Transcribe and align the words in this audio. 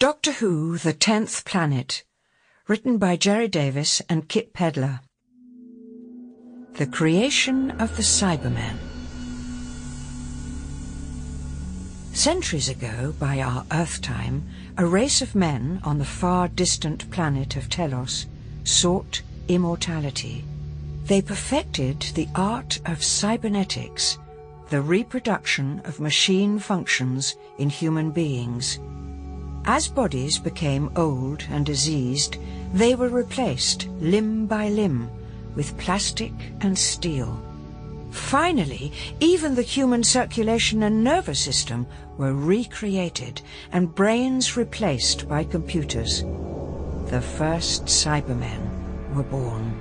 Doctor 0.00 0.32
Who, 0.32 0.78
The 0.78 0.94
Tenth 0.94 1.44
Planet, 1.44 2.04
written 2.66 2.96
by 2.96 3.16
Gerry 3.16 3.48
Davis 3.48 4.00
and 4.08 4.30
Kit 4.30 4.54
Pedler. 4.54 5.00
The 6.72 6.86
creation 6.86 7.72
of 7.72 7.94
the 7.98 8.02
Cybermen. 8.02 8.78
Centuries 12.14 12.70
ago, 12.70 13.14
by 13.20 13.40
our 13.40 13.66
Earth 13.72 14.00
time, 14.00 14.48
a 14.78 14.86
race 14.86 15.20
of 15.20 15.34
men 15.34 15.82
on 15.84 15.98
the 15.98 16.06
far 16.06 16.48
distant 16.48 17.10
planet 17.10 17.56
of 17.56 17.68
Telos 17.68 18.24
sought 18.64 19.20
immortality. 19.48 20.46
They 21.04 21.20
perfected 21.20 22.00
the 22.14 22.28
art 22.34 22.80
of 22.86 23.04
cybernetics, 23.04 24.16
the 24.70 24.80
reproduction 24.80 25.82
of 25.84 26.00
machine 26.00 26.58
functions 26.58 27.36
in 27.58 27.68
human 27.68 28.12
beings. 28.12 28.78
As 29.64 29.88
bodies 29.88 30.38
became 30.38 30.90
old 30.96 31.44
and 31.50 31.66
diseased, 31.66 32.38
they 32.72 32.94
were 32.94 33.08
replaced 33.08 33.88
limb 34.00 34.46
by 34.46 34.68
limb 34.68 35.10
with 35.54 35.76
plastic 35.78 36.32
and 36.60 36.78
steel. 36.78 37.40
Finally, 38.10 38.92
even 39.20 39.54
the 39.54 39.62
human 39.62 40.02
circulation 40.02 40.82
and 40.82 41.04
nervous 41.04 41.38
system 41.38 41.86
were 42.16 42.32
recreated 42.32 43.40
and 43.72 43.94
brains 43.94 44.56
replaced 44.56 45.28
by 45.28 45.44
computers. 45.44 46.22
The 47.06 47.20
first 47.20 47.86
Cybermen 47.86 49.14
were 49.14 49.22
born. 49.22 49.79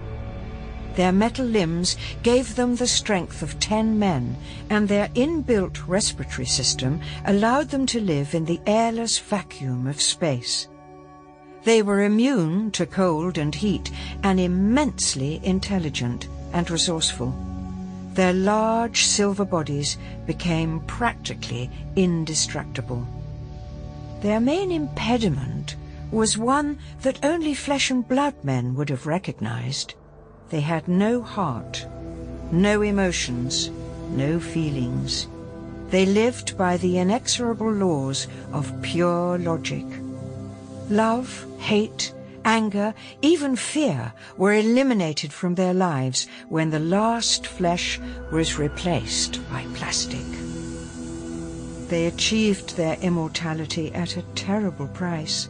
Their 0.99 1.13
metal 1.13 1.45
limbs 1.45 1.95
gave 2.23 2.57
them 2.57 2.75
the 2.75 2.85
strength 2.85 3.41
of 3.41 3.57
ten 3.57 3.97
men, 3.97 4.35
and 4.69 4.85
their 4.85 5.07
inbuilt 5.15 5.87
respiratory 5.87 6.45
system 6.45 6.99
allowed 7.23 7.69
them 7.69 7.85
to 7.85 8.01
live 8.01 8.35
in 8.35 8.43
the 8.43 8.59
airless 8.67 9.17
vacuum 9.17 9.87
of 9.87 10.01
space. 10.01 10.67
They 11.63 11.81
were 11.81 12.03
immune 12.03 12.71
to 12.71 12.85
cold 12.85 13.37
and 13.37 13.55
heat 13.55 13.89
and 14.23 14.41
immensely 14.41 15.39
intelligent 15.41 16.27
and 16.51 16.69
resourceful. 16.69 17.33
Their 18.15 18.33
large 18.33 19.05
silver 19.05 19.45
bodies 19.45 19.97
became 20.25 20.81
practically 20.81 21.71
indestructible. 21.95 23.07
Their 24.19 24.41
main 24.41 24.69
impediment 24.69 25.77
was 26.11 26.37
one 26.37 26.77
that 27.03 27.23
only 27.23 27.53
flesh 27.53 27.89
and 27.89 28.05
blood 28.05 28.35
men 28.43 28.75
would 28.75 28.89
have 28.89 29.07
recognized. 29.07 29.93
They 30.49 30.61
had 30.61 30.87
no 30.87 31.21
heart, 31.21 31.85
no 32.51 32.81
emotions, 32.81 33.69
no 34.09 34.39
feelings. 34.39 35.27
They 35.89 36.05
lived 36.05 36.57
by 36.57 36.77
the 36.77 36.97
inexorable 36.97 37.71
laws 37.71 38.27
of 38.51 38.73
pure 38.81 39.37
logic. 39.37 39.85
Love, 40.89 41.45
hate, 41.59 42.13
anger, 42.45 42.95
even 43.21 43.55
fear 43.55 44.11
were 44.37 44.53
eliminated 44.53 45.31
from 45.31 45.53
their 45.53 45.73
lives 45.73 46.27
when 46.47 46.71
the 46.71 46.79
last 46.79 47.45
flesh 47.45 47.99
was 48.31 48.57
replaced 48.57 49.39
by 49.51 49.65
plastic. 49.75 50.25
They 51.89 52.07
achieved 52.07 52.75
their 52.75 52.97
immortality 53.01 53.93
at 53.93 54.17
a 54.17 54.23
terrible 54.33 54.87
price. 54.87 55.49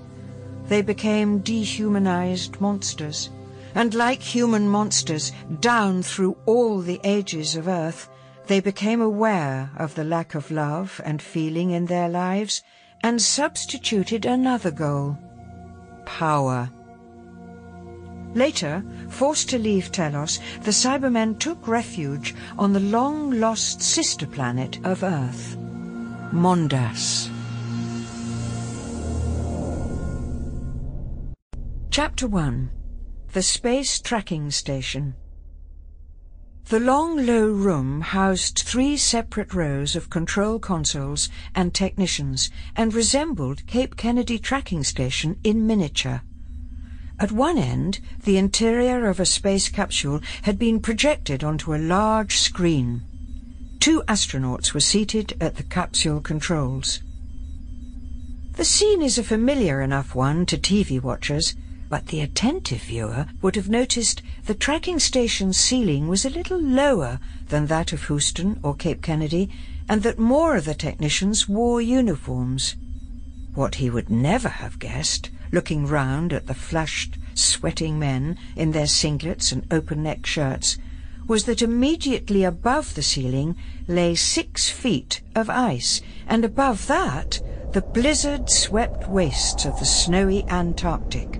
They 0.67 0.81
became 0.81 1.39
dehumanized 1.39 2.59
monsters 2.59 3.29
and 3.75 3.93
like 3.93 4.21
human 4.21 4.67
monsters 4.67 5.31
down 5.59 6.03
through 6.03 6.37
all 6.45 6.79
the 6.79 6.99
ages 7.03 7.55
of 7.55 7.67
Earth, 7.67 8.09
they 8.47 8.59
became 8.59 9.01
aware 9.01 9.69
of 9.77 9.93
the 9.95 10.03
lack 10.03 10.33
of 10.33 10.49
love 10.49 10.99
and 11.05 11.21
feeling 11.21 11.71
in 11.71 11.85
their 11.85 12.09
lives 12.09 12.63
and 13.03 13.21
substituted 13.21 14.25
another 14.25 14.71
goal, 14.71 15.17
power. 16.05 16.69
Later, 18.33 18.83
forced 19.09 19.49
to 19.49 19.59
leave 19.59 19.91
Telos, 19.91 20.39
the 20.61 20.71
Cybermen 20.71 21.39
took 21.39 21.67
refuge 21.67 22.35
on 22.57 22.73
the 22.73 22.79
long-lost 22.79 23.81
sister 23.81 24.27
planet 24.27 24.79
of 24.83 25.03
Earth, 25.03 25.57
Mondas. 26.31 27.29
Chapter 31.91 32.27
1 32.27 32.69
the 33.31 33.43
Space 33.43 33.99
Tracking 33.99 34.49
Station 34.49 35.13
The 36.69 36.79
long, 36.79 37.27
low 37.27 37.45
room 37.45 38.01
housed 38.01 38.63
three 38.65 38.97
separate 38.97 39.53
rows 39.53 39.95
of 39.95 40.09
control 40.09 40.57
consoles 40.57 41.29
and 41.53 41.71
technicians 41.71 42.49
and 42.75 42.91
resembled 42.91 43.67
Cape 43.67 43.95
Kennedy 43.97 44.39
Tracking 44.39 44.83
Station 44.83 45.39
in 45.43 45.67
miniature. 45.67 46.23
At 47.19 47.31
one 47.31 47.59
end, 47.59 47.99
the 48.23 48.37
interior 48.37 49.05
of 49.05 49.19
a 49.19 49.27
space 49.27 49.69
capsule 49.69 50.21
had 50.41 50.57
been 50.57 50.79
projected 50.79 51.43
onto 51.43 51.75
a 51.75 51.77
large 51.77 52.39
screen. 52.39 53.03
Two 53.79 54.01
astronauts 54.07 54.73
were 54.73 54.79
seated 54.79 55.37
at 55.39 55.55
the 55.55 55.63
capsule 55.63 56.19
controls. 56.19 57.03
The 58.53 58.65
scene 58.65 59.03
is 59.03 59.19
a 59.19 59.23
familiar 59.23 59.81
enough 59.81 60.15
one 60.15 60.47
to 60.47 60.57
TV 60.57 60.99
watchers, 60.99 61.53
but 61.89 62.07
the 62.07 62.21
attentive 62.21 62.81
viewer 62.83 63.25
would 63.41 63.55
have 63.55 63.67
noticed 63.67 64.21
the 64.45 64.53
tracking 64.53 64.99
station's 64.99 65.59
ceiling 65.59 66.07
was 66.07 66.23
a 66.23 66.29
little 66.29 66.61
lower 66.61 67.19
than 67.47 67.65
that 67.65 67.91
of 67.91 68.05
Houston 68.07 68.59
or 68.61 68.75
Cape 68.75 69.01
Kennedy, 69.01 69.49
and 69.89 70.03
that 70.03 70.19
more 70.19 70.55
of 70.55 70.65
the 70.65 70.75
technicians 70.75 71.49
wore 71.49 71.81
uniforms. 71.81 72.75
What 73.55 73.75
he 73.75 73.89
would 73.89 74.09
never 74.09 74.49
have 74.49 74.77
guessed, 74.77 75.31
looking 75.51 75.87
round 75.87 76.31
at 76.31 76.45
the 76.45 76.53
flushed, 76.53 77.17
sweating 77.33 77.97
men 77.97 78.37
in 78.55 78.71
their 78.71 78.85
singlets 78.85 79.51
and 79.51 79.65
open-neck 79.71 80.27
shirts, 80.27 80.77
was 81.27 81.45
that 81.45 81.63
immediately 81.63 82.43
above 82.43 82.93
the 82.93 83.01
ceiling 83.01 83.55
lay 83.87 84.13
six 84.13 84.69
feet 84.69 85.21
of 85.35 85.49
ice, 85.49 86.01
and 86.27 86.45
above 86.45 86.85
that 86.85 87.41
the 87.71 87.81
blizzard-swept 87.81 89.07
wastes 89.09 89.65
of 89.65 89.79
the 89.79 89.85
snowy 89.85 90.43
Antarctic. 90.49 91.39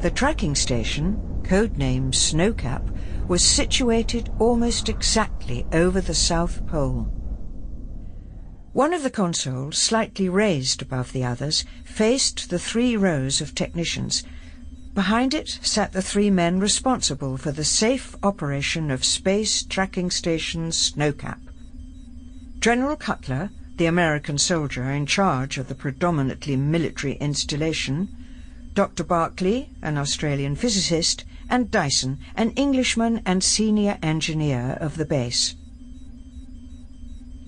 The 0.00 0.10
tracking 0.12 0.54
station, 0.54 1.42
codenamed 1.42 2.14
Snowcap, 2.14 2.88
was 3.26 3.42
situated 3.42 4.30
almost 4.38 4.88
exactly 4.88 5.66
over 5.72 6.00
the 6.00 6.14
South 6.14 6.64
Pole. 6.68 7.08
One 8.72 8.94
of 8.94 9.02
the 9.02 9.10
consoles, 9.10 9.76
slightly 9.76 10.28
raised 10.28 10.82
above 10.82 11.12
the 11.12 11.24
others, 11.24 11.64
faced 11.84 12.48
the 12.48 12.60
three 12.60 12.96
rows 12.96 13.40
of 13.40 13.56
technicians. 13.56 14.22
Behind 14.94 15.34
it 15.34 15.58
sat 15.62 15.92
the 15.92 16.00
three 16.00 16.30
men 16.30 16.60
responsible 16.60 17.36
for 17.36 17.50
the 17.50 17.64
safe 17.64 18.14
operation 18.22 18.92
of 18.92 19.04
Space 19.04 19.64
Tracking 19.64 20.12
Station 20.12 20.68
Snowcap. 20.70 21.40
General 22.60 22.94
Cutler, 22.94 23.50
the 23.74 23.86
American 23.86 24.38
soldier 24.38 24.84
in 24.84 25.06
charge 25.06 25.58
of 25.58 25.66
the 25.66 25.74
predominantly 25.74 26.54
military 26.54 27.14
installation, 27.14 28.14
Dr. 28.78 29.02
Barclay, 29.02 29.70
an 29.82 29.98
Australian 29.98 30.54
physicist, 30.54 31.24
and 31.50 31.68
Dyson, 31.68 32.20
an 32.36 32.52
Englishman 32.52 33.22
and 33.26 33.42
senior 33.42 33.98
engineer 34.04 34.78
of 34.80 34.96
the 34.96 35.04
base. 35.04 35.56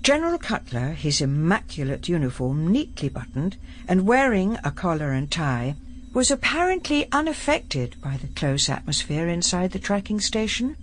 General 0.02 0.38
Cutler, 0.38 0.88
his 0.88 1.20
immaculate 1.20 2.08
uniform 2.08 2.66
neatly 2.72 3.08
buttoned 3.08 3.58
and 3.86 4.08
wearing 4.08 4.58
a 4.64 4.72
collar 4.72 5.12
and 5.12 5.30
tie, 5.30 5.76
was 6.12 6.32
apparently 6.32 7.06
unaffected 7.12 7.94
by 8.02 8.16
the 8.16 8.34
close 8.34 8.68
atmosphere 8.68 9.28
inside 9.28 9.70
the 9.70 9.78
tracking 9.78 10.18
station. 10.18 10.74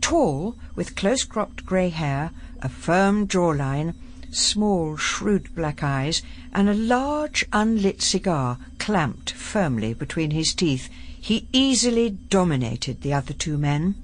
Tall, 0.00 0.56
with 0.76 0.96
close-cropped 0.96 1.66
grey 1.66 1.90
hair, 1.90 2.30
a 2.62 2.70
firm 2.70 3.28
jawline, 3.28 3.94
small, 4.30 4.96
shrewd 4.96 5.54
black 5.54 5.82
eyes, 5.82 6.22
and 6.52 6.68
a 6.68 6.74
large 6.74 7.44
unlit 7.52 8.02
cigar 8.02 8.58
clamped 8.78 9.30
firmly 9.32 9.94
between 9.94 10.30
his 10.30 10.54
teeth, 10.54 10.88
he 11.20 11.48
easily 11.52 12.10
dominated 12.10 13.02
the 13.02 13.12
other 13.12 13.32
two 13.32 13.58
men. 13.58 13.94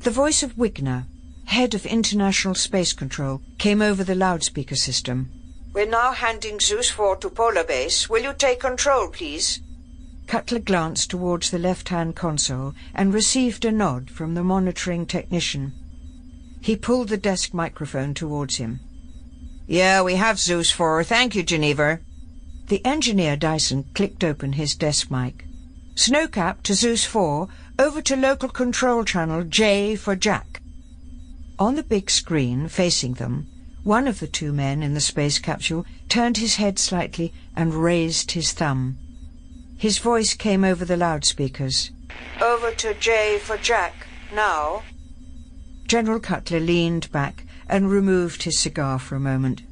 The 0.00 0.10
voice 0.10 0.42
of 0.42 0.56
Wigner, 0.56 1.06
head 1.46 1.74
of 1.74 1.86
International 1.86 2.54
Space 2.54 2.92
Control, 2.92 3.40
came 3.58 3.82
over 3.82 4.04
the 4.04 4.14
loudspeaker 4.14 4.76
system. 4.76 5.30
We're 5.72 5.86
now 5.86 6.12
handing 6.12 6.60
Zeus 6.60 6.90
4 6.90 7.16
to 7.16 7.30
Polar 7.30 7.64
Base. 7.64 8.08
Will 8.08 8.22
you 8.22 8.32
take 8.32 8.60
control, 8.60 9.08
please? 9.08 9.60
Cutler 10.26 10.58
glanced 10.58 11.10
towards 11.10 11.50
the 11.50 11.58
left-hand 11.58 12.16
console 12.16 12.74
and 12.94 13.14
received 13.14 13.64
a 13.64 13.70
nod 13.70 14.10
from 14.10 14.34
the 14.34 14.42
monitoring 14.42 15.06
technician. 15.06 15.72
He 16.60 16.76
pulled 16.76 17.08
the 17.08 17.16
desk 17.16 17.54
microphone 17.54 18.14
towards 18.14 18.56
him. 18.56 18.80
Yeah, 19.66 20.02
we 20.02 20.14
have 20.14 20.38
Zeus 20.38 20.70
4. 20.70 21.02
Thank 21.02 21.34
you, 21.34 21.42
Geneva. 21.42 21.98
The 22.68 22.84
engineer 22.84 23.36
Dyson 23.36 23.84
clicked 23.94 24.22
open 24.22 24.52
his 24.52 24.76
desk 24.76 25.10
mic. 25.10 25.44
Snowcap 25.96 26.62
to 26.62 26.74
Zeus 26.74 27.04
4, 27.04 27.48
over 27.78 28.02
to 28.02 28.16
local 28.16 28.48
control 28.48 29.02
channel 29.02 29.42
J 29.42 29.96
for 29.96 30.14
Jack. 30.14 30.60
On 31.58 31.74
the 31.74 31.82
big 31.82 32.10
screen 32.10 32.68
facing 32.68 33.14
them 33.14 33.46
One 33.82 34.06
of 34.06 34.20
the 34.20 34.26
two 34.26 34.52
men 34.52 34.82
in 34.82 34.94
the 34.94 35.00
space 35.00 35.38
capsule 35.38 35.86
turned 36.08 36.36
his 36.36 36.56
head 36.56 36.78
slightly 36.78 37.32
and 37.56 37.74
raised 37.74 38.32
his 38.32 38.52
thumb. 38.52 38.98
His 39.78 39.98
voice 39.98 40.34
came 40.34 40.64
over 40.64 40.84
the 40.84 40.96
loudspeakers. 40.96 41.90
Over 42.40 42.72
to 42.72 42.94
J 42.94 43.38
for 43.38 43.56
Jack, 43.56 44.06
now. 44.34 44.82
General 45.86 46.20
Cutler 46.20 46.60
leaned 46.60 47.10
back 47.10 47.45
and 47.68 47.90
removed 47.90 48.42
his 48.42 48.58
cigar 48.58 48.98
for 48.98 49.16
a 49.16 49.20
moment. 49.20 49.62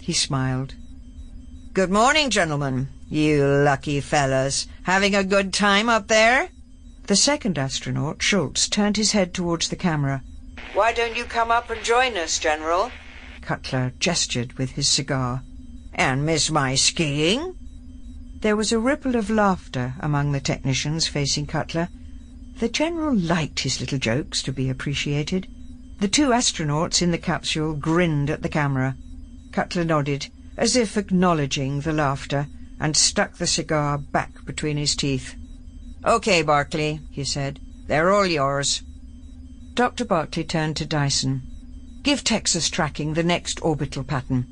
He 0.00 0.12
smiled. 0.12 0.74
Good 1.74 1.90
morning, 1.90 2.30
gentlemen. 2.30 2.88
You 3.08 3.44
lucky 3.44 4.00
fellas. 4.00 4.66
Having 4.84 5.14
a 5.14 5.24
good 5.24 5.52
time 5.52 5.88
up 5.88 6.08
there? 6.08 6.50
The 7.06 7.16
second 7.16 7.58
astronaut, 7.58 8.22
Schultz, 8.22 8.68
turned 8.68 8.96
his 8.96 9.12
head 9.12 9.34
towards 9.34 9.68
the 9.68 9.76
camera. 9.76 10.22
Why 10.74 10.92
don't 10.92 11.16
you 11.16 11.24
come 11.24 11.50
up 11.50 11.68
and 11.70 11.82
join 11.82 12.16
us, 12.16 12.38
General? 12.38 12.90
Cutler 13.40 13.92
gestured 13.98 14.54
with 14.54 14.72
his 14.72 14.88
cigar. 14.88 15.42
And 15.94 16.24
miss 16.24 16.50
my 16.50 16.74
skiing? 16.74 17.56
There 18.40 18.56
was 18.56 18.72
a 18.72 18.78
ripple 18.78 19.16
of 19.16 19.30
laughter 19.30 19.94
among 20.00 20.32
the 20.32 20.40
technicians 20.40 21.06
facing 21.06 21.46
Cutler. 21.46 21.88
The 22.58 22.68
General 22.68 23.14
liked 23.14 23.60
his 23.60 23.80
little 23.80 23.98
jokes 23.98 24.42
to 24.42 24.52
be 24.52 24.70
appreciated. 24.70 25.48
The 26.02 26.08
two 26.08 26.30
astronauts 26.30 27.00
in 27.00 27.12
the 27.12 27.16
capsule 27.16 27.74
grinned 27.74 28.28
at 28.28 28.42
the 28.42 28.48
camera. 28.48 28.96
Cutler 29.52 29.84
nodded, 29.84 30.26
as 30.56 30.74
if 30.74 30.96
acknowledging 30.96 31.82
the 31.82 31.92
laughter, 31.92 32.48
and 32.80 32.96
stuck 32.96 33.36
the 33.36 33.46
cigar 33.46 33.98
back 33.98 34.44
between 34.44 34.78
his 34.78 34.96
teeth. 34.96 35.36
Okay, 36.04 36.42
Barclay, 36.42 36.98
he 37.12 37.22
said. 37.22 37.60
They're 37.86 38.10
all 38.10 38.26
yours. 38.26 38.82
Dr. 39.74 40.04
Barclay 40.04 40.42
turned 40.42 40.76
to 40.78 40.86
Dyson. 40.86 41.42
Give 42.02 42.24
Texas 42.24 42.68
tracking 42.68 43.14
the 43.14 43.22
next 43.22 43.62
orbital 43.62 44.02
pattern. 44.02 44.48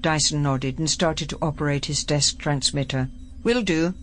Dyson 0.00 0.42
nodded 0.42 0.80
and 0.80 0.90
started 0.90 1.28
to 1.28 1.38
operate 1.40 1.86
his 1.86 2.02
desk 2.02 2.40
transmitter. 2.40 3.08
Will 3.44 3.62
do. 3.62 3.94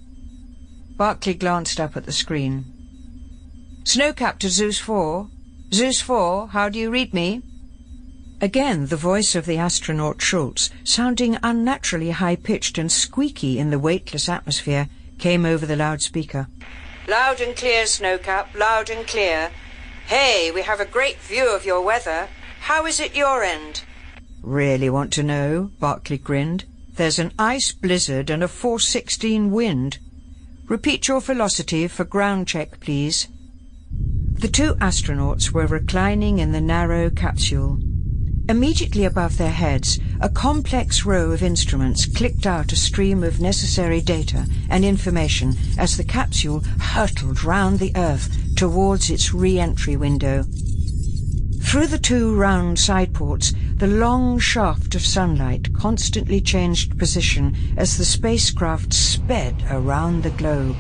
Barclay 0.95 1.33
glanced 1.33 1.81
up 1.81 1.97
at 1.97 2.05
the 2.05 2.13
screen. 2.13 2.63
Snowcap 3.83 4.39
to 4.39 4.49
Zeus 4.49 4.79
4. 4.79 5.31
Zeus 5.73 5.99
4, 5.99 6.47
how 6.49 6.69
do 6.69 6.79
you 6.79 6.89
read 6.89 7.13
me? 7.13 7.41
Again 8.39 8.85
the 8.85 8.95
voice 8.95 9.35
of 9.35 9.45
the 9.45 9.57
astronaut 9.57 10.21
Schultz, 10.21 10.69
sounding 10.85 11.37
unnaturally 11.43 12.11
high-pitched 12.11 12.77
and 12.77 12.89
squeaky 12.89 13.59
in 13.59 13.69
the 13.69 13.79
weightless 13.79 14.29
atmosphere, 14.29 14.87
came 15.17 15.45
over 15.45 15.65
the 15.65 15.75
loudspeaker. 15.75 16.47
Loud 17.07 17.41
and 17.41 17.55
clear, 17.55 17.83
Snowcap, 17.83 18.55
loud 18.55 18.89
and 18.89 19.05
clear. 19.05 19.51
Hey, 20.05 20.51
we 20.51 20.61
have 20.61 20.79
a 20.79 20.85
great 20.85 21.17
view 21.17 21.53
of 21.53 21.65
your 21.65 21.81
weather. 21.81 22.29
How 22.61 22.85
is 22.85 23.01
it 23.01 23.15
your 23.15 23.43
end? 23.43 23.83
Really 24.41 24.89
want 24.89 25.11
to 25.13 25.23
know? 25.23 25.71
Barclay 25.79 26.17
grinned. 26.17 26.63
There's 26.93 27.19
an 27.19 27.33
ice 27.37 27.73
blizzard 27.73 28.29
and 28.29 28.41
a 28.41 28.47
416 28.47 29.51
wind. 29.51 29.99
Repeat 30.67 31.09
your 31.09 31.19
velocity 31.19 31.87
for 31.89 32.05
ground 32.05 32.47
check, 32.47 32.79
please. 32.79 33.27
The 34.39 34.47
two 34.47 34.75
astronauts 34.75 35.51
were 35.51 35.65
reclining 35.65 36.37
in 36.37 36.51
the 36.51 36.61
narrow 36.61 37.09
capsule. 37.09 37.79
Immediately 38.47 39.03
above 39.03 39.39
their 39.39 39.51
heads, 39.51 39.97
a 40.21 40.29
complex 40.29 41.05
row 41.05 41.31
of 41.31 41.41
instruments 41.41 42.05
clicked 42.05 42.45
out 42.45 42.71
a 42.71 42.75
stream 42.75 43.23
of 43.23 43.41
necessary 43.41 43.99
data 43.99 44.45
and 44.69 44.85
information 44.85 45.55
as 45.79 45.97
the 45.97 46.03
capsule 46.03 46.59
hurtled 46.79 47.43
round 47.43 47.79
the 47.79 47.91
Earth 47.95 48.29
towards 48.55 49.09
its 49.09 49.33
re-entry 49.33 49.95
window. 49.95 50.43
Through 51.63 51.87
the 51.87 51.97
two 51.97 52.35
round 52.35 52.77
side 52.77 53.15
ports, 53.15 53.53
the 53.77 53.87
long 53.87 54.37
shaft 54.37 54.93
of 54.93 55.03
sunlight 55.03 55.73
constantly 55.73 56.41
changed 56.41 56.99
position 56.99 57.55
as 57.75 57.97
the 57.97 58.05
spacecraft 58.05 58.93
sped 58.93 59.65
around 59.71 60.21
the 60.21 60.29
globe. 60.29 60.77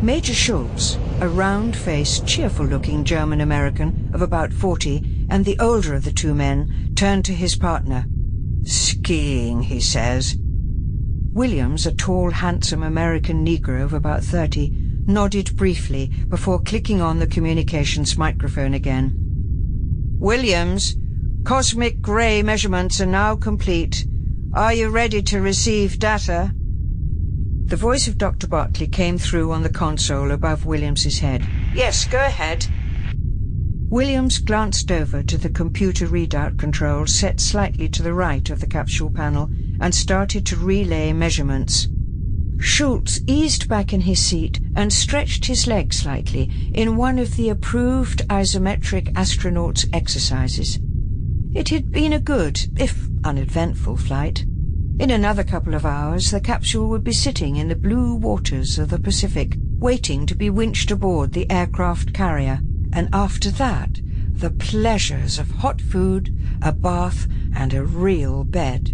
Major 0.00 0.32
Schultz, 0.32 0.96
a 1.20 1.28
round-faced, 1.28 2.24
cheerful-looking 2.24 3.02
German-American 3.02 4.10
of 4.14 4.22
about 4.22 4.52
forty, 4.52 5.26
and 5.28 5.44
the 5.44 5.58
older 5.58 5.92
of 5.92 6.04
the 6.04 6.12
two 6.12 6.36
men, 6.36 6.92
turned 6.94 7.24
to 7.24 7.34
his 7.34 7.56
partner. 7.56 8.06
Skiing, 8.62 9.60
he 9.60 9.80
says. 9.80 10.36
Williams, 11.32 11.84
a 11.84 11.92
tall, 11.92 12.30
handsome 12.30 12.84
American 12.84 13.44
Negro 13.44 13.82
of 13.82 13.92
about 13.92 14.22
thirty, 14.22 14.70
nodded 15.06 15.56
briefly 15.56 16.06
before 16.28 16.60
clicking 16.60 17.00
on 17.00 17.18
the 17.18 17.26
communications 17.26 18.16
microphone 18.16 18.74
again. 18.74 19.12
Williams, 20.20 20.94
cosmic 21.42 22.06
ray 22.06 22.40
measurements 22.44 23.00
are 23.00 23.06
now 23.06 23.34
complete. 23.34 24.06
Are 24.54 24.72
you 24.72 24.90
ready 24.90 25.22
to 25.22 25.40
receive 25.40 25.98
data? 25.98 26.54
The 27.68 27.76
voice 27.76 28.08
of 28.08 28.16
Dr. 28.16 28.46
Barclay 28.46 28.86
came 28.86 29.18
through 29.18 29.52
on 29.52 29.62
the 29.62 29.68
console 29.68 30.30
above 30.30 30.64
Williams's 30.64 31.18
head. 31.18 31.46
Yes, 31.74 32.06
go 32.06 32.18
ahead. 32.18 32.66
Williams 33.90 34.38
glanced 34.38 34.90
over 34.90 35.22
to 35.22 35.36
the 35.36 35.50
computer 35.50 36.06
readout 36.06 36.58
controls 36.58 37.14
set 37.14 37.40
slightly 37.40 37.86
to 37.90 38.02
the 38.02 38.14
right 38.14 38.48
of 38.48 38.60
the 38.60 38.66
capsule 38.66 39.10
panel 39.10 39.50
and 39.82 39.94
started 39.94 40.46
to 40.46 40.56
relay 40.56 41.12
measurements. 41.12 41.88
Schultz 42.58 43.20
eased 43.26 43.68
back 43.68 43.92
in 43.92 44.00
his 44.00 44.18
seat 44.18 44.60
and 44.74 44.90
stretched 44.90 45.44
his 45.44 45.66
legs 45.66 45.98
slightly 45.98 46.50
in 46.72 46.96
one 46.96 47.18
of 47.18 47.36
the 47.36 47.50
approved 47.50 48.26
isometric 48.28 49.12
astronaut's 49.14 49.84
exercises. 49.92 50.78
It 51.54 51.68
had 51.68 51.92
been 51.92 52.14
a 52.14 52.18
good, 52.18 52.58
if 52.78 53.08
uneventful, 53.24 53.98
flight. 53.98 54.46
In 54.98 55.12
another 55.12 55.44
couple 55.44 55.74
of 55.74 55.86
hours, 55.86 56.32
the 56.32 56.40
capsule 56.40 56.88
would 56.88 57.04
be 57.04 57.12
sitting 57.12 57.54
in 57.54 57.68
the 57.68 57.76
blue 57.76 58.16
waters 58.16 58.80
of 58.80 58.88
the 58.88 58.98
Pacific, 58.98 59.56
waiting 59.78 60.26
to 60.26 60.34
be 60.34 60.50
winched 60.50 60.90
aboard 60.90 61.32
the 61.32 61.48
aircraft 61.48 62.12
carrier. 62.12 62.58
And 62.92 63.08
after 63.12 63.48
that, 63.52 64.00
the 64.32 64.50
pleasures 64.50 65.38
of 65.38 65.52
hot 65.52 65.80
food, 65.80 66.36
a 66.60 66.72
bath, 66.72 67.28
and 67.54 67.74
a 67.74 67.84
real 67.84 68.42
bed. 68.42 68.90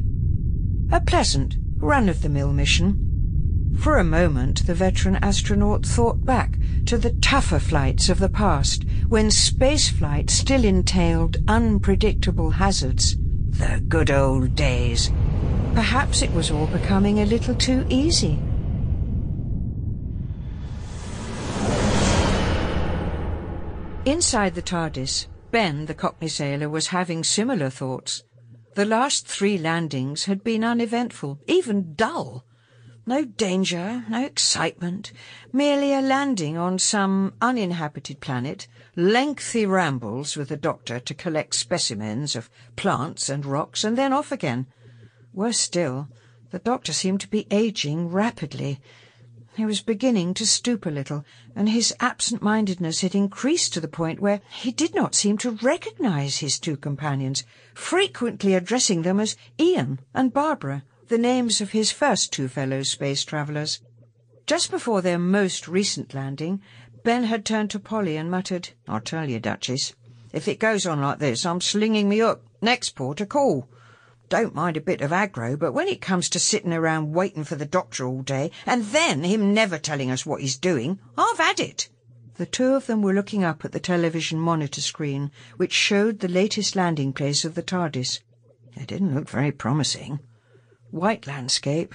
A 0.93 1.01
pleasant, 1.01 1.57
run-of-the-mill 1.79 2.53
mission. 2.53 3.75
For 3.79 3.97
a 3.97 4.05
moment, 4.05 4.67
the 4.67 4.75
veteran 4.75 5.17
astronaut 5.17 5.87
thought 5.87 6.23
back 6.23 6.59
to 6.85 6.99
the 6.99 7.15
tougher 7.15 7.59
flights 7.59 8.11
of 8.11 8.19
the 8.19 8.29
past, 8.29 8.85
when 9.09 9.29
spaceflight 9.29 10.29
still 10.29 10.67
entailed 10.67 11.39
unpredictable 11.49 12.51
hazards. 12.51 13.17
The 13.53 13.83
good 13.89 14.11
old 14.11 14.55
days. 14.55 15.11
Perhaps 15.75 16.23
it 16.23 16.33
was 16.33 16.53
all 16.53 16.69
becoming 16.69 17.19
a 17.19 17.27
little 17.27 17.55
too 17.55 17.85
easy. 17.89 18.39
Inside 24.05 24.55
the 24.55 24.63
TARDIS, 24.63 25.27
Ben, 25.51 25.87
the 25.87 25.95
Cockney 25.95 26.29
sailor, 26.29 26.69
was 26.69 26.89
having 26.89 27.25
similar 27.25 27.71
thoughts. 27.71 28.23
The 28.75 28.85
last 28.85 29.27
three 29.27 29.59
landings 29.59 30.27
had 30.27 30.45
been 30.45 30.63
uneventful, 30.63 31.41
even 31.47 31.95
dull. 31.95 32.45
No 33.07 33.25
danger, 33.25 34.05
no 34.09 34.25
excitement, 34.25 35.11
merely 35.53 35.93
a 35.93 36.01
landing 36.01 36.57
on 36.57 36.79
some 36.79 37.35
uninhabited 37.41 38.21
planet, 38.21 38.69
lengthy 38.95 39.67
rambles 39.67 40.37
with 40.37 40.51
the 40.51 40.57
doctor 40.57 41.01
to 41.01 41.15
collect 41.15 41.55
specimens 41.55 42.37
of 42.37 42.49
plants 42.77 43.29
and 43.29 43.45
rocks, 43.45 43.85
and 43.85 43.99
then 43.99 44.13
off 44.13 44.31
again. 44.31 44.67
Worse 45.35 45.59
still, 45.59 46.09
the 46.53 46.61
doctor 46.61 46.93
seemed 46.93 47.21
to 47.23 47.29
be 47.29 47.49
aging 47.51 48.09
rapidly. 48.09 48.81
He 49.57 49.67
was 49.67 49.83
beginning 49.83 50.35
to 50.35 50.47
stoop 50.47 50.87
a 50.87 50.91
little, 50.91 51.25
and 51.57 51.69
his 51.69 51.93
absent-mindedness 51.99 53.01
had 53.01 53.17
increased 53.17 53.75
to 53.75 53.81
the 53.81 53.89
point 53.89 54.21
where 54.21 54.41
he 54.49 54.71
did 54.71 54.95
not 54.95 55.17
seem 55.17 55.37
to 55.39 55.51
recognize 55.51 56.39
his 56.39 56.61
two 56.61 56.77
companions, 56.77 57.43
frequently 57.75 58.55
addressing 58.55 59.03
them 59.03 59.19
as 59.19 59.37
Ian 59.59 59.99
and 60.15 60.33
Barbara, 60.33 60.85
the 61.09 61.19
names 61.19 61.61
of 61.61 61.73
his 61.73 61.91
first 61.91 62.33
two 62.33 62.47
fellow 62.47 62.85
space 62.85 63.25
travellers. 63.25 63.81
Just 64.47 64.71
before 64.71 65.03
their 65.03 65.19
most 65.19 65.67
recent 65.67 66.15
landing, 66.15 66.63
Ben 67.03 67.25
had 67.25 67.45
turned 67.45 67.71
to 67.71 67.81
Polly 67.81 68.17
and 68.17 68.31
muttered, 68.31 68.71
I'll 68.87 69.01
tell 69.01 69.29
you, 69.29 69.41
Duchess, 69.41 69.95
if 70.33 70.47
it 70.47 70.61
goes 70.61 70.87
on 70.87 71.01
like 71.01 71.19
this, 71.19 71.45
I'm 71.45 71.61
slinging 71.61 72.09
me 72.09 72.21
up. 72.21 72.43
Next 72.63 72.91
port 72.91 73.21
a 73.21 73.27
call. 73.27 73.69
Don't 74.29 74.55
mind 74.55 74.77
a 74.77 74.81
bit 74.81 75.01
of 75.01 75.11
aggro, 75.11 75.59
but 75.59 75.73
when 75.73 75.87
it 75.87 76.01
comes 76.01 76.29
to 76.31 76.39
sitting 76.39 76.73
around 76.73 77.13
waiting 77.13 77.45
for 77.45 77.57
the 77.57 77.67
doctor 77.67 78.07
all 78.07 78.23
day, 78.23 78.51
and 78.65 78.85
then 78.85 79.23
him 79.23 79.53
never 79.53 79.79
telling 79.79 80.11
us 80.11 80.25
what 80.25 80.41
he's 80.41 80.57
doing, 80.57 80.99
I've 81.17 81.39
had 81.39 81.61
it. 81.61 81.89
The 82.37 82.47
two 82.47 82.75
of 82.75 82.87
them 82.87 83.03
were 83.03 83.13
looking 83.13 83.45
up 83.45 83.65
at 83.65 83.73
the 83.73 83.79
television 83.79 84.41
monitor 84.41 84.81
screen, 84.81 85.31
which 85.57 85.73
showed 85.73 86.19
the 86.19 86.29
latest 86.29 86.75
landing 86.75 87.13
place 87.13 87.45
of 87.45 87.55
the 87.55 87.63
TARDIS. 87.63 88.21
It 88.75 88.89
didn't 88.89 89.15
look 89.15 89.29
very 89.29 89.53
promising. 89.53 90.19
White 90.91 91.27
landscape, 91.27 91.95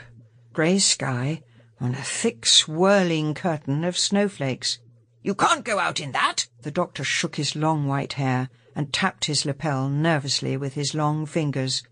grey 0.53 0.79
sky, 0.79 1.41
and 1.79 1.95
a 1.95 2.01
thick 2.01 2.45
swirling 2.45 3.33
curtain 3.33 3.83
of 3.83 3.97
snowflakes. 3.97 4.79
You 5.23 5.35
can't 5.35 5.65
go 5.65 5.79
out 5.79 5.99
in 5.99 6.13
that! 6.13 6.47
The 6.61 6.71
doctor 6.71 7.03
shook 7.03 7.35
his 7.35 7.55
long 7.55 7.87
white 7.87 8.13
hair 8.13 8.49
and 8.75 8.93
tapped 8.93 9.25
his 9.25 9.45
lapel 9.45 9.89
nervously 9.89 10.55
with 10.55 10.75
his 10.75 10.95
long 10.95 11.25
fingers. 11.25 11.83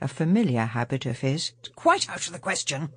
A 0.00 0.08
familiar 0.08 0.64
habit 0.64 1.06
of 1.06 1.20
his. 1.20 1.52
Quite 1.74 2.08
out 2.08 2.26
of 2.26 2.32
the 2.32 2.38
question. 2.38 2.90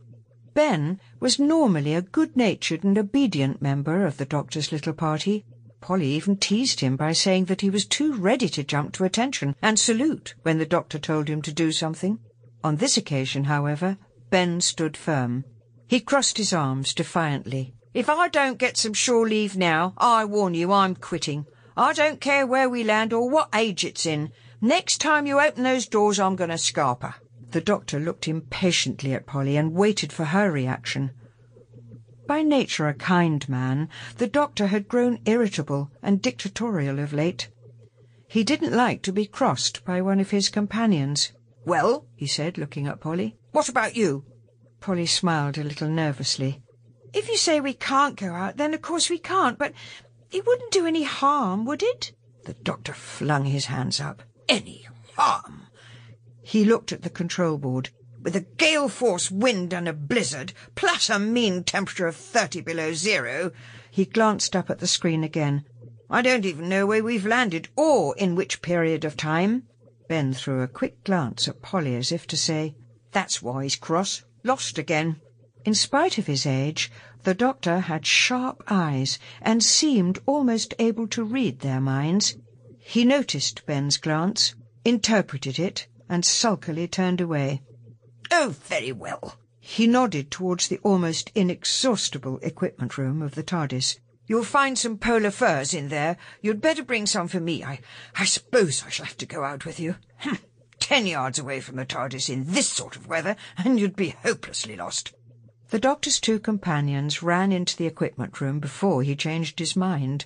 Ben 0.54 1.00
was 1.20 1.40
normally 1.40 1.96
a 1.96 2.02
good-natured 2.02 2.84
and 2.84 2.98
obedient 2.98 3.62
member 3.62 4.06
of 4.06 4.18
the 4.18 4.26
doctor's 4.26 4.72
little 4.72 4.94
party. 4.94 5.46
Polly 5.80 6.08
even 6.08 6.36
teased 6.36 6.82
him 6.82 6.96
by 6.96 7.12
saying 7.14 7.46
that 7.46 7.62
he 7.62 7.70
was 7.70 7.86
too 7.86 8.14
ready 8.14 8.48
to 8.50 8.64
jump 8.64 8.94
to 8.94 9.04
attention 9.04 9.56
and 9.62 9.80
salute 9.80 10.36
when 10.44 10.60
the 10.60 10.66
doctor 10.66 11.00
told 11.00 11.28
him 11.28 11.42
to 11.42 11.52
do 11.52 11.72
something. 11.72 12.20
On 12.64 12.76
this 12.76 12.98
occasion, 12.98 13.46
however, 13.46 13.98
Ben 14.30 14.62
stood 14.62 14.96
firm. 14.96 15.44
He 15.88 16.00
crossed 16.00 16.38
his 16.38 16.54
arms 16.54 16.94
defiantly. 16.94 17.74
If 17.94 18.10
I 18.10 18.28
don't 18.28 18.60
get 18.60 18.78
some 18.78 18.94
shore 18.94 19.28
leave 19.28 19.58
now, 19.58 19.94
I 19.98 20.26
warn 20.26 20.54
you 20.54 20.72
I'm 20.72 20.96
quitting. 20.96 21.46
I 21.76 21.94
don't 21.94 22.22
care 22.22 22.46
where 22.46 22.70
we 22.70 22.84
land 22.84 23.12
or 23.12 23.30
what 23.30 23.50
age 23.56 23.84
it's 23.84 24.06
in. 24.06 24.32
Next 24.64 25.02
time 25.02 25.26
you 25.26 25.40
open 25.40 25.64
those 25.64 25.88
doors, 25.88 26.20
I'm 26.20 26.36
going 26.36 26.52
to 26.52 26.56
scarper. 26.56 27.16
The 27.50 27.62
doctor 27.62 28.00
looked 28.00 28.28
impatiently 28.28 29.12
at 29.16 29.26
Polly 29.26 29.58
and 29.58 29.74
waited 29.74 30.14
for 30.14 30.26
her 30.26 30.52
reaction. 30.52 31.12
By 32.28 32.44
nature 32.44 32.88
a 32.88 32.94
kind 32.94 33.50
man, 33.50 33.90
the 34.18 34.28
doctor 34.28 34.68
had 34.68 34.88
grown 34.88 35.20
irritable 35.26 35.90
and 36.04 36.22
dictatorial 36.22 37.00
of 37.00 37.12
late. 37.12 37.50
He 38.28 38.44
didn't 38.44 38.72
like 38.72 39.02
to 39.02 39.12
be 39.12 39.26
crossed 39.26 39.84
by 39.84 40.00
one 40.00 40.20
of 40.20 40.30
his 40.30 40.48
companions. 40.48 41.32
Well, 41.66 42.06
he 42.16 42.28
said, 42.28 42.60
looking 42.60 42.86
at 42.86 43.02
Polly. 43.02 43.36
What 43.52 43.68
about 43.68 43.96
you? 43.96 44.26
Polly 44.80 45.08
smiled 45.08 45.58
a 45.58 45.64
little 45.64 45.90
nervously. 45.90 46.62
If 47.14 47.28
you 47.28 47.36
say 47.36 47.60
we 47.60 47.74
can't 47.74 48.16
go 48.16 48.34
out, 48.34 48.58
then 48.58 48.76
of 48.76 48.82
course 48.84 49.10
we 49.10 49.18
can't, 49.18 49.58
but 49.58 49.74
it 50.32 50.46
wouldn't 50.46 50.72
do 50.72 50.86
any 50.86 51.04
harm, 51.04 51.66
would 51.66 51.82
it? 51.82 52.14
The 52.46 52.54
doctor 52.54 52.94
flung 52.94 53.46
his 53.46 53.66
hands 53.66 54.00
up. 54.00 54.22
Any 54.52 54.86
harm? 55.16 55.68
He 56.44 56.66
looked 56.66 56.92
at 56.92 57.04
the 57.04 57.10
control 57.10 57.58
board. 57.58 57.90
With 58.22 58.36
a 58.36 58.42
gale 58.58 58.90
force 58.90 59.32
wind 59.32 59.74
and 59.74 59.88
a 59.88 59.94
blizzard, 59.94 60.52
plus 60.76 61.10
a 61.10 61.18
mean 61.20 61.64
temperature 61.64 62.06
of 62.06 62.18
thirty 62.18 62.60
below 62.60 62.92
zero, 62.92 63.54
he 63.90 64.04
glanced 64.04 64.54
up 64.54 64.70
at 64.70 64.80
the 64.80 64.88
screen 64.88 65.24
again. 65.24 65.64
I 66.10 66.22
don't 66.22 66.44
even 66.44 66.68
know 66.68 66.86
where 66.86 67.02
we've 67.02 67.26
landed, 67.26 67.70
or 67.78 68.14
in 68.18 68.36
which 68.36 68.62
period 68.62 69.06
of 69.06 69.16
time. 69.16 69.70
Ben 70.10 70.34
threw 70.34 70.62
a 70.62 70.68
quick 70.68 71.02
glance 71.06 71.48
at 71.48 71.62
Polly 71.62 71.96
as 71.96 72.12
if 72.12 72.28
to 72.28 72.36
say, 72.36 72.76
That's 73.14 73.42
why 73.42 73.64
he's 73.64 73.78
cross. 73.78 74.26
Lost 74.44 74.78
again. 74.78 75.22
In 75.64 75.74
spite 75.74 76.18
of 76.18 76.28
his 76.28 76.46
age, 76.46 76.92
the 77.24 77.34
doctor 77.34 77.80
had 77.80 78.06
sharp 78.06 78.64
eyes 78.68 79.18
and 79.42 79.64
seemed 79.64 80.20
almost 80.26 80.74
able 80.78 81.08
to 81.08 81.24
read 81.24 81.62
their 81.62 81.80
minds. 81.80 82.36
He 82.84 83.06
noticed 83.06 83.66
Ben's 83.66 83.98
glance, 83.98 84.56
interpreted 84.84 85.60
it, 85.60 85.88
and 86.10 86.26
sulkily 86.26 86.88
turned 86.88 87.22
away. 87.22 87.62
Oh, 88.32 88.56
very 88.64 88.92
well. 88.92 89.38
He 89.60 89.88
nodded 89.88 90.32
towards 90.32 90.68
the 90.68 90.80
almost 90.80 91.32
inexhaustible 91.36 92.40
equipment 92.42 92.98
room 92.98 93.22
of 93.22 93.36
the 93.36 93.44
TARDIS. 93.44 94.00
You'll 94.26 94.44
find 94.44 94.78
some 94.78 94.98
polar 94.98 95.32
furs 95.32 95.74
in 95.74 95.90
there. 95.90 96.18
You'd 96.42 96.62
better 96.62 96.84
bring 96.84 97.06
some 97.06 97.28
for 97.28 97.40
me. 97.40 97.64
I, 97.64 97.80
I 98.16 98.26
suppose 98.26 98.84
I 98.84 98.90
shall 98.90 99.06
have 99.06 99.18
to 99.18 99.26
go 99.26 99.44
out 99.44 99.66
with 99.66 99.80
you. 99.80 99.96
Hm. 100.18 100.40
Ten 100.80 101.06
yards 101.06 101.38
away 101.38 101.62
from 101.62 101.76
the 101.76 101.86
TARDIS 101.86 102.30
in 102.30 102.52
this 102.52 102.68
sort 102.68 102.96
of 102.96 103.08
weather, 103.08 103.36
and 103.58 103.80
you'd 103.80 103.96
be 103.96 104.10
hopelessly 104.10 104.76
lost. 104.76 105.14
The 105.70 105.80
doctor's 105.80 106.20
two 106.20 106.40
companions 106.40 107.22
ran 107.22 107.52
into 107.52 107.78
the 107.78 107.86
equipment 107.86 108.42
room 108.42 108.60
before 108.60 109.04
he 109.04 109.16
changed 109.16 109.60
his 109.60 109.76
mind. 109.76 110.26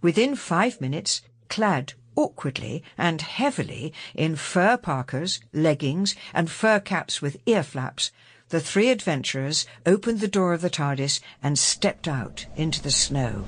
Within 0.00 0.34
five 0.34 0.80
minutes, 0.80 1.22
clad 1.48 1.94
awkwardly 2.16 2.82
and 2.96 3.22
heavily 3.22 3.92
in 4.14 4.36
fur 4.36 4.76
parkas, 4.76 5.40
leggings, 5.52 6.14
and 6.32 6.50
fur 6.50 6.80
caps 6.80 7.20
with 7.20 7.36
ear 7.46 7.62
flaps, 7.62 8.10
the 8.50 8.60
three 8.60 8.90
adventurers 8.90 9.66
opened 9.84 10.20
the 10.20 10.28
door 10.28 10.52
of 10.52 10.60
the 10.60 10.70
TARDIS 10.70 11.20
and 11.42 11.58
stepped 11.58 12.06
out 12.06 12.46
into 12.56 12.82
the 12.82 12.90
snow. 12.90 13.44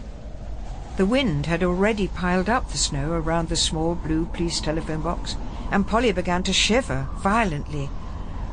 The 0.97 1.07
wind 1.07 1.47
had 1.47 1.63
already 1.63 2.09
piled 2.09 2.49
up 2.49 2.71
the 2.71 2.79
snow 2.79 3.13
around 3.13 3.49
the 3.49 3.57
small 3.57 3.95
blue 3.95 4.25
police 4.27 4.61
telephone 4.61 5.03
box, 5.03 5.37
and 5.71 5.87
Polly 5.87 6.11
began 6.13 6.43
to 6.45 6.53
shiver 6.53 7.07
violently. 7.19 7.91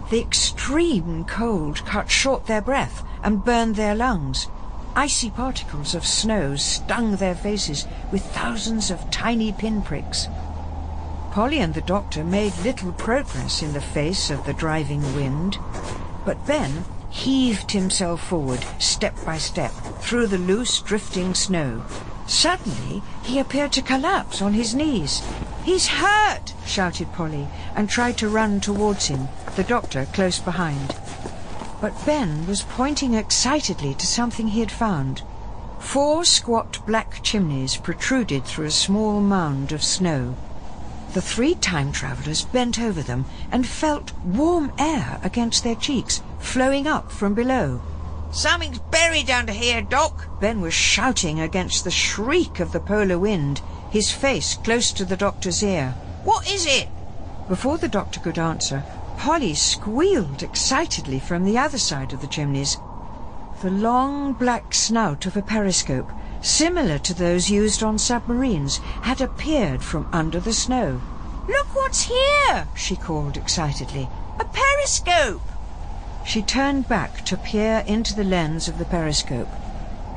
The 0.09 0.19
extreme 0.19 1.23
cold 1.23 1.85
cut 1.85 2.11
short 2.11 2.45
their 2.45 2.61
breath 2.61 3.03
and 3.23 3.43
burned 3.43 3.77
their 3.77 3.95
lungs. 3.95 4.47
Icy 4.95 5.31
particles 5.31 5.95
of 5.95 6.05
snow 6.05 6.55
stung 6.55 7.15
their 7.15 7.33
faces 7.33 7.87
with 8.11 8.23
thousands 8.23 8.91
of 8.91 9.09
tiny 9.09 9.51
pinpricks. 9.51 10.27
Polly 11.31 11.57
and 11.57 11.73
the 11.73 11.81
doctor 11.81 12.23
made 12.23 12.55
little 12.59 12.91
progress 12.91 13.63
in 13.63 13.73
the 13.73 13.81
face 13.81 14.29
of 14.29 14.45
the 14.45 14.53
driving 14.53 15.01
wind, 15.15 15.57
but 16.25 16.45
Ben 16.45 16.85
heaved 17.09 17.71
himself 17.71 18.21
forward, 18.21 18.63
step 18.77 19.15
by 19.25 19.39
step, 19.39 19.71
through 19.99 20.27
the 20.27 20.37
loose, 20.37 20.79
drifting 20.79 21.33
snow. 21.33 21.83
Suddenly, 22.27 23.01
he 23.23 23.39
appeared 23.39 23.71
to 23.73 23.81
collapse 23.81 24.43
on 24.43 24.53
his 24.53 24.75
knees. 24.75 25.23
He's 25.63 25.87
hurt, 25.87 26.53
shouted 26.67 27.11
Polly, 27.13 27.47
and 27.75 27.89
tried 27.89 28.17
to 28.17 28.29
run 28.29 28.61
towards 28.61 29.07
him, 29.07 29.27
the 29.55 29.63
doctor 29.63 30.05
close 30.13 30.37
behind. 30.37 30.95
But 31.83 32.05
Ben 32.05 32.47
was 32.47 32.61
pointing 32.61 33.13
excitedly 33.13 33.93
to 33.95 34.07
something 34.07 34.47
he 34.47 34.61
had 34.61 34.71
found. 34.71 35.21
Four 35.79 36.23
squat 36.23 36.79
black 36.87 37.21
chimneys 37.23 37.75
protruded 37.75 38.45
through 38.45 38.67
a 38.67 38.71
small 38.71 39.19
mound 39.19 39.73
of 39.73 39.83
snow. 39.83 40.37
The 41.13 41.21
three 41.21 41.55
time 41.55 41.91
travellers 41.91 42.43
bent 42.43 42.79
over 42.79 43.01
them 43.01 43.25
and 43.51 43.67
felt 43.67 44.13
warm 44.23 44.71
air 44.79 45.19
against 45.23 45.65
their 45.65 45.75
cheeks, 45.75 46.21
flowing 46.39 46.87
up 46.87 47.11
from 47.11 47.33
below. 47.33 47.81
Something's 48.31 48.79
buried 48.79 49.29
under 49.29 49.51
here, 49.51 49.81
Doc. 49.81 50.39
Ben 50.39 50.61
was 50.61 50.73
shouting 50.73 51.41
against 51.41 51.83
the 51.83 51.91
shriek 51.91 52.61
of 52.61 52.71
the 52.71 52.79
polar 52.79 53.19
wind, 53.19 53.59
his 53.89 54.09
face 54.09 54.55
close 54.55 54.93
to 54.93 55.03
the 55.03 55.17
doctor's 55.17 55.61
ear. 55.61 55.89
What 56.23 56.49
is 56.49 56.65
it? 56.65 56.87
Before 57.49 57.77
the 57.77 57.89
doctor 57.89 58.21
could 58.21 58.39
answer, 58.39 58.85
Polly 59.17 59.53
squealed 59.53 60.43
excitedly 60.43 61.19
from 61.19 61.43
the 61.43 61.57
other 61.57 61.77
side 61.77 62.13
of 62.13 62.21
the 62.21 62.27
chimneys. 62.27 62.77
The 63.61 63.71
long 63.71 64.33
black 64.33 64.73
snout 64.73 65.25
of 65.25 65.37
a 65.37 65.41
periscope, 65.41 66.11
similar 66.41 66.97
to 66.99 67.13
those 67.13 67.49
used 67.49 67.81
on 67.81 67.97
submarines, 67.97 68.77
had 69.03 69.21
appeared 69.21 69.81
from 69.81 70.09
under 70.11 70.39
the 70.39 70.53
snow. 70.53 71.01
Look 71.47 71.73
what's 71.73 72.03
here, 72.03 72.67
she 72.75 72.95
called 72.95 73.37
excitedly. 73.37 74.09
A 74.39 74.45
periscope! 74.45 75.41
She 76.25 76.41
turned 76.41 76.87
back 76.87 77.23
to 77.25 77.37
peer 77.37 77.83
into 77.87 78.13
the 78.13 78.23
lens 78.23 78.67
of 78.67 78.77
the 78.77 78.85
periscope. 78.85 79.49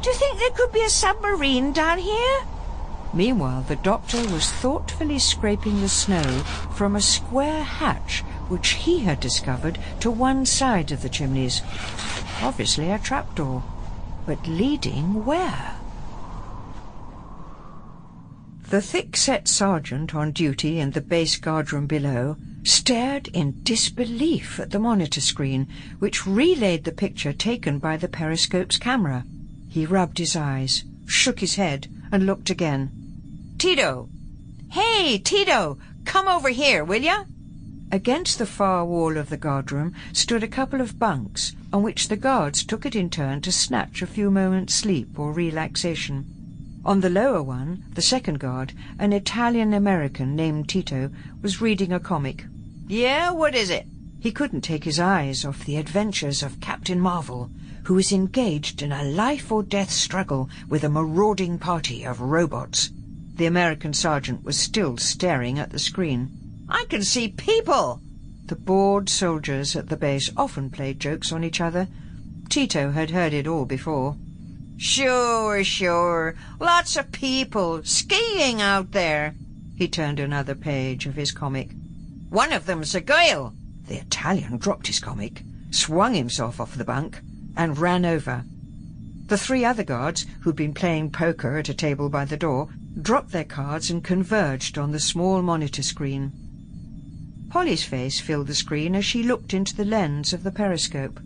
Do 0.03 0.11
you 0.11 0.17
think 0.17 0.39
there 0.39 0.51
could 0.51 0.73
be 0.73 0.85
a 0.85 0.91
submarine 0.91 1.73
down 1.73 1.99
here? 1.99 2.41
Meanwhile, 3.13 3.63
the 3.63 3.77
doctor 3.77 4.19
was 4.19 4.51
thoughtfully 4.51 5.19
scraping 5.19 5.81
the 5.81 5.89
snow 5.89 6.23
from 6.75 6.95
a 6.95 7.01
square 7.01 7.63
hatch 7.63 8.25
which 8.49 8.71
he 8.71 9.01
had 9.01 9.21
discovered 9.21 9.79
to 10.01 10.11
one 10.11 10.47
side 10.47 10.93
of 10.93 11.03
the 11.03 11.09
chimneys. 11.09 11.63
Obviously 12.43 12.91
a 12.91 12.99
trapdoor. 12.99 13.63
But 14.27 14.47
leading 14.47 15.25
where? 15.25 15.77
The 18.69 18.83
thick-set 18.83 19.47
sergeant 19.47 20.15
on 20.15 20.33
duty 20.33 20.81
in 20.81 20.91
the 20.91 21.01
base 21.01 21.37
guardroom 21.37 21.87
below 21.87 22.37
stared 22.65 23.29
in 23.29 23.63
disbelief 23.63 24.59
at 24.59 24.71
the 24.71 24.81
monitor 24.81 25.21
screen, 25.21 25.69
which 26.01 26.27
relayed 26.27 26.83
the 26.83 26.91
picture 26.91 27.33
taken 27.33 27.79
by 27.79 27.97
the 27.97 28.09
periscope's 28.09 28.77
camera. 28.77 29.25
He 29.69 29.87
rubbed 29.87 30.19
his 30.19 30.35
eyes, 30.35 30.83
shook 31.07 31.39
his 31.39 31.55
head, 31.55 31.87
and 32.11 32.27
looked 32.27 32.51
again. 32.51 32.91
Tito! 33.59 34.09
Hey, 34.73 35.19
Tito! 35.19 35.79
Come 36.05 36.27
over 36.27 36.49
here, 36.49 36.85
will 36.85 37.03
ya? 37.03 37.25
Against 37.93 38.39
the 38.39 38.47
far 38.47 38.85
wall 38.85 39.17
of 39.17 39.29
the 39.29 39.37
guardroom 39.37 39.95
stood 40.13 40.43
a 40.43 40.49
couple 40.49 40.81
of 40.81 40.99
bunks 40.99 41.55
on 41.73 41.85
which 41.85 42.09
the 42.09 42.17
guards 42.17 42.65
took 42.65 42.85
it 42.85 42.97
in 42.97 43.09
turn 43.09 43.41
to 43.43 43.53
snatch 43.53 44.03
a 44.03 44.09
few 44.09 44.29
moments' 44.29 44.75
sleep 44.75 45.19
or 45.19 45.33
relaxation. 45.33 46.27
On 46.85 47.01
the 47.01 47.11
lower 47.11 47.43
one, 47.43 47.85
the 47.95 48.03
second 48.03 48.41
guard, 48.41 48.73
an 48.99 49.13
Italian-American 49.13 50.35
named 50.35 50.69
Tito, 50.69 51.11
was 51.43 51.61
reading 51.61 51.93
a 51.93 52.01
comic. 52.01 52.45
Yeah, 52.89 53.31
what 53.31 53.55
is 53.55 53.71
it? 53.71 53.87
He 54.19 54.33
couldn't 54.33 54.63
take 54.63 54.83
his 54.83 54.99
eyes 54.99 55.45
off 55.45 55.65
the 55.65 55.77
adventures 55.77 56.43
of 56.43 56.61
Captain 56.61 56.99
Marvel, 56.99 57.51
who 57.85 57.95
was 57.95 58.11
engaged 58.11 58.83
in 58.83 58.91
a 58.91 59.05
life-or-death 59.05 59.93
struggle 59.93 60.51
with 60.69 60.83
a 60.83 60.89
marauding 60.89 61.59
party 61.59 62.05
of 62.05 62.21
robots. 62.21 62.91
The 63.37 63.47
American 63.47 63.93
sergeant 63.93 64.43
was 64.43 64.59
still 64.59 64.97
staring 64.97 65.61
at 65.61 65.71
the 65.71 65.79
screen. 65.79 66.37
I 66.69 66.85
can 66.89 67.03
see 67.03 67.29
people! 67.29 68.01
The 68.47 68.57
bored 68.57 69.09
soldiers 69.09 69.77
at 69.77 69.89
the 69.89 69.97
base 69.97 70.31
often 70.37 70.71
played 70.71 71.01
jokes 71.01 71.33
on 71.33 71.45
each 71.45 71.61
other. 71.61 71.89
Tito 72.49 72.91
had 72.91 73.11
heard 73.11 73.33
it 73.33 73.47
all 73.47 73.65
before. 73.65 74.17
Sure, 74.77 75.63
sure. 75.65 76.35
Lots 76.61 76.97
of 76.97 77.13
people 77.13 77.83
skiing 77.85 78.61
out 78.61 78.93
there. 78.93 79.35
He 79.77 79.89
turned 79.89 80.21
another 80.21 80.55
page 80.55 81.07
of 81.07 81.15
his 81.15 81.33
comic. 81.33 81.71
One 82.31 82.53
of 82.53 82.67
them's 82.67 82.95
a 82.95 83.01
girl. 83.01 83.55
The 83.87 83.99
Italian 84.01 84.59
dropped 84.59 84.89
his 84.89 85.01
comic, 85.01 85.43
swung 85.71 86.15
himself 86.15 86.61
off 86.61 86.75
the 86.75 86.85
bunk, 86.85 87.21
and 87.57 87.79
ran 87.79 88.05
over. 88.05 88.45
The 89.27 89.39
three 89.39 89.65
other 89.65 89.85
guards, 89.85 90.27
who'd 90.41 90.57
been 90.57 90.75
playing 90.75 91.11
poker 91.11 91.57
at 91.59 91.69
a 91.69 91.75
table 91.75 92.09
by 92.09 92.25
the 92.25 92.37
door, 92.37 92.69
dropped 93.01 93.31
their 93.31 93.45
cards 93.45 93.91
and 93.91 94.03
converged 94.03 94.79
on 94.79 94.93
the 94.93 95.01
small 95.01 95.43
monitor 95.43 95.83
screen. 95.83 96.33
Polly's 97.49 97.85
face 97.85 98.21
filled 98.21 98.49
the 98.49 98.55
screen 98.55 98.95
as 98.95 99.05
she 99.05 99.23
looked 99.23 99.55
into 99.55 99.75
the 99.75 99.85
lens 99.85 100.33
of 100.33 100.43
the 100.43 100.51
periscope. 100.51 101.21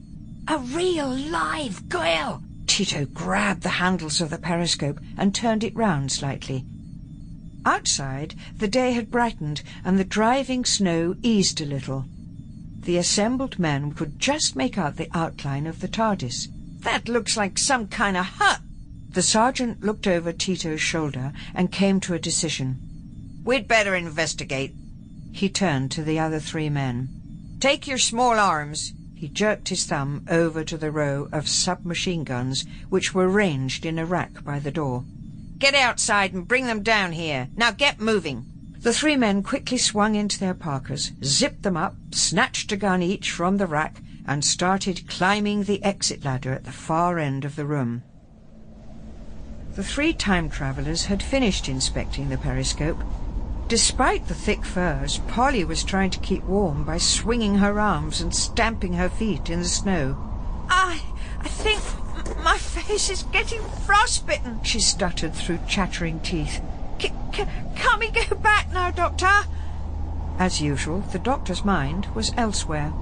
A 0.48 0.58
real 0.58 1.08
live 1.08 1.88
girl! 1.88 2.42
Tito 2.66 3.04
grabbed 3.06 3.62
the 3.62 3.80
handles 3.80 4.20
of 4.20 4.30
the 4.30 4.38
periscope 4.38 5.00
and 5.16 5.34
turned 5.34 5.64
it 5.64 5.74
round 5.74 6.12
slightly. 6.12 6.64
Outside, 7.66 8.34
the 8.56 8.68
day 8.68 8.92
had 8.92 9.10
brightened 9.10 9.62
and 9.84 9.98
the 9.98 10.04
driving 10.04 10.64
snow 10.64 11.14
eased 11.22 11.60
a 11.60 11.66
little. 11.66 12.06
The 12.80 12.96
assembled 12.96 13.58
men 13.58 13.92
could 13.92 14.18
just 14.18 14.56
make 14.56 14.78
out 14.78 14.96
the 14.96 15.10
outline 15.12 15.66
of 15.66 15.80
the 15.80 15.88
TARDIS. 15.88 16.48
That 16.80 17.08
looks 17.08 17.36
like 17.36 17.58
some 17.58 17.88
kind 17.88 18.16
of 18.16 18.24
hut. 18.24 18.60
The 19.10 19.22
sergeant 19.22 19.82
looked 19.82 20.06
over 20.06 20.32
Tito's 20.32 20.80
shoulder 20.80 21.32
and 21.54 21.70
came 21.70 22.00
to 22.00 22.14
a 22.14 22.18
decision. 22.18 22.78
We'd 23.44 23.68
better 23.68 23.94
investigate. 23.94 24.74
He 25.32 25.48
turned 25.48 25.90
to 25.92 26.02
the 26.02 26.18
other 26.18 26.40
three 26.40 26.68
men. 26.68 27.08
Take 27.60 27.86
your 27.86 27.98
small 27.98 28.38
arms. 28.38 28.92
He 29.14 29.28
jerked 29.28 29.68
his 29.68 29.84
thumb 29.84 30.24
over 30.28 30.64
to 30.64 30.78
the 30.78 30.90
row 30.90 31.28
of 31.30 31.48
submachine 31.48 32.24
guns 32.24 32.64
which 32.88 33.14
were 33.14 33.28
ranged 33.28 33.84
in 33.84 33.98
a 33.98 34.06
rack 34.06 34.42
by 34.44 34.58
the 34.58 34.70
door. 34.70 35.04
Get 35.58 35.74
outside 35.74 36.32
and 36.32 36.48
bring 36.48 36.66
them 36.66 36.82
down 36.82 37.12
here. 37.12 37.48
Now 37.54 37.70
get 37.70 38.00
moving. 38.00 38.46
The 38.80 38.94
three 38.94 39.16
men 39.16 39.42
quickly 39.42 39.76
swung 39.76 40.14
into 40.14 40.38
their 40.38 40.54
parkas, 40.54 41.12
zipped 41.22 41.62
them 41.62 41.76
up, 41.76 41.96
snatched 42.12 42.72
a 42.72 42.76
gun 42.76 43.02
each 43.02 43.30
from 43.30 43.58
the 43.58 43.66
rack, 43.66 44.00
and 44.26 44.42
started 44.42 45.06
climbing 45.06 45.64
the 45.64 45.84
exit 45.84 46.24
ladder 46.24 46.54
at 46.54 46.64
the 46.64 46.72
far 46.72 47.18
end 47.18 47.44
of 47.44 47.56
the 47.56 47.66
room. 47.66 48.02
The 49.74 49.84
three 49.84 50.14
time 50.14 50.48
travellers 50.48 51.04
had 51.04 51.22
finished 51.22 51.68
inspecting 51.68 52.30
the 52.30 52.38
periscope. 52.38 53.02
Despite 53.70 54.26
the 54.26 54.34
thick 54.34 54.64
furs, 54.64 55.18
Polly 55.28 55.64
was 55.64 55.84
trying 55.84 56.10
to 56.10 56.18
keep 56.18 56.42
warm 56.42 56.82
by 56.82 56.98
swinging 56.98 57.58
her 57.58 57.78
arms 57.78 58.20
and 58.20 58.34
stamping 58.34 58.94
her 58.94 59.08
feet 59.08 59.48
in 59.48 59.60
the 59.60 59.68
snow. 59.68 60.16
I, 60.68 61.00
I 61.38 61.46
think 61.46 61.80
my 62.42 62.58
face 62.58 63.08
is 63.08 63.22
getting 63.22 63.62
frostbitten, 63.86 64.58
she 64.64 64.80
stuttered 64.80 65.34
through 65.34 65.60
chattering 65.68 66.18
teeth. 66.18 66.60
C- 66.98 67.12
c- 67.32 67.44
can't 67.76 68.00
we 68.00 68.10
go 68.10 68.34
back 68.34 68.72
now, 68.72 68.90
Doctor? 68.90 69.30
As 70.36 70.60
usual, 70.60 71.02
the 71.12 71.20
doctor's 71.20 71.64
mind 71.64 72.06
was 72.12 72.32
elsewhere. 72.36 72.92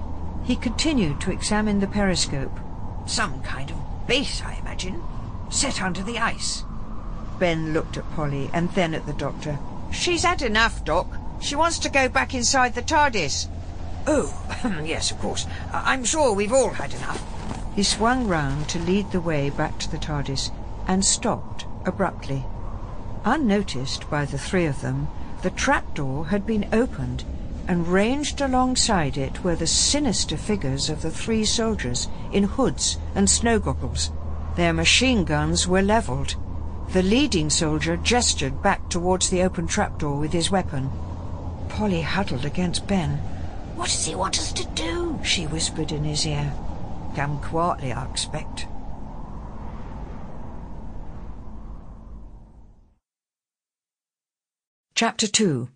He 0.43 0.55
continued 0.55 1.19
to 1.21 1.31
examine 1.31 1.79
the 1.79 1.87
periscope. 1.87 2.55
Some 3.07 3.41
kind 3.41 3.71
of 3.71 4.07
base, 4.07 4.43
I 4.45 4.53
imagine, 4.61 5.01
set 5.49 5.81
under 5.81 6.03
the 6.03 6.19
ice. 6.19 6.63
Ben 7.39 7.73
looked 7.73 7.97
at 7.97 8.11
Polly 8.11 8.51
and 8.53 8.69
then 8.73 8.93
at 8.93 9.07
the 9.07 9.13
doctor. 9.13 9.57
She's 9.91 10.23
had 10.23 10.41
enough, 10.41 10.83
Doc. 10.83 11.07
She 11.41 11.55
wants 11.55 11.79
to 11.79 11.89
go 11.89 12.09
back 12.09 12.33
inside 12.33 12.75
the 12.75 12.81
TARDIS. 12.81 13.47
Oh, 14.07 14.33
yes, 14.83 15.11
of 15.11 15.19
course. 15.19 15.45
I'm 15.73 16.03
sure 16.03 16.33
we've 16.33 16.53
all 16.53 16.71
had 16.71 16.93
enough. 16.93 17.23
He 17.75 17.83
swung 17.83 18.27
round 18.27 18.67
to 18.69 18.79
lead 18.79 19.11
the 19.11 19.21
way 19.21 19.49
back 19.49 19.79
to 19.79 19.91
the 19.91 19.97
TARDIS 19.97 20.51
and 20.87 21.05
stopped 21.05 21.65
abruptly. 21.85 22.45
Unnoticed 23.25 24.09
by 24.09 24.25
the 24.25 24.37
three 24.37 24.65
of 24.65 24.81
them, 24.81 25.07
the 25.41 25.49
trapdoor 25.51 26.27
had 26.27 26.45
been 26.45 26.67
opened 26.73 27.23
and 27.67 27.87
ranged 27.87 28.41
alongside 28.41 29.17
it 29.17 29.43
were 29.43 29.55
the 29.55 29.67
sinister 29.67 30.35
figures 30.35 30.89
of 30.89 31.03
the 31.03 31.11
three 31.11 31.45
soldiers 31.45 32.07
in 32.31 32.43
hoods 32.43 32.97
and 33.13 33.29
snow 33.29 33.59
goggles. 33.59 34.11
Their 34.55 34.73
machine 34.73 35.23
guns 35.23 35.67
were 35.67 35.83
levelled. 35.83 36.35
The 36.91 37.03
leading 37.03 37.51
soldier 37.51 37.97
gestured 37.97 38.63
back 38.63 38.89
towards 38.89 39.29
the 39.29 39.43
open 39.43 39.67
trapdoor 39.67 40.17
with 40.17 40.33
his 40.33 40.49
weapon. 40.49 40.89
Polly 41.69 42.01
huddled 42.01 42.45
against 42.45 42.87
Ben. 42.87 43.17
What 43.75 43.89
does 43.89 44.05
he 44.05 44.15
want 44.15 44.39
us 44.39 44.51
to 44.53 44.65
do? 44.73 45.19
she 45.23 45.45
whispered 45.45 45.91
in 45.91 46.03
his 46.03 46.25
ear. 46.25 46.51
Come 47.15 47.39
quietly, 47.41 47.93
I 47.93 48.09
expect. 48.09 48.65
Chapter 54.95 55.27
2 55.27 55.69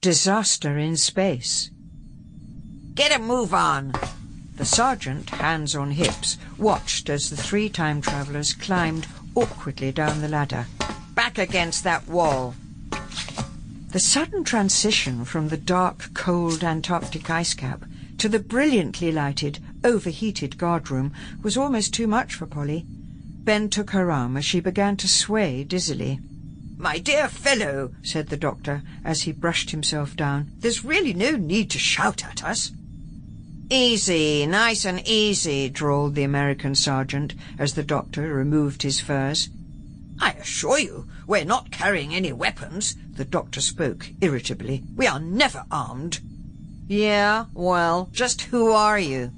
Disaster 0.00 0.76
in 0.76 0.96
Space 0.96 1.70
Get 2.96 3.16
a 3.16 3.22
move 3.22 3.54
on! 3.54 3.92
The 4.56 4.64
sergeant, 4.64 5.30
hands 5.30 5.76
on 5.76 5.92
hips, 5.92 6.36
watched 6.58 7.08
as 7.08 7.30
the 7.30 7.36
three 7.36 7.68
time 7.68 8.02
travellers 8.02 8.54
climbed 8.54 9.06
awkwardly 9.34 9.92
down 9.92 10.20
the 10.20 10.28
ladder. 10.28 10.66
Back 11.14 11.38
against 11.38 11.84
that 11.84 12.06
wall. 12.06 12.54
The 13.90 14.00
sudden 14.00 14.44
transition 14.44 15.24
from 15.24 15.48
the 15.48 15.56
dark, 15.56 16.12
cold 16.14 16.62
Antarctic 16.62 17.30
ice 17.30 17.54
cap 17.54 17.84
to 18.18 18.28
the 18.28 18.38
brilliantly 18.38 19.12
lighted, 19.12 19.60
overheated 19.84 20.58
guardroom 20.58 21.12
was 21.42 21.56
almost 21.56 21.94
too 21.94 22.06
much 22.06 22.34
for 22.34 22.46
Polly. 22.46 22.84
Ben 23.44 23.70
took 23.70 23.90
her 23.90 24.10
arm 24.10 24.36
as 24.36 24.44
she 24.44 24.60
began 24.60 24.96
to 24.98 25.08
sway 25.08 25.64
dizzily. 25.64 26.20
My 26.76 26.98
dear 26.98 27.28
fellow, 27.28 27.92
said 28.02 28.28
the 28.28 28.36
doctor 28.36 28.82
as 29.04 29.22
he 29.22 29.32
brushed 29.32 29.70
himself 29.70 30.14
down, 30.16 30.50
there's 30.58 30.84
really 30.84 31.14
no 31.14 31.32
need 31.32 31.70
to 31.70 31.78
shout 31.78 32.24
at 32.24 32.44
us. 32.44 32.72
Easy, 33.70 34.46
nice 34.46 34.86
and 34.86 35.06
easy, 35.06 35.68
drawled 35.68 36.14
the 36.14 36.22
American 36.22 36.74
sergeant 36.74 37.34
as 37.58 37.74
the 37.74 37.82
doctor 37.82 38.22
removed 38.32 38.82
his 38.82 38.98
furs. 38.98 39.50
I 40.18 40.32
assure 40.32 40.78
you, 40.78 41.06
we're 41.26 41.44
not 41.44 41.70
carrying 41.70 42.14
any 42.14 42.32
weapons, 42.32 42.96
the 43.12 43.26
doctor 43.26 43.60
spoke 43.60 44.10
irritably. 44.22 44.84
We 44.96 45.06
are 45.06 45.20
never 45.20 45.66
armed. 45.70 46.20
Yeah, 46.86 47.44
well, 47.52 48.08
just 48.10 48.40
who 48.40 48.72
are 48.72 48.98
you? 48.98 49.32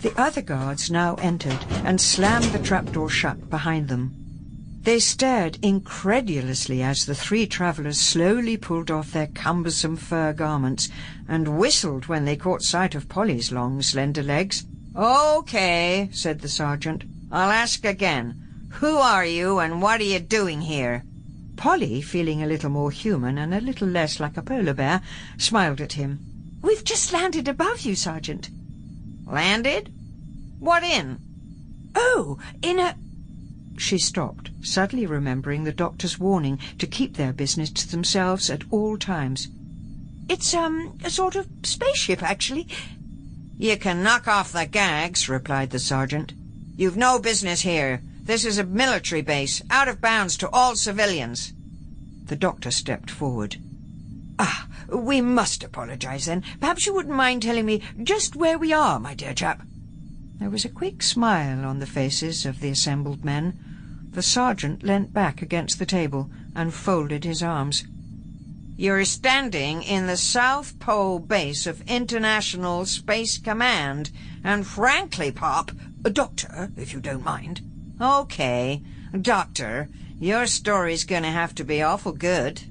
The 0.00 0.12
other 0.20 0.42
guards 0.42 0.90
now 0.90 1.14
entered 1.14 1.64
and 1.82 1.98
slammed 1.98 2.52
the 2.52 2.58
trapdoor 2.58 3.08
shut 3.08 3.48
behind 3.48 3.88
them. 3.88 4.25
They 4.86 5.00
stared 5.00 5.58
incredulously 5.62 6.80
as 6.80 7.06
the 7.06 7.14
three 7.16 7.48
travellers 7.48 7.98
slowly 7.98 8.56
pulled 8.56 8.88
off 8.88 9.10
their 9.10 9.26
cumbersome 9.26 9.96
fur 9.96 10.32
garments 10.32 10.88
and 11.26 11.58
whistled 11.58 12.06
when 12.06 12.24
they 12.24 12.36
caught 12.36 12.62
sight 12.62 12.94
of 12.94 13.08
Polly's 13.08 13.50
long, 13.50 13.82
slender 13.82 14.22
legs. 14.22 14.64
Okay, 14.94 16.08
said 16.12 16.38
the 16.38 16.48
sergeant. 16.48 17.02
I'll 17.32 17.50
ask 17.50 17.84
again. 17.84 18.36
Who 18.74 18.98
are 18.98 19.24
you 19.24 19.58
and 19.58 19.82
what 19.82 20.00
are 20.00 20.04
you 20.04 20.20
doing 20.20 20.60
here? 20.60 21.02
Polly, 21.56 22.00
feeling 22.00 22.40
a 22.40 22.46
little 22.46 22.70
more 22.70 22.92
human 22.92 23.38
and 23.38 23.52
a 23.52 23.60
little 23.60 23.88
less 23.88 24.20
like 24.20 24.36
a 24.36 24.42
polar 24.42 24.72
bear, 24.72 25.00
smiled 25.36 25.80
at 25.80 25.94
him. 25.94 26.20
We've 26.62 26.84
just 26.84 27.12
landed 27.12 27.48
above 27.48 27.80
you, 27.80 27.96
Sergeant. 27.96 28.50
Landed? 29.26 29.92
What 30.60 30.84
in? 30.84 31.18
Oh, 31.96 32.38
in 32.62 32.78
a... 32.78 32.94
She 33.78 33.98
stopped, 33.98 34.50
suddenly 34.62 35.06
remembering 35.06 35.64
the 35.64 35.72
doctor's 35.72 36.18
warning 36.18 36.58
to 36.78 36.86
keep 36.86 37.16
their 37.16 37.32
business 37.32 37.70
to 37.70 37.88
themselves 37.88 38.48
at 38.50 38.64
all 38.70 38.96
times. 38.96 39.48
It's, 40.28 40.54
um, 40.54 40.98
a 41.04 41.10
sort 41.10 41.36
of 41.36 41.46
spaceship, 41.62 42.22
actually. 42.22 42.66
You 43.58 43.76
can 43.76 44.02
knock 44.02 44.26
off 44.26 44.52
the 44.52 44.66
gags, 44.66 45.28
replied 45.28 45.70
the 45.70 45.78
sergeant. 45.78 46.32
You've 46.76 46.96
no 46.96 47.18
business 47.18 47.60
here. 47.60 48.02
This 48.22 48.44
is 48.44 48.58
a 48.58 48.64
military 48.64 49.22
base, 49.22 49.62
out 49.70 49.88
of 49.88 50.00
bounds 50.00 50.36
to 50.38 50.50
all 50.50 50.74
civilians. 50.74 51.52
The 52.24 52.36
doctor 52.36 52.70
stepped 52.70 53.10
forward. 53.10 53.56
Ah, 54.38 54.66
we 54.88 55.20
must 55.20 55.62
apologize 55.62 56.26
then. 56.26 56.42
Perhaps 56.60 56.86
you 56.86 56.94
wouldn't 56.94 57.14
mind 57.14 57.42
telling 57.42 57.64
me 57.64 57.82
just 58.02 58.36
where 58.36 58.58
we 58.58 58.72
are, 58.72 58.98
my 58.98 59.14
dear 59.14 59.32
chap. 59.32 59.62
There 60.38 60.50
was 60.50 60.64
a 60.64 60.68
quick 60.68 61.02
smile 61.02 61.64
on 61.64 61.78
the 61.78 61.86
faces 61.86 62.44
of 62.44 62.60
the 62.60 62.68
assembled 62.68 63.24
men. 63.24 63.58
The 64.10 64.22
sergeant 64.22 64.82
leant 64.82 65.12
back 65.12 65.42
against 65.42 65.78
the 65.78 65.86
table 65.86 66.30
and 66.54 66.72
folded 66.72 67.24
his 67.24 67.42
arms. 67.42 67.84
You're 68.76 69.06
standing 69.06 69.82
in 69.82 70.06
the 70.06 70.18
South 70.18 70.78
Pole 70.78 71.18
base 71.18 71.66
of 71.66 71.80
International 71.88 72.84
Space 72.84 73.38
Command, 73.38 74.10
and 74.44 74.66
frankly, 74.66 75.32
Pop, 75.32 75.72
a 76.04 76.10
doctor, 76.10 76.70
if 76.76 76.92
you 76.92 77.00
don't 77.00 77.24
mind. 77.24 77.62
Okay, 77.98 78.82
doctor, 79.18 79.88
your 80.20 80.46
story's 80.46 81.04
gonna 81.04 81.32
have 81.32 81.54
to 81.54 81.64
be 81.64 81.82
awful 81.82 82.12
good. 82.12 82.62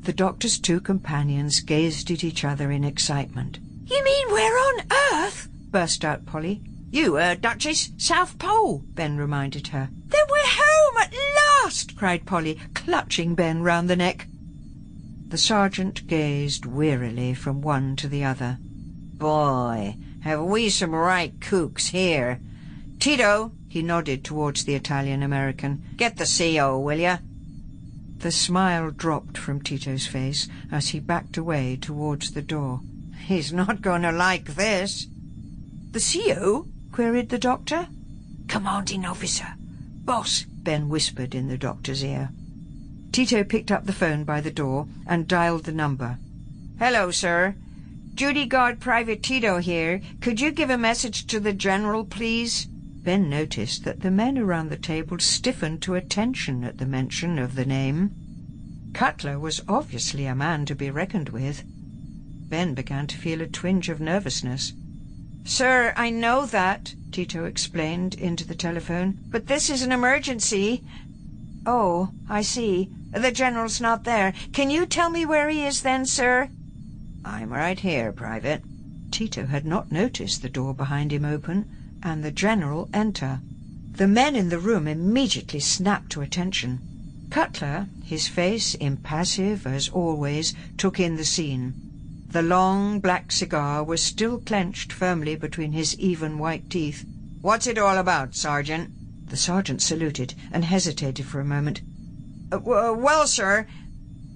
The 0.00 0.14
doctor's 0.14 0.58
two 0.58 0.80
companions 0.80 1.60
gazed 1.60 2.10
at 2.10 2.24
each 2.24 2.42
other 2.42 2.70
in 2.70 2.84
excitement. 2.84 3.58
You 3.86 4.02
mean 4.02 4.26
we're 4.30 4.56
on 4.56 4.86
Earth? 5.12 5.48
Burst 5.74 6.04
out 6.04 6.24
Polly. 6.24 6.62
You 6.92 7.16
heard, 7.16 7.40
Duchess. 7.40 7.90
South 7.98 8.38
Pole, 8.38 8.84
Ben 8.94 9.16
reminded 9.16 9.66
her. 9.66 9.88
Then 10.06 10.24
we're 10.30 10.38
home 10.44 10.96
at 11.02 11.12
last, 11.64 11.96
cried 11.96 12.24
Polly, 12.24 12.60
clutching 12.74 13.34
Ben 13.34 13.60
round 13.60 13.90
the 13.90 13.96
neck. 13.96 14.28
The 15.26 15.36
sergeant 15.36 16.06
gazed 16.06 16.64
wearily 16.64 17.34
from 17.34 17.60
one 17.60 17.96
to 17.96 18.06
the 18.06 18.22
other. 18.22 18.58
Boy, 18.60 19.96
have 20.22 20.42
we 20.42 20.70
some 20.70 20.94
right 20.94 21.36
kooks 21.40 21.88
here. 21.88 22.38
Tito, 23.00 23.50
he 23.68 23.82
nodded 23.82 24.24
towards 24.24 24.64
the 24.64 24.76
Italian-American, 24.76 25.82
get 25.96 26.18
the 26.18 26.54
CO, 26.56 26.78
will 26.78 27.00
you? 27.00 27.18
The 28.18 28.30
smile 28.30 28.92
dropped 28.92 29.36
from 29.36 29.60
Tito's 29.60 30.06
face 30.06 30.46
as 30.70 30.90
he 30.90 31.00
backed 31.00 31.36
away 31.36 31.74
towards 31.74 32.30
the 32.30 32.42
door. 32.42 32.80
He's 33.26 33.52
not 33.52 33.82
going 33.82 34.02
to 34.02 34.12
like 34.12 34.54
this. 34.54 35.08
The 35.94 36.24
CO? 36.34 36.66
queried 36.90 37.28
the 37.28 37.38
doctor. 37.38 37.86
Commanding 38.48 39.04
officer. 39.04 39.54
Boss, 40.04 40.42
Ben 40.42 40.88
whispered 40.88 41.36
in 41.36 41.46
the 41.46 41.56
doctor's 41.56 42.02
ear. 42.02 42.30
Tito 43.12 43.44
picked 43.44 43.70
up 43.70 43.86
the 43.86 43.92
phone 43.92 44.24
by 44.24 44.40
the 44.40 44.50
door 44.50 44.88
and 45.06 45.28
dialed 45.28 45.62
the 45.62 45.72
number. 45.72 46.18
Hello, 46.80 47.12
sir. 47.12 47.54
Duty 48.12 48.44
Guard 48.44 48.80
Private 48.80 49.22
Tito 49.22 49.58
here. 49.58 50.00
Could 50.20 50.40
you 50.40 50.50
give 50.50 50.68
a 50.68 50.76
message 50.76 51.28
to 51.28 51.38
the 51.38 51.52
General, 51.52 52.04
please? 52.04 52.66
Ben 53.04 53.30
noticed 53.30 53.84
that 53.84 54.00
the 54.00 54.10
men 54.10 54.36
around 54.36 54.70
the 54.70 54.76
table 54.76 55.20
stiffened 55.20 55.80
to 55.82 55.94
attention 55.94 56.64
at 56.64 56.78
the 56.78 56.86
mention 56.86 57.38
of 57.38 57.54
the 57.54 57.64
name. 57.64 58.10
Cutler 58.94 59.38
was 59.38 59.62
obviously 59.68 60.26
a 60.26 60.34
man 60.34 60.66
to 60.66 60.74
be 60.74 60.90
reckoned 60.90 61.28
with. 61.28 61.62
Ben 62.48 62.74
began 62.74 63.06
to 63.06 63.16
feel 63.16 63.40
a 63.40 63.46
twinge 63.46 63.88
of 63.88 64.00
nervousness. 64.00 64.72
Sir, 65.46 65.92
I 65.94 66.08
know 66.08 66.46
that, 66.46 66.94
Tito 67.12 67.44
explained 67.44 68.14
into 68.14 68.46
the 68.46 68.54
telephone, 68.54 69.18
but 69.30 69.46
this 69.46 69.68
is 69.68 69.82
an 69.82 69.92
emergency. 69.92 70.82
Oh, 71.66 72.10
I 72.28 72.40
see. 72.40 72.88
The 73.12 73.30
General's 73.30 73.80
not 73.80 74.04
there. 74.04 74.32
Can 74.52 74.70
you 74.70 74.86
tell 74.86 75.10
me 75.10 75.26
where 75.26 75.50
he 75.50 75.64
is 75.64 75.82
then, 75.82 76.06
sir? 76.06 76.48
I'm 77.24 77.52
right 77.52 77.78
here, 77.78 78.10
Private. 78.10 78.62
Tito 79.10 79.46
had 79.46 79.66
not 79.66 79.92
noticed 79.92 80.40
the 80.40 80.48
door 80.48 80.74
behind 80.74 81.12
him 81.12 81.24
open, 81.24 81.66
and 82.02 82.24
the 82.24 82.32
General 82.32 82.88
enter. 82.92 83.40
The 83.92 84.08
men 84.08 84.34
in 84.34 84.48
the 84.48 84.58
room 84.58 84.88
immediately 84.88 85.60
snapped 85.60 86.10
to 86.12 86.22
attention. 86.22 86.80
Cutler, 87.30 87.86
his 88.02 88.26
face 88.26 88.74
impassive 88.74 89.66
as 89.66 89.88
always, 89.90 90.54
took 90.78 90.98
in 90.98 91.16
the 91.16 91.24
scene. 91.24 91.83
The 92.34 92.42
long 92.42 92.98
black 92.98 93.30
cigar 93.30 93.84
was 93.84 94.02
still 94.02 94.40
clenched 94.40 94.92
firmly 94.92 95.36
between 95.36 95.70
his 95.70 95.96
even 96.00 96.36
white 96.36 96.68
teeth. 96.68 97.04
What's 97.40 97.68
it 97.68 97.78
all 97.78 97.96
about, 97.96 98.34
Sergeant? 98.34 98.90
The 99.28 99.36
sergeant 99.36 99.80
saluted 99.80 100.34
and 100.50 100.64
hesitated 100.64 101.26
for 101.26 101.38
a 101.38 101.44
moment. 101.44 101.82
Uh, 102.50 102.58
well, 102.58 103.28
sir, 103.28 103.68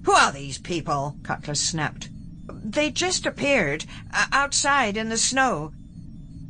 who 0.05 0.13
are 0.13 0.31
these 0.31 0.59
people? 0.59 1.17
Cutler 1.23 1.55
snapped. 1.55 2.09
They 2.47 2.89
just 2.89 3.25
appeared 3.25 3.83
uh, 4.13 4.27
outside 4.31 4.95
in 4.95 5.09
the 5.09 5.17
snow. 5.17 5.73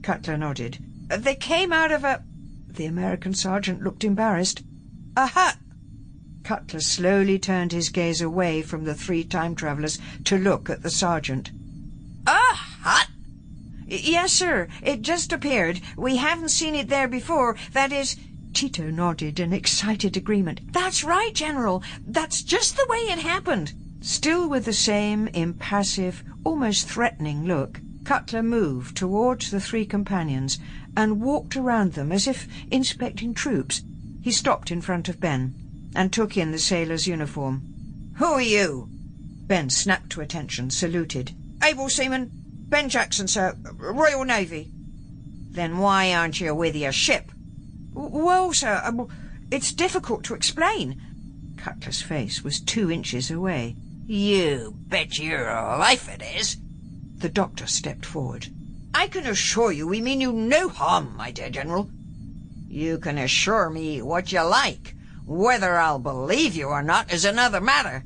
Cutler 0.04 0.38
nodded. 0.38 0.78
They 1.08 1.34
came 1.34 1.74
out 1.74 1.92
of 1.92 2.04
a... 2.04 2.24
The 2.68 2.86
American 2.86 3.34
sergeant 3.34 3.82
looked 3.82 4.04
embarrassed. 4.04 4.62
A 5.18 5.26
hut. 5.26 5.58
Cutler 6.43 6.80
slowly 6.80 7.38
turned 7.38 7.71
his 7.71 7.89
gaze 7.89 8.21
away 8.21 8.62
from 8.62 8.86
the 8.86 8.95
three 8.95 9.23
time 9.23 9.56
travellers 9.56 9.99
to 10.23 10.38
look 10.38 10.69
at 10.69 10.84
the 10.84 10.89
sergeant. 10.89 11.52
A 12.25 12.32
hut? 12.34 13.08
Yes, 13.88 14.32
sir. 14.34 14.67
It 14.82 15.02
just 15.02 15.34
appeared. 15.34 15.82
We 15.97 16.17
haven't 16.17 16.49
seen 16.49 16.75
it 16.75 16.89
there 16.89 17.08
before. 17.08 17.56
That 17.73 17.91
is... 17.91 18.15
Tito 18.54 18.89
nodded 18.89 19.39
in 19.39 19.54
excited 19.54 20.17
agreement. 20.17 20.73
That's 20.73 21.04
right, 21.04 21.34
General. 21.34 21.84
That's 22.06 22.41
just 22.41 22.78
the 22.78 22.88
way 22.89 22.97
it 22.97 23.19
happened. 23.19 23.73
Still 24.02 24.47
with 24.49 24.65
the 24.65 24.73
same 24.73 25.28
impassive, 25.30 26.23
almost 26.43 26.88
threatening 26.88 27.45
look, 27.45 27.82
Cutler 28.06 28.41
moved 28.41 28.97
towards 28.97 29.52
the 29.52 29.60
three 29.60 29.86
companions 29.86 30.58
and 30.95 31.21
walked 31.21 31.56
around 31.56 31.93
them 31.93 32.12
as 32.12 32.28
if 32.28 32.47
inspecting 32.71 33.34
troops. 33.34 33.84
He 34.21 34.32
stopped 34.32 34.71
in 34.71 34.82
front 34.82 35.10
of 35.10 35.19
Ben 35.19 35.54
and 35.95 36.12
took 36.12 36.38
in 36.38 36.52
the 36.52 36.60
sailor's 36.60 37.08
uniform. 37.08 37.63
Who 38.17 38.25
are 38.25 38.41
you? 38.41 38.89
Ben 39.47 39.69
snapped 39.69 40.12
to 40.12 40.21
attention, 40.21 40.69
saluted. 40.69 41.34
Able 41.63 41.89
seaman, 41.89 42.30
Ben 42.69 42.89
Jackson, 42.89 43.28
sir, 43.28 43.56
Royal 43.78 44.23
Navy. 44.23 44.71
Then 45.52 45.80
why 45.80 46.13
aren't 46.13 46.39
you 46.39 46.54
with 46.54 46.75
your 46.75 46.91
ship? 46.91 47.32
Well, 47.93 48.54
sir, 48.54 48.82
uh, 48.84 49.06
it's 49.52 49.73
difficult 49.73 50.23
to 50.25 50.36
explain. 50.36 51.02
Cutler's 51.58 52.02
face 52.02 52.43
was 52.43 52.62
two 52.62 52.91
inches 52.91 53.32
away. 53.32 53.75
You 54.06 54.75
bet 54.88 55.17
your 55.19 55.45
life 55.45 56.08
it 56.08 56.21
is. 56.21 56.58
The 57.17 57.30
doctor 57.30 57.67
stepped 57.67 58.06
forward. 58.06 58.47
I 58.93 59.08
can 59.08 59.25
assure 59.25 59.71
you 59.71 59.88
we 59.88 60.02
mean 60.02 60.21
you 60.21 60.32
no 60.32 60.69
harm, 60.69 61.15
my 61.17 61.32
dear 61.32 61.49
General. 61.49 61.89
You 62.67 62.97
can 62.99 63.17
assure 63.17 63.69
me 63.69 64.02
what 64.02 64.32
you 64.32 64.41
like. 64.41 64.95
Whether 65.30 65.78
I'll 65.78 66.00
believe 66.00 66.56
you 66.56 66.70
or 66.70 66.82
not 66.82 67.13
is 67.13 67.24
another 67.24 67.62
matter. 67.62 68.04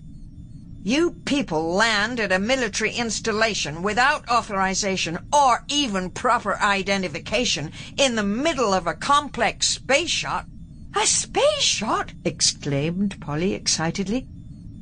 You 0.84 1.12
people 1.24 1.74
land 1.74 2.20
at 2.20 2.34
a 2.34 2.38
military 2.38 2.92
installation 2.92 3.82
without 3.82 4.28
authorization 4.30 5.18
or 5.32 5.64
even 5.70 6.10
proper 6.10 6.60
identification 6.62 7.72
in 7.96 8.18
the 8.18 8.24
middle 8.24 8.74
of 8.74 8.88
a 8.88 8.94
complex 8.94 9.70
space 9.70 10.10
shot. 10.10 10.48
A 10.98 11.08
space 11.08 11.62
shot? 11.62 12.12
exclaimed 12.26 13.22
Polly 13.22 13.54
excitedly. 13.54 14.28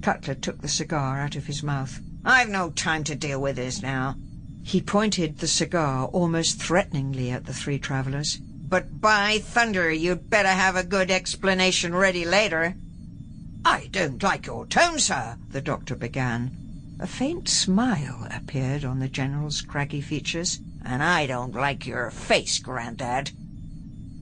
Cutler 0.01 0.34
took 0.34 0.63
the 0.63 0.67
cigar 0.67 1.19
out 1.19 1.36
of 1.36 1.45
his 1.45 1.62
mouth. 1.62 1.99
I've 2.25 2.49
no 2.49 2.71
time 2.71 3.04
to 3.04 3.13
deal 3.13 3.39
with 3.39 3.58
this 3.58 3.84
now. 3.84 4.15
He 4.63 4.82
pointed 4.82 5.38
the 5.38 5.47
cigar 5.47 6.08
almost 6.08 6.60
threateningly 6.60 7.30
at 7.30 7.45
the 7.45 7.54
three 7.54 7.77
travellers. 7.77 8.41
But 8.71 9.01
by 9.01 9.39
thunder, 9.39 9.91
you'd 9.91 10.29
better 10.29 10.47
have 10.47 10.77
a 10.77 10.84
good 10.86 11.12
explanation 11.12 11.93
ready 11.93 12.23
later. 12.23 12.73
I 13.65 13.89
don't 13.91 14.23
like 14.23 14.45
your 14.45 14.65
tone, 14.65 14.97
sir, 14.97 15.36
the 15.49 15.60
doctor 15.60 15.93
began. 15.93 16.51
A 16.97 17.05
faint 17.05 17.49
smile 17.49 18.29
appeared 18.31 18.86
on 18.86 18.99
the 18.99 19.10
General's 19.10 19.62
craggy 19.62 19.99
features. 19.99 20.62
And 20.86 21.03
I 21.03 21.27
don't 21.27 21.53
like 21.53 21.86
your 21.86 22.10
face, 22.12 22.60
Grandad. 22.60 23.31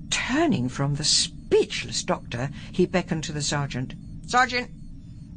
Turning 0.10 0.68
from 0.68 0.96
the 0.96 1.04
speechless 1.04 2.02
doctor, 2.02 2.50
he 2.72 2.88
beckoned 2.88 3.26
to 3.26 3.32
the 3.32 3.44
sergeant. 3.44 3.94
Sergeant, 4.26 4.72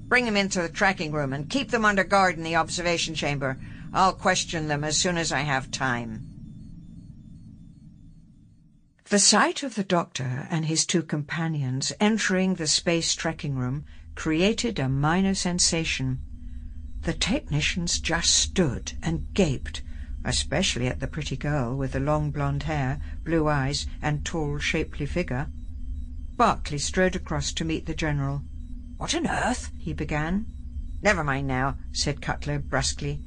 bring 0.08 0.24
them 0.24 0.38
into 0.38 0.62
the 0.62 0.70
tracking 0.70 1.12
room 1.12 1.34
and 1.34 1.50
keep 1.50 1.70
them 1.70 1.84
under 1.84 2.02
guard 2.02 2.38
in 2.38 2.44
the 2.44 2.56
observation 2.56 3.14
chamber. 3.14 3.58
I'll 3.92 4.14
question 4.14 4.68
them 4.68 4.82
as 4.82 4.96
soon 4.96 5.18
as 5.18 5.32
I 5.32 5.40
have 5.40 5.70
time. 5.70 6.31
The 9.12 9.18
sight 9.18 9.62
of 9.62 9.74
the 9.74 9.84
doctor 9.84 10.46
and 10.48 10.64
his 10.64 10.86
two 10.86 11.02
companions 11.02 11.92
entering 12.00 12.54
the 12.54 12.66
space 12.66 13.14
tracking 13.14 13.56
room 13.56 13.84
created 14.14 14.78
a 14.78 14.88
minor 14.88 15.34
sensation. 15.34 16.22
The 17.02 17.12
technicians 17.12 17.98
just 17.98 18.34
stood 18.34 18.94
and 19.02 19.26
gaped, 19.34 19.82
especially 20.24 20.86
at 20.86 21.00
the 21.00 21.06
pretty 21.06 21.36
girl 21.36 21.76
with 21.76 21.92
the 21.92 22.00
long 22.00 22.30
blonde 22.30 22.62
hair, 22.62 23.02
blue 23.22 23.48
eyes, 23.48 23.86
and 24.00 24.24
tall, 24.24 24.58
shapely 24.58 25.04
figure. 25.04 25.50
Barclay 26.38 26.78
strode 26.78 27.14
across 27.14 27.52
to 27.52 27.66
meet 27.66 27.84
the 27.84 27.94
general. 27.94 28.40
What 28.96 29.14
on 29.14 29.26
earth? 29.26 29.72
he 29.76 29.92
began. 29.92 30.46
Never 31.02 31.22
mind 31.22 31.46
now, 31.46 31.76
said 31.92 32.22
Cutler 32.22 32.60
brusquely. 32.60 33.20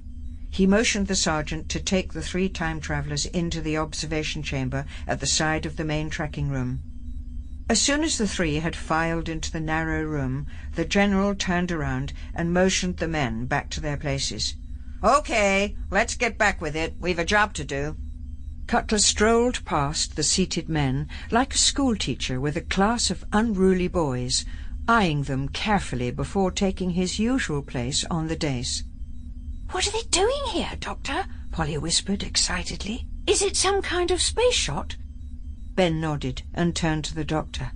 He 0.55 0.65
motioned 0.65 1.07
the 1.07 1.17
sergeant 1.17 1.67
to 1.67 1.81
take 1.81 2.13
the 2.13 2.21
three 2.21 2.47
time 2.47 2.79
travellers 2.79 3.25
into 3.25 3.59
the 3.59 3.75
observation 3.75 4.41
chamber 4.41 4.85
at 5.05 5.19
the 5.19 5.27
side 5.27 5.65
of 5.65 5.75
the 5.75 5.83
main 5.83 6.09
tracking 6.09 6.47
room. 6.47 6.79
As 7.67 7.81
soon 7.81 8.05
as 8.05 8.17
the 8.17 8.25
three 8.25 8.55
had 8.59 8.73
filed 8.73 9.27
into 9.27 9.51
the 9.51 9.59
narrow 9.59 10.03
room, 10.03 10.47
the 10.75 10.85
general 10.85 11.35
turned 11.35 11.73
around 11.73 12.13
and 12.33 12.53
motioned 12.53 12.99
the 12.99 13.07
men 13.09 13.47
back 13.47 13.69
to 13.71 13.81
their 13.81 13.97
places. 13.97 14.55
Okay, 15.03 15.75
let's 15.91 16.15
get 16.15 16.37
back 16.37 16.61
with 16.61 16.77
it. 16.77 16.95
We've 17.01 17.19
a 17.19 17.25
job 17.25 17.53
to 17.55 17.65
do. 17.65 17.97
Cutler 18.65 18.99
strolled 18.99 19.65
past 19.65 20.15
the 20.15 20.23
seated 20.23 20.69
men 20.69 21.09
like 21.31 21.53
a 21.53 21.57
schoolteacher 21.57 22.39
with 22.39 22.55
a 22.55 22.61
class 22.61 23.11
of 23.11 23.25
unruly 23.33 23.89
boys, 23.89 24.45
eyeing 24.87 25.23
them 25.23 25.49
carefully 25.49 26.11
before 26.11 26.49
taking 26.49 26.91
his 26.91 27.19
usual 27.19 27.61
place 27.61 28.05
on 28.09 28.29
the 28.29 28.37
dais. 28.37 28.85
What 29.71 29.87
are 29.87 29.91
they 29.91 30.07
doing 30.09 30.43
here, 30.51 30.71
Doctor? 30.79 31.25
Polly 31.51 31.77
whispered 31.77 32.23
excitedly. 32.23 33.07
Is 33.27 33.41
it 33.41 33.57
some 33.57 33.81
kind 33.81 34.11
of 34.11 34.21
space 34.21 34.53
shot? 34.53 34.95
Ben 35.73 35.99
nodded 35.99 36.43
and 36.53 36.75
turned 36.75 37.03
to 37.05 37.15
the 37.15 37.25
doctor. 37.25 37.71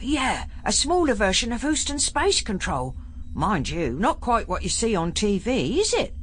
Yeah, 0.00 0.44
a 0.64 0.72
smaller 0.72 1.14
version 1.14 1.52
of 1.52 1.62
Houston 1.62 1.98
Space 1.98 2.40
Control. 2.40 2.96
Mind 3.32 3.68
you, 3.68 3.94
not 3.98 4.20
quite 4.20 4.48
what 4.48 4.62
you 4.62 4.68
see 4.68 4.94
on 4.94 5.12
TV, 5.12 5.78
is 5.78 5.94
it? 5.94 6.14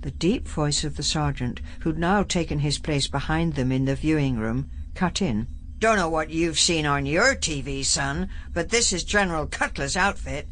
The 0.00 0.10
deep 0.10 0.48
voice 0.48 0.84
of 0.84 0.96
the 0.96 1.02
sergeant, 1.02 1.60
who'd 1.80 1.98
now 1.98 2.24
taken 2.24 2.58
his 2.58 2.78
place 2.78 3.06
behind 3.06 3.54
them 3.54 3.70
in 3.70 3.84
the 3.84 3.94
viewing 3.94 4.36
room, 4.36 4.68
cut 4.94 5.22
in. 5.22 5.46
Don't 5.78 5.96
know 5.96 6.08
what 6.08 6.30
you've 6.30 6.58
seen 6.58 6.86
on 6.86 7.06
your 7.06 7.34
TV, 7.34 7.84
son, 7.84 8.28
but 8.52 8.70
this 8.70 8.92
is 8.92 9.04
General 9.04 9.46
Cutler's 9.46 9.96
outfit. 9.96 10.48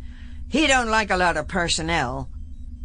He 0.49 0.67
don't 0.67 0.89
like 0.89 1.11
a 1.11 1.17
lot 1.17 1.37
of 1.37 1.49
personnel. 1.49 2.31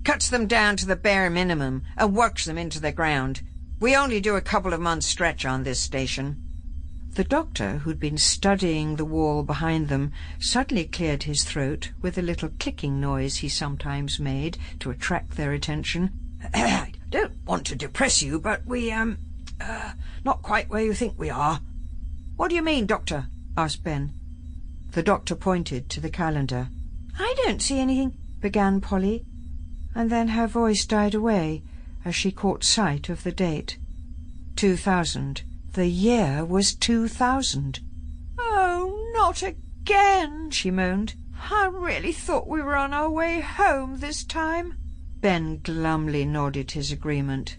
Cuts 0.06 0.30
them 0.30 0.46
down 0.46 0.78
to 0.78 0.86
the 0.86 0.96
bare 0.96 1.32
minimum 1.32 1.82
and 1.98 2.16
works 2.16 2.46
them 2.46 2.60
into 2.60 2.80
the 2.80 2.92
ground. 2.92 3.42
We 3.80 3.96
only 3.96 4.22
do 4.22 4.36
a 4.36 4.42
couple 4.42 4.72
of 4.72 4.80
months 4.80 5.08
stretch 5.08 5.46
on 5.46 5.64
this 5.64 5.80
station. 5.80 6.42
The 7.16 7.24
doctor, 7.24 7.78
who'd 7.80 8.00
been 8.00 8.20
studying 8.20 8.96
the 8.98 9.04
wall 9.04 9.42
behind 9.42 9.90
them, 9.90 10.12
suddenly 10.38 10.86
cleared 10.86 11.24
his 11.24 11.44
throat 11.44 11.90
with 12.04 12.20
a 12.20 12.22
little 12.22 12.50
clicking 12.60 13.02
noise 13.02 13.38
he 13.38 13.50
sometimes 13.50 14.20
made 14.20 14.60
to 14.80 14.92
attract 14.92 15.38
their 15.38 15.54
attention. 15.54 16.12
I 16.54 16.92
don't 17.10 17.34
want 17.48 17.66
to 17.68 17.76
depress 17.76 18.22
you, 18.22 18.40
but 18.40 18.64
we, 18.64 18.92
um, 18.92 19.18
uh, 19.60 19.94
not 20.24 20.44
quite 20.44 20.70
where 20.70 20.84
you 20.84 20.94
think 20.94 21.18
we 21.18 21.32
are. 21.32 21.62
What 22.36 22.50
do 22.50 22.56
you 22.56 22.62
mean, 22.62 22.86
Doctor? 22.86 23.28
asked 23.58 23.84
Ben. 23.84 24.14
The 24.92 25.02
doctor 25.02 25.36
pointed 25.36 25.90
to 25.90 26.00
the 26.00 26.12
calendar. 26.12 26.68
I 27.18 27.34
don't 27.44 27.62
see 27.62 27.80
anything, 27.80 28.16
began 28.40 28.82
Polly, 28.82 29.26
and 29.96 30.10
then 30.10 30.28
her 30.28 30.46
voice 30.46 30.86
died 30.86 31.16
away 31.16 31.64
as 32.04 32.14
she 32.14 32.32
caught 32.32 32.64
sight 32.64 33.10
of 33.10 33.24
the 33.24 33.32
date. 33.32 33.78
Two 34.56 34.76
thousand. 34.76 35.44
The 35.72 35.88
year 35.88 36.46
was 36.46 36.76
two 36.76 37.08
thousand. 37.08 37.80
Oh, 38.38 39.12
not 39.14 39.42
again, 39.42 40.52
she 40.52 40.70
moaned. 40.70 41.16
I 41.50 41.68
really 41.72 42.12
thought 42.12 42.48
we 42.48 42.62
were 42.62 42.76
on 42.76 42.94
our 42.94 43.10
way 43.10 43.40
home 43.40 44.00
this 44.00 44.24
time. 44.24 44.78
Ben 45.22 45.60
glumly 45.64 46.26
nodded 46.26 46.72
his 46.72 46.92
agreement. 46.92 47.58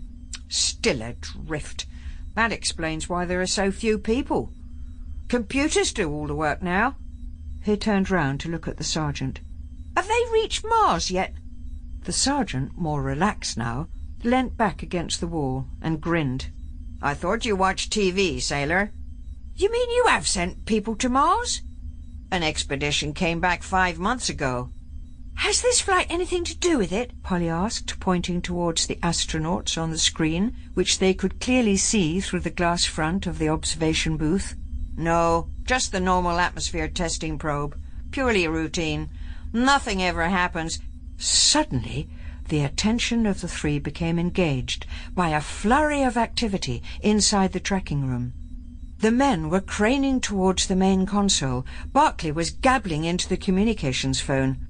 Still 0.49 1.03
adrift. 1.03 1.87
That 2.35 2.53
explains 2.53 3.09
why 3.09 3.25
there 3.25 3.40
are 3.40 3.46
so 3.46 3.70
few 3.72 3.99
people. 3.99 4.53
Computers 5.29 5.92
do 5.92 6.11
all 6.12 6.27
the 6.27 6.35
work 6.35 6.62
now. 6.62 6.96
He 7.64 7.77
turned 7.77 8.11
round 8.11 8.40
to 8.40 8.49
look 8.49 8.68
at 8.68 8.77
the 8.77 8.85
sergeant. 8.85 9.40
Have 9.96 10.07
they 10.07 10.22
reached 10.33 10.64
Mars 10.64 11.11
yet? 11.11 11.35
The 12.07 12.12
sergeant, 12.12 12.79
more 12.79 13.03
relaxed 13.03 13.59
now, 13.59 13.88
leant 14.23 14.57
back 14.57 14.81
against 14.81 15.19
the 15.19 15.27
wall 15.27 15.66
and 15.83 16.01
grinned. 16.01 16.51
I 17.03 17.14
thought 17.14 17.45
you 17.45 17.57
watched 17.57 17.92
TV, 17.92 18.40
sailor. 18.40 18.92
You 19.57 19.73
mean 19.73 19.90
you 19.90 20.05
have 20.07 20.29
sent 20.29 20.66
people 20.66 20.95
to 20.99 21.09
Mars? 21.09 21.62
An 22.31 22.45
expedition 22.45 23.12
came 23.12 23.40
back 23.40 23.64
five 23.64 23.99
months 23.99 24.29
ago. 24.29 24.71
Has 25.38 25.61
this 25.62 25.81
flight 25.81 26.07
anything 26.09 26.45
to 26.45 26.57
do 26.57 26.79
with 26.79 26.92
it? 26.92 27.11
Polly 27.25 27.49
asked, 27.49 27.99
pointing 27.99 28.40
towards 28.40 28.87
the 28.87 29.01
astronauts 29.03 29.77
on 29.77 29.90
the 29.90 29.99
screen, 29.99 30.55
which 30.75 31.01
they 31.01 31.12
could 31.12 31.40
clearly 31.40 31.77
see 31.77 32.21
through 32.21 32.40
the 32.40 32.51
glass 32.51 32.85
front 32.85 33.27
of 33.27 33.40
the 33.40 33.49
observation 33.49 34.16
booth. 34.16 34.55
No, 34.97 35.51
just 35.64 35.90
the 35.90 35.99
normal 35.99 36.38
atmosphere 36.38 36.87
testing 36.87 37.37
probe. 37.37 37.77
Purely 38.12 38.47
routine. 38.47 39.11
Nothing 39.53 40.05
ever 40.05 40.29
happens. 40.29 40.79
Suddenly, 41.18 42.09
the 42.48 42.62
attention 42.62 43.26
of 43.26 43.40
the 43.40 43.48
three 43.48 43.79
became 43.79 44.18
engaged 44.18 44.87
by 45.14 45.31
a 45.31 45.40
flurry 45.40 46.02
of 46.02 46.16
activity 46.16 46.83
inside 47.00 47.52
the 47.52 47.61
tracking 47.61 48.07
room. 48.07 48.35
The 48.98 49.11
men 49.11 49.50
were 49.50 49.61
craning 49.61 50.20
towards 50.20 50.66
the 50.66 50.76
main 50.76 51.05
console. 51.05 51.66
Barclay 51.92 52.31
was 52.31 52.50
gabbling 52.50 53.05
into 53.05 53.29
the 53.29 53.37
communications 53.37 54.20
phone. 54.20 54.66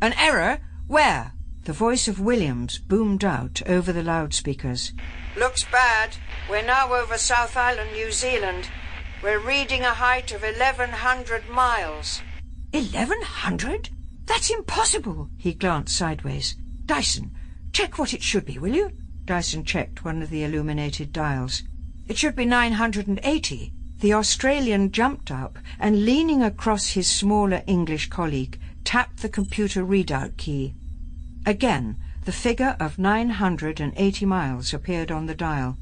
An 0.00 0.14
error? 0.14 0.60
Where? 0.86 1.32
The 1.64 1.72
voice 1.72 2.06
of 2.06 2.20
Williams 2.20 2.78
boomed 2.78 3.24
out 3.24 3.60
over 3.66 3.92
the 3.92 4.02
loudspeakers. 4.02 4.92
Looks 5.36 5.64
bad. 5.64 6.16
We're 6.48 6.62
now 6.62 6.94
over 6.94 7.18
South 7.18 7.56
Island, 7.56 7.92
New 7.92 8.12
Zealand. 8.12 8.68
We're 9.22 9.40
reading 9.40 9.82
a 9.82 9.94
height 9.94 10.32
of 10.32 10.42
1100 10.42 11.48
miles. 11.48 12.22
1100? 12.70 13.90
That's 14.26 14.50
impossible. 14.50 15.30
He 15.38 15.54
glanced 15.54 15.96
sideways. 15.96 16.56
Dyson, 16.84 17.32
check 17.72 17.98
what 17.98 18.12
it 18.12 18.22
should 18.22 18.44
be, 18.44 18.58
will 18.58 18.74
you? 18.74 18.92
Dyson 19.24 19.64
checked 19.64 20.04
one 20.04 20.22
of 20.22 20.30
the 20.30 20.44
illuminated 20.44 21.12
dials. 21.12 21.62
It 22.06 22.16
should 22.16 22.36
be 22.36 22.44
980. 22.44 23.72
The 23.98 24.12
Australian 24.12 24.92
jumped 24.92 25.30
up 25.30 25.58
and, 25.78 26.04
leaning 26.04 26.42
across 26.42 26.90
his 26.90 27.08
smaller 27.08 27.62
English 27.66 28.08
colleague, 28.10 28.60
tapped 28.84 29.22
the 29.22 29.28
computer 29.28 29.84
readout 29.84 30.36
key. 30.36 30.74
Again, 31.44 31.96
the 32.24 32.32
figure 32.32 32.76
of 32.78 32.98
980 32.98 34.26
miles 34.26 34.74
appeared 34.74 35.10
on 35.10 35.26
the 35.26 35.34
dial. 35.34 35.78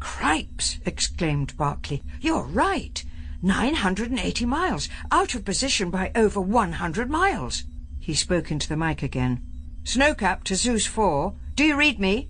Cripes! 0.00 0.78
exclaimed 0.84 1.56
Barclay. 1.56 2.02
You're 2.20 2.42
right. 2.42 3.04
980 3.40 4.46
miles, 4.46 4.88
out 5.10 5.34
of 5.34 5.44
position 5.44 5.90
by 5.90 6.10
over 6.14 6.40
100 6.40 7.10
miles. 7.10 7.64
He 8.04 8.12
spoke 8.12 8.50
into 8.50 8.68
the 8.68 8.76
mic 8.76 9.02
again. 9.02 9.40
Snowcap 9.84 10.44
to 10.44 10.56
Zeus 10.56 10.84
4. 10.84 11.32
Do 11.54 11.64
you 11.64 11.74
read 11.74 11.98
me? 11.98 12.28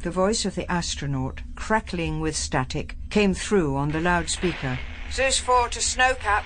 The 0.00 0.10
voice 0.10 0.44
of 0.44 0.54
the 0.54 0.70
astronaut, 0.70 1.40
crackling 1.54 2.20
with 2.20 2.36
static, 2.36 2.98
came 3.08 3.32
through 3.32 3.74
on 3.74 3.92
the 3.92 4.02
loudspeaker. 4.02 4.78
Zeus 5.10 5.38
4 5.38 5.70
to 5.70 5.78
Snowcap. 5.78 6.42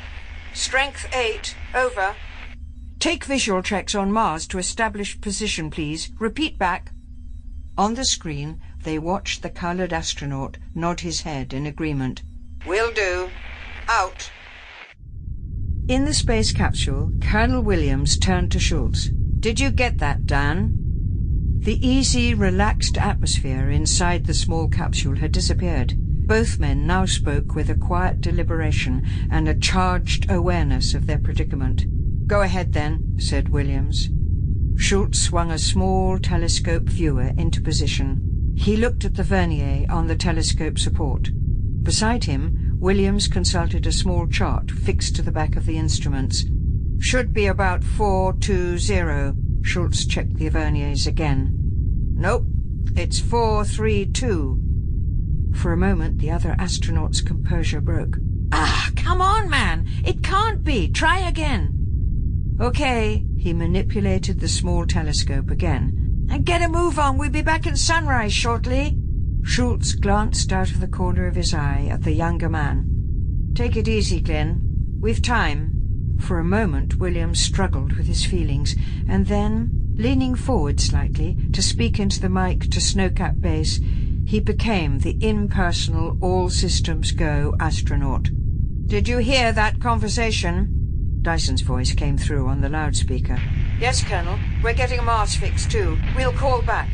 Strength 0.55 1.13
8. 1.13 1.57
Over. 1.75 2.15
Take 3.01 3.25
visual 3.25 3.63
checks 3.63 3.97
on 3.97 4.13
Mars 4.13 4.47
to 4.47 4.59
establish 4.59 5.21
position, 5.21 5.71
please. 5.71 6.13
Repeat 6.21 6.57
back. 6.57 6.93
On 7.77 7.95
the 7.95 8.05
screen, 8.05 8.61
they 8.85 9.01
watched 9.01 9.43
the 9.43 9.51
coloured 9.51 9.93
astronaut 9.93 10.57
nod 10.77 11.01
his 11.01 11.23
head 11.23 11.53
in 11.53 11.67
agreement. 11.67 12.23
Will 12.65 12.93
do. 12.93 13.29
Out. 13.89 14.31
In 15.89 16.05
the 16.05 16.13
space 16.13 16.53
capsule, 16.53 17.11
Colonel 17.23 17.63
Williams 17.63 18.19
turned 18.19 18.53
to 18.53 18.59
Schultz. 18.59 19.09
Did 19.41 19.59
you 19.59 19.71
get 19.71 19.97
that, 19.99 20.27
Dan? 20.27 20.75
The 21.61 21.85
easy, 21.87 22.35
relaxed 22.35 22.99
atmosphere 22.99 23.71
inside 23.71 24.27
the 24.27 24.35
small 24.35 24.69
capsule 24.69 25.17
had 25.17 25.33
disappeared. 25.33 25.95
Both 25.97 26.59
men 26.59 26.87
now 26.87 27.07
spoke 27.07 27.55
with 27.55 27.71
a 27.71 27.75
quiet 27.75 28.21
deliberation 28.21 29.03
and 29.31 29.49
a 29.49 29.59
charged 29.59 30.31
awareness 30.31 30.93
of 30.93 31.07
their 31.07 31.19
predicament. 31.19 31.87
Go 32.27 32.43
ahead, 32.43 32.75
then, 32.75 33.15
said 33.19 33.49
Williams. 33.49 34.11
Schultz 34.77 35.19
swung 35.19 35.51
a 35.51 35.59
small 35.59 36.19
telescope 36.19 36.85
viewer 36.85 37.33
into 37.39 37.63
position. 37.63 38.53
He 38.59 38.77
looked 38.77 39.07
at 39.07 39.15
the 39.15 39.23
vernier 39.23 39.87
on 39.89 40.07
the 40.07 40.17
telescope 40.17 40.79
support. 40.79 41.31
Beside 41.83 42.25
him, 42.25 42.68
Williams 42.81 43.27
consulted 43.27 43.87
a 43.87 43.93
small 43.93 44.29
chart 44.29 44.71
fixed 44.71 45.17
to 45.17 45.23
the 45.23 45.33
back 45.33 45.57
of 45.57 45.67
the 45.67 45.77
instruments. 45.77 46.45
Should 47.01 47.33
be 47.33 47.47
about 47.47 47.83
420. 47.83 49.65
Schultz 49.65 50.07
checked 50.07 50.37
the 50.37 50.49
verniers 50.49 51.07
again. 51.07 51.57
Nope, 52.15 52.47
it's 52.95 53.19
432. 53.19 54.63
For 55.55 55.73
a 55.73 55.77
moment, 55.77 56.19
the 56.19 56.31
other 56.31 56.55
astronaut's 56.59 57.21
composure 57.21 57.81
broke. 57.81 58.17
Ah, 58.53 58.91
come 58.95 59.21
on, 59.21 59.51
man! 59.51 59.89
It 60.05 60.23
can't 60.23 60.63
be! 60.63 60.89
Try 60.89 61.19
again! 61.19 61.75
Okay, 62.61 63.25
he 63.37 63.53
manipulated 63.53 64.39
the 64.39 64.49
small 64.49 64.87
telescope 64.87 65.51
again. 65.51 66.27
And 66.31 66.45
get 66.45 66.63
a 66.63 66.69
move 66.69 67.01
on, 67.01 67.19
we'll 67.19 67.31
be 67.31 67.43
back 67.43 67.67
in 67.67 67.77
sunrise 67.77 68.33
shortly. 68.33 68.97
Schultz 69.49 69.95
glanced 69.95 70.53
out 70.53 70.71
of 70.71 70.79
the 70.79 70.87
corner 70.87 71.27
of 71.27 71.35
his 71.35 71.55
eye 71.55 71.89
at 71.91 72.03
the 72.03 72.13
younger 72.13 72.51
man. 72.51 73.51
Take 73.55 73.77
it 73.77 73.89
easy, 73.89 74.21
Glenn. 74.21 74.61
We've 75.01 75.23
time. 75.23 76.17
For 76.21 76.39
a 76.39 76.45
moment, 76.45 76.97
William 76.97 77.35
struggled 77.35 77.95
with 77.95 78.07
his 78.07 78.27
feelings, 78.27 78.77
and 79.09 79.27
then, 79.27 79.95
leaning 79.97 80.35
forward 80.35 80.79
slightly 80.79 81.39
to 81.55 81.63
speak 81.63 81.99
into 81.99 82.21
the 82.21 82.29
mic 82.29 82.71
to 82.71 82.79
Snowcap 82.79 83.41
Base, 83.41 83.81
he 84.27 84.39
became 84.39 84.99
the 84.99 85.17
impersonal 85.27 86.19
all-systems-go 86.21 87.55
astronaut. 87.59 88.29
Did 88.87 89.09
you 89.09 89.17
hear 89.17 89.51
that 89.53 89.81
conversation? 89.81 91.21
Dyson's 91.23 91.63
voice 91.63 91.95
came 91.95 92.19
through 92.19 92.49
on 92.49 92.61
the 92.61 92.69
loudspeaker. 92.69 93.41
Yes, 93.81 94.05
Colonel. 94.05 94.39
We're 94.63 94.75
getting 94.75 94.99
a 94.99 95.03
Mars 95.03 95.35
fix, 95.35 95.67
too. 95.67 95.97
We'll 96.15 96.35
call 96.35 96.61
back. 96.61 96.91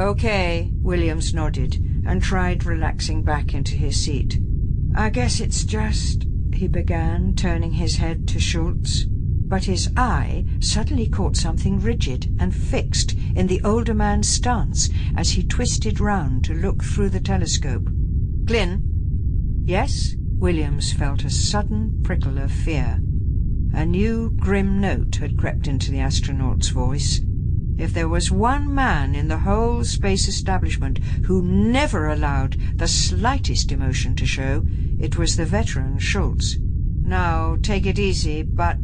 Okay, 0.00 0.72
Williams 0.80 1.34
nodded 1.34 1.74
and 2.06 2.22
tried 2.22 2.64
relaxing 2.64 3.22
back 3.22 3.52
into 3.52 3.74
his 3.74 4.02
seat. 4.02 4.40
I 4.96 5.10
guess 5.10 5.40
it's 5.40 5.62
just, 5.62 6.24
he 6.54 6.68
began, 6.68 7.34
turning 7.34 7.72
his 7.72 7.96
head 7.96 8.26
to 8.28 8.40
Schultz. 8.40 9.04
But 9.04 9.64
his 9.64 9.90
eye 9.98 10.46
suddenly 10.58 11.06
caught 11.06 11.36
something 11.36 11.80
rigid 11.80 12.34
and 12.40 12.54
fixed 12.54 13.14
in 13.36 13.46
the 13.46 13.60
older 13.62 13.92
man's 13.92 14.26
stance 14.26 14.88
as 15.18 15.32
he 15.32 15.42
twisted 15.42 16.00
round 16.00 16.44
to 16.44 16.54
look 16.54 16.82
through 16.82 17.10
the 17.10 17.20
telescope. 17.20 17.86
Glynn? 18.46 18.82
Yes? 19.66 20.14
Williams 20.38 20.94
felt 20.94 21.24
a 21.24 21.30
sudden 21.30 22.00
prickle 22.02 22.38
of 22.38 22.50
fear. 22.50 23.00
A 23.74 23.84
new 23.84 24.30
grim 24.30 24.80
note 24.80 25.16
had 25.16 25.36
crept 25.36 25.66
into 25.68 25.90
the 25.90 26.00
astronaut's 26.00 26.70
voice. 26.70 27.20
If 27.80 27.94
there 27.94 28.10
was 28.10 28.30
one 28.30 28.74
man 28.74 29.14
in 29.14 29.28
the 29.28 29.38
whole 29.38 29.84
space 29.84 30.28
establishment 30.28 30.98
who 31.24 31.40
never 31.40 32.08
allowed 32.08 32.58
the 32.76 32.86
slightest 32.86 33.72
emotion 33.72 34.14
to 34.16 34.26
show, 34.26 34.66
it 34.98 35.16
was 35.16 35.34
the 35.34 35.46
veteran 35.46 35.98
Schultz. 35.98 36.58
Now, 36.60 37.56
take 37.62 37.86
it 37.86 37.98
easy, 37.98 38.42
but... 38.42 38.76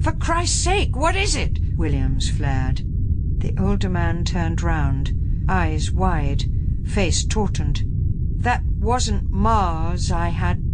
For 0.00 0.12
Christ's 0.12 0.58
sake, 0.58 0.96
what 0.96 1.16
is 1.16 1.36
it? 1.36 1.58
Williams 1.76 2.30
flared. 2.30 2.80
The 3.40 3.54
older 3.62 3.90
man 3.90 4.24
turned 4.24 4.62
round, 4.62 5.12
eyes 5.46 5.92
wide, 5.92 6.44
face 6.86 7.26
tautened. 7.26 7.82
That 8.42 8.64
wasn't 8.64 9.30
Mars 9.30 10.10
I 10.10 10.30
had... 10.30 10.64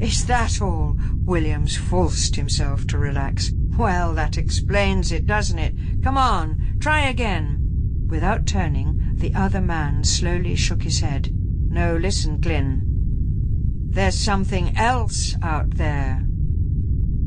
Is 0.00 0.26
that 0.26 0.60
all? 0.60 0.98
Williams 1.24 1.78
forced 1.78 2.36
himself 2.36 2.86
to 2.88 2.98
relax. 2.98 3.52
Well, 3.78 4.12
that 4.14 4.36
explains 4.36 5.12
it, 5.12 5.24
doesn't 5.24 5.60
it? 5.60 5.72
Come 6.02 6.18
on, 6.18 6.78
try 6.80 7.08
again. 7.08 8.06
Without 8.08 8.44
turning, 8.44 9.12
the 9.14 9.32
other 9.36 9.60
man 9.60 10.02
slowly 10.02 10.56
shook 10.56 10.82
his 10.82 10.98
head. 10.98 11.30
No, 11.32 11.94
listen, 11.96 12.40
Glynn. 12.40 12.82
There's 13.90 14.18
something 14.18 14.76
else 14.76 15.36
out 15.44 15.76
there. 15.76 16.26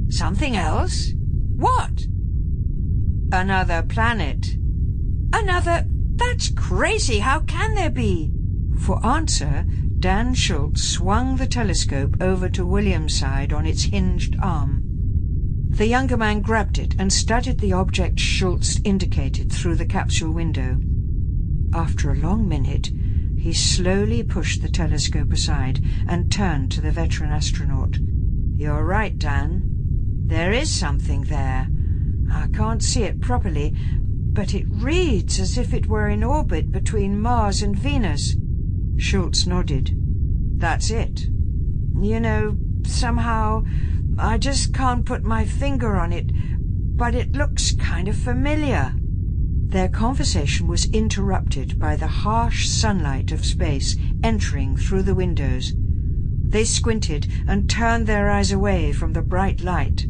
Something 0.09 0.57
else? 0.57 1.13
What? 1.55 2.05
Another 3.31 3.81
planet. 3.81 4.57
Another... 5.31 5.85
That's 6.15 6.49
crazy. 6.49 7.19
How 7.19 7.39
can 7.39 7.75
there 7.75 7.89
be? 7.89 8.33
For 8.77 9.03
answer, 9.05 9.63
Dan 9.99 10.33
Schultz 10.33 10.83
swung 10.83 11.37
the 11.37 11.47
telescope 11.47 12.17
over 12.19 12.49
to 12.49 12.65
William's 12.65 13.17
side 13.17 13.53
on 13.53 13.65
its 13.65 13.83
hinged 13.83 14.35
arm. 14.41 14.90
The 15.71 15.87
younger 15.87 16.17
man 16.17 16.41
grabbed 16.41 16.77
it 16.77 16.95
and 16.99 17.11
studied 17.11 17.59
the 17.59 17.73
object 17.73 18.19
Schultz 18.19 18.79
indicated 18.83 19.51
through 19.51 19.75
the 19.75 19.85
capsule 19.85 20.31
window. 20.31 20.77
After 21.73 22.11
a 22.11 22.19
long 22.19 22.47
minute, 22.47 22.91
he 23.37 23.53
slowly 23.53 24.21
pushed 24.21 24.61
the 24.61 24.69
telescope 24.69 25.31
aside 25.31 25.83
and 26.07 26.31
turned 26.31 26.71
to 26.73 26.81
the 26.81 26.91
veteran 26.91 27.31
astronaut. 27.31 27.97
You're 28.55 28.83
right, 28.83 29.17
Dan. 29.17 29.63
There 30.27 30.51
is 30.51 30.69
something 30.69 31.23
there. 31.23 31.67
I 32.31 32.47
can't 32.53 32.83
see 32.83 33.03
it 33.03 33.21
properly, 33.21 33.73
but 34.33 34.53
it 34.53 34.67
reads 34.69 35.39
as 35.39 35.57
if 35.57 35.73
it 35.73 35.87
were 35.87 36.09
in 36.09 36.23
orbit 36.23 36.71
between 36.71 37.19
Mars 37.19 37.61
and 37.61 37.75
Venus. 37.75 38.35
Schultz 38.97 39.47
nodded. 39.47 39.91
That's 40.59 40.91
it. 40.91 41.21
You 41.99 42.19
know, 42.19 42.57
somehow, 42.85 43.63
I 44.21 44.37
just 44.37 44.71
can't 44.71 45.03
put 45.03 45.23
my 45.23 45.45
finger 45.45 45.95
on 45.95 46.13
it, 46.13 46.29
but 46.95 47.15
it 47.15 47.31
looks 47.31 47.75
kind 47.75 48.07
of 48.07 48.15
familiar. 48.15 48.93
Their 48.95 49.89
conversation 49.89 50.67
was 50.67 50.85
interrupted 50.91 51.79
by 51.79 51.95
the 51.95 52.07
harsh 52.07 52.67
sunlight 52.67 53.31
of 53.31 53.43
space 53.43 53.97
entering 54.23 54.77
through 54.77 55.03
the 55.03 55.15
windows. 55.15 55.73
They 55.75 56.65
squinted 56.65 57.31
and 57.47 57.67
turned 57.67 58.05
their 58.05 58.29
eyes 58.29 58.51
away 58.51 58.91
from 58.91 59.13
the 59.13 59.23
bright 59.23 59.61
light. 59.61 60.05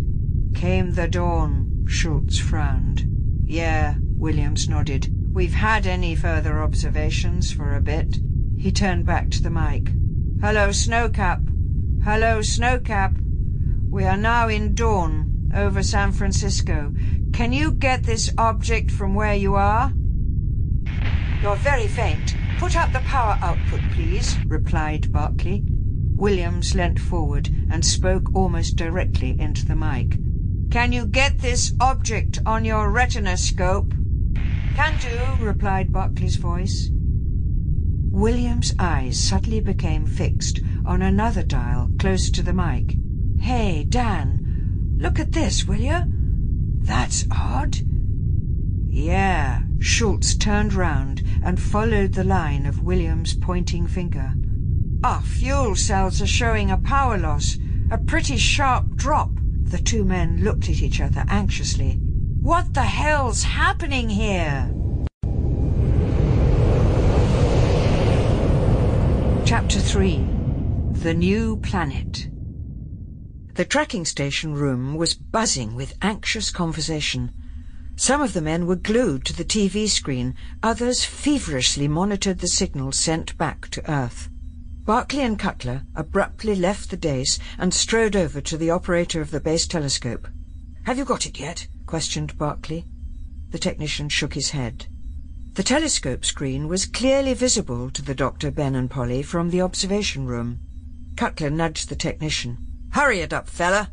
Came 0.56 0.92
the 0.92 1.08
dawn, 1.08 1.86
Schultz 1.88 2.38
frowned. 2.38 3.06
Yeah, 3.46 3.96
Williams 4.18 4.68
nodded. 4.68 5.08
We've 5.34 5.54
had 5.54 5.88
any 5.88 6.16
further 6.16 6.62
observations 6.62 7.54
for 7.54 7.76
a 7.76 7.82
bit. 7.82 8.18
He 8.58 8.74
turned 8.74 9.06
back 9.06 9.30
to 9.32 9.42
the 9.42 9.50
mic. 9.50 9.88
Hello, 10.42 10.68
Snowcap. 10.70 11.48
Hello, 12.04 12.40
Snowcap. 12.40 13.16
We 13.92 14.06
are 14.06 14.16
now 14.16 14.48
in 14.48 14.74
dawn, 14.74 15.52
over 15.54 15.84
San 15.84 16.14
Francisco. 16.14 16.94
Can 17.34 17.52
you 17.52 17.74
get 17.74 18.04
this 18.04 18.32
object 18.38 18.90
from 18.90 19.16
where 19.16 19.36
you 19.36 19.56
are? 19.56 19.92
You're 21.42 21.58
very 21.58 21.88
faint. 21.88 22.34
Put 22.58 22.78
up 22.78 22.94
the 22.94 23.02
power 23.02 23.38
output, 23.42 23.82
please, 23.92 24.38
replied 24.48 25.12
Barclay. 25.12 25.64
Williams 26.16 26.74
leant 26.74 27.02
forward 27.02 27.50
and 27.70 27.86
spoke 27.86 28.34
almost 28.34 28.78
directly 28.78 29.38
into 29.38 29.66
the 29.66 29.76
mic. 29.76 30.18
Can 30.72 30.94
you 30.94 31.06
get 31.06 31.40
this 31.40 31.74
object 31.82 32.40
on 32.46 32.64
your 32.64 32.94
retinoscope? 32.94 33.92
Can 34.74 34.98
do, 35.02 35.44
replied 35.44 35.92
Barclay's 35.92 36.38
voice. 36.38 36.90
William's 38.10 38.74
eyes 38.80 39.20
suddenly 39.20 39.60
became 39.60 40.06
fixed 40.06 40.62
on 40.86 41.02
another 41.02 41.44
dial 41.44 41.92
close 42.00 42.32
to 42.32 42.42
the 42.42 42.54
mic. 42.54 42.96
Hey, 43.42 43.84
Dan, 43.84 44.98
look 45.00 45.20
at 45.20 45.32
this, 45.32 45.66
will 45.66 45.82
you? 45.82 46.04
That's 46.84 47.26
odd. 47.32 47.76
Yeah, 48.88 49.64
Schultz 49.80 50.36
turned 50.36 50.74
round 50.76 51.24
and 51.44 51.60
followed 51.60 52.14
the 52.14 52.24
line 52.24 52.68
of 52.68 52.84
William's 52.84 53.34
pointing 53.34 53.88
finger. 53.88 54.36
Our 55.04 55.22
fuel 55.22 55.76
cells 55.76 56.22
are 56.22 56.28
showing 56.28 56.70
a 56.70 56.78
power 56.78 57.18
loss, 57.18 57.58
a 57.90 57.98
pretty 57.98 58.38
sharp 58.38 58.96
drop. 58.96 59.32
The 59.64 59.80
two 59.80 60.06
men 60.06 60.44
looked 60.44 60.70
at 60.70 60.82
each 60.82 61.02
other 61.02 61.26
anxiously. 61.28 61.94
What 62.42 62.76
the 62.76 62.84
hell's 62.84 63.42
happening 63.42 64.08
here? 64.08 64.72
Chapter 69.46 69.80
3 69.80 70.28
The 70.92 71.16
New 71.16 71.58
Planet 71.58 72.31
the 73.56 73.66
tracking 73.66 74.06
station 74.06 74.54
room 74.54 74.96
was 74.96 75.14
buzzing 75.14 75.76
with 75.76 75.98
anxious 76.02 76.52
conversation. 76.52 77.32
Some 77.96 78.22
of 78.22 78.34
the 78.34 78.42
men 78.42 78.66
were 78.66 78.76
glued 78.76 79.26
to 79.26 79.36
the 79.36 79.46
TV 79.46 79.88
screen, 79.90 80.36
others 80.64 81.04
feverishly 81.04 81.88
monitored 81.88 82.40
the 82.40 82.48
signals 82.48 82.98
sent 82.98 83.38
back 83.38 83.70
to 83.70 83.92
Earth. 83.92 84.30
Barclay 84.86 85.24
and 85.24 85.38
Cutler 85.38 85.84
abruptly 85.96 86.56
left 86.56 86.90
the 86.90 86.98
dais 86.98 87.40
and 87.58 87.74
strode 87.74 88.16
over 88.16 88.42
to 88.42 88.58
the 88.58 88.72
operator 88.72 89.22
of 89.22 89.32
the 89.32 89.40
base 89.40 89.68
telescope. 89.68 90.28
Have 90.86 90.98
you 90.98 91.06
got 91.06 91.26
it 91.26 91.40
yet? 91.40 91.68
questioned 91.86 92.38
Barclay. 92.38 92.86
The 93.52 93.60
technician 93.60 94.10
shook 94.10 94.34
his 94.34 94.52
head. 94.52 94.88
The 95.54 95.64
telescope 95.64 96.24
screen 96.24 96.68
was 96.68 96.86
clearly 96.86 97.34
visible 97.34 97.92
to 97.92 98.02
the 98.02 98.16
doctor, 98.16 98.50
Ben 98.50 98.74
and 98.74 98.90
Polly 98.90 99.22
from 99.22 99.50
the 99.50 99.62
observation 99.62 100.26
room. 100.26 100.60
Cutler 101.18 101.50
nudged 101.50 101.90
the 101.90 101.96
technician. 101.96 102.71
Hurry 102.92 103.20
it 103.20 103.32
up, 103.32 103.50
fella. 103.50 103.90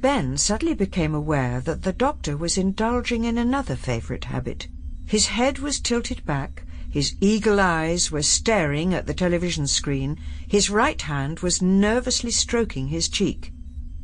Ben 0.00 0.36
suddenly 0.36 0.74
became 0.74 1.14
aware 1.14 1.60
that 1.62 1.82
the 1.82 1.92
doctor 1.92 2.36
was 2.36 2.56
indulging 2.56 3.24
in 3.24 3.38
another 3.38 3.74
favourite 3.74 4.24
habit. 4.24 4.68
His 5.04 5.26
head 5.26 5.58
was 5.58 5.80
tilted 5.80 6.24
back, 6.24 6.64
his 6.88 7.16
eagle 7.20 7.58
eyes 7.58 8.12
were 8.12 8.22
staring 8.22 8.94
at 8.94 9.06
the 9.06 9.14
television 9.14 9.66
screen, 9.66 10.18
his 10.46 10.70
right 10.70 11.02
hand 11.02 11.40
was 11.40 11.60
nervously 11.60 12.30
stroking 12.30 12.88
his 12.88 13.08
cheek. 13.08 13.52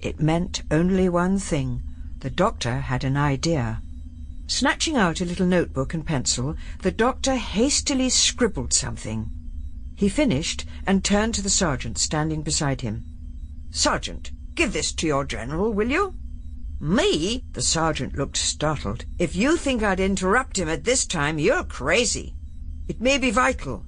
It 0.00 0.20
meant 0.20 0.62
only 0.72 1.08
one 1.08 1.38
thing. 1.38 1.82
The 2.18 2.30
doctor 2.30 2.80
had 2.80 3.04
an 3.04 3.16
idea. 3.16 3.80
Snatching 4.48 4.96
out 4.96 5.20
a 5.20 5.24
little 5.24 5.46
notebook 5.46 5.94
and 5.94 6.04
pencil, 6.04 6.56
the 6.80 6.90
doctor 6.90 7.36
hastily 7.36 8.10
scribbled 8.10 8.72
something. 8.72 9.30
He 9.94 10.08
finished 10.08 10.66
and 10.84 11.04
turned 11.04 11.34
to 11.36 11.42
the 11.42 11.48
sergeant 11.48 11.98
standing 11.98 12.42
beside 12.42 12.80
him. 12.80 13.04
Sergeant, 13.74 14.32
give 14.54 14.74
this 14.74 14.92
to 14.92 15.06
your 15.06 15.24
general, 15.24 15.72
will 15.72 15.90
you? 15.90 16.14
Me? 16.78 17.42
The 17.54 17.62
sergeant 17.62 18.14
looked 18.14 18.36
startled. 18.36 19.06
If 19.18 19.34
you 19.34 19.56
think 19.56 19.82
I'd 19.82 19.98
interrupt 19.98 20.58
him 20.58 20.68
at 20.68 20.84
this 20.84 21.06
time, 21.06 21.38
you're 21.38 21.64
crazy. 21.64 22.34
It 22.86 23.00
may 23.00 23.16
be 23.16 23.30
vital. 23.30 23.86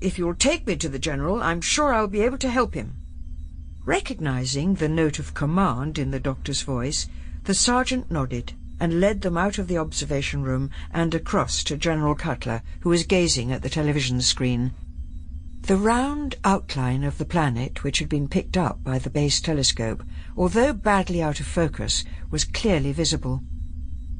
If 0.00 0.18
you'll 0.18 0.36
take 0.36 0.68
me 0.68 0.76
to 0.76 0.88
the 0.88 1.00
general, 1.00 1.42
I'm 1.42 1.60
sure 1.60 1.92
I'll 1.92 2.06
be 2.06 2.20
able 2.20 2.38
to 2.38 2.48
help 2.48 2.74
him. 2.74 2.94
Recognizing 3.84 4.74
the 4.74 4.88
note 4.88 5.18
of 5.18 5.34
command 5.34 5.98
in 5.98 6.12
the 6.12 6.20
doctor's 6.20 6.62
voice, 6.62 7.08
the 7.42 7.54
sergeant 7.54 8.12
nodded 8.12 8.52
and 8.78 9.00
led 9.00 9.22
them 9.22 9.36
out 9.36 9.58
of 9.58 9.66
the 9.66 9.78
observation 9.78 10.44
room 10.44 10.70
and 10.92 11.12
across 11.12 11.64
to 11.64 11.76
General 11.76 12.14
Cutler, 12.14 12.62
who 12.80 12.90
was 12.90 13.02
gazing 13.02 13.50
at 13.50 13.62
the 13.62 13.68
television 13.68 14.20
screen. 14.20 14.74
The 15.66 15.78
round 15.78 16.34
outline 16.44 17.04
of 17.04 17.16
the 17.16 17.24
planet, 17.24 17.82
which 17.82 17.98
had 17.98 18.10
been 18.10 18.28
picked 18.28 18.54
up 18.54 18.84
by 18.84 18.98
the 18.98 19.08
base 19.08 19.40
telescope, 19.40 20.04
although 20.36 20.74
badly 20.74 21.22
out 21.22 21.40
of 21.40 21.46
focus, 21.46 22.04
was 22.30 22.44
clearly 22.44 22.92
visible. 22.92 23.40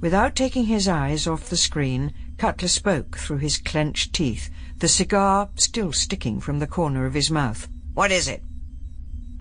Without 0.00 0.34
taking 0.36 0.64
his 0.64 0.88
eyes 0.88 1.26
off 1.26 1.50
the 1.50 1.58
screen, 1.58 2.14
Cutler 2.38 2.68
spoke 2.68 3.18
through 3.18 3.38
his 3.38 3.58
clenched 3.58 4.14
teeth, 4.14 4.48
the 4.78 4.88
cigar 4.88 5.50
still 5.56 5.92
sticking 5.92 6.40
from 6.40 6.60
the 6.60 6.66
corner 6.66 7.04
of 7.04 7.12
his 7.12 7.30
mouth. 7.30 7.68
What 7.92 8.10
is 8.10 8.26
it? 8.26 8.42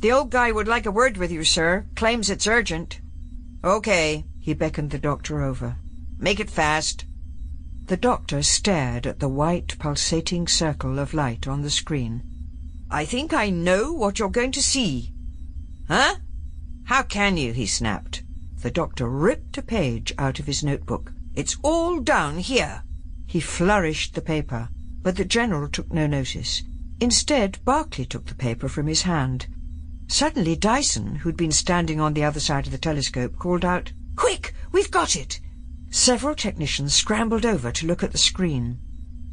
The 0.01 0.11
old 0.11 0.29
guy 0.29 0.51
would 0.51 0.67
like 0.67 0.85
a 0.85 0.91
word 0.91 1.15
with 1.15 1.31
you, 1.31 1.45
sir. 1.45 1.85
Claims 1.95 2.29
it's 2.29 2.47
urgent. 2.47 2.99
Okay, 3.63 4.25
he 4.41 4.53
beckoned 4.53 4.91
the 4.91 4.99
doctor 4.99 5.41
over. 5.41 5.77
Make 6.17 6.41
it 6.41 6.49
fast. 6.49 7.05
The 7.85 7.97
doctor 7.97 8.41
stared 8.43 9.05
at 9.05 9.19
the 9.19 9.27
white, 9.27 9.77
pulsating 9.77 10.47
circle 10.47 10.99
of 10.99 11.13
light 11.13 11.47
on 11.47 11.63
the 11.63 11.69
screen. 11.69 12.23
I 12.89 13.03
think 13.03 13.33
I 13.33 13.49
know 13.49 13.91
what 13.91 14.19
you're 14.19 14.29
going 14.29 14.53
to 14.53 14.63
see. 14.63 15.13
Huh? 15.89 16.15
How 16.85 17.03
can 17.03 17.35
you? 17.35 17.51
he 17.51 17.65
snapped. 17.65 18.23
The 18.61 18.71
doctor 18.71 19.09
ripped 19.09 19.57
a 19.57 19.61
page 19.61 20.13
out 20.17 20.39
of 20.39 20.45
his 20.45 20.63
notebook. 20.63 21.11
It's 21.35 21.57
all 21.61 21.99
down 21.99 22.37
here. 22.37 22.83
He 23.25 23.41
flourished 23.41 24.15
the 24.15 24.21
paper, 24.21 24.69
but 25.01 25.17
the 25.17 25.25
general 25.25 25.67
took 25.67 25.91
no 25.91 26.07
notice. 26.07 26.63
Instead, 27.01 27.59
Barclay 27.65 28.05
took 28.05 28.27
the 28.27 28.35
paper 28.35 28.69
from 28.69 28.87
his 28.87 29.01
hand. 29.01 29.47
Suddenly 30.07 30.55
Dyson, 30.55 31.15
who'd 31.15 31.35
been 31.35 31.51
standing 31.51 31.99
on 31.99 32.13
the 32.13 32.23
other 32.23 32.39
side 32.39 32.65
of 32.65 32.71
the 32.71 32.77
telescope, 32.77 33.37
called 33.37 33.65
out, 33.65 33.91
Quick! 34.15 34.53
We've 34.71 34.91
got 34.91 35.17
it! 35.17 35.41
Several 35.95 36.33
technicians 36.33 36.95
scrambled 36.95 37.45
over 37.45 37.71
to 37.71 37.85
look 37.85 38.01
at 38.01 38.11
the 38.11 38.17
screen. 38.17 38.79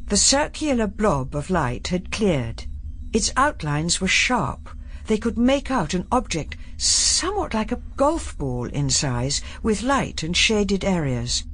The 0.09 0.19
circular 0.19 0.87
blob 0.87 1.35
of 1.35 1.49
light 1.49 1.89
had 1.89 2.13
cleared. 2.13 2.67
Its 3.15 3.33
outlines 3.35 3.99
were 3.99 4.07
sharp. 4.07 4.69
They 5.07 5.17
could 5.17 5.39
make 5.39 5.71
out 5.71 5.95
an 5.95 6.07
object 6.13 6.59
somewhat 6.77 7.55
like 7.55 7.73
a 7.73 7.81
golf 7.97 8.37
ball 8.37 8.67
in 8.67 8.91
size, 8.91 9.41
with 9.63 9.83
light 9.83 10.23
and 10.23 10.37
shaded 10.37 10.85
areas. 10.85 11.45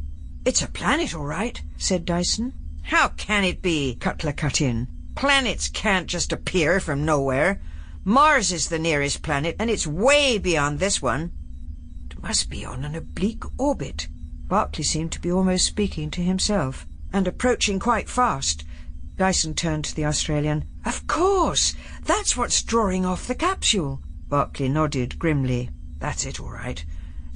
It's 0.45 0.61
a 0.61 0.67
planet, 0.67 1.15
all 1.15 1.25
right, 1.25 1.63
said 1.77 2.05
Dyson. 2.05 2.53
How 2.83 3.11
can 3.11 3.45
it 3.45 3.63
be? 3.63 3.95
Cutler 3.95 4.33
cut 4.33 4.61
in. 4.61 4.89
Planets 5.15 5.69
can't 5.69 6.09
just 6.09 6.33
appear 6.33 6.81
from 6.81 7.05
nowhere. 7.05 7.61
Mars 8.03 8.51
is 8.51 8.71
the 8.71 8.79
nearest 8.81 9.23
planet, 9.23 9.55
and 9.61 9.71
it's 9.71 9.87
way 9.87 10.37
beyond 10.37 10.81
this 10.81 11.01
one. 11.01 11.31
It 12.11 12.21
must 12.21 12.51
be 12.51 12.65
on 12.65 12.85
an 12.85 12.97
oblique 12.97 13.45
orbit. 13.57 14.09
Barclay 14.49 14.85
seemed 14.85 15.13
to 15.13 15.21
be 15.21 15.33
almost 15.33 15.67
speaking 15.67 16.11
to 16.13 16.23
himself, 16.23 16.87
and 17.13 17.27
approaching 17.27 17.79
quite 17.79 18.09
fast. 18.09 18.65
Dyson 19.17 19.55
turned 19.55 19.85
to 19.87 19.95
the 19.95 20.05
Australian. 20.05 20.65
Of 20.85 21.07
course! 21.07 21.75
That's 22.05 22.37
what's 22.37 22.63
drawing 22.63 23.05
off 23.05 23.27
the 23.27 23.35
capsule. 23.35 24.01
Barclay 24.29 24.69
nodded 24.69 25.19
grimly. 25.19 25.71
That's 25.99 26.27
it, 26.27 26.39
all 26.39 26.51
right. 26.51 26.85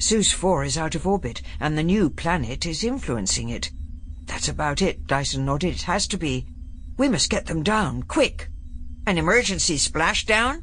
Zeus 0.01 0.33
4 0.33 0.65
is 0.65 0.79
out 0.79 0.95
of 0.95 1.07
orbit, 1.07 1.43
and 1.59 1.77
the 1.77 1.83
new 1.83 2.11
planet 2.11 2.65
is 2.65 2.85
influencing 2.85 3.49
it. 3.49 3.71
That's 4.27 4.49
about 4.49 4.81
it, 4.81 5.07
Dyson 5.07 5.45
nodded. 5.45 5.75
It 5.75 5.83
has 5.83 6.07
to 6.09 6.17
be. 6.17 6.47
We 6.97 7.09
must 7.09 7.31
get 7.31 7.47
them 7.47 7.63
down, 7.63 8.05
quick. 8.05 8.49
An 9.07 9.19
emergency 9.19 9.77
splashdown? 9.77 10.63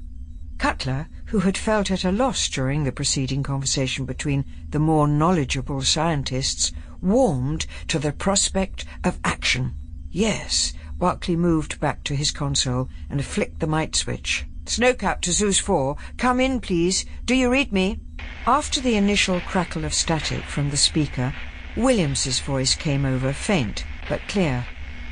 Cutler, 0.57 1.09
who 1.27 1.39
had 1.39 1.57
felt 1.57 1.91
at 1.91 2.05
a 2.05 2.11
loss 2.11 2.47
during 2.49 2.83
the 2.83 2.91
preceding 2.91 3.43
conversation 3.43 4.05
between 4.05 4.45
the 4.69 4.79
more 4.79 5.07
knowledgeable 5.07 5.81
scientists, 5.81 6.71
warmed 7.01 7.65
to 7.87 7.99
the 7.99 8.11
prospect 8.11 8.85
of 9.03 9.19
action. 9.23 9.73
Yes, 10.09 10.73
Barclay 10.97 11.35
moved 11.35 11.79
back 11.79 12.03
to 12.05 12.15
his 12.15 12.31
console 12.31 12.89
and 13.09 13.23
flicked 13.23 13.59
the 13.59 13.67
might 13.67 13.95
switch. 13.95 14.45
Snowcap 14.65 15.21
to 15.21 15.31
Zeus 15.31 15.59
4. 15.59 15.95
Come 16.17 16.39
in, 16.39 16.59
please. 16.59 17.05
Do 17.25 17.35
you 17.35 17.49
read 17.49 17.71
me? 17.71 17.99
After 18.45 18.81
the 18.81 18.95
initial 18.95 19.39
crackle 19.41 19.85
of 19.85 19.93
static 19.93 20.43
from 20.43 20.69
the 20.69 20.77
speaker, 20.77 21.33
Williams's 21.75 22.39
voice 22.39 22.73
came 22.73 23.05
over, 23.05 23.31
faint 23.33 23.85
but 24.09 24.21
clear. 24.27 24.65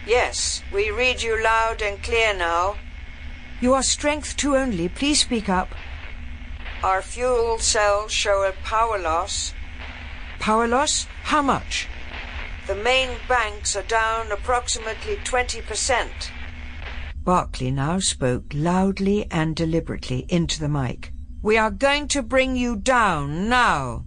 Yes, 0.08 0.64
we 0.74 0.90
read 0.90 1.22
you 1.22 1.42
loud 1.44 1.82
and 1.82 2.02
clear 2.02 2.34
now. 2.34 2.78
You 3.62 3.74
are 3.74 3.84
strength 3.84 4.36
two 4.38 4.56
only. 4.56 4.90
Please 4.90 5.22
speak 5.22 5.50
up. 5.50 5.70
Our 6.84 7.02
fuel 7.02 7.60
cells 7.60 8.12
show 8.12 8.44
a 8.44 8.52
power 8.64 9.00
loss. 9.00 9.54
Power 10.40 10.68
loss? 10.68 11.08
How 11.24 11.42
much? 11.42 11.88
The 12.68 12.76
main 12.76 13.18
banks 13.28 13.76
are 13.76 13.84
down 13.84 14.32
approximately 14.32 15.18
20%. 15.18 16.10
Barclay 17.24 17.72
now 17.72 18.00
spoke 18.00 18.46
loudly 18.54 19.26
and 19.32 19.56
deliberately 19.56 20.26
into 20.30 20.60
the 20.60 20.70
mic. 20.70 21.12
We 21.42 21.58
are 21.58 21.72
going 21.72 22.08
to 22.10 22.22
bring 22.22 22.56
you 22.56 22.76
down 22.76 23.50
now. 23.50 24.06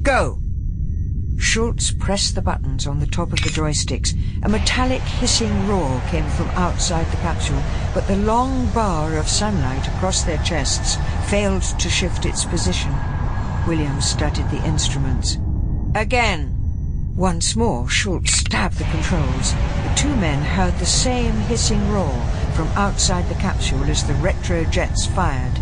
Go! 0.04 0.40
Schultz 1.38 1.92
pressed 1.92 2.36
the 2.36 2.42
buttons 2.42 2.88
on 2.88 3.00
the 3.00 3.08
top 3.08 3.34
of 3.34 3.42
the 3.42 3.50
joysticks. 3.50 4.14
A 4.44 4.50
metallic 4.50 5.02
hissing 5.02 5.68
roar 5.68 6.02
came 6.10 6.28
from 6.30 6.48
outside 6.50 7.10
the 7.12 7.18
capsule, 7.18 7.62
but 7.94 8.08
the 8.08 8.16
long 8.16 8.68
bar 8.74 9.18
of 9.18 9.28
sunlight 9.28 9.88
across 9.88 10.24
their 10.24 10.42
chests 10.44 10.98
failed 11.30 11.64
to 11.64 11.90
shift 11.90 12.26
its 12.26 12.46
position. 12.46 12.94
Williams 13.68 14.06
studied 14.06 14.50
the 14.50 14.64
instruments. 14.66 15.38
Again! 15.96 16.56
Once 17.16 17.56
more, 17.56 17.88
Schultz 17.88 18.34
stabbed 18.34 18.78
the 18.78 18.84
controls. 18.86 19.54
The 19.54 19.94
two 19.96 20.16
men 20.18 20.42
heard 20.42 20.78
the 20.78 20.86
same 20.86 21.34
hissing 21.48 21.90
roar 21.92 22.14
from 22.54 22.68
outside 22.76 23.28
the 23.30 23.36
capsule 23.36 23.84
as 23.86 24.06
the 24.06 24.14
retro 24.16 24.66
jets 24.66 25.06
fired. 25.06 25.60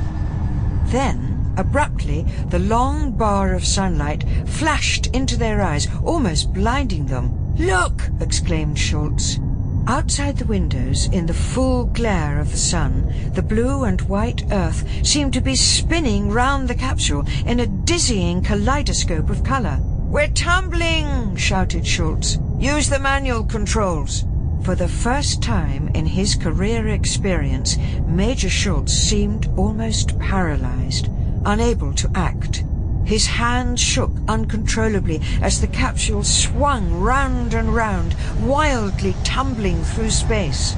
Then, 0.86 1.33
abruptly, 1.58 2.26
the 2.50 2.60
long 2.60 3.12
bar 3.12 3.54
of 3.54 3.66
sunlight 3.66 4.26
flashed 4.46 5.08
into 5.08 5.38
their 5.38 5.62
eyes, 5.62 5.88
almost 6.04 6.54
blinding 6.54 7.06
them. 7.06 7.56
Look! 7.58 8.10
exclaimed 8.20 8.80
Schultz. 8.80 9.40
Outside 9.86 10.38
the 10.38 10.46
windows, 10.46 11.08
in 11.08 11.26
the 11.26 11.34
full 11.34 11.86
glare 11.86 12.40
of 12.40 12.52
the 12.52 12.58
sun, 12.58 13.14
the 13.34 13.42
blue 13.42 13.84
and 13.84 14.00
white 14.04 14.44
earth 14.52 14.86
seemed 15.06 15.34
to 15.34 15.42
be 15.42 15.56
spinning 15.58 16.30
round 16.30 16.70
the 16.70 16.76
capsule 16.76 17.28
in 17.46 17.60
a 17.60 17.68
dizzying 17.68 18.42
kaleidoscope 18.42 19.30
of 19.30 19.44
colour. 19.44 19.80
We're 19.82 20.30
tumbling, 20.30 21.36
shouted 21.36 21.86
Schultz. 21.86 22.38
Use 22.60 22.88
the 22.88 23.00
manual 23.00 23.44
controls. 23.44 24.24
For 24.64 24.76
the 24.76 24.88
first 24.88 25.42
time 25.42 25.90
in 25.90 26.06
his 26.06 26.36
career 26.36 26.88
experience, 26.88 27.78
Major 28.08 28.50
Schultz 28.50 28.94
seemed 28.94 29.50
almost 29.58 30.18
paralyzed, 30.20 31.10
unable 31.46 31.94
to 31.94 32.10
act. 32.16 32.64
His 33.06 33.26
hands 33.26 33.82
shook 33.82 34.12
uncontrollably 34.28 35.22
as 35.42 35.60
the 35.60 35.68
capsule 35.68 36.24
swung 36.24 37.02
round 37.02 37.54
and 37.54 37.76
round, 37.76 38.16
wildly 38.42 39.16
tumbling 39.24 39.84
through 39.84 40.12
space. 40.12 40.76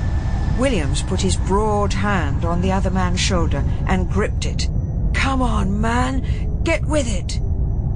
Williams 0.57 1.03
put 1.03 1.21
his 1.21 1.35
broad 1.35 1.93
hand 1.93 2.45
on 2.45 2.61
the 2.61 2.71
other 2.71 2.89
man's 2.89 3.19
shoulder 3.19 3.63
and 3.87 4.09
gripped 4.09 4.45
it. 4.45 4.67
Come 5.13 5.41
on, 5.41 5.79
man, 5.79 6.63
get 6.63 6.83
with 6.85 7.07
it. 7.07 7.39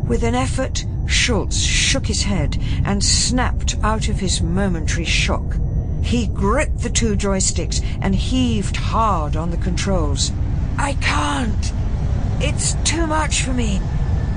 With 0.07 0.24
an 0.24 0.36
effort, 0.36 0.86
Schultz 1.05 1.59
shook 1.59 2.05
his 2.05 2.24
head 2.24 2.57
and 2.86 3.03
snapped 3.03 3.78
out 3.82 4.09
of 4.09 4.20
his 4.20 4.41
momentary 4.41 5.05
shock. 5.05 5.55
He 6.03 6.28
gripped 6.28 6.80
the 6.80 6.89
two 6.89 7.15
joysticks 7.15 7.84
and 8.01 8.13
heaved 8.13 8.76
hard 8.76 9.36
on 9.36 9.51
the 9.51 9.57
controls. 9.57 10.32
I 10.78 10.93
can't! 10.93 11.74
It's 12.42 12.76
too 12.86 13.06
much 13.06 13.44
for 13.44 13.54
me. 13.54 13.82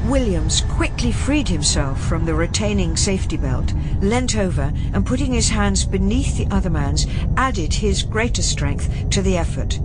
Williams 0.06 0.62
quickly 0.62 1.12
freed 1.12 1.48
himself 1.48 2.02
from 2.02 2.24
the 2.24 2.34
retaining 2.34 2.96
safety 2.96 3.36
belt, 3.36 3.72
leant 4.00 4.36
over, 4.36 4.72
and 4.92 5.06
putting 5.06 5.32
his 5.32 5.50
hands 5.50 5.84
beneath 5.84 6.36
the 6.36 6.48
other 6.52 6.68
man's, 6.68 7.06
added 7.36 7.74
his 7.74 8.02
greater 8.02 8.42
strength 8.42 9.08
to 9.10 9.22
the 9.22 9.36
effort. 9.36 9.78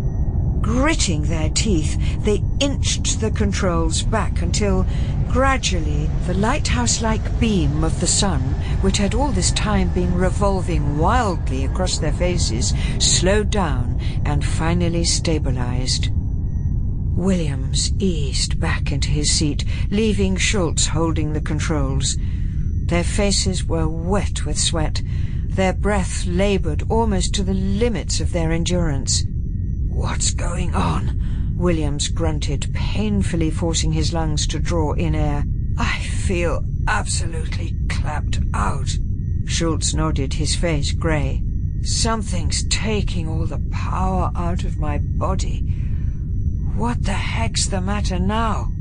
Gritting 0.61 1.21
their 1.23 1.49
teeth, 1.49 1.95
they 2.23 2.41
inched 2.59 3.21
the 3.21 3.29
controls 3.29 4.01
back 4.01 4.41
until, 4.41 4.87
gradually, 5.29 6.09
the 6.25 6.33
lighthouse-like 6.33 7.39
beam 7.39 7.83
of 7.83 7.99
the 7.99 8.07
sun, 8.07 8.41
which 8.81 8.97
had 8.97 9.13
all 9.13 9.31
this 9.31 9.51
time 9.51 9.89
been 9.89 10.15
revolving 10.15 10.97
wildly 10.97 11.65
across 11.65 11.99
their 11.99 12.13
faces, 12.13 12.73
slowed 12.97 13.51
down 13.51 14.01
and 14.25 14.43
finally 14.43 15.03
stabilized. 15.03 16.09
Williams 17.17 17.91
eased 17.97 18.59
back 18.59 18.91
into 18.91 19.09
his 19.09 19.31
seat, 19.31 19.65
leaving 19.89 20.35
Schultz 20.37 20.85
holding 20.85 21.33
the 21.33 21.41
controls. 21.41 22.15
Their 22.85 23.03
faces 23.03 23.65
were 23.65 23.87
wet 23.87 24.45
with 24.45 24.59
sweat. 24.59 25.01
Their 25.47 25.73
breath 25.73 26.27
labored 26.27 26.83
almost 26.89 27.33
to 27.33 27.43
the 27.43 27.55
limits 27.55 28.19
of 28.19 28.33
their 28.33 28.51
endurance. 28.51 29.25
What's 29.87 30.29
going 30.29 30.75
on? 30.75 31.55
Williams 31.57 32.07
grunted, 32.07 32.71
painfully 32.75 33.49
forcing 33.49 33.93
his 33.93 34.13
lungs 34.13 34.45
to 34.47 34.59
draw 34.59 34.93
in 34.93 35.15
air. 35.15 35.43
I 35.75 35.97
feel 35.97 36.63
absolutely 36.87 37.75
clapped 37.89 38.39
out. 38.53 38.95
Schultz 39.45 39.95
nodded, 39.95 40.33
his 40.33 40.55
face 40.55 40.91
grey. 40.91 41.41
Something's 41.81 42.63
taking 42.67 43.27
all 43.27 43.47
the 43.47 43.63
power 43.71 44.31
out 44.35 44.63
of 44.63 44.77
my 44.77 44.99
body. 44.99 45.86
What 46.77 47.03
the 47.05 47.13
heck's 47.13 47.65
the 47.65 47.81
matter 47.81 48.19
now? 48.19 48.71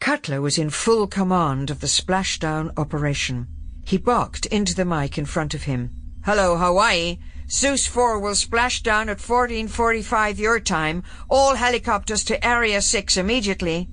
Cutler 0.00 0.40
was 0.40 0.56
in 0.56 0.70
full 0.70 1.06
command 1.06 1.68
of 1.68 1.80
the 1.80 1.86
splashdown 1.86 2.72
operation. 2.78 3.46
He 3.84 3.98
barked 3.98 4.46
into 4.46 4.74
the 4.74 4.86
mic 4.86 5.18
in 5.18 5.26
front 5.26 5.52
of 5.52 5.64
him. 5.64 5.90
Hello, 6.24 6.56
Hawaii. 6.56 7.18
Zeus 7.50 7.86
4 7.86 8.18
will 8.18 8.34
splash 8.34 8.82
down 8.82 9.10
at 9.10 9.20
1445 9.20 10.38
your 10.38 10.58
time. 10.58 11.02
All 11.28 11.54
helicopters 11.54 12.24
to 12.24 12.42
Area 12.42 12.80
6 12.80 13.18
immediately. 13.18 13.90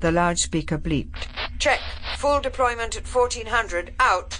The 0.00 0.12
loudspeaker 0.12 0.76
bleeped. 0.76 1.26
Check. 1.58 1.80
Full 2.18 2.42
deployment 2.42 2.98
at 2.98 3.08
1400. 3.08 3.94
Out. 3.98 4.38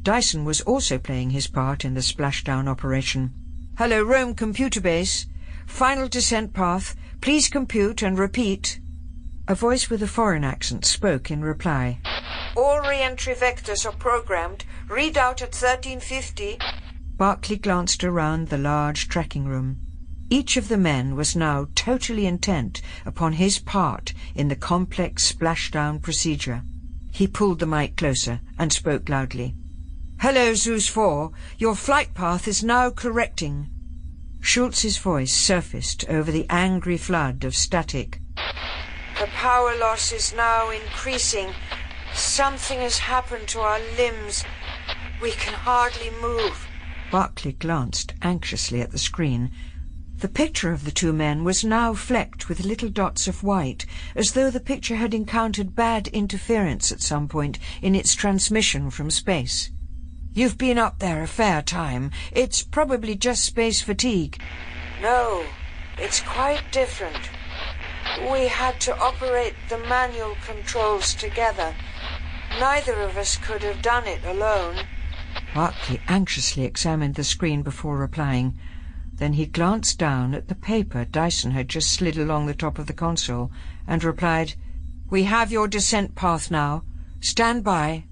Dyson 0.00 0.44
was 0.44 0.60
also 0.60 0.96
playing 0.96 1.30
his 1.30 1.48
part 1.48 1.84
in 1.84 1.94
the 1.94 2.02
splashdown 2.02 2.68
operation. 2.68 3.34
Hello, 3.78 4.04
Rome 4.04 4.36
Computer 4.36 4.80
Base. 4.80 5.26
Final 5.66 6.08
descent 6.08 6.54
path. 6.54 6.96
Please 7.20 7.48
compute 7.48 8.02
and 8.02 8.18
repeat. 8.18 8.80
A 9.48 9.54
voice 9.54 9.90
with 9.90 10.02
a 10.02 10.08
foreign 10.08 10.44
accent 10.44 10.84
spoke 10.84 11.30
in 11.30 11.42
reply. 11.42 12.00
All 12.56 12.80
re-entry 12.80 13.34
vectors 13.34 13.84
are 13.84 13.92
programmed. 13.92 14.64
Read 14.88 15.18
out 15.18 15.42
at 15.42 15.54
1350. 15.54 16.58
Barclay 17.16 17.56
glanced 17.56 18.02
around 18.02 18.48
the 18.48 18.58
large 18.58 19.08
tracking 19.08 19.44
room. 19.44 19.78
Each 20.28 20.56
of 20.56 20.68
the 20.68 20.76
men 20.76 21.14
was 21.14 21.36
now 21.36 21.68
totally 21.74 22.26
intent 22.26 22.82
upon 23.04 23.34
his 23.34 23.58
part 23.58 24.12
in 24.34 24.48
the 24.48 24.56
complex 24.56 25.32
splashdown 25.32 26.02
procedure. 26.02 26.62
He 27.12 27.26
pulled 27.28 27.60
the 27.60 27.66
mic 27.66 27.96
closer 27.96 28.40
and 28.58 28.72
spoke 28.72 29.08
loudly. 29.08 29.54
Hello, 30.20 30.54
Zeus 30.54 30.88
4. 30.88 31.30
Your 31.58 31.76
flight 31.76 32.14
path 32.14 32.48
is 32.48 32.64
now 32.64 32.90
correcting. 32.90 33.70
Schultz's 34.46 34.96
voice 34.98 35.32
surfaced 35.32 36.08
over 36.08 36.30
the 36.30 36.46
angry 36.48 36.96
flood 36.96 37.42
of 37.42 37.56
static. 37.56 38.20
The 39.18 39.26
power 39.34 39.76
loss 39.76 40.12
is 40.12 40.32
now 40.32 40.70
increasing. 40.70 41.52
Something 42.14 42.78
has 42.78 42.98
happened 42.98 43.48
to 43.48 43.60
our 43.60 43.80
limbs. 43.96 44.44
We 45.20 45.32
can 45.32 45.52
hardly 45.52 46.10
move. 46.22 46.68
Barclay 47.10 47.54
glanced 47.54 48.14
anxiously 48.22 48.80
at 48.80 48.92
the 48.92 49.00
screen. 49.00 49.50
The 50.18 50.28
picture 50.28 50.70
of 50.70 50.84
the 50.84 50.92
two 50.92 51.12
men 51.12 51.42
was 51.42 51.64
now 51.64 51.92
flecked 51.92 52.48
with 52.48 52.64
little 52.64 52.88
dots 52.88 53.26
of 53.26 53.42
white, 53.42 53.84
as 54.14 54.32
though 54.32 54.52
the 54.52 54.60
picture 54.60 54.94
had 54.94 55.12
encountered 55.12 55.74
bad 55.74 56.06
interference 56.08 56.92
at 56.92 57.02
some 57.02 57.26
point 57.26 57.58
in 57.82 57.96
its 57.96 58.14
transmission 58.14 58.90
from 58.90 59.10
space. 59.10 59.72
You've 60.36 60.58
been 60.58 60.76
up 60.76 60.98
there 60.98 61.22
a 61.22 61.26
fair 61.26 61.62
time. 61.62 62.10
It's 62.30 62.62
probably 62.62 63.14
just 63.14 63.42
space 63.42 63.80
fatigue. 63.80 64.38
No, 65.00 65.46
it's 65.96 66.20
quite 66.20 66.60
different. 66.70 67.30
We 68.20 68.46
had 68.46 68.78
to 68.82 68.94
operate 68.98 69.54
the 69.70 69.78
manual 69.78 70.36
controls 70.44 71.14
together. 71.14 71.74
Neither 72.60 73.00
of 73.00 73.16
us 73.16 73.38
could 73.38 73.62
have 73.62 73.80
done 73.80 74.06
it 74.06 74.22
alone. 74.26 74.76
Barclay 75.54 76.02
anxiously 76.06 76.64
examined 76.64 77.14
the 77.14 77.24
screen 77.24 77.62
before 77.62 77.96
replying. 77.96 78.58
Then 79.14 79.32
he 79.32 79.46
glanced 79.46 79.98
down 79.98 80.34
at 80.34 80.48
the 80.48 80.54
paper 80.54 81.06
Dyson 81.06 81.52
had 81.52 81.70
just 81.70 81.90
slid 81.90 82.18
along 82.18 82.44
the 82.44 82.54
top 82.54 82.78
of 82.78 82.88
the 82.88 82.92
console 82.92 83.50
and 83.86 84.04
replied, 84.04 84.52
We 85.08 85.22
have 85.22 85.50
your 85.50 85.66
descent 85.66 86.14
path 86.14 86.50
now. 86.50 86.84
Stand 87.22 87.64
by. 87.64 88.04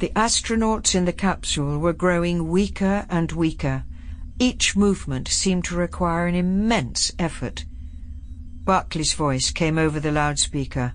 The 0.00 0.12
astronauts 0.16 0.94
in 0.94 1.04
the 1.04 1.12
capsule 1.12 1.78
were 1.78 1.92
growing 1.92 2.48
weaker 2.48 3.04
and 3.10 3.30
weaker. 3.32 3.84
Each 4.38 4.74
movement 4.74 5.28
seemed 5.28 5.66
to 5.66 5.76
require 5.76 6.26
an 6.26 6.34
immense 6.34 7.12
effort. 7.18 7.66
Barclay's 8.64 9.12
voice 9.12 9.50
came 9.50 9.76
over 9.76 10.00
the 10.00 10.10
loudspeaker. 10.10 10.94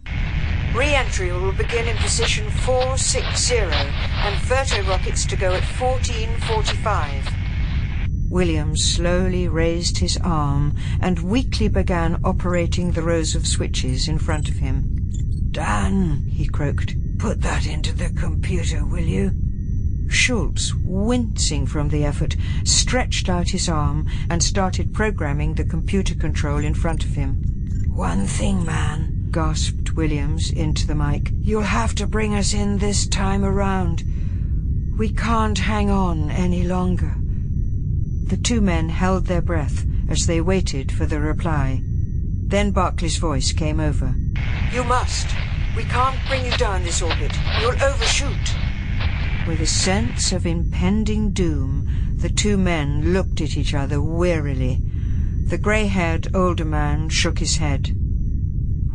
Re-entry 0.73 1.31
will 1.31 1.51
begin 1.51 1.87
in 1.87 1.97
position 1.97 2.49
460 2.49 3.57
and 3.57 4.35
Verto 4.41 4.87
rockets 4.87 5.23
to 5.27 5.35
go 5.35 5.53
at 5.53 5.61
1445. 5.79 7.31
Williams 8.27 8.83
slowly 8.83 9.47
raised 9.47 9.99
his 9.99 10.17
arm 10.23 10.75
and 10.99 11.19
weakly 11.19 11.67
began 11.67 12.19
operating 12.23 12.93
the 12.93 13.03
rows 13.03 13.35
of 13.35 13.45
switches 13.45 14.07
in 14.07 14.17
front 14.17 14.49
of 14.49 14.55
him. 14.55 15.51
Dan, 15.51 16.25
he 16.33 16.47
croaked, 16.47 16.95
put 17.17 17.41
that 17.41 17.65
into 17.65 17.93
the 17.93 18.09
computer, 18.11 18.85
will 18.85 18.99
you? 18.99 19.31
Schultz, 20.07 20.73
wincing 20.75 21.65
from 21.65 21.89
the 21.89 22.05
effort, 22.05 22.35
stretched 22.63 23.27
out 23.29 23.49
his 23.49 23.67
arm 23.67 24.07
and 24.29 24.41
started 24.43 24.93
programming 24.93 25.53
the 25.53 25.65
computer 25.65 26.15
control 26.15 26.59
in 26.59 26.73
front 26.73 27.03
of 27.03 27.11
him. 27.11 27.41
One 27.89 28.25
thing, 28.25 28.65
man, 28.65 29.29
gasped 29.31 29.93
Williams 29.95 30.51
into 30.51 30.85
the 30.85 30.95
mic. 30.95 31.31
You'll 31.41 31.63
have 31.63 31.95
to 31.95 32.07
bring 32.07 32.35
us 32.35 32.53
in 32.53 32.77
this 32.77 33.07
time 33.07 33.43
around. 33.43 34.03
We 34.97 35.09
can't 35.09 35.57
hang 35.57 35.89
on 35.89 36.29
any 36.29 36.63
longer. 36.63 37.15
The 38.27 38.37
two 38.37 38.61
men 38.61 38.89
held 38.89 39.25
their 39.25 39.41
breath 39.41 39.85
as 40.09 40.27
they 40.27 40.41
waited 40.41 40.91
for 40.91 41.05
the 41.05 41.19
reply. 41.19 41.81
Then 41.83 42.71
Barclay's 42.71 43.17
voice 43.17 43.51
came 43.51 43.79
over. 43.79 44.15
You 44.71 44.83
must. 44.83 45.27
We 45.75 45.83
can't 45.83 46.17
bring 46.27 46.45
you 46.45 46.55
down 46.57 46.83
this 46.83 47.01
orbit. 47.01 47.33
You'll 47.59 47.81
overshoot. 47.83 48.55
With 49.45 49.59
a 49.59 49.67
sense 49.67 50.31
of 50.31 50.45
impending 50.45 51.31
doom, 51.31 52.15
the 52.15 52.29
two 52.29 52.57
men 52.57 53.13
looked 53.13 53.41
at 53.41 53.57
each 53.57 53.73
other 53.73 54.01
wearily. 54.01 54.81
The 55.47 55.57
grey-haired 55.57 56.33
older 56.33 56.65
man 56.65 57.09
shook 57.09 57.39
his 57.39 57.57
head. 57.57 57.95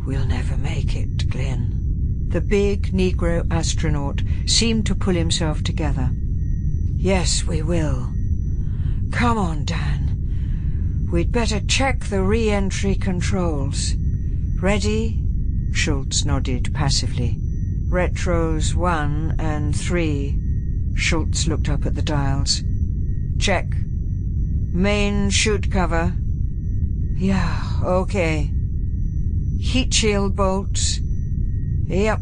We'll 0.07 0.26
never 0.26 0.57
make 0.57 0.97
it, 0.97 1.28
Glynn. 1.28 2.28
The 2.31 2.41
big 2.41 2.93
Negro 2.93 3.47
astronaut 3.51 4.22
seemed 4.47 4.87
to 4.87 4.95
pull 4.95 5.14
himself 5.14 5.62
together. 5.62 6.11
Yes, 6.97 7.45
we 7.45 7.61
will. 7.61 8.12
Come 9.12 9.37
on, 9.37 9.64
Dan. 9.64 11.09
We'd 11.12 11.31
better 11.31 11.61
check 11.61 12.07
the 12.07 12.22
re-entry 12.22 12.95
controls. 12.95 13.95
Ready? 14.61 15.22
Schultz 15.73 16.25
nodded 16.25 16.73
passively. 16.75 17.39
Retros 17.89 18.75
one 18.75 19.35
and 19.39 19.75
three. 19.75 20.39
Schultz 20.95 21.47
looked 21.47 21.68
up 21.68 21.87
at 21.87 21.95
the 21.95 22.03
dials. 22.03 22.62
Check. 23.39 23.66
Main 24.73 25.31
chute 25.31 25.71
cover. 25.71 26.14
Yeah, 27.16 27.81
okay. 27.83 28.53
Heat 29.59 29.93
shield 29.93 30.37
bolts. 30.37 31.01
Yep. 31.87 32.21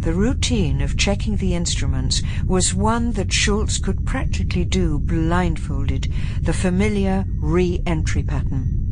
The 0.00 0.12
routine 0.12 0.82
of 0.82 0.98
checking 0.98 1.36
the 1.36 1.54
instruments 1.54 2.22
was 2.46 2.74
one 2.74 3.12
that 3.12 3.32
Schultz 3.32 3.78
could 3.78 4.04
practically 4.04 4.64
do 4.64 4.98
blindfolded, 4.98 6.12
the 6.42 6.52
familiar 6.52 7.24
re-entry 7.40 8.22
pattern. 8.22 8.83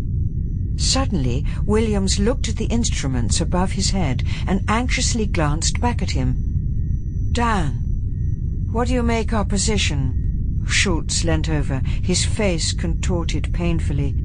Suddenly, 0.83 1.47
Williams 1.65 2.19
looked 2.19 2.49
at 2.49 2.57
the 2.57 2.65
instruments 2.65 3.41
above 3.41 3.73
his 3.73 3.91
head 3.91 4.25
and 4.49 4.65
anxiously 4.69 5.27
glanced 5.27 5.81
back 5.81 6.03
at 6.03 6.11
him. 6.11 7.31
Dan, 7.31 8.69
what 8.73 8.89
do 8.89 8.95
you 8.95 9.03
make 9.05 9.33
our 9.33 9.45
position? 9.45 10.65
Schultz 10.67 11.23
leant 11.23 11.49
over, 11.49 11.83
his 12.03 12.25
face 12.25 12.73
contorted 12.73 13.55
painfully. 13.55 14.17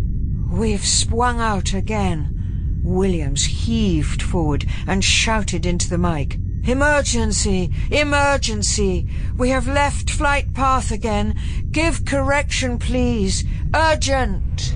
We've 0.49 0.86
swung 0.86 1.39
out 1.39 1.76
again. 1.76 2.82
Williams 2.84 3.45
heaved 3.45 4.24
forward 4.24 4.66
and 4.88 5.03
shouted 5.03 5.64
into 5.64 5.88
the 5.88 5.99
mic. 5.99 6.39
Emergency! 6.64 7.72
Emergency! 7.91 9.08
We 9.38 9.49
have 9.49 9.68
left 9.68 10.10
flight 10.10 10.55
path 10.55 10.89
again. 10.91 11.36
Give 11.70 12.03
correction, 12.03 12.80
please. 12.80 13.45
Urgent! 13.76 14.74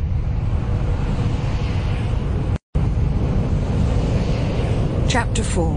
Chapter 5.12 5.44
4 5.44 5.76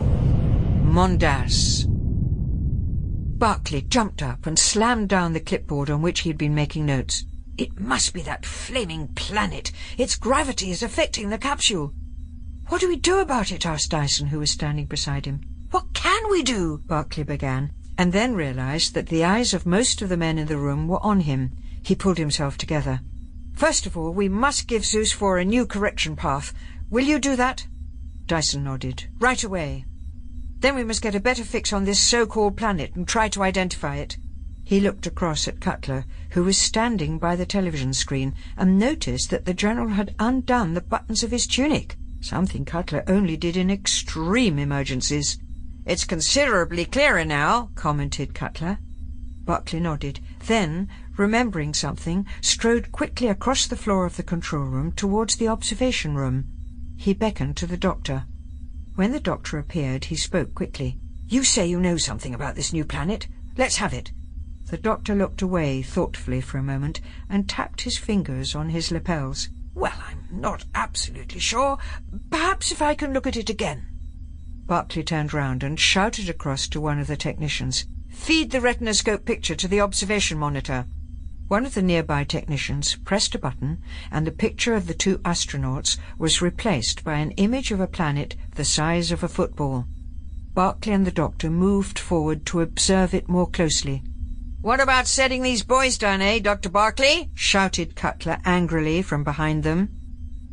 Mondas 0.84 1.86
Barclay 3.36 3.80
jumped 3.80 4.22
up 4.22 4.46
and 4.46 4.56
slammed 4.56 5.08
down 5.08 5.32
the 5.32 5.40
clipboard 5.40 5.90
on 5.90 6.02
which 6.02 6.20
he 6.20 6.28
had 6.28 6.38
been 6.38 6.54
making 6.54 6.86
notes. 6.86 7.24
It 7.58 7.80
must 7.80 8.14
be 8.14 8.22
that 8.22 8.46
flaming 8.46 9.08
planet. 9.08 9.72
Its 9.98 10.14
gravity 10.14 10.70
is 10.70 10.84
affecting 10.84 11.30
the 11.30 11.38
capsule. 11.38 11.92
What 12.68 12.80
do 12.80 12.86
we 12.86 12.94
do 12.94 13.18
about 13.18 13.50
it? 13.50 13.66
asked 13.66 13.90
Dyson, 13.90 14.28
who 14.28 14.38
was 14.38 14.52
standing 14.52 14.86
beside 14.86 15.26
him. 15.26 15.40
What 15.72 15.92
can 15.94 16.30
we 16.30 16.44
do? 16.44 16.78
Barclay 16.86 17.24
began, 17.24 17.72
and 17.98 18.12
then 18.12 18.36
realized 18.36 18.94
that 18.94 19.08
the 19.08 19.24
eyes 19.24 19.52
of 19.52 19.66
most 19.66 20.00
of 20.00 20.10
the 20.10 20.16
men 20.16 20.38
in 20.38 20.46
the 20.46 20.58
room 20.58 20.86
were 20.86 21.02
on 21.02 21.18
him. 21.18 21.56
He 21.82 21.96
pulled 21.96 22.18
himself 22.18 22.56
together. 22.56 23.00
First 23.52 23.84
of 23.84 23.96
all, 23.98 24.12
we 24.12 24.28
must 24.28 24.68
give 24.68 24.86
Zeus 24.86 25.10
4 25.10 25.38
a 25.38 25.44
new 25.44 25.66
correction 25.66 26.14
path. 26.14 26.54
Will 26.88 27.04
you 27.04 27.18
do 27.18 27.34
that? 27.34 27.66
Dyson 28.26 28.64
nodded. 28.64 29.04
Right 29.18 29.42
away. 29.44 29.84
Then 30.60 30.74
we 30.74 30.84
must 30.84 31.02
get 31.02 31.14
a 31.14 31.20
better 31.20 31.44
fix 31.44 31.72
on 31.72 31.84
this 31.84 32.00
so-called 32.00 32.56
planet 32.56 32.94
and 32.94 33.06
try 33.06 33.28
to 33.28 33.42
identify 33.42 33.96
it. 33.96 34.16
He 34.64 34.80
looked 34.80 35.06
across 35.06 35.46
at 35.46 35.60
Cutler, 35.60 36.06
who 36.30 36.42
was 36.42 36.56
standing 36.56 37.18
by 37.18 37.36
the 37.36 37.44
television 37.44 37.92
screen, 37.92 38.34
and 38.56 38.78
noticed 38.78 39.28
that 39.28 39.44
the 39.44 39.52
General 39.52 39.90
had 39.90 40.14
undone 40.18 40.72
the 40.72 40.80
buttons 40.80 41.22
of 41.22 41.30
his 41.30 41.46
tunic, 41.46 41.96
something 42.22 42.64
Cutler 42.64 43.04
only 43.06 43.36
did 43.36 43.58
in 43.58 43.70
extreme 43.70 44.58
emergencies. 44.58 45.38
It's 45.84 46.06
considerably 46.06 46.86
clearer 46.86 47.26
now, 47.26 47.70
commented 47.74 48.34
Cutler. 48.34 48.78
Buckley 49.44 49.80
nodded, 49.80 50.20
then, 50.46 50.88
remembering 51.18 51.74
something, 51.74 52.26
strode 52.40 52.90
quickly 52.90 53.28
across 53.28 53.66
the 53.66 53.76
floor 53.76 54.06
of 54.06 54.16
the 54.16 54.22
control 54.22 54.64
room 54.64 54.92
towards 54.92 55.36
the 55.36 55.48
observation 55.48 56.14
room. 56.14 56.46
He 57.04 57.12
beckoned 57.12 57.58
to 57.58 57.66
the 57.66 57.76
doctor. 57.76 58.24
When 58.94 59.12
the 59.12 59.20
doctor 59.20 59.58
appeared, 59.58 60.06
he 60.06 60.16
spoke 60.16 60.54
quickly. 60.54 60.98
You 61.28 61.44
say 61.44 61.66
you 61.66 61.78
know 61.78 61.98
something 61.98 62.32
about 62.34 62.54
this 62.54 62.72
new 62.72 62.82
planet. 62.86 63.28
Let's 63.58 63.76
have 63.76 63.92
it. 63.92 64.10
The 64.70 64.78
doctor 64.78 65.14
looked 65.14 65.42
away 65.42 65.82
thoughtfully 65.82 66.40
for 66.40 66.56
a 66.56 66.62
moment 66.62 67.02
and 67.28 67.46
tapped 67.46 67.82
his 67.82 67.98
fingers 67.98 68.54
on 68.54 68.70
his 68.70 68.90
lapels. 68.90 69.50
Well, 69.74 69.92
I'm 70.08 70.26
not 70.30 70.64
absolutely 70.74 71.40
sure. 71.40 71.76
Perhaps 72.30 72.72
if 72.72 72.80
I 72.80 72.94
can 72.94 73.12
look 73.12 73.26
at 73.26 73.36
it 73.36 73.50
again. 73.50 73.86
Barclay 74.64 75.02
turned 75.02 75.34
round 75.34 75.62
and 75.62 75.78
shouted 75.78 76.30
across 76.30 76.68
to 76.68 76.80
one 76.80 76.98
of 76.98 77.06
the 77.06 77.18
technicians. 77.18 77.84
Feed 78.08 78.50
the 78.50 78.60
retinoscope 78.60 79.26
picture 79.26 79.56
to 79.56 79.68
the 79.68 79.82
observation 79.82 80.38
monitor. 80.38 80.86
One 81.48 81.66
of 81.66 81.74
the 81.74 81.82
nearby 81.82 82.24
technicians 82.24 82.96
pressed 82.96 83.34
a 83.34 83.38
button, 83.38 83.82
and 84.10 84.26
the 84.26 84.32
picture 84.32 84.74
of 84.74 84.86
the 84.86 84.94
two 84.94 85.18
astronauts 85.18 85.98
was 86.18 86.40
replaced 86.40 87.04
by 87.04 87.18
an 87.18 87.32
image 87.32 87.70
of 87.70 87.80
a 87.80 87.86
planet 87.86 88.34
the 88.54 88.64
size 88.64 89.12
of 89.12 89.22
a 89.22 89.28
football. 89.28 89.86
Barclay 90.54 90.94
and 90.94 91.06
the 91.06 91.10
doctor 91.10 91.50
moved 91.50 91.98
forward 91.98 92.46
to 92.46 92.62
observe 92.62 93.12
it 93.12 93.28
more 93.28 93.46
closely. 93.46 94.02
What 94.62 94.80
about 94.80 95.06
setting 95.06 95.42
these 95.42 95.62
boys 95.62 95.98
down, 95.98 96.22
eh, 96.22 96.38
Dr. 96.38 96.70
Barclay? 96.70 97.28
shouted 97.34 97.94
Cutler 97.94 98.38
angrily 98.46 99.02
from 99.02 99.22
behind 99.22 99.64
them. 99.64 99.90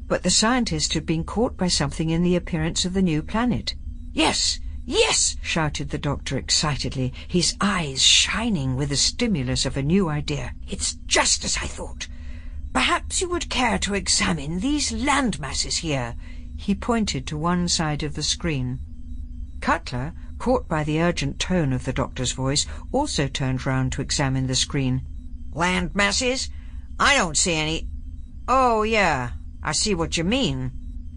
But 0.08 0.24
the 0.24 0.30
scientist 0.30 0.94
had 0.94 1.06
been 1.06 1.24
caught 1.24 1.56
by 1.56 1.70
something 1.70 2.10
in 2.10 2.22
the 2.22 2.36
appearance 2.36 2.84
of 2.84 2.94
the 2.94 3.02
new 3.02 3.24
planet. 3.24 3.76
Yes, 4.12 4.60
yes, 4.86 5.36
shouted 5.42 5.90
the 5.90 5.98
doctor 5.98 6.38
excitedly, 6.38 7.14
his 7.28 7.56
eyes 7.62 8.02
shining 8.02 8.76
with 8.76 8.90
the 8.90 8.96
stimulus 8.96 9.66
of 9.66 9.78
a 9.78 9.84
new 9.84 10.10
idea. 10.10 10.54
It's 10.68 10.94
just 11.06 11.44
as 11.46 11.58
I 11.58 11.68
thought. 11.68 12.08
Perhaps 12.74 13.22
you 13.22 13.30
would 13.30 13.50
care 13.50 13.78
to 13.80 13.94
examine 13.94 14.60
these 14.60 14.92
land 14.92 15.40
masses 15.40 15.78
here. 15.78 16.16
He 16.56 16.76
pointed 16.76 17.28
to 17.28 17.38
one 17.38 17.68
side 17.68 18.04
of 18.04 18.14
the 18.14 18.24
screen. 18.24 18.80
Cutler, 19.60 20.14
caught 20.38 20.68
by 20.68 20.84
the 20.84 21.02
urgent 21.02 21.40
tone 21.40 21.74
of 21.74 21.86
the 21.86 21.94
doctor's 21.94 22.32
voice, 22.32 22.66
also 22.92 23.28
turned 23.28 23.66
round 23.66 23.92
to 23.94 24.02
examine 24.02 24.48
the 24.48 24.56
screen. 24.56 25.06
Land 25.54 25.94
masses? 25.94 26.50
I 27.00 27.16
don't 27.16 27.38
see 27.38 27.56
any... 27.56 27.88
Oh, 28.48 28.84
yeah, 28.84 29.32
I 29.62 29.72
see 29.72 29.94
what 29.94 30.18
you 30.18 30.24
mean. 30.24 30.72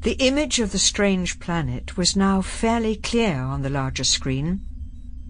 The 0.04 0.18
image 0.18 0.60
of 0.60 0.70
the 0.70 0.78
strange 0.78 1.40
planet 1.40 1.96
was 1.96 2.14
now 2.14 2.42
fairly 2.42 2.94
clear 2.94 3.40
on 3.40 3.62
the 3.62 3.70
larger 3.70 4.04
screen. 4.04 4.60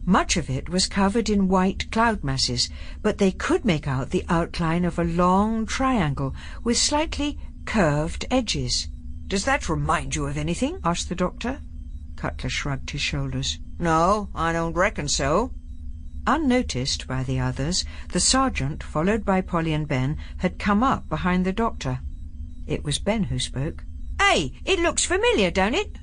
Much 0.05 0.37
of 0.37 0.51
it 0.51 0.69
was 0.69 0.89
covered 0.89 1.31
in 1.31 1.47
white 1.47 1.89
cloud 1.93 2.25
masses, 2.25 2.69
but 3.01 3.19
they 3.19 3.31
could 3.31 3.65
make 3.65 3.87
out 3.87 4.11
the 4.11 4.25
outline 4.29 4.85
of 4.85 4.99
a 4.99 5.05
long 5.05 5.65
triangle 5.65 6.35
with 6.65 6.77
slightly 6.77 7.39
curved 7.67 8.27
edges. 8.33 8.89
Does 9.29 9.45
that 9.45 9.69
remind 9.69 10.17
you 10.17 10.27
of 10.27 10.37
anything? 10.37 10.81
asked 10.83 11.09
the 11.09 11.15
doctor. 11.15 11.61
Cutler 12.17 12.51
shrugged 12.51 12.91
his 12.91 13.01
shoulders. 13.01 13.61
No, 13.79 14.29
I 14.35 14.53
don't 14.53 14.75
reckon 14.75 15.07
so. 15.07 15.53
Unnoticed 16.27 17.07
by 17.07 17.23
the 17.23 17.39
others, 17.39 17.85
the 18.11 18.19
sergeant, 18.19 18.83
followed 18.83 19.25
by 19.25 19.41
Polly 19.41 19.73
and 19.73 19.87
Ben, 19.87 20.17
had 20.39 20.59
come 20.59 20.83
up 20.83 21.09
behind 21.09 21.47
the 21.47 21.53
doctor. 21.53 22.01
It 22.67 22.83
was 22.83 22.99
Ben 22.99 23.23
who 23.23 23.39
spoke. 23.39 23.85
Hey, 24.27 24.53
it 24.65 24.81
looks 24.81 25.05
familiar, 25.05 25.51
don't 25.51 25.75
it? 25.75 25.97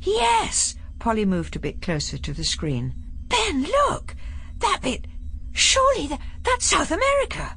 Yes. 0.00 0.76
Polly 0.98 1.24
moved 1.24 1.56
a 1.56 1.60
bit 1.60 1.82
closer 1.82 2.16
to 2.16 2.32
the 2.32 2.44
screen. 2.44 2.94
Ben, 3.28 3.64
look! 3.64 4.14
That 4.58 4.80
bit... 4.82 5.06
Surely 5.52 6.06
that, 6.06 6.20
that's 6.42 6.64
South 6.64 6.90
America. 6.90 7.56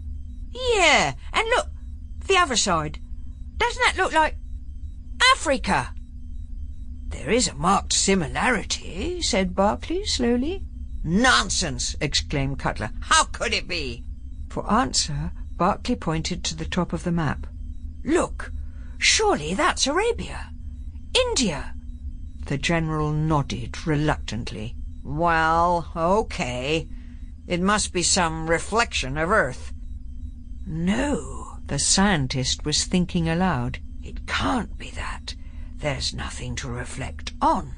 Yeah, 0.52 1.14
and 1.32 1.48
look, 1.50 1.68
the 2.28 2.38
other 2.38 2.58
side. 2.58 3.00
Doesn't 3.58 3.82
that 3.84 3.98
look 3.98 4.12
like 4.14 4.36
Africa? 5.36 5.94
There 7.08 7.30
is 7.30 7.48
a 7.48 7.56
marked 7.56 7.94
similarity, 7.94 9.22
said 9.22 9.56
Barclay 9.56 10.04
slowly. 10.06 10.66
Nonsense, 11.04 11.96
exclaimed 12.02 12.60
Cutler. 12.60 12.90
How 13.00 13.26
could 13.26 13.54
it 13.54 13.68
be? 13.68 14.04
For 14.50 14.70
answer, 14.70 15.32
Barclay 15.56 15.96
pointed 15.96 16.44
to 16.44 16.56
the 16.56 16.66
top 16.66 16.92
of 16.94 17.04
the 17.04 17.12
map. 17.12 17.48
Look, 18.04 18.52
surely 19.04 19.54
that's 19.54 19.86
Arabia. 19.86 20.52
India. 21.14 21.76
The 22.46 22.58
General 22.58 23.12
nodded 23.12 23.86
reluctantly. 23.86 24.76
Well, 25.04 25.92
okay. 25.96 26.88
It 27.46 27.62
must 27.62 27.92
be 27.92 28.04
some 28.04 28.50
reflection 28.50 29.18
of 29.18 29.30
Earth. 29.30 29.74
No, 30.66 31.58
the 31.66 31.80
scientist 31.80 32.66
was 32.66 32.86
thinking 32.86 33.28
aloud. 33.28 33.80
It 34.02 34.26
can't 34.26 34.78
be 34.78 34.90
that. 34.92 35.36
There's 35.76 36.14
nothing 36.14 36.56
to 36.58 36.70
reflect 36.70 37.34
on. 37.42 37.76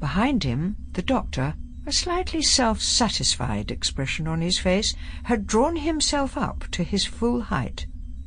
Behind 0.00 0.42
him, 0.42 0.76
the 0.92 1.02
doctor, 1.02 1.54
a 1.86 1.92
slightly 1.92 2.42
self-satisfied 2.42 3.70
expression 3.70 4.26
on 4.26 4.40
his 4.40 4.58
face, 4.58 4.94
had 5.24 5.46
drawn 5.46 5.76
himself 5.76 6.36
up 6.36 6.64
to 6.72 6.82
his 6.82 7.04
full 7.04 7.42
height. 7.42 7.86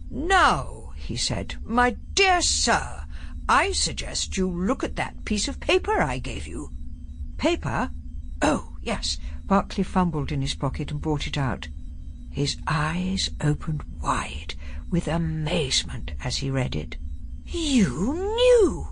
No, 0.10 0.77
he 1.08 1.16
said, 1.16 1.56
my 1.64 1.96
dear 2.14 2.42
sir, 2.42 3.06
I 3.48 3.72
suggest 3.72 4.36
you 4.36 4.50
look 4.50 4.84
at 4.84 4.98
that 4.98 5.24
piece 5.24 5.48
of 5.48 5.62
paper 5.62 6.02
I 6.02 6.20
gave 6.20 6.48
you. 6.48 6.72
Paper? 7.38 7.92
Oh, 8.42 8.76
yes. 8.82 9.18
Barclay 9.46 9.86
fumbled 9.86 10.34
in 10.34 10.42
his 10.42 10.54
pocket 10.54 10.92
and 10.92 11.00
brought 11.00 11.26
it 11.26 11.38
out. 11.38 11.70
His 12.30 12.58
eyes 12.68 13.30
opened 13.40 13.84
wide 14.02 14.56
with 14.90 15.08
amazement 15.08 16.12
as 16.24 16.38
he 16.38 16.50
read 16.50 16.76
it. 16.76 16.98
You 17.46 18.14
knew? 18.14 18.88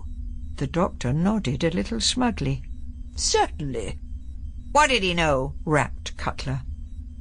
The 0.56 0.66
doctor 0.66 1.12
nodded 1.12 1.64
a 1.64 1.70
little 1.70 2.00
smugly. 2.00 2.62
Certainly. 3.14 3.98
What 4.72 4.88
did 4.88 5.02
he 5.02 5.12
know? 5.12 5.54
rapped 5.66 6.16
Cutler. 6.16 6.62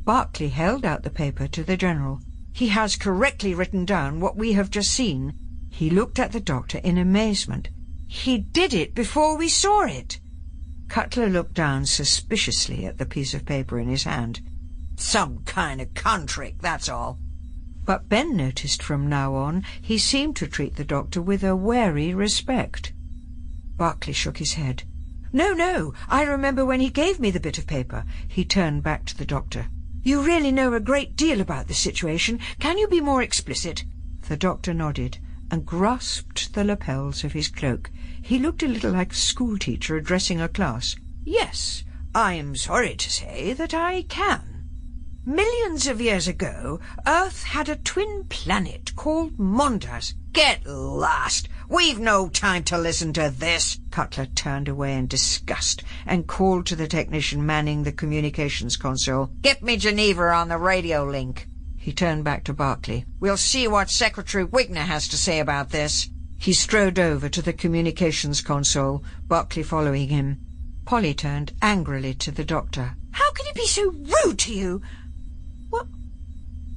Barclay 0.06 0.48
held 0.48 0.86
out 0.86 1.04
the 1.04 1.10
paper 1.10 1.48
to 1.48 1.64
the 1.66 1.76
General. 1.76 2.22
He 2.56 2.70
has 2.70 2.96
correctly 2.96 3.54
written 3.54 3.84
down 3.84 4.22
what 4.22 4.38
we 4.38 4.54
have 4.54 4.70
just 4.72 4.90
seen. 4.90 5.34
He 5.70 5.90
looked 5.90 6.20
at 6.20 6.32
the 6.32 6.40
doctor 6.40 6.78
in 6.78 6.98
amazement. 6.98 7.68
He 8.08 8.38
did 8.38 8.74
it 8.74 8.96
before 8.96 9.36
we 9.36 9.50
saw 9.50 9.82
it. 9.82 10.22
Cutler 10.88 11.28
looked 11.28 11.54
down 11.54 11.86
suspiciously 11.86 12.86
at 12.86 12.98
the 12.98 13.06
piece 13.06 13.34
of 13.34 13.46
paper 13.46 13.78
in 13.78 13.90
his 13.90 14.04
hand. 14.04 14.40
Some 14.96 15.40
kind 15.40 15.82
of 15.82 15.94
con 15.96 16.28
trick, 16.28 16.56
that's 16.62 16.88
all. 16.88 17.20
But 17.84 18.08
Ben 18.08 18.38
noticed 18.38 18.82
from 18.82 19.10
now 19.10 19.36
on 19.36 19.66
he 19.82 19.98
seemed 19.98 20.38
to 20.38 20.48
treat 20.48 20.78
the 20.78 20.86
doctor 20.86 21.22
with 21.22 21.44
a 21.44 21.58
wary 21.58 22.14
respect. 22.14 22.94
Barclay 23.76 24.14
shook 24.14 24.38
his 24.38 24.54
head. 24.54 24.84
No, 25.34 25.52
no, 25.52 25.94
I 26.08 26.24
remember 26.24 26.66
when 26.66 26.80
he 26.80 26.90
gave 26.90 27.20
me 27.20 27.32
the 27.32 27.42
bit 27.42 27.58
of 27.58 27.68
paper. 27.68 28.06
He 28.30 28.46
turned 28.46 28.82
back 28.82 29.04
to 29.08 29.18
the 29.18 29.26
doctor. 29.26 29.68
You 30.06 30.22
really 30.22 30.52
know 30.52 30.72
a 30.76 30.80
great 30.80 31.16
deal 31.16 31.42
about 31.42 31.68
the 31.68 31.74
situation. 31.74 32.40
Can 32.60 32.78
you 32.78 32.88
be 32.88 33.02
more 33.02 33.24
explicit? 33.24 33.86
The 34.30 34.38
doctor 34.38 34.72
nodded 34.72 35.18
and 35.50 35.66
grasped 35.66 36.54
the 36.54 36.64
lapels 36.64 37.24
of 37.24 37.34
his 37.34 37.48
cloak. 37.48 37.90
He 38.22 38.38
looked 38.38 38.62
a 38.62 38.68
little 38.68 38.92
like 38.92 39.14
a 39.14 39.16
schoolteacher 39.16 39.96
addressing 39.98 40.40
a 40.40 40.48
class. 40.48 40.96
Yes, 41.24 41.84
I 42.14 42.34
am 42.34 42.56
sorry 42.56 42.96
to 42.96 43.10
say 43.10 43.54
that 43.54 43.74
I 43.74 44.04
can. 44.04 44.68
Millions 45.26 45.88
of 45.88 46.00
years 46.00 46.28
ago, 46.28 46.80
Earth 47.08 47.42
had 47.42 47.68
a 47.68 47.76
twin 47.76 48.26
planet 48.30 48.96
called 48.96 49.40
Mondas. 49.40 50.14
Get 50.34 50.68
lost! 50.68 51.50
We've 51.68 52.00
no 52.00 52.30
time 52.30 52.64
to 52.66 52.78
listen 52.78 53.12
to 53.14 53.34
this. 53.36 53.80
Cutler 53.92 54.28
turned 54.28 54.68
away 54.68 54.94
in 54.96 55.08
disgust 55.08 55.84
and 56.06 56.28
called 56.28 56.66
to 56.68 56.76
the 56.76 56.88
technician 56.88 57.46
manning 57.46 57.84
the 57.84 57.92
communications 57.92 58.78
console. 58.78 59.32
Get 59.42 59.64
me 59.64 59.78
Geneva 59.78 60.30
on 60.32 60.50
the 60.50 60.58
radio 60.58 61.04
link. 61.04 61.48
He 61.78 61.92
turned 61.92 62.24
back 62.24 62.44
to 62.46 62.54
Barclay. 62.54 63.06
We'll 63.20 63.38
see 63.38 63.68
what 63.68 63.90
Secretary 63.90 64.46
Wigner 64.46 64.86
has 64.86 65.08
to 65.10 65.18
say 65.18 65.40
about 65.40 65.70
this. 65.70 66.10
He 66.38 66.54
strode 66.54 67.00
over 67.00 67.30
to 67.30 67.42
the 67.42 67.54
communications 67.54 68.42
console, 68.42 69.04
Barclay 69.28 69.64
following 69.64 70.10
him. 70.10 70.40
Polly 70.86 71.14
turned 71.14 71.54
angrily 71.62 72.14
to 72.16 72.32
the 72.32 72.44
doctor. 72.44 72.96
How 73.12 73.32
can 73.32 73.46
he 73.46 73.54
be 73.54 73.66
so 73.66 73.92
rude 73.92 74.38
to 74.40 74.54
you? 74.54 74.82
What? 75.70 75.88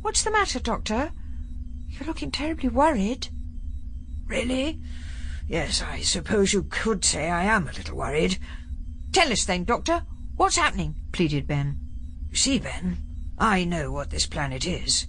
What's 0.00 0.22
the 0.22 0.30
matter, 0.30 0.60
Doctor? 0.60 1.12
You're 1.88 2.06
looking 2.06 2.30
terribly 2.30 2.68
worried. 2.68 3.28
Really? 4.28 4.80
Yes, 5.46 5.82
I 5.82 6.00
suppose 6.02 6.52
you 6.52 6.64
could 6.64 7.04
say 7.04 7.30
I 7.30 7.44
am 7.44 7.66
a 7.66 7.72
little 7.72 7.96
worried. 7.96 8.38
Tell 9.12 9.32
us 9.32 9.46
then, 9.46 9.64
Doctor. 9.64 10.04
What's 10.36 10.56
happening? 10.56 10.94
pleaded 11.10 11.46
Ben. 11.46 11.78
You 12.30 12.36
see, 12.36 12.58
Ben, 12.58 12.98
I 13.38 13.64
know 13.64 13.90
what 13.90 14.10
this 14.10 14.26
planet 14.26 14.66
is, 14.66 15.06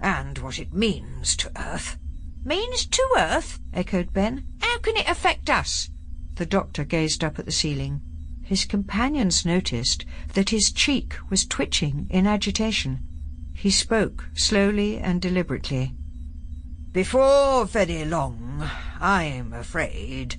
and 0.00 0.38
what 0.38 0.58
it 0.58 0.72
means 0.72 1.36
to 1.36 1.52
Earth. 1.54 1.98
Means 2.44 2.86
to 2.86 3.08
Earth? 3.16 3.60
echoed 3.74 4.12
Ben. 4.12 4.46
How 4.60 4.78
can 4.78 4.96
it 4.96 5.08
affect 5.08 5.50
us? 5.50 5.90
The 6.34 6.46
doctor 6.46 6.84
gazed 6.84 7.22
up 7.22 7.38
at 7.38 7.44
the 7.44 7.52
ceiling. 7.52 8.00
His 8.42 8.64
companions 8.64 9.44
noticed 9.44 10.04
that 10.32 10.50
his 10.50 10.72
cheek 10.72 11.14
was 11.30 11.46
twitching 11.46 12.06
in 12.10 12.26
agitation. 12.26 13.00
He 13.54 13.70
spoke 13.70 14.28
slowly 14.34 14.98
and 14.98 15.20
deliberately. 15.20 15.94
Before 16.92 17.64
very 17.64 18.04
long, 18.04 18.68
I'm 19.00 19.54
afraid, 19.54 20.36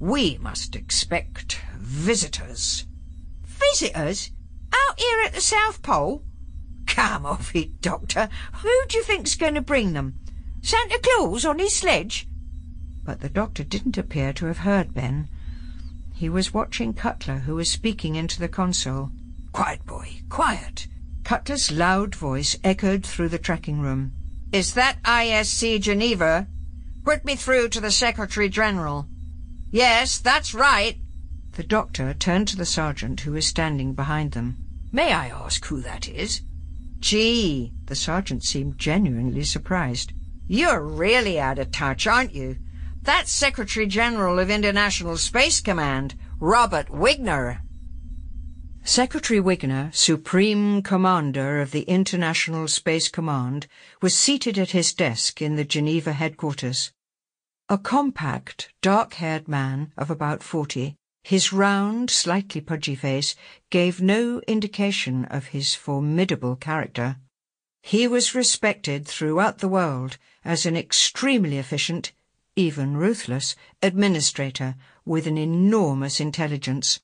we 0.00 0.38
must 0.38 0.74
expect 0.74 1.60
visitors. 1.76 2.86
Visitors? 3.44 4.32
Out 4.72 4.98
here 4.98 5.22
at 5.24 5.34
the 5.34 5.40
South 5.40 5.82
Pole? 5.82 6.24
Come 6.88 7.24
off 7.24 7.54
it, 7.54 7.80
Doctor. 7.80 8.28
Who 8.54 8.72
do 8.88 8.98
you 8.98 9.04
think's 9.04 9.36
going 9.36 9.54
to 9.54 9.60
bring 9.60 9.92
them? 9.92 10.18
Santa 10.62 10.98
Claus 11.00 11.44
on 11.44 11.60
his 11.60 11.76
sledge? 11.76 12.26
But 13.04 13.20
the 13.20 13.28
doctor 13.28 13.62
didn't 13.62 13.96
appear 13.96 14.32
to 14.32 14.46
have 14.46 14.58
heard 14.58 14.94
Ben. 14.94 15.28
He 16.12 16.28
was 16.28 16.52
watching 16.52 16.94
Cutler, 16.94 17.38
who 17.38 17.54
was 17.54 17.70
speaking 17.70 18.16
into 18.16 18.40
the 18.40 18.48
console. 18.48 19.12
Quiet, 19.52 19.86
boy, 19.86 20.22
quiet. 20.28 20.88
Cutler's 21.22 21.70
loud 21.70 22.16
voice 22.16 22.56
echoed 22.64 23.06
through 23.06 23.28
the 23.28 23.38
tracking 23.38 23.80
room. 23.80 24.12
Is 24.54 24.74
that 24.74 25.02
ISC 25.02 25.80
Geneva? 25.80 26.46
Put 27.04 27.24
me 27.24 27.34
through 27.34 27.70
to 27.70 27.80
the 27.80 27.90
Secretary 27.90 28.48
General. 28.48 29.08
Yes, 29.72 30.20
that's 30.20 30.54
right. 30.54 30.96
The 31.54 31.64
doctor 31.64 32.14
turned 32.14 32.46
to 32.46 32.56
the 32.56 32.64
sergeant 32.64 33.18
who 33.22 33.32
was 33.32 33.48
standing 33.48 33.94
behind 33.94 34.30
them. 34.30 34.58
May 34.92 35.12
I 35.12 35.26
ask 35.26 35.64
who 35.64 35.80
that 35.80 36.08
is? 36.08 36.42
Gee, 37.00 37.72
the 37.86 37.96
sergeant 37.96 38.44
seemed 38.44 38.78
genuinely 38.78 39.42
surprised. 39.42 40.12
You're 40.46 40.82
really 40.82 41.40
out 41.40 41.58
of 41.58 41.72
touch, 41.72 42.06
aren't 42.06 42.32
you? 42.32 42.56
That's 43.02 43.32
Secretary 43.32 43.86
General 43.88 44.38
of 44.38 44.50
International 44.50 45.16
Space 45.16 45.60
Command, 45.60 46.14
Robert 46.38 46.86
Wigner. 46.90 47.58
Secretary 48.86 49.40
Wigner, 49.40 49.90
Supreme 49.94 50.82
Commander 50.82 51.62
of 51.62 51.70
the 51.70 51.84
International 51.84 52.68
Space 52.68 53.08
Command, 53.08 53.66
was 54.02 54.14
seated 54.14 54.58
at 54.58 54.72
his 54.72 54.92
desk 54.92 55.40
in 55.40 55.56
the 55.56 55.64
Geneva 55.64 56.12
headquarters. 56.12 56.92
A 57.70 57.78
compact, 57.78 58.74
dark-haired 58.82 59.48
man 59.48 59.90
of 59.96 60.10
about 60.10 60.42
forty, 60.42 60.96
his 61.22 61.50
round, 61.50 62.10
slightly 62.10 62.60
pudgy 62.60 62.94
face 62.94 63.34
gave 63.70 64.02
no 64.02 64.42
indication 64.46 65.24
of 65.24 65.46
his 65.46 65.74
formidable 65.74 66.54
character. 66.54 67.16
He 67.82 68.06
was 68.06 68.34
respected 68.34 69.06
throughout 69.06 69.60
the 69.60 69.68
world 69.68 70.18
as 70.44 70.66
an 70.66 70.76
extremely 70.76 71.56
efficient, 71.56 72.12
even 72.54 72.98
ruthless, 72.98 73.56
administrator 73.82 74.74
with 75.06 75.26
an 75.26 75.38
enormous 75.38 76.20
intelligence. 76.20 77.00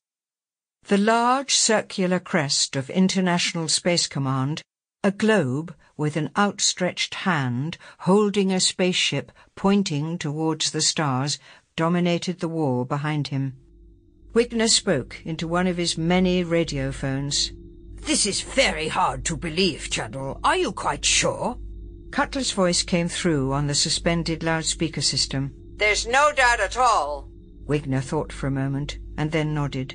The 0.91 0.99
large 0.99 1.55
circular 1.55 2.19
crest 2.19 2.75
of 2.75 2.91
International 2.91 3.69
Space 3.69 4.09
Command, 4.09 4.61
a 5.05 5.13
globe 5.13 5.73
with 5.97 6.17
an 6.17 6.31
outstretched 6.37 7.15
hand 7.15 7.79
holding 8.01 8.51
a 8.51 8.59
spaceship 8.59 9.31
pointing 9.55 10.19
towards 10.19 10.73
the 10.73 10.81
stars, 10.81 11.39
dominated 11.77 12.41
the 12.41 12.49
wall 12.49 12.85
behind 12.85 13.29
him. 13.29 13.55
Wigner 14.35 14.69
spoke 14.69 15.23
into 15.25 15.47
one 15.47 15.69
of 15.69 15.77
his 15.77 15.97
many 15.97 16.45
radiophones. 16.45 17.53
This 17.95 18.27
is 18.27 18.41
very 18.41 18.89
hard 18.89 19.25
to 19.27 19.37
believe, 19.37 19.91
General. 19.91 20.41
Are 20.43 20.57
you 20.57 20.73
quite 20.73 21.05
sure? 21.05 21.57
Cutler's 22.11 22.51
voice 22.51 22.83
came 22.83 23.07
through 23.09 23.53
on 23.53 23.69
the 23.69 23.77
suspended 23.77 24.43
loudspeaker 24.43 25.03
system. 25.03 25.55
There's 25.77 26.09
no 26.09 26.33
doubt 26.33 26.59
at 26.59 26.77
all. 26.77 27.31
Wigner 27.65 28.03
thought 28.03 28.33
for 28.33 28.49
a 28.49 28.51
moment 28.51 28.99
and 29.17 29.31
then 29.31 29.55
nodded. 29.55 29.95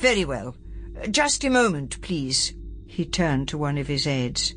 Very 0.00 0.24
well. 0.24 0.56
Just 1.10 1.44
a 1.44 1.50
moment, 1.50 2.00
please. 2.00 2.54
He 2.86 3.04
turned 3.04 3.48
to 3.48 3.58
one 3.58 3.76
of 3.76 3.86
his 3.86 4.06
aides. 4.06 4.54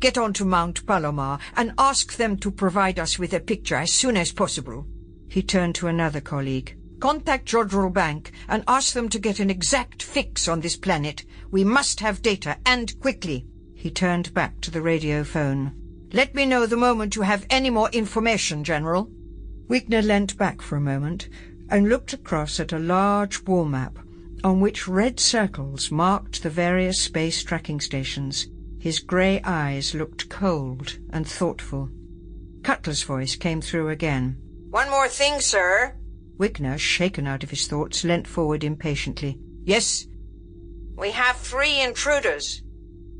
Get 0.00 0.18
on 0.18 0.32
to 0.32 0.44
Mount 0.44 0.84
Palomar 0.84 1.38
and 1.56 1.72
ask 1.78 2.16
them 2.16 2.36
to 2.38 2.50
provide 2.50 2.98
us 2.98 3.16
with 3.16 3.32
a 3.32 3.38
picture 3.38 3.76
as 3.76 3.92
soon 3.92 4.16
as 4.16 4.32
possible. 4.32 4.88
He 5.28 5.44
turned 5.44 5.76
to 5.76 5.86
another 5.86 6.20
colleague. 6.20 6.76
Contact 6.98 7.46
Jodrell 7.46 7.92
Bank 7.92 8.32
and 8.48 8.64
ask 8.66 8.92
them 8.92 9.08
to 9.10 9.20
get 9.20 9.38
an 9.38 9.48
exact 9.48 10.02
fix 10.02 10.48
on 10.48 10.60
this 10.60 10.76
planet. 10.76 11.24
We 11.52 11.62
must 11.62 12.00
have 12.00 12.20
data, 12.20 12.58
and 12.66 12.98
quickly. 12.98 13.46
He 13.76 13.92
turned 13.92 14.34
back 14.34 14.60
to 14.62 14.72
the 14.72 14.82
radio 14.82 15.22
phone. 15.22 15.72
Let 16.12 16.34
me 16.34 16.46
know 16.46 16.66
the 16.66 16.76
moment 16.76 17.14
you 17.14 17.22
have 17.22 17.46
any 17.48 17.70
more 17.70 17.90
information, 17.90 18.64
General. 18.64 19.08
Wigner 19.68 20.04
leant 20.04 20.36
back 20.36 20.60
for 20.60 20.74
a 20.74 20.80
moment 20.80 21.28
and 21.68 21.88
looked 21.88 22.12
across 22.12 22.58
at 22.58 22.72
a 22.72 22.78
large 22.80 23.46
wall 23.46 23.64
map 23.64 23.96
on 24.42 24.60
which 24.60 24.88
red 24.88 25.20
circles 25.20 25.90
marked 25.90 26.42
the 26.42 26.50
various 26.50 27.00
space 27.00 27.42
tracking 27.42 27.80
stations. 27.80 28.48
His 28.78 28.98
grey 28.98 29.40
eyes 29.44 29.94
looked 29.94 30.28
cold 30.28 30.98
and 31.10 31.26
thoughtful. 31.26 31.90
Cutler's 32.62 33.02
voice 33.02 33.36
came 33.36 33.60
through 33.60 33.88
again. 33.88 34.36
One 34.70 34.90
more 34.90 35.08
thing, 35.08 35.40
sir. 35.40 35.96
Wigner, 36.38 36.78
shaken 36.78 37.26
out 37.26 37.42
of 37.42 37.50
his 37.50 37.66
thoughts, 37.66 38.04
leant 38.04 38.26
forward 38.26 38.64
impatiently. 38.64 39.38
Yes? 39.64 40.06
We 40.96 41.10
have 41.10 41.36
three 41.36 41.80
intruders. 41.80 42.62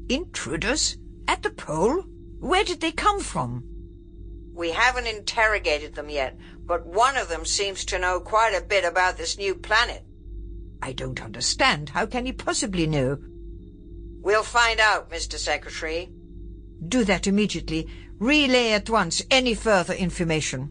Intruders? 0.08 0.96
At 1.28 1.42
the 1.42 1.50
pole? 1.50 2.04
Where 2.38 2.64
did 2.64 2.80
they 2.80 2.92
come 2.92 3.20
from? 3.20 3.64
We 4.54 4.70
haven't 4.70 5.06
interrogated 5.06 5.94
them 5.94 6.10
yet, 6.10 6.36
but 6.64 6.86
one 6.86 7.16
of 7.16 7.28
them 7.28 7.44
seems 7.44 7.84
to 7.86 7.98
know 7.98 8.20
quite 8.20 8.54
a 8.54 8.64
bit 8.64 8.84
about 8.84 9.16
this 9.16 9.38
new 9.38 9.54
planet. 9.54 10.04
I 10.82 10.92
don't 10.92 11.22
understand. 11.22 11.90
How 11.90 12.06
can 12.06 12.26
he 12.26 12.32
possibly 12.32 12.86
know? 12.86 13.18
We'll 14.22 14.42
find 14.42 14.80
out, 14.80 15.10
Mr. 15.10 15.36
Secretary. 15.36 16.10
Do 16.86 17.04
that 17.04 17.26
immediately. 17.26 17.86
Relay 18.18 18.72
at 18.72 18.90
once 18.90 19.22
any 19.30 19.54
further 19.54 19.94
information. 19.94 20.70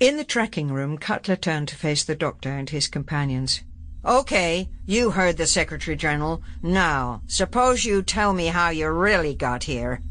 In 0.00 0.16
the 0.16 0.24
tracking 0.24 0.72
room, 0.72 0.98
Cutler 0.98 1.36
turned 1.36 1.68
to 1.68 1.76
face 1.76 2.04
the 2.04 2.14
doctor 2.14 2.50
and 2.50 2.68
his 2.68 2.88
companions. 2.88 3.62
Okay, 4.04 4.68
you 4.84 5.12
heard 5.12 5.36
the 5.36 5.46
Secretary 5.46 5.96
General. 5.96 6.42
Now, 6.60 7.22
suppose 7.26 7.84
you 7.84 8.02
tell 8.02 8.32
me 8.32 8.46
how 8.46 8.70
you 8.70 8.90
really 8.90 9.34
got 9.34 9.64
here. 9.64 10.02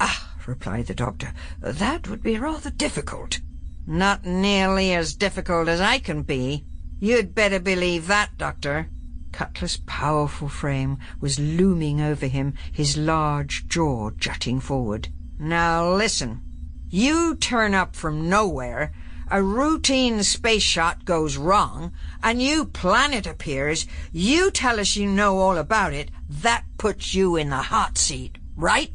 Ah, 0.00 0.34
replied 0.46 0.86
the 0.86 0.94
doctor, 0.94 1.32
that 1.60 2.08
would 2.08 2.22
be 2.22 2.38
rather 2.38 2.70
difficult. 2.70 3.40
Not 3.86 4.24
nearly 4.24 4.92
as 4.92 5.14
difficult 5.14 5.68
as 5.68 5.80
I 5.80 6.00
can 6.00 6.22
be. 6.22 6.64
You'd 7.00 7.34
better 7.34 7.60
believe 7.60 8.06
that, 8.06 8.38
Doctor. 8.38 8.88
Cutler's 9.32 9.78
powerful 9.78 10.48
frame 10.48 10.98
was 11.20 11.40
looming 11.40 12.00
over 12.00 12.26
him, 12.26 12.54
his 12.70 12.96
large 12.96 13.66
jaw 13.66 14.10
jutting 14.10 14.60
forward. 14.60 15.08
Now 15.38 15.92
listen. 15.92 16.40
You 16.88 17.34
turn 17.34 17.74
up 17.74 17.96
from 17.96 18.28
nowhere, 18.28 18.92
a 19.28 19.42
routine 19.42 20.22
space 20.22 20.62
shot 20.62 21.04
goes 21.04 21.36
wrong, 21.36 21.92
a 22.22 22.32
new 22.32 22.64
planet 22.64 23.26
appears, 23.26 23.86
you 24.12 24.52
tell 24.52 24.78
us 24.78 24.94
you 24.94 25.06
know 25.08 25.38
all 25.38 25.56
about 25.56 25.92
it, 25.92 26.10
that 26.28 26.64
puts 26.78 27.14
you 27.14 27.34
in 27.34 27.50
the 27.50 27.56
hot 27.56 27.98
seat, 27.98 28.38
right? 28.54 28.92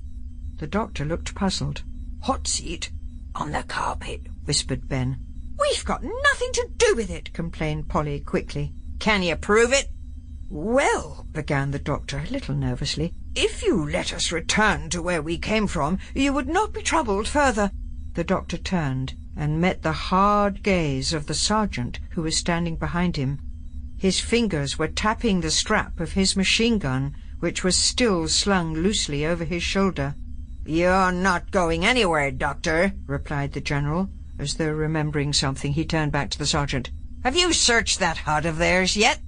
The 0.57 0.67
doctor 0.67 1.03
looked 1.03 1.35
puzzled. 1.35 1.83
Hot 2.21 2.47
seat? 2.47 2.91
On 3.35 3.51
the 3.51 3.63
carpet, 3.63 4.21
whispered 4.45 4.87
Ben. 4.87 5.17
We've 5.59 5.85
got 5.85 6.03
nothing 6.03 6.51
to 6.53 6.69
do 6.77 6.95
with 6.95 7.09
it, 7.09 7.33
complained 7.33 7.89
Polly 7.89 8.19
quickly. 8.19 8.73
Can 8.99 9.23
you 9.23 9.35
prove 9.35 9.73
it? 9.73 9.89
Well, 10.49 11.27
began 11.31 11.71
the 11.71 11.79
doctor 11.79 12.19
a 12.19 12.31
little 12.31 12.55
nervously, 12.55 13.13
if 13.35 13.61
you 13.63 13.87
let 13.87 14.11
us 14.11 14.31
return 14.31 14.89
to 14.89 15.01
where 15.01 15.21
we 15.21 15.37
came 15.37 15.67
from, 15.67 15.99
you 16.15 16.33
would 16.33 16.47
not 16.47 16.73
be 16.73 16.81
troubled 16.81 17.27
further. 17.27 17.71
The 18.15 18.23
doctor 18.23 18.57
turned 18.57 19.15
and 19.37 19.61
met 19.61 19.83
the 19.83 19.91
hard 19.91 20.63
gaze 20.63 21.13
of 21.13 21.27
the 21.27 21.35
sergeant 21.35 21.99
who 22.11 22.23
was 22.23 22.35
standing 22.35 22.75
behind 22.75 23.15
him. 23.15 23.39
His 23.97 24.19
fingers 24.19 24.79
were 24.79 24.87
tapping 24.87 25.41
the 25.41 25.51
strap 25.51 25.99
of 25.99 26.13
his 26.13 26.35
machine 26.35 26.79
gun, 26.79 27.15
which 27.39 27.63
was 27.63 27.75
still 27.75 28.27
slung 28.27 28.73
loosely 28.73 29.25
over 29.25 29.45
his 29.45 29.63
shoulder. 29.63 30.15
You're 30.65 31.11
not 31.11 31.51
going 31.51 31.85
anywhere, 31.85 32.31
Doctor, 32.31 32.93
replied 33.05 33.53
the 33.53 33.61
general. 33.61 34.09
As 34.39 34.53
though 34.55 34.71
remembering 34.71 35.33
something, 35.33 35.73
he 35.73 35.83
turned 35.83 36.13
back 36.13 36.29
to 36.29 36.39
the 36.39 36.45
sergeant. 36.45 36.91
Have 37.25 37.35
you 37.35 37.51
searched 37.51 37.99
that 37.99 38.19
hut 38.19 38.45
of 38.45 38.57
theirs 38.57 38.95
yet? 38.95 39.19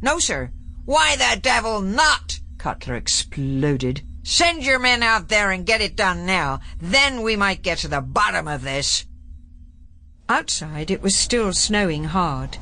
No, 0.00 0.20
sir. 0.20 0.52
Why 0.84 1.16
the 1.16 1.40
devil 1.40 1.80
not? 1.80 2.38
Cutler 2.56 2.94
exploded. 2.94 4.02
Send 4.22 4.64
your 4.64 4.78
men 4.78 5.02
out 5.02 5.28
there 5.28 5.50
and 5.50 5.66
get 5.66 5.80
it 5.80 5.96
done 5.96 6.24
now. 6.24 6.60
Then 6.78 7.22
we 7.22 7.34
might 7.34 7.62
get 7.62 7.78
to 7.78 7.88
the 7.88 8.00
bottom 8.00 8.46
of 8.46 8.62
this. 8.62 9.06
Outside 10.28 10.92
it 10.92 11.02
was 11.02 11.16
still 11.16 11.52
snowing 11.52 12.04
hard. 12.04 12.58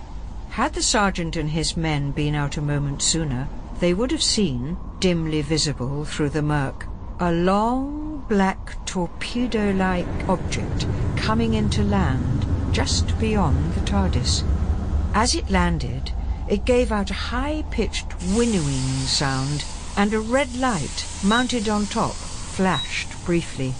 Had 0.51 0.73
the 0.73 0.83
sergeant 0.83 1.37
and 1.37 1.51
his 1.51 1.77
men 1.77 2.13
been 2.13 2.35
out 2.35 2.57
a 2.57 2.63
moment 2.63 3.03
sooner, 3.03 3.49
they 3.81 3.93
would 3.93 4.11
have 4.13 4.23
seen, 4.23 4.79
dimly 4.99 5.43
visible 5.43 6.07
through 6.07 6.31
the 6.31 6.43
murk, 6.43 6.87
a 7.21 7.31
long 7.31 8.18
black 8.29 8.77
torpedo-like 8.85 10.29
object 10.29 10.87
coming 11.17 11.55
into 11.55 11.83
land 11.83 12.45
just 12.75 13.19
beyond 13.19 13.73
the 13.73 13.81
TARDIS. 13.81 14.45
As 15.15 15.35
it 15.35 15.51
landed, 15.51 16.13
it 16.47 16.67
gave 16.67 16.93
out 16.93 17.11
a 17.11 17.15
high-pitched 17.15 18.15
winnowing 18.37 19.07
sound, 19.07 19.65
and 19.97 20.13
a 20.13 20.21
red 20.21 20.55
light 20.57 21.07
mounted 21.25 21.69
on 21.69 21.87
top 21.87 22.13
flashed 22.13 23.09
briefly. 23.25 23.75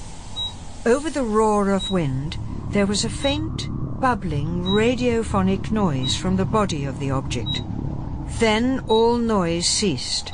Over 0.87 1.11
the 1.11 1.25
roar 1.25 1.71
of 1.71 1.91
wind, 1.91 2.39
there 2.71 2.87
was 2.87 3.05
a 3.05 3.11
faint, 3.11 3.69
bubbling 4.01 4.65
radiophonic 4.65 5.71
noise 5.71 6.17
from 6.17 6.37
the 6.37 6.45
body 6.45 6.85
of 6.85 6.99
the 7.01 7.11
object. 7.11 7.63
Then 8.39 8.83
all 8.89 9.19
noise 9.19 9.67
ceased, 9.67 10.33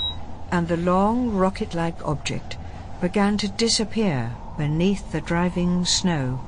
and 0.52 0.68
the 0.68 0.76
long 0.76 1.30
rocket-like 1.32 2.04
object 2.04 2.56
began 3.04 3.36
to 3.36 3.48
disappear 3.48 4.34
beneath 4.56 5.12
the 5.12 5.20
driving 5.20 5.84
snow. 5.84 6.40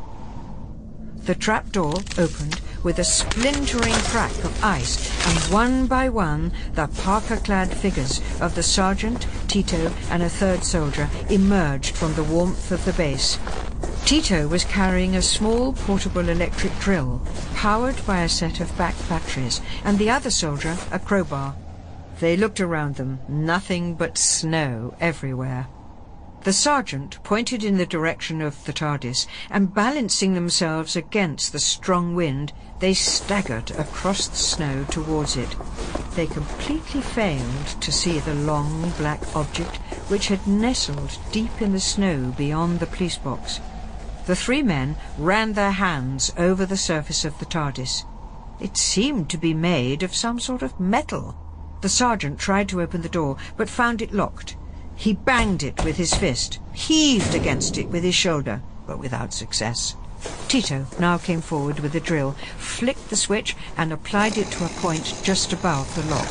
The 1.26 1.34
trapdoor 1.34 1.96
opened 2.16 2.62
with 2.82 2.98
a 2.98 3.04
splintering 3.04 3.92
crack 4.08 4.32
of 4.42 4.64
ice, 4.64 4.96
and 5.26 5.52
one 5.52 5.86
by 5.86 6.08
one 6.08 6.52
the 6.72 6.88
parka-clad 7.02 7.76
figures 7.76 8.22
of 8.40 8.54
the 8.54 8.62
sergeant, 8.62 9.26
Tito, 9.48 9.92
and 10.08 10.22
a 10.22 10.30
third 10.30 10.64
soldier 10.64 11.10
emerged 11.28 11.94
from 11.94 12.14
the 12.14 12.24
warmth 12.24 12.72
of 12.72 12.82
the 12.86 12.94
base. 12.94 13.38
Tito 14.06 14.48
was 14.48 14.64
carrying 14.64 15.14
a 15.14 15.20
small 15.20 15.74
portable 15.74 16.30
electric 16.30 16.72
drill, 16.78 17.20
powered 17.54 18.00
by 18.06 18.22
a 18.22 18.30
set 18.30 18.60
of 18.60 18.78
back 18.78 18.94
batteries, 19.10 19.60
and 19.84 19.98
the 19.98 20.08
other 20.08 20.30
soldier 20.30 20.74
a 20.90 20.98
crowbar. 20.98 21.54
They 22.20 22.34
looked 22.34 22.62
around 22.62 22.94
them, 22.94 23.20
nothing 23.28 23.94
but 23.94 24.16
snow 24.16 24.94
everywhere. 25.00 25.66
The 26.46 26.52
sergeant 26.52 27.18
pointed 27.24 27.64
in 27.64 27.76
the 27.76 27.84
direction 27.84 28.40
of 28.40 28.66
the 28.66 28.72
TARDIS, 28.72 29.26
and 29.50 29.74
balancing 29.74 30.34
themselves 30.34 30.94
against 30.94 31.50
the 31.50 31.58
strong 31.58 32.14
wind, 32.14 32.52
they 32.78 32.94
staggered 32.94 33.72
across 33.72 34.28
the 34.28 34.36
snow 34.36 34.84
towards 34.84 35.36
it. 35.36 35.56
They 36.14 36.28
completely 36.28 37.00
failed 37.00 37.66
to 37.80 37.90
see 37.90 38.20
the 38.20 38.34
long 38.34 38.92
black 38.96 39.20
object 39.34 39.78
which 40.06 40.28
had 40.28 40.46
nestled 40.46 41.18
deep 41.32 41.60
in 41.60 41.72
the 41.72 41.80
snow 41.80 42.32
beyond 42.38 42.78
the 42.78 42.86
police 42.86 43.18
box. 43.18 43.58
The 44.26 44.36
three 44.36 44.62
men 44.62 44.94
ran 45.18 45.54
their 45.54 45.72
hands 45.72 46.32
over 46.36 46.64
the 46.64 46.76
surface 46.76 47.24
of 47.24 47.36
the 47.40 47.46
TARDIS. 47.46 48.04
It 48.60 48.76
seemed 48.76 49.28
to 49.30 49.36
be 49.36 49.52
made 49.52 50.04
of 50.04 50.14
some 50.14 50.38
sort 50.38 50.62
of 50.62 50.78
metal. 50.78 51.34
The 51.80 51.88
sergeant 51.88 52.38
tried 52.38 52.68
to 52.68 52.82
open 52.82 53.02
the 53.02 53.08
door, 53.08 53.36
but 53.56 53.68
found 53.68 54.00
it 54.00 54.14
locked. 54.14 54.54
He 54.96 55.12
banged 55.12 55.62
it 55.62 55.84
with 55.84 55.96
his 55.96 56.14
fist, 56.14 56.58
heaved 56.72 57.34
against 57.34 57.78
it 57.78 57.90
with 57.90 58.02
his 58.02 58.14
shoulder, 58.14 58.62
but 58.86 58.98
without 58.98 59.32
success. 59.32 59.94
Tito 60.48 60.86
now 60.98 61.18
came 61.18 61.40
forward 61.40 61.80
with 61.80 61.94
a 61.94 62.00
drill, 62.00 62.32
flicked 62.58 63.10
the 63.10 63.16
switch, 63.16 63.54
and 63.76 63.92
applied 63.92 64.38
it 64.38 64.50
to 64.52 64.64
a 64.64 64.68
point 64.80 65.14
just 65.22 65.52
above 65.52 65.94
the 65.94 66.02
lock. 66.10 66.26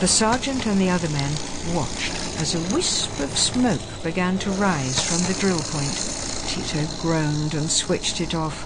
The 0.00 0.08
sergeant 0.08 0.66
and 0.66 0.80
the 0.80 0.90
other 0.90 1.08
men 1.08 1.32
watched 1.74 2.12
as 2.40 2.54
a 2.54 2.74
wisp 2.74 3.20
of 3.20 3.36
smoke 3.36 3.80
began 4.02 4.38
to 4.38 4.50
rise 4.50 5.02
from 5.02 5.18
the 5.32 5.40
drill 5.40 5.58
point. 5.58 6.14
Tito 6.48 6.86
groaned 7.02 7.54
and 7.54 7.70
switched 7.70 8.20
it 8.20 8.34
off. 8.34 8.62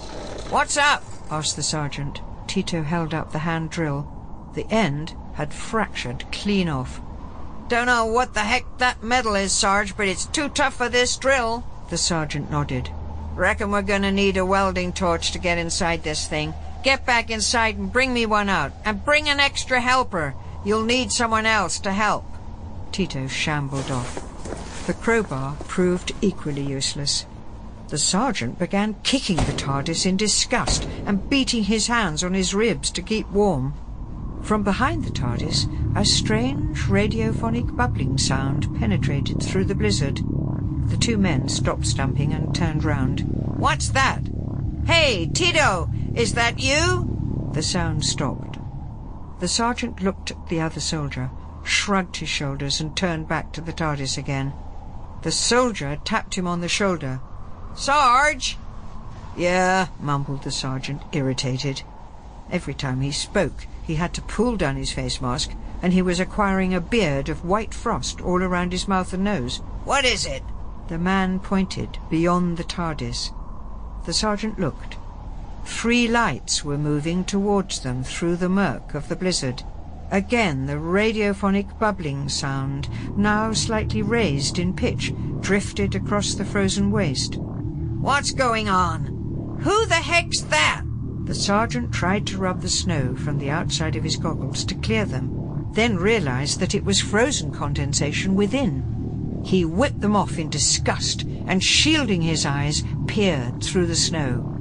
What's 0.51 0.77
up? 0.77 1.03
asked 1.31 1.57
the 1.57 1.63
sergeant. 1.63 2.21
Tito 2.47 2.83
held 2.83 3.15
up 3.15 3.33
the 3.33 3.41
hand 3.41 3.71
drill. 3.71 4.07
The 4.55 4.67
end 4.73 5.15
had 5.35 5.53
fractured 5.53 6.25
clean 6.33 6.69
off. 6.69 7.01
Don't 7.69 7.87
know 7.87 8.07
what 8.07 8.33
the 8.33 8.41
heck 8.41 8.65
that 8.79 9.03
metal 9.03 9.35
is, 9.35 9.53
Sarge, 9.53 9.95
but 9.95 10.09
it's 10.09 10.25
too 10.25 10.49
tough 10.49 10.77
for 10.77 10.89
this 10.89 11.19
drill. 11.19 11.65
The 11.91 11.99
sergeant 11.99 12.51
nodded. 12.51 12.91
Reckon 13.35 13.71
we're 13.71 13.83
gonna 13.83 14.11
need 14.11 14.39
a 14.39 14.47
welding 14.47 14.93
torch 14.93 15.33
to 15.33 15.39
get 15.39 15.59
inside 15.59 16.03
this 16.03 16.27
thing. 16.27 16.55
Get 16.83 17.05
back 17.05 17.29
inside 17.29 17.77
and 17.77 17.93
bring 17.93 18.15
me 18.15 18.25
one 18.25 18.49
out. 18.49 18.73
And 18.87 19.05
bring 19.05 19.29
an 19.29 19.39
extra 19.39 19.83
helper. 19.83 20.35
You'll 20.65 20.85
need 20.85 21.13
someone 21.13 21.45
else 21.45 21.79
to 21.81 21.93
help. 21.93 22.25
Tito 22.91 23.27
shambled 23.27 23.91
off. 23.91 24.87
The 24.87 24.95
crowbar 24.95 25.57
proved 25.67 26.13
equally 26.23 26.63
useless. 26.63 27.27
The 27.89 27.99
sergeant 27.99 28.59
began 28.59 28.97
kicking 29.03 29.37
the 29.37 29.53
TARDIS 29.53 30.07
in 30.07 30.17
disgust 30.17 30.89
and 31.05 31.29
beating 31.29 31.65
his 31.65 31.87
hands 31.89 32.25
on 32.25 32.33
his 32.33 32.55
ribs 32.55 32.91
to 32.93 33.03
keep 33.03 33.31
warm. 33.31 33.75
From 34.49 34.63
behind 34.63 35.05
the 35.05 35.11
TARDIS, 35.11 35.67
a 35.95 36.07
strange 36.07 36.79
radiophonic 36.85 37.77
bubbling 37.77 38.17
sound 38.17 38.75
penetrated 38.81 39.43
through 39.43 39.67
the 39.67 39.75
blizzard. 39.75 40.23
The 40.87 40.97
two 40.97 41.19
men 41.19 41.51
stopped 41.51 41.85
stamping 41.85 42.33
and 42.33 42.55
turned 42.55 42.83
round. 42.83 43.31
What's 43.59 43.91
that? 43.91 44.23
Hey, 44.87 45.27
Tito, 45.27 45.91
is 46.15 46.33
that 46.33 46.61
you? 46.61 47.51
The 47.53 47.63
sound 47.63 48.07
stopped. 48.07 48.59
The 49.39 49.49
sergeant 49.49 50.03
looked 50.03 50.31
at 50.31 50.49
the 50.49 50.63
other 50.63 50.81
soldier, 50.81 51.31
shrugged 51.63 52.17
his 52.17 52.31
shoulders 52.31 52.81
and 52.81 52.97
turned 52.97 53.29
back 53.29 53.53
to 53.53 53.61
the 53.61 53.75
TARDIS 53.75 54.17
again. 54.17 54.55
The 55.25 55.31
soldier 55.31 55.99
tapped 56.07 56.37
him 56.37 56.47
on 56.47 56.63
the 56.63 56.71
shoulder. 56.71 57.21
Sarge! 57.75 58.57
Yeah, 59.37 59.89
mumbled 60.01 60.45
the 60.45 60.51
sergeant, 60.51 61.03
irritated. 61.13 61.83
Every 62.51 62.73
time 62.73 63.03
he 63.03 63.13
spoke, 63.13 63.67
he 63.89 63.95
had 63.95 64.13
to 64.13 64.21
pull 64.21 64.55
down 64.55 64.77
his 64.77 64.93
face 64.93 65.19
mask, 65.19 65.51
and 65.81 65.95
he 65.95 66.03
was 66.03 66.21
acquiring 66.21 66.75
a 66.75 66.81
beard 66.81 67.31
of 67.31 67.47
white 67.47 67.73
frost 67.73 68.21
all 68.21 68.43
around 68.43 68.71
his 68.71 68.87
mouth 68.87 69.15
and 69.15 69.25
nose. 69.25 69.63
What 69.85 70.05
is 70.05 70.27
it? 70.27 70.43
The 70.89 70.99
man 70.99 71.41
pointed 71.41 71.99
beyond 72.11 72.59
the 72.59 72.65
TARDIS. 72.65 73.33
The 74.05 74.13
sergeant 74.13 74.61
looked. 74.61 74.99
Three 75.65 76.07
lights 76.07 76.63
were 76.63 76.77
moving 76.77 77.25
towards 77.25 77.81
them 77.81 78.05
through 78.05 78.37
the 78.37 78.51
murk 78.51 78.95
of 78.95 79.09
the 79.09 79.17
blizzard. 79.17 79.63
Again 80.11 80.67
the 80.67 80.75
radiophonic 80.75 81.79
bubbling 81.79 82.29
sound, 82.29 82.91
now 83.17 83.55
slightly 83.55 84.03
raised 84.03 84.59
in 84.59 84.75
pitch, 84.75 85.15
drifted 85.41 85.95
across 85.95 86.35
the 86.35 86.45
frozen 86.45 86.91
waste. 86.91 87.37
What's 87.39 88.33
going 88.33 88.69
on? 88.69 89.59
Who 89.63 89.87
the 89.87 89.95
heck's 89.95 90.43
that? 90.43 90.83
The 91.29 91.35
sergeant 91.35 91.93
tried 91.93 92.27
to 92.29 92.39
rub 92.39 92.63
the 92.63 92.71
snow 92.71 93.15
from 93.15 93.37
the 93.37 93.51
outside 93.51 93.97
of 93.97 94.03
his 94.03 94.17
goggles 94.17 94.65
to 94.65 94.75
clear 94.75 95.05
them, 95.05 95.69
then 95.75 95.99
realized 95.99 96.59
that 96.59 96.75
it 96.75 96.87
was 96.87 97.03
frozen 97.03 97.51
condensation 97.51 98.35
within. 98.35 99.43
He 99.45 99.63
whipped 99.63 100.01
them 100.01 100.17
off 100.17 100.39
in 100.39 100.49
disgust 100.49 101.27
and, 101.47 101.63
shielding 101.63 102.23
his 102.23 102.47
eyes, 102.47 102.83
peered 103.07 103.63
through 103.63 103.89
the 103.89 103.95
snow. 103.95 104.57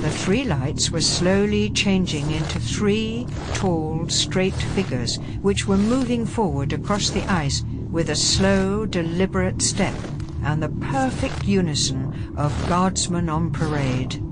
The 0.00 0.08
three 0.08 0.42
lights 0.42 0.90
were 0.90 1.02
slowly 1.02 1.68
changing 1.68 2.30
into 2.30 2.58
three 2.58 3.26
tall, 3.52 4.08
straight 4.08 4.54
figures 4.54 5.18
which 5.42 5.68
were 5.68 5.76
moving 5.76 6.24
forward 6.24 6.72
across 6.72 7.10
the 7.10 7.24
ice 7.24 7.62
with 7.90 8.08
a 8.08 8.16
slow, 8.16 8.86
deliberate 8.86 9.60
step 9.60 9.94
and 10.42 10.62
the 10.62 10.70
perfect 10.70 11.44
unison 11.44 12.34
of 12.38 12.68
guardsmen 12.70 13.28
on 13.28 13.50
parade. 13.50 14.24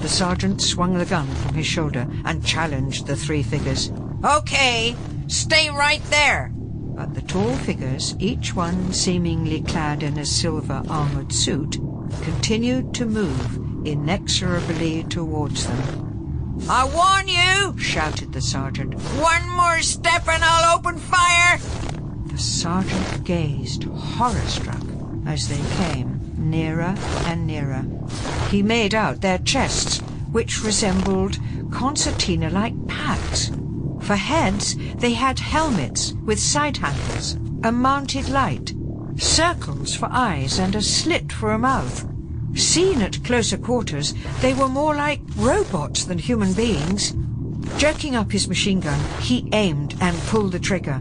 The 0.00 0.08
sergeant 0.08 0.60
swung 0.60 0.98
the 0.98 1.04
gun 1.04 1.26
from 1.26 1.54
his 1.54 1.66
shoulder 1.66 2.06
and 2.24 2.44
challenged 2.44 3.06
the 3.06 3.16
three 3.16 3.42
figures. 3.42 3.90
Okay, 4.24 4.94
stay 5.26 5.68
right 5.70 6.02
there. 6.10 6.52
But 6.54 7.14
the 7.14 7.22
tall 7.22 7.54
figures, 7.56 8.14
each 8.18 8.54
one 8.54 8.92
seemingly 8.92 9.62
clad 9.62 10.02
in 10.02 10.18
a 10.18 10.24
silver 10.24 10.82
armored 10.88 11.32
suit, 11.32 11.78
continued 12.22 12.94
to 12.94 13.06
move 13.06 13.86
inexorably 13.86 15.04
towards 15.04 15.66
them. 15.66 16.66
I 16.70 16.84
warn 16.84 17.28
you, 17.28 17.78
shouted 17.78 18.32
the 18.32 18.40
sergeant. 18.40 18.94
One 19.20 19.48
more 19.50 19.82
step 19.82 20.26
and 20.28 20.42
I'll 20.42 20.78
open 20.78 20.96
fire. 20.98 21.58
The 22.26 22.38
sergeant 22.38 23.24
gazed, 23.24 23.84
horror-struck, 23.84 24.82
as 25.26 25.48
they 25.48 25.60
came 25.84 26.15
nearer 26.38 26.94
and 27.24 27.46
nearer. 27.46 27.84
He 28.50 28.62
made 28.62 28.94
out 28.94 29.20
their 29.20 29.38
chests, 29.38 29.98
which 30.32 30.62
resembled 30.62 31.38
concertina-like 31.70 32.86
packs. 32.88 33.50
For 34.00 34.16
heads, 34.16 34.76
they 34.96 35.14
had 35.14 35.38
helmets 35.38 36.12
with 36.24 36.38
side 36.38 36.76
handles, 36.76 37.34
a 37.64 37.72
mounted 37.72 38.28
light, 38.28 38.74
circles 39.16 39.94
for 39.94 40.08
eyes 40.12 40.58
and 40.58 40.74
a 40.74 40.82
slit 40.82 41.32
for 41.32 41.52
a 41.52 41.58
mouth. 41.58 42.06
Seen 42.54 43.02
at 43.02 43.22
closer 43.24 43.58
quarters, 43.58 44.14
they 44.40 44.54
were 44.54 44.68
more 44.68 44.94
like 44.94 45.20
robots 45.36 46.04
than 46.04 46.18
human 46.18 46.52
beings. 46.52 47.14
Jerking 47.78 48.14
up 48.14 48.30
his 48.30 48.48
machine 48.48 48.80
gun, 48.80 49.00
he 49.20 49.48
aimed 49.52 49.94
and 50.00 50.16
pulled 50.28 50.52
the 50.52 50.58
trigger. 50.58 51.00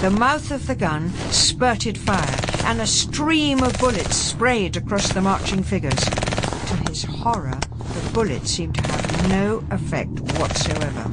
The 0.00 0.10
mouth 0.10 0.50
of 0.50 0.66
the 0.66 0.74
gun 0.74 1.10
spurted 1.30 1.96
fire, 1.96 2.51
and 2.64 2.80
a 2.80 2.86
stream 2.86 3.62
of 3.62 3.78
bullets 3.78 4.16
sprayed 4.16 4.76
across 4.76 5.12
the 5.12 5.20
marching 5.20 5.62
figures. 5.62 6.04
To 6.04 6.76
his 6.88 7.04
horror, 7.04 7.58
the 7.78 8.10
bullets 8.12 8.50
seemed 8.50 8.74
to 8.76 8.82
have 8.90 9.28
no 9.28 9.64
effect 9.70 10.20
whatsoever. 10.38 11.10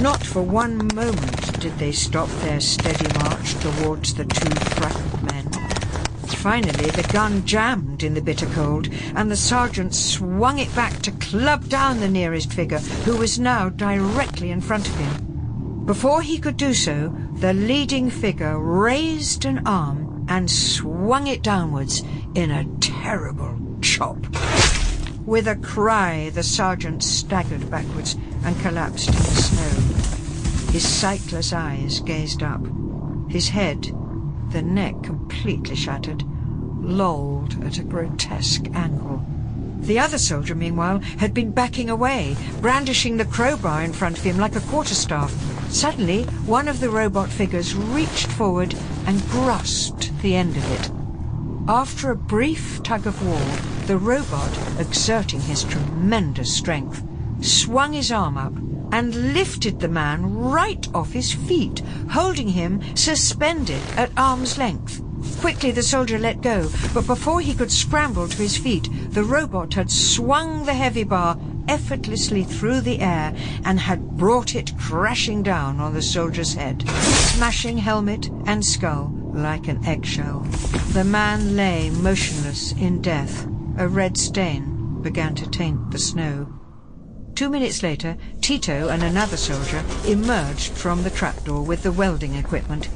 Not 0.00 0.24
for 0.24 0.42
one 0.42 0.76
moment 0.94 1.60
did 1.60 1.78
they 1.78 1.92
stop 1.92 2.28
their 2.40 2.60
steady 2.60 3.12
march 3.18 3.54
towards 3.56 4.14
the 4.14 4.24
two 4.24 4.54
frightened 4.76 5.22
men. 5.22 5.50
Finally, 6.42 6.90
the 6.90 7.08
gun 7.12 7.44
jammed 7.44 8.02
in 8.02 8.14
the 8.14 8.20
bitter 8.20 8.46
cold, 8.46 8.88
and 9.14 9.30
the 9.30 9.36
sergeant 9.36 9.94
swung 9.94 10.58
it 10.58 10.74
back 10.74 11.00
to 11.02 11.12
club 11.12 11.68
down 11.68 12.00
the 12.00 12.08
nearest 12.08 12.52
figure, 12.52 12.80
who 13.04 13.16
was 13.16 13.38
now 13.38 13.68
directly 13.68 14.50
in 14.50 14.60
front 14.60 14.88
of 14.88 14.96
him. 14.96 15.84
Before 15.86 16.22
he 16.22 16.38
could 16.38 16.56
do 16.56 16.74
so, 16.74 17.16
the 17.34 17.52
leading 17.52 18.10
figure 18.10 18.58
raised 18.58 19.44
an 19.44 19.66
arm 19.66 20.11
and 20.28 20.50
swung 20.50 21.26
it 21.26 21.42
downwards 21.42 22.02
in 22.34 22.50
a 22.50 22.64
terrible 22.80 23.58
chop. 23.80 24.18
With 25.24 25.46
a 25.46 25.56
cry, 25.56 26.30
the 26.30 26.42
sergeant 26.42 27.02
staggered 27.02 27.70
backwards 27.70 28.16
and 28.44 28.58
collapsed 28.60 29.08
in 29.08 29.14
the 29.14 29.22
snow. 29.22 30.72
His 30.72 30.88
sightless 30.88 31.52
eyes 31.52 32.00
gazed 32.00 32.42
up. 32.42 32.60
His 33.28 33.48
head, 33.48 33.92
the 34.50 34.62
neck 34.62 35.02
completely 35.02 35.76
shattered, 35.76 36.24
lolled 36.80 37.62
at 37.64 37.78
a 37.78 37.84
grotesque 37.84 38.66
angle. 38.74 39.24
The 39.80 39.98
other 39.98 40.18
soldier, 40.18 40.54
meanwhile, 40.54 41.00
had 41.18 41.34
been 41.34 41.52
backing 41.52 41.90
away, 41.90 42.36
brandishing 42.60 43.16
the 43.16 43.24
crowbar 43.24 43.82
in 43.82 43.92
front 43.92 44.16
of 44.16 44.24
him 44.24 44.38
like 44.38 44.56
a 44.56 44.60
quarterstaff. 44.60 45.32
Suddenly, 45.72 46.24
one 46.46 46.68
of 46.68 46.80
the 46.80 46.90
robot 46.90 47.28
figures 47.28 47.74
reached 47.74 48.28
forward 48.28 48.74
and 49.06 49.20
grasped 49.28 50.16
the 50.22 50.36
end 50.36 50.56
of 50.56 50.72
it. 50.72 50.90
After 51.68 52.10
a 52.10 52.16
brief 52.16 52.82
tug 52.82 53.06
of 53.06 53.24
war, 53.26 53.40
the 53.86 53.98
robot, 53.98 54.58
exerting 54.78 55.40
his 55.40 55.64
tremendous 55.64 56.52
strength, 56.52 57.04
swung 57.40 57.92
his 57.92 58.12
arm 58.12 58.36
up 58.36 58.54
and 58.92 59.32
lifted 59.32 59.80
the 59.80 59.88
man 59.88 60.34
right 60.36 60.86
off 60.94 61.12
his 61.12 61.32
feet, 61.32 61.82
holding 62.10 62.48
him 62.48 62.80
suspended 62.94 63.82
at 63.96 64.10
arm's 64.16 64.58
length. 64.58 65.02
Quickly 65.40 65.70
the 65.70 65.82
soldier 65.82 66.18
let 66.18 66.40
go, 66.40 66.68
but 66.92 67.06
before 67.06 67.40
he 67.40 67.54
could 67.54 67.72
scramble 67.72 68.28
to 68.28 68.36
his 68.42 68.56
feet, 68.56 68.88
the 69.10 69.24
robot 69.24 69.74
had 69.74 69.90
swung 69.90 70.64
the 70.64 70.74
heavy 70.74 71.04
bar 71.04 71.36
effortlessly 71.68 72.44
through 72.44 72.80
the 72.80 73.00
air 73.00 73.34
and 73.64 73.80
had 73.80 74.16
brought 74.16 74.54
it 74.54 74.76
crashing 74.78 75.42
down 75.42 75.80
on 75.80 75.94
the 75.94 76.02
soldier's 76.02 76.54
head, 76.54 76.86
smashing 76.88 77.78
helmet 77.78 78.28
and 78.46 78.64
skull 78.64 79.12
like 79.32 79.68
an 79.68 79.84
eggshell. 79.86 80.40
The 80.92 81.04
man 81.04 81.56
lay 81.56 81.90
motionless 81.90 82.72
in 82.72 83.00
death. 83.00 83.46
A 83.78 83.88
red 83.88 84.16
stain 84.18 85.00
began 85.02 85.34
to 85.36 85.48
taint 85.48 85.90
the 85.90 85.98
snow. 85.98 86.46
Two 87.34 87.48
minutes 87.48 87.82
later, 87.82 88.16
Tito 88.42 88.88
and 88.88 89.02
another 89.02 89.38
soldier 89.38 89.82
emerged 90.06 90.72
from 90.72 91.02
the 91.02 91.10
trapdoor 91.10 91.62
with 91.62 91.82
the 91.82 91.92
welding 91.92 92.34
equipment. 92.34 92.88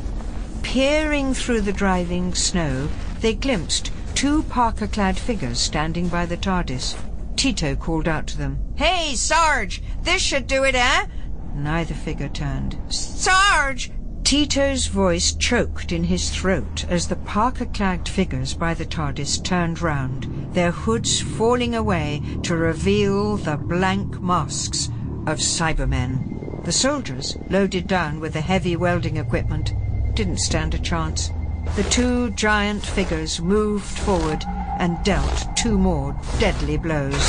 Peering 0.62 1.32
through 1.32 1.62
the 1.62 1.72
driving 1.72 2.34
snow, 2.34 2.88
they 3.20 3.34
glimpsed 3.34 3.90
two 4.14 4.42
parka-clad 4.44 5.18
figures 5.18 5.58
standing 5.58 6.08
by 6.08 6.26
the 6.26 6.36
TARDIS. 6.36 6.96
Tito 7.36 7.76
called 7.76 8.08
out 8.08 8.26
to 8.28 8.38
them. 8.38 8.58
Hey, 8.76 9.14
Sarge! 9.14 9.82
This 10.02 10.22
should 10.22 10.46
do 10.46 10.64
it, 10.64 10.74
eh? 10.74 11.06
Neither 11.54 11.94
figure 11.94 12.28
turned. 12.28 12.78
Sarge! 12.88 13.92
Tito's 14.24 14.88
voice 14.88 15.32
choked 15.34 15.92
in 15.92 16.02
his 16.02 16.30
throat 16.30 16.84
as 16.88 17.06
the 17.06 17.14
parka-clad 17.14 18.08
figures 18.08 18.54
by 18.54 18.74
the 18.74 18.84
TARDIS 18.84 19.38
turned 19.44 19.80
round, 19.80 20.52
their 20.52 20.72
hoods 20.72 21.20
falling 21.20 21.76
away 21.76 22.20
to 22.42 22.56
reveal 22.56 23.36
the 23.36 23.56
blank 23.56 24.20
masks 24.20 24.88
of 25.26 25.38
Cybermen. 25.38 26.64
The 26.64 26.72
soldiers, 26.72 27.36
loaded 27.50 27.86
down 27.86 28.18
with 28.18 28.32
the 28.32 28.40
heavy 28.40 28.74
welding 28.74 29.16
equipment, 29.16 29.72
didn't 30.14 30.40
stand 30.40 30.74
a 30.74 30.78
chance. 30.78 31.30
The 31.76 31.84
two 31.84 32.30
giant 32.30 32.84
figures 32.84 33.40
moved 33.40 33.84
forward 33.84 34.44
and 34.78 35.02
dealt 35.04 35.46
two 35.56 35.78
more 35.78 36.14
deadly 36.38 36.76
blows. 36.76 37.22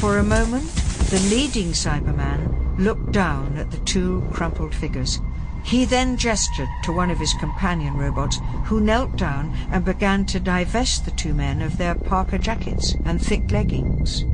For 0.00 0.18
a 0.18 0.24
moment, 0.24 0.64
the 1.10 1.20
leading 1.30 1.72
Cyberman 1.72 2.78
looked 2.78 3.12
down 3.12 3.56
at 3.56 3.70
the 3.70 3.78
two 3.78 4.26
crumpled 4.32 4.74
figures. 4.74 5.20
He 5.64 5.84
then 5.84 6.16
gestured 6.16 6.68
to 6.82 6.92
one 6.92 7.10
of 7.10 7.18
his 7.18 7.32
companion 7.34 7.96
robots, 7.96 8.38
who 8.64 8.80
knelt 8.80 9.16
down 9.16 9.56
and 9.70 9.84
began 9.84 10.26
to 10.26 10.40
divest 10.40 11.04
the 11.04 11.10
two 11.12 11.32
men 11.32 11.62
of 11.62 11.78
their 11.78 11.94
parka 11.94 12.38
jackets 12.38 12.94
and 13.04 13.20
thick 13.20 13.50
leggings. 13.50 14.24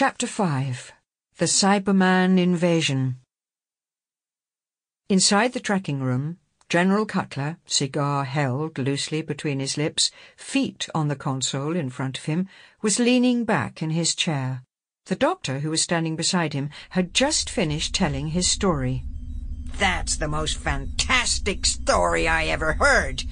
Chapter 0.00 0.28
5 0.28 0.92
The 1.38 1.46
Cyberman 1.46 2.38
Invasion 2.38 3.16
Inside 5.08 5.54
the 5.54 5.58
tracking 5.58 6.00
room, 6.02 6.38
General 6.68 7.04
Cutler, 7.04 7.56
cigar 7.66 8.22
held 8.22 8.78
loosely 8.78 9.22
between 9.22 9.58
his 9.58 9.76
lips, 9.76 10.12
feet 10.36 10.88
on 10.94 11.08
the 11.08 11.16
console 11.16 11.74
in 11.74 11.90
front 11.90 12.16
of 12.16 12.26
him, 12.26 12.46
was 12.80 13.00
leaning 13.00 13.44
back 13.44 13.82
in 13.82 13.90
his 13.90 14.14
chair. 14.14 14.62
The 15.06 15.16
doctor, 15.16 15.58
who 15.58 15.70
was 15.70 15.82
standing 15.82 16.14
beside 16.14 16.52
him, 16.52 16.70
had 16.90 17.12
just 17.12 17.50
finished 17.50 17.92
telling 17.92 18.28
his 18.28 18.48
story. 18.48 19.02
That's 19.78 20.14
the 20.14 20.28
most 20.28 20.58
fantastic 20.58 21.66
story 21.66 22.28
I 22.28 22.44
ever 22.44 22.74
heard. 22.74 23.24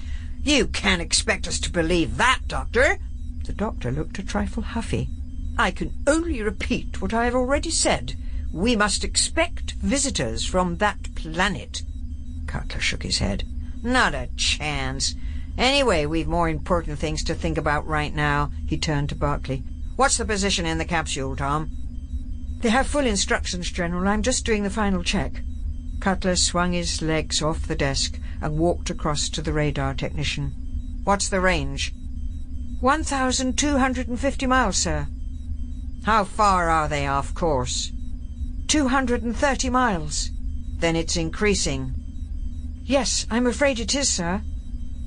You 0.43 0.67
can't 0.67 1.01
expect 1.01 1.47
us 1.47 1.61
to 1.61 1.71
believe 1.71 2.17
that, 2.17 2.41
Doctor. 2.49 2.99
The 3.45 3.53
doctor 3.53 3.89
looked 3.89 4.19
a 4.19 4.23
trifle 4.23 4.63
huffy. 4.63 5.07
I 5.59 5.71
can 5.71 5.91
only 6.05 6.41
repeat 6.43 7.01
what 7.01 7.15
I 7.15 7.25
have 7.25 7.33
already 7.33 7.71
said. 7.71 8.15
We 8.53 8.75
must 8.75 9.03
expect 9.03 9.71
visitors 9.73 10.45
from 10.45 10.77
that 10.77 11.15
planet. 11.15 11.81
Cutler 12.45 12.79
shook 12.79 13.01
his 13.01 13.17
head. 13.17 13.43
Not 13.81 14.13
a 14.13 14.29
chance. 14.35 15.15
Anyway, 15.57 16.05
we've 16.05 16.27
more 16.27 16.47
important 16.47 16.99
things 16.99 17.23
to 17.23 17.33
think 17.33 17.57
about 17.57 17.87
right 17.87 18.13
now. 18.13 18.51
He 18.67 18.77
turned 18.77 19.09
to 19.09 19.15
Barclay. 19.15 19.63
What's 19.95 20.17
the 20.17 20.25
position 20.25 20.67
in 20.67 20.77
the 20.77 20.85
capsule, 20.85 21.35
Tom? 21.35 21.71
They 22.59 22.69
have 22.69 22.85
full 22.85 23.05
instructions, 23.05 23.71
General. 23.71 24.07
I'm 24.07 24.21
just 24.21 24.45
doing 24.45 24.61
the 24.61 24.69
final 24.69 25.03
check. 25.03 25.41
Cutler 25.99 26.35
swung 26.35 26.73
his 26.73 27.01
legs 27.01 27.41
off 27.41 27.67
the 27.67 27.75
desk 27.75 28.19
and 28.41 28.59
walked 28.59 28.91
across 28.91 29.27
to 29.29 29.41
the 29.41 29.53
radar 29.53 29.95
technician. 29.95 30.53
What's 31.03 31.29
the 31.29 31.41
range? 31.41 31.93
1,250 32.79 34.45
miles, 34.45 34.77
sir. 34.77 35.07
How 36.03 36.23
far 36.23 36.69
are 36.69 36.87
they 36.87 37.07
off 37.07 37.33
course? 37.33 37.91
230 38.67 39.69
miles. 39.69 40.31
Then 40.79 40.95
it's 40.95 41.17
increasing. 41.17 41.93
Yes, 42.83 43.25
I'm 43.29 43.47
afraid 43.47 43.79
it 43.79 43.95
is, 43.95 44.09
sir. 44.09 44.41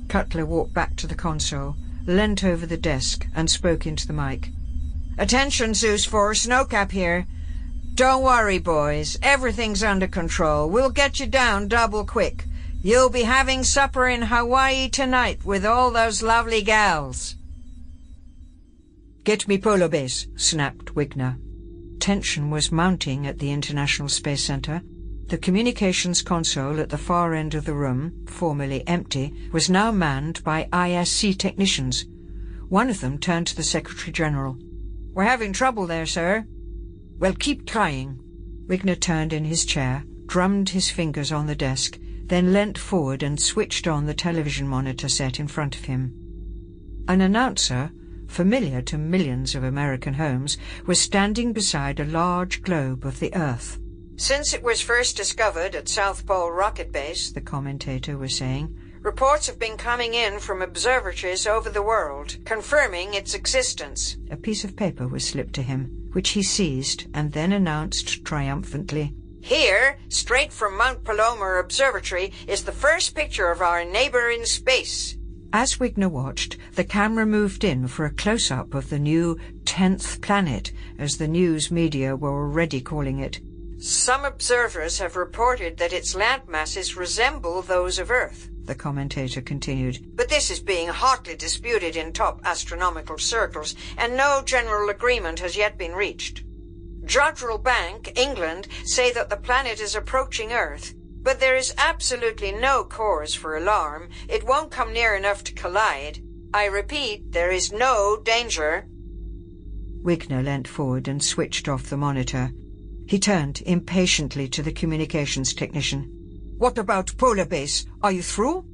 Cutler 0.07 0.45
walked 0.45 0.73
back 0.73 0.95
to 0.97 1.07
the 1.07 1.15
console, 1.15 1.75
leant 2.05 2.43
over 2.43 2.65
the 2.65 2.77
desk, 2.77 3.25
and 3.33 3.49
spoke 3.49 3.87
into 3.87 4.05
the 4.05 4.13
mic. 4.13 4.49
Attention, 5.17 5.73
Zeus 5.73 6.05
4, 6.05 6.33
Snowcap 6.33 6.91
here. 6.91 7.25
Don't 7.95 8.23
worry, 8.23 8.59
boys. 8.59 9.17
Everything's 9.21 9.83
under 9.83 10.07
control. 10.07 10.69
We'll 10.69 10.89
get 10.89 11.19
you 11.19 11.27
down 11.27 11.67
double 11.67 12.05
quick. 12.05 12.45
You'll 12.81 13.09
be 13.09 13.23
having 13.23 13.63
supper 13.63 14.07
in 14.07 14.23
Hawaii 14.23 14.89
tonight 14.89 15.45
with 15.45 15.65
all 15.65 15.91
those 15.91 16.23
lovely 16.23 16.61
gals. 16.61 17.35
Get 19.23 19.47
me 19.47 19.59
Polar 19.59 19.87
Base, 19.87 20.25
snapped 20.35 20.95
Wigner. 20.95 21.37
Tension 21.99 22.49
was 22.49 22.71
mounting 22.71 23.27
at 23.27 23.37
the 23.37 23.51
International 23.51 24.09
Space 24.09 24.43
Center, 24.43 24.81
the 25.27 25.37
communications 25.37 26.23
console 26.23 26.79
at 26.79 26.89
the 26.89 26.97
far 26.97 27.35
end 27.35 27.53
of 27.53 27.63
the 27.63 27.73
room, 27.75 28.25
formerly 28.25 28.85
empty, 28.87 29.33
was 29.53 29.69
now 29.69 29.91
manned 29.91 30.43
by 30.43 30.67
ISC 30.73 31.37
technicians. 31.37 32.05
One 32.67 32.89
of 32.89 32.99
them 32.99 33.19
turned 33.19 33.45
to 33.47 33.55
the 33.55 33.63
Secretary-General. 33.63 34.57
We're 35.13 35.23
having 35.23 35.53
trouble 35.53 35.85
there, 35.85 36.07
sir. 36.07 36.45
Well, 37.19 37.33
keep 37.33 37.67
trying. 37.67 38.19
Wigner 38.65 38.99
turned 38.99 39.33
in 39.33 39.45
his 39.45 39.65
chair, 39.65 40.03
drummed 40.25 40.69
his 40.69 40.89
fingers 40.89 41.31
on 41.31 41.45
the 41.45 41.55
desk, 41.55 41.99
then 42.25 42.53
leant 42.53 42.77
forward 42.77 43.21
and 43.21 43.39
switched 43.39 43.87
on 43.87 44.07
the 44.07 44.15
television 44.15 44.67
monitor 44.67 45.07
set 45.07 45.39
in 45.39 45.47
front 45.47 45.75
of 45.75 45.85
him. 45.85 46.11
An 47.07 47.21
announcer, 47.21 47.91
familiar 48.31 48.81
to 48.81 48.97
millions 48.97 49.53
of 49.53 49.63
American 49.63 50.13
homes, 50.13 50.57
was 50.87 50.99
standing 50.99 51.53
beside 51.53 51.99
a 51.99 52.05
large 52.05 52.61
globe 52.63 53.05
of 53.05 53.19
the 53.19 53.35
Earth. 53.35 53.77
Since 54.15 54.53
it 54.53 54.63
was 54.63 54.81
first 54.81 55.17
discovered 55.17 55.75
at 55.75 55.89
South 55.89 56.25
Pole 56.25 56.51
Rocket 56.51 56.91
Base, 56.91 57.31
the 57.31 57.41
commentator 57.41 58.17
was 58.17 58.35
saying, 58.35 58.75
reports 59.01 59.47
have 59.47 59.57
been 59.59 59.77
coming 59.77 60.13
in 60.13 60.39
from 60.39 60.61
observatories 60.61 61.47
over 61.47 61.69
the 61.69 61.81
world, 61.81 62.37
confirming 62.45 63.13
its 63.15 63.33
existence. 63.33 64.17
A 64.29 64.37
piece 64.37 64.63
of 64.63 64.75
paper 64.75 65.07
was 65.07 65.27
slipped 65.27 65.53
to 65.55 65.63
him, 65.63 66.09
which 66.13 66.29
he 66.29 66.43
seized 66.43 67.07
and 67.13 67.33
then 67.33 67.51
announced 67.51 68.23
triumphantly, 68.23 69.13
Here, 69.41 69.97
straight 70.07 70.53
from 70.53 70.77
Mount 70.77 71.03
Palomar 71.03 71.57
Observatory, 71.57 72.31
is 72.47 72.63
the 72.63 72.71
first 72.71 73.15
picture 73.15 73.49
of 73.49 73.61
our 73.61 73.83
neighbour 73.83 74.29
in 74.29 74.45
space. 74.45 75.17
As 75.53 75.75
Wigner 75.75 76.09
watched, 76.09 76.55
the 76.75 76.85
camera 76.85 77.25
moved 77.25 77.65
in 77.65 77.89
for 77.89 78.05
a 78.05 78.13
close-up 78.13 78.73
of 78.73 78.89
the 78.89 78.99
new 78.99 79.37
10th 79.65 80.21
planet, 80.21 80.71
as 80.97 81.17
the 81.17 81.27
news 81.27 81.69
media 81.69 82.15
were 82.15 82.29
already 82.29 82.79
calling 82.79 83.19
it. 83.19 83.41
Some 83.77 84.23
observers 84.23 84.99
have 84.99 85.17
reported 85.17 85.77
that 85.77 85.91
its 85.91 86.15
land 86.15 86.43
masses 86.47 86.95
resemble 86.95 87.61
those 87.61 87.99
of 87.99 88.11
Earth, 88.11 88.49
the 88.63 88.75
commentator 88.75 89.41
continued. 89.41 90.15
But 90.15 90.29
this 90.29 90.51
is 90.51 90.61
being 90.61 90.87
hotly 90.87 91.35
disputed 91.35 91.97
in 91.97 92.13
top 92.13 92.39
astronomical 92.45 93.17
circles, 93.17 93.75
and 93.97 94.15
no 94.15 94.41
general 94.45 94.89
agreement 94.89 95.39
has 95.39 95.57
yet 95.57 95.77
been 95.77 95.93
reached. 95.93 96.45
Jodrell 97.03 97.61
Bank, 97.61 98.13
England, 98.15 98.69
say 98.85 99.11
that 99.11 99.29
the 99.29 99.35
planet 99.35 99.81
is 99.81 99.95
approaching 99.95 100.53
Earth, 100.53 100.93
but 101.23 101.39
there 101.39 101.55
is 101.55 101.73
absolutely 101.77 102.51
no 102.51 102.83
cause 102.83 103.33
for 103.33 103.55
alarm. 103.55 104.09
It 104.27 104.43
won't 104.43 104.71
come 104.71 104.93
near 104.93 105.15
enough 105.15 105.43
to 105.45 105.53
collide. 105.53 106.19
I 106.53 106.65
repeat, 106.65 107.31
there 107.31 107.51
is 107.51 107.71
no 107.71 108.17
danger. 108.23 108.85
Wigner 110.03 110.43
leant 110.43 110.67
forward 110.67 111.07
and 111.07 111.23
switched 111.23 111.67
off 111.67 111.89
the 111.89 111.97
monitor. 111.97 112.51
He 113.07 113.19
turned 113.19 113.61
impatiently 113.65 114.47
to 114.49 114.63
the 114.63 114.71
communications 114.71 115.53
technician. 115.53 116.55
What 116.57 116.77
about 116.77 117.15
Polar 117.17 117.45
Base? 117.45 117.85
Are 118.01 118.11
you 118.11 118.21
through? 118.21 118.65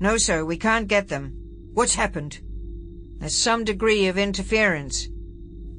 No, 0.00 0.16
sir, 0.16 0.44
we 0.44 0.56
can't 0.56 0.88
get 0.88 1.08
them. 1.08 1.32
What's 1.74 1.94
happened? 1.94 2.40
There's 3.18 3.36
some 3.36 3.64
degree 3.64 4.06
of 4.06 4.18
interference. 4.18 5.08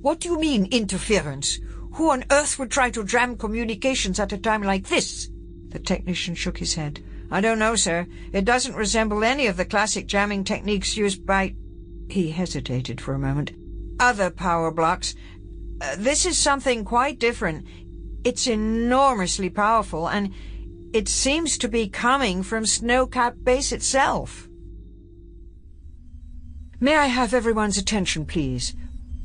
What 0.02 0.20
do 0.20 0.30
you 0.30 0.40
mean, 0.40 0.68
interference? 0.72 1.60
Who 1.94 2.12
on 2.12 2.26
earth 2.32 2.60
would 2.60 2.72
try 2.72 2.92
to 2.92 3.04
jam 3.04 3.36
communications 3.36 4.20
at 4.20 4.34
a 4.34 4.38
time 4.38 4.64
like 4.64 4.88
this? 4.88 5.30
The 5.70 5.80
technician 5.80 6.36
shook 6.36 6.58
his 6.58 6.76
head. 6.76 7.04
I 7.30 7.42
don't 7.42 7.60
know, 7.60 7.76
sir. 7.76 8.08
It 8.32 8.46
doesn't 8.46 8.76
resemble 8.76 9.24
any 9.24 9.48
of 9.48 9.58
the 9.58 9.66
classic 9.66 10.08
jamming 10.08 10.44
techniques 10.44 10.96
used 10.96 11.26
by... 11.26 11.56
He 12.10 12.32
hesitated 12.32 13.02
for 13.02 13.14
a 13.14 13.20
moment. 13.20 13.52
Other 14.00 14.30
power 14.30 14.72
blocs. 14.72 15.14
Uh, 15.82 15.96
this 15.98 16.26
is 16.26 16.38
something 16.38 16.86
quite 16.86 17.20
different. 17.20 17.68
It's 18.24 18.48
enormously 18.48 19.50
powerful, 19.50 20.08
and 20.08 20.34
it 20.94 21.10
seems 21.10 21.58
to 21.58 21.68
be 21.68 21.90
coming 21.90 22.44
from 22.44 22.64
Snowcap 22.64 23.44
Base 23.44 23.72
itself. 23.72 24.48
May 26.80 26.96
I 26.96 27.08
have 27.08 27.34
everyone's 27.34 27.78
attention, 27.78 28.26
please? 28.26 28.76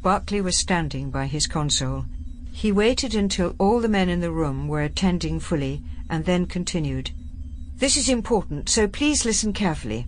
Barclay 0.03 0.40
was 0.40 0.57
standing 0.57 1.11
by 1.11 1.26
his 1.26 1.47
console. 1.47 2.07
He 2.51 2.72
waited 2.72 3.14
until 3.14 3.55
all 3.59 3.80
the 3.80 3.88
men 3.88 4.09
in 4.09 4.20
the 4.20 4.32
room 4.32 4.66
were 4.68 4.82
attending 4.82 5.38
fully, 5.38 5.82
and 6.12 6.26
then 6.26 6.44
continued. 6.44 7.10
This 7.78 7.96
is 7.96 8.10
important, 8.10 8.68
so 8.68 8.86
please 8.86 9.24
listen 9.24 9.54
carefully. 9.54 10.06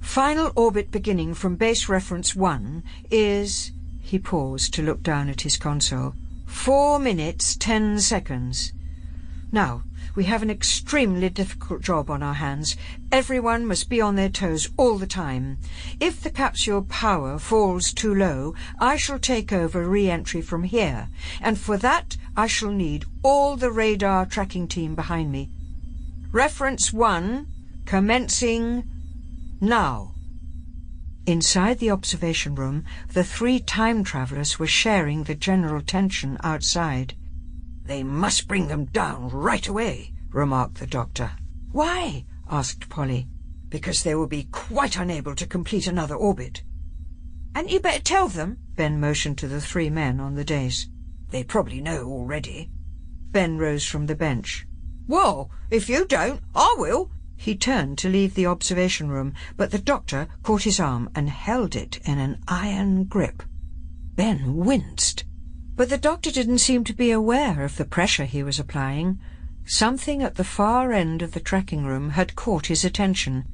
Final 0.00 0.52
orbit 0.54 0.92
beginning 0.92 1.34
from 1.34 1.56
base 1.56 1.88
reference 1.88 2.36
1 2.36 2.84
is... 3.10 3.72
He 4.00 4.18
paused 4.20 4.72
to 4.74 4.82
look 4.82 5.02
down 5.02 5.28
at 5.28 5.40
his 5.40 5.56
console. 5.56 6.14
Four 6.46 7.00
minutes, 7.00 7.56
ten 7.56 7.98
seconds. 7.98 8.72
Now, 9.50 9.82
we 10.14 10.24
have 10.24 10.42
an 10.42 10.50
extremely 10.50 11.28
difficult 11.30 11.80
job 11.80 12.10
on 12.10 12.22
our 12.22 12.34
hands. 12.34 12.76
Everyone 13.10 13.66
must 13.66 13.88
be 13.88 14.00
on 14.00 14.16
their 14.16 14.28
toes 14.28 14.68
all 14.76 14.98
the 14.98 15.06
time. 15.06 15.58
If 16.00 16.20
the 16.22 16.30
capsule 16.30 16.82
power 16.82 17.38
falls 17.38 17.92
too 17.92 18.14
low, 18.14 18.54
I 18.78 18.96
shall 18.96 19.18
take 19.18 19.52
over 19.52 19.88
re-entry 19.88 20.42
from 20.42 20.64
here, 20.64 21.08
and 21.40 21.58
for 21.58 21.76
that 21.78 22.16
I 22.36 22.46
shall 22.46 22.70
need 22.70 23.04
all 23.22 23.56
the 23.56 23.70
radar 23.70 24.26
tracking 24.26 24.68
team 24.68 24.94
behind 24.94 25.32
me. 25.32 25.50
Reference 26.30 26.92
1, 26.92 27.46
commencing 27.86 28.84
now. 29.60 30.14
Inside 31.24 31.78
the 31.78 31.90
observation 31.90 32.54
room, 32.54 32.84
the 33.12 33.22
three 33.22 33.60
time 33.60 34.02
travellers 34.02 34.58
were 34.58 34.66
sharing 34.66 35.22
the 35.24 35.36
general 35.36 35.80
tension 35.80 36.36
outside. 36.42 37.14
They 37.84 38.02
must 38.02 38.48
bring 38.48 38.68
them 38.68 38.86
down 38.86 39.28
right 39.28 39.66
away, 39.66 40.14
remarked 40.30 40.78
the 40.78 40.86
doctor. 40.86 41.32
Why? 41.72 42.24
asked 42.48 42.88
Polly. 42.88 43.28
Because 43.68 44.02
they 44.02 44.14
will 44.14 44.26
be 44.26 44.48
quite 44.52 44.98
unable 44.98 45.34
to 45.34 45.46
complete 45.46 45.86
another 45.86 46.14
orbit. 46.14 46.62
And 47.54 47.70
you 47.70 47.80
better 47.80 48.02
tell 48.02 48.28
them, 48.28 48.58
Ben 48.76 49.00
motioned 49.00 49.38
to 49.38 49.48
the 49.48 49.60
three 49.60 49.90
men 49.90 50.20
on 50.20 50.34
the 50.34 50.44
dais. 50.44 50.88
They 51.30 51.42
probably 51.42 51.80
know 51.80 52.04
already. 52.06 52.70
Ben 53.30 53.58
rose 53.58 53.84
from 53.84 54.06
the 54.06 54.14
bench. 54.14 54.66
Well, 55.06 55.50
if 55.70 55.88
you 55.88 56.06
don't, 56.06 56.40
I 56.54 56.74
will. 56.78 57.10
He 57.36 57.56
turned 57.56 57.98
to 57.98 58.08
leave 58.08 58.34
the 58.34 58.46
observation 58.46 59.08
room, 59.08 59.34
but 59.56 59.70
the 59.70 59.78
doctor 59.78 60.28
caught 60.42 60.62
his 60.62 60.78
arm 60.78 61.10
and 61.14 61.28
held 61.28 61.74
it 61.74 61.98
in 62.04 62.18
an 62.18 62.38
iron 62.46 63.04
grip. 63.04 63.42
Ben 64.14 64.56
winced. 64.56 65.24
But 65.74 65.88
the 65.88 65.98
doctor 65.98 66.30
didn't 66.30 66.58
seem 66.58 66.84
to 66.84 66.92
be 66.92 67.10
aware 67.10 67.64
of 67.64 67.76
the 67.76 67.84
pressure 67.84 68.26
he 68.26 68.42
was 68.42 68.58
applying. 68.58 69.18
Something 69.64 70.22
at 70.22 70.34
the 70.34 70.44
far 70.44 70.92
end 70.92 71.22
of 71.22 71.32
the 71.32 71.40
tracking 71.40 71.86
room 71.86 72.10
had 72.10 72.36
caught 72.36 72.66
his 72.66 72.84
attention. 72.84 73.44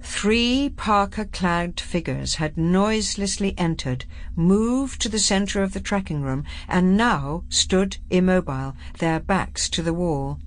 Three 0.00 0.68
parka-clad 0.76 1.80
figures 1.80 2.36
had 2.36 2.56
noiselessly 2.56 3.58
entered, 3.58 4.04
moved 4.36 5.00
to 5.02 5.08
the 5.08 5.18
centre 5.18 5.60
of 5.60 5.72
the 5.72 5.80
tracking 5.80 6.22
room, 6.22 6.44
and 6.68 6.96
now 6.96 7.42
stood 7.48 7.98
immobile, 8.10 8.76
their 8.98 9.18
backs 9.18 9.68
to 9.70 9.82
the 9.82 9.92
wall. 9.92 10.38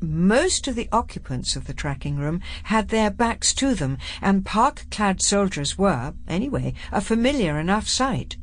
Most 0.00 0.66
of 0.68 0.74
the 0.74 0.88
occupants 0.90 1.54
of 1.54 1.66
the 1.66 1.74
tracking 1.74 2.16
room 2.16 2.40
had 2.64 2.88
their 2.88 3.10
backs 3.10 3.52
to 3.54 3.74
them, 3.74 3.98
and 4.22 4.46
parka-clad 4.46 5.20
soldiers 5.20 5.76
were, 5.76 6.14
anyway, 6.26 6.72
a 6.92 7.02
familiar 7.02 7.58
enough 7.58 7.88
sight. 7.88 8.38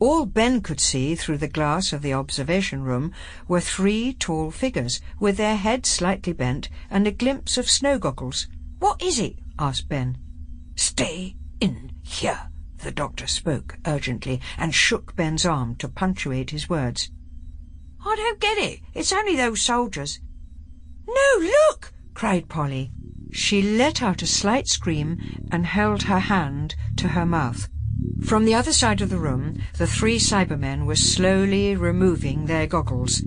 All 0.00 0.26
Ben 0.26 0.60
could 0.60 0.78
see 0.78 1.16
through 1.16 1.38
the 1.38 1.48
glass 1.48 1.92
of 1.92 2.02
the 2.02 2.12
observation 2.12 2.82
room 2.82 3.12
were 3.48 3.60
three 3.60 4.12
tall 4.12 4.52
figures, 4.52 5.00
with 5.18 5.36
their 5.36 5.56
heads 5.56 5.88
slightly 5.88 6.32
bent 6.32 6.68
and 6.88 7.06
a 7.06 7.12
glimpse 7.12 7.58
of 7.58 7.68
snow 7.68 7.98
goggles. 7.98 8.46
What 8.78 9.02
is 9.02 9.18
it? 9.18 9.40
asked 9.58 9.88
Ben. 9.88 10.16
Stay 10.76 11.34
in 11.60 11.90
here, 12.02 12.48
the 12.78 12.92
doctor 12.92 13.26
spoke 13.26 13.76
urgently 13.86 14.40
and 14.56 14.72
shook 14.72 15.16
Ben's 15.16 15.44
arm 15.44 15.74
to 15.76 15.88
punctuate 15.88 16.50
his 16.50 16.68
words. 16.68 17.10
I 18.06 18.14
don't 18.14 18.40
get 18.40 18.58
it. 18.58 18.80
It's 18.94 19.12
only 19.12 19.34
those 19.34 19.62
soldiers. 19.62 20.20
No, 21.08 21.38
look! 21.40 21.92
cried 22.14 22.48
Polly. 22.48 22.92
She 23.32 23.62
let 23.62 24.00
out 24.00 24.22
a 24.22 24.26
slight 24.26 24.68
scream 24.68 25.48
and 25.50 25.66
held 25.66 26.04
her 26.04 26.20
hand 26.20 26.76
to 26.98 27.08
her 27.08 27.26
mouth. 27.26 27.68
From 28.24 28.44
the 28.44 28.54
other 28.54 28.72
side 28.72 29.00
of 29.00 29.10
the 29.10 29.18
room, 29.18 29.62
the 29.76 29.86
three 29.86 30.18
Cybermen 30.18 30.86
were 30.86 30.96
slowly 30.96 31.74
removing 31.74 32.46
their 32.46 32.66
goggles. 32.66 33.22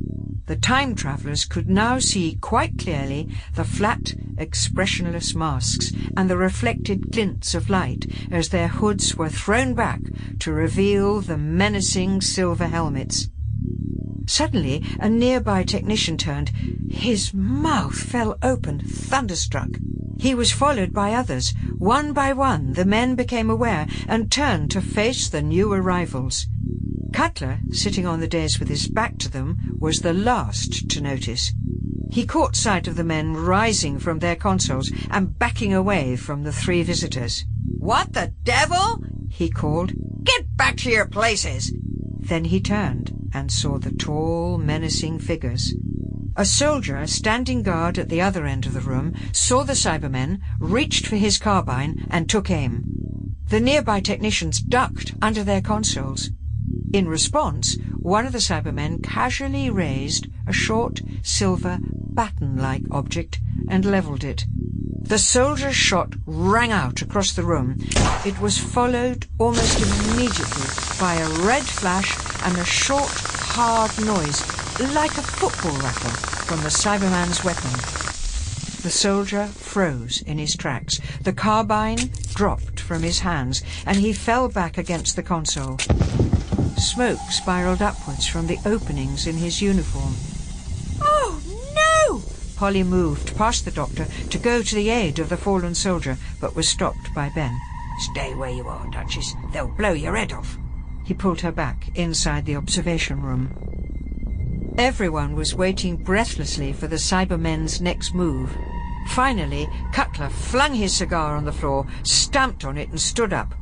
The 0.45 0.55
time 0.55 0.95
travellers 0.95 1.45
could 1.45 1.69
now 1.69 1.99
see 1.99 2.37
quite 2.41 2.77
clearly 2.77 3.29
the 3.55 3.63
flat, 3.63 4.13
expressionless 4.37 5.33
masks 5.33 5.91
and 6.17 6.29
the 6.29 6.37
reflected 6.37 7.11
glints 7.11 7.55
of 7.55 7.69
light 7.69 8.05
as 8.31 8.49
their 8.49 8.67
hoods 8.67 9.15
were 9.15 9.29
thrown 9.29 9.73
back 9.73 10.01
to 10.39 10.51
reveal 10.51 11.21
the 11.21 11.37
menacing 11.37 12.21
silver 12.21 12.67
helmets. 12.67 13.29
Suddenly, 14.27 14.83
a 14.99 15.09
nearby 15.09 15.63
technician 15.63 16.17
turned. 16.17 16.51
His 16.89 17.33
mouth 17.33 17.95
fell 17.95 18.37
open, 18.41 18.79
thunderstruck. 18.79 19.69
He 20.19 20.35
was 20.35 20.51
followed 20.51 20.93
by 20.93 21.13
others. 21.13 21.53
One 21.77 22.13
by 22.13 22.31
one, 22.33 22.73
the 22.73 22.85
men 22.85 23.15
became 23.15 23.49
aware 23.49 23.87
and 24.07 24.31
turned 24.31 24.71
to 24.71 24.81
face 24.81 25.27
the 25.27 25.41
new 25.41 25.73
arrivals. 25.73 26.47
Cutler, 27.11 27.59
sitting 27.71 28.05
on 28.05 28.19
the 28.19 28.27
dais 28.27 28.59
with 28.59 28.69
his 28.69 28.87
back 28.87 29.17
to 29.17 29.29
them, 29.29 29.57
was 29.79 29.99
the 29.99 30.13
last 30.13 30.89
to 30.91 31.01
notice. 31.01 31.51
He 32.11 32.25
caught 32.25 32.55
sight 32.55 32.87
of 32.87 32.95
the 32.95 33.03
men 33.03 33.33
rising 33.33 33.99
from 33.99 34.19
their 34.19 34.35
consoles 34.35 34.91
and 35.09 35.37
backing 35.39 35.73
away 35.73 36.15
from 36.15 36.43
the 36.43 36.51
three 36.51 36.83
visitors. 36.83 37.45
What 37.79 38.13
the 38.13 38.33
devil? 38.43 39.03
he 39.29 39.49
called. 39.49 39.93
Get 40.23 40.55
back 40.55 40.77
to 40.77 40.91
your 40.91 41.07
places! 41.07 41.73
Then 42.21 42.45
he 42.45 42.61
turned 42.61 43.29
and 43.33 43.51
saw 43.51 43.77
the 43.77 43.91
tall, 43.91 44.57
menacing 44.57 45.19
figures. 45.19 45.73
A 46.37 46.45
soldier, 46.45 47.05
standing 47.07 47.61
guard 47.61 47.97
at 47.99 48.07
the 48.07 48.21
other 48.21 48.45
end 48.45 48.65
of 48.65 48.73
the 48.73 48.79
room, 48.79 49.13
saw 49.33 49.63
the 49.63 49.73
Cybermen, 49.73 50.39
reached 50.59 51.05
for 51.05 51.17
his 51.17 51.37
carbine, 51.37 52.07
and 52.09 52.29
took 52.29 52.49
aim. 52.49 53.35
The 53.49 53.59
nearby 53.59 53.99
technicians 53.99 54.61
ducked 54.61 55.13
under 55.21 55.43
their 55.43 55.61
consoles. 55.61 56.29
In 56.93 57.09
response, 57.09 57.77
one 57.97 58.25
of 58.25 58.31
the 58.31 58.39
Cybermen 58.39 59.03
casually 59.03 59.69
raised 59.69 60.27
a 60.47 60.53
short, 60.53 61.01
silver, 61.21 61.79
baton-like 61.81 62.83
object 62.91 63.41
and 63.67 63.83
levelled 63.83 64.23
it. 64.23 64.45
The 65.01 65.17
soldier's 65.17 65.75
shot 65.75 66.13
rang 66.25 66.71
out 66.71 67.01
across 67.01 67.33
the 67.33 67.43
room. 67.43 67.77
It 68.25 68.39
was 68.39 68.57
followed 68.57 69.27
almost 69.37 69.81
immediately 69.81 70.67
by 70.99 71.15
a 71.15 71.29
red 71.45 71.63
flash 71.63 72.17
and 72.45 72.57
a 72.57 72.65
short, 72.65 73.11
hard 73.11 73.91
noise 74.05 74.41
like 74.93 75.17
a 75.17 75.21
football 75.21 75.77
rattle 75.79 76.11
from 76.45 76.61
the 76.61 76.69
Cyberman's 76.69 77.43
weapon. 77.43 77.71
The 78.81 78.89
soldier 78.89 79.45
froze 79.45 80.23
in 80.23 80.39
his 80.39 80.55
tracks. 80.55 80.99
The 81.21 81.33
carbine 81.33 82.11
dropped 82.33 82.79
from 82.79 83.03
his 83.03 83.19
hands, 83.19 83.61
and 83.85 83.97
he 83.97 84.13
fell 84.13 84.49
back 84.49 84.77
against 84.77 85.15
the 85.15 85.23
console. 85.23 85.77
Smoke 86.77 87.19
spiraled 87.29 87.81
upwards 87.81 88.27
from 88.27 88.47
the 88.47 88.57
openings 88.65 89.27
in 89.27 89.37
his 89.37 89.61
uniform. 89.61 90.15
Polly 92.61 92.83
moved 92.83 93.35
past 93.35 93.65
the 93.65 93.71
doctor 93.71 94.05
to 94.29 94.37
go 94.37 94.61
to 94.61 94.75
the 94.75 94.91
aid 94.91 95.17
of 95.17 95.29
the 95.29 95.35
fallen 95.35 95.73
soldier, 95.73 96.15
but 96.39 96.55
was 96.55 96.69
stopped 96.69 97.11
by 97.15 97.27
Ben. 97.33 97.59
Stay 97.97 98.35
where 98.35 98.51
you 98.51 98.67
are, 98.67 98.87
Duchess. 98.91 99.33
They'll 99.51 99.67
blow 99.67 99.93
your 99.93 100.15
head 100.15 100.31
off. 100.31 100.59
He 101.03 101.15
pulled 101.15 101.41
her 101.41 101.51
back 101.51 101.89
inside 101.95 102.45
the 102.45 102.55
observation 102.55 103.23
room. 103.23 104.75
Everyone 104.77 105.35
was 105.35 105.55
waiting 105.55 105.97
breathlessly 105.97 106.71
for 106.71 106.85
the 106.85 106.97
Cybermen's 106.99 107.81
next 107.81 108.13
move. 108.13 108.55
Finally, 109.07 109.67
Cutler 109.91 110.29
flung 110.29 110.75
his 110.75 110.95
cigar 110.95 111.35
on 111.35 111.45
the 111.45 111.51
floor, 111.51 111.87
stamped 112.03 112.63
on 112.63 112.77
it, 112.77 112.89
and 112.89 113.01
stood 113.01 113.33
up. 113.33 113.55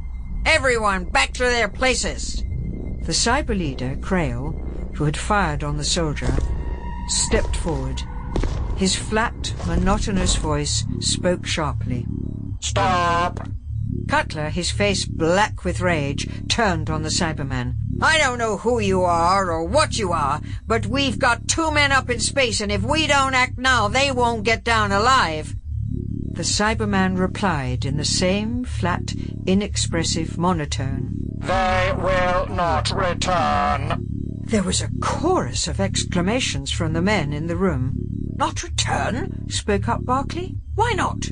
Everyone 0.45 1.05
back 1.05 1.31
to 1.35 1.43
their 1.43 1.69
places! 1.69 2.43
The 3.03 3.13
cyber 3.13 3.57
leader, 3.57 3.95
Krail, 4.01 4.97
who 4.97 5.05
had 5.05 5.15
fired 5.15 5.63
on 5.63 5.77
the 5.77 5.85
soldier, 5.85 6.35
stepped 7.07 7.55
forward. 7.55 8.03
His 8.79 8.95
flat, 8.95 9.53
monotonous 9.67 10.37
voice 10.37 10.85
spoke 11.01 11.45
sharply. 11.45 12.07
Stop! 12.61 13.45
Cutler, 14.07 14.47
his 14.47 14.71
face 14.71 15.03
black 15.03 15.65
with 15.65 15.81
rage, 15.81 16.29
turned 16.47 16.89
on 16.89 17.01
the 17.01 17.09
Cyberman. 17.09 17.75
I 18.01 18.17
don't 18.17 18.37
know 18.37 18.55
who 18.55 18.79
you 18.79 19.01
are 19.01 19.51
or 19.51 19.65
what 19.65 19.99
you 19.99 20.13
are, 20.13 20.39
but 20.65 20.85
we've 20.85 21.19
got 21.19 21.49
two 21.49 21.71
men 21.71 21.91
up 21.91 22.09
in 22.09 22.21
space, 22.21 22.61
and 22.61 22.71
if 22.71 22.81
we 22.81 23.05
don't 23.05 23.33
act 23.33 23.57
now, 23.57 23.89
they 23.89 24.13
won't 24.13 24.45
get 24.45 24.63
down 24.63 24.93
alive. 24.93 25.57
The 26.31 26.43
Cyberman 26.43 27.17
replied 27.17 27.83
in 27.83 27.97
the 27.97 28.05
same 28.05 28.63
flat, 28.63 29.13
inexpressive 29.45 30.37
monotone. 30.37 31.17
They 31.39 31.93
will 31.97 32.45
not 32.47 32.91
return. 32.91 34.07
There 34.39 34.63
was 34.63 34.81
a 34.81 34.89
chorus 35.01 35.67
of 35.67 35.81
exclamations 35.81 36.71
from 36.71 36.93
the 36.93 37.01
men 37.01 37.33
in 37.33 37.47
the 37.47 37.57
room. 37.57 38.09
Not 38.39 38.63
return? 38.63 39.49
spoke 39.49 39.89
up 39.89 40.05
Barclay. 40.05 40.55
Why 40.75 40.93
not? 40.93 41.27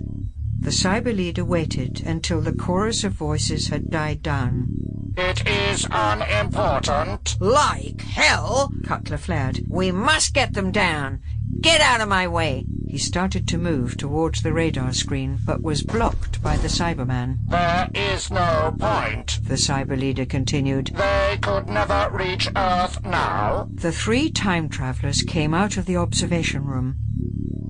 The 0.59 0.71
cyber 0.71 1.15
leader 1.15 1.45
waited 1.45 2.01
until 2.05 2.41
the 2.41 2.53
chorus 2.53 3.03
of 3.03 3.13
voices 3.13 3.69
had 3.69 3.89
died 3.89 4.21
down. 4.21 5.13
It 5.15 5.47
is 5.47 5.87
unimportant. 5.89 7.37
Like 7.39 8.01
hell! 8.01 8.71
Cutler 8.83 9.17
flared. 9.17 9.61
We 9.67 9.91
must 9.91 10.33
get 10.33 10.53
them 10.53 10.71
down. 10.71 11.21
Get 11.61 11.81
out 11.81 12.01
of 12.01 12.09
my 12.09 12.27
way. 12.27 12.65
He 12.87 12.97
started 12.97 13.47
to 13.47 13.57
move 13.57 13.97
towards 13.97 14.41
the 14.41 14.53
radar 14.53 14.93
screen, 14.93 15.39
but 15.45 15.61
was 15.61 15.83
blocked 15.83 16.41
by 16.41 16.55
the 16.57 16.67
Cyberman. 16.67 17.39
There 17.47 17.89
is 17.93 18.29
no 18.29 18.75
point. 18.77 19.39
The 19.43 19.55
cyber 19.55 19.99
leader 19.99 20.25
continued. 20.25 20.87
They 20.95 21.37
could 21.41 21.67
never 21.67 22.09
reach 22.11 22.47
Earth 22.55 23.03
now. 23.03 23.69
The 23.73 23.91
three 23.91 24.29
time 24.29 24.69
travelers 24.69 25.21
came 25.23 25.53
out 25.53 25.77
of 25.77 25.85
the 25.85 25.97
observation 25.97 26.65
room. 26.65 26.97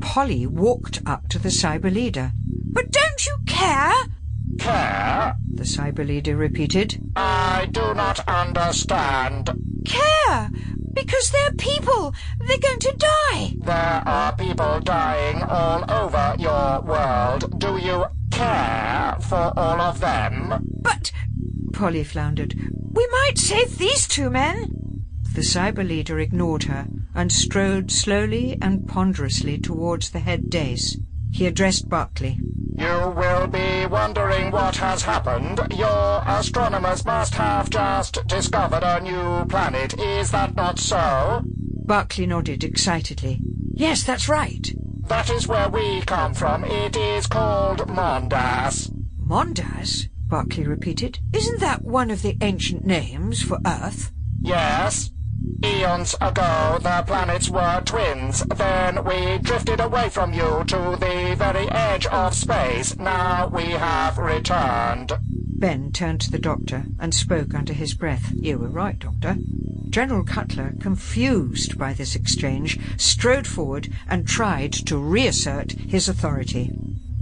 Polly 0.01 0.45
walked 0.45 1.01
up 1.05 1.29
to 1.29 1.39
the 1.39 1.49
cyber 1.49 1.91
leader. 1.91 2.33
But 2.77 2.91
don't 2.91 3.25
you 3.25 3.35
care? 3.47 3.91
Care? 4.59 5.35
The 5.51 5.63
cyber 5.63 6.05
leader 6.05 6.35
repeated. 6.35 7.01
I 7.15 7.67
do 7.71 7.95
not 7.95 8.19
understand. 8.27 9.49
Care? 9.83 10.51
Because 10.93 11.31
they're 11.31 11.53
people. 11.53 12.13
They're 12.37 12.59
going 12.59 12.79
to 12.81 12.95
die. 12.95 13.53
There 13.61 14.03
are 14.05 14.35
people 14.35 14.79
dying 14.81 15.41
all 15.41 15.91
over 15.91 16.35
your 16.37 16.81
world. 16.81 17.59
Do 17.59 17.77
you 17.77 18.05
care 18.29 19.17
for 19.21 19.53
all 19.57 19.81
of 19.81 19.99
them? 19.99 20.63
But, 20.79 21.11
Polly 21.73 22.03
floundered. 22.03 22.53
we 22.91 23.07
might 23.07 23.39
save 23.39 23.79
these 23.79 24.07
two 24.07 24.29
men. 24.29 25.01
The 25.33 25.41
cyber 25.41 25.87
leader 25.87 26.19
ignored 26.19 26.65
her 26.65 26.85
and 27.15 27.31
strode 27.31 27.89
slowly 27.89 28.55
and 28.61 28.87
ponderously 28.87 29.57
towards 29.57 30.11
the 30.11 30.19
head 30.19 30.51
dais. 30.51 30.95
He 31.31 31.45
addressed 31.47 31.89
Barclay. 31.89 32.39
You 32.77 33.13
will 33.15 33.47
be 33.47 33.85
wondering 33.87 34.51
what 34.51 34.75
has 34.77 35.01
happened. 35.01 35.59
Your 35.75 36.23
astronomers 36.27 37.03
must 37.05 37.33
have 37.35 37.69
just 37.69 38.25
discovered 38.27 38.83
a 38.83 38.99
new 39.01 39.45
planet. 39.47 39.99
Is 39.99 40.31
that 40.31 40.55
not 40.55 40.79
so? 40.79 41.41
Barclay 41.85 42.25
nodded 42.27 42.63
excitedly. 42.63 43.41
Yes, 43.73 44.03
that's 44.03 44.29
right. 44.29 44.71
That 45.07 45.29
is 45.29 45.47
where 45.47 45.69
we 45.69 46.01
come 46.01 46.33
from. 46.33 46.63
It 46.65 46.95
is 46.97 47.27
called 47.27 47.87
Mondas. 47.87 48.91
Mondas? 49.25 50.07
Barclay 50.27 50.65
repeated. 50.65 51.19
Isn't 51.33 51.61
that 51.61 51.83
one 51.83 52.11
of 52.11 52.21
the 52.21 52.37
ancient 52.41 52.85
names 52.85 53.41
for 53.41 53.59
Earth? 53.65 54.11
Yes. 54.41 55.11
Eons 55.63 56.15
ago, 56.21 56.77
the 56.81 57.03
planets 57.07 57.49
were 57.49 57.81
twins. 57.83 58.43
Then 58.55 59.03
we 59.03 59.39
drifted 59.39 59.79
away 59.79 60.09
from 60.09 60.33
you 60.33 60.63
to 60.67 60.97
the 60.99 61.35
very 61.37 61.69
edge 61.71 62.05
of 62.07 62.33
space. 62.33 62.95
Now 62.97 63.47
we 63.47 63.63
have 63.63 64.17
returned. 64.17 65.13
Ben 65.59 65.91
turned 65.91 66.21
to 66.21 66.31
the 66.31 66.37
doctor 66.37 66.83
and 66.99 67.13
spoke 67.13 67.55
under 67.55 67.73
his 67.73 67.95
breath. 67.95 68.31
You 68.35 68.59
were 68.59 68.67
right, 68.67 68.99
Doctor. 68.99 69.37
General 69.89 70.23
Cutler, 70.23 70.75
confused 70.79 71.77
by 71.77 71.93
this 71.93 72.15
exchange, 72.15 72.79
strode 72.97 73.47
forward 73.47 73.89
and 74.07 74.27
tried 74.27 74.73
to 74.73 74.97
reassert 74.97 75.71
his 75.71 76.07
authority. 76.07 76.71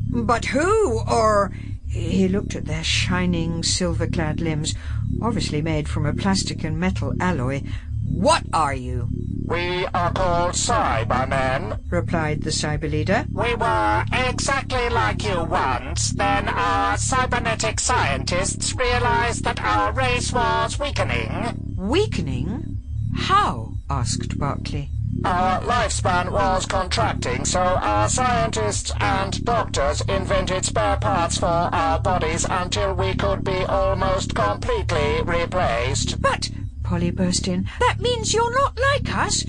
But 0.10 0.46
who, 0.46 1.00
or... 1.10 1.52
He 1.88 2.28
looked 2.28 2.56
at 2.56 2.66
their 2.66 2.84
shining, 2.84 3.64
silver-clad 3.64 4.42
limbs, 4.42 4.76
obviously 5.22 5.62
made 5.62 5.88
from 5.88 6.06
a 6.06 6.14
plastic 6.14 6.66
and 6.66 6.78
metal 6.78 7.14
alloy. 7.22 7.62
What 8.08 8.44
are 8.54 8.74
you? 8.74 9.10
We 9.48 9.86
are 9.94 10.12
called 10.12 10.54
Cybermen. 10.54 11.80
replied 11.92 12.42
the 12.42 12.50
cyber 12.50 12.90
leader. 12.90 13.26
We 13.32 13.54
were 13.54 14.06
exactly 14.12 14.90
like 14.90 15.24
you 15.24 15.44
once. 15.44 16.10
Then 16.12 16.50
our 16.50 16.98
cybernetic 16.98 17.80
scientists 17.80 18.74
realized 18.76 19.44
that 19.44 19.62
our 19.62 19.92
race 19.92 20.34
was 20.34 20.80
weakening. 20.80 21.76
Weakening? 21.78 22.78
How? 23.16 23.74
asked 23.90 24.40
Barclay. 24.40 24.90
Our 25.24 25.62
lifespan 25.62 26.32
was 26.32 26.66
contracting, 26.66 27.46
so 27.46 27.60
our 27.62 28.10
scientists 28.10 28.92
and 29.00 29.44
doctors 29.46 30.02
invented 30.02 30.66
spare 30.66 30.98
parts 30.98 31.38
for 31.38 31.46
our 31.46 32.00
bodies 32.00 32.46
until 32.50 32.94
we 32.94 33.14
could 33.16 33.44
be 33.44 33.64
almost 33.64 34.36
completely 34.36 35.22
replaced. 35.24 36.22
But, 36.22 36.50
Polly 36.86 37.10
burst 37.10 37.48
in. 37.48 37.68
that 37.80 38.00
means 38.00 38.32
you're 38.32 38.54
not 38.54 38.80
like 38.80 39.12
us. 39.18 39.44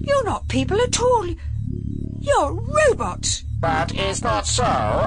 You're 0.00 0.24
not 0.24 0.48
people 0.48 0.80
at 0.80 1.00
all. 1.00 1.24
You're 2.18 2.52
robots. 2.52 3.44
That 3.60 3.94
is 3.94 4.22
not 4.24 4.48
so. 4.48 4.64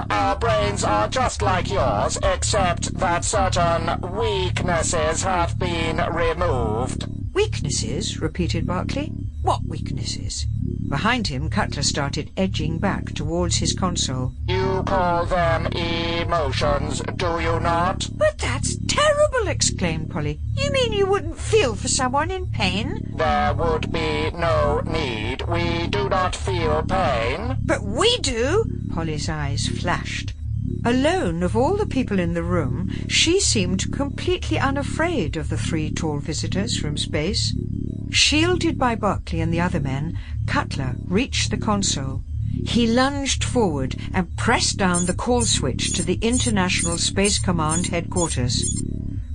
Our 0.10 0.38
brains 0.38 0.86
are 0.86 1.10
just 1.10 1.42
like 1.42 1.70
yours, 1.70 2.18
except 2.24 2.94
that 2.98 3.26
certain 3.26 4.00
weaknesses 4.16 5.24
have 5.24 5.60
been 5.60 5.98
removed. 6.14 7.08
Weaknesses? 7.34 8.22
repeated 8.22 8.66
Barclay. 8.66 9.12
What 9.44 9.66
weaknesses? 9.66 10.48
Behind 10.88 11.28
him, 11.28 11.50
Cutler 11.50 11.84
started 11.84 12.32
edging 12.38 12.80
back 12.80 13.14
towards 13.14 13.58
his 13.58 13.74
console. 13.74 14.32
You 14.48 14.84
call 14.86 15.26
them 15.26 15.68
emotions, 15.68 17.02
do 17.18 17.40
you 17.42 17.60
not? 17.60 18.08
But 18.16 18.38
that's 18.38 18.78
terrible, 18.88 19.50
exclaimed 19.50 20.10
Polly. 20.10 20.40
You 20.56 20.72
mean 20.72 20.94
you 20.94 21.06
wouldn't 21.08 21.38
feel 21.38 21.76
for 21.76 21.90
someone 21.90 22.32
in 22.32 22.52
pain? 22.52 23.14
There 23.18 23.54
would 23.54 23.92
be 23.92 24.32
no 24.32 24.82
need. 24.86 25.42
We 25.42 25.88
do 25.88 26.08
not 26.08 26.38
feel 26.38 26.82
pain. 26.84 27.58
But 27.66 27.84
we 27.84 28.18
do. 28.20 28.64
Polly's 28.94 29.28
eyes 29.28 29.68
flashed. 29.68 30.34
Alone 30.86 31.44
of 31.44 31.58
all 31.58 31.76
the 31.76 31.86
people 31.86 32.18
in 32.18 32.34
the 32.34 32.44
room, 32.44 32.90
she 33.10 33.42
seemed 33.42 33.92
completely 33.92 34.58
unafraid 34.58 35.36
of 35.36 35.50
the 35.50 35.58
three 35.58 35.92
tall 35.92 36.20
visitors 36.20 36.78
from 36.78 36.96
space. 36.96 37.54
Shielded 38.14 38.78
by 38.78 38.94
Barclay 38.94 39.40
and 39.40 39.52
the 39.52 39.60
other 39.60 39.80
men, 39.80 40.20
Cutler 40.46 40.96
reached 41.06 41.50
the 41.50 41.58
console. 41.58 42.24
He 42.64 42.86
lunged 42.86 43.44
forward 43.44 43.96
and 44.14 44.38
pressed 44.38 44.78
down 44.78 45.08
the 45.08 45.16
call 45.16 45.46
switch 45.46 45.94
to 45.94 46.04
the 46.04 46.20
International 46.22 47.00
Space 47.00 47.40
Command 47.40 47.88
headquarters. 47.88 48.84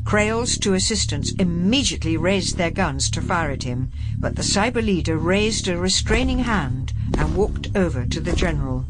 Krail's 0.04 0.56
two 0.56 0.74
assistants 0.74 1.32
immediately 1.40 2.16
raised 2.16 2.56
their 2.56 2.70
guns 2.70 3.10
to 3.10 3.20
fire 3.20 3.50
at 3.50 3.64
him, 3.64 3.90
but 4.16 4.36
the 4.36 4.42
cyber 4.42 4.82
leader 4.82 5.18
raised 5.18 5.66
a 5.66 5.76
restraining 5.76 6.38
hand 6.38 6.92
and 7.18 7.34
walked 7.34 7.76
over 7.76 8.06
to 8.06 8.20
the 8.20 8.32
general. 8.32 8.84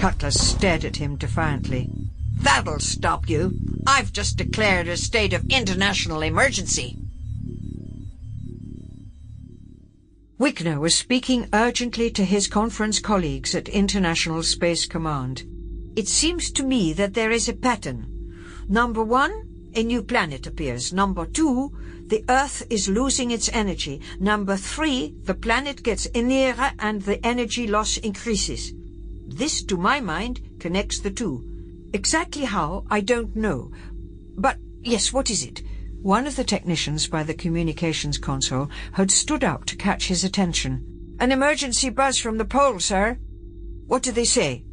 Cutler 0.00 0.30
stared 0.30 0.86
at 0.86 0.96
him 0.96 1.16
defiantly. 1.16 1.90
That'll 2.38 2.80
stop 2.80 3.28
you. 3.28 3.58
I've 3.86 4.14
just 4.14 4.38
declared 4.38 4.88
a 4.88 4.96
state 4.96 5.34
of 5.34 5.50
international 5.50 6.22
emergency. 6.22 6.96
Wigner 10.42 10.80
was 10.80 10.96
speaking 10.96 11.48
urgently 11.52 12.10
to 12.10 12.24
his 12.24 12.48
conference 12.48 12.98
colleagues 12.98 13.54
at 13.54 13.68
International 13.68 14.42
Space 14.42 14.86
Command. 14.86 15.44
It 15.94 16.08
seems 16.08 16.50
to 16.50 16.64
me 16.64 16.92
that 16.94 17.14
there 17.14 17.30
is 17.30 17.48
a 17.48 17.52
pattern. 17.52 18.34
Number 18.68 19.04
one, 19.04 19.70
a 19.76 19.84
new 19.84 20.02
planet 20.02 20.48
appears. 20.48 20.92
Number 20.92 21.26
two, 21.26 21.70
the 22.08 22.24
Earth 22.28 22.66
is 22.70 22.88
losing 22.88 23.30
its 23.30 23.50
energy. 23.52 24.00
Number 24.18 24.56
three, 24.56 25.14
the 25.22 25.34
planet 25.34 25.84
gets 25.84 26.12
nearer 26.12 26.72
and 26.80 27.00
the 27.02 27.24
energy 27.24 27.68
loss 27.68 27.98
increases. 27.98 28.72
This, 29.28 29.62
to 29.62 29.76
my 29.76 30.00
mind, 30.00 30.40
connects 30.58 30.98
the 30.98 31.12
two. 31.12 31.44
Exactly 31.92 32.46
how, 32.46 32.84
I 32.90 33.00
don't 33.00 33.36
know. 33.36 33.70
But, 34.36 34.56
yes, 34.82 35.12
what 35.12 35.30
is 35.30 35.44
it? 35.44 35.62
One 36.02 36.26
of 36.26 36.34
the 36.34 36.42
technicians 36.42 37.06
by 37.06 37.22
the 37.22 37.32
communications 37.32 38.18
console 38.18 38.68
had 38.92 39.08
stood 39.08 39.44
up 39.44 39.64
to 39.66 39.76
catch 39.76 40.08
his 40.08 40.24
attention. 40.24 41.16
An 41.20 41.30
emergency 41.30 41.90
buzz 41.90 42.18
from 42.18 42.38
the 42.38 42.44
pole, 42.44 42.80
sir. 42.80 43.18
What 43.86 44.02
did 44.02 44.16
they 44.16 44.24
say? 44.24 44.64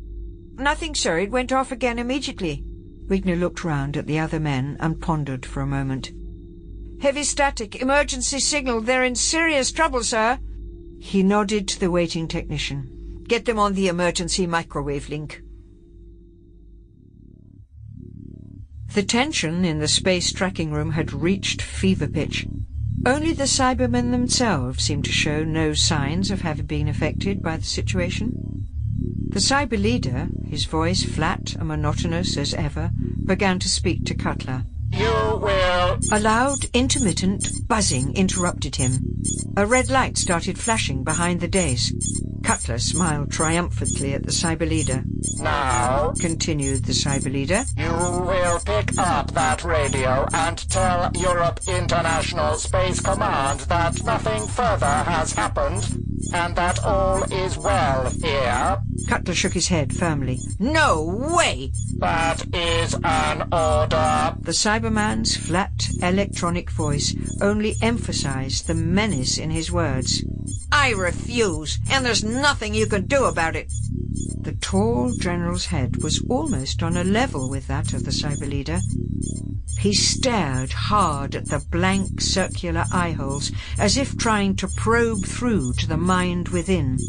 Nothing, 0.55 0.95
sir. 0.95 1.19
It 1.19 1.29
went 1.29 1.51
off 1.51 1.71
again 1.71 1.99
immediately. 1.99 2.63
Wigner 3.05 3.39
looked 3.39 3.63
round 3.63 3.95
at 3.95 4.07
the 4.07 4.17
other 4.17 4.39
men 4.39 4.75
and 4.79 4.99
pondered 4.99 5.45
for 5.45 5.61
a 5.61 5.67
moment. 5.67 6.11
Heavy 6.99 7.23
static, 7.23 7.75
emergency 7.75 8.39
signal. 8.39 8.81
They're 8.81 9.03
in 9.03 9.15
serious 9.15 9.71
trouble, 9.71 10.03
sir. 10.03 10.39
He 10.99 11.21
nodded 11.21 11.67
to 11.67 11.79
the 11.79 11.91
waiting 11.91 12.27
technician. 12.27 13.23
Get 13.27 13.45
them 13.45 13.59
on 13.59 13.75
the 13.75 13.87
emergency 13.87 14.47
microwave 14.47 15.09
link. 15.09 15.43
The 18.93 19.03
tension 19.03 19.65
in 19.65 19.77
the 19.77 19.87
space 19.87 20.31
tracking 20.31 20.71
room 20.71 20.91
had 20.91 21.13
reached 21.13 21.61
fever 21.61 22.07
pitch. 22.07 22.47
Only 23.05 23.33
the 23.33 23.43
Cybermen 23.43 24.11
themselves 24.11 24.83
seemed 24.83 25.05
to 25.05 25.11
show 25.11 25.43
no 25.43 25.73
signs 25.73 26.31
of 26.31 26.41
having 26.41 26.65
been 26.65 26.87
affected 26.87 27.43
by 27.43 27.57
the 27.57 27.63
situation. 27.63 28.67
The 29.29 29.39
cyber 29.39 29.79
leader, 29.79 30.29
his 30.47 30.65
voice 30.65 31.03
flat 31.03 31.55
and 31.55 31.67
monotonous 31.67 32.35
as 32.35 32.55
ever, 32.55 32.91
began 33.25 33.59
to 33.59 33.69
speak 33.69 34.05
to 34.05 34.15
Cutler. 34.15 34.65
You 34.91 35.39
will... 35.41 35.99
A 36.11 36.19
loud, 36.19 36.65
intermittent 36.73 37.67
buzzing 37.67 38.15
interrupted 38.15 38.75
him. 38.75 39.23
A 39.57 39.65
red 39.65 39.89
light 39.89 40.17
started 40.17 40.57
flashing 40.57 41.03
behind 41.03 41.39
the 41.39 41.47
dais. 41.47 41.93
Cutler 42.43 42.79
smiled 42.79 43.31
triumphantly 43.31 44.13
at 44.13 44.23
the 44.23 44.31
cyber 44.31 44.67
leader. 44.67 45.03
Now, 45.39 46.13
continued 46.19 46.85
the 46.85 46.93
cyber 46.93 47.31
leader, 47.31 47.63
you 47.77 47.91
will 47.91 48.59
pick 48.65 48.97
up 48.97 49.31
that 49.31 49.63
radio 49.63 50.25
and 50.33 50.57
tell 50.69 51.11
Europe 51.15 51.59
International 51.67 52.55
Space 52.55 53.01
Command 53.01 53.61
that 53.61 54.03
nothing 54.03 54.47
further 54.47 54.85
has 54.85 55.33
happened 55.33 56.03
and 56.33 56.55
that 56.55 56.83
all 56.83 57.23
is 57.31 57.57
well 57.57 58.09
here. 58.09 58.81
Cutler 59.09 59.33
shook 59.33 59.53
his 59.53 59.69
head 59.69 59.91
firmly. 59.91 60.37
No 60.59 61.01
way! 61.33 61.71
That 61.97 62.45
is 62.53 62.93
an 63.03 63.41
order. 63.51 64.35
The 64.39 64.51
Cyberman's 64.51 65.35
flat 65.35 65.89
electronic 66.03 66.69
voice 66.69 67.15
only 67.41 67.73
emphasized 67.81 68.67
the 68.67 68.75
menace 68.75 69.39
in 69.39 69.49
his 69.49 69.71
words. 69.71 70.23
I 70.71 70.91
refuse, 70.91 71.79
and 71.89 72.05
there's 72.05 72.23
nothing 72.23 72.75
you 72.75 72.85
can 72.85 73.07
do 73.07 73.25
about 73.25 73.55
it. 73.55 73.73
The 74.41 74.55
tall 74.61 75.11
general's 75.19 75.65
head 75.65 76.03
was 76.03 76.23
almost 76.29 76.83
on 76.83 76.95
a 76.95 77.03
level 77.03 77.49
with 77.49 77.65
that 77.65 77.93
of 77.95 78.05
the 78.05 78.11
cyber 78.11 78.47
leader. 78.47 78.77
He 79.79 79.95
stared 79.95 80.71
hard 80.71 81.33
at 81.33 81.47
the 81.47 81.65
blank 81.71 82.21
circular 82.21 82.85
eye 82.93 83.13
holes, 83.13 83.51
as 83.79 83.97
if 83.97 84.15
trying 84.15 84.55
to 84.57 84.67
probe 84.67 85.25
through 85.25 85.73
to 85.79 85.87
the 85.87 85.97
mind 85.97 86.49
within. 86.49 86.99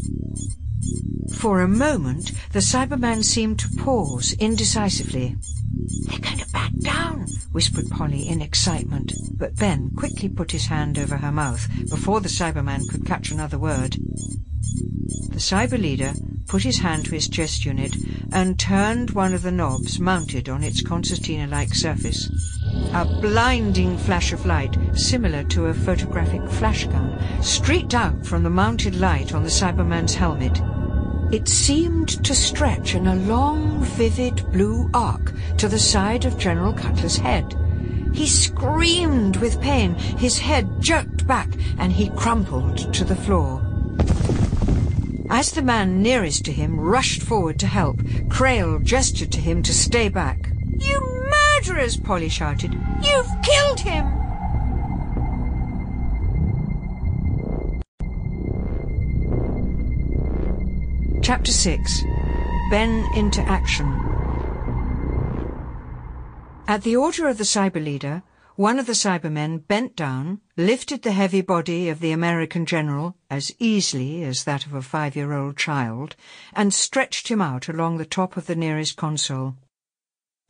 For 1.35 1.61
a 1.61 1.67
moment, 1.67 2.31
the 2.51 2.59
Cyberman 2.59 3.23
seemed 3.23 3.59
to 3.59 3.69
pause 3.77 4.33
indecisively. 4.33 5.35
They're 6.07 6.19
going 6.19 6.39
to 6.39 6.51
back 6.51 6.71
down, 6.79 7.27
whispered 7.51 7.89
Polly 7.89 8.27
in 8.27 8.41
excitement, 8.41 9.13
but 9.33 9.55
Ben 9.55 9.91
quickly 9.91 10.29
put 10.29 10.51
his 10.51 10.65
hand 10.65 10.97
over 10.97 11.17
her 11.17 11.31
mouth 11.31 11.67
before 11.89 12.19
the 12.19 12.29
Cyberman 12.29 12.87
could 12.89 13.05
catch 13.05 13.31
another 13.31 13.57
word. 13.57 13.97
The 14.61 15.39
cyber 15.39 15.81
leader 15.81 16.13
put 16.47 16.61
his 16.61 16.77
hand 16.77 17.05
to 17.05 17.15
his 17.15 17.27
chest 17.27 17.65
unit 17.65 17.95
and 18.31 18.59
turned 18.59 19.09
one 19.11 19.33
of 19.33 19.41
the 19.41 19.51
knobs 19.51 19.99
mounted 19.99 20.49
on 20.49 20.63
its 20.63 20.83
concertina-like 20.83 21.73
surface. 21.73 22.29
A 22.93 23.05
blinding 23.05 23.97
flash 23.97 24.33
of 24.33 24.45
light, 24.45 24.77
similar 24.93 25.43
to 25.45 25.65
a 25.65 25.73
photographic 25.73 26.47
flash 26.47 26.85
gun, 26.85 27.19
streaked 27.41 27.95
out 27.95 28.23
from 28.25 28.43
the 28.43 28.49
mounted 28.51 28.95
light 28.95 29.33
on 29.33 29.43
the 29.43 29.49
Cyberman's 29.49 30.13
helmet. 30.13 30.61
It 31.33 31.47
seemed 31.47 32.23
to 32.23 32.35
stretch 32.35 32.93
in 32.93 33.07
a 33.07 33.15
long, 33.15 33.83
vivid 33.83 34.51
blue 34.51 34.91
arc 34.93 35.33
to 35.57 35.67
the 35.69 35.79
side 35.79 36.25
of 36.25 36.37
General 36.37 36.73
Cutler's 36.73 37.17
head. 37.17 37.55
He 38.13 38.27
screamed 38.27 39.37
with 39.37 39.59
pain, 39.61 39.95
his 39.95 40.37
head 40.37 40.81
jerked 40.81 41.25
back, 41.25 41.49
and 41.79 41.91
he 41.91 42.09
crumpled 42.09 42.93
to 42.93 43.03
the 43.03 43.15
floor. 43.15 43.65
As 45.33 45.51
the 45.51 45.61
man 45.61 46.01
nearest 46.01 46.43
to 46.43 46.51
him 46.51 46.77
rushed 46.77 47.21
forward 47.21 47.57
to 47.59 47.67
help, 47.67 48.01
Krail 48.27 48.83
gestured 48.83 49.31
to 49.31 49.39
him 49.39 49.63
to 49.63 49.73
stay 49.73 50.09
back. 50.09 50.51
You 50.77 51.29
murderers! 51.31 51.95
Polly 51.95 52.27
shouted. 52.27 52.73
You've 52.73 53.41
killed 53.41 53.79
him! 53.79 54.11
Chapter 61.23 61.53
6 61.53 62.03
Ben 62.69 63.07
into 63.15 63.41
Action 63.43 63.87
At 66.67 66.83
the 66.83 66.97
order 66.97 67.29
of 67.29 67.37
the 67.37 67.45
cyber 67.45 67.81
leader, 67.81 68.21
one 68.61 68.77
of 68.77 68.85
the 68.85 68.93
Cybermen 68.93 69.57
bent 69.67 69.95
down, 69.95 70.39
lifted 70.55 71.01
the 71.01 71.13
heavy 71.13 71.41
body 71.41 71.89
of 71.89 71.99
the 71.99 72.11
American 72.11 72.63
general 72.63 73.15
as 73.27 73.51
easily 73.57 74.23
as 74.23 74.43
that 74.43 74.67
of 74.67 74.75
a 74.75 74.83
five-year-old 74.83 75.57
child, 75.57 76.15
and 76.53 76.71
stretched 76.71 77.27
him 77.27 77.41
out 77.41 77.67
along 77.67 77.97
the 77.97 78.05
top 78.05 78.37
of 78.37 78.45
the 78.45 78.55
nearest 78.55 78.97
console. 78.97 79.55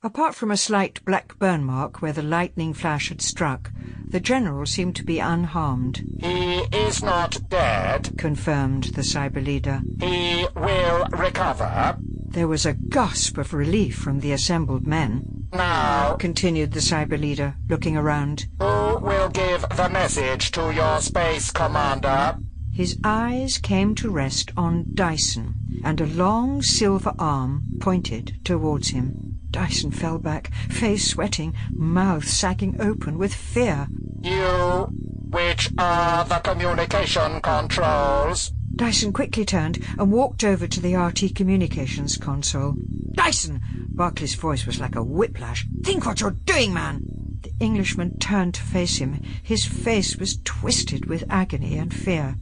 Apart 0.03 0.33
from 0.33 0.49
a 0.49 0.57
slight 0.57 1.03
black 1.05 1.37
burn 1.37 1.63
mark 1.63 2.01
where 2.01 2.11
the 2.11 2.23
lightning 2.23 2.73
flash 2.73 3.09
had 3.09 3.21
struck, 3.21 3.71
the 4.07 4.19
general 4.19 4.65
seemed 4.65 4.95
to 4.95 5.03
be 5.03 5.19
unharmed. 5.19 6.03
He 6.19 6.61
is 6.75 7.03
not 7.03 7.37
dead, 7.49 8.17
confirmed 8.17 8.85
the 8.95 9.03
cyber 9.03 9.45
leader. 9.45 9.83
He 9.99 10.47
will 10.55 11.05
recover. 11.11 11.97
There 12.29 12.47
was 12.47 12.65
a 12.65 12.73
gasp 12.73 13.37
of 13.37 13.53
relief 13.53 13.95
from 13.95 14.21
the 14.21 14.31
assembled 14.31 14.87
men. 14.87 15.47
Now, 15.53 16.15
continued 16.15 16.71
the 16.71 16.79
cyber 16.79 17.19
leader, 17.19 17.57
looking 17.69 17.95
around. 17.95 18.47
Who 18.59 18.97
will 18.97 19.29
give 19.29 19.61
the 19.69 19.89
message 19.89 20.49
to 20.51 20.73
your 20.73 20.99
space 20.99 21.51
commander? 21.51 22.37
His 22.73 22.97
eyes 23.03 23.59
came 23.59 23.93
to 23.95 24.09
rest 24.09 24.51
on 24.57 24.85
Dyson, 24.95 25.55
and 25.83 26.01
a 26.01 26.07
long 26.07 26.63
silver 26.63 27.13
arm 27.19 27.65
pointed 27.79 28.43
towards 28.43 28.89
him. 28.89 29.30
Dyson 29.51 29.91
fell 29.91 30.17
back, 30.17 30.53
face 30.69 31.07
sweating, 31.07 31.53
mouth 31.71 32.27
sagging 32.27 32.79
open 32.79 33.17
with 33.17 33.33
fear. 33.33 33.87
You, 34.21 34.87
which 35.29 35.69
are 35.77 36.23
the 36.25 36.39
communication 36.39 37.41
controls? 37.41 38.51
Dyson 38.75 39.11
quickly 39.11 39.43
turned 39.43 39.85
and 39.99 40.11
walked 40.11 40.43
over 40.43 40.65
to 40.67 40.79
the 40.79 40.95
RT 40.95 41.35
communications 41.35 42.17
console. 42.17 42.75
Dyson! 43.11 43.61
Barclay's 43.93 44.35
voice 44.35 44.65
was 44.65 44.79
like 44.79 44.95
a 44.95 45.03
whiplash. 45.03 45.67
Think 45.83 46.05
what 46.05 46.21
you're 46.21 46.31
doing, 46.31 46.73
man! 46.73 47.03
The 47.41 47.53
Englishman 47.59 48.17
turned 48.19 48.53
to 48.55 48.61
face 48.61 48.97
him. 48.97 49.21
His 49.43 49.65
face 49.65 50.15
was 50.15 50.39
twisted 50.43 51.07
with 51.07 51.25
agony 51.29 51.77
and 51.77 51.93
fear. 51.93 52.37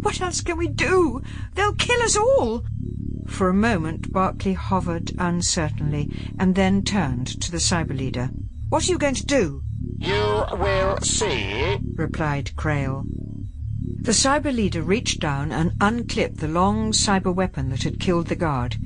What 0.00 0.20
else 0.20 0.40
can 0.40 0.58
we 0.58 0.68
do? 0.68 1.22
They'll 1.54 1.74
kill 1.74 2.00
us 2.02 2.16
all! 2.16 2.64
For 3.26 3.48
a 3.48 3.54
moment 3.54 4.12
Barclay 4.12 4.54
hovered 4.54 5.12
uncertainly, 5.18 6.10
and 6.38 6.54
then 6.54 6.82
turned 6.82 7.26
to 7.42 7.50
the 7.50 7.58
cyber 7.58 7.96
leader. 7.96 8.30
What 8.68 8.88
are 8.88 8.92
you 8.92 8.98
going 8.98 9.14
to 9.16 9.26
do? 9.26 9.62
You 9.98 10.44
will 10.52 10.98
see, 11.02 11.78
replied 11.94 12.52
Krail. 12.56 13.04
The 14.00 14.12
cyber 14.12 14.54
leader 14.54 14.82
reached 14.82 15.20
down 15.20 15.52
and 15.52 15.72
unclipped 15.80 16.38
the 16.38 16.48
long 16.48 16.92
cyber 16.92 17.34
weapon 17.34 17.68
that 17.70 17.82
had 17.82 18.00
killed 18.00 18.28
the 18.28 18.36
guard. 18.36 18.76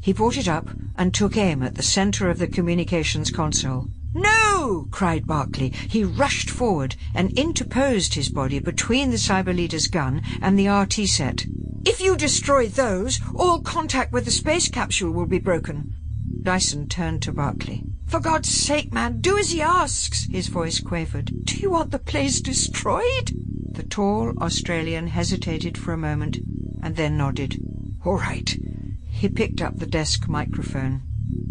He 0.00 0.12
brought 0.12 0.36
it 0.36 0.48
up 0.48 0.68
and 0.96 1.12
took 1.12 1.36
aim 1.36 1.62
at 1.62 1.74
the 1.74 1.82
center 1.82 2.30
of 2.30 2.38
the 2.38 2.46
communications 2.46 3.30
console. 3.30 3.88
No! 4.14 4.86
cried 4.92 5.26
Barclay. 5.26 5.70
He 5.70 6.04
rushed 6.04 6.48
forward 6.48 6.94
and 7.14 7.36
interposed 7.36 8.14
his 8.14 8.28
body 8.28 8.60
between 8.60 9.10
the 9.10 9.16
cyber 9.16 9.54
leader's 9.54 9.88
gun 9.88 10.22
and 10.40 10.56
the 10.56 10.68
RT 10.68 11.08
set. 11.08 11.44
If 11.84 12.00
you 12.00 12.16
destroy 12.16 12.68
those, 12.68 13.20
all 13.34 13.60
contact 13.60 14.12
with 14.12 14.24
the 14.24 14.30
space 14.30 14.68
capsule 14.68 15.10
will 15.10 15.26
be 15.26 15.40
broken. 15.40 15.94
Dyson 16.42 16.88
turned 16.88 17.22
to 17.22 17.32
Barclay. 17.32 17.82
For 18.06 18.20
God's 18.20 18.48
sake, 18.48 18.92
man, 18.92 19.20
do 19.20 19.36
as 19.36 19.50
he 19.50 19.60
asks, 19.60 20.28
his 20.30 20.46
voice 20.46 20.78
quavered. 20.78 21.32
Do 21.44 21.56
you 21.56 21.70
want 21.70 21.90
the 21.90 21.98
place 21.98 22.40
destroyed? 22.40 23.32
The 23.72 23.82
tall 23.82 24.32
Australian 24.40 25.08
hesitated 25.08 25.76
for 25.76 25.92
a 25.92 25.98
moment 25.98 26.38
and 26.82 26.94
then 26.94 27.16
nodded. 27.16 27.58
All 28.04 28.18
right. 28.18 28.56
He 29.02 29.28
picked 29.28 29.60
up 29.60 29.78
the 29.78 29.86
desk 29.86 30.28
microphone. 30.28 31.02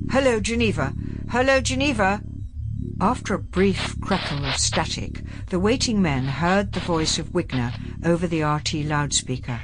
Hello, 0.09 0.39
Geneva. 0.39 0.93
Hello, 1.29 1.59
Geneva. 1.59 2.21
After 2.99 3.33
a 3.33 3.39
brief 3.39 3.99
crackle 4.01 4.45
of 4.45 4.55
static, 4.57 5.21
the 5.49 5.59
waiting 5.59 6.01
men 6.01 6.25
heard 6.25 6.71
the 6.71 6.79
voice 6.79 7.19
of 7.19 7.33
Wigner 7.33 7.73
over 8.05 8.27
the 8.27 8.43
RT 8.43 8.85
loudspeaker. 8.85 9.59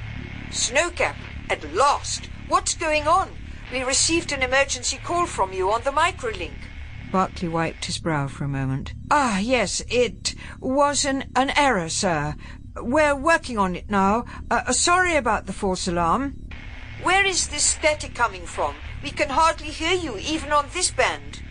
Snowcap, 0.49 1.15
at 1.49 1.73
last! 1.73 2.30
What's 2.48 2.73
going 2.73 3.07
on? 3.07 3.30
We 3.72 3.84
received 3.84 4.31
an 4.31 4.41
emergency 4.41 4.98
call 4.98 5.26
from 5.26 5.53
you 5.53 5.72
on 5.72 5.84
the 5.84 5.91
microlink. 5.91 6.57
Barclay 7.11 7.48
wiped 7.48 7.86
his 7.86 7.98
brow 7.99 8.27
for 8.27 8.44
a 8.44 8.48
moment. 8.48 8.94
Ah, 9.10 9.40
yes, 9.40 9.81
it 9.90 10.36
was 10.60 11.06
an, 11.06 11.31
an 11.36 11.52
error, 11.56 11.90
sir. 11.90 12.36
We're 12.76 13.15
working 13.15 13.57
on 13.57 13.76
it 13.76 13.90
now. 13.90 14.26
Uh, 14.49 14.61
uh, 14.68 14.72
sorry 14.72 15.15
about 15.15 15.45
the 15.45 15.53
false 15.53 15.88
alarm. 15.88 16.49
Where 17.03 17.26
is 17.26 17.48
this 17.48 17.64
static 17.64 18.14
coming 18.14 18.45
from? 18.45 18.76
We 19.03 19.11
can 19.11 19.30
hardly 19.30 19.68
hear 19.68 19.94
you, 19.94 20.18
even 20.18 20.52
on 20.52 20.68
this 20.73 20.91
band. 20.91 21.41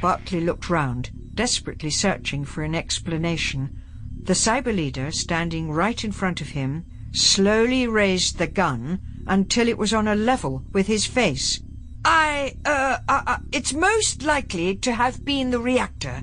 Barclay 0.00 0.40
looked 0.40 0.68
round, 0.68 1.10
desperately 1.34 1.90
searching 1.90 2.44
for 2.44 2.62
an 2.62 2.74
explanation. 2.74 3.80
The 4.22 4.32
cyber 4.32 4.74
leader, 4.74 5.10
standing 5.10 5.70
right 5.70 6.02
in 6.02 6.12
front 6.12 6.40
of 6.40 6.48
him, 6.48 6.84
slowly 7.12 7.86
raised 7.86 8.38
the 8.38 8.46
gun 8.46 9.00
until 9.26 9.68
it 9.68 9.78
was 9.78 9.92
on 9.94 10.08
a 10.08 10.14
level 10.14 10.64
with 10.72 10.86
his 10.86 11.06
face. 11.06 11.60
I, 12.04 12.54
uh, 12.64 12.98
uh, 13.08 13.22
uh, 13.26 13.38
it's 13.52 13.72
most 13.72 14.22
likely 14.22 14.76
to 14.76 14.92
have 14.92 15.24
been 15.24 15.50
the 15.50 15.58
reactor. 15.58 16.22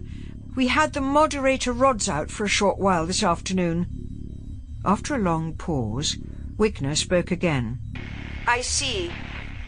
We 0.56 0.68
had 0.68 0.94
the 0.94 1.02
moderator 1.02 1.74
rods 1.74 2.08
out 2.08 2.30
for 2.30 2.46
a 2.46 2.50
short 2.50 2.78
while 2.78 3.06
this 3.06 3.24
afternoon. 3.24 4.62
After 4.86 5.16
a 5.16 5.20
long 5.20 5.54
pause, 5.56 6.18
Wigner 6.58 6.96
spoke 6.96 7.32
again. 7.32 7.80
I 8.48 8.62
see. 8.62 9.12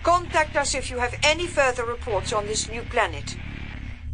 Contact 0.03 0.56
us 0.56 0.76
if 0.76 0.91
you 0.91 0.99
have 0.99 1.15
any 1.23 1.48
further 1.48 1.86
reports 1.86 2.32
on 2.32 2.45
this 2.45 2.69
new 2.69 2.84
planet. 2.84 3.36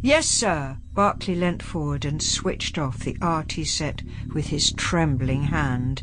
Yes, 0.04 0.26
sir. 0.26 0.78
Barclay 0.94 1.36
leant 1.36 1.62
forward 1.62 2.04
and 2.04 2.20
switched 2.20 2.76
off 2.76 2.98
the 2.98 3.16
RT 3.22 3.64
set 3.68 4.02
with 4.34 4.48
his 4.48 4.72
trembling 4.72 5.44
hand. 5.44 6.02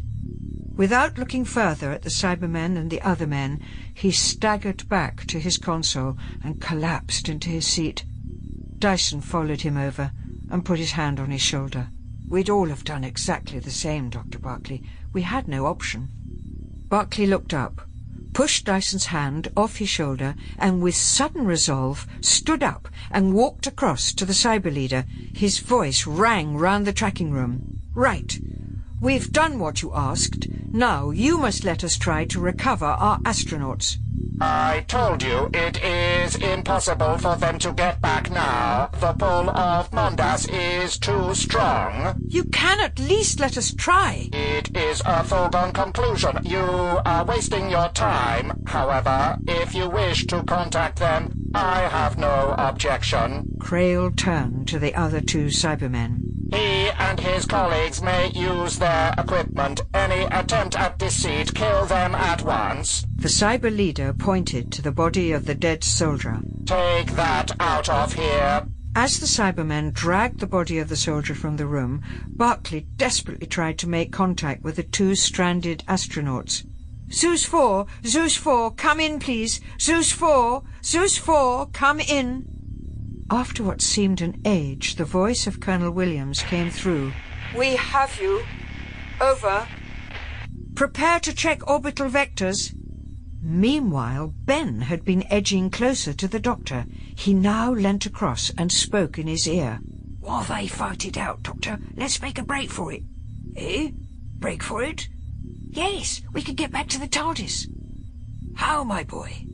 Without 0.78 1.18
looking 1.18 1.44
further 1.44 1.92
at 1.92 2.04
the 2.04 2.10
Cybermen 2.10 2.78
and 2.78 2.90
the 2.90 3.02
other 3.02 3.28
men, 3.28 3.62
he 3.94 4.12
staggered 4.12 4.88
back 4.88 5.26
to 5.28 5.38
his 5.38 5.58
console 5.58 6.18
and 6.42 6.62
collapsed 6.62 7.28
into 7.28 7.50
his 7.50 7.68
seat. 7.68 8.06
Dyson 8.78 9.20
followed 9.20 9.62
him 9.62 9.76
over 9.76 10.14
and 10.50 10.64
put 10.64 10.80
his 10.80 10.94
hand 10.94 11.20
on 11.20 11.32
his 11.32 11.42
shoulder. 11.42 11.90
We'd 12.30 12.50
all 12.50 12.70
have 12.70 12.86
done 12.86 13.04
exactly 13.04 13.60
the 13.60 13.70
same, 13.70 14.10
Dr. 14.10 14.40
Barclay. 14.40 14.82
We 15.12 15.24
had 15.24 15.50
no 15.50 15.66
option. 15.66 16.08
Barclay 16.88 17.26
looked 17.26 17.54
up, 17.54 17.82
pushed 18.40 18.64
Dyson's 18.64 19.08
hand 19.08 19.50
off 19.58 19.76
his 19.76 19.90
shoulder, 19.90 20.34
and 20.58 20.82
with 20.82 20.96
sudden 20.96 21.46
resolve 21.46 22.08
stood 22.22 22.64
up 22.64 22.88
and 23.12 23.34
walked 23.34 23.68
across 23.68 24.14
to 24.14 24.24
the 24.24 24.32
cyber 24.32 24.74
leader. 24.74 25.04
His 25.36 25.60
voice 25.60 26.08
rang 26.08 26.56
round 26.56 26.88
the 26.88 26.94
tracking 26.94 27.32
room. 27.32 27.82
Right. 27.94 28.40
We've 29.02 29.32
done 29.32 29.60
what 29.60 29.82
you 29.82 29.92
asked. 29.96 30.48
Now 30.72 31.12
you 31.12 31.38
must 31.38 31.64
let 31.64 31.84
us 31.84 31.98
try 31.98 32.26
to 32.26 32.40
recover 32.40 32.86
our 32.86 33.20
astronauts. 33.20 33.98
I 34.42 34.86
told 34.88 35.24
you 35.24 35.50
it 35.54 35.82
is 35.84 36.36
impossible 36.36 37.18
for 37.18 37.36
them 37.36 37.60
to 37.60 37.72
get 37.74 38.02
back 38.02 38.30
now. 38.30 38.90
The 39.00 39.14
pull 39.14 39.50
of 39.50 39.92
Mondas 39.92 40.50
is 40.50 40.98
too 40.98 41.34
strong. 41.34 42.22
You 42.28 42.44
can 42.46 42.80
at 42.80 43.00
least 43.00 43.40
let 43.40 43.58
us 43.58 43.74
try. 43.74 44.30
It 44.32 44.76
is 44.76 45.02
a 45.06 45.24
foregone 45.24 45.74
conclusion. 45.74 46.40
You 46.44 46.60
are 46.60 47.26
wasting 47.26 47.70
your 47.70 47.90
time. 47.90 48.64
However, 48.66 49.38
if 49.48 49.76
you 49.76 49.90
wish 49.90 50.26
to 50.28 50.44
contact 50.44 51.00
them, 51.00 51.34
I 51.54 51.82
have 51.82 52.18
no 52.18 52.56
objection. 52.58 53.58
Krail 53.58 54.16
turned 54.16 54.68
to 54.70 54.80
the 54.80 54.96
other 54.96 55.20
two 55.20 55.48
Cybermen. 55.48 56.29
He 56.52 56.90
and 56.98 57.20
his 57.20 57.46
colleagues 57.46 58.02
may 58.02 58.32
use 58.32 58.80
their 58.80 59.14
equipment. 59.18 59.82
Any 59.94 60.24
attempt 60.26 60.76
at 60.76 60.98
deceit, 60.98 61.54
kill 61.54 61.86
them 61.86 62.16
at 62.16 62.42
once. 62.42 63.06
The 63.16 63.28
cyber 63.28 63.76
leader 63.76 64.14
pointed 64.14 64.72
to 64.72 64.82
the 64.82 64.92
body 64.92 65.32
of 65.32 65.46
the 65.46 65.56
dead 65.56 65.84
soldier. 65.84 66.40
Take 66.66 67.12
that 67.12 67.52
out 67.60 67.90
of 67.90 68.14
here. 68.14 68.66
As 68.96 69.20
the 69.20 69.28
Cybermen 69.28 69.94
dragged 69.94 70.40
the 70.40 70.48
body 70.48 70.80
of 70.80 70.90
the 70.90 70.96
soldier 70.96 71.36
from 71.36 71.58
the 71.58 71.68
room, 71.68 72.02
Barclay 72.28 72.88
desperately 72.98 73.46
tried 73.46 73.78
to 73.80 73.88
make 73.88 74.12
contact 74.12 74.64
with 74.64 74.78
the 74.78 74.84
two 74.84 75.14
stranded 75.14 75.84
astronauts. 75.88 76.66
Zeus 77.12 77.46
4, 77.46 77.86
Zeus 78.06 78.36
4, 78.36 78.72
come 78.72 79.00
in, 79.00 79.20
please. 79.20 79.62
Zeus 79.80 80.12
4, 80.12 80.64
Zeus 80.84 81.18
4, 81.18 81.68
come 81.68 82.00
in. 82.00 82.59
After 83.32 83.64
what 83.64 83.82
seemed 83.82 84.22
an 84.22 84.42
age, 84.44 84.96
the 84.96 85.06
voice 85.06 85.46
of 85.46 85.60
Colonel 85.60 85.92
Williams 85.92 86.42
came 86.42 86.72
through. 86.72 87.14
We 87.56 87.76
have 87.76 88.20
you. 88.20 88.44
Over. 89.22 89.68
Prepare 90.74 91.20
to 91.20 91.34
check 91.34 91.68
orbital 91.70 92.10
vectors. 92.10 92.74
Meanwhile, 93.42 94.34
Ben 94.46 94.82
had 94.82 95.06
been 95.06 95.32
edging 95.32 95.70
closer 95.70 96.14
to 96.14 96.28
the 96.28 96.40
doctor. 96.40 96.86
He 97.16 97.34
now 97.34 97.72
leant 97.72 98.06
across 98.06 98.50
and 98.58 98.72
spoke 98.72 99.20
in 99.20 99.28
his 99.28 99.48
ear. 99.48 99.80
While 100.20 100.44
they 100.44 100.68
fight 100.68 101.06
it 101.06 101.18
out, 101.18 101.44
Doctor, 101.44 101.80
let's 101.96 102.22
make 102.22 102.40
a 102.40 102.44
break 102.44 102.70
for 102.70 102.92
it. 102.92 103.04
Eh? 103.56 103.92
Break 104.38 104.64
for 104.64 104.84
it? 104.84 105.08
Yes, 105.70 106.22
we 106.34 106.42
can 106.42 106.56
get 106.56 106.72
back 106.72 106.88
to 106.90 107.00
the 107.00 107.08
TARDIS. 107.08 107.68
How, 108.56 108.84
my 108.84 109.04
boy? 109.04 109.46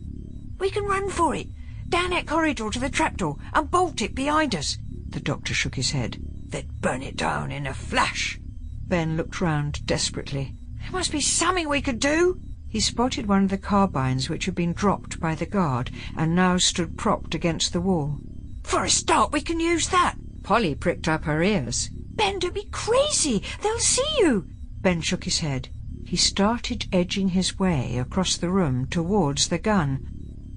We 0.59 0.69
can 0.69 0.85
run 0.85 1.09
for 1.09 1.35
it, 1.35 1.47
down 1.89 2.09
that 2.11 2.27
corridor 2.27 2.69
to 2.69 2.79
the 2.79 2.89
trapdoor, 2.89 3.37
and 3.53 3.71
bolt 3.71 4.01
it 4.01 4.15
behind 4.15 4.55
us. 4.55 4.77
The 5.09 5.19
doctor 5.19 5.53
shook 5.53 5.75
his 5.75 5.91
head. 5.91 6.17
They'd 6.47 6.81
burn 6.81 7.03
it 7.03 7.15
down 7.15 7.51
in 7.51 7.67
a 7.67 7.73
flash. 7.73 8.39
Ben 8.87 9.17
looked 9.17 9.41
round 9.41 9.85
desperately. 9.85 10.55
There 10.81 10.91
must 10.91 11.11
be 11.11 11.21
something 11.21 11.67
we 11.67 11.81
could 11.81 11.99
do. 11.99 12.39
He 12.69 12.79
spotted 12.79 13.27
one 13.27 13.43
of 13.43 13.49
the 13.49 13.57
carbines 13.57 14.29
which 14.29 14.45
had 14.45 14.55
been 14.55 14.73
dropped 14.73 15.19
by 15.19 15.35
the 15.35 15.45
guard 15.45 15.91
and 16.15 16.35
now 16.35 16.57
stood 16.57 16.97
propped 16.97 17.33
against 17.33 17.73
the 17.73 17.81
wall. 17.81 18.19
For 18.63 18.83
a 18.83 18.89
start, 18.89 19.31
we 19.31 19.41
can 19.41 19.59
use 19.59 19.89
that. 19.89 20.15
Polly 20.43 20.75
pricked 20.75 21.07
up 21.07 21.23
her 21.23 21.41
ears. 21.41 21.89
Ben, 21.93 22.39
don't 22.39 22.53
be 22.53 22.67
crazy. 22.71 23.41
They'll 23.61 23.79
see 23.79 24.07
you. 24.19 24.47
Ben 24.81 25.01
shook 25.01 25.23
his 25.23 25.39
head. 25.39 25.69
He 26.05 26.17
started 26.17 26.87
edging 26.91 27.29
his 27.29 27.57
way 27.57 27.97
across 27.97 28.37
the 28.37 28.51
room 28.51 28.87
towards 28.87 29.47
the 29.47 29.57
gun. 29.57 30.14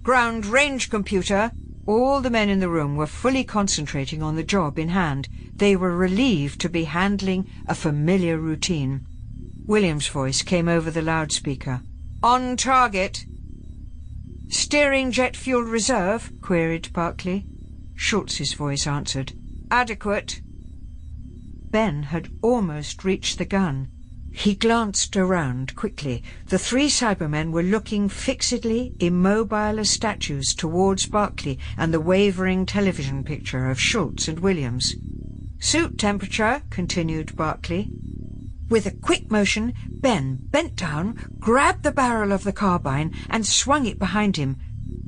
Ground 0.08 0.46
range 0.46 0.88
computer. 0.88 1.52
All 1.84 2.22
the 2.22 2.30
men 2.30 2.48
in 2.48 2.60
the 2.60 2.70
room 2.70 2.96
were 2.96 3.06
fully 3.06 3.44
concentrating 3.44 4.22
on 4.22 4.36
the 4.36 4.42
job 4.42 4.78
in 4.78 4.88
hand. 4.88 5.28
They 5.54 5.76
were 5.76 5.94
relieved 5.94 6.62
to 6.62 6.70
be 6.70 6.84
handling 6.84 7.46
a 7.66 7.74
familiar 7.74 8.38
routine. 8.38 9.06
Williams' 9.66 10.06
voice 10.06 10.40
came 10.40 10.66
over 10.66 10.90
the 10.90 11.02
loudspeaker. 11.02 11.82
On 12.22 12.56
target. 12.56 13.26
Steering 14.48 15.10
jet 15.10 15.36
fuel 15.36 15.60
reserve? 15.60 16.32
queried 16.40 16.90
Barclay. 16.94 17.44
Schultz's 17.94 18.54
voice 18.54 18.86
answered. 18.86 19.34
Adequate. 19.70 20.40
Ben 21.70 22.04
had 22.04 22.30
almost 22.40 23.04
reached 23.04 23.36
the 23.36 23.44
gun. 23.44 23.90
He 24.38 24.54
glanced 24.54 25.16
around 25.16 25.74
quickly. 25.74 26.22
The 26.46 26.60
three 26.60 26.88
Cybermen 26.88 27.50
were 27.50 27.60
looking 27.60 28.08
fixedly, 28.08 28.94
immobile 29.00 29.80
as 29.80 29.90
statues, 29.90 30.54
towards 30.54 31.06
Barclay 31.06 31.58
and 31.76 31.92
the 31.92 31.98
wavering 31.98 32.64
television 32.64 33.24
picture 33.24 33.68
of 33.68 33.80
Schultz 33.80 34.28
and 34.28 34.38
Williams. 34.38 34.94
Suit 35.58 35.98
temperature, 35.98 36.62
continued 36.70 37.34
Barclay. 37.34 37.88
With 38.68 38.86
a 38.86 38.92
quick 38.92 39.28
motion, 39.28 39.74
Ben 39.90 40.38
bent 40.40 40.76
down, 40.76 41.16
grabbed 41.40 41.82
the 41.82 41.90
barrel 41.90 42.30
of 42.30 42.44
the 42.44 42.52
carbine, 42.52 43.12
and 43.28 43.44
swung 43.44 43.86
it 43.86 43.98
behind 43.98 44.36
him. 44.36 44.56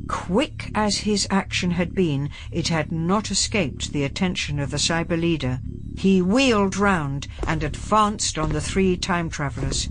Quick 0.09 0.70
as 0.74 0.98
his 0.98 1.27
action 1.31 1.70
had 1.70 1.94
been, 1.94 2.31
it 2.51 2.69
had 2.69 2.90
not 2.90 3.31
escaped 3.31 3.93
the 3.93 4.05
attention 4.05 4.59
of 4.59 4.70
the 4.70 4.77
cyber 4.77 5.19
leader. 5.19 5.61
He 5.97 6.20
wheeled 6.20 6.77
round 6.77 7.28
and 7.47 7.62
advanced 7.62 8.36
on 8.39 8.51
the 8.51 8.61
three 8.61 8.97
time-travellers. 8.97 9.89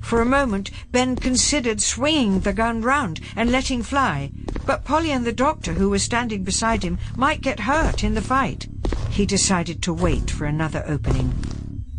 For 0.00 0.22
a 0.22 0.26
moment, 0.26 0.70
Ben 0.92 1.16
considered 1.16 1.80
swinging 1.80 2.40
the 2.40 2.52
gun 2.52 2.82
round 2.82 3.20
and 3.34 3.50
letting 3.50 3.82
fly, 3.82 4.30
but 4.64 4.84
Polly 4.84 5.10
and 5.10 5.26
the 5.26 5.32
doctor, 5.32 5.74
who 5.74 5.90
were 5.90 5.98
standing 5.98 6.44
beside 6.44 6.82
him, 6.82 6.98
might 7.16 7.40
get 7.40 7.60
hurt 7.60 8.04
in 8.04 8.14
the 8.14 8.22
fight. 8.22 8.68
He 9.10 9.26
decided 9.26 9.82
to 9.82 9.92
wait 9.92 10.30
for 10.30 10.44
another 10.44 10.84
opening. 10.86 11.34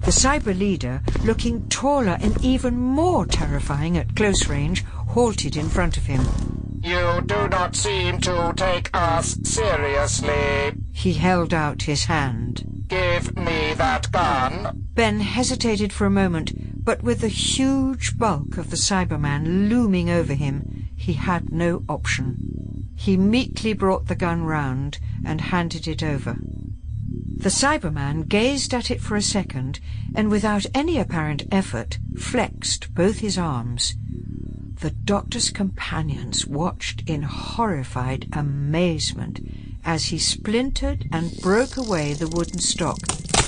The 0.01 0.11
cyber 0.11 0.57
leader, 0.57 1.01
looking 1.23 1.68
taller 1.68 2.18
and 2.22 2.43
even 2.43 2.80
more 2.80 3.26
terrifying 3.26 3.97
at 3.97 4.15
close 4.15 4.47
range, 4.47 4.84
halted 4.85 5.57
in 5.57 5.69
front 5.69 5.97
of 5.97 6.06
him. 6.06 6.22
You 6.81 7.22
do 7.26 7.47
not 7.49 7.76
seem 7.76 8.22
to 8.22 8.53
take 8.56 8.89
us 8.93 9.38
seriously. 9.43 10.73
He 10.93 11.14
held 11.14 11.53
out 11.53 11.84
his 11.84 12.06
hand. 12.06 12.85
Give 12.88 13.35
me 13.35 13.73
that 13.76 14.11
gun. 14.11 14.85
Ben 14.93 15.19
hesitated 15.19 15.91
for 15.91 16.06
a 16.06 16.10
moment, 16.10 16.84
but 16.84 17.03
with 17.03 17.22
the 17.22 17.27
huge 17.27 18.18
bulk 18.18 18.57
of 18.57 18.69
the 18.69 18.77
Cyberman 18.77 19.69
looming 19.69 20.10
over 20.10 20.34
him, 20.34 20.89
he 20.95 21.14
had 21.14 21.51
no 21.51 21.84
option. 21.89 22.89
He 22.95 23.18
meekly 23.18 23.73
brought 23.73 24.07
the 24.07 24.15
gun 24.15 24.43
round 24.43 24.99
and 25.26 25.41
handed 25.41 25.88
it 25.88 26.01
over. 26.01 26.38
The 27.38 27.49
Cyberman 27.49 28.27
gazed 28.27 28.73
at 28.73 28.89
it 28.89 29.01
for 29.01 29.15
a 29.15 29.22
second 29.22 29.80
and 30.15 30.30
without 30.30 30.65
any 30.73 30.97
apparent 30.97 31.43
effort 31.51 31.99
flexed 32.18 32.93
both 32.93 33.19
his 33.19 33.38
arms. 33.38 33.95
The 34.81 34.91
doctor's 34.91 35.49
companions 35.49 36.47
watched 36.47 37.03
in 37.06 37.23
horrified 37.23 38.30
amazement 38.31 39.41
as 39.84 40.06
he 40.06 40.18
splintered 40.18 41.06
and 41.11 41.35
broke 41.41 41.76
away 41.76 42.14
the 42.14 42.30
wooden 42.30 42.60
stock, 42.60 42.97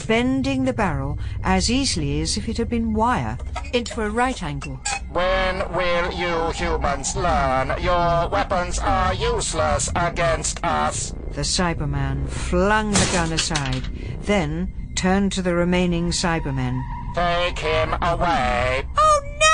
bending 0.08 0.66
the 0.66 0.74
barrel 0.74 1.18
as 1.42 1.72
easily 1.72 2.20
as 2.20 2.36
if 2.36 2.50
it 2.50 2.58
had 2.58 2.68
been 2.68 2.92
wire 2.94 3.38
into 3.72 4.02
a 4.02 4.10
right 4.10 4.44
angle. 4.44 4.82
When 5.14 5.72
will 5.72 6.12
you 6.12 6.52
humans 6.52 7.16
learn? 7.16 7.82
Your 7.82 8.28
weapons 8.28 8.78
are 8.80 9.14
useless 9.14 9.90
against 9.96 10.62
us. 10.66 11.14
The 11.32 11.44
Cyberman 11.44 12.28
flung 12.28 12.92
the 12.92 13.10
gun 13.14 13.32
aside, 13.32 13.88
then 14.24 14.92
turned 14.96 15.32
to 15.32 15.42
the 15.42 15.56
remaining 15.56 16.12
Cybermen. 16.12 16.82
Take 17.16 17.60
him 17.60 17.94
away. 18.02 18.86
Oh, 18.98 19.22
no! 19.40 19.51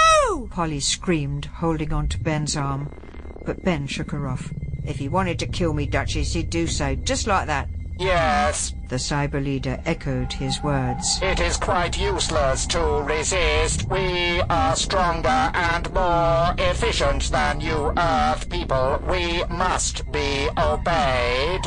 Polly 0.51 0.79
screamed, 0.79 1.45
holding 1.45 1.93
on 1.93 2.07
to 2.09 2.19
Ben's 2.19 2.55
arm. 2.57 2.89
But 3.45 3.63
Ben 3.63 3.87
shook 3.87 4.11
her 4.11 4.27
off. 4.27 4.51
If 4.85 4.97
he 4.97 5.07
wanted 5.09 5.39
to 5.39 5.47
kill 5.47 5.73
me, 5.73 5.85
Duchess, 5.85 6.33
he'd 6.33 6.49
do 6.49 6.67
so, 6.67 6.95
just 6.95 7.27
like 7.27 7.47
that. 7.47 7.69
Yes, 7.99 8.73
The 8.89 8.97
cyber 8.97 9.43
leader 9.43 9.81
echoed 9.85 10.31
his 10.33 10.61
words. 10.61 11.19
it 11.23 11.39
is 11.39 11.57
quite 11.57 11.99
useless 11.99 12.67
to 12.67 12.79
resist. 13.01 13.89
We 13.89 14.39
are 14.49 14.75
stronger 14.75 15.27
and 15.53 15.91
more 15.93 16.53
efficient 16.59 17.23
than 17.31 17.59
you 17.59 17.91
Earth 17.97 18.47
people. 18.49 19.01
We 19.09 19.43
must 19.45 20.09
be 20.11 20.47
obeyed. 20.57 21.61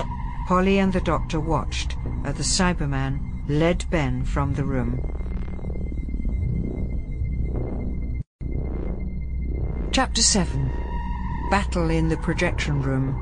Polly 0.47 0.79
and 0.79 0.93
the 0.93 1.01
doctor 1.01 1.41
watched 1.41 1.97
as 2.25 2.37
the 2.37 2.45
Cyberman 2.45 3.21
led 3.49 3.85
Ben 3.91 4.25
from 4.25 4.55
the 4.55 4.65
room. 4.65 5.01
Chapter 10.01 10.23
7 10.23 10.73
Battle 11.51 11.91
in 11.91 12.09
the 12.09 12.17
Projection 12.17 12.81
Room 12.81 13.15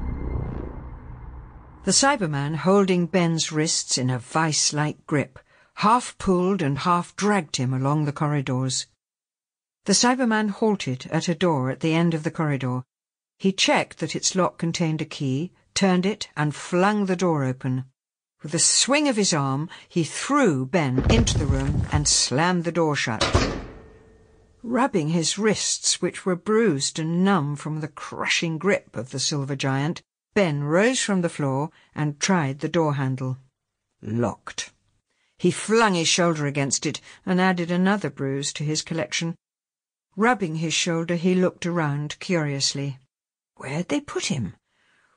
The 1.82 1.90
Cyberman, 1.90 2.55
holding 2.55 3.06
Ben's 3.06 3.50
wrists 3.50 3.98
in 3.98 4.10
a 4.10 4.20
vice-like 4.20 5.05
grip, 5.05 5.40
half 5.74 6.16
pulled 6.18 6.62
and 6.62 6.78
half 6.78 7.16
dragged 7.16 7.56
him 7.56 7.74
along 7.74 8.05
the 8.05 8.12
corridors. 8.12 8.86
The 9.86 9.92
Cyberman 9.92 10.50
halted 10.50 11.09
at 11.10 11.26
a 11.26 11.34
door 11.34 11.68
at 11.68 11.80
the 11.80 11.94
end 11.94 12.14
of 12.14 12.22
the 12.22 12.30
corridor. 12.30 12.84
He 13.40 13.50
checked 13.50 13.98
that 13.98 14.14
its 14.14 14.36
lock 14.36 14.56
contained 14.56 15.02
a 15.02 15.05
key, 15.05 15.50
turned 15.74 16.06
it, 16.06 16.28
and 16.36 16.55
flung 16.55 17.06
the 17.06 17.16
door 17.16 17.42
open. 17.42 17.86
With 18.40 18.55
a 18.55 18.60
swing 18.60 19.09
of 19.09 19.16
his 19.16 19.34
arm, 19.34 19.68
he 19.88 20.05
threw 20.05 20.64
Ben 20.64 21.05
into 21.10 21.38
the 21.38 21.46
room 21.46 21.88
and 21.90 22.06
slammed 22.06 22.62
the 22.62 22.70
door 22.70 22.94
shut. 22.94 23.24
Rubbing 24.70 25.09
his 25.09 25.39
wrists, 25.39 26.03
which 26.03 26.27
were 26.27 26.36
bruised 26.36 26.99
and 26.99 27.24
numb 27.24 27.57
from 27.57 27.81
the 27.81 27.89
crushing 27.89 28.59
grip 28.59 28.97
of 28.97 29.12
the 29.12 29.19
silver 29.19 29.57
giant, 29.57 30.03
Ben 30.35 30.62
rose 30.62 31.01
from 31.01 31.23
the 31.23 31.31
floor 31.31 31.70
and 31.95 32.20
tried 32.20 32.59
the 32.59 32.69
door 32.69 32.97
handle. 32.97 33.39
Locked. 34.03 34.70
He 35.39 35.51
flung 35.51 35.95
his 35.95 36.07
shoulder 36.07 36.45
against 36.45 36.85
it 36.85 37.01
and 37.24 37.40
added 37.40 37.70
another 37.70 38.11
bruise 38.11 38.53
to 38.53 38.62
his 38.62 38.82
collection. 38.82 39.36
Rubbing 40.16 40.57
his 40.57 40.74
shoulder, 40.74 41.16
he 41.16 41.35
looked 41.35 41.65
around 41.65 42.19
curiously. 42.20 42.99
Where'd 43.57 43.89
they 43.89 44.03
put 44.03 44.27
him? 44.27 44.55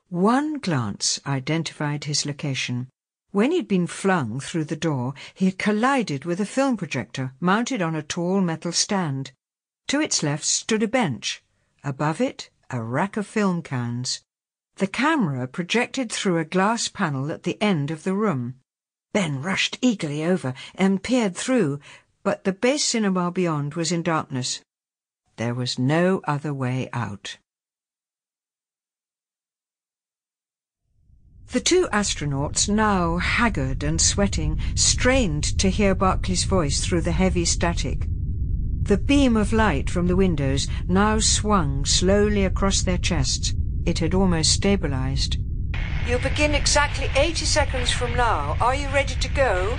One 0.08 0.60
glance 0.60 1.20
identified 1.26 2.06
his 2.06 2.26
location. 2.26 2.88
When 3.32 3.52
he'd 3.52 3.68
been 3.68 3.88
flung 3.88 4.40
through 4.40 4.66
the 4.66 4.78
door, 4.78 5.14
he 5.34 5.46
had 5.48 5.60
collided 5.60 6.24
with 6.24 6.40
a 6.40 6.46
film 6.46 6.78
projector 6.78 7.34
mounted 7.42 7.82
on 7.82 7.96
a 7.96 8.02
tall 8.02 8.40
metal 8.40 8.72
stand. 8.72 9.34
To 9.92 10.00
its 10.00 10.24
left 10.24 10.46
stood 10.46 10.84
a 10.84 10.88
bench. 10.88 11.44
Above 11.84 12.22
it, 12.22 12.50
a 12.70 12.82
rack 12.82 13.18
of 13.18 13.28
film 13.28 13.62
cans. 13.62 14.22
The 14.78 14.88
camera 14.88 15.50
projected 15.50 16.10
through 16.10 16.38
a 16.38 16.46
glass 16.46 16.88
panel 16.88 17.30
at 17.30 17.44
the 17.44 17.62
end 17.62 17.92
of 17.92 18.06
the 18.06 18.14
room. 18.14 18.56
Ben 19.12 19.42
rushed 19.42 19.78
eagerly 19.82 20.24
over 20.24 20.54
and 20.76 21.04
peered 21.04 21.36
through, 21.36 21.82
but 22.24 22.46
the 22.46 22.54
base 22.54 22.86
cinema 22.86 23.32
beyond 23.32 23.74
was 23.74 23.92
in 23.92 24.02
darkness. 24.02 24.62
There 25.36 25.54
was 25.54 25.78
no 25.78 26.22
other 26.24 26.54
way 26.54 26.88
out. 26.94 27.38
The 31.52 31.60
two 31.60 31.90
astronauts, 31.92 32.70
now 32.70 33.18
haggard 33.18 33.84
and 33.84 34.00
sweating, 34.00 34.58
strained 34.74 35.44
to 35.60 35.70
hear 35.70 35.94
Barclay's 35.94 36.46
voice 36.46 36.80
through 36.80 37.02
the 37.02 37.12
heavy 37.12 37.44
static. 37.44 38.08
The 38.84 38.98
beam 38.98 39.38
of 39.38 39.54
light 39.54 39.90
from 39.90 40.08
the 40.08 40.16
windows 40.16 40.68
now 40.88 41.20
swung 41.20 41.86
slowly 41.86 42.44
across 42.44 42.82
their 42.82 42.98
chests. 42.98 43.54
It 43.86 44.00
had 44.00 44.14
almost 44.14 44.52
stabilized. 44.52 45.38
You 46.08 46.18
begin 46.18 46.56
exactly 46.56 47.08
80 47.16 47.46
seconds 47.46 47.92
from 47.92 48.16
now. 48.16 48.58
Are 48.60 48.76
you 48.76 48.88
ready 48.90 49.14
to 49.14 49.30
go? 49.30 49.78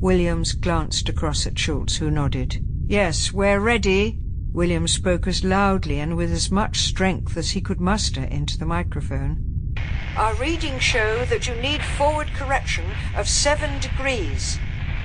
Williams 0.00 0.52
glanced 0.52 1.08
across 1.08 1.46
at 1.46 1.58
Schultz, 1.58 1.96
who 1.96 2.10
nodded. 2.10 2.64
Yes, 2.86 3.32
we're 3.32 3.60
ready. 3.60 4.20
Williams 4.52 4.92
spoke 4.92 5.26
as 5.26 5.44
loudly 5.44 5.98
and 5.98 6.16
with 6.16 6.32
as 6.32 6.50
much 6.50 6.78
strength 6.78 7.36
as 7.36 7.50
he 7.50 7.60
could 7.60 7.80
muster 7.80 8.22
into 8.22 8.56
the 8.56 8.66
microphone. 8.66 9.74
Our 10.16 10.34
readings 10.34 10.82
show 10.82 11.24
that 11.26 11.48
you 11.48 11.54
need 11.56 11.82
forward 11.82 12.28
correction 12.28 12.84
of 13.16 13.28
seven 13.28 13.80
degrees. 13.80 14.58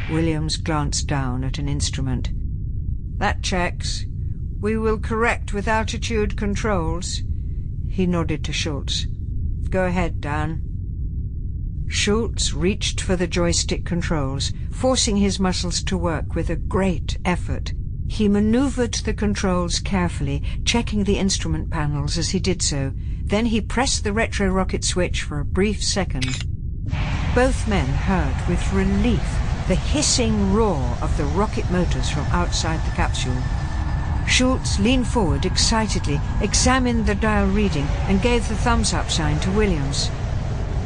Williams 0.10 0.56
glanced 0.56 1.08
down 1.08 1.44
at 1.44 1.58
an 1.58 1.68
instrument. 1.68 2.30
That 3.18 3.42
checks. 3.42 4.06
We 4.60 4.78
will 4.78 5.00
correct 5.00 5.54
with 5.54 5.68
attitude 5.68 6.38
controls. 6.38 7.22
He 7.90 8.06
nodded 8.06 8.44
to 8.46 8.54
Schultz. 8.54 9.06
Go 9.70 9.86
ahead, 9.86 10.22
Dan. 10.22 10.64
Schultz 11.88 12.54
reached 12.54 13.02
for 13.02 13.16
the 13.16 13.28
joystick 13.28 13.86
controls, 13.86 14.52
forcing 14.72 15.18
his 15.18 15.40
muscles 15.40 15.84
to 15.84 15.98
work 15.98 16.34
with 16.34 16.50
a 16.50 16.56
great 16.56 17.18
effort. 17.24 17.74
He 18.08 18.28
maneuvered 18.28 18.94
the 18.94 19.14
controls 19.14 19.80
carefully, 19.80 20.44
checking 20.66 21.04
the 21.04 21.18
instrument 21.18 21.70
panels 21.70 22.18
as 22.18 22.30
he 22.30 22.40
did 22.40 22.62
so. 22.62 22.94
Then 23.24 23.46
he 23.46 23.62
pressed 23.62 24.04
the 24.04 24.14
retro 24.14 24.48
rocket 24.48 24.84
switch 24.84 25.24
for 25.24 25.40
a 25.40 25.46
brief 25.46 25.84
second. 25.84 26.46
Both 27.36 27.68
men 27.68 27.88
heard 27.88 28.48
with 28.48 28.74
relief 28.74 29.53
the 29.68 29.76
hissing 29.76 30.54
roar 30.54 30.98
of 31.02 31.16
the 31.18 31.26
rocket 31.26 31.70
motors 31.72 32.10
from 32.10 32.26
outside 32.28 32.84
the 32.86 32.96
capsule. 32.96 33.38
Schultz 34.28 34.80
leaned 34.80 35.08
forward 35.08 35.46
excitedly, 35.46 36.20
examined 36.42 37.06
the 37.06 37.16
dial 37.16 37.48
reading, 37.48 37.86
and 38.08 38.22
gave 38.22 38.48
the 38.48 38.56
thumbs-up 38.56 39.10
sign 39.10 39.40
to 39.42 39.52
Williams. 39.52 40.10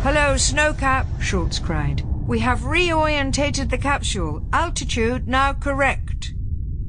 Hello, 0.02 0.36
Snowcap, 0.36 1.06
Schultz 1.22 1.60
cried. 1.60 2.02
We 2.28 2.40
have 2.40 2.62
reorientated 2.62 3.70
the 3.70 3.78
capsule. 3.78 4.44
Attitude 4.52 5.28
now 5.28 5.54
correct. 5.54 6.34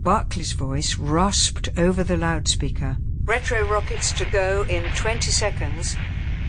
Barclay's 0.02 0.52
voice 0.52 0.96
rasped 0.98 1.68
over 1.76 2.02
the 2.02 2.16
loudspeaker. 2.16 2.96
Retro 3.24 3.66
rockets 3.68 4.12
to 4.12 4.24
go 4.24 4.64
in 4.68 4.84
20 4.94 5.30
seconds. 5.30 5.96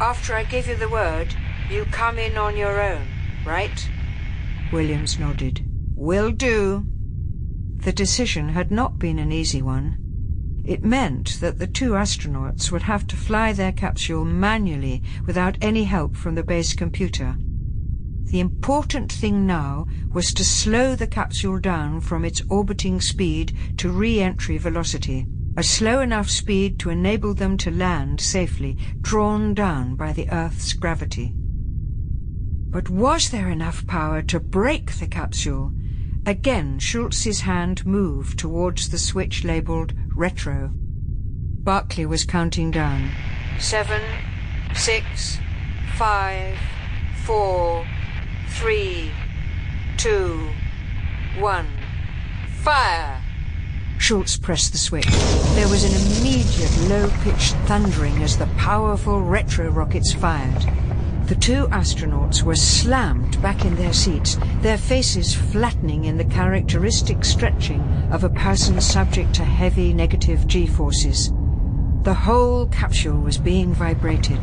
After 0.01 0.33
I 0.33 0.43
give 0.43 0.67
you 0.67 0.75
the 0.75 0.89
word, 0.89 1.35
you 1.69 1.85
come 1.85 2.17
in 2.17 2.37
on 2.37 2.55
your 2.55 2.81
own, 2.81 3.07
right? 3.45 3.89
Williams 4.71 5.17
nodded. 5.19 5.65
Will 5.95 6.31
do. 6.31 6.85
The 7.77 7.91
decision 7.91 8.49
had 8.49 8.71
not 8.71 8.99
been 8.99 9.17
an 9.17 9.31
easy 9.31 9.61
one. 9.61 9.97
It 10.63 10.83
meant 10.83 11.39
that 11.39 11.57
the 11.57 11.65
two 11.65 11.91
astronauts 11.91 12.71
would 12.71 12.83
have 12.83 13.07
to 13.07 13.15
fly 13.15 13.53
their 13.53 13.71
capsule 13.71 14.25
manually 14.25 15.01
without 15.25 15.57
any 15.61 15.85
help 15.85 16.15
from 16.15 16.35
the 16.35 16.43
base 16.43 16.73
computer. 16.73 17.35
The 18.25 18.39
important 18.39 19.11
thing 19.11 19.47
now 19.47 19.87
was 20.13 20.33
to 20.35 20.45
slow 20.45 20.95
the 20.95 21.07
capsule 21.07 21.57
down 21.57 22.01
from 22.01 22.23
its 22.23 22.43
orbiting 22.49 23.01
speed 23.01 23.57
to 23.77 23.89
re-entry 23.89 24.59
velocity, 24.59 25.25
a 25.57 25.63
slow 25.63 26.01
enough 26.01 26.29
speed 26.29 26.77
to 26.79 26.91
enable 26.91 27.33
them 27.33 27.57
to 27.57 27.71
land 27.71 28.21
safely, 28.21 28.77
drawn 29.01 29.55
down 29.55 29.95
by 29.95 30.13
the 30.13 30.29
Earth's 30.29 30.73
gravity. 30.73 31.33
But 32.71 32.87
was 32.87 33.31
there 33.31 33.49
enough 33.49 33.85
power 33.87 34.21
to 34.23 34.39
brake 34.39 34.93
the 34.99 35.07
capsule? 35.07 35.73
Again, 36.25 36.77
Schultz's 36.77 37.41
hand 37.41 37.83
moved 37.83 38.37
towards 38.37 38.89
the 38.89 38.99
switch 38.99 39.43
labelled 39.43 39.93
Retro. 40.15 40.69
Barclay 40.73 42.05
was 42.05 42.25
counting 42.25 42.69
down. 42.69 43.09
Seven, 43.57 44.01
six, 44.75 45.39
five, 45.95 46.57
four, 47.25 47.87
three, 48.49 49.11
two, 49.97 50.49
one. 51.39 51.67
Fire! 52.61 53.19
Schultz 53.97 54.37
pressed 54.37 54.73
the 54.73 54.77
switch. 54.77 55.07
There 55.55 55.67
was 55.67 55.83
an 55.83 56.21
immediate 56.21 56.75
low-pitched 56.87 57.55
thundering 57.65 58.21
as 58.21 58.37
the 58.37 58.47
powerful 58.57 59.21
retro 59.21 59.69
rockets 59.69 60.13
fired. 60.13 60.65
The 61.29 61.35
two 61.35 61.67
astronauts 61.67 62.41
were 62.41 62.55
slammed 62.55 63.39
back 63.39 63.63
in 63.63 63.75
their 63.75 63.93
seats, 63.93 64.35
their 64.61 64.79
faces 64.79 65.35
flattening 65.35 66.05
in 66.05 66.17
the 66.17 66.25
characteristic 66.25 67.23
stretching 67.23 67.81
of 68.11 68.23
a 68.23 68.31
person 68.31 68.81
subject 68.81 69.35
to 69.35 69.43
heavy 69.43 69.93
negative 69.93 70.47
G-forces. 70.47 71.31
The 72.01 72.15
whole 72.15 72.65
capsule 72.69 73.19
was 73.19 73.37
being 73.37 73.75
vibrated. 73.75 74.41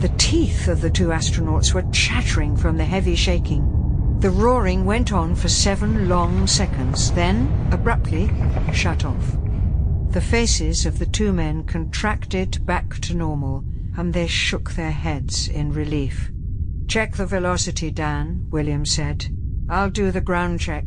The 0.00 0.12
teeth 0.18 0.66
of 0.66 0.80
the 0.80 0.90
two 0.90 1.10
astronauts 1.10 1.72
were 1.72 1.88
chattering 1.92 2.56
from 2.56 2.76
the 2.76 2.84
heavy 2.84 3.14
shaking. 3.14 4.18
The 4.18 4.30
roaring 4.30 4.84
went 4.84 5.12
on 5.12 5.36
for 5.36 5.48
seven 5.48 6.08
long 6.08 6.48
seconds, 6.48 7.12
then, 7.12 7.68
abruptly, 7.70 8.32
shut 8.72 9.04
off. 9.04 9.36
The 10.08 10.20
faces 10.20 10.86
of 10.86 10.98
the 10.98 11.06
two 11.06 11.32
men 11.32 11.62
contracted 11.62 12.66
back 12.66 12.98
to 13.02 13.14
normal, 13.14 13.64
and 13.96 14.12
they 14.12 14.26
shook 14.26 14.72
their 14.72 14.90
heads 14.90 15.48
in 15.48 15.72
relief. 15.72 16.30
Check 16.86 17.16
the 17.16 17.26
velocity, 17.26 17.90
Dan, 17.90 18.46
Williams 18.50 18.90
said. 18.92 19.26
I'll 19.68 19.90
do 19.90 20.10
the 20.10 20.20
ground 20.20 20.60
check. 20.60 20.84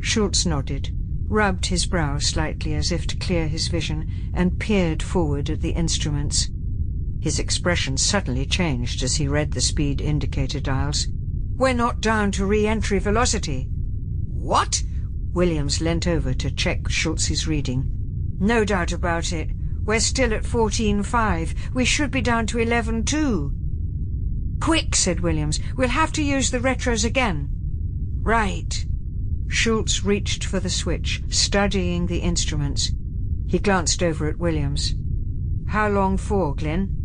Schultz 0.00 0.46
nodded, 0.46 0.90
rubbed 1.26 1.66
his 1.66 1.86
brow 1.86 2.18
slightly 2.18 2.74
as 2.74 2.92
if 2.92 3.06
to 3.08 3.16
clear 3.16 3.48
his 3.48 3.68
vision, 3.68 4.30
and 4.34 4.58
peered 4.60 5.02
forward 5.02 5.50
at 5.50 5.60
the 5.60 5.70
instruments. 5.70 6.48
His 7.20 7.38
expression 7.38 7.96
suddenly 7.96 8.46
changed 8.46 9.02
as 9.02 9.16
he 9.16 9.28
read 9.28 9.52
the 9.52 9.60
speed 9.60 10.00
indicator 10.00 10.60
dials. 10.60 11.06
We're 11.56 11.72
not 11.72 12.00
down 12.00 12.32
to 12.32 12.46
re-entry 12.46 12.98
velocity. 12.98 13.68
What? 14.28 14.82
Williams 15.32 15.80
leant 15.80 16.06
over 16.06 16.34
to 16.34 16.50
check 16.50 16.88
Schultz's 16.88 17.46
reading. 17.46 17.88
No 18.40 18.64
doubt 18.64 18.92
about 18.92 19.32
it. 19.32 19.50
We're 19.84 20.00
still 20.00 20.32
at 20.32 20.44
14.5. 20.44 21.74
We 21.74 21.84
should 21.84 22.10
be 22.10 22.20
down 22.20 22.46
to 22.48 22.58
11.2. 22.58 24.60
Quick, 24.60 24.94
said 24.94 25.20
Williams. 25.20 25.58
We'll 25.76 25.88
have 25.88 26.12
to 26.12 26.22
use 26.22 26.50
the 26.50 26.60
retros 26.60 27.04
again. 27.04 27.48
Right. 28.22 28.86
Schultz 29.48 30.04
reached 30.04 30.44
for 30.44 30.60
the 30.60 30.70
switch, 30.70 31.22
studying 31.28 32.06
the 32.06 32.18
instruments. 32.18 32.92
He 33.48 33.58
glanced 33.58 34.02
over 34.02 34.28
at 34.28 34.38
Williams. 34.38 34.94
How 35.66 35.88
long 35.88 36.16
for, 36.16 36.54
Glenn? 36.54 36.96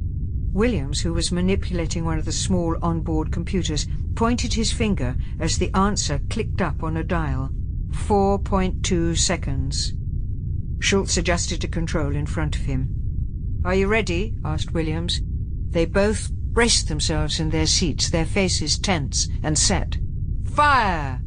Williams, 0.53 1.01
who 1.01 1.13
was 1.13 1.31
manipulating 1.31 2.05
one 2.05 2.19
of 2.19 2.25
the 2.25 2.31
small 2.31 2.77
onboard 2.81 3.31
computers, 3.31 3.87
pointed 4.15 4.53
his 4.53 4.71
finger 4.71 5.15
as 5.39 5.57
the 5.57 5.75
answer 5.75 6.19
clicked 6.29 6.61
up 6.61 6.83
on 6.83 6.97
a 6.97 7.03
dial. 7.03 7.49
4.2 7.89 9.17
seconds. 9.17 9.93
Schultz 10.79 11.17
adjusted 11.17 11.63
a 11.63 11.67
control 11.67 12.15
in 12.15 12.25
front 12.25 12.55
of 12.55 12.61
him. 12.61 13.61
Are 13.65 13.75
you 13.75 13.87
ready? 13.87 14.35
asked 14.45 14.73
Williams. 14.73 15.21
They 15.69 15.85
both 15.85 16.31
braced 16.31 16.87
themselves 16.87 17.39
in 17.39 17.49
their 17.49 17.67
seats, 17.67 18.09
their 18.09 18.25
faces 18.25 18.79
tense 18.79 19.27
and 19.43 19.57
set. 19.57 19.97
Fire! 20.45 21.21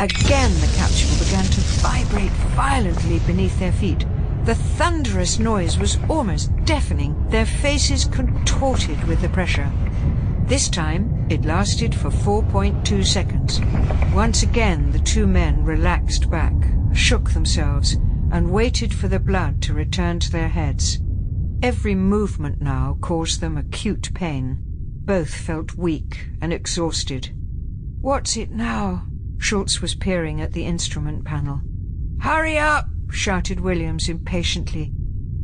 Again 0.00 0.52
the 0.60 0.72
capsule 0.76 1.24
began 1.24 1.44
to 1.44 1.60
vibrate 1.80 2.30
violently 2.54 3.18
beneath 3.20 3.58
their 3.58 3.72
feet. 3.72 4.06
The 4.44 4.54
thunderous 4.54 5.38
noise 5.38 5.78
was 5.78 5.98
almost 6.08 6.54
deafening, 6.64 7.16
their 7.28 7.46
faces 7.46 8.04
contorted 8.04 9.02
with 9.04 9.20
the 9.20 9.28
pressure. 9.28 9.70
This 10.44 10.68
time 10.68 11.26
it 11.28 11.44
lasted 11.44 11.94
for 11.94 12.10
4.2 12.10 13.04
seconds. 13.04 13.60
Once 14.14 14.42
again 14.42 14.90
the 14.92 15.00
two 15.00 15.26
men 15.26 15.64
relaxed 15.64 16.30
back, 16.30 16.54
shook 16.92 17.30
themselves, 17.30 17.96
and 18.30 18.52
waited 18.52 18.92
for 18.94 19.08
the 19.08 19.18
blood 19.18 19.62
to 19.62 19.74
return 19.74 20.18
to 20.20 20.30
their 20.30 20.48
heads. 20.48 20.98
Every 21.62 21.94
movement 21.94 22.60
now 22.60 22.98
caused 23.00 23.40
them 23.40 23.56
acute 23.56 24.12
pain. 24.14 24.58
Both 25.04 25.34
felt 25.34 25.74
weak 25.74 26.28
and 26.40 26.52
exhausted. 26.52 27.30
What's 28.00 28.36
it 28.36 28.50
now? 28.50 29.06
Schultz 29.38 29.80
was 29.80 29.94
peering 29.94 30.40
at 30.40 30.52
the 30.52 30.64
instrument 30.64 31.24
panel. 31.24 31.60
Hurry 32.20 32.58
up! 32.58 32.88
shouted 33.10 33.60
Williams 33.60 34.08
impatiently. 34.08 34.92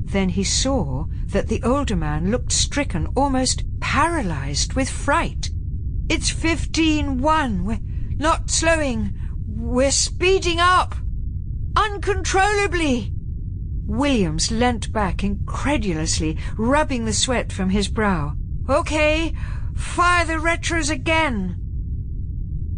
Then 0.04 0.28
he 0.28 0.44
saw 0.44 1.06
that 1.26 1.48
the 1.48 1.62
older 1.62 1.96
man 1.96 2.30
looked 2.30 2.52
stricken, 2.52 3.08
almost 3.16 3.64
paralyzed 3.80 4.74
with 4.74 4.88
fright. 4.88 5.50
It's 6.08 6.28
fifteen-one. 6.28 7.64
We're 7.64 7.80
not 8.16 8.50
slowing. 8.50 9.18
We're 9.48 9.90
speeding 9.90 10.60
up. 10.60 10.94
Uncontrollably. 11.76 13.12
Williams 13.86 14.50
leant 14.50 14.92
back 14.92 15.22
incredulously, 15.22 16.38
rubbing 16.56 17.04
the 17.04 17.12
sweat 17.12 17.52
from 17.52 17.70
his 17.70 17.88
brow. 17.88 18.36
Okay, 18.68 19.34
fire 19.74 20.24
the 20.24 20.34
retros 20.34 20.90
again. 20.90 21.60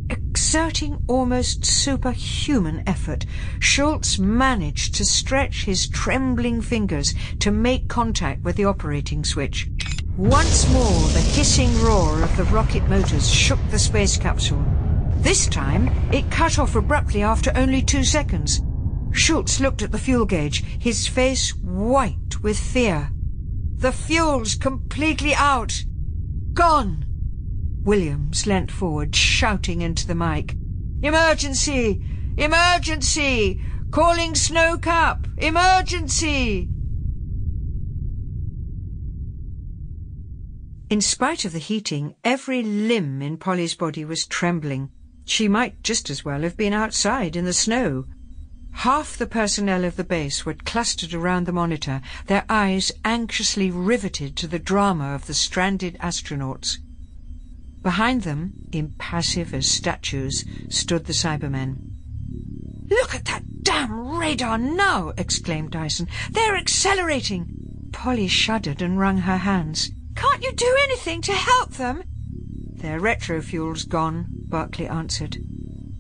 Exerting 0.09 1.03
almost 1.09 1.65
superhuman 1.65 2.83
effort, 2.87 3.27
Schultz 3.59 4.19
managed 4.19 4.95
to 4.95 5.05
stretch 5.05 5.65
his 5.65 5.89
trembling 5.89 6.61
fingers 6.61 7.15
to 7.41 7.51
make 7.51 7.89
contact 7.89 8.43
with 8.43 8.57
the 8.57 8.65
operating 8.65 9.25
switch. 9.25 9.69
Once 10.17 10.71
more, 10.73 11.09
the 11.09 11.21
hissing 11.21 11.73
roar 11.83 12.23
of 12.23 12.37
the 12.37 12.45
rocket 12.45 12.89
motors 12.89 13.29
shook 13.29 13.59
the 13.71 13.79
space 13.79 14.17
capsule. 14.17 14.65
This 15.19 15.47
time, 15.47 15.89
it 16.13 16.31
cut 16.31 16.59
off 16.59 16.77
abruptly 16.77 17.23
after 17.23 17.53
only 17.55 17.83
two 17.83 18.05
seconds. 18.05 18.63
Schultz 19.17 19.61
looked 19.61 19.81
at 19.81 19.93
the 19.93 19.99
fuel 19.99 20.27
gauge, 20.27 20.63
his 20.79 21.07
face 21.07 21.51
white 21.57 22.43
with 22.43 22.59
fear. 22.59 23.11
The 23.77 23.91
fuel's 23.91 24.55
completely 24.55 25.35
out. 25.35 25.85
Gone. 26.53 27.07
Williams 27.83 28.47
leant 28.47 28.71
forward, 28.71 29.17
shouting 29.17 29.81
into 29.81 30.07
the 30.07 30.15
mic. 30.15 30.55
Emergency! 31.03 32.05
Emergency! 32.37 33.61
Calling 33.91 34.35
Snowcap! 34.35 35.27
Emergency! 35.39 36.69
In 40.91 41.01
spite 41.01 41.45
of 41.45 41.53
the 41.53 41.59
heating, 41.59 42.15
every 42.23 42.63
limb 42.63 43.23
in 43.23 43.39
Polly's 43.39 43.75
body 43.75 44.05
was 44.05 44.27
trembling. 44.27 44.91
She 45.25 45.49
might 45.49 45.83
just 45.83 46.11
as 46.11 46.25
well 46.25 46.43
have 46.43 46.57
been 46.57 46.73
outside 46.73 47.35
in 47.35 47.47
the 47.47 47.53
snow. 47.53 48.05
Half 48.81 49.17
the 49.17 49.27
personnel 49.27 49.87
of 49.87 49.97
the 49.97 50.05
base 50.05 50.45
were 50.45 50.53
clustered 50.53 51.15
around 51.15 51.47
the 51.47 51.53
monitor, 51.53 52.03
their 52.27 52.45
eyes 52.47 52.93
anxiously 53.07 53.71
riveted 53.71 54.37
to 54.37 54.47
the 54.47 54.59
drama 54.59 55.15
of 55.15 55.27
the 55.27 55.33
stranded 55.33 55.97
astronauts. 56.01 56.77
Behind 57.83 58.23
them, 58.23 58.53
impassive 58.73 59.55
as 59.55 59.67
statues, 59.67 60.45
stood 60.69 61.07
the 61.07 61.15
Cybermen. 61.15 61.79
Look 62.91 63.15
at 63.15 63.25
that 63.25 63.63
damn 63.63 64.19
radar 64.19 64.59
now! 64.59 65.15
exclaimed 65.17 65.71
Dyson. 65.71 66.07
They're 66.31 66.57
accelerating! 66.57 67.91
Polly 67.93 68.29
shuddered 68.29 68.83
and 68.83 68.99
wrung 68.99 69.19
her 69.19 69.39
hands. 69.39 69.91
Can't 70.15 70.43
you 70.43 70.53
do 70.53 70.77
anything 70.83 71.23
to 71.23 71.33
help 71.33 71.71
them? 71.73 72.05
Their 72.75 73.01
retrofuel's 73.01 73.85
gone, 73.85 74.27
Barclay 74.31 74.87
answered. 74.87 75.39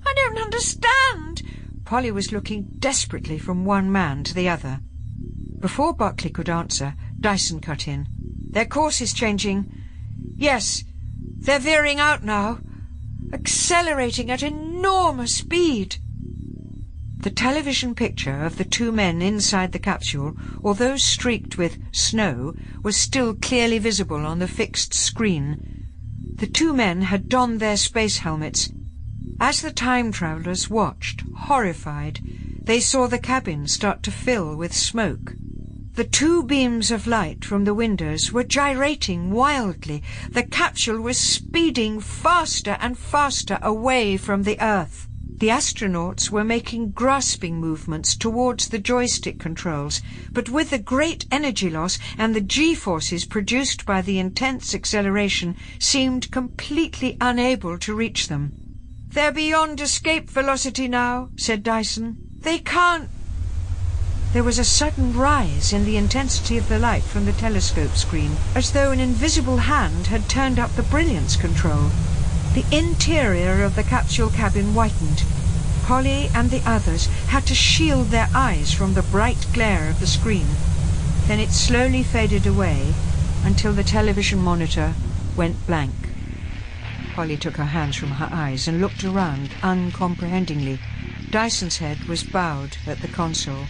I 0.04 0.12
don't 0.14 0.38
understand. 0.38 1.42
Polly 1.86 2.10
was 2.10 2.32
looking 2.32 2.66
desperately 2.80 3.38
from 3.38 3.64
one 3.64 3.90
man 3.92 4.24
to 4.24 4.34
the 4.34 4.48
other. 4.48 4.80
Before 5.60 5.94
Barclay 5.94 6.30
could 6.30 6.48
answer, 6.48 6.96
Dyson 7.20 7.60
cut 7.60 7.86
in. 7.86 8.08
Their 8.50 8.66
course 8.66 9.00
is 9.00 9.12
changing. 9.12 9.72
Yes, 10.34 10.82
they're 11.38 11.60
veering 11.60 12.00
out 12.00 12.24
now, 12.24 12.58
accelerating 13.32 14.32
at 14.32 14.42
enormous 14.42 15.36
speed. 15.36 15.98
The 17.18 17.30
television 17.30 17.94
picture 17.94 18.42
of 18.42 18.58
the 18.58 18.64
two 18.64 18.90
men 18.90 19.22
inside 19.22 19.70
the 19.70 19.78
capsule, 19.78 20.36
although 20.64 20.96
streaked 20.96 21.56
with 21.56 21.78
snow, 21.92 22.54
was 22.82 22.96
still 22.96 23.32
clearly 23.32 23.78
visible 23.78 24.26
on 24.26 24.40
the 24.40 24.48
fixed 24.48 24.92
screen. 24.92 25.86
The 26.34 26.48
two 26.48 26.74
men 26.74 27.02
had 27.02 27.28
donned 27.28 27.60
their 27.60 27.76
space 27.76 28.18
helmets. 28.18 28.70
As 29.40 29.60
the 29.60 29.72
time 29.72 30.12
travellers 30.12 30.70
watched, 30.70 31.24
horrified, 31.34 32.20
they 32.62 32.80
saw 32.80 33.06
the 33.06 33.18
cabin 33.18 33.66
start 33.66 34.02
to 34.04 34.10
fill 34.10 34.56
with 34.56 34.72
smoke. 34.72 35.34
The 35.94 36.04
two 36.04 36.42
beams 36.42 36.90
of 36.90 37.06
light 37.06 37.44
from 37.44 37.64
the 37.64 37.74
windows 37.74 38.32
were 38.32 38.44
gyrating 38.44 39.30
wildly. 39.30 40.02
The 40.30 40.42
capsule 40.42 41.00
was 41.00 41.18
speeding 41.18 42.00
faster 42.00 42.76
and 42.80 42.98
faster 42.98 43.58
away 43.62 44.16
from 44.16 44.42
the 44.42 44.60
Earth. 44.60 45.08
The 45.38 45.48
astronauts 45.48 46.30
were 46.30 46.44
making 46.44 46.92
grasping 46.92 47.60
movements 47.60 48.14
towards 48.14 48.68
the 48.68 48.78
joystick 48.78 49.38
controls, 49.38 50.02
but 50.32 50.48
with 50.48 50.70
the 50.70 50.78
great 50.78 51.26
energy 51.30 51.68
loss 51.68 51.98
and 52.16 52.34
the 52.34 52.40
g-forces 52.40 53.24
produced 53.24 53.84
by 53.84 54.02
the 54.02 54.18
intense 54.18 54.74
acceleration 54.74 55.56
seemed 55.78 56.30
completely 56.30 57.16
unable 57.20 57.76
to 57.78 57.94
reach 57.94 58.28
them. 58.28 58.52
They're 59.16 59.32
beyond 59.32 59.80
escape 59.80 60.28
velocity 60.28 60.88
now, 60.88 61.30
said 61.36 61.62
Dyson. 61.62 62.18
They 62.42 62.58
can't... 62.58 63.08
There 64.34 64.44
was 64.44 64.58
a 64.58 64.64
sudden 64.64 65.16
rise 65.16 65.72
in 65.72 65.86
the 65.86 65.96
intensity 65.96 66.58
of 66.58 66.68
the 66.68 66.78
light 66.78 67.02
from 67.02 67.24
the 67.24 67.32
telescope 67.32 67.96
screen, 67.96 68.32
as 68.54 68.72
though 68.72 68.90
an 68.90 69.00
invisible 69.00 69.56
hand 69.56 70.08
had 70.08 70.28
turned 70.28 70.58
up 70.58 70.76
the 70.76 70.82
brilliance 70.82 71.34
control. 71.34 71.88
The 72.52 72.66
interior 72.70 73.64
of 73.64 73.74
the 73.74 73.84
capsule 73.84 74.28
cabin 74.28 74.74
whitened. 74.74 75.22
Polly 75.86 76.28
and 76.34 76.50
the 76.50 76.60
others 76.66 77.06
had 77.28 77.46
to 77.46 77.54
shield 77.54 78.08
their 78.08 78.28
eyes 78.34 78.74
from 78.74 78.92
the 78.92 79.08
bright 79.10 79.46
glare 79.54 79.88
of 79.88 79.98
the 79.98 80.06
screen. 80.06 80.46
Then 81.26 81.40
it 81.40 81.52
slowly 81.52 82.02
faded 82.02 82.46
away 82.46 82.92
until 83.46 83.72
the 83.72 83.82
television 83.82 84.40
monitor 84.40 84.92
went 85.38 85.66
blank. 85.66 85.94
Polly 87.16 87.38
took 87.38 87.56
her 87.56 87.64
hands 87.64 87.96
from 87.96 88.10
her 88.10 88.28
eyes 88.30 88.68
and 88.68 88.78
looked 88.78 89.02
around 89.02 89.54
uncomprehendingly. 89.62 90.78
Dyson's 91.30 91.78
head 91.78 92.04
was 92.04 92.22
bowed 92.22 92.76
at 92.86 93.00
the 93.00 93.08
console. 93.08 93.66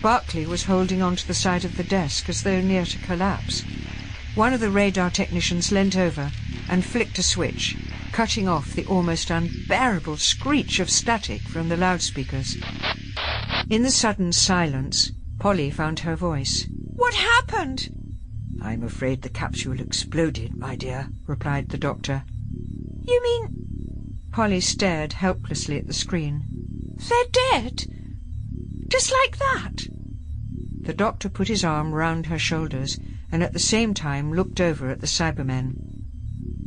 Barclay 0.00 0.46
was 0.46 0.64
holding 0.64 1.02
onto 1.02 1.26
the 1.26 1.34
side 1.34 1.66
of 1.66 1.76
the 1.76 1.84
desk 1.84 2.26
as 2.30 2.42
though 2.42 2.62
near 2.62 2.86
to 2.86 2.98
collapse. 3.00 3.60
One 4.34 4.54
of 4.54 4.60
the 4.60 4.70
radar 4.70 5.10
technicians 5.10 5.72
leant 5.72 5.94
over 5.94 6.32
and 6.70 6.82
flicked 6.82 7.18
a 7.18 7.22
switch, 7.22 7.76
cutting 8.12 8.48
off 8.48 8.74
the 8.74 8.86
almost 8.86 9.28
unbearable 9.28 10.16
screech 10.16 10.80
of 10.80 10.88
static 10.88 11.42
from 11.42 11.68
the 11.68 11.76
loudspeakers. 11.76 12.56
In 13.68 13.82
the 13.82 13.90
sudden 13.90 14.32
silence, 14.32 15.12
Polly 15.38 15.70
found 15.70 15.98
her 16.00 16.16
voice. 16.16 16.66
What 16.96 17.12
happened? 17.12 17.90
I'm 18.62 18.82
afraid 18.82 19.20
the 19.20 19.28
capsule 19.28 19.80
exploded, 19.80 20.56
my 20.56 20.76
dear, 20.76 21.08
replied 21.26 21.68
the 21.68 21.76
doctor. 21.76 22.24
You 23.06 23.22
mean... 23.22 24.18
Polly 24.32 24.60
stared 24.60 25.12
helplessly 25.14 25.78
at 25.78 25.86
the 25.86 25.92
screen. 25.92 26.44
They're 26.96 27.24
dead? 27.52 27.84
Just 28.88 29.12
like 29.12 29.38
that? 29.38 29.86
The 30.80 30.94
doctor 30.94 31.28
put 31.28 31.48
his 31.48 31.64
arm 31.64 31.92
round 31.92 32.26
her 32.26 32.38
shoulders 32.38 32.98
and 33.30 33.42
at 33.42 33.52
the 33.52 33.58
same 33.58 33.94
time 33.94 34.32
looked 34.32 34.60
over 34.60 34.90
at 34.90 35.00
the 35.00 35.06
Cybermen. 35.06 35.94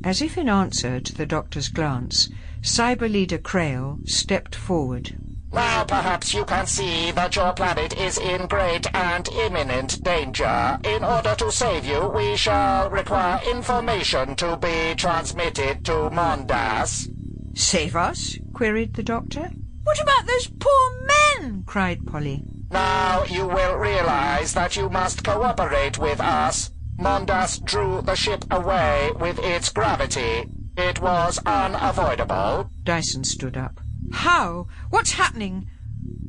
As 0.03 0.22
if 0.22 0.38
in 0.38 0.47
answer 0.49 0.99
to 0.99 1.14
the 1.14 1.26
doctor's 1.26 1.69
glance, 1.69 2.30
Cyber 2.61 3.11
Leader 3.11 3.38
Krail 3.38 4.07
stepped 4.07 4.55
forward. 4.55 5.18
Now 5.52 5.86
perhaps 5.86 6.34
you 6.34 6.44
can 6.45 6.68
see 6.68 7.11
that 7.11 7.36
your 7.36 7.53
planet 7.53 7.98
is 7.98 8.18
in 8.18 8.48
great 8.48 8.94
and 8.94 9.28
imminent 9.30 10.03
danger. 10.03 10.78
In 10.84 11.03
order 11.03 11.36
to 11.36 11.52
save 11.52 11.86
you, 11.86 12.07
we 12.07 12.36
shall 12.36 12.90
require 12.90 13.40
information 13.49 14.36
to 14.36 14.57
be 14.57 14.94
transmitted 14.95 15.86
to 15.86 16.10
Mondas. 16.11 17.10
Save 17.56 17.95
us? 17.95 18.38
queried 18.53 18.94
the 18.94 19.03
doctor. 19.03 19.49
What 19.84 20.02
about 20.02 20.28
those 20.28 20.48
poor 20.60 21.06
men? 21.40 21.64
cried 21.65 22.06
Polly. 22.06 22.44
Now 22.69 23.24
you 23.24 23.48
will 23.48 23.78
realize 23.78 24.53
that 24.53 24.76
you 24.76 24.90
must 24.90 25.24
cooperate 25.24 25.98
with 25.98 26.19
us. 26.19 26.72
Mondas 26.99 27.64
drew 27.64 28.02
the 28.02 28.15
ship 28.15 28.44
away 28.52 29.11
with 29.19 29.40
its 29.40 29.69
gravity. 29.69 30.49
It 30.76 30.99
was 30.99 31.40
unavoidable. 31.45 32.69
Dyson 32.84 33.24
stood 33.24 33.56
up. 33.56 33.80
How? 34.11 34.68
What's 34.90 35.11
happening? 35.11 35.69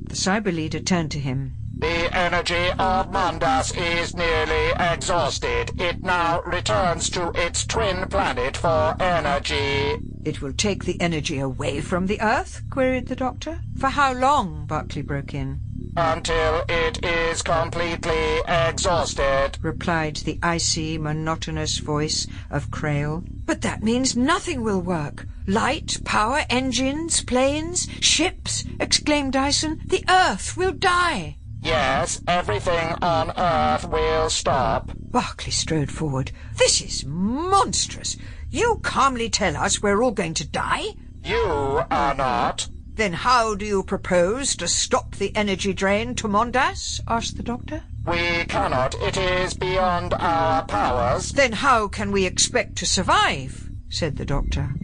The 0.08 0.14
cyber 0.14 0.54
leader 0.54 0.80
turned 0.80 1.10
to 1.12 1.18
him. 1.18 1.54
The 1.78 2.16
energy 2.16 2.70
of 2.78 3.12
Mondas 3.12 3.72
is 3.76 4.16
nearly 4.16 4.72
exhausted. 4.78 5.80
It 5.80 6.02
now 6.02 6.40
returns 6.42 7.08
to 7.10 7.30
its 7.34 7.64
twin 7.64 8.08
planet 8.08 8.56
for 8.56 8.96
energy. 8.98 10.00
It 10.24 10.42
will 10.42 10.52
take 10.52 10.84
the 10.84 11.00
energy 11.00 11.38
away 11.38 11.80
from 11.80 12.06
the 12.06 12.20
Earth? 12.20 12.62
queried 12.70 13.06
the 13.06 13.14
doctor. 13.14 13.60
For 13.78 13.90
how 13.90 14.12
long? 14.12 14.66
Barclay 14.66 15.02
broke 15.02 15.34
in. 15.34 15.60
Until 16.00 16.62
it 16.68 17.04
is 17.04 17.42
completely 17.42 18.38
exhausted, 18.46 19.58
replied 19.60 20.14
the 20.18 20.38
icy, 20.44 20.96
monotonous 20.96 21.78
voice 21.78 22.28
of 22.52 22.70
Krail. 22.70 23.26
But 23.44 23.62
that 23.62 23.82
means 23.82 24.16
nothing 24.16 24.62
will 24.62 24.80
work. 24.80 25.26
Light, 25.48 25.98
power, 26.04 26.42
engines, 26.48 27.24
planes, 27.24 27.88
ships, 27.98 28.64
exclaimed 28.78 29.32
Dyson. 29.32 29.80
The 29.86 30.04
Earth 30.08 30.56
will 30.56 30.70
die. 30.70 31.36
Yes, 31.62 32.22
everything 32.28 32.94
on 33.02 33.32
Earth 33.36 33.88
will 33.88 34.30
stop. 34.30 34.92
Barclay 34.96 35.50
strode 35.50 35.90
forward. 35.90 36.30
This 36.54 36.80
is 36.80 37.04
monstrous. 37.06 38.16
You 38.50 38.78
calmly 38.84 39.30
tell 39.30 39.56
us 39.56 39.82
we're 39.82 40.00
all 40.00 40.12
going 40.12 40.34
to 40.34 40.46
die? 40.46 40.94
You 41.24 41.82
are 41.90 42.14
not. 42.14 42.68
Then 42.98 43.12
how 43.12 43.54
do 43.54 43.64
you 43.64 43.84
propose 43.84 44.56
to 44.56 44.66
stop 44.66 45.14
the 45.14 45.30
energy 45.36 45.72
drain 45.72 46.16
to 46.16 46.26
Mondas? 46.26 47.00
asked 47.06 47.36
the 47.36 47.44
doctor. 47.44 47.84
We 48.04 48.44
cannot. 48.46 48.96
It 49.00 49.16
is 49.16 49.54
beyond 49.54 50.14
our 50.14 50.64
powers. 50.64 51.30
Then 51.30 51.52
how 51.52 51.86
can 51.86 52.10
we 52.10 52.26
expect 52.26 52.74
to 52.78 52.86
survive? 52.86 53.70
said 53.88 54.16
the 54.16 54.24
doctor. 54.24 54.74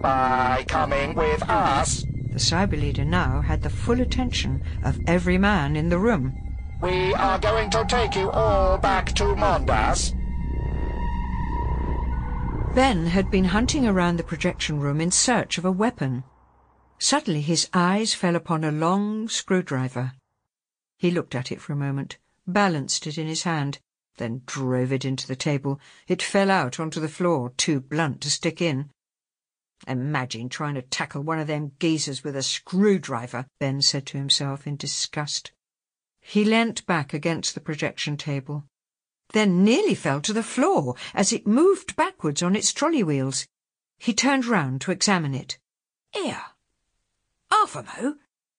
By 0.00 0.64
coming 0.68 1.16
with 1.16 1.42
us. 1.50 2.04
The 2.30 2.38
cyber 2.38 2.80
leader 2.80 3.04
now 3.04 3.40
had 3.40 3.62
the 3.62 3.70
full 3.70 4.00
attention 4.00 4.62
of 4.84 5.00
every 5.08 5.36
man 5.36 5.74
in 5.74 5.88
the 5.88 5.98
room. 5.98 6.32
We 6.80 7.12
are 7.14 7.40
going 7.40 7.70
to 7.70 7.84
take 7.88 8.14
you 8.14 8.30
all 8.30 8.78
back 8.78 9.14
to 9.16 9.34
Mondas. 9.34 10.14
Ben 12.76 13.06
had 13.06 13.32
been 13.32 13.46
hunting 13.46 13.84
around 13.84 14.16
the 14.16 14.22
projection 14.22 14.78
room 14.78 15.00
in 15.00 15.10
search 15.10 15.58
of 15.58 15.64
a 15.64 15.72
weapon. 15.72 16.22
Suddenly 16.98 17.42
his 17.42 17.68
eyes 17.72 18.14
fell 18.14 18.36
upon 18.36 18.64
a 18.64 18.72
long 18.72 19.28
screwdriver. 19.28 20.12
He 20.96 21.10
looked 21.10 21.34
at 21.34 21.52
it 21.52 21.60
for 21.60 21.72
a 21.72 21.76
moment, 21.76 22.18
balanced 22.46 23.06
it 23.06 23.18
in 23.18 23.26
his 23.26 23.42
hand, 23.42 23.78
then 24.16 24.42
drove 24.46 24.92
it 24.92 25.04
into 25.04 25.26
the 25.26 25.36
table. 25.36 25.80
It 26.08 26.22
fell 26.22 26.50
out 26.50 26.78
onto 26.78 27.00
the 27.00 27.08
floor, 27.08 27.50
too 27.56 27.80
blunt 27.80 28.20
to 28.22 28.30
stick 28.30 28.62
in. 28.62 28.90
Imagine 29.86 30.48
trying 30.48 30.76
to 30.76 30.82
tackle 30.82 31.22
one 31.22 31.38
of 31.38 31.46
them 31.46 31.72
geezers 31.78 32.24
with 32.24 32.36
a 32.36 32.42
screwdriver, 32.42 33.46
Ben 33.60 33.82
said 33.82 34.06
to 34.06 34.18
himself 34.18 34.66
in 34.66 34.76
disgust. 34.76 35.52
He 36.20 36.44
leant 36.44 36.86
back 36.86 37.12
against 37.12 37.54
the 37.54 37.60
projection 37.60 38.16
table, 38.16 38.64
then 39.32 39.62
nearly 39.64 39.94
fell 39.94 40.20
to 40.22 40.32
the 40.32 40.42
floor 40.42 40.94
as 41.12 41.32
it 41.32 41.46
moved 41.46 41.96
backwards 41.96 42.42
on 42.42 42.56
its 42.56 42.72
trolley 42.72 43.02
wheels. 43.02 43.46
He 43.98 44.14
turned 44.14 44.46
round 44.46 44.80
to 44.82 44.90
examine 44.90 45.34
it. 45.34 45.58
Here, 46.12 46.40
half 47.54 47.76
a 47.76 47.82
mo. 47.82 48.14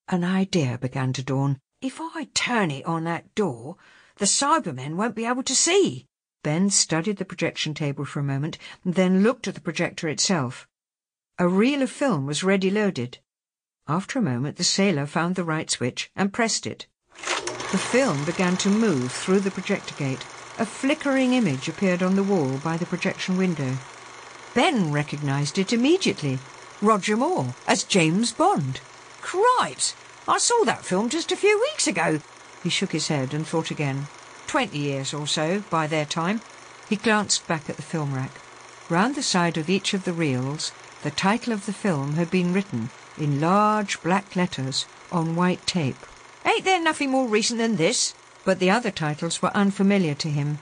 An 0.08 0.24
idea 0.24 0.78
began 0.78 1.12
to 1.14 1.24
dawn. 1.24 1.60
If 1.82 2.00
I 2.00 2.30
turn 2.34 2.72
it 2.72 2.86
on 2.86 3.04
that 3.04 3.36
door, 3.36 3.76
the 4.18 4.26
Cybermen 4.26 4.96
won't 4.96 5.16
be 5.16 5.26
able 5.26 5.44
to 5.44 5.56
see. 5.56 6.06
Ben 6.44 6.70
studied 6.70 7.18
the 7.18 7.26
projection 7.26 7.74
table 7.74 8.06
for 8.06 8.20
a 8.22 8.32
moment, 8.34 8.58
then 8.86 9.22
looked 9.24 9.48
at 9.48 9.56
the 9.56 9.62
projector 9.62 10.08
itself. 10.08 10.68
A 11.38 11.48
reel 11.48 11.82
of 11.82 11.90
film 11.90 12.26
was 12.26 12.44
ready 12.44 12.72
loaded. 12.72 13.20
After 13.88 14.20
a 14.20 14.22
moment, 14.22 14.56
the 14.56 14.64
sailor 14.64 15.06
found 15.06 15.36
the 15.36 15.44
right 15.44 15.70
switch 15.70 16.10
and 16.16 16.32
pressed 16.32 16.66
it. 16.66 16.88
The 17.72 17.78
film 17.78 18.24
began 18.24 18.56
to 18.58 18.70
move 18.70 19.12
through 19.12 19.42
the 19.42 19.52
projector 19.52 19.96
gate. 19.96 20.26
A 20.58 20.66
flickering 20.66 21.34
image 21.34 21.68
appeared 21.68 22.02
on 22.02 22.16
the 22.16 22.24
wall 22.24 22.60
by 22.60 22.78
the 22.78 22.86
projection 22.86 23.38
window. 23.38 23.76
Ben 24.54 24.94
recognized 24.94 25.58
it 25.58 25.74
immediately. 25.74 26.40
Roger 26.82 27.16
Moore 27.16 27.56
as 27.68 27.84
James 27.84 28.32
Bond. 28.32 28.82
Cripes! 29.22 29.96
I 30.28 30.38
saw 30.38 30.64
that 30.66 30.84
film 30.84 31.10
just 31.10 31.32
a 31.32 31.38
few 31.38 31.60
weeks 31.60 31.88
ago. 31.88 32.20
He 32.64 32.70
shook 32.70 32.92
his 32.92 33.08
head 33.08 33.34
and 33.34 33.48
thought 33.48 33.72
again. 33.72 34.08
Twenty 34.48 34.80
years 34.80 35.14
or 35.14 35.26
so 35.26 35.64
by 35.70 35.88
their 35.88 36.06
time. 36.06 36.42
He 36.90 36.96
glanced 36.96 37.48
back 37.48 37.70
at 37.70 37.78
the 37.78 37.82
film 37.82 38.14
rack. 38.14 38.32
Round 38.90 39.16
the 39.16 39.24
side 39.24 39.58
of 39.58 39.70
each 39.70 39.94
of 39.94 40.04
the 40.04 40.14
reels, 40.14 40.72
the 41.02 41.12
title 41.12 41.54
of 41.54 41.66
the 41.66 41.74
film 41.74 42.14
had 42.14 42.30
been 42.30 42.54
written 42.54 42.90
in 43.18 43.40
large 43.40 44.02
black 44.02 44.36
letters 44.36 44.86
on 45.12 45.36
white 45.36 45.66
tape. 45.66 46.06
Ain't 46.46 46.66
there 46.66 46.82
nothing 46.82 47.10
more 47.10 47.28
recent 47.28 47.60
than 47.60 47.78
this? 47.78 48.14
But 48.44 48.60
the 48.60 48.70
other 48.70 48.92
titles 48.92 49.42
were 49.42 49.56
unfamiliar 49.56 50.14
to 50.16 50.30
him. 50.30 50.60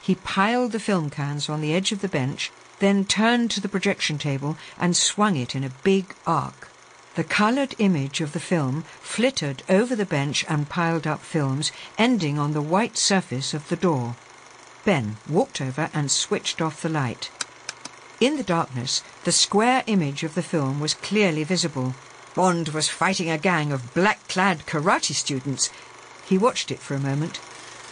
He 0.00 0.14
piled 0.14 0.72
the 0.72 0.78
film 0.78 1.10
cans 1.10 1.48
on 1.48 1.60
the 1.60 1.74
edge 1.74 1.90
of 1.90 2.00
the 2.00 2.08
bench, 2.08 2.52
then 2.78 3.04
turned 3.04 3.50
to 3.50 3.60
the 3.60 3.68
projection 3.68 4.18
table 4.18 4.56
and 4.78 4.96
swung 4.96 5.36
it 5.36 5.54
in 5.54 5.64
a 5.64 5.72
big 5.82 6.14
arc. 6.26 6.68
The 7.14 7.24
coloured 7.24 7.76
image 7.78 8.20
of 8.20 8.32
the 8.32 8.40
film 8.40 8.82
flittered 9.00 9.62
over 9.68 9.94
the 9.94 10.04
bench 10.04 10.44
and 10.48 10.68
piled 10.68 11.06
up 11.06 11.20
films, 11.20 11.70
ending 11.96 12.38
on 12.38 12.52
the 12.52 12.62
white 12.62 12.96
surface 12.96 13.54
of 13.54 13.68
the 13.68 13.76
door. 13.76 14.16
Ben 14.84 15.16
walked 15.28 15.60
over 15.60 15.90
and 15.94 16.10
switched 16.10 16.60
off 16.60 16.82
the 16.82 16.88
light. 16.88 17.30
In 18.20 18.36
the 18.36 18.42
darkness, 18.42 19.02
the 19.24 19.32
square 19.32 19.84
image 19.86 20.24
of 20.24 20.34
the 20.34 20.42
film 20.42 20.80
was 20.80 20.94
clearly 20.94 21.44
visible. 21.44 21.94
Bond 22.34 22.70
was 22.70 22.88
fighting 22.88 23.30
a 23.30 23.38
gang 23.38 23.70
of 23.70 23.94
black-clad 23.94 24.66
karate 24.66 25.14
students. 25.14 25.70
He 26.26 26.36
watched 26.36 26.70
it 26.72 26.80
for 26.80 26.94
a 26.94 27.00
moment, 27.00 27.38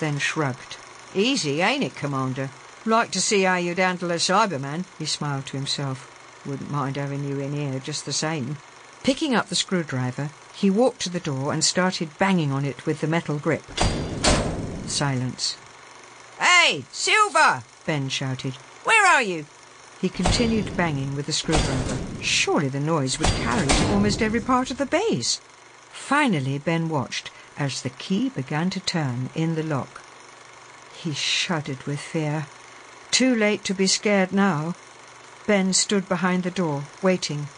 then 0.00 0.18
shrugged. 0.18 0.76
Easy, 1.14 1.60
ain't 1.60 1.84
it, 1.84 1.94
Commander? 1.94 2.50
Like 2.84 3.12
to 3.12 3.20
see 3.20 3.42
how 3.42 3.56
you'd 3.56 3.78
handle 3.78 4.10
a 4.10 4.16
Cyberman, 4.16 4.84
he 4.98 5.06
smiled 5.06 5.46
to 5.46 5.56
himself. 5.56 6.10
Wouldn't 6.44 6.70
mind 6.70 6.96
having 6.96 7.22
you 7.28 7.38
in 7.38 7.52
here 7.52 7.78
just 7.78 8.04
the 8.04 8.12
same. 8.12 8.56
Picking 9.04 9.36
up 9.36 9.48
the 9.48 9.54
screwdriver, 9.54 10.30
he 10.52 10.68
walked 10.68 11.00
to 11.02 11.08
the 11.08 11.20
door 11.20 11.52
and 11.52 11.62
started 11.62 12.18
banging 12.18 12.50
on 12.50 12.64
it 12.64 12.84
with 12.84 13.00
the 13.00 13.06
metal 13.06 13.38
grip. 13.38 13.62
Silence. 14.86 15.56
Hey, 16.40 16.84
Silver! 16.90 17.62
Ben 17.86 18.08
shouted. 18.08 18.54
Where 18.82 19.06
are 19.06 19.22
you? 19.22 19.46
He 20.00 20.08
continued 20.08 20.74
banging 20.76 21.14
with 21.14 21.26
the 21.26 21.32
screwdriver. 21.32 22.00
Surely 22.20 22.68
the 22.68 22.80
noise 22.80 23.20
would 23.20 23.28
carry 23.28 23.68
to 23.68 23.92
almost 23.92 24.20
every 24.20 24.40
part 24.40 24.72
of 24.72 24.78
the 24.78 24.86
base. 24.86 25.40
Finally, 25.92 26.58
Ben 26.58 26.88
watched 26.88 27.30
as 27.56 27.82
the 27.82 27.90
key 27.90 28.28
began 28.30 28.70
to 28.70 28.80
turn 28.80 29.30
in 29.36 29.54
the 29.54 29.62
lock. 29.62 30.02
He 30.96 31.12
shuddered 31.12 31.84
with 31.84 32.00
fear. 32.00 32.46
Too 33.12 33.34
late 33.36 33.62
to 33.64 33.74
be 33.74 33.86
scared 33.86 34.32
now. 34.32 34.74
Ben 35.46 35.74
stood 35.74 36.08
behind 36.08 36.44
the 36.44 36.50
door, 36.50 36.84
waiting. 37.02 37.48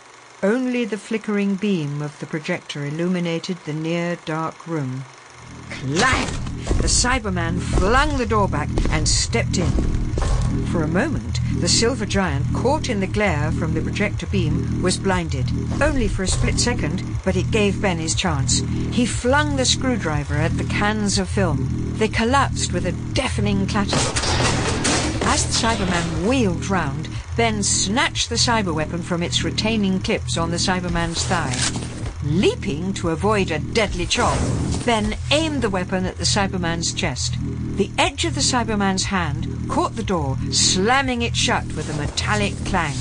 Only 0.42 0.84
the 0.84 0.98
flickering 0.98 1.54
beam 1.54 2.02
of 2.02 2.18
the 2.18 2.26
projector 2.26 2.84
illuminated 2.84 3.58
the 3.58 3.72
near 3.72 4.16
dark 4.24 4.66
room. 4.66 5.04
Clang! 5.70 6.26
The 6.80 6.88
Cyberman 6.88 7.60
flung 7.60 8.18
the 8.18 8.26
door 8.26 8.48
back 8.48 8.68
and 8.90 9.08
stepped 9.08 9.56
in. 9.56 9.70
For 10.72 10.82
a 10.82 10.88
moment, 10.88 11.38
the 11.60 11.68
silver 11.68 12.04
giant, 12.04 12.52
caught 12.52 12.88
in 12.88 12.98
the 12.98 13.06
glare 13.06 13.52
from 13.52 13.74
the 13.74 13.80
projector 13.80 14.26
beam, 14.26 14.82
was 14.82 14.98
blinded. 14.98 15.46
Only 15.80 16.08
for 16.08 16.24
a 16.24 16.28
split 16.28 16.58
second, 16.58 17.04
but 17.24 17.36
it 17.36 17.52
gave 17.52 17.80
Ben 17.80 17.98
his 17.98 18.16
chance. 18.16 18.58
He 18.90 19.06
flung 19.06 19.54
the 19.54 19.64
screwdriver 19.64 20.34
at 20.34 20.58
the 20.58 20.64
cans 20.64 21.16
of 21.16 21.28
film. 21.28 21.94
They 21.98 22.08
collapsed 22.08 22.72
with 22.72 22.86
a 22.86 22.92
deafening 23.14 23.68
clatter. 23.68 24.63
As 25.34 25.44
the 25.46 25.66
Cyberman 25.66 26.28
wheeled 26.28 26.68
round, 26.68 27.08
Ben 27.36 27.64
snatched 27.64 28.28
the 28.28 28.36
cyber 28.36 28.72
weapon 28.72 29.02
from 29.02 29.20
its 29.20 29.42
retaining 29.42 29.98
clips 29.98 30.36
on 30.38 30.52
the 30.52 30.58
Cyberman's 30.58 31.24
thigh. 31.24 31.56
Leaping 32.22 32.94
to 32.94 33.10
avoid 33.10 33.50
a 33.50 33.58
deadly 33.58 34.06
chop, 34.06 34.38
Ben 34.86 35.16
aimed 35.32 35.62
the 35.62 35.70
weapon 35.70 36.06
at 36.06 36.18
the 36.18 36.24
Cyberman's 36.24 36.94
chest. 36.94 37.34
The 37.74 37.90
edge 37.98 38.24
of 38.24 38.36
the 38.36 38.42
Cyberman's 38.42 39.06
hand 39.06 39.68
caught 39.68 39.96
the 39.96 40.04
door, 40.04 40.38
slamming 40.52 41.22
it 41.22 41.34
shut 41.34 41.66
with 41.74 41.92
a 41.92 42.00
metallic 42.00 42.54
clang. 42.66 42.94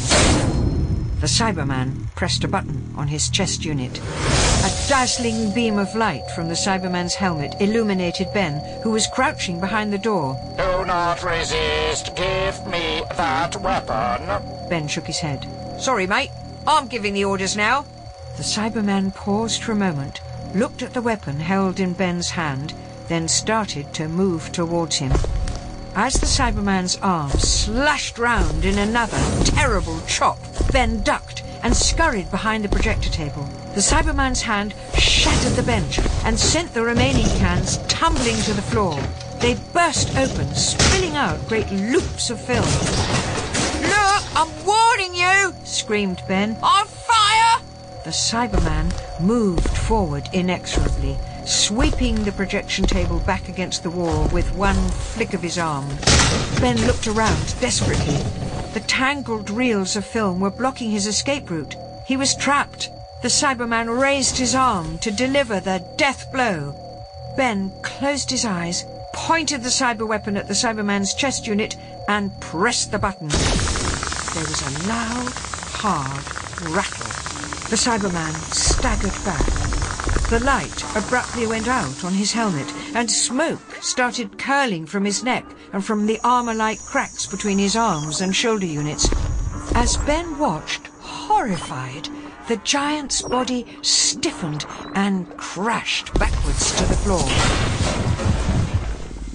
The 1.23 1.29
Cyberman 1.29 2.13
pressed 2.15 2.43
a 2.43 2.49
button 2.49 2.93
on 2.97 3.07
his 3.07 3.29
chest 3.29 3.63
unit. 3.63 3.97
A 3.97 4.85
dazzling 4.89 5.53
beam 5.53 5.77
of 5.77 5.95
light 5.95 6.29
from 6.35 6.49
the 6.49 6.53
Cyberman's 6.53 7.15
helmet 7.15 7.55
illuminated 7.61 8.27
Ben, 8.33 8.59
who 8.83 8.91
was 8.91 9.07
crouching 9.07 9.61
behind 9.61 9.93
the 9.93 9.97
door. 9.97 10.37
Do 10.57 10.85
not 10.85 11.23
resist. 11.23 12.13
Give 12.17 12.67
me 12.67 13.03
that 13.15 13.55
weapon. 13.61 14.67
Ben 14.69 14.89
shook 14.89 15.07
his 15.07 15.19
head. 15.19 15.47
Sorry, 15.79 16.05
mate. 16.05 16.31
I'm 16.67 16.89
giving 16.89 17.13
the 17.13 17.23
orders 17.23 17.55
now. 17.55 17.85
The 18.35 18.43
Cyberman 18.43 19.15
paused 19.15 19.63
for 19.63 19.71
a 19.71 19.75
moment, 19.75 20.19
looked 20.53 20.83
at 20.83 20.93
the 20.93 21.01
weapon 21.01 21.39
held 21.39 21.79
in 21.79 21.93
Ben's 21.93 22.31
hand, 22.31 22.73
then 23.07 23.29
started 23.29 23.93
to 23.93 24.09
move 24.09 24.51
towards 24.51 24.97
him. 24.97 25.13
As 25.95 26.15
the 26.15 26.25
Cyberman's 26.25 26.97
arm 27.03 27.29
slashed 27.29 28.17
round 28.17 28.65
in 28.65 28.79
another 28.79 29.19
terrible 29.45 30.01
chop, 30.07 30.39
Ben 30.71 31.03
ducked 31.03 31.43
and 31.61 31.75
scurried 31.75 32.31
behind 32.31 32.63
the 32.63 32.69
projector 32.69 33.11
table. 33.11 33.43
The 33.75 33.79
Cyberman's 33.79 34.41
hand 34.41 34.73
shattered 34.97 35.53
the 35.53 35.61
bench 35.61 35.99
and 36.25 36.39
sent 36.39 36.73
the 36.73 36.81
remaining 36.81 37.27
cans 37.37 37.77
tumbling 37.87 38.37
to 38.37 38.53
the 38.53 38.61
floor. 38.63 38.99
They 39.39 39.55
burst 39.71 40.17
open, 40.17 40.55
spilling 40.55 41.15
out 41.15 41.47
great 41.47 41.69
loops 41.71 42.31
of 42.31 42.41
film. 42.41 42.65
Look, 43.83 44.23
I'm 44.35 44.65
warning 44.65 45.13
you! 45.13 45.53
Screamed 45.63 46.23
Ben. 46.27 46.57
On 46.63 46.87
fire! 46.87 47.61
The 48.03 48.09
Cyberman 48.09 48.91
moved 49.21 49.77
forward 49.77 50.27
inexorably, 50.33 51.19
sweeping 51.45 52.23
the 52.23 52.31
projection 52.31 52.85
table 52.85 53.19
back 53.19 53.49
against 53.49 53.83
the 53.83 53.89
wall 53.89 54.27
with 54.29 54.55
one 54.55 54.75
flick 54.89 55.33
of 55.33 55.41
his 55.41 55.57
arm. 55.57 55.87
Ben 56.59 56.77
looked 56.87 57.07
around 57.07 57.55
desperately. 57.59 58.17
The 58.73 58.83
tangled 58.87 59.49
reels 59.49 59.95
of 59.95 60.05
film 60.05 60.39
were 60.39 60.49
blocking 60.49 60.91
his 60.91 61.07
escape 61.07 61.49
route. 61.49 61.75
He 62.07 62.17
was 62.17 62.35
trapped. 62.35 62.89
The 63.21 63.29
Cyberman 63.29 63.99
raised 64.01 64.37
his 64.37 64.55
arm 64.55 64.97
to 64.99 65.11
deliver 65.11 65.59
the 65.59 65.85
death 65.97 66.31
blow. 66.31 66.75
Ben 67.37 67.71
closed 67.81 68.29
his 68.29 68.45
eyes, 68.45 68.85
pointed 69.13 69.63
the 69.63 69.69
cyber 69.69 70.07
weapon 70.07 70.37
at 70.37 70.47
the 70.47 70.53
Cyberman's 70.53 71.13
chest 71.13 71.47
unit, 71.47 71.77
and 72.07 72.37
pressed 72.41 72.91
the 72.91 72.99
button. 72.99 73.29
There 73.29 74.43
was 74.43 74.61
a 74.61 74.87
loud, 74.87 75.31
hard 75.33 76.73
rattle. 76.75 77.07
The 77.69 77.77
Cyberman 77.77 78.33
staggered 78.53 79.13
back. 79.23 79.62
The 80.33 80.39
light 80.39 80.83
abruptly 80.95 81.45
went 81.45 81.67
out 81.67 82.03
on 82.03 82.11
his 82.11 82.31
helmet, 82.31 82.65
and 82.95 83.11
smoke 83.11 83.77
started 83.81 84.39
curling 84.39 84.87
from 84.87 85.05
his 85.05 85.23
neck 85.23 85.45
and 85.71 85.85
from 85.85 86.07
the 86.07 86.19
armor-like 86.23 86.79
cracks 86.79 87.27
between 87.27 87.59
his 87.59 87.75
arms 87.75 88.19
and 88.19 88.35
shoulder 88.35 88.65
units. 88.65 89.07
As 89.75 89.95
Ben 89.97 90.39
watched, 90.39 90.87
horrified, 91.01 92.09
the 92.47 92.57
giant's 92.57 93.21
body 93.21 93.67
stiffened 93.83 94.65
and 94.95 95.37
crashed 95.37 96.11
backwards 96.15 96.75
to 96.77 96.85
the 96.85 96.95
floor. 96.95 97.29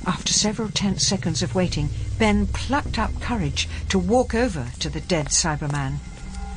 After 0.04 0.32
several 0.32 0.68
tense 0.68 1.06
seconds 1.06 1.44
of 1.44 1.54
waiting, 1.54 1.90
Ben 2.18 2.48
plucked 2.48 2.98
up 2.98 3.20
courage 3.20 3.68
to 3.90 4.00
walk 4.00 4.34
over 4.34 4.66
to 4.80 4.90
the 4.90 5.02
dead 5.02 5.26
Cyberman. 5.26 5.98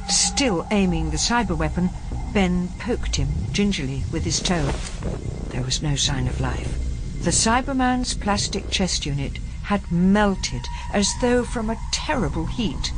Still 0.09 0.65
aiming 0.71 1.11
the 1.11 1.17
cyber 1.17 1.55
weapon, 1.55 1.91
Ben 2.33 2.69
poked 2.79 3.17
him 3.17 3.27
gingerly 3.51 4.03
with 4.09 4.23
his 4.23 4.39
toe. 4.39 4.71
There 5.49 5.63
was 5.63 5.81
no 5.81 5.97
sign 5.97 6.27
of 6.27 6.39
life. 6.39 6.77
The 7.23 7.31
Cyberman's 7.31 8.13
plastic 8.13 8.69
chest 8.69 9.05
unit 9.05 9.37
had 9.63 9.91
melted 9.91 10.61
as 10.93 11.13
though 11.19 11.43
from 11.43 11.69
a 11.69 11.79
terrible 11.91 12.45
heat. 12.45 12.93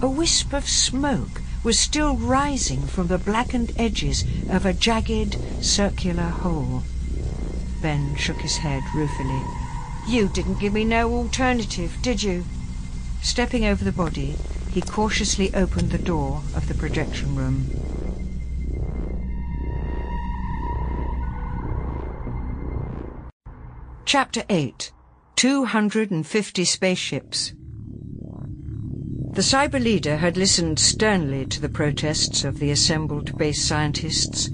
A 0.00 0.08
wisp 0.08 0.52
of 0.52 0.68
smoke 0.68 1.40
was 1.62 1.78
still 1.78 2.16
rising 2.16 2.82
from 2.88 3.06
the 3.06 3.18
blackened 3.18 3.72
edges 3.78 4.24
of 4.50 4.66
a 4.66 4.72
jagged, 4.72 5.36
circular 5.60 6.30
hole. 6.30 6.82
Ben 7.80 8.16
shook 8.16 8.40
his 8.40 8.56
head 8.56 8.82
ruefully. 8.96 9.42
You 10.08 10.28
didn't 10.28 10.58
give 10.58 10.72
me 10.72 10.84
no 10.84 11.12
alternative, 11.12 11.96
did 12.02 12.24
you? 12.24 12.44
Stepping 13.22 13.64
over 13.64 13.84
the 13.84 13.92
body, 13.92 14.34
he 14.72 14.82
cautiously 14.82 15.54
opened 15.54 15.92
the 15.92 15.98
door 15.98 16.42
of 16.56 16.66
the 16.66 16.74
projection 16.74 17.36
room. 17.36 17.91
Chapter 24.04 24.42
8 24.50 24.92
250 25.36 26.64
Spaceships 26.64 27.52
The 29.32 29.42
cyber 29.42 29.82
leader 29.82 30.16
had 30.16 30.36
listened 30.36 30.78
sternly 30.78 31.46
to 31.46 31.60
the 31.60 31.68
protests 31.68 32.44
of 32.44 32.58
the 32.58 32.72
assembled 32.72 33.38
base 33.38 33.64
scientists. 33.64 34.50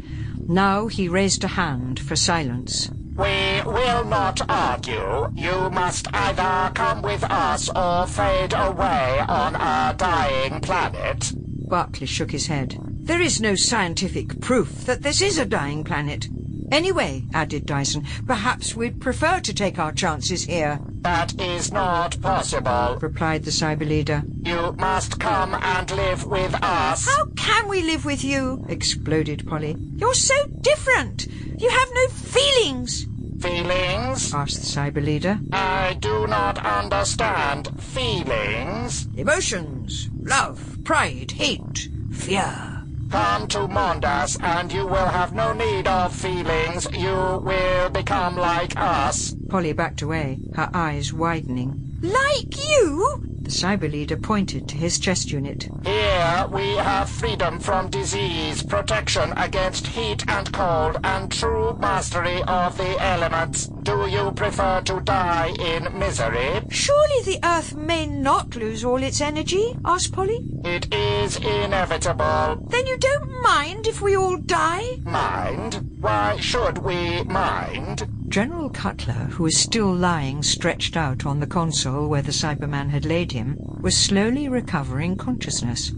Now 0.46 0.86
he 0.86 1.08
raised 1.08 1.44
a 1.44 1.48
hand 1.48 1.98
for 1.98 2.14
silence. 2.14 2.90
We 3.16 3.62
will 3.64 4.04
not 4.04 4.40
argue. 4.48 5.32
You 5.34 5.70
must 5.70 6.06
either 6.14 6.70
come 6.74 7.02
with 7.02 7.24
us 7.24 7.70
or 7.74 8.06
fade 8.06 8.52
away 8.52 9.24
on 9.26 9.56
our 9.56 9.94
dying 9.94 10.60
planet. 10.60 11.32
Barclay 11.68 12.06
shook 12.06 12.30
his 12.30 12.46
head. 12.46 12.78
There 12.80 13.20
is 13.20 13.40
no 13.40 13.54
scientific 13.56 14.40
proof 14.40 14.84
that 14.84 15.02
this 15.02 15.22
is 15.22 15.38
a 15.38 15.46
dying 15.46 15.84
planet. 15.84 16.28
Anyway, 16.70 17.24
added 17.32 17.64
Dyson, 17.66 18.04
perhaps 18.26 18.74
we'd 18.74 19.00
prefer 19.00 19.40
to 19.40 19.54
take 19.54 19.78
our 19.78 19.92
chances 19.92 20.44
here, 20.44 20.78
That 21.02 21.40
is 21.40 21.72
not 21.72 22.20
possible. 22.20 22.98
replied 23.00 23.44
the 23.44 23.50
cyber 23.50 23.88
leader. 23.88 24.22
You 24.44 24.72
must 24.78 25.18
come 25.18 25.54
and 25.54 25.90
live 25.90 26.26
with 26.26 26.54
us. 26.62 27.06
How 27.06 27.26
can 27.36 27.68
we 27.68 27.82
live 27.82 28.04
with 28.04 28.22
you? 28.22 28.64
Exploded 28.68 29.46
Polly. 29.46 29.76
You're 29.96 30.14
so 30.14 30.34
different. 30.60 31.26
You 31.58 31.70
have 31.70 31.88
no 31.94 32.08
feelings. 32.08 33.06
Feelings? 33.40 34.34
Asked 34.34 34.56
the 34.60 34.66
cyber 34.66 35.02
leader. 35.04 35.38
I 35.52 35.96
do 36.00 36.26
not 36.26 36.58
understand. 36.64 37.68
Feelings? 37.80 39.06
Emotions, 39.16 40.08
love, 40.20 40.78
pride, 40.84 41.30
hate, 41.32 41.88
fear. 42.12 42.67
Come 43.10 43.48
to 43.48 43.60
Mondas 43.60 44.36
and 44.42 44.72
you 44.72 44.86
will 44.86 45.06
have 45.06 45.32
no 45.34 45.52
need 45.52 45.86
of 45.86 46.14
feelings. 46.14 46.86
You 46.92 47.40
will 47.42 47.88
become 47.90 48.36
like 48.36 48.76
us. 48.76 49.34
Polly 49.48 49.72
backed 49.72 50.02
away, 50.02 50.38
her 50.54 50.68
eyes 50.74 51.12
widening. 51.12 51.98
Like 52.02 52.68
you? 52.68 53.37
The 53.48 53.54
cyber 53.54 53.90
leader 53.90 54.18
pointed 54.18 54.68
to 54.68 54.76
his 54.76 54.98
chest 54.98 55.32
unit. 55.32 55.70
Here 55.82 56.46
we 56.52 56.76
have 56.76 57.08
freedom 57.08 57.58
from 57.58 57.88
disease, 57.88 58.62
protection 58.62 59.32
against 59.38 59.86
heat 59.86 60.22
and 60.28 60.52
cold, 60.52 60.98
and 61.02 61.32
true 61.32 61.74
mastery 61.80 62.42
of 62.42 62.76
the 62.76 63.02
elements. 63.02 63.68
Do 63.84 64.06
you 64.06 64.32
prefer 64.32 64.82
to 64.82 65.00
die 65.00 65.54
in 65.58 65.98
misery? 65.98 66.60
Surely 66.68 67.22
the 67.24 67.38
Earth 67.42 67.74
may 67.74 68.04
not 68.04 68.54
lose 68.54 68.84
all 68.84 69.02
its 69.02 69.22
energy? 69.22 69.74
asked 69.82 70.12
Polly. 70.12 70.40
It 70.62 70.92
is 70.94 71.38
inevitable. 71.38 72.66
Then 72.68 72.86
you 72.86 72.98
don't 72.98 73.30
mind 73.40 73.86
if 73.86 74.02
we 74.02 74.14
all 74.14 74.36
die? 74.36 74.98
Mind? 75.04 75.96
Why 76.00 76.36
should 76.38 76.76
we 76.76 77.22
mind? 77.22 78.06
General 78.28 78.68
Cutler, 78.68 79.14
who 79.14 79.44
was 79.44 79.56
still 79.56 79.90
lying 79.90 80.42
stretched 80.42 80.98
out 80.98 81.24
on 81.24 81.40
the 81.40 81.46
console 81.46 82.08
where 82.08 82.20
the 82.20 82.30
Cyberman 82.30 82.90
had 82.90 83.06
laid 83.06 83.32
him, 83.32 83.56
was 83.80 83.96
slowly 83.96 84.50
recovering 84.50 85.16
consciousness. 85.16 85.92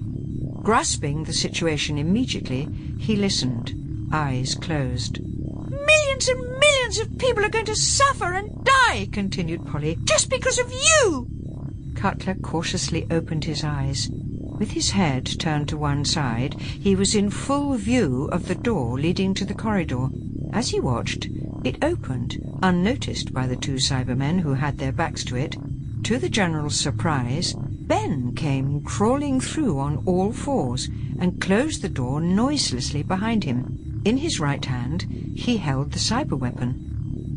Grasping 0.62 1.24
the 1.24 1.32
situation 1.32 1.98
immediately, 1.98 2.68
he 3.00 3.16
listened, 3.16 3.74
eyes 4.12 4.54
closed. 4.54 5.18
Millions 5.20 6.28
and 6.28 6.40
millions 6.40 6.98
of 7.00 7.18
people 7.18 7.44
are 7.44 7.48
going 7.48 7.64
to 7.64 7.74
suffer 7.74 8.32
and 8.32 8.64
die, 8.64 9.08
continued 9.10 9.66
Polly, 9.66 9.98
just 10.04 10.30
because 10.30 10.60
of 10.60 10.72
you! 10.72 11.26
Cutler 11.96 12.36
cautiously 12.36 13.08
opened 13.10 13.44
his 13.44 13.64
eyes. 13.64 14.08
With 14.10 14.70
his 14.70 14.90
head 14.90 15.26
turned 15.40 15.68
to 15.70 15.76
one 15.76 16.04
side, 16.04 16.54
he 16.60 16.94
was 16.94 17.14
in 17.14 17.30
full 17.30 17.74
view 17.74 18.28
of 18.30 18.46
the 18.46 18.54
door 18.54 19.00
leading 19.00 19.34
to 19.34 19.44
the 19.44 19.54
corridor. 19.54 20.08
As 20.52 20.70
he 20.70 20.80
watched, 20.80 21.28
it 21.64 21.82
opened, 21.82 22.38
unnoticed 22.62 23.32
by 23.32 23.46
the 23.46 23.56
two 23.56 23.78
Cybermen 23.78 24.40
who 24.40 24.54
had 24.54 24.78
their 24.78 24.92
backs 24.92 25.24
to 25.24 25.36
it. 25.36 25.56
To 26.04 26.18
the 26.18 26.28
General's 26.28 26.76
surprise, 26.76 27.54
Ben 27.54 28.34
came 28.34 28.82
crawling 28.82 29.40
through 29.40 29.78
on 29.78 29.98
all 30.06 30.32
fours 30.32 30.88
and 31.18 31.40
closed 31.40 31.82
the 31.82 31.88
door 31.88 32.20
noiselessly 32.20 33.02
behind 33.02 33.44
him. 33.44 34.02
In 34.04 34.16
his 34.16 34.40
right 34.40 34.64
hand, 34.64 35.02
he 35.36 35.58
held 35.58 35.92
the 35.92 35.98
cyber 35.98 36.38
weapon. 36.38 36.86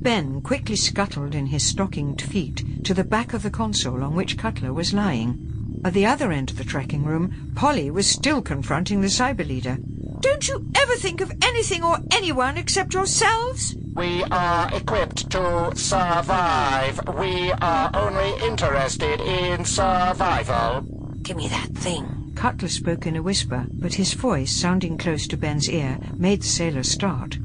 Ben 0.02 0.42
quickly 0.42 0.76
scuttled 0.76 1.36
in 1.36 1.48
his 1.48 1.64
stockinged 1.64 2.22
feet 2.22 2.84
to 2.84 2.94
the 2.94 3.04
back 3.04 3.34
of 3.34 3.44
the 3.44 3.50
console 3.50 4.04
on 4.04 4.16
which 4.16 4.38
Cutler 4.38 4.74
was 4.74 4.94
lying. 4.94 5.82
At 5.86 5.94
the 5.94 6.06
other 6.06 6.32
end 6.32 6.50
of 6.50 6.58
the 6.58 6.64
tracking 6.64 7.04
room, 7.04 7.52
Polly 7.56 7.92
was 7.92 8.08
still 8.08 8.42
confronting 8.42 9.02
the 9.02 9.08
cyber 9.08 9.48
leader. 9.48 9.78
Don't 10.24 10.48
you 10.48 10.66
ever 10.76 10.96
think 10.96 11.20
of 11.20 11.34
anything 11.42 11.84
or 11.84 11.98
anyone 12.10 12.58
except 12.58 12.94
yourselves? 12.94 13.76
We 13.94 14.24
are 14.24 14.74
equipped 14.74 15.30
to 15.32 15.76
survive. 15.76 16.98
We 17.18 17.52
are 17.52 17.92
only 17.94 18.48
interested 18.48 19.20
in 19.20 19.66
survival. 19.66 20.86
Give 21.24 21.36
me 21.36 21.50
that 21.50 21.72
thing. 21.76 22.32
Cutler 22.36 22.70
spoke 22.70 23.06
in 23.06 23.18
a 23.18 23.22
whisper, 23.22 23.66
but 23.70 23.96
his 23.96 24.14
voice, 24.14 24.54
sounding 24.56 24.98
close 24.98 25.28
to 25.28 25.36
Ben's 25.36 25.70
ear, 25.70 26.00
made 26.16 26.42
the 26.42 26.48
sailor 26.48 26.84
start. 26.84 27.38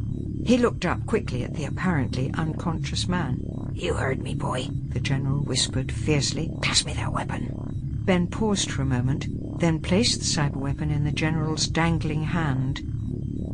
He 0.44 0.56
looked 0.56 0.86
up 0.86 1.04
quickly 1.04 1.42
at 1.42 1.54
the 1.54 1.64
apparently 1.64 2.30
unconscious 2.34 3.08
man. 3.08 3.72
You 3.74 3.94
heard 3.94 4.22
me, 4.22 4.36
boy. 4.36 4.68
The 4.90 5.00
general 5.00 5.40
whispered 5.40 5.90
fiercely. 5.90 6.48
Pass 6.62 6.84
me 6.84 6.92
that 6.92 7.12
weapon. 7.12 7.77
Ben 8.08 8.26
paused 8.26 8.70
for 8.70 8.80
a 8.80 8.86
moment, 8.86 9.26
then 9.60 9.80
placed 9.80 10.20
the 10.20 10.24
cyber 10.24 10.56
weapon 10.56 10.90
in 10.90 11.04
the 11.04 11.12
general's 11.12 11.66
dangling 11.66 12.22
hand. 12.22 12.80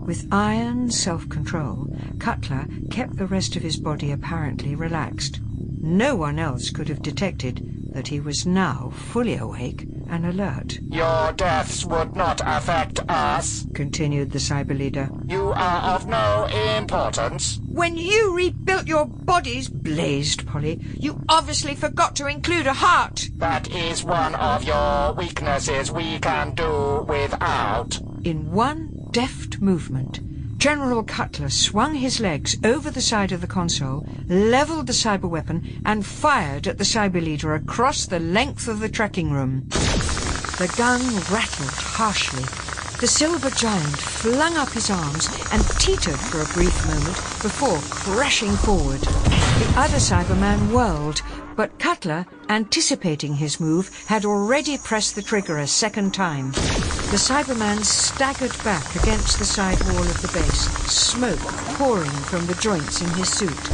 With 0.07 0.29
iron 0.31 0.93
self-control, 0.93 1.93
Cutler 2.21 2.69
kept 2.89 3.17
the 3.17 3.27
rest 3.27 3.57
of 3.57 3.65
his 3.65 3.79
body 3.79 4.13
apparently 4.13 4.77
relaxed. 4.77 5.41
No 5.81 6.15
one 6.15 6.39
else 6.39 6.71
could 6.71 6.89
have 6.89 7.03
detected 7.03 7.67
that 7.95 8.07
he 8.07 8.21
was 8.21 8.47
now 8.47 8.93
fully 8.95 9.35
awake 9.35 9.89
and 10.15 10.27
alert. 10.27 10.79
Your 10.91 11.33
deaths 11.33 11.85
would 11.85 12.15
not 12.15 12.41
affect 12.45 13.01
us, 13.09 13.67
continued 13.75 14.31
the 14.31 14.39
cyber 14.39 14.79
leader. 14.79 15.11
You 15.27 15.49
are 15.49 15.97
of 15.97 16.07
no 16.07 16.47
importance. 16.79 17.59
When 17.69 17.97
you 17.97 18.37
rebuilt 18.37 18.87
your 18.87 19.07
bodies, 19.07 19.69
blazed 19.69 20.47
Polly, 20.47 20.81
you 20.95 21.21
obviously 21.29 21.75
forgot 21.75 22.15
to 22.17 22.29
include 22.29 22.69
a 22.69 22.75
heart. 22.75 23.29
That 23.39 23.69
is 23.75 24.05
one 24.05 24.37
of 24.37 24.63
your 24.63 25.15
weaknesses 25.15 25.91
we 25.91 26.21
can 26.21 26.55
do 26.55 27.05
without. 27.09 27.99
In 28.23 28.53
one 28.53 29.09
deft 29.11 29.61
movement, 29.61 30.21
General 30.65 31.03
Cutler 31.03 31.51
swung 31.51 31.97
his 31.97 32.21
legs 32.21 32.57
over 32.65 32.91
the 32.91 33.03
side 33.03 33.33
of 33.33 33.43
the 33.43 33.47
console, 33.47 34.03
leveled 34.31 34.87
the 34.87 34.95
cyber 34.95 35.29
weapon, 35.29 35.63
and 35.85 36.07
fired 36.07 36.67
at 36.67 36.79
the 36.79 36.85
cyber 36.85 37.23
leader 37.23 37.55
across 37.55 38.07
the 38.07 38.19
length 38.19 38.67
of 38.67 38.81
the 38.81 38.89
tracking 38.89 39.31
room. 39.31 39.65
The 39.69 40.73
gun 40.79 41.03
rattled 41.31 41.69
harshly. 41.69 42.64
The 43.05 43.09
silver 43.09 43.51
giant 43.51 43.99
flung 43.99 44.57
up 44.57 44.71
his 44.71 44.89
arms 44.89 45.29
and 45.53 45.63
teetered 45.79 46.19
for 46.19 46.41
a 46.41 46.55
brief 46.55 46.87
moment 46.87 47.17
before 47.43 47.79
crashing 47.91 48.57
forward. 48.57 49.03
The 49.03 49.75
other 49.77 49.99
Cyberman 49.99 50.73
whirled, 50.73 51.21
but 51.55 51.79
Cutler, 51.79 52.25
anticipating 52.49 53.35
his 53.35 53.61
move, 53.61 53.91
had 54.07 54.25
already 54.25 54.79
pressed 54.79 55.17
the 55.17 55.21
trigger 55.21 55.59
a 55.59 55.67
second 55.67 56.15
time. 56.15 56.53
The 56.53 57.19
Cyberman 57.19 57.85
staggered 57.85 58.57
back 58.65 58.97
against 58.97 59.39
the 59.39 59.45
side 59.45 59.83
wall 59.83 60.09
of 60.09 60.23
the 60.23 60.33
base, 60.33 60.71
smoke 60.91 61.45
pouring 61.77 62.11
from 62.11 62.47
the 62.47 62.55
joints 62.55 63.03
in 63.03 63.11
his 63.11 63.29
suit. 63.29 63.69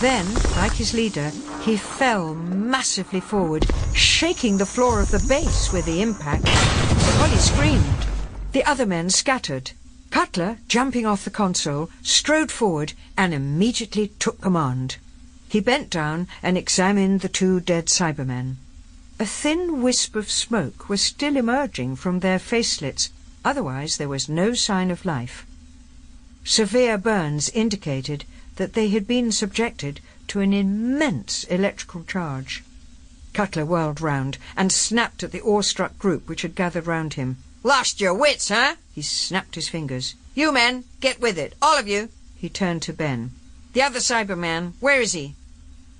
Then, 0.00 0.26
like 0.56 0.72
his 0.72 0.92
leader, 0.92 1.30
he 1.60 1.76
fell 1.76 2.34
massively 2.34 3.20
forward, 3.20 3.64
shaking 3.94 4.58
the 4.58 4.66
floor 4.66 5.00
of 5.00 5.12
the 5.12 5.24
base 5.28 5.72
with 5.72 5.86
the 5.86 6.02
impact. 6.02 6.46
Polly 6.46 7.36
screamed. 7.36 8.15
The 8.56 8.64
other 8.64 8.86
men 8.86 9.10
scattered. 9.10 9.72
Cutler, 10.08 10.56
jumping 10.66 11.04
off 11.04 11.26
the 11.26 11.30
console, 11.30 11.90
strode 12.00 12.50
forward 12.50 12.94
and 13.14 13.34
immediately 13.34 14.12
took 14.18 14.40
command. 14.40 14.96
He 15.46 15.60
bent 15.60 15.90
down 15.90 16.26
and 16.42 16.56
examined 16.56 17.20
the 17.20 17.28
two 17.28 17.60
dead 17.60 17.90
Cybermen. 17.90 18.56
A 19.20 19.26
thin 19.26 19.82
wisp 19.82 20.16
of 20.16 20.30
smoke 20.30 20.88
was 20.88 21.02
still 21.02 21.36
emerging 21.36 21.96
from 21.96 22.20
their 22.20 22.38
face 22.38 22.72
slits, 22.72 23.10
otherwise 23.44 23.98
there 23.98 24.08
was 24.08 24.26
no 24.26 24.54
sign 24.54 24.90
of 24.90 25.04
life. 25.04 25.44
Severe 26.42 26.96
burns 26.96 27.50
indicated 27.50 28.24
that 28.54 28.72
they 28.72 28.88
had 28.88 29.06
been 29.06 29.32
subjected 29.32 30.00
to 30.28 30.40
an 30.40 30.54
immense 30.54 31.44
electrical 31.44 32.04
charge. 32.04 32.64
Cutler 33.34 33.66
whirled 33.66 34.00
round 34.00 34.38
and 34.56 34.72
snapped 34.72 35.22
at 35.22 35.32
the 35.32 35.42
awestruck 35.42 35.98
group 35.98 36.26
which 36.26 36.40
had 36.40 36.54
gathered 36.54 36.86
round 36.86 37.12
him. 37.20 37.36
Lost 37.66 38.00
your 38.00 38.14
wits, 38.14 38.48
huh? 38.50 38.76
He 38.94 39.02
snapped 39.02 39.56
his 39.56 39.68
fingers. 39.68 40.14
You 40.36 40.52
men, 40.52 40.84
get 41.00 41.20
with 41.20 41.36
it. 41.36 41.54
All 41.60 41.76
of 41.76 41.88
you. 41.88 42.10
He 42.36 42.48
turned 42.48 42.80
to 42.82 42.92
Ben. 42.92 43.32
The 43.72 43.82
other 43.82 43.98
Cyberman, 43.98 44.74
where 44.78 45.00
is 45.00 45.14
he? 45.14 45.34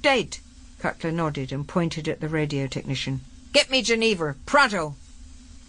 Dead. 0.01 0.39
Cutler 0.79 1.11
nodded 1.11 1.51
and 1.51 1.67
pointed 1.67 2.07
at 2.07 2.21
the 2.21 2.29
radio 2.29 2.69
technician. 2.69 3.23
Get 3.53 3.69
me 3.69 3.83
Geneva, 3.83 4.37
pronto. 4.47 4.95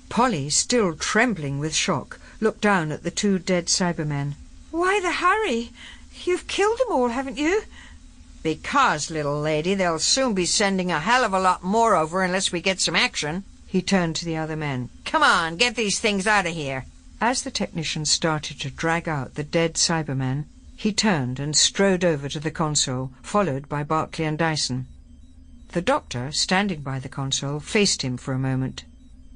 Polly, 0.08 0.52
still 0.52 0.94
trembling 0.94 1.58
with 1.58 1.74
shock, 1.74 2.20
looked 2.40 2.62
down 2.62 2.92
at 2.92 3.02
the 3.02 3.10
two 3.10 3.40
dead 3.40 3.66
Cybermen. 3.66 4.36
Why 4.70 5.00
the 5.00 5.14
hurry? 5.14 5.72
You've 6.26 6.48
killed 6.48 6.78
them 6.78 6.92
all, 6.92 7.08
haven't 7.08 7.40
you? 7.40 7.64
Because, 8.44 9.10
little 9.10 9.42
lady, 9.42 9.74
they'll 9.74 9.98
soon 9.98 10.36
be 10.36 10.46
sending 10.46 10.92
a 10.92 11.00
hell 11.00 11.24
of 11.24 11.34
a 11.34 11.40
lot 11.40 11.64
more 11.64 11.96
over 11.96 12.22
unless 12.22 12.52
we 12.52 12.62
get 12.62 12.80
some 12.80 12.96
action. 12.96 13.46
He 13.68 13.82
turned 13.82 14.16
to 14.16 14.26
the 14.26 14.38
other 14.38 14.56
men. 14.56 14.90
Come 15.04 15.24
on, 15.24 15.58
get 15.58 15.76
these 15.76 16.00
things 16.00 16.26
out 16.26 16.46
of 16.46 16.54
here. 16.54 16.86
As 17.20 17.44
the 17.44 17.52
technician 17.52 18.06
started 18.06 18.60
to 18.62 18.72
drag 18.72 19.10
out 19.10 19.36
the 19.36 19.44
dead 19.44 19.76
Cybermen, 19.76 20.46
he 20.78 20.94
turned 20.94 21.40
and 21.40 21.56
strode 21.56 22.06
over 22.06 22.30
to 22.30 22.40
the 22.40 22.52
console, 22.52 23.12
followed 23.22 23.68
by 23.68 23.84
Barclay 23.84 24.26
and 24.26 24.38
Dyson. 24.38 24.88
The 25.74 25.82
doctor, 25.82 26.32
standing 26.32 26.82
by 26.82 27.00
the 27.00 27.10
console, 27.10 27.60
faced 27.60 28.04
him 28.04 28.16
for 28.16 28.34
a 28.34 28.40
moment. 28.40 28.86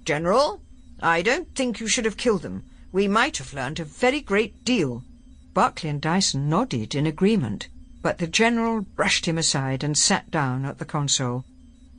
General, 0.06 0.62
I 1.02 1.22
don't 1.22 1.54
think 1.54 1.80
you 1.80 1.88
should 1.88 2.06
have 2.06 2.16
killed 2.16 2.44
them. 2.44 2.64
We 2.92 3.08
might 3.08 3.38
have 3.38 3.54
learned 3.54 3.80
a 3.80 3.86
very 3.86 4.22
great 4.22 4.64
deal. 4.64 5.04
Barclay 5.54 5.90
and 5.90 6.00
Dyson 6.00 6.48
nodded 6.48 6.96
in 6.96 7.06
agreement, 7.06 7.68
but 8.02 8.20
the 8.20 8.28
general 8.28 8.82
brushed 8.82 9.26
him 9.26 9.38
aside 9.38 9.84
and 9.84 9.98
sat 9.98 10.32
down 10.32 10.64
at 10.64 10.78
the 10.78 10.86
console. 10.86 11.44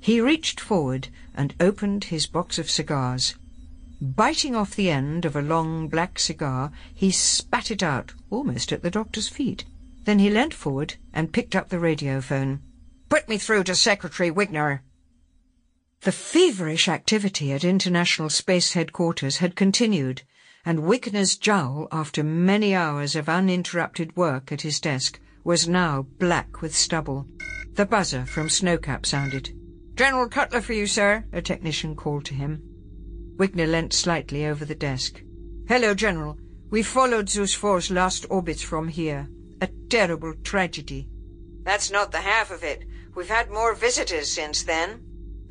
He 0.00 0.20
reached 0.20 0.60
forward 0.60 1.08
and 1.34 1.54
opened 1.60 2.04
his 2.04 2.26
box 2.26 2.58
of 2.58 2.70
cigars. 2.70 3.34
Biting 4.00 4.56
off 4.56 4.74
the 4.74 4.90
end 4.90 5.24
of 5.24 5.36
a 5.36 5.42
long 5.42 5.86
black 5.86 6.18
cigar, 6.18 6.72
he 6.92 7.10
spat 7.10 7.70
it 7.70 7.82
out 7.82 8.14
almost 8.30 8.72
at 8.72 8.82
the 8.82 8.90
doctor's 8.90 9.28
feet. 9.28 9.64
Then 10.04 10.18
he 10.18 10.28
leant 10.28 10.52
forward 10.52 10.96
and 11.12 11.32
picked 11.32 11.54
up 11.54 11.68
the 11.68 11.78
radiophone. 11.78 12.58
Put 13.08 13.28
me 13.28 13.38
through 13.38 13.64
to 13.64 13.74
Secretary 13.74 14.30
Wigner. 14.30 14.80
The 16.00 16.10
feverish 16.10 16.88
activity 16.88 17.52
at 17.52 17.62
International 17.62 18.28
Space 18.28 18.72
Headquarters 18.72 19.36
had 19.36 19.54
continued, 19.54 20.22
and 20.64 20.80
Wigner's 20.80 21.36
jowl, 21.36 21.86
after 21.92 22.24
many 22.24 22.74
hours 22.74 23.14
of 23.14 23.28
uninterrupted 23.28 24.16
work 24.16 24.50
at 24.50 24.62
his 24.62 24.80
desk, 24.80 25.20
was 25.44 25.68
now 25.68 26.06
black 26.18 26.60
with 26.60 26.74
stubble. 26.74 27.28
The 27.74 27.86
buzzer 27.86 28.26
from 28.26 28.48
Snowcap 28.48 29.06
sounded. 29.06 29.56
General 29.94 30.28
Cutler 30.28 30.62
for 30.62 30.72
you, 30.72 30.86
sir, 30.86 31.24
a 31.32 31.42
technician 31.42 31.94
called 31.94 32.24
to 32.26 32.34
him. 32.34 32.62
Wigner 33.36 33.66
leant 33.70 33.92
slightly 33.92 34.46
over 34.46 34.64
the 34.64 34.74
desk. 34.74 35.22
Hello, 35.68 35.94
General. 35.94 36.38
We 36.70 36.82
followed 36.82 37.28
Zeus 37.28 37.56
4's 37.56 37.90
last 37.90 38.24
orbits 38.30 38.62
from 38.62 38.88
here. 38.88 39.28
A 39.60 39.68
terrible 39.90 40.34
tragedy. 40.42 41.08
That's 41.62 41.90
not 41.90 42.10
the 42.10 42.22
half 42.22 42.50
of 42.50 42.64
it. 42.64 42.84
We've 43.14 43.28
had 43.28 43.50
more 43.50 43.74
visitors 43.74 44.32
since 44.32 44.62
then. 44.62 45.02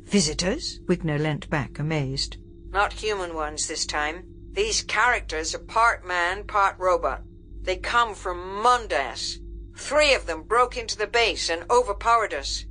Visitors? 0.02 0.80
Wigner 0.86 1.18
leant 1.18 1.48
back, 1.48 1.78
amazed. 1.78 2.36
Not 2.70 2.92
human 2.92 3.34
ones 3.34 3.68
this 3.68 3.86
time. 3.86 4.24
These 4.52 4.82
characters 4.82 5.54
are 5.54 5.60
part 5.60 6.04
man, 6.04 6.44
part 6.44 6.76
robot. 6.78 7.22
They 7.62 7.76
come 7.76 8.14
from 8.14 8.62
Mondas. 8.62 9.38
Three 9.76 10.12
of 10.14 10.26
them 10.26 10.42
broke 10.42 10.76
into 10.76 10.98
the 10.98 11.06
base 11.06 11.48
and 11.48 11.64
overpowered 11.70 12.34
us. 12.34 12.66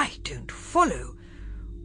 I 0.00 0.12
don't 0.22 0.50
follow. 0.50 1.14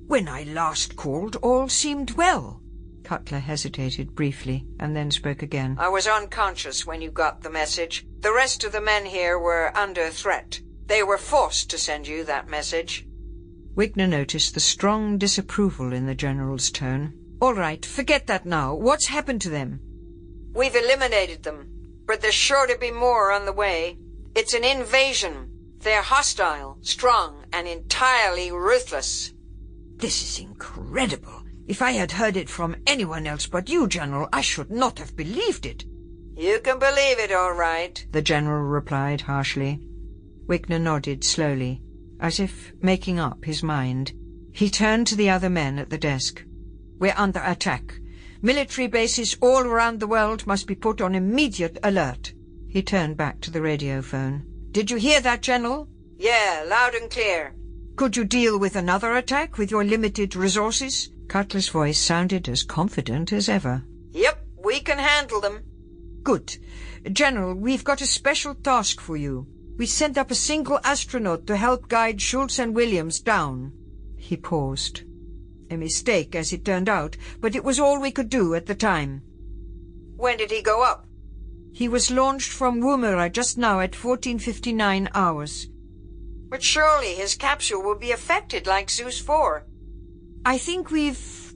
When 0.08 0.30
I 0.30 0.44
last 0.44 0.96
called, 0.96 1.36
all 1.42 1.68
seemed 1.68 2.12
well. 2.12 2.62
Cutler 3.04 3.40
hesitated 3.40 4.16
briefly 4.16 4.66
and 4.80 4.96
then 4.96 5.12
spoke 5.12 5.42
again. 5.42 5.76
I 5.78 5.90
was 5.90 6.08
unconscious 6.08 6.88
when 6.88 7.02
you 7.02 7.12
got 7.12 7.42
the 7.42 7.50
message. 7.50 8.08
The 8.22 8.32
rest 8.32 8.64
of 8.64 8.72
the 8.72 8.80
men 8.80 9.06
here 9.06 9.38
were 9.38 9.78
under 9.78 10.10
threat. 10.10 10.62
They 10.86 11.04
were 11.04 11.18
forced 11.18 11.70
to 11.72 11.78
send 11.78 12.08
you 12.08 12.24
that 12.24 12.48
message. 12.48 13.06
Wigner 13.76 14.08
noticed 14.08 14.54
the 14.54 14.62
strong 14.62 15.18
disapproval 15.18 15.92
in 15.92 16.06
the 16.06 16.16
General's 16.16 16.72
tone. 16.72 17.12
All 17.42 17.54
right, 17.54 17.86
forget 17.86 18.28
that 18.28 18.46
now. 18.46 18.74
What's 18.76 19.08
happened 19.08 19.42
to 19.42 19.50
them? 19.50 19.82
We've 20.54 20.78
eliminated 20.78 21.44
them, 21.44 21.68
but 22.06 22.22
there's 22.22 22.34
sure 22.34 22.66
to 22.66 22.78
be 22.78 22.92
more 22.92 23.34
on 23.34 23.46
the 23.46 23.52
way. 23.52 23.98
It's 24.36 24.54
an 24.54 24.64
invasion. 24.64 25.55
They're 25.86 26.02
hostile, 26.02 26.80
strong, 26.82 27.46
and 27.54 27.68
entirely 27.68 28.52
ruthless. 28.52 29.34
This 29.98 30.24
is 30.24 30.40
incredible. 30.40 31.44
If 31.68 31.80
I 31.84 31.92
had 31.92 32.14
heard 32.14 32.36
it 32.38 32.50
from 32.50 32.76
anyone 32.88 33.28
else 33.28 33.46
but 33.46 33.70
you, 33.70 33.88
General, 33.88 34.28
I 34.34 34.42
should 34.42 34.72
not 34.72 34.98
have 34.98 35.16
believed 35.16 35.64
it. 35.64 35.86
You 36.36 36.60
can 36.64 36.80
believe 36.80 37.20
it, 37.20 37.32
all 37.32 37.54
right, 37.54 38.04
the 38.12 38.24
General 38.24 38.64
replied 38.64 39.22
harshly. 39.22 39.80
Wigner 40.48 40.82
nodded 40.82 41.24
slowly, 41.24 41.84
as 42.20 42.40
if 42.40 42.74
making 42.82 43.20
up 43.20 43.46
his 43.46 43.62
mind. 43.62 44.12
He 44.54 44.72
turned 44.72 45.06
to 45.06 45.16
the 45.16 45.30
other 45.30 45.52
men 45.52 45.78
at 45.78 45.92
the 45.92 46.00
desk. 46.00 46.44
We're 46.98 47.14
under 47.16 47.44
attack. 47.44 48.00
Military 48.42 48.88
bases 48.88 49.38
all 49.40 49.62
around 49.62 50.00
the 50.00 50.08
world 50.08 50.48
must 50.48 50.66
be 50.66 50.74
put 50.74 51.00
on 51.00 51.14
immediate 51.14 51.78
alert. 51.84 52.34
He 52.68 52.82
turned 52.82 53.18
back 53.18 53.40
to 53.42 53.52
the 53.52 53.62
radio 53.62 54.02
phone. 54.02 54.55
Did 54.76 54.92
you 54.92 54.98
hear 54.98 55.22
that, 55.22 55.42
General? 55.42 55.88
Yeah, 56.18 56.66
loud 56.68 56.96
and 56.96 57.10
clear. 57.10 57.56
Could 57.96 58.18
you 58.18 58.26
deal 58.26 58.60
with 58.60 58.76
another 58.76 59.16
attack 59.16 59.58
with 59.58 59.72
your 59.72 59.86
limited 59.86 60.36
resources? 60.36 61.12
Cutler's 61.30 61.70
voice 61.70 61.98
sounded 61.98 62.50
as 62.50 62.62
confident 62.62 63.32
as 63.32 63.48
ever. 63.48 63.86
Yep, 64.12 64.46
we 64.62 64.82
can 64.82 64.98
handle 64.98 65.40
them. 65.40 65.64
Good. 66.24 66.58
General, 67.10 67.56
we've 67.56 67.86
got 67.86 68.02
a 68.02 68.06
special 68.06 68.54
task 68.54 69.00
for 69.00 69.16
you. 69.16 69.48
We 69.78 69.86
sent 69.86 70.18
up 70.18 70.30
a 70.30 70.36
single 70.36 70.82
astronaut 70.84 71.48
to 71.48 71.56
help 71.56 71.88
guide 71.88 72.22
Schultz 72.22 72.60
and 72.60 72.76
Williams 72.76 73.22
down. 73.22 73.72
He 74.18 74.36
paused. 74.36 75.04
A 75.72 75.78
mistake, 75.78 76.36
as 76.36 76.52
it 76.52 76.66
turned 76.66 76.90
out, 76.90 77.16
but 77.40 77.56
it 77.56 77.64
was 77.64 77.80
all 77.80 78.02
we 78.02 78.12
could 78.12 78.28
do 78.28 78.54
at 78.56 78.66
the 78.66 78.76
time. 78.76 79.22
When 80.18 80.36
did 80.36 80.52
he 80.52 80.62
go 80.62 80.84
up? 80.84 81.05
He 81.76 81.90
was 81.90 82.10
launched 82.10 82.54
from 82.54 82.80
Woomera 82.80 83.30
just 83.30 83.58
now 83.58 83.82
at 83.82 84.02
1459 84.02 85.10
hours. 85.14 85.68
But 86.50 86.64
surely 86.64 87.16
his 87.16 87.36
capsule 87.36 87.84
will 87.84 87.98
be 87.98 88.14
affected 88.14 88.66
like 88.66 88.90
Zeus 88.90 89.20
4. 89.20 89.66
I 90.46 90.58
think 90.58 90.90
we've 90.90 91.54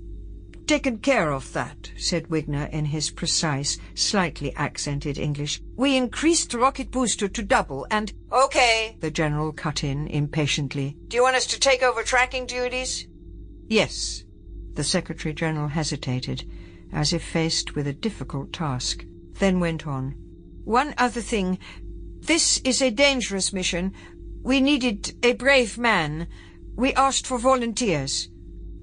taken 0.67 0.97
care 0.97 1.31
of 1.31 1.53
that, 1.53 1.93
said 1.95 2.27
Wigner 2.27 2.69
in 2.69 2.83
his 2.83 3.09
precise, 3.11 3.77
slightly 3.95 4.53
accented 4.57 5.17
English. 5.17 5.61
We 5.77 5.95
increased 5.95 6.51
the 6.51 6.59
rocket 6.59 6.91
booster 6.91 7.29
to 7.29 7.41
double 7.41 7.87
and... 7.89 8.11
Okay, 8.29 8.97
the 8.99 9.11
General 9.11 9.53
cut 9.53 9.85
in 9.85 10.07
impatiently. 10.07 10.97
Do 11.07 11.15
you 11.15 11.23
want 11.23 11.37
us 11.37 11.47
to 11.47 11.59
take 11.61 11.81
over 11.81 12.03
tracking 12.03 12.45
duties? 12.45 13.07
Yes. 13.69 14.25
The 14.73 14.83
Secretary-General 14.83 15.69
hesitated, 15.69 16.43
as 16.91 17.13
if 17.13 17.23
faced 17.23 17.75
with 17.75 17.87
a 17.87 17.93
difficult 17.93 18.51
task, 18.51 19.05
then 19.39 19.59
went 19.59 19.87
on. 19.87 20.15
One 20.63 20.93
other 20.97 21.21
thing. 21.21 21.57
This 22.19 22.59
is 22.63 22.81
a 22.81 22.91
dangerous 22.91 23.51
mission. 23.51 23.93
We 24.43 24.61
needed 24.61 25.15
a 25.23 25.33
brave 25.33 25.77
man. 25.77 26.27
We 26.75 26.93
asked 26.93 27.25
for 27.25 27.39
volunteers. 27.39 28.29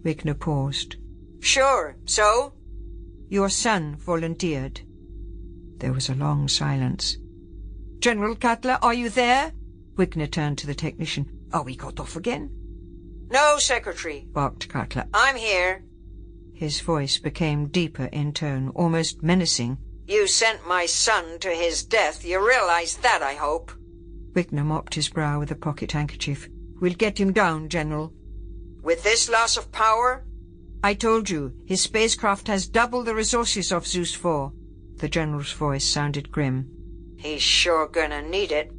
Wigner 0.02 0.38
paused. 0.38 0.96
Sure. 1.40 1.96
So? 2.06 2.52
Your 3.28 3.48
son 3.48 3.96
volunteered. 3.96 4.80
There 5.78 5.92
was 5.92 6.08
a 6.08 6.14
long 6.14 6.48
silence. 6.48 7.18
General 7.98 8.36
Cutler, 8.36 8.78
are 8.82 8.94
you 8.94 9.10
there? 9.10 9.52
Wigner 9.96 10.30
turned 10.30 10.58
to 10.58 10.66
the 10.66 10.74
technician. 10.74 11.30
Are 11.52 11.62
we 11.62 11.76
cut 11.76 12.00
off 12.00 12.16
again? 12.16 12.50
No, 13.30 13.58
Secretary, 13.58 14.26
barked 14.32 14.68
Cutler. 14.68 15.06
I'm 15.12 15.36
here. 15.36 15.84
His 16.52 16.80
voice 16.80 17.18
became 17.18 17.68
deeper 17.68 18.06
in 18.06 18.32
tone, 18.32 18.70
almost 18.74 19.22
menacing. 19.22 19.78
You 20.06 20.26
sent 20.28 20.66
my 20.66 20.86
son 20.86 21.38
to 21.40 21.50
his 21.50 21.84
death. 21.84 22.24
You 22.24 22.46
realize 22.46 22.96
that, 22.98 23.22
I 23.22 23.34
hope. 23.34 23.72
Wigner 24.32 24.64
mopped 24.64 24.94
his 24.94 25.08
brow 25.08 25.40
with 25.40 25.50
a 25.50 25.56
pocket 25.56 25.92
handkerchief. 25.92 26.48
We'll 26.80 26.94
get 26.94 27.18
him 27.18 27.32
down, 27.32 27.68
General. 27.68 28.12
With 28.82 29.02
this 29.02 29.28
loss 29.28 29.56
of 29.56 29.72
power? 29.72 30.24
I 30.84 30.94
told 30.94 31.28
you, 31.28 31.54
his 31.64 31.80
spacecraft 31.80 32.46
has 32.46 32.68
double 32.68 33.02
the 33.02 33.14
resources 33.14 33.72
of 33.72 33.86
Zeus 33.86 34.14
4. 34.14 34.52
The 34.98 35.08
General's 35.08 35.52
voice 35.52 35.84
sounded 35.84 36.30
grim. 36.30 36.70
He's 37.16 37.42
sure 37.42 37.88
gonna 37.88 38.22
need 38.22 38.52
it. 38.52 38.70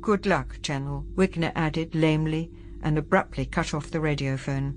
Good 0.00 0.26
luck, 0.26 0.58
General, 0.60 1.06
Wigner 1.14 1.52
added 1.54 1.94
lamely, 1.94 2.50
and 2.82 2.98
abruptly 2.98 3.46
cut 3.46 3.72
off 3.72 3.90
the 3.90 4.00
radiophone. 4.00 4.74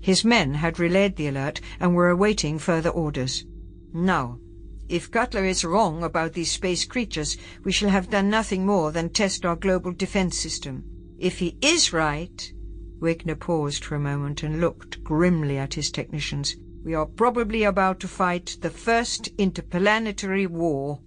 His 0.00 0.24
men 0.24 0.54
had 0.54 0.80
relayed 0.80 1.16
the 1.16 1.28
alert 1.28 1.60
and 1.78 1.94
were 1.94 2.08
awaiting 2.08 2.58
further 2.58 2.90
orders. 2.90 3.44
Now, 3.92 4.40
if 4.88 5.10
Cutler 5.10 5.44
is 5.44 5.64
wrong 5.64 6.02
about 6.02 6.34
these 6.34 6.50
space 6.50 6.84
creatures, 6.84 7.36
we 7.64 7.72
shall 7.72 7.90
have 7.90 8.10
done 8.10 8.28
nothing 8.28 8.66
more 8.66 8.92
than 8.92 9.08
test 9.08 9.44
our 9.44 9.56
global 9.56 9.92
defense 9.92 10.38
system. 10.38 10.84
If 11.18 11.38
he 11.38 11.56
is 11.60 11.92
right, 11.92 12.52
Wigner 13.00 13.38
paused 13.38 13.84
for 13.84 13.94
a 13.94 14.00
moment 14.00 14.42
and 14.42 14.60
looked 14.60 15.02
grimly 15.02 15.58
at 15.58 15.74
his 15.74 15.90
technicians. 15.90 16.56
We 16.84 16.94
are 16.94 17.06
probably 17.06 17.62
about 17.64 18.00
to 18.00 18.08
fight 18.08 18.58
the 18.60 18.70
first 18.70 19.28
interplanetary 19.38 20.46
war. 20.46 21.00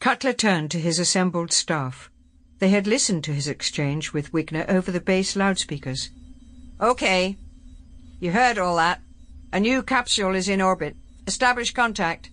Cutler 0.00 0.32
turned 0.32 0.70
to 0.72 0.80
his 0.80 0.98
assembled 0.98 1.52
staff. 1.52 2.10
They 2.58 2.70
had 2.70 2.86
listened 2.86 3.22
to 3.24 3.34
his 3.34 3.48
exchange 3.48 4.12
with 4.12 4.32
Wigner 4.32 4.68
over 4.68 4.90
the 4.90 5.00
base 5.00 5.36
loudspeakers. 5.36 6.10
Okay. 6.80 7.36
You 8.18 8.32
heard 8.32 8.58
all 8.58 8.76
that. 8.76 9.02
A 9.52 9.60
new 9.60 9.82
capsule 9.82 10.34
is 10.34 10.48
in 10.48 10.60
orbit. 10.60 10.96
Establish 11.26 11.72
contact. 11.72 12.30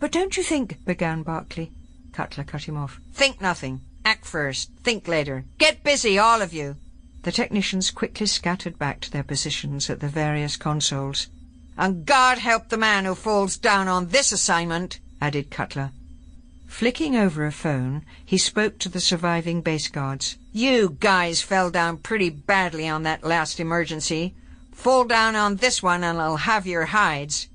But 0.00 0.12
don't 0.12 0.36
you 0.36 0.42
think, 0.42 0.84
began 0.84 1.22
Barclay. 1.22 1.70
Cutler 2.12 2.44
cut 2.44 2.64
him 2.64 2.76
off. 2.76 3.00
Think 3.12 3.40
nothing. 3.40 3.80
Act 4.04 4.26
first, 4.26 4.70
think 4.82 5.08
later. 5.08 5.44
Get 5.58 5.82
busy, 5.82 6.18
all 6.18 6.42
of 6.42 6.52
you. 6.52 6.76
The 7.22 7.32
technicians 7.32 7.90
quickly 7.90 8.26
scattered 8.26 8.78
back 8.78 9.00
to 9.00 9.10
their 9.10 9.22
positions 9.22 9.88
at 9.88 10.00
the 10.00 10.08
various 10.08 10.56
consoles. 10.56 11.28
And 11.76 12.04
God 12.04 12.38
help 12.38 12.68
the 12.68 12.76
man 12.76 13.06
who 13.06 13.14
falls 13.14 13.56
down 13.56 13.88
on 13.88 14.08
this 14.08 14.30
assignment, 14.30 15.00
added 15.20 15.50
Cutler. 15.50 15.90
Flicking 16.66 17.16
over 17.16 17.46
a 17.46 17.52
phone, 17.52 18.02
he 18.24 18.36
spoke 18.36 18.78
to 18.80 18.88
the 18.88 19.00
surviving 19.00 19.62
base 19.62 19.88
guards. 19.88 20.36
You 20.52 20.96
guys 21.00 21.40
fell 21.40 21.70
down 21.70 21.98
pretty 21.98 22.30
badly 22.30 22.86
on 22.86 23.04
that 23.04 23.24
last 23.24 23.58
emergency. 23.58 24.34
Fall 24.74 25.04
down 25.04 25.34
on 25.34 25.56
this 25.56 25.82
one 25.82 26.04
and 26.04 26.20
I'll 26.20 26.36
have 26.36 26.66
your 26.66 26.86
hides. 26.86 27.48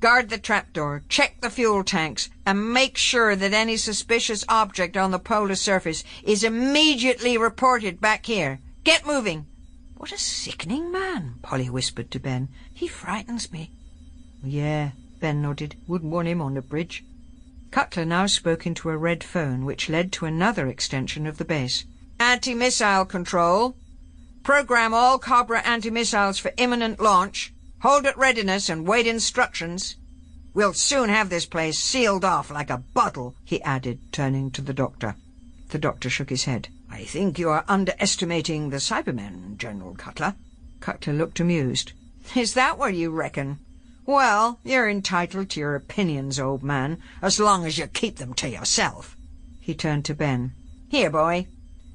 Guard 0.00 0.28
the 0.28 0.38
trapdoor, 0.38 1.02
check 1.08 1.40
the 1.40 1.50
fuel 1.50 1.82
tanks, 1.82 2.28
and 2.46 2.72
make 2.72 2.96
sure 2.96 3.34
that 3.34 3.52
any 3.52 3.76
suspicious 3.76 4.44
object 4.48 4.96
on 4.96 5.10
the 5.10 5.18
polar 5.18 5.56
surface 5.56 6.04
is 6.22 6.44
immediately 6.44 7.36
reported 7.36 8.00
back 8.00 8.26
here. 8.26 8.60
Get 8.84 9.06
moving. 9.06 9.46
What 9.96 10.12
a 10.12 10.18
sickening 10.18 10.92
man, 10.92 11.36
Polly 11.42 11.68
whispered 11.68 12.12
to 12.12 12.20
Ben. 12.20 12.48
He 12.72 12.86
frightens 12.86 13.50
me. 13.50 13.72
Yeah, 14.44 14.90
Ben 15.18 15.42
nodded. 15.42 15.74
Wouldn't 15.88 16.12
want 16.12 16.28
him 16.28 16.40
on 16.40 16.54
the 16.54 16.62
bridge. 16.62 17.04
Cutler 17.72 18.04
now 18.04 18.26
spoke 18.26 18.66
into 18.66 18.90
a 18.90 18.96
red 18.96 19.24
phone, 19.24 19.64
which 19.64 19.88
led 19.88 20.12
to 20.12 20.26
another 20.26 20.68
extension 20.68 21.26
of 21.26 21.38
the 21.38 21.44
base. 21.44 21.84
Anti-missile 22.20 23.04
control. 23.04 23.74
Program 24.48 24.94
all 24.94 25.18
Cobra 25.18 25.60
anti-missiles 25.60 26.38
for 26.38 26.54
imminent 26.56 27.00
launch. 27.00 27.52
Hold 27.82 28.06
at 28.06 28.16
readiness 28.16 28.70
and 28.70 28.88
wait 28.88 29.06
instructions. 29.06 29.96
We'll 30.54 30.72
soon 30.72 31.10
have 31.10 31.28
this 31.28 31.44
place 31.44 31.78
sealed 31.78 32.24
off 32.24 32.50
like 32.50 32.70
a 32.70 32.78
bottle, 32.94 33.34
he 33.44 33.60
added, 33.60 34.00
turning 34.10 34.50
to 34.52 34.62
the 34.62 34.72
doctor. 34.72 35.16
The 35.68 35.78
doctor 35.78 36.08
shook 36.08 36.30
his 36.30 36.44
head. 36.44 36.68
I 36.90 37.04
think 37.04 37.38
you 37.38 37.50
are 37.50 37.62
underestimating 37.68 38.70
the 38.70 38.78
Cybermen, 38.78 39.58
General 39.58 39.94
Cutler. 39.94 40.34
Cutler 40.80 41.12
looked 41.12 41.40
amused. 41.40 41.92
Is 42.34 42.54
that 42.54 42.78
what 42.78 42.94
you 42.94 43.10
reckon? 43.10 43.58
Well, 44.06 44.60
you're 44.64 44.88
entitled 44.88 45.50
to 45.50 45.60
your 45.60 45.74
opinions, 45.74 46.40
old 46.40 46.62
man, 46.62 47.02
as 47.20 47.38
long 47.38 47.66
as 47.66 47.76
you 47.76 47.86
keep 47.86 48.16
them 48.16 48.32
to 48.32 48.48
yourself. 48.48 49.14
He 49.60 49.74
turned 49.74 50.06
to 50.06 50.14
Ben. 50.14 50.52
Here, 50.88 51.10
boy. 51.10 51.48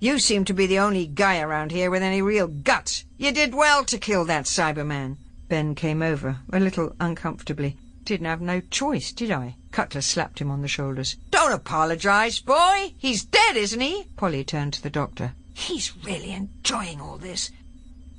You 0.04 0.20
seem 0.20 0.44
to 0.44 0.54
be 0.54 0.66
the 0.66 0.80
only 0.80 1.08
guy 1.08 1.40
around 1.40 1.72
here 1.72 1.90
with 1.90 2.04
any 2.04 2.22
real 2.22 2.48
guts. 2.48 3.06
You 3.18 3.32
did 3.32 3.56
well 3.56 3.86
to 3.86 3.98
kill 3.98 4.26
that 4.26 4.44
Cyberman. 4.44 5.16
Ben 5.48 5.76
came 5.76 6.02
over, 6.02 6.40
a 6.52 6.60
little 6.60 6.94
uncomfortably. 7.00 7.78
Didn't 8.04 8.26
have 8.26 8.42
no 8.42 8.60
choice, 8.60 9.14
did 9.14 9.32
I? 9.32 9.56
Cutler 9.72 10.02
slapped 10.02 10.40
him 10.40 10.52
on 10.52 10.62
the 10.62 10.68
shoulders. 10.68 11.16
Don't 11.32 11.54
apologize, 11.54 12.42
boy. 12.42 12.96
He's 12.98 13.24
dead, 13.24 13.56
isn't 13.56 13.80
he? 13.80 14.08
Polly 14.18 14.44
turned 14.44 14.74
to 14.74 14.84
the 14.84 14.90
doctor. 14.90 15.36
He's 15.54 15.96
really 16.04 16.34
enjoying 16.34 17.00
all 17.00 17.18
this. 17.18 17.50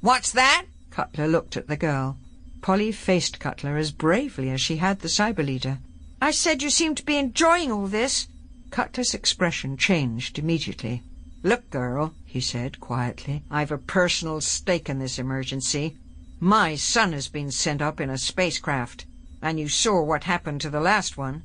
What's 0.00 0.32
that? 0.32 0.64
Cutler 0.90 1.28
looked 1.28 1.54
at 1.54 1.68
the 1.68 1.76
girl. 1.76 2.16
Polly 2.62 2.92
faced 2.92 3.40
Cutler 3.40 3.76
as 3.76 3.92
bravely 3.92 4.48
as 4.48 4.62
she 4.62 4.78
had 4.78 5.00
the 5.00 5.08
cyber 5.08 5.44
leader. 5.44 5.80
I 6.18 6.30
said 6.30 6.62
you 6.62 6.70
seem 6.70 6.94
to 6.94 7.04
be 7.04 7.18
enjoying 7.18 7.70
all 7.70 7.88
this. 7.88 8.26
Cutler's 8.70 9.12
expression 9.12 9.76
changed 9.76 10.38
immediately. 10.38 11.02
Look, 11.44 11.68
girl, 11.68 12.14
he 12.24 12.40
said 12.40 12.80
quietly, 12.80 13.42
I've 13.50 13.70
a 13.70 13.76
personal 13.76 14.40
stake 14.40 14.88
in 14.88 14.98
this 14.98 15.18
emergency. 15.18 15.98
My 16.40 16.74
son 16.74 17.12
has 17.12 17.28
been 17.28 17.50
sent 17.50 17.82
up 17.82 18.00
in 18.00 18.08
a 18.08 18.16
spacecraft, 18.16 19.04
and 19.42 19.60
you 19.60 19.68
saw 19.68 20.02
what 20.02 20.24
happened 20.24 20.62
to 20.62 20.70
the 20.70 20.80
last 20.80 21.18
one. 21.18 21.42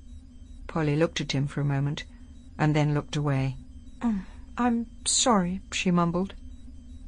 Polly 0.68 0.96
looked 0.96 1.20
at 1.20 1.34
him 1.34 1.48
for 1.48 1.60
a 1.60 1.66
moment, 1.66 2.06
and 2.58 2.74
then 2.74 2.94
looked 2.94 3.18
away. 3.18 3.58
Mm, 4.00 4.22
I'm 4.58 4.86
sorry, 5.04 5.60
she 5.74 5.92
mumbled. 5.92 6.34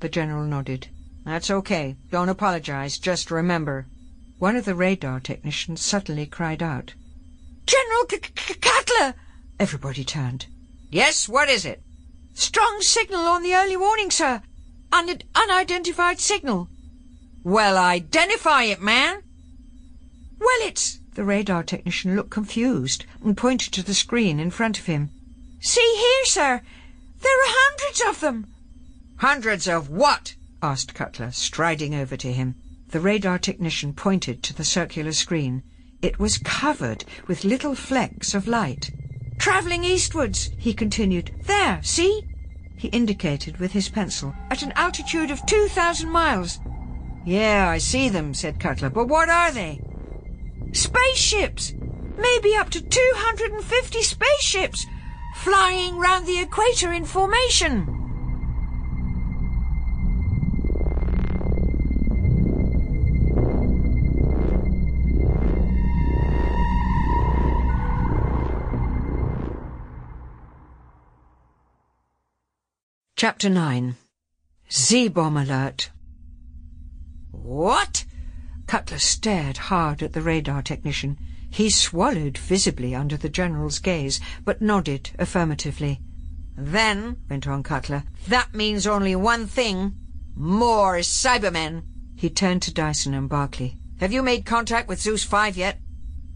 The 0.02 0.10
General 0.10 0.44
nodded. 0.44 0.90
That's 1.24 1.50
okay. 1.50 1.96
Don't 2.12 2.28
apologize. 2.28 2.98
Just 2.98 3.32
remember. 3.32 3.88
One 4.38 4.58
of 4.58 4.66
the 4.66 4.76
radar 4.76 5.22
technicians 5.22 5.80
suddenly 5.80 6.26
cried 6.26 6.62
out. 6.62 6.94
General 7.66 8.06
C 8.10 8.20
C 8.38 8.54
Cutler! 8.56 9.14
Everybody 9.62 10.04
turned. 10.04 10.48
Yes, 10.90 11.30
what 11.30 11.48
is 11.48 11.64
it? 11.64 11.82
Strong 12.34 12.82
signal 12.82 13.22
on 13.22 13.44
the 13.44 13.54
early 13.54 13.78
warning, 13.78 14.12
sir. 14.12 14.42
Un 14.92 15.20
unidentified 15.36 16.20
signal. 16.20 16.70
Well, 17.44 17.78
identify 17.78 18.64
it, 18.64 18.82
man. 18.82 19.24
Well, 20.40 20.60
it's... 20.62 21.00
The 21.14 21.24
radar 21.24 21.64
technician 21.64 22.16
looked 22.16 22.30
confused 22.30 23.06
and 23.24 23.36
pointed 23.36 23.74
to 23.74 23.84
the 23.84 23.94
screen 23.94 24.40
in 24.40 24.50
front 24.50 24.80
of 24.80 24.86
him. 24.86 25.10
See 25.60 25.96
here, 25.98 26.26
sir. 26.26 26.62
There 27.22 27.32
are 27.32 27.54
hundreds 27.54 28.02
of 28.08 28.20
them. 28.22 28.48
Hundreds 29.18 29.68
of 29.68 29.90
what? 29.90 30.36
asked 30.64 30.94
Cutler, 30.94 31.32
striding 31.32 31.94
over 31.94 32.16
to 32.18 32.32
him. 32.32 32.56
The 32.90 33.00
radar 33.00 33.40
technician 33.40 33.94
pointed 33.94 34.42
to 34.44 34.54
the 34.54 34.66
circular 34.66 35.12
screen. 35.12 35.64
It 36.02 36.20
was 36.20 36.38
covered 36.38 37.06
with 37.28 37.44
little 37.44 37.76
flecks 37.76 38.34
of 38.34 38.48
light. 38.48 38.92
Travelling 39.42 39.84
eastwards, 39.84 40.52
he 40.60 40.72
continued. 40.72 41.32
There, 41.48 41.82
see? 41.82 42.28
He 42.78 42.90
indicated 42.90 43.58
with 43.58 43.72
his 43.72 43.90
pencil. 43.90 44.36
At 44.52 44.62
an 44.62 44.72
altitude 44.76 45.32
of 45.32 45.44
2,000 45.48 46.08
miles. 46.08 46.60
Yeah, 47.26 47.68
I 47.68 47.80
see 47.80 48.08
them, 48.08 48.36
said 48.36 48.60
Cutler. 48.60 48.92
But 48.92 49.08
what 49.08 49.30
are 49.30 49.52
they? 49.52 49.82
Spaceships! 50.74 51.74
Maybe 52.20 52.56
up 52.56 52.70
to 52.70 52.82
250 52.82 54.04
spaceships! 54.04 54.86
Flying 55.38 55.98
round 55.98 56.28
the 56.28 56.38
equator 56.38 56.94
in 56.94 57.04
formation! 57.04 58.01
Chapter 73.22 73.52
9 73.52 73.98
Z-Bomb 74.72 75.38
Alert 75.38 75.92
What? 77.30 78.04
Cutler 78.66 78.98
stared 78.98 79.58
hard 79.58 80.02
at 80.02 80.14
the 80.14 80.24
radar 80.24 80.64
technician. 80.64 81.20
He 81.52 81.70
swallowed 81.70 82.40
visibly 82.40 82.96
under 82.96 83.18
the 83.18 83.30
General's 83.30 83.78
gaze, 83.78 84.20
but 84.44 84.60
nodded 84.60 85.12
affirmatively. 85.20 86.02
Then, 86.58 87.18
went 87.30 87.46
on 87.46 87.62
Cutler, 87.62 88.06
that 88.28 88.56
means 88.56 88.88
only 88.88 89.16
one 89.16 89.46
thing. 89.46 89.94
More 90.36 90.96
Cybermen. 91.02 91.84
He 92.16 92.32
turned 92.32 92.64
to 92.64 92.74
Dyson 92.74 93.14
and 93.14 93.30
Barclay. 93.30 93.78
Have 94.00 94.12
you 94.12 94.24
made 94.24 94.48
contact 94.48 94.88
with 94.88 95.00
Zeus 95.00 95.24
5 95.24 95.56
yet? 95.58 95.78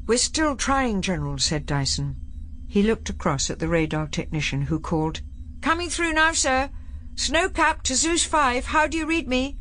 We're 0.05 0.19
still 0.19 0.55
trying, 0.55 1.01
General, 1.01 1.39
said 1.39 1.65
Dyson. 1.65 2.17
He 2.67 2.83
looked 2.83 3.09
across 3.09 3.49
at 3.49 3.57
the 3.57 3.67
radar 3.67 4.05
technician, 4.05 4.61
who 4.61 4.79
called, 4.79 5.21
Coming 5.65 5.89
through 5.89 6.13
now, 6.13 6.31
sir. 6.31 6.69
Snowcap 7.15 7.81
to 7.81 7.95
Zeus 7.95 8.23
5, 8.23 8.65
how 8.65 8.85
do 8.85 8.99
you 8.99 9.07
read 9.07 9.27
me? 9.27 9.57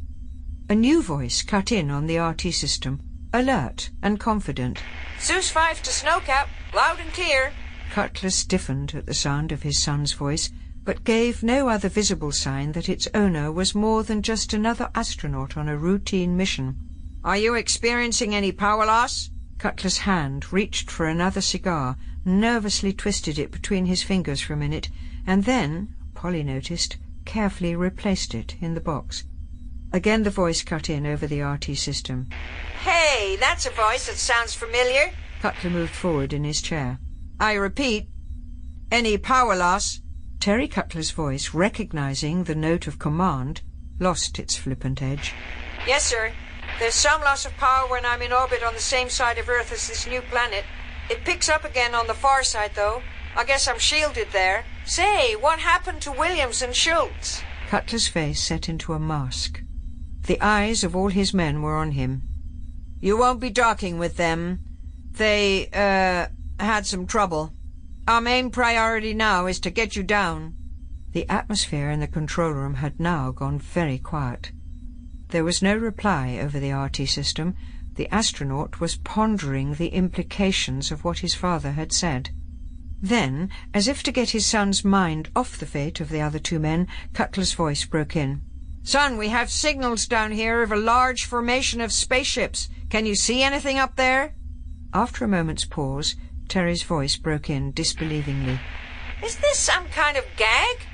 A 0.68 0.74
new 0.74 1.00
voice 1.00 1.40
cut 1.40 1.72
in 1.72 1.90
on 1.90 2.06
the 2.06 2.18
RT 2.18 2.52
system, 2.52 3.00
alert 3.32 3.88
and 4.02 4.20
confident. 4.20 4.82
Zeus 5.18 5.48
5 5.48 5.82
to 5.82 5.90
Snowcap, 5.90 6.48
loud 6.74 7.00
and 7.00 7.10
clear. 7.14 7.54
Cutler 7.90 8.28
stiffened 8.28 8.94
at 8.94 9.06
the 9.06 9.14
sound 9.14 9.50
of 9.50 9.62
his 9.62 9.82
son's 9.82 10.12
voice, 10.12 10.50
but 10.84 11.04
gave 11.04 11.42
no 11.42 11.70
other 11.70 11.88
visible 11.88 12.32
sign 12.32 12.72
that 12.72 12.90
its 12.90 13.08
owner 13.14 13.50
was 13.50 13.74
more 13.74 14.02
than 14.02 14.20
just 14.20 14.52
another 14.52 14.90
astronaut 14.94 15.56
on 15.56 15.70
a 15.70 15.78
routine 15.78 16.36
mission. 16.36 16.76
Are 17.24 17.38
you 17.38 17.54
experiencing 17.54 18.34
any 18.34 18.52
power 18.52 18.84
loss? 18.84 19.30
Cutler's 19.56 19.96
hand 19.96 20.52
reached 20.52 20.90
for 20.90 21.06
another 21.06 21.40
cigar, 21.40 21.96
nervously 22.26 22.92
twisted 22.92 23.38
it 23.38 23.50
between 23.50 23.86
his 23.86 24.02
fingers 24.02 24.42
for 24.42 24.52
a 24.52 24.58
minute, 24.58 24.90
and 25.26 25.44
then, 25.44 25.93
Polly 26.24 26.42
noticed, 26.42 26.96
carefully 27.26 27.76
replaced 27.76 28.34
it 28.34 28.56
in 28.62 28.72
the 28.72 28.80
box. 28.80 29.24
Again 29.92 30.22
the 30.22 30.30
voice 30.30 30.62
cut 30.62 30.88
in 30.88 31.04
over 31.04 31.26
the 31.26 31.42
RT 31.42 31.76
system. 31.76 32.30
Hey, 32.80 33.36
that's 33.38 33.66
a 33.66 33.70
voice 33.70 34.06
that 34.06 34.16
sounds 34.16 34.54
familiar. 34.54 35.10
Cutler 35.42 35.68
moved 35.68 35.92
forward 35.92 36.32
in 36.32 36.44
his 36.44 36.62
chair. 36.62 36.98
I 37.38 37.52
repeat, 37.52 38.08
any 38.90 39.18
power 39.18 39.54
loss? 39.54 40.00
Terry 40.40 40.66
Cutler's 40.66 41.10
voice, 41.10 41.52
recognizing 41.52 42.44
the 42.44 42.54
note 42.54 42.86
of 42.86 42.98
command, 42.98 43.60
lost 44.00 44.38
its 44.38 44.56
flippant 44.56 45.02
edge. 45.02 45.34
Yes, 45.86 46.06
sir. 46.06 46.32
There's 46.78 46.94
some 46.94 47.20
loss 47.20 47.44
of 47.44 47.54
power 47.58 47.86
when 47.86 48.06
I'm 48.06 48.22
in 48.22 48.32
orbit 48.32 48.62
on 48.62 48.72
the 48.72 48.80
same 48.80 49.10
side 49.10 49.36
of 49.36 49.50
Earth 49.50 49.72
as 49.72 49.88
this 49.88 50.06
new 50.06 50.22
planet. 50.22 50.64
It 51.10 51.26
picks 51.26 51.50
up 51.50 51.66
again 51.66 51.94
on 51.94 52.06
the 52.06 52.14
far 52.14 52.42
side, 52.44 52.70
though. 52.74 53.02
I 53.36 53.44
guess 53.44 53.68
I'm 53.68 53.78
shielded 53.78 54.28
there. 54.32 54.64
Say, 54.86 55.34
what 55.34 55.58
happened 55.58 56.02
to 56.02 56.12
Williams 56.12 56.60
and 56.60 56.74
Schultz? 56.74 57.42
Cutler's 57.68 58.06
face 58.06 58.40
set 58.40 58.68
into 58.68 58.92
a 58.92 58.98
mask. 58.98 59.62
The 60.26 60.40
eyes 60.40 60.84
of 60.84 60.94
all 60.94 61.08
his 61.08 61.32
men 61.32 61.62
were 61.62 61.76
on 61.76 61.92
him. 61.92 62.22
You 63.00 63.16
won't 63.16 63.40
be 63.40 63.50
docking 63.50 63.98
with 63.98 64.16
them. 64.16 64.60
They, 65.12 65.68
uh, 65.72 66.28
had 66.62 66.86
some 66.86 67.06
trouble. 67.06 67.54
Our 68.06 68.20
main 68.20 68.50
priority 68.50 69.14
now 69.14 69.46
is 69.46 69.58
to 69.60 69.70
get 69.70 69.96
you 69.96 70.02
down. 70.02 70.54
The 71.12 71.28
atmosphere 71.28 71.90
in 71.90 72.00
the 72.00 72.06
control 72.06 72.50
room 72.50 72.74
had 72.74 73.00
now 73.00 73.30
gone 73.30 73.58
very 73.58 73.98
quiet. 73.98 74.52
There 75.28 75.44
was 75.44 75.62
no 75.62 75.76
reply 75.76 76.38
over 76.40 76.60
the 76.60 76.72
RT 76.72 77.08
system. 77.08 77.54
The 77.94 78.08
astronaut 78.12 78.80
was 78.80 78.96
pondering 78.96 79.74
the 79.74 79.88
implications 79.88 80.92
of 80.92 81.04
what 81.04 81.20
his 81.20 81.34
father 81.34 81.72
had 81.72 81.92
said. 81.92 82.30
Then, 83.04 83.50
as 83.74 83.86
if 83.86 84.02
to 84.04 84.12
get 84.12 84.30
his 84.30 84.46
son's 84.46 84.82
mind 84.82 85.28
off 85.36 85.58
the 85.58 85.66
fate 85.66 86.00
of 86.00 86.08
the 86.08 86.22
other 86.22 86.38
two 86.38 86.58
men, 86.58 86.88
Cutler's 87.12 87.52
voice 87.52 87.84
broke 87.84 88.16
in. 88.16 88.40
Son, 88.82 89.18
we 89.18 89.28
have 89.28 89.50
signals 89.50 90.06
down 90.06 90.32
here 90.32 90.62
of 90.62 90.72
a 90.72 90.76
large 90.76 91.26
formation 91.26 91.82
of 91.82 91.92
spaceships. 91.92 92.70
Can 92.88 93.04
you 93.04 93.14
see 93.14 93.42
anything 93.42 93.78
up 93.78 93.96
there? 93.96 94.34
After 94.94 95.26
a 95.26 95.28
moment's 95.28 95.66
pause, 95.66 96.16
Terry's 96.48 96.82
voice 96.82 97.18
broke 97.18 97.50
in 97.50 97.74
disbelievingly. 97.74 98.58
Is 99.22 99.36
this 99.36 99.58
some 99.58 99.86
kind 99.88 100.16
of 100.16 100.24
gag? 100.38 100.86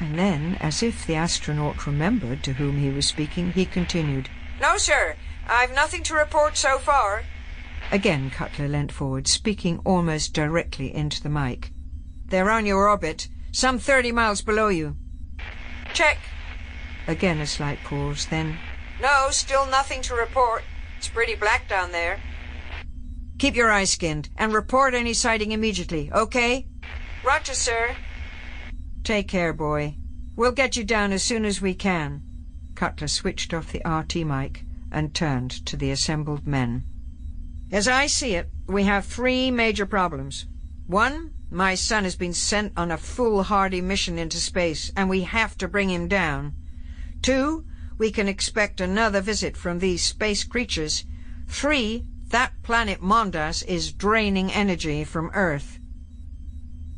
And 0.00 0.18
then, 0.18 0.56
as 0.58 0.82
if 0.82 1.06
the 1.06 1.16
astronaut 1.16 1.86
remembered 1.86 2.42
to 2.44 2.54
whom 2.54 2.78
he 2.78 2.88
was 2.88 3.06
speaking, 3.06 3.52
he 3.52 3.66
continued. 3.66 4.30
No, 4.58 4.78
sir. 4.78 5.16
I've 5.46 5.74
nothing 5.74 6.02
to 6.04 6.14
report 6.14 6.56
so 6.56 6.78
far. 6.78 7.24
Again 7.92 8.30
Cutler 8.30 8.68
leant 8.68 8.90
forward, 8.90 9.28
speaking 9.28 9.78
almost 9.84 10.32
directly 10.32 10.94
into 10.94 11.22
the 11.22 11.28
mic. 11.28 11.72
They're 12.24 12.50
on 12.50 12.64
your 12.64 12.88
orbit, 12.88 13.28
some 13.52 13.78
thirty 13.78 14.10
miles 14.10 14.40
below 14.40 14.68
you. 14.68 14.96
Check. 15.92 16.16
Again 17.06 17.38
a 17.38 17.46
slight 17.46 17.78
pause, 17.84 18.24
then... 18.24 18.56
No, 19.02 19.28
still 19.30 19.66
nothing 19.66 20.00
to 20.02 20.14
report. 20.14 20.64
It's 20.96 21.08
pretty 21.08 21.34
black 21.34 21.68
down 21.68 21.92
there. 21.92 22.18
Keep 23.38 23.56
your 23.56 23.70
eyes 23.70 23.90
skinned, 23.90 24.30
and 24.38 24.54
report 24.54 24.94
any 24.94 25.12
sighting 25.12 25.52
immediately, 25.52 26.10
okay? 26.12 26.66
Roger, 27.22 27.52
sir. 27.52 27.94
Take 29.04 29.28
care, 29.28 29.52
boy. 29.52 29.96
We'll 30.34 30.52
get 30.52 30.76
you 30.76 30.84
down 30.84 31.12
as 31.12 31.22
soon 31.22 31.44
as 31.44 31.60
we 31.60 31.74
can. 31.74 32.22
Cutler 32.74 33.08
switched 33.08 33.52
off 33.52 33.70
the 33.70 33.82
RT 33.84 34.26
mic 34.26 34.64
and 34.90 35.12
turned 35.12 35.50
to 35.66 35.76
the 35.76 35.90
assembled 35.90 36.46
men. 36.46 36.86
As 37.72 37.88
I 37.88 38.06
see 38.06 38.34
it, 38.34 38.50
we 38.66 38.84
have 38.84 39.06
three 39.06 39.50
major 39.50 39.86
problems. 39.86 40.44
One, 40.86 41.32
my 41.50 41.74
son 41.74 42.04
has 42.04 42.16
been 42.16 42.34
sent 42.34 42.74
on 42.76 42.90
a 42.90 42.98
foolhardy 42.98 43.80
mission 43.80 44.18
into 44.18 44.36
space, 44.36 44.92
and 44.94 45.08
we 45.08 45.22
have 45.22 45.56
to 45.56 45.68
bring 45.68 45.88
him 45.88 46.06
down. 46.06 46.54
Two, 47.22 47.64
we 47.96 48.10
can 48.10 48.28
expect 48.28 48.78
another 48.82 49.22
visit 49.22 49.56
from 49.56 49.78
these 49.78 50.02
space 50.02 50.44
creatures. 50.44 51.06
Three, 51.48 52.04
that 52.28 52.52
planet 52.62 53.00
Mondas 53.00 53.64
is 53.64 53.94
draining 53.94 54.52
energy 54.52 55.02
from 55.02 55.30
Earth. 55.32 55.78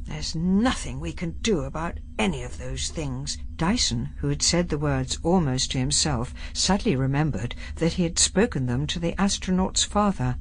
There's 0.07 0.35
nothing 0.35 0.99
we 0.99 1.13
can 1.13 1.39
do 1.41 1.61
about 1.61 2.01
any 2.19 2.43
of 2.43 2.59
those 2.59 2.89
things. 2.89 3.39
Dyson, 3.55 4.11
who 4.17 4.29
had 4.29 4.43
said 4.43 4.71
the 4.71 4.79
words 4.79 5.21
almost 5.23 5.71
to 5.71 5.79
himself, 5.79 6.35
suddenly 6.53 6.97
remembered 6.97 7.55
that 7.77 7.93
he 7.93 8.03
had 8.03 8.19
spoken 8.19 8.67
them 8.67 8.89
to 8.89 8.99
the 8.99 9.15
astronaut's 9.21 9.85
father. 9.85 10.37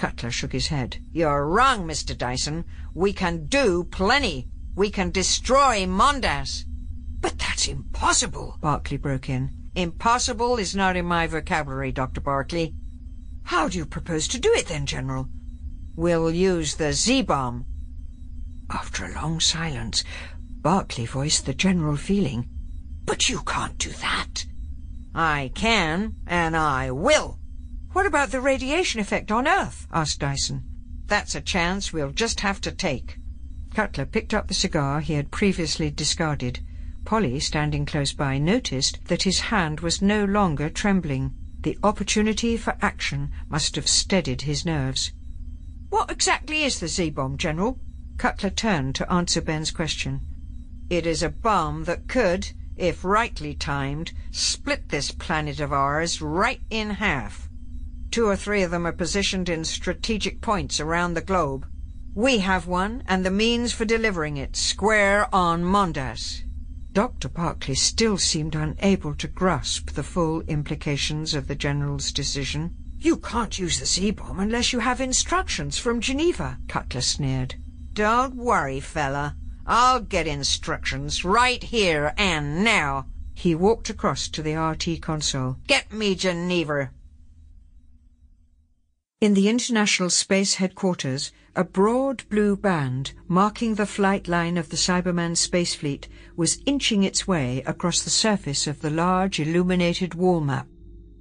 Cutler 0.00 0.30
shook 0.30 0.52
his 0.52 0.68
head. 0.68 0.96
You're 1.12 1.46
wrong, 1.46 1.86
Mr. 1.86 2.16
Dyson. 2.16 2.64
We 2.94 3.12
can 3.12 3.44
do 3.48 3.84
plenty. 3.84 4.48
We 4.74 4.88
can 4.88 5.10
destroy 5.10 5.84
Mondas. 5.84 6.64
But 7.20 7.38
that's 7.38 7.68
impossible, 7.68 8.56
Barclay 8.62 8.96
broke 8.96 9.28
in. 9.28 9.50
Impossible 9.74 10.56
is 10.56 10.74
not 10.74 10.96
in 10.96 11.04
my 11.04 11.26
vocabulary, 11.26 11.92
Dr. 11.92 12.22
Barclay. 12.22 12.72
How 13.42 13.68
do 13.68 13.76
you 13.76 13.84
propose 13.84 14.26
to 14.28 14.40
do 14.40 14.50
it 14.54 14.68
then, 14.68 14.86
General? 14.86 15.28
We'll 15.96 16.30
use 16.30 16.76
the 16.76 16.94
Z-bomb. 16.94 17.66
After 18.70 19.04
a 19.04 19.12
long 19.12 19.38
silence, 19.38 20.02
Barclay 20.62 21.04
voiced 21.04 21.44
the 21.44 21.52
general 21.52 21.98
feeling. 21.98 22.48
But 23.04 23.28
you 23.28 23.42
can't 23.42 23.76
do 23.76 23.90
that. 23.90 24.46
I 25.14 25.52
can, 25.54 26.14
and 26.26 26.56
I 26.56 26.90
will. 26.90 27.39
What 27.92 28.06
about 28.06 28.30
the 28.30 28.40
radiation 28.40 29.00
effect 29.00 29.32
on 29.32 29.48
Earth? 29.48 29.88
asked 29.92 30.20
Dyson. 30.20 30.62
That's 31.06 31.34
a 31.34 31.40
chance 31.40 31.92
we'll 31.92 32.12
just 32.12 32.38
have 32.38 32.60
to 32.60 32.70
take. 32.70 33.18
Cutler 33.74 34.06
picked 34.06 34.32
up 34.32 34.46
the 34.46 34.54
cigar 34.54 35.00
he 35.00 35.14
had 35.14 35.32
previously 35.32 35.90
discarded. 35.90 36.60
Polly, 37.04 37.40
standing 37.40 37.84
close 37.84 38.12
by, 38.12 38.38
noticed 38.38 39.00
that 39.06 39.24
his 39.24 39.40
hand 39.40 39.80
was 39.80 40.00
no 40.00 40.24
longer 40.24 40.70
trembling. 40.70 41.34
The 41.62 41.78
opportunity 41.82 42.56
for 42.56 42.76
action 42.80 43.32
must 43.48 43.74
have 43.74 43.88
steadied 43.88 44.42
his 44.42 44.64
nerves. 44.64 45.12
What 45.88 46.12
exactly 46.12 46.62
is 46.62 46.78
the 46.78 46.86
Z-bomb, 46.86 47.38
General? 47.38 47.80
Cutler 48.18 48.50
turned 48.50 48.94
to 48.94 49.12
answer 49.12 49.40
Ben's 49.40 49.72
question. 49.72 50.20
It 50.88 51.06
is 51.06 51.24
a 51.24 51.28
bomb 51.28 51.84
that 51.84 52.06
could, 52.06 52.52
if 52.76 53.04
rightly 53.04 53.54
timed, 53.54 54.12
split 54.30 54.90
this 54.90 55.10
planet 55.10 55.58
of 55.58 55.72
ours 55.72 56.22
right 56.22 56.60
in 56.70 56.90
half. 56.90 57.49
Two 58.10 58.26
or 58.26 58.36
three 58.36 58.62
of 58.62 58.70
them 58.70 58.86
are 58.86 58.92
positioned 58.92 59.48
in 59.48 59.64
strategic 59.64 60.40
points 60.40 60.80
around 60.80 61.14
the 61.14 61.20
globe. 61.20 61.66
We 62.14 62.38
have 62.38 62.66
one 62.66 63.04
and 63.06 63.24
the 63.24 63.30
means 63.30 63.72
for 63.72 63.84
delivering 63.84 64.36
it, 64.36 64.56
square 64.56 65.32
on 65.32 65.62
Mondas. 65.62 66.42
Dr. 66.92 67.28
Barclay 67.28 67.74
still 67.76 68.18
seemed 68.18 68.56
unable 68.56 69.14
to 69.14 69.28
grasp 69.28 69.90
the 69.90 70.02
full 70.02 70.40
implications 70.42 71.34
of 71.34 71.46
the 71.46 71.54
General's 71.54 72.10
decision. 72.10 72.74
You 72.98 73.16
can't 73.16 73.58
use 73.58 73.78
the 73.78 73.86
Z-bomb 73.86 74.40
unless 74.40 74.72
you 74.72 74.80
have 74.80 75.00
instructions 75.00 75.78
from 75.78 76.00
Geneva, 76.00 76.58
Cutler 76.66 77.00
sneered. 77.00 77.54
Don't 77.92 78.34
worry, 78.34 78.80
fella. 78.80 79.36
I'll 79.66 80.00
get 80.00 80.26
instructions 80.26 81.24
right 81.24 81.62
here 81.62 82.12
and 82.16 82.64
now. 82.64 83.06
He 83.34 83.54
walked 83.54 83.88
across 83.88 84.28
to 84.30 84.42
the 84.42 84.56
RT 84.56 85.00
console. 85.00 85.58
Get 85.68 85.92
me 85.92 86.16
Geneva. 86.16 86.90
In 89.20 89.34
the 89.34 89.50
International 89.50 90.08
Space 90.08 90.54
Headquarters, 90.54 91.30
a 91.54 91.62
broad 91.62 92.26
blue 92.30 92.56
band 92.56 93.12
marking 93.28 93.74
the 93.74 93.84
flight 93.84 94.28
line 94.28 94.56
of 94.56 94.70
the 94.70 94.78
Cyberman 94.78 95.36
space 95.36 95.74
fleet 95.74 96.08
was 96.36 96.62
inching 96.64 97.02
its 97.02 97.28
way 97.28 97.62
across 97.66 98.00
the 98.00 98.08
surface 98.08 98.66
of 98.66 98.80
the 98.80 98.88
large 98.88 99.38
illuminated 99.38 100.14
wall 100.14 100.40
map. 100.40 100.66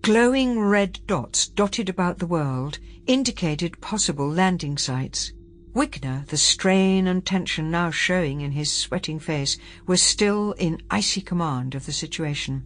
Glowing 0.01 0.61
red 0.61 1.01
dots 1.07 1.49
dotted 1.49 1.89
about 1.89 2.19
the 2.19 2.25
world 2.25 2.79
indicated 3.05 3.81
possible 3.81 4.29
landing 4.29 4.77
sites. 4.77 5.33
Wigner, 5.73 6.25
the 6.27 6.37
strain 6.37 7.05
and 7.05 7.25
tension 7.25 7.69
now 7.69 7.91
showing 7.91 8.39
in 8.39 8.53
his 8.53 8.71
sweating 8.71 9.19
face, 9.19 9.57
was 9.87 10.01
still 10.01 10.53
in 10.53 10.81
icy 10.89 11.19
command 11.19 11.75
of 11.75 11.85
the 11.85 11.91
situation. 11.91 12.63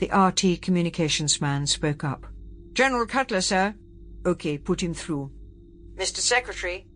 The 0.00 0.10
RT 0.14 0.60
communications 0.60 1.40
man 1.40 1.66
spoke 1.66 2.04
up. 2.04 2.26
General 2.74 3.06
Cutler, 3.06 3.40
sir. 3.40 3.74
OK, 4.26 4.58
put 4.58 4.82
him 4.82 4.92
through. 4.92 5.30
Mr. 5.94 6.18
Secretary? 6.18 6.86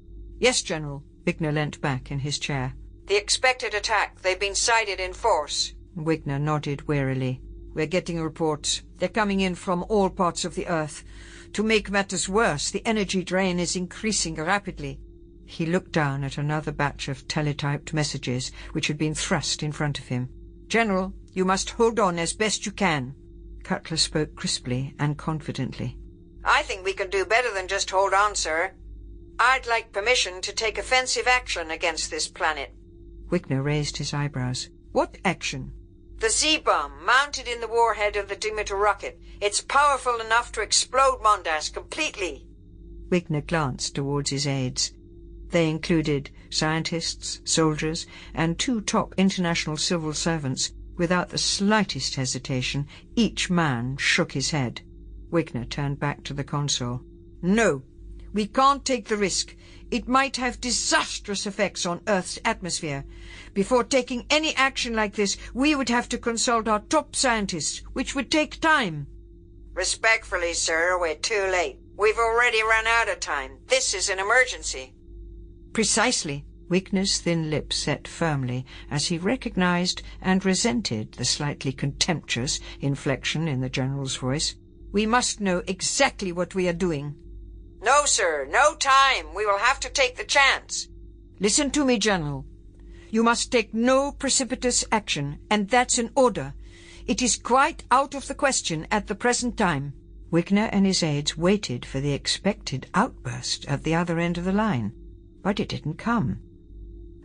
Yes, 0.40 0.62
General. 0.62 1.04
Wigner 1.24 1.52
leant 1.52 1.80
back 1.80 2.10
in 2.10 2.18
his 2.18 2.38
chair. 2.38 2.74
The 3.06 3.16
expected 3.16 3.72
attack. 3.72 4.20
They've 4.20 4.38
been 4.38 4.56
sighted 4.56 4.98
in 4.98 5.12
force. 5.12 5.74
Wigner 5.96 6.40
nodded 6.40 6.88
wearily. 6.88 7.40
We're 7.72 7.86
getting 7.86 8.20
reports. 8.20 8.82
They're 8.98 9.08
coming 9.08 9.40
in 9.40 9.54
from 9.54 9.84
all 9.88 10.10
parts 10.10 10.44
of 10.44 10.56
the 10.56 10.66
Earth. 10.66 11.04
To 11.52 11.62
make 11.62 11.88
matters 11.88 12.28
worse, 12.28 12.70
the 12.70 12.84
energy 12.84 13.22
drain 13.22 13.60
is 13.60 13.76
increasing 13.76 14.34
rapidly. 14.34 14.98
He 15.44 15.66
looked 15.66 15.92
down 15.92 16.24
at 16.24 16.36
another 16.36 16.72
batch 16.72 17.06
of 17.08 17.28
teletyped 17.28 17.92
messages 17.92 18.50
which 18.72 18.88
had 18.88 18.98
been 18.98 19.14
thrust 19.14 19.62
in 19.62 19.70
front 19.72 20.00
of 20.00 20.08
him. 20.08 20.28
General, 20.66 21.12
you 21.32 21.44
must 21.44 21.70
hold 21.70 22.00
on 22.00 22.18
as 22.18 22.32
best 22.32 22.66
you 22.66 22.72
can. 22.72 23.14
Cutler 23.62 23.96
spoke 23.96 24.34
crisply 24.34 24.94
and 24.98 25.16
confidently. 25.16 25.96
I 26.44 26.62
think 26.62 26.84
we 26.84 26.92
can 26.92 27.10
do 27.10 27.24
better 27.24 27.52
than 27.52 27.68
just 27.68 27.90
hold 27.90 28.14
on, 28.14 28.34
sir. 28.34 28.72
I'd 29.38 29.66
like 29.66 29.92
permission 29.92 30.40
to 30.42 30.52
take 30.52 30.78
offensive 30.78 31.26
action 31.26 31.70
against 31.70 32.10
this 32.10 32.28
planet. 32.28 32.74
Wigner 33.30 33.62
raised 33.62 33.96
his 33.96 34.12
eyebrows. 34.12 34.68
What 34.92 35.18
action? 35.24 35.72
The 36.18 36.28
Z-bomb, 36.28 37.04
mounted 37.04 37.48
in 37.48 37.60
the 37.60 37.68
warhead 37.68 38.16
of 38.16 38.28
the 38.28 38.36
Demeter 38.36 38.76
rocket. 38.76 39.18
It's 39.40 39.60
powerful 39.62 40.20
enough 40.20 40.52
to 40.52 40.60
explode 40.60 41.20
Mondas 41.22 41.72
completely. 41.72 42.46
Wigner 43.08 43.46
glanced 43.46 43.94
towards 43.94 44.30
his 44.30 44.46
aides. 44.46 44.92
They 45.48 45.68
included 45.68 46.30
scientists, 46.50 47.40
soldiers, 47.44 48.06
and 48.34 48.58
two 48.58 48.80
top 48.82 49.14
international 49.16 49.76
civil 49.76 50.12
servants. 50.12 50.72
Without 50.96 51.30
the 51.30 51.38
slightest 51.38 52.16
hesitation, 52.16 52.86
each 53.16 53.48
man 53.48 53.96
shook 53.96 54.32
his 54.32 54.50
head. 54.50 54.82
Wigner 55.30 55.68
turned 55.68 56.00
back 56.00 56.24
to 56.24 56.34
the 56.34 56.44
console. 56.44 57.02
No, 57.42 57.82
we 58.32 58.46
can't 58.46 58.84
take 58.84 59.08
the 59.08 59.16
risk. 59.16 59.56
It 59.90 60.06
might 60.06 60.36
have 60.36 60.60
disastrous 60.60 61.46
effects 61.46 61.84
on 61.84 62.00
Earth's 62.06 62.38
atmosphere. 62.44 63.04
Before 63.54 63.82
taking 63.82 64.24
any 64.30 64.54
action 64.54 64.94
like 64.94 65.14
this, 65.14 65.36
we 65.52 65.74
would 65.74 65.88
have 65.88 66.08
to 66.10 66.18
consult 66.18 66.68
our 66.68 66.80
top 66.80 67.16
scientists, 67.16 67.82
which 67.92 68.14
would 68.14 68.30
take 68.30 68.60
time. 68.60 69.08
Respectfully, 69.74 70.52
sir, 70.52 70.98
we're 71.00 71.16
too 71.16 71.48
late. 71.50 71.78
We've 71.96 72.18
already 72.18 72.62
run 72.62 72.86
out 72.86 73.08
of 73.08 73.20
time. 73.20 73.58
This 73.66 73.94
is 73.94 74.08
an 74.08 74.18
emergency. 74.18 74.94
Precisely. 75.72 76.44
Wigner's 76.68 77.18
thin 77.18 77.50
lips 77.50 77.76
set 77.76 78.06
firmly 78.06 78.64
as 78.92 79.06
he 79.06 79.18
recognized 79.18 80.02
and 80.22 80.44
resented 80.44 81.12
the 81.12 81.24
slightly 81.24 81.72
contemptuous 81.72 82.60
inflection 82.80 83.48
in 83.48 83.60
the 83.60 83.68
General's 83.68 84.14
voice. 84.14 84.54
We 84.92 85.06
must 85.06 85.40
know 85.40 85.62
exactly 85.66 86.32
what 86.32 86.54
we 86.54 86.68
are 86.68 86.72
doing. 86.72 87.14
No, 87.82 88.04
sir, 88.04 88.46
no 88.50 88.74
time. 88.74 89.34
We 89.34 89.46
will 89.46 89.58
have 89.58 89.80
to 89.80 89.90
take 89.90 90.16
the 90.16 90.24
chance. 90.24 90.88
Listen 91.38 91.70
to 91.70 91.84
me, 91.84 91.98
General. 91.98 92.44
You 93.10 93.22
must 93.22 93.50
take 93.50 93.74
no 93.74 94.12
precipitous 94.12 94.84
action, 94.92 95.38
and 95.50 95.68
that's 95.68 95.98
an 95.98 96.10
order. 96.14 96.54
It 97.06 97.22
is 97.22 97.36
quite 97.36 97.84
out 97.90 98.14
of 98.14 98.28
the 98.28 98.34
question 98.34 98.86
at 98.90 99.06
the 99.06 99.14
present 99.14 99.56
time. 99.56 99.94
Wigner 100.30 100.68
and 100.70 100.86
his 100.86 101.02
aides 101.02 101.36
waited 101.36 101.84
for 101.84 102.00
the 102.00 102.12
expected 102.12 102.86
outburst 102.94 103.64
at 103.66 103.82
the 103.82 103.94
other 103.94 104.18
end 104.18 104.38
of 104.38 104.44
the 104.44 104.52
line 104.52 104.92
but 105.42 105.60
it 105.60 105.68
didn't 105.68 105.94
come. 105.94 106.38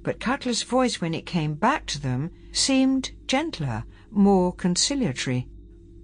But 0.04 0.20
Cutler's 0.20 0.64
voice, 0.64 1.02
when 1.02 1.14
it 1.14 1.26
came 1.26 1.56
back 1.56 1.86
to 1.88 2.02
them, 2.02 2.32
seemed 2.52 3.12
gentler, 3.28 3.84
more 4.12 4.54
conciliatory. 4.54 5.48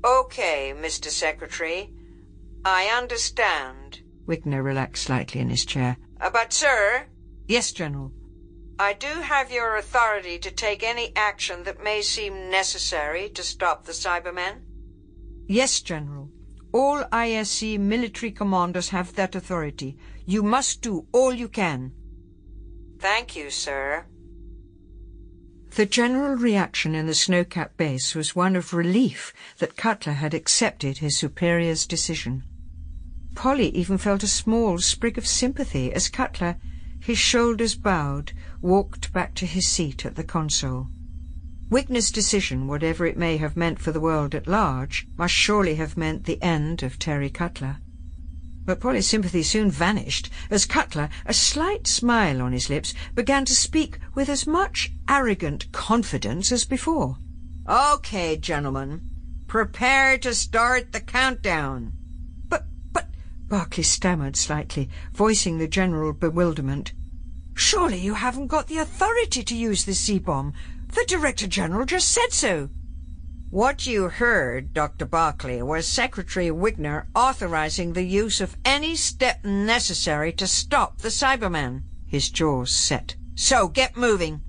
Okay, 0.04 0.74
Mr. 0.76 1.10
Secretary. 1.10 1.92
I 2.66 2.86
understand. 2.86 4.02
Wigner 4.28 4.64
relaxed 4.64 5.04
slightly 5.04 5.42
in 5.42 5.50
his 5.50 5.66
chair. 5.66 5.98
Uh, 6.20 6.30
but, 6.30 6.54
sir... 6.54 7.08
Yes, 7.48 7.72
General. 7.72 8.12
I 8.80 8.94
do 8.94 9.08
have 9.08 9.52
your 9.52 9.76
authority 9.76 10.40
to 10.40 10.50
take 10.50 10.84
any 10.84 11.12
action 11.16 11.64
that 11.64 11.84
may 11.84 12.02
seem 12.02 12.50
necessary 12.50 13.30
to 13.30 13.44
stop 13.44 13.86
the 13.86 13.92
Cybermen? 13.92 14.62
Yes, 15.48 15.82
General. 15.82 16.30
All 16.72 17.04
ISC 17.04 17.78
military 17.78 18.32
commanders 18.32 18.90
have 18.90 19.14
that 19.16 19.36
authority. 19.36 19.98
You 20.26 20.42
must 20.42 20.82
do 20.82 21.06
all 21.12 21.34
you 21.34 21.50
can. 21.50 21.92
Thank 23.00 23.36
you, 23.36 23.50
sir. 23.50 24.06
The 25.76 25.86
general 25.86 26.36
reaction 26.36 26.96
in 26.96 27.08
the 27.08 27.14
snow-capped 27.14 27.78
base 27.78 28.14
was 28.14 28.36
one 28.36 28.58
of 28.58 28.74
relief 28.74 29.34
that 29.60 29.78
Cutler 29.78 30.14
had 30.14 30.34
accepted 30.34 30.98
his 30.98 31.18
superior's 31.18 31.86
decision. 31.86 32.44
Polly 33.36 33.70
even 33.70 33.98
felt 33.98 34.22
a 34.22 34.28
small 34.28 34.80
sprig 34.80 35.18
of 35.18 35.26
sympathy 35.26 35.94
as 35.94 36.10
Cutler, 36.10 36.58
his 37.00 37.18
shoulders 37.18 37.76
bowed, 37.76 38.34
walked 38.60 39.14
back 39.14 39.34
to 39.36 39.46
his 39.46 39.66
seat 39.66 40.06
at 40.06 40.16
the 40.16 40.26
console. 40.26 40.90
Wigner's 41.70 42.12
decision, 42.12 42.68
whatever 42.68 43.06
it 43.06 43.18
may 43.18 43.38
have 43.38 43.56
meant 43.56 43.80
for 43.80 43.94
the 43.94 44.02
world 44.02 44.36
at 44.36 44.48
large, 44.48 45.08
must 45.16 45.34
surely 45.34 45.76
have 45.76 45.96
meant 45.96 46.26
the 46.26 46.42
end 46.44 46.84
of 46.84 47.00
Terry 47.00 47.30
Cutler. 47.30 47.78
But 48.64 48.80
Polly's 48.80 49.08
sympathy 49.08 49.44
soon 49.44 49.72
vanished 49.72 50.30
as 50.50 50.66
Cutler, 50.66 51.10
a 51.26 51.34
slight 51.34 51.88
smile 51.88 52.42
on 52.42 52.52
his 52.52 52.70
lips, 52.70 52.94
began 53.16 53.44
to 53.46 53.56
speak 53.56 53.98
with 54.14 54.30
as 54.30 54.46
much 54.46 54.92
arrogant 55.10 55.72
confidence 55.72 56.52
as 56.52 56.64
before. 56.64 57.18
Okay, 57.68 58.38
gentlemen, 58.38 59.02
prepare 59.48 60.18
to 60.20 60.34
start 60.34 60.92
the 60.92 61.00
countdown. 61.00 61.94
But, 62.48 62.66
but, 62.94 63.08
Barclay 63.48 63.84
stammered 63.84 64.36
slightly, 64.36 64.90
voicing 65.14 65.58
the 65.58 65.68
general 65.68 66.14
bewilderment. 66.14 66.94
Surely 67.54 68.00
you 68.00 68.14
haven't 68.14 68.48
got 68.48 68.68
the 68.68 68.78
authority 68.78 69.44
to 69.44 69.56
use 69.56 69.86
this 69.86 70.04
Z-bomb. 70.06 70.54
The 70.90 71.06
Director 71.08 71.48
General 71.48 71.86
just 71.86 72.12
said 72.12 72.32
so. 72.32 72.70
What 73.52 73.86
you 73.86 74.08
heard, 74.08 74.74
Dr. 74.74 75.06
Barclay, 75.06 75.62
was 75.62 75.86
Secretary 75.86 76.48
Wigner 76.48 77.08
authorizing 77.14 77.92
the 77.92 78.06
use 78.06 78.40
of 78.40 78.56
any 78.64 78.96
step 78.96 79.44
necessary 79.44 80.32
to 80.32 80.48
stop 80.48 81.00
the 81.00 81.10
Cyberman. 81.10 81.84
His 82.08 82.30
jaws 82.30 82.72
set. 82.72 83.18
So 83.36 83.68
get 83.68 83.98
moving. 83.98 84.40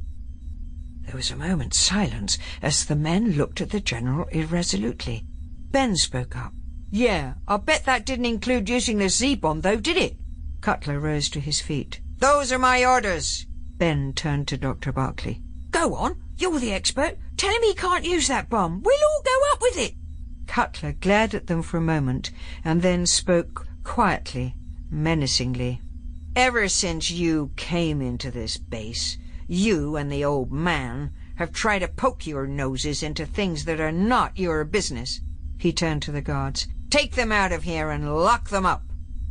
There 1.00 1.16
was 1.16 1.32
a 1.32 1.36
moment's 1.36 1.78
silence 1.78 2.38
as 2.62 2.84
the 2.84 2.94
men 2.94 3.32
looked 3.32 3.60
at 3.60 3.70
the 3.70 3.80
General 3.80 4.28
irresolutely. 4.28 5.26
Ben 5.72 5.96
spoke 5.96 6.36
up. 6.36 6.52
Yeah, 6.88 7.34
I'll 7.48 7.58
bet 7.58 7.84
that 7.86 8.06
didn't 8.06 8.26
include 8.26 8.68
using 8.68 8.98
the 8.98 9.08
Z-bomb, 9.08 9.62
though, 9.62 9.80
did 9.80 9.96
it? 9.96 10.16
Cutler 10.60 11.00
rose 11.00 11.28
to 11.30 11.40
his 11.40 11.60
feet. 11.60 12.00
Those 12.18 12.52
are 12.52 12.58
my 12.58 12.84
orders. 12.84 13.48
Ben 13.78 14.12
turned 14.12 14.46
to 14.46 14.56
Dr. 14.56 14.92
Barclay. 14.92 15.40
Go 15.72 15.96
on, 15.96 16.22
you're 16.42 16.58
the 16.58 16.72
expert. 16.72 17.16
Tell 17.36 17.54
him 17.54 17.62
he 17.62 17.72
can't 17.72 18.04
use 18.04 18.26
that 18.26 18.50
bomb. 18.50 18.82
We'll 18.82 18.94
all 18.96 19.22
go 19.24 19.52
up 19.52 19.62
with 19.62 19.78
it. 19.78 19.94
Cutler 20.48 20.92
glared 20.92 21.34
at 21.34 21.46
them 21.46 21.62
for 21.62 21.76
a 21.76 21.80
moment 21.80 22.32
and 22.64 22.82
then 22.82 23.06
spoke 23.06 23.66
quietly, 23.84 24.56
menacingly. 24.90 25.80
Ever 26.34 26.68
since 26.68 27.12
you 27.12 27.52
came 27.54 28.02
into 28.02 28.32
this 28.32 28.56
base, 28.56 29.18
you 29.46 29.94
and 29.94 30.10
the 30.10 30.24
old 30.24 30.52
man 30.52 31.12
have 31.36 31.52
tried 31.52 31.78
to 31.78 31.88
poke 31.88 32.26
your 32.26 32.48
noses 32.48 33.04
into 33.04 33.24
things 33.24 33.64
that 33.64 33.80
are 33.80 33.92
not 33.92 34.36
your 34.36 34.64
business. 34.64 35.20
He 35.58 35.72
turned 35.72 36.02
to 36.02 36.12
the 36.12 36.22
guards. 36.22 36.66
Take 36.90 37.14
them 37.14 37.30
out 37.30 37.52
of 37.52 37.62
here 37.62 37.90
and 37.90 38.16
lock 38.16 38.48
them 38.48 38.66
up. 38.66 38.82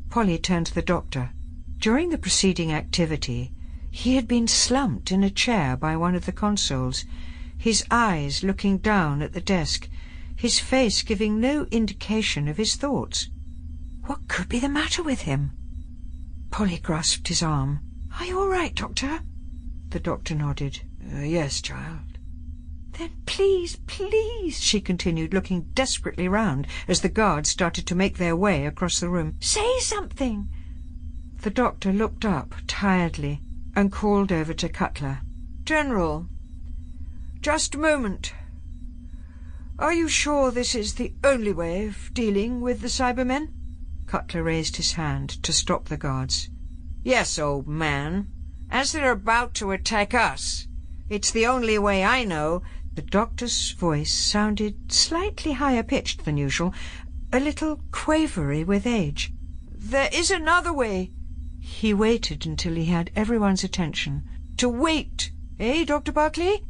Polly 0.10 0.38
turned 0.38 0.68
to 0.68 0.74
the 0.74 0.82
doctor. 0.82 1.32
During 1.78 2.10
the 2.10 2.18
preceding 2.18 2.72
activity, 2.72 3.54
he 3.94 4.16
had 4.16 4.26
been 4.26 4.48
slumped 4.48 5.12
in 5.12 5.22
a 5.22 5.30
chair 5.30 5.76
by 5.76 5.98
one 5.98 6.16
of 6.16 6.26
the 6.26 6.32
consoles, 6.32 7.04
his 7.58 7.84
eyes 7.92 8.42
looking 8.42 8.78
down 8.78 9.22
at 9.22 9.34
the 9.34 9.42
desk, 9.42 9.90
his 10.34 10.60
face 10.60 11.04
giving 11.04 11.42
no 11.42 11.66
indication 11.72 12.48
of 12.48 12.56
his 12.56 12.76
thoughts. 12.76 13.30
What 14.06 14.30
could 14.30 14.48
be 14.48 14.60
the 14.60 14.70
matter 14.70 15.04
with 15.04 15.24
him? 15.24 15.52
Polly 16.52 16.78
grasped 16.78 17.28
his 17.28 17.44
arm. 17.44 17.82
Are 18.18 18.26
you 18.26 18.40
all 18.40 18.48
right, 18.48 18.74
Doctor? 18.74 19.20
The 19.90 20.00
doctor 20.00 20.36
nodded. 20.36 20.82
Uh, 21.14 21.20
yes, 21.20 21.62
child. 21.62 22.18
Then 22.98 23.12
please, 23.26 23.76
please, 23.88 24.62
she 24.62 24.80
continued, 24.80 25.34
looking 25.34 25.64
desperately 25.74 26.30
round 26.30 26.66
as 26.88 27.02
the 27.02 27.10
guards 27.10 27.50
started 27.50 27.86
to 27.88 27.96
make 27.96 28.18
their 28.18 28.38
way 28.38 28.66
across 28.66 29.02
the 29.02 29.10
room. 29.10 29.36
Say 29.42 29.80
something. 29.80 30.50
The 31.42 31.50
doctor 31.50 31.92
looked 31.92 32.24
up 32.24 32.56
tiredly 32.68 33.42
and 33.76 33.92
called 33.92 34.32
over 34.32 34.54
to 34.54 34.70
Cutler. 34.70 35.20
General, 35.64 36.28
just 37.42 37.76
a 37.76 37.80
moment. 37.80 38.34
Are 39.80 39.94
you 39.94 40.08
sure 40.08 40.52
this 40.52 40.76
is 40.76 40.96
the 40.96 41.14
only 41.24 41.52
way 41.52 41.88
of 41.88 42.14
dealing 42.14 42.62
with 42.62 42.82
the 42.82 42.88
Cybermen? 42.88 43.50
Cutler 44.06 44.44
raised 44.44 44.76
his 44.76 44.94
hand 44.94 45.42
to 45.44 45.54
stop 45.54 45.86
the 45.86 45.98
guards. 45.98 46.50
Yes, 47.04 47.40
old 47.40 47.68
man. 47.68 48.28
As 48.70 48.92
they're 48.92 49.12
about 49.12 49.54
to 49.56 49.72
attack 49.72 50.14
us. 50.14 50.68
It's 51.10 51.32
the 51.32 51.48
only 51.48 51.80
way 51.80 52.04
I 52.04 52.24
know. 52.26 52.62
The 52.94 53.02
doctor's 53.02 53.72
voice 53.72 54.14
sounded 54.14 54.92
slightly 54.92 55.54
higher 55.54 55.84
pitched 55.84 56.26
than 56.26 56.38
usual, 56.38 56.74
a 57.34 57.40
little 57.40 57.82
quavery 57.92 58.64
with 58.64 58.86
age. 58.86 59.34
There 59.72 60.10
is 60.14 60.30
another 60.30 60.74
way. 60.74 61.12
He 61.72 61.94
waited 61.96 62.46
until 62.46 62.76
he 62.76 62.86
had 62.86 63.10
everyone's 63.16 63.64
attention. 63.64 64.24
To 64.58 64.70
wait, 64.70 65.32
eh, 65.60 65.84
Dr. 65.84 66.12
Barclay? 66.12 66.64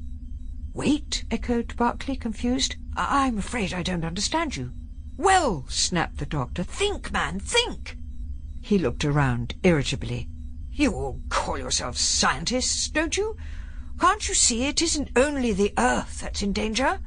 Wait, 0.73 1.25
echoed 1.29 1.75
Barclay, 1.75 2.15
confused. 2.15 2.77
I 2.95 3.25
I'm 3.25 3.37
afraid 3.37 3.73
I 3.73 3.83
don't 3.83 4.05
understand 4.05 4.55
you. 4.55 4.71
Well, 5.17 5.65
snapped 5.67 6.17
the 6.17 6.25
doctor, 6.25 6.63
think, 6.63 7.11
man, 7.11 7.39
think! 7.39 7.97
He 8.61 8.77
looked 8.77 9.03
around 9.03 9.55
irritably. 9.63 10.29
You 10.71 10.93
all 10.93 11.19
call 11.27 11.57
yourselves 11.57 11.99
scientists, 11.99 12.87
don't 12.87 13.17
you? 13.17 13.35
Can't 13.99 14.29
you 14.29 14.33
see 14.33 14.65
it 14.65 14.81
isn't 14.81 15.09
only 15.17 15.51
the 15.51 15.73
Earth 15.77 16.21
that's 16.21 16.41
in 16.41 16.53
danger? 16.53 16.99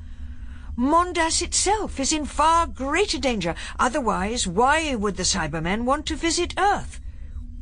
Mondas 0.76 1.40
itself 1.40 1.98
is 1.98 2.12
in 2.12 2.26
far 2.26 2.66
greater 2.66 3.18
danger. 3.18 3.54
Otherwise, 3.78 4.46
why 4.46 4.94
would 4.94 5.16
the 5.16 5.22
Cybermen 5.22 5.84
want 5.84 6.04
to 6.06 6.16
visit 6.16 6.52
Earth? 6.58 7.00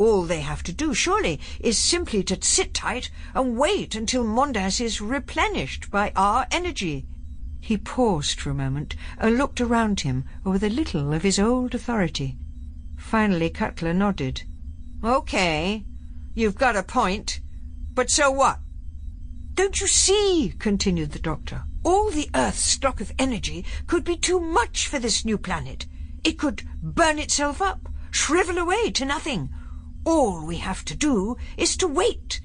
All 0.04 0.24
they 0.24 0.40
have 0.40 0.64
to 0.64 0.72
do, 0.72 0.94
surely, 0.94 1.38
is 1.60 1.78
simply 1.78 2.24
to 2.24 2.36
sit 2.42 2.74
tight 2.74 3.08
and 3.36 3.56
wait 3.56 3.94
until 3.94 4.24
Mondas 4.24 4.80
is 4.80 5.00
replenished 5.00 5.92
by 5.92 6.10
our 6.16 6.44
energy. 6.50 7.06
He 7.60 7.78
paused 7.78 8.40
for 8.40 8.50
a 8.50 8.54
moment 8.64 8.96
and 9.16 9.38
looked 9.38 9.60
around 9.60 10.00
him 10.00 10.24
with 10.42 10.64
a 10.64 10.70
little 10.70 11.12
of 11.12 11.22
his 11.22 11.38
old 11.38 11.72
authority. 11.72 12.36
Finally 12.96 13.50
Cutler 13.50 13.94
nodded. 13.94 14.42
Okay, 15.04 15.84
you've 16.34 16.58
got 16.58 16.74
a 16.74 16.82
point. 16.82 17.40
But 17.94 18.10
so 18.10 18.28
what? 18.28 18.58
Don't 19.54 19.80
you 19.80 19.86
see, 19.86 20.52
continued 20.58 21.12
the 21.12 21.20
doctor, 21.20 21.62
all 21.84 22.10
the 22.10 22.28
Earth's 22.34 22.64
stock 22.64 23.00
of 23.00 23.12
energy 23.20 23.64
could 23.86 24.02
be 24.02 24.16
too 24.16 24.40
much 24.40 24.88
for 24.88 24.98
this 24.98 25.24
new 25.24 25.38
planet. 25.38 25.86
It 26.24 26.40
could 26.40 26.64
burn 26.82 27.20
itself 27.20 27.62
up, 27.62 27.88
shrivel 28.10 28.58
away 28.58 28.90
to 28.90 29.04
nothing. 29.04 29.50
All 30.04 30.44
we 30.44 30.56
have 30.56 30.84
to 30.86 30.96
do 30.96 31.36
is 31.56 31.76
to 31.78 31.86
wait. 31.86 32.40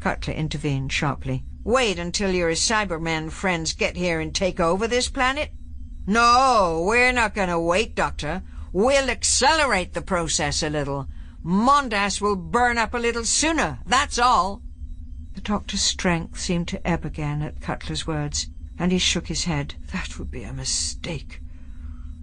Cutler 0.00 0.34
intervened 0.34 0.92
sharply. 0.92 1.44
Wait 1.64 1.98
until 1.98 2.30
your 2.30 2.52
Cybermen 2.52 3.30
friends 3.30 3.72
get 3.72 3.96
here 3.96 4.20
and 4.20 4.34
take 4.34 4.60
over 4.60 4.86
this 4.86 5.08
planet? 5.08 5.50
No, 6.06 6.84
we're 6.86 7.12
not 7.12 7.34
going 7.34 7.48
to 7.48 7.58
wait, 7.58 7.94
Doctor. 7.96 8.42
We'll 8.72 9.10
accelerate 9.10 9.94
the 9.94 10.02
process 10.02 10.62
a 10.62 10.70
little. 10.70 11.08
Mondas 11.44 12.20
will 12.20 12.36
burn 12.36 12.78
up 12.78 12.94
a 12.94 12.98
little 12.98 13.24
sooner, 13.24 13.78
that's 13.86 14.18
all. 14.18 14.62
The 15.34 15.40
doctor's 15.40 15.82
strength 15.82 16.38
seemed 16.38 16.68
to 16.68 16.86
ebb 16.86 17.04
again 17.04 17.42
at 17.42 17.60
Cutler's 17.60 18.06
words, 18.06 18.48
and 18.78 18.92
he 18.92 18.98
shook 18.98 19.26
his 19.26 19.44
head. 19.44 19.74
That 19.92 20.18
would 20.18 20.30
be 20.30 20.44
a 20.44 20.52
mistake. 20.52 21.40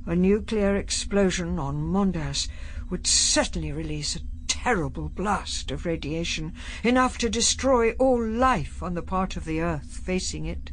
A 0.05 0.15
nuclear 0.15 0.75
explosion 0.75 1.59
on 1.59 1.75
Mondas 1.77 2.47
would 2.89 3.07
certainly 3.07 3.71
release 3.71 4.15
a 4.15 4.21
terrible 4.53 5.09
blast 5.09 5.71
of 5.71 5.83
radiation, 5.83 6.53
enough 6.83 7.17
to 7.17 7.27
destroy 7.27 7.93
all 7.93 8.23
life 8.23 8.83
on 8.83 8.93
the 8.93 9.01
part 9.01 9.35
of 9.35 9.45
the 9.45 9.59
Earth 9.59 9.97
facing 9.97 10.45
it. 10.45 10.71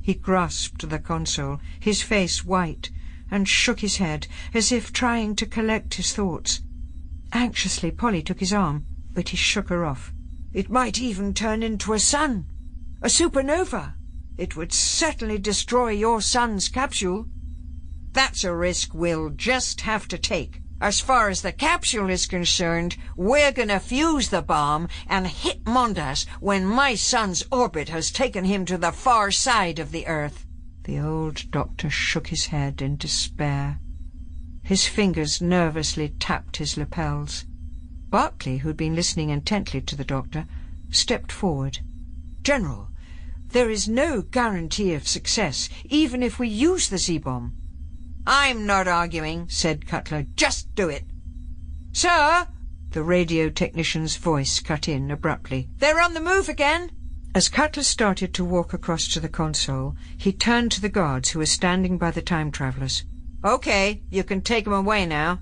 He 0.00 0.14
grasped 0.14 0.88
the 0.88 0.98
console, 0.98 1.60
his 1.78 2.00
face 2.00 2.46
white, 2.46 2.90
and 3.30 3.46
shook 3.46 3.80
his 3.80 3.98
head, 3.98 4.26
as 4.54 4.72
if 4.72 4.90
trying 4.90 5.36
to 5.36 5.44
collect 5.44 5.94
his 5.94 6.14
thoughts. 6.14 6.62
Anxiously, 7.30 7.90
Polly 7.90 8.22
took 8.22 8.40
his 8.40 8.54
arm, 8.54 8.86
but 9.12 9.28
he 9.28 9.36
shook 9.36 9.68
her 9.68 9.84
off. 9.84 10.14
It 10.54 10.70
might 10.70 10.98
even 10.98 11.34
turn 11.34 11.62
into 11.62 11.92
a 11.92 11.98
sun, 11.98 12.46
a 13.02 13.08
supernova. 13.08 13.96
It 14.38 14.56
would 14.56 14.72
certainly 14.72 15.36
destroy 15.36 15.90
your 15.90 16.22
son's 16.22 16.70
capsule. 16.70 17.26
That's 18.12 18.44
a 18.44 18.56
risk 18.56 18.94
we'll 18.94 19.28
just 19.28 19.82
have 19.82 20.08
to 20.08 20.16
take. 20.16 20.62
As 20.84 21.00
far 21.00 21.30
as 21.30 21.40
the 21.40 21.50
capsule 21.50 22.10
is 22.10 22.26
concerned, 22.26 22.98
we're 23.16 23.52
gonna 23.52 23.80
fuse 23.80 24.28
the 24.28 24.42
bomb 24.42 24.88
and 25.06 25.26
hit 25.26 25.64
Mondas 25.64 26.26
when 26.40 26.66
my 26.66 26.94
son's 26.94 27.42
orbit 27.50 27.88
has 27.88 28.10
taken 28.10 28.44
him 28.44 28.66
to 28.66 28.76
the 28.76 28.92
far 28.92 29.30
side 29.30 29.78
of 29.78 29.92
the 29.92 30.06
Earth. 30.06 30.44
The 30.82 30.98
old 31.00 31.50
doctor 31.50 31.88
shook 31.88 32.26
his 32.26 32.48
head 32.48 32.82
in 32.82 32.98
despair. 32.98 33.80
His 34.62 34.86
fingers 34.86 35.40
nervously 35.40 36.10
tapped 36.20 36.58
his 36.58 36.76
lapels. 36.76 37.46
Barclay, 38.10 38.58
who'd 38.58 38.76
been 38.76 38.94
listening 38.94 39.30
intently 39.30 39.80
to 39.80 39.96
the 39.96 40.04
doctor, 40.04 40.46
stepped 40.90 41.32
forward. 41.32 41.78
General, 42.42 42.90
There 43.46 43.70
is 43.70 43.88
no 43.88 44.20
guarantee 44.20 44.92
of 44.92 45.08
success, 45.08 45.70
even 45.86 46.22
if 46.22 46.38
we 46.38 46.48
use 46.48 46.90
the 46.90 46.98
Z-bomb. 46.98 47.54
I'm 48.26 48.66
not 48.66 48.88
arguing, 48.88 49.48
said 49.48 49.86
Cutler. 49.86 50.26
Just 50.34 50.74
do 50.74 50.88
it. 50.88 51.04
Sir! 51.92 52.48
The 52.90 53.02
radio 53.02 53.50
technician's 53.50 54.16
voice 54.16 54.60
cut 54.60 54.88
in 54.88 55.10
abruptly. 55.10 55.68
They're 55.78 56.00
on 56.00 56.14
the 56.14 56.20
move 56.20 56.48
again! 56.48 56.90
As 57.34 57.48
Cutler 57.48 57.82
started 57.82 58.32
to 58.34 58.44
walk 58.44 58.72
across 58.72 59.08
to 59.08 59.20
the 59.20 59.28
console, 59.28 59.96
he 60.16 60.32
turned 60.32 60.70
to 60.72 60.80
the 60.80 60.88
guards 60.88 61.30
who 61.30 61.40
were 61.40 61.46
standing 61.46 61.98
by 61.98 62.12
the 62.12 62.22
time 62.22 62.52
travelers. 62.52 63.04
Okay, 63.44 64.02
you 64.08 64.22
can 64.22 64.40
take 64.40 64.66
'em 64.66 64.72
away 64.72 65.04
now. 65.04 65.40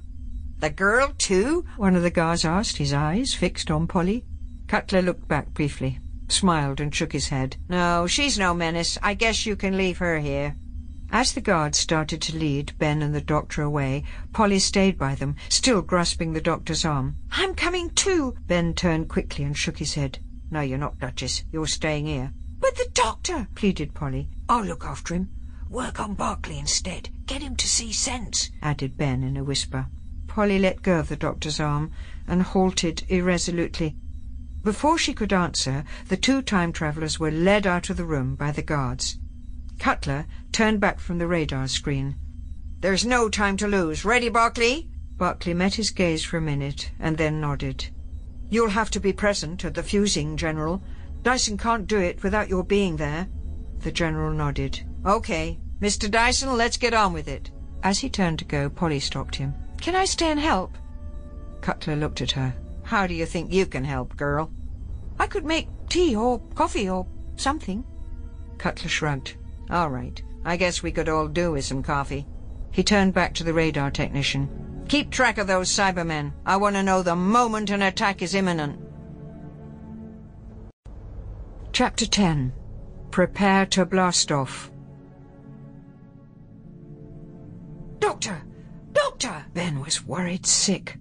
The 0.58 0.70
girl, 0.70 1.12
too? 1.18 1.64
One 1.76 1.94
of 1.94 2.02
the 2.02 2.10
guards 2.10 2.44
asked, 2.44 2.78
his 2.78 2.92
eyes 2.92 3.34
fixed 3.34 3.70
on 3.70 3.86
Polly. 3.86 4.24
Cutler 4.66 5.02
looked 5.02 5.28
back 5.28 5.52
briefly, 5.52 6.00
smiled 6.28 6.80
and 6.80 6.94
shook 6.94 7.12
his 7.12 7.28
head. 7.28 7.58
No, 7.68 8.06
she's 8.06 8.38
no 8.38 8.54
menace. 8.54 8.96
I 9.02 9.14
guess 9.14 9.44
you 9.44 9.54
can 9.54 9.76
leave 9.76 9.98
her 9.98 10.18
here. 10.18 10.56
As 11.14 11.34
the 11.34 11.42
guards 11.42 11.76
started 11.76 12.22
to 12.22 12.38
lead 12.38 12.72
Ben 12.78 13.02
and 13.02 13.14
the 13.14 13.20
doctor 13.20 13.60
away, 13.60 14.02
Polly 14.32 14.58
stayed 14.58 14.96
by 14.96 15.14
them, 15.14 15.36
still 15.50 15.82
grasping 15.82 16.32
the 16.32 16.40
doctor's 16.40 16.86
arm. 16.86 17.16
I'm 17.30 17.54
coming 17.54 17.90
too. 17.90 18.34
Ben 18.46 18.72
turned 18.72 19.10
quickly 19.10 19.44
and 19.44 19.54
shook 19.54 19.76
his 19.76 19.92
head. 19.92 20.20
No, 20.50 20.62
you're 20.62 20.78
not, 20.78 20.98
Duchess. 20.98 21.44
You're 21.52 21.66
staying 21.66 22.06
here. 22.06 22.32
But 22.60 22.76
the 22.76 22.88
doctor, 22.94 23.46
pleaded 23.54 23.92
Polly. 23.92 24.30
I'll 24.48 24.64
look 24.64 24.86
after 24.86 25.12
him. 25.12 25.28
Work 25.68 26.00
on 26.00 26.14
Barclay 26.14 26.58
instead. 26.58 27.10
Get 27.26 27.42
him 27.42 27.56
to 27.56 27.68
see 27.68 27.92
sense, 27.92 28.50
added 28.62 28.96
Ben 28.96 29.22
in 29.22 29.36
a 29.36 29.44
whisper. 29.44 29.88
Polly 30.28 30.58
let 30.58 30.80
go 30.80 30.98
of 30.98 31.10
the 31.10 31.16
doctor's 31.16 31.60
arm 31.60 31.90
and 32.26 32.42
halted 32.42 33.04
irresolutely. 33.10 33.96
Before 34.62 34.96
she 34.96 35.12
could 35.12 35.34
answer, 35.34 35.84
the 36.08 36.16
two 36.16 36.40
time 36.40 36.72
travellers 36.72 37.20
were 37.20 37.30
led 37.30 37.66
out 37.66 37.90
of 37.90 37.98
the 37.98 38.06
room 38.06 38.34
by 38.34 38.50
the 38.50 38.62
guards. 38.62 39.18
Cutler 39.82 40.26
turned 40.52 40.78
back 40.78 41.00
from 41.00 41.18
the 41.18 41.26
radar 41.26 41.66
screen. 41.66 42.14
There's 42.78 43.04
no 43.04 43.28
time 43.28 43.56
to 43.56 43.66
lose. 43.66 44.04
Ready, 44.04 44.28
Barclay? 44.28 44.86
Barclay 45.16 45.54
met 45.54 45.74
his 45.74 45.90
gaze 45.90 46.22
for 46.22 46.36
a 46.36 46.40
minute 46.40 46.92
and 47.00 47.18
then 47.18 47.40
nodded. 47.40 47.88
You'll 48.48 48.70
have 48.70 48.92
to 48.92 49.00
be 49.00 49.12
present 49.12 49.64
at 49.64 49.74
the 49.74 49.82
fusing, 49.82 50.36
General. 50.36 50.80
Dyson 51.22 51.58
can't 51.58 51.88
do 51.88 51.98
it 51.98 52.22
without 52.22 52.48
your 52.48 52.62
being 52.62 52.96
there. 52.96 53.26
The 53.80 53.90
General 53.90 54.32
nodded. 54.32 54.86
Okay. 55.04 55.58
Mr. 55.80 56.08
Dyson, 56.08 56.56
let's 56.56 56.76
get 56.76 56.94
on 56.94 57.12
with 57.12 57.26
it. 57.26 57.50
As 57.82 57.98
he 57.98 58.08
turned 58.08 58.38
to 58.38 58.44
go, 58.44 58.70
Polly 58.70 59.00
stopped 59.00 59.34
him. 59.34 59.52
Can 59.80 59.96
I 59.96 60.04
stay 60.04 60.30
and 60.30 60.38
help? 60.38 60.78
Cutler 61.60 61.96
looked 61.96 62.20
at 62.20 62.30
her. 62.30 62.54
How 62.84 63.08
do 63.08 63.14
you 63.14 63.26
think 63.26 63.52
you 63.52 63.66
can 63.66 63.82
help, 63.82 64.16
girl? 64.16 64.52
I 65.18 65.26
could 65.26 65.44
make 65.44 65.66
tea 65.88 66.14
or 66.14 66.38
coffee 66.54 66.88
or 66.88 67.08
something. 67.34 67.84
Cutler 68.58 68.88
shrugged. 68.88 69.34
All 69.72 69.88
right. 69.88 70.22
I 70.44 70.58
guess 70.58 70.82
we 70.82 70.92
could 70.92 71.08
all 71.08 71.26
do 71.26 71.52
with 71.52 71.64
some 71.64 71.82
coffee. 71.82 72.26
He 72.72 72.82
turned 72.82 73.14
back 73.14 73.32
to 73.34 73.44
the 73.44 73.54
radar 73.54 73.90
technician. 73.90 74.84
Keep 74.86 75.10
track 75.10 75.38
of 75.38 75.46
those 75.46 75.70
Cybermen. 75.70 76.34
I 76.44 76.58
want 76.58 76.76
to 76.76 76.82
know 76.82 77.02
the 77.02 77.16
moment 77.16 77.70
an 77.70 77.80
attack 77.80 78.20
is 78.20 78.34
imminent. 78.34 78.78
Chapter 81.72 82.04
10 82.04 82.52
Prepare 83.10 83.64
to 83.66 83.86
blast 83.86 84.30
off. 84.30 84.70
Doctor! 87.98 88.42
Doctor! 88.92 89.46
Ben 89.54 89.80
was 89.80 90.04
worried 90.04 90.44
sick. 90.44 90.98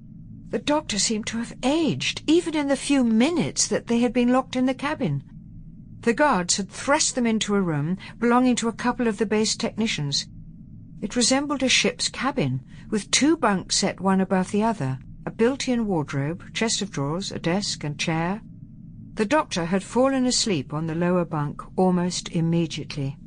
The 0.49 0.59
doctor 0.59 0.97
seemed 0.97 1.27
to 1.27 1.39
have 1.39 1.53
aged, 1.63 2.23
even 2.25 2.55
in 2.55 2.69
the 2.69 2.77
few 2.77 3.03
minutes 3.03 3.67
that 3.67 3.87
they 3.87 3.99
had 3.99 4.13
been 4.13 4.31
locked 4.31 4.55
in 4.55 4.65
the 4.65 4.73
cabin. 4.73 5.23
The 6.01 6.13
guards 6.13 6.57
had 6.57 6.69
thrust 6.69 7.13
them 7.13 7.27
into 7.27 7.53
a 7.53 7.61
room 7.61 7.97
belonging 8.17 8.55
to 8.57 8.67
a 8.67 8.73
couple 8.73 9.07
of 9.07 9.17
the 9.17 9.25
base 9.25 9.55
technicians. 9.55 10.25
It 10.99 11.15
resembled 11.15 11.61
a 11.61 11.69
ship's 11.69 12.09
cabin, 12.09 12.61
with 12.89 13.11
two 13.11 13.37
bunks 13.37 13.77
set 13.77 13.99
one 13.99 14.19
above 14.19 14.51
the 14.51 14.63
other, 14.63 14.99
a 15.25 15.31
built-in 15.31 15.85
wardrobe, 15.85 16.43
chest 16.53 16.81
of 16.81 16.89
drawers, 16.89 17.31
a 17.31 17.37
desk 17.37 17.83
and 17.83 17.99
chair. 17.99 18.41
The 19.13 19.25
doctor 19.25 19.65
had 19.65 19.83
fallen 19.83 20.25
asleep 20.25 20.73
on 20.73 20.87
the 20.87 20.95
lower 20.95 21.25
bunk 21.25 21.61
almost 21.77 22.29
immediately. 22.29 23.17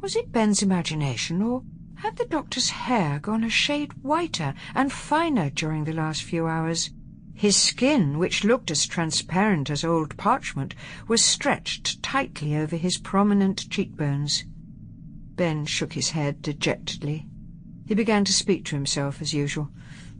Was 0.00 0.14
it 0.14 0.30
Ben's 0.30 0.62
imagination, 0.62 1.42
or 1.42 1.64
had 1.96 2.16
the 2.16 2.24
doctor's 2.26 2.70
hair 2.70 3.18
gone 3.18 3.42
a 3.42 3.50
shade 3.50 3.92
whiter 4.02 4.54
and 4.74 4.92
finer 4.92 5.50
during 5.50 5.84
the 5.84 5.92
last 5.92 6.22
few 6.22 6.46
hours? 6.46 6.90
His 7.40 7.56
skin, 7.56 8.18
which 8.18 8.44
looked 8.44 8.70
as 8.70 8.84
transparent 8.84 9.70
as 9.70 9.82
old 9.82 10.14
parchment, 10.18 10.74
was 11.08 11.24
stretched 11.24 12.02
tightly 12.02 12.54
over 12.54 12.76
his 12.76 12.98
prominent 12.98 13.70
cheekbones. 13.70 14.44
Ben 15.36 15.64
shook 15.64 15.94
his 15.94 16.10
head 16.10 16.42
dejectedly. 16.42 17.26
He 17.86 17.94
began 17.94 18.26
to 18.26 18.32
speak 18.34 18.66
to 18.66 18.76
himself 18.76 19.22
as 19.22 19.32
usual, 19.32 19.70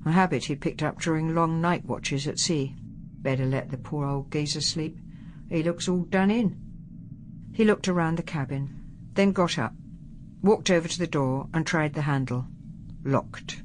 a 0.07 0.13
habit 0.13 0.45
he 0.45 0.57
picked 0.57 0.83
up 0.83 0.99
during 0.99 1.35
long 1.35 1.61
night 1.61 1.85
watches 1.85 2.27
at 2.27 2.39
sea. 2.39 2.75
Better 3.21 3.45
let 3.45 3.71
the 3.71 3.77
poor 3.77 4.07
old 4.07 4.33
geezer 4.33 4.63
sleep. 4.63 4.97
He 5.51 5.63
looks 5.63 5.91
all 5.91 6.05
done 6.05 6.31
in. 6.31 6.59
He 7.53 7.67
looked 7.67 7.87
around 7.87 8.17
the 8.17 8.23
cabin, 8.23 8.81
then 9.13 9.33
got 9.33 9.59
up, 9.59 9.75
walked 10.41 10.71
over 10.71 10.89
to 10.89 10.99
the 10.99 11.07
door 11.07 11.51
and 11.53 11.67
tried 11.67 11.93
the 11.93 12.01
handle. 12.01 12.47
Locked. 13.05 13.63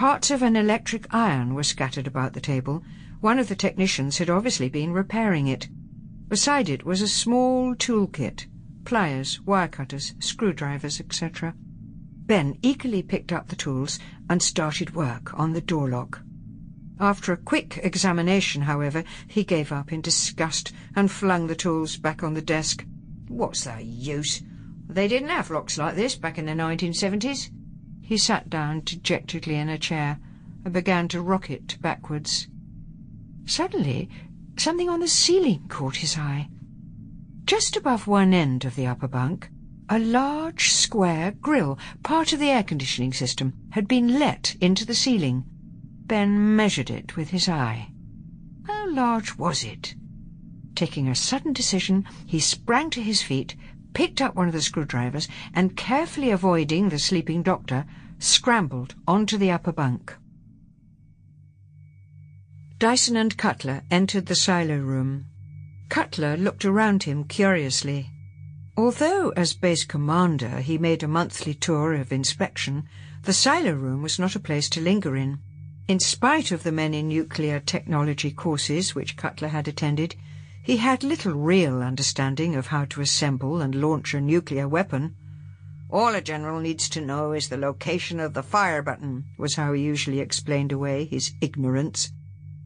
Parts 0.00 0.30
of 0.30 0.40
an 0.40 0.56
electric 0.56 1.12
iron 1.14 1.52
were 1.52 1.62
scattered 1.62 2.06
about 2.06 2.32
the 2.32 2.40
table. 2.40 2.82
One 3.20 3.38
of 3.38 3.48
the 3.48 3.54
technicians 3.54 4.16
had 4.16 4.30
obviously 4.30 4.70
been 4.70 4.94
repairing 4.94 5.46
it. 5.46 5.68
Beside 6.26 6.70
it 6.70 6.86
was 6.86 7.02
a 7.02 7.06
small 7.06 7.74
toolkit, 7.74 8.46
pliers, 8.86 9.42
wire 9.42 9.68
cutters, 9.68 10.14
screwdrivers, 10.18 11.00
etc. 11.00 11.54
Ben 12.24 12.56
eagerly 12.62 13.02
picked 13.02 13.30
up 13.30 13.48
the 13.48 13.56
tools 13.56 13.98
and 14.30 14.42
started 14.42 14.94
work 14.94 15.38
on 15.38 15.52
the 15.52 15.60
door 15.60 15.90
lock. 15.90 16.22
After 16.98 17.34
a 17.34 17.36
quick 17.36 17.78
examination, 17.82 18.62
however, 18.62 19.04
he 19.26 19.44
gave 19.44 19.70
up 19.70 19.92
in 19.92 20.00
disgust 20.00 20.72
and 20.96 21.10
flung 21.10 21.46
the 21.46 21.54
tools 21.54 21.98
back 21.98 22.22
on 22.22 22.32
the 22.32 22.40
desk. 22.40 22.86
What's 23.28 23.64
the 23.64 23.82
use? 23.82 24.40
They 24.88 25.08
didn't 25.08 25.28
have 25.28 25.50
locks 25.50 25.76
like 25.76 25.94
this 25.94 26.16
back 26.16 26.38
in 26.38 26.46
the 26.46 26.52
1970s. 26.52 27.50
He 28.10 28.18
sat 28.18 28.50
down 28.50 28.80
dejectedly 28.80 29.54
in 29.54 29.68
a 29.68 29.78
chair 29.78 30.18
and 30.64 30.74
began 30.74 31.06
to 31.10 31.22
rock 31.22 31.48
it 31.48 31.78
backwards. 31.80 32.48
Suddenly, 33.46 34.10
something 34.58 34.88
on 34.88 34.98
the 34.98 35.06
ceiling 35.06 35.68
caught 35.68 35.94
his 35.94 36.18
eye. 36.18 36.48
Just 37.44 37.76
above 37.76 38.08
one 38.08 38.34
end 38.34 38.64
of 38.64 38.74
the 38.74 38.84
upper 38.84 39.06
bunk, 39.06 39.48
a 39.88 40.00
large 40.00 40.72
square 40.72 41.30
grill, 41.40 41.78
part 42.02 42.32
of 42.32 42.40
the 42.40 42.50
air 42.50 42.64
conditioning 42.64 43.12
system, 43.12 43.54
had 43.70 43.86
been 43.86 44.18
let 44.18 44.56
into 44.60 44.84
the 44.84 44.96
ceiling. 44.96 45.44
Ben 46.06 46.56
measured 46.56 46.90
it 46.90 47.16
with 47.16 47.30
his 47.30 47.48
eye. 47.48 47.92
How 48.64 48.90
large 48.90 49.38
was 49.38 49.62
it? 49.62 49.94
Taking 50.74 51.06
a 51.06 51.14
sudden 51.14 51.52
decision, 51.52 52.04
he 52.26 52.40
sprang 52.40 52.90
to 52.90 53.02
his 53.04 53.22
feet, 53.22 53.54
picked 53.94 54.20
up 54.20 54.34
one 54.34 54.48
of 54.48 54.52
the 54.52 54.62
screwdrivers, 54.62 55.28
and 55.54 55.76
carefully 55.76 56.30
avoiding 56.30 56.88
the 56.88 56.98
sleeping 56.98 57.44
doctor, 57.44 57.86
scrambled 58.20 58.94
onto 59.08 59.36
the 59.38 59.50
upper 59.50 59.72
bunk. 59.72 60.14
Dyson 62.78 63.16
and 63.16 63.36
Cutler 63.36 63.82
entered 63.90 64.26
the 64.26 64.34
silo 64.34 64.78
room. 64.78 65.26
Cutler 65.88 66.36
looked 66.36 66.64
around 66.64 67.02
him 67.02 67.24
curiously. 67.24 68.10
Although, 68.76 69.30
as 69.36 69.54
base 69.54 69.84
commander, 69.84 70.60
he 70.60 70.78
made 70.78 71.02
a 71.02 71.08
monthly 71.08 71.54
tour 71.54 71.94
of 71.94 72.12
inspection, 72.12 72.84
the 73.22 73.32
silo 73.32 73.72
room 73.72 74.02
was 74.02 74.18
not 74.18 74.36
a 74.36 74.40
place 74.40 74.68
to 74.70 74.80
linger 74.80 75.16
in. 75.16 75.40
In 75.88 75.98
spite 75.98 76.52
of 76.52 76.62
the 76.62 76.72
many 76.72 77.02
nuclear 77.02 77.58
technology 77.58 78.30
courses 78.30 78.94
which 78.94 79.16
Cutler 79.16 79.48
had 79.48 79.66
attended, 79.66 80.14
he 80.62 80.76
had 80.76 81.02
little 81.02 81.34
real 81.34 81.82
understanding 81.82 82.54
of 82.54 82.68
how 82.68 82.84
to 82.86 83.00
assemble 83.00 83.60
and 83.60 83.74
launch 83.74 84.14
a 84.14 84.20
nuclear 84.20 84.68
weapon. 84.68 85.16
All 85.92 86.14
a 86.14 86.20
general 86.20 86.60
needs 86.60 86.88
to 86.90 87.00
know 87.00 87.32
is 87.32 87.48
the 87.48 87.56
location 87.56 88.20
of 88.20 88.32
the 88.32 88.44
fire 88.44 88.80
button, 88.80 89.24
was 89.36 89.56
how 89.56 89.72
he 89.72 89.82
usually 89.82 90.20
explained 90.20 90.70
away 90.70 91.04
his 91.04 91.32
ignorance. 91.40 92.12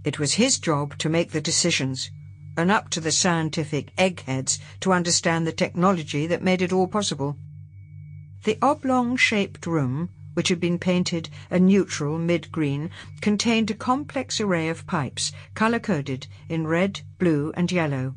It 0.05 0.19
was 0.19 0.35
his 0.35 0.59
job 0.59 0.99
to 0.99 1.09
make 1.09 1.31
the 1.31 1.41
decisions, 1.41 2.11
and 2.55 2.71
up 2.71 2.91
to 2.91 3.01
the 3.01 3.11
scientific 3.11 3.93
eggheads 3.97 4.59
to 4.81 4.93
understand 4.93 5.47
the 5.47 5.53
technology 5.53 6.27
that 6.27 6.43
made 6.43 6.61
it 6.61 6.71
all 6.71 6.87
possible. 6.87 7.39
The 8.43 8.59
oblong-shaped 8.61 9.67
room, 9.67 10.11
which 10.35 10.51
had 10.51 10.61
been 10.61 10.79
painted 10.79 11.31
a 11.51 11.59
neutral 11.59 12.19
mid-green, 12.19 12.91
contained 13.23 13.71
a 13.71 13.75
complex 13.75 14.39
array 14.39 14.69
of 14.69 14.87
pipes, 14.87 15.33
colour-coded 15.55 16.27
in 16.51 16.67
red, 16.67 17.01
blue 17.19 17.55
and 17.57 17.73
yellow. 17.73 18.17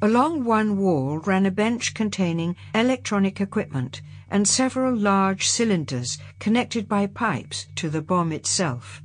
Along 0.00 0.44
one 0.44 0.76
wall 0.76 1.18
ran 1.18 1.46
a 1.46 1.50
bench 1.50 1.94
containing 1.94 2.54
electronic 2.72 3.40
equipment 3.40 4.02
and 4.30 4.46
several 4.46 4.96
large 4.96 5.48
cylinders 5.48 6.18
connected 6.38 6.88
by 6.88 7.06
pipes 7.06 7.66
to 7.76 7.88
the 7.88 8.02
bomb 8.02 8.32
itself. 8.32 9.02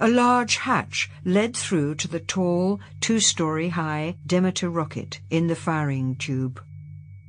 A 0.00 0.08
large 0.08 0.56
hatch 0.56 1.08
led 1.24 1.56
through 1.56 1.94
to 1.96 2.08
the 2.08 2.20
tall, 2.20 2.80
two-story 3.00 3.68
high 3.68 4.16
Demeter 4.26 4.68
rocket 4.68 5.20
in 5.30 5.46
the 5.46 5.56
firing 5.56 6.16
tube. 6.16 6.60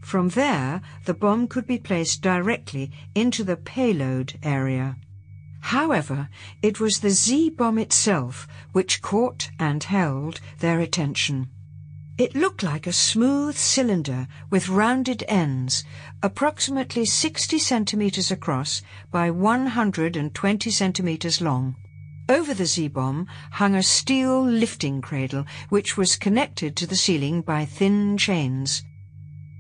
From 0.02 0.30
there, 0.30 0.82
the 1.06 1.14
bomb 1.14 1.48
could 1.48 1.66
be 1.66 1.78
placed 1.78 2.22
directly 2.22 2.92
into 3.14 3.44
the 3.44 3.58
payload 3.58 4.38
area. 4.44 4.98
However, 5.62 6.30
it 6.62 6.80
was 6.80 7.00
the 7.00 7.10
Z-bomb 7.10 7.80
itself 7.80 8.48
which 8.72 9.02
caught 9.02 9.50
and 9.60 9.84
held 9.84 10.40
their 10.60 10.80
attention. 10.80 11.50
It 12.18 12.34
looked 12.34 12.64
like 12.64 12.88
a 12.88 12.94
smooth 12.94 13.58
cylinder 13.58 14.30
with 14.50 14.70
rounded 14.70 15.26
ends, 15.28 15.84
approximately 16.24 17.04
60 17.04 17.60
centimeters 17.60 18.32
across 18.32 18.82
by 19.12 19.30
120 19.30 20.72
centimeters 20.72 21.42
long. 21.42 21.76
Over 22.30 22.54
the 22.54 22.66
Z-bomb 22.66 23.28
hung 23.52 23.76
a 23.76 23.84
steel 23.84 24.42
lifting 24.42 25.02
cradle 25.02 25.46
which 25.68 25.98
was 25.98 26.16
connected 26.16 26.78
to 26.78 26.88
the 26.88 26.96
ceiling 26.96 27.42
by 27.42 27.66
thin 27.66 28.18
chains. 28.18 28.86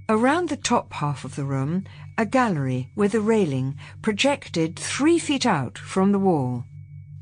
Around 0.07 0.47
the 0.47 0.55
top 0.55 0.93
half 0.93 1.25
of 1.25 1.35
the 1.35 1.43
room, 1.43 1.83
a 2.17 2.25
gallery 2.25 2.89
with 2.95 3.13
a 3.15 3.19
railing 3.19 3.75
projected 4.01 4.77
three 4.77 5.19
feet 5.19 5.45
out 5.45 5.77
from 5.77 6.13
the 6.13 6.19
wall. 6.19 6.63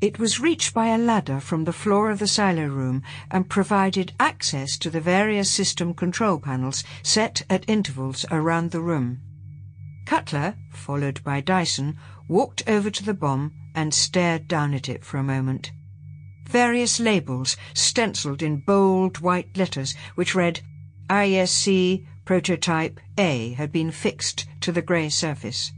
It 0.04 0.18
was 0.18 0.38
reached 0.38 0.74
by 0.74 0.88
a 0.88 0.98
ladder 0.98 1.40
from 1.40 1.64
the 1.64 1.72
floor 1.72 2.10
of 2.10 2.18
the 2.18 2.26
silo 2.26 2.66
room 2.66 3.02
and 3.30 3.48
provided 3.48 4.12
access 4.20 4.76
to 4.76 4.90
the 4.90 5.00
various 5.00 5.50
system 5.50 5.94
control 5.94 6.38
panels 6.38 6.84
set 7.02 7.40
at 7.48 7.64
intervals 7.66 8.26
around 8.30 8.70
the 8.70 8.82
room. 8.82 9.22
Cutler, 10.04 10.56
followed 10.74 11.24
by 11.24 11.40
Dyson, 11.40 11.96
walked 12.28 12.62
over 12.66 12.90
to 12.90 13.02
the 13.02 13.14
bomb 13.14 13.54
and 13.74 13.94
stared 13.94 14.46
down 14.46 14.74
at 14.74 14.90
it 14.90 15.06
for 15.06 15.16
a 15.16 15.22
moment. 15.22 15.72
Various 16.50 17.00
labels, 17.00 17.56
stenciled 17.72 18.42
in 18.42 18.62
bold 18.66 19.20
white 19.20 19.56
letters, 19.56 19.94
which 20.16 20.34
read 20.34 20.60
ISC 21.08 22.04
Prototype 22.26 23.00
A, 23.16 23.54
had 23.54 23.72
been 23.72 23.90
fixed 23.90 24.44
to 24.60 24.70
the 24.70 24.82
grey 24.82 25.08
surface. 25.08 25.72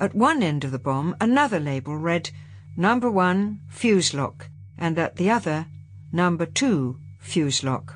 At 0.00 0.16
one 0.16 0.42
end 0.42 0.64
of 0.64 0.72
the 0.72 0.80
bomb, 0.80 1.14
another 1.20 1.60
label 1.60 1.96
read 1.96 2.32
number 2.76 3.10
one, 3.10 3.60
fuse 3.68 4.14
lock, 4.14 4.48
and 4.78 4.98
at 4.98 5.16
the 5.16 5.30
other, 5.30 5.66
number 6.12 6.46
two, 6.46 6.98
fuse 7.18 7.62
lock. 7.62 7.94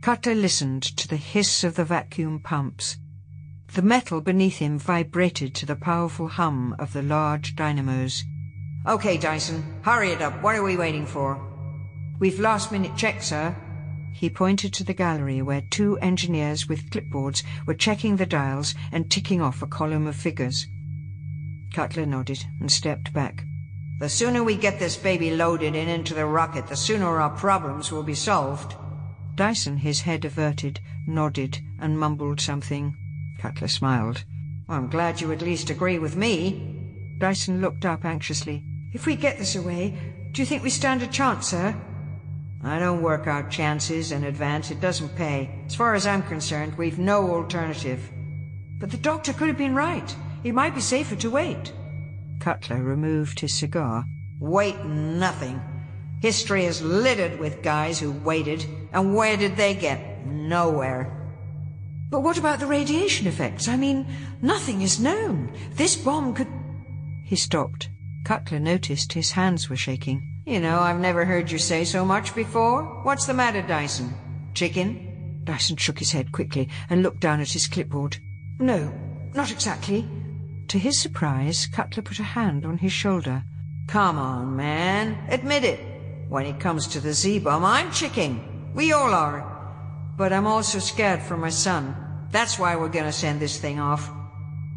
Cutler 0.00 0.34
listened 0.34 0.82
to 0.82 1.08
the 1.08 1.16
hiss 1.16 1.64
of 1.64 1.74
the 1.74 1.84
vacuum 1.84 2.40
pumps. 2.40 2.96
The 3.74 3.82
metal 3.82 4.20
beneath 4.20 4.58
him 4.58 4.78
vibrated 4.78 5.54
to 5.56 5.66
the 5.66 5.76
powerful 5.76 6.28
hum 6.28 6.74
of 6.78 6.92
the 6.92 7.02
large 7.02 7.54
dynamos. 7.54 8.24
OK, 8.86 9.18
Dyson, 9.18 9.62
hurry 9.82 10.12
it 10.12 10.22
up. 10.22 10.42
What 10.42 10.54
are 10.54 10.62
we 10.62 10.76
waiting 10.76 11.04
for? 11.04 11.38
We've 12.18 12.40
last-minute 12.40 12.96
check, 12.96 13.22
sir. 13.22 13.54
He 14.14 14.30
pointed 14.30 14.72
to 14.74 14.84
the 14.84 14.94
gallery 14.94 15.42
where 15.42 15.60
two 15.60 15.98
engineers 15.98 16.68
with 16.68 16.90
clipboards 16.90 17.42
were 17.66 17.74
checking 17.74 18.16
the 18.16 18.26
dials 18.26 18.74
and 18.90 19.10
ticking 19.10 19.42
off 19.42 19.62
a 19.62 19.66
column 19.66 20.06
of 20.06 20.16
figures. 20.16 20.66
Cutler 21.74 22.06
nodded 22.06 22.44
and 22.60 22.72
stepped 22.72 23.12
back. 23.12 23.44
The 23.98 24.08
sooner 24.08 24.44
we 24.44 24.56
get 24.56 24.78
this 24.78 24.96
baby 24.96 25.34
loaded 25.34 25.74
and 25.74 25.90
into 25.90 26.14
the 26.14 26.24
rocket, 26.24 26.68
the 26.68 26.76
sooner 26.76 27.18
our 27.18 27.30
problems 27.30 27.90
will 27.90 28.04
be 28.04 28.14
solved. 28.14 28.76
Dyson, 29.34 29.78
his 29.78 30.02
head 30.02 30.24
averted, 30.24 30.78
nodded 31.04 31.58
and 31.80 31.98
mumbled 31.98 32.40
something. 32.40 32.96
Cutler 33.38 33.66
smiled. 33.66 34.22
Well, 34.68 34.78
I'm 34.78 34.88
glad 34.88 35.20
you 35.20 35.32
at 35.32 35.42
least 35.42 35.70
agree 35.70 35.98
with 35.98 36.14
me. 36.16 36.76
Dyson 37.18 37.60
looked 37.60 37.84
up 37.84 38.04
anxiously. 38.04 38.62
If 38.92 39.04
we 39.04 39.16
get 39.16 39.36
this 39.36 39.56
away, 39.56 39.98
do 40.30 40.42
you 40.42 40.46
think 40.46 40.62
we 40.62 40.70
stand 40.70 41.02
a 41.02 41.08
chance, 41.08 41.48
sir? 41.48 41.74
I 42.62 42.78
don't 42.78 43.02
work 43.02 43.26
out 43.26 43.50
chances 43.50 44.12
in 44.12 44.24
advance. 44.24 44.70
It 44.70 44.80
doesn't 44.80 45.16
pay. 45.16 45.50
As 45.66 45.74
far 45.74 45.94
as 45.94 46.06
I'm 46.06 46.22
concerned, 46.22 46.78
we've 46.78 46.98
no 46.98 47.30
alternative. 47.32 48.10
But 48.78 48.90
the 48.90 48.96
doctor 48.96 49.32
could 49.32 49.48
have 49.48 49.58
been 49.58 49.74
right. 49.74 50.14
It 50.44 50.54
might 50.54 50.74
be 50.74 50.80
safer 50.80 51.16
to 51.16 51.30
wait. 51.30 51.72
Cutler 52.48 52.82
removed 52.82 53.40
his 53.40 53.52
cigar. 53.52 54.06
Wait 54.40 54.82
nothing. 54.86 55.60
History 56.22 56.64
is 56.64 56.80
littered 56.80 57.38
with 57.38 57.60
guys 57.60 58.00
who 58.00 58.10
waited, 58.10 58.64
and 58.90 59.14
where 59.14 59.36
did 59.36 59.54
they 59.54 59.74
get? 59.74 60.26
Nowhere. 60.26 61.12
But 62.08 62.20
what 62.20 62.38
about 62.38 62.58
the 62.58 62.66
radiation 62.66 63.26
effects? 63.26 63.68
I 63.68 63.76
mean, 63.76 64.06
nothing 64.40 64.80
is 64.80 64.98
known. 64.98 65.52
This 65.74 65.94
bomb 65.94 66.32
could... 66.32 66.48
He 67.22 67.36
stopped. 67.36 67.90
Cutler 68.24 68.60
noticed 68.60 69.12
his 69.12 69.32
hands 69.32 69.68
were 69.68 69.76
shaking. 69.76 70.26
You 70.46 70.58
know, 70.60 70.80
I've 70.80 71.00
never 71.00 71.26
heard 71.26 71.50
you 71.50 71.58
say 71.58 71.84
so 71.84 72.02
much 72.02 72.34
before. 72.34 72.82
What's 73.02 73.26
the 73.26 73.34
matter, 73.34 73.60
Dyson? 73.60 74.14
Chicken? 74.54 75.42
Dyson 75.44 75.76
shook 75.76 75.98
his 75.98 76.12
head 76.12 76.32
quickly 76.32 76.70
and 76.88 77.02
looked 77.02 77.20
down 77.20 77.42
at 77.42 77.52
his 77.52 77.68
clipboard. 77.68 78.16
No, 78.58 78.90
not 79.34 79.52
exactly. 79.52 80.08
To 80.68 80.78
his 80.78 80.98
surprise, 80.98 81.66
Cutler 81.66 82.02
put 82.02 82.18
a 82.18 82.24
hand 82.24 82.66
on 82.66 82.76
his 82.76 82.92
shoulder. 82.92 83.42
Come 83.86 84.18
on, 84.18 84.54
man. 84.54 85.18
Admit 85.30 85.64
it. 85.64 85.80
When 86.28 86.44
it 86.44 86.60
comes 86.60 86.86
to 86.88 87.00
the 87.00 87.14
Z-bomb, 87.14 87.64
I'm 87.64 87.90
chicken. 87.90 88.72
We 88.74 88.92
all 88.92 89.14
are. 89.14 90.12
But 90.18 90.30
I'm 90.30 90.46
also 90.46 90.78
scared 90.78 91.22
for 91.22 91.38
my 91.38 91.48
son. 91.48 91.96
That's 92.30 92.58
why 92.58 92.76
we're 92.76 92.90
gonna 92.90 93.12
send 93.12 93.40
this 93.40 93.56
thing 93.56 93.80
off. 93.80 94.10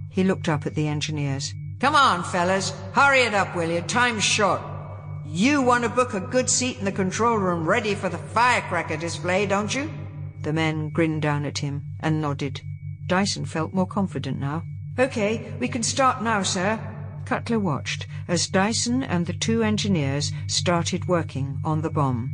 He 0.09 0.23
looked 0.23 0.47
up 0.47 0.65
at 0.65 0.75
the 0.75 0.87
engineers. 0.87 1.53
Come 1.81 1.95
on, 1.95 2.23
fellas. 2.23 2.71
Hurry 2.93 3.23
it 3.23 3.33
up, 3.33 3.53
will 3.53 3.69
you? 3.69 3.81
Time's 3.81 4.23
short. 4.23 4.61
You 5.25 5.61
want 5.61 5.83
to 5.83 5.89
book 5.89 6.13
a 6.13 6.21
good 6.21 6.49
seat 6.49 6.79
in 6.79 6.85
the 6.85 6.91
control 6.93 7.35
room 7.35 7.67
ready 7.67 7.95
for 7.95 8.07
the 8.07 8.17
firecracker 8.17 8.95
display, 8.95 9.45
don't 9.45 9.75
you? 9.75 9.91
The 10.41 10.53
men 10.53 10.89
grinned 10.89 11.21
down 11.21 11.45
at 11.45 11.57
him 11.57 11.83
and 11.99 12.21
nodded. 12.21 12.61
Dyson 13.07 13.45
felt 13.45 13.73
more 13.73 13.87
confident 13.87 14.39
now. 14.39 14.63
OK, 14.97 15.53
we 15.59 15.67
can 15.67 15.83
start 15.83 16.21
now, 16.21 16.43
sir. 16.43 16.79
Cutler 17.25 17.59
watched 17.59 18.07
as 18.27 18.47
Dyson 18.47 19.03
and 19.03 19.25
the 19.25 19.33
two 19.33 19.63
engineers 19.63 20.31
started 20.47 21.07
working 21.07 21.59
on 21.63 21.81
the 21.81 21.89
bomb. 21.89 22.29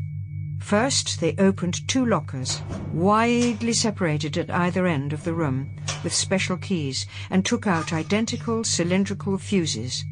First, 0.60 1.20
they 1.20 1.36
opened 1.38 1.88
two 1.88 2.06
lockers, 2.06 2.62
widely 2.92 3.74
separated 3.74 4.38
at 4.38 4.50
either 4.50 4.88
end 4.88 5.14
of 5.14 5.24
the 5.24 5.34
room, 5.34 5.70
with 6.04 6.14
special 6.14 6.58
keys, 6.58 7.06
and 7.30 7.46
took 7.46 7.68
out 7.68 7.94
identical 7.94 8.64
cylindrical 8.64 9.38
fuses. 9.38 10.04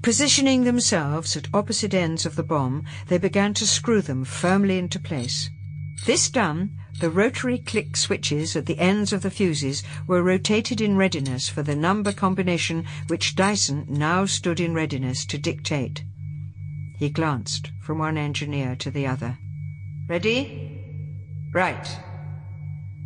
Positioning 0.00 0.64
themselves 0.64 1.36
at 1.36 1.48
opposite 1.52 1.94
ends 1.94 2.24
of 2.24 2.36
the 2.36 2.42
bomb, 2.42 2.84
they 3.08 3.18
began 3.18 3.52
to 3.54 3.66
screw 3.66 4.00
them 4.00 4.24
firmly 4.24 4.78
into 4.78 4.98
place. 4.98 5.50
This 6.04 6.28
done, 6.28 6.78
the 6.98 7.10
rotary 7.10 7.58
click 7.58 7.96
switches 7.96 8.56
at 8.56 8.66
the 8.66 8.78
ends 8.78 9.12
of 9.12 9.22
the 9.22 9.30
fuses 9.30 9.84
were 10.06 10.22
rotated 10.22 10.80
in 10.80 10.96
readiness 10.96 11.48
for 11.48 11.62
the 11.62 11.76
number 11.76 12.12
combination 12.12 12.86
which 13.06 13.36
Dyson 13.36 13.86
now 13.88 14.26
stood 14.26 14.58
in 14.58 14.74
readiness 14.74 15.24
to 15.26 15.38
dictate. 15.38 16.04
He 16.98 17.08
glanced 17.08 17.70
from 17.80 17.98
one 17.98 18.18
engineer 18.18 18.74
to 18.76 18.90
the 18.90 19.06
other. 19.06 19.38
Ready? 20.08 20.80
Right. 21.52 21.88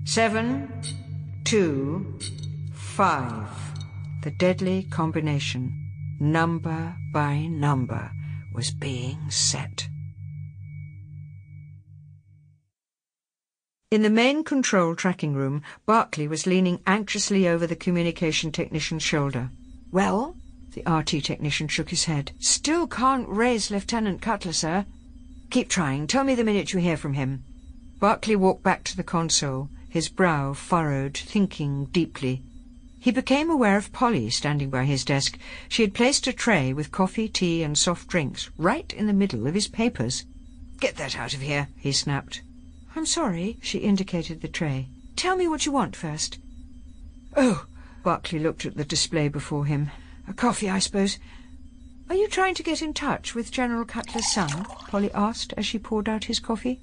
Seven, 0.04 0.72
two, 1.44 2.18
five. 2.72 3.48
The 4.22 4.30
deadly 4.30 4.84
combination, 4.84 5.90
number 6.18 6.96
by 7.12 7.46
number, 7.46 8.10
was 8.52 8.70
being 8.70 9.30
set. 9.30 9.88
In 13.92 14.02
the 14.02 14.10
main 14.10 14.42
control 14.42 14.96
tracking 14.96 15.34
room, 15.34 15.62
Barclay 15.86 16.26
was 16.26 16.44
leaning 16.44 16.80
anxiously 16.88 17.46
over 17.46 17.68
the 17.68 17.76
communication 17.76 18.50
technician's 18.50 19.04
shoulder. 19.04 19.50
Well? 19.92 20.34
The 20.72 20.82
RT 20.90 21.22
technician 21.22 21.68
shook 21.68 21.90
his 21.90 22.06
head. 22.06 22.32
Still 22.40 22.88
can't 22.88 23.28
raise 23.28 23.70
Lieutenant 23.70 24.20
Cutler, 24.20 24.52
sir. 24.52 24.86
Keep 25.50 25.68
trying. 25.68 26.08
Tell 26.08 26.24
me 26.24 26.34
the 26.34 26.42
minute 26.42 26.72
you 26.72 26.80
hear 26.80 26.96
from 26.96 27.14
him. 27.14 27.44
Barclay 28.00 28.34
walked 28.34 28.64
back 28.64 28.82
to 28.84 28.96
the 28.96 29.04
console, 29.04 29.68
his 29.88 30.08
brow 30.08 30.52
furrowed, 30.52 31.16
thinking 31.16 31.84
deeply. 31.92 32.42
He 32.98 33.12
became 33.12 33.50
aware 33.50 33.76
of 33.76 33.92
Polly 33.92 34.30
standing 34.30 34.68
by 34.68 34.84
his 34.84 35.04
desk. 35.04 35.38
She 35.68 35.82
had 35.82 35.94
placed 35.94 36.26
a 36.26 36.32
tray 36.32 36.72
with 36.72 36.90
coffee, 36.90 37.28
tea, 37.28 37.62
and 37.62 37.78
soft 37.78 38.08
drinks 38.08 38.50
right 38.58 38.92
in 38.92 39.06
the 39.06 39.12
middle 39.12 39.46
of 39.46 39.54
his 39.54 39.68
papers. 39.68 40.24
Get 40.80 40.96
that 40.96 41.16
out 41.16 41.34
of 41.34 41.40
here, 41.40 41.68
he 41.76 41.92
snapped. 41.92 42.42
I'm 42.96 43.06
sorry, 43.06 43.58
she 43.60 43.78
indicated 43.80 44.40
the 44.40 44.48
tray. 44.48 44.88
Tell 45.16 45.36
me 45.36 45.46
what 45.46 45.66
you 45.66 45.72
want 45.72 45.94
first. 45.94 46.38
Oh, 47.36 47.66
Barclay 48.02 48.38
looked 48.38 48.64
at 48.64 48.76
the 48.76 48.86
display 48.86 49.28
before 49.28 49.66
him. 49.66 49.90
A 50.26 50.32
coffee, 50.32 50.70
I 50.70 50.78
suppose. 50.78 51.18
Are 52.08 52.16
you 52.16 52.26
trying 52.26 52.54
to 52.54 52.62
get 52.62 52.80
in 52.80 52.94
touch 52.94 53.34
with 53.34 53.52
General 53.52 53.84
Cutler's 53.84 54.32
son? 54.32 54.64
Polly 54.88 55.12
asked 55.12 55.52
as 55.58 55.66
she 55.66 55.78
poured 55.78 56.08
out 56.08 56.24
his 56.24 56.40
coffee. 56.40 56.80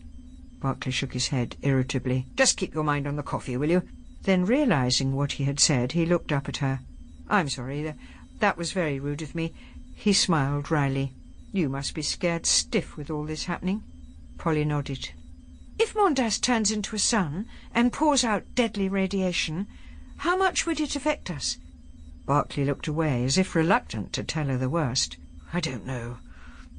Barclay 0.61 0.91
shook 0.91 1.13
his 1.13 1.29
head 1.29 1.57
irritably. 1.63 2.27
Just 2.35 2.57
keep 2.57 2.75
your 2.75 2.83
mind 2.83 3.07
on 3.07 3.15
the 3.15 3.23
coffee, 3.23 3.57
will 3.57 3.71
you? 3.71 3.81
Then, 4.21 4.45
realizing 4.45 5.15
what 5.15 5.33
he 5.33 5.45
had 5.45 5.59
said, 5.59 5.93
he 5.93 6.05
looked 6.05 6.31
up 6.31 6.47
at 6.47 6.57
her. 6.57 6.79
I'm 7.27 7.49
sorry, 7.49 7.91
that 8.39 8.57
was 8.57 8.71
very 8.71 8.99
rude 8.99 9.23
of 9.23 9.33
me. 9.33 9.51
He 9.95 10.13
smiled 10.13 10.69
wryly. 10.69 11.13
You 11.51 11.69
must 11.69 11.95
be 11.95 12.03
scared 12.03 12.45
stiff 12.45 12.97
with 12.97 13.09
all 13.09 13.23
this 13.25 13.45
happening. 13.45 13.81
Polly 14.37 14.63
nodded. 14.63 15.09
If 15.79 15.95
Mondas 15.95 16.39
turns 16.39 16.71
into 16.71 16.95
a 16.95 16.99
sun 16.99 17.47
and 17.73 17.91
pours 17.91 18.23
out 18.23 18.55
deadly 18.55 18.87
radiation, 18.87 19.67
How 20.17 20.37
much 20.37 20.65
would 20.65 20.79
it 20.79 20.95
affect 20.95 21.31
us? 21.31 21.57
Barclay 22.25 22.63
looked 22.63 22.87
away, 22.87 23.25
as 23.25 23.37
if 23.37 23.55
reluctant 23.55 24.13
to 24.13 24.23
tell 24.23 24.45
her 24.45 24.57
the 24.57 24.69
worst. 24.69 25.17
I 25.51 25.59
don't 25.59 25.85
know. 25.85 26.17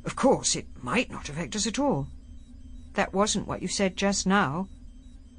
Of 0.05 0.17
course, 0.17 0.57
it 0.57 0.67
might 0.83 1.11
not 1.11 1.29
affect 1.29 1.55
us 1.57 1.67
at 1.67 1.79
all. 1.79 2.09
That 2.95 3.13
wasn't 3.13 3.49
what 3.49 3.63
you 3.63 3.69
said 3.69 3.97
just 3.97 4.27
now. 4.27 4.69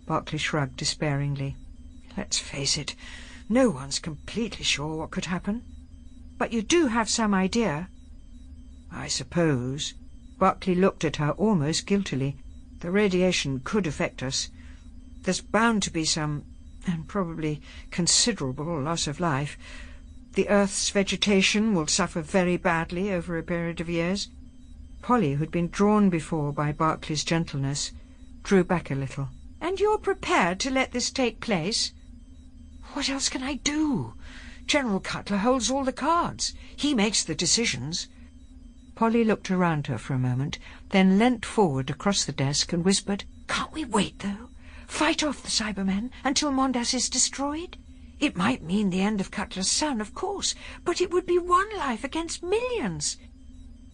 Barclay 0.06 0.38
shrugged 0.38 0.78
despairingly. 0.78 1.56
Let's 2.18 2.38
face 2.38 2.78
it, 2.78 2.96
no 3.50 3.70
one's 3.70 4.00
completely 4.00 4.64
sure 4.64 4.96
what 4.96 5.12
could 5.12 5.26
happen. 5.26 5.64
But 6.38 6.52
you 6.52 6.62
do 6.62 6.88
have 6.88 7.10
some 7.10 7.34
idea. 7.34 7.90
I 8.92 9.08
suppose. 9.08 9.94
Barclay 10.38 10.76
looked 10.76 11.06
at 11.06 11.16
her 11.18 11.32
almost 11.32 11.86
guiltily. 11.86 12.38
The 12.80 12.92
radiation 12.92 13.62
could 13.64 13.88
affect 13.88 14.22
us. 14.22 14.50
There's 15.24 15.42
bound 15.42 15.84
to 15.84 15.92
be 15.92 16.06
some, 16.06 16.44
and 16.86 17.08
probably 17.08 17.62
considerable, 17.92 18.82
loss 18.82 19.08
of 19.08 19.20
life. 19.20 19.58
The 20.34 20.50
Earth's 20.50 20.90
vegetation 20.90 21.74
will 21.74 21.88
suffer 21.88 22.22
very 22.22 22.58
badly 22.58 23.12
over 23.12 23.38
a 23.38 23.44
period 23.44 23.80
of 23.80 23.90
years. 23.90 24.30
Polly, 25.02 25.36
who'd 25.36 25.52
been 25.52 25.70
drawn 25.70 26.10
before 26.10 26.52
by 26.52 26.74
Barclay's 26.74 27.24
gentleness, 27.24 27.92
drew 28.44 28.64
back 28.64 28.92
a 28.92 28.96
little. 28.96 29.30
And 29.62 29.80
you're 29.80 29.98
prepared 29.98 30.60
to 30.60 30.70
let 30.70 30.92
this 30.92 31.10
take 31.10 31.40
place? 31.40 31.94
What 32.94 33.10
else 33.10 33.30
can 33.30 33.42
I 33.42 33.56
do? 33.56 34.14
General 34.68 35.00
Cutler 35.00 35.38
holds 35.38 35.72
all 35.72 35.84
the 35.84 35.94
cards. 35.94 36.54
He 36.76 36.94
makes 36.94 37.24
the 37.24 37.36
decisions. 37.36 38.08
Polly 38.96 39.26
looked 39.26 39.52
around 39.52 39.88
her 39.88 39.98
for 39.98 40.14
a 40.14 40.20
moment, 40.20 40.58
then 40.90 41.20
leant 41.20 41.46
forward 41.46 41.90
across 41.90 42.24
the 42.24 42.32
desk 42.32 42.72
and 42.72 42.86
whispered, 42.86 43.26
Can't 43.48 43.74
we 43.74 43.84
wait, 43.84 44.20
though? 44.20 44.50
Fight 44.88 45.22
off 45.22 45.44
the 45.44 45.50
Cybermen 45.50 46.12
until 46.24 46.52
Mondas 46.52 46.94
is 46.94 47.10
destroyed? 47.10 47.78
It 48.22 48.38
might 48.38 48.64
mean 48.64 48.90
the 48.90 49.02
end 49.02 49.20
of 49.20 49.32
Cutler's 49.32 49.70
son, 49.70 50.00
of 50.00 50.14
course, 50.14 50.56
but 50.86 51.02
it 51.02 51.12
would 51.12 51.26
be 51.26 51.38
one 51.38 51.68
life 51.78 52.06
against 52.06 52.42
millions. 52.42 53.18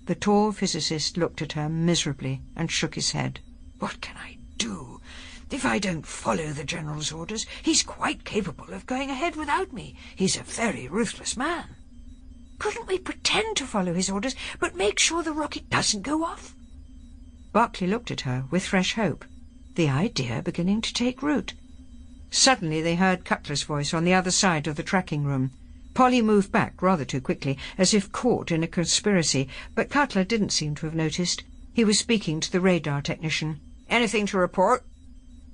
The 0.06 0.14
tall 0.14 0.52
physicist 0.52 1.18
looked 1.18 1.42
at 1.42 1.54
her 1.54 1.68
miserably 1.68 2.42
and 2.56 2.70
shook 2.70 2.94
his 2.94 3.12
head. 3.12 3.40
What 3.80 4.02
can 4.02 4.18
I 4.18 4.38
do? 4.58 5.02
If 5.50 5.66
I 5.66 5.80
don't 5.80 6.06
follow 6.06 6.48
the 6.52 6.64
General's 6.64 7.12
orders, 7.12 7.48
he's 7.64 7.82
quite 7.82 8.24
capable 8.24 8.72
of 8.72 8.86
going 8.86 9.10
ahead 9.10 9.36
without 9.36 9.74
me. 9.74 9.96
He's 10.16 10.38
a 10.38 10.44
very 10.44 10.88
ruthless 10.88 11.36
man. 11.36 11.76
Couldn't 12.62 12.88
we 12.88 13.00
pretend 13.00 13.58
to 13.58 13.66
follow 13.66 13.96
his 13.96 14.08
orders, 14.08 14.36
but 14.60 14.76
make 14.76 15.00
sure 15.00 15.24
the 15.24 15.34
rocket 15.34 15.68
doesn't 15.72 16.04
go 16.04 16.24
off? 16.24 16.54
Barclay 17.52 17.88
looked 17.88 18.12
at 18.12 18.22
her 18.22 18.46
with 18.52 18.68
fresh 18.68 18.94
hope, 18.94 19.26
the 19.74 19.90
idea 19.90 20.44
beginning 20.44 20.82
to 20.82 20.94
take 20.94 21.24
root. 21.24 21.56
Suddenly 22.30 22.80
they 22.80 22.98
heard 22.98 23.26
Cutler's 23.26 23.64
voice 23.64 23.96
on 23.96 24.04
the 24.04 24.14
other 24.14 24.30
side 24.30 24.68
of 24.68 24.76
the 24.76 24.84
tracking 24.84 25.24
room. 25.24 25.50
Polly 25.96 26.22
moved 26.22 26.52
back 26.52 26.80
rather 26.84 27.04
too 27.04 27.20
quickly, 27.20 27.58
as 27.80 27.96
if 27.96 28.12
caught 28.12 28.52
in 28.52 28.62
a 28.62 28.68
conspiracy, 28.68 29.48
but 29.74 29.90
Cutler 29.90 30.24
didn't 30.24 30.52
seem 30.52 30.76
to 30.76 30.86
have 30.86 30.94
noticed. 30.94 31.44
He 31.74 31.84
was 31.84 31.98
speaking 31.98 32.40
to 32.42 32.52
the 32.52 32.62
radar 32.62 33.02
technician. 33.02 33.60
Anything 33.90 34.28
to 34.28 34.38
report? 34.38 34.84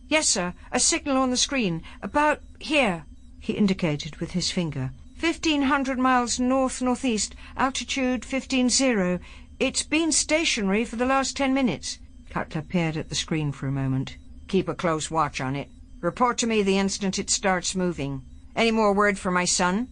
Yes, 0.09 0.27
sir. 0.27 0.53
A 0.73 0.79
signal 0.81 1.15
on 1.15 1.29
the 1.29 1.37
screen. 1.37 1.83
About 2.01 2.41
here. 2.59 3.05
He 3.39 3.53
indicated 3.53 4.17
with 4.17 4.31
his 4.31 4.51
finger. 4.51 4.91
Fifteen 5.17 5.63
hundred 5.63 5.97
miles 5.97 6.39
north-northeast. 6.39 7.33
Altitude 7.57 8.23
fifteen 8.23 8.69
zero. 8.69 9.19
It's 9.59 9.81
been 9.81 10.11
stationary 10.11 10.85
for 10.85 10.95
the 10.95 11.07
last 11.07 11.35
ten 11.35 11.55
minutes. 11.55 11.97
Cutler 12.29 12.61
peered 12.61 12.95
at 12.97 13.09
the 13.09 13.15
screen 13.15 13.51
for 13.51 13.65
a 13.65 13.71
moment. 13.71 14.15
Keep 14.47 14.69
a 14.69 14.75
close 14.75 15.09
watch 15.09 15.41
on 15.41 15.55
it. 15.55 15.69
Report 16.01 16.37
to 16.37 16.45
me 16.45 16.61
the 16.61 16.77
instant 16.77 17.17
it 17.17 17.31
starts 17.31 17.75
moving. 17.75 18.21
Any 18.55 18.69
more 18.69 18.93
word 18.93 19.17
for 19.17 19.31
my 19.31 19.43
son? 19.45 19.87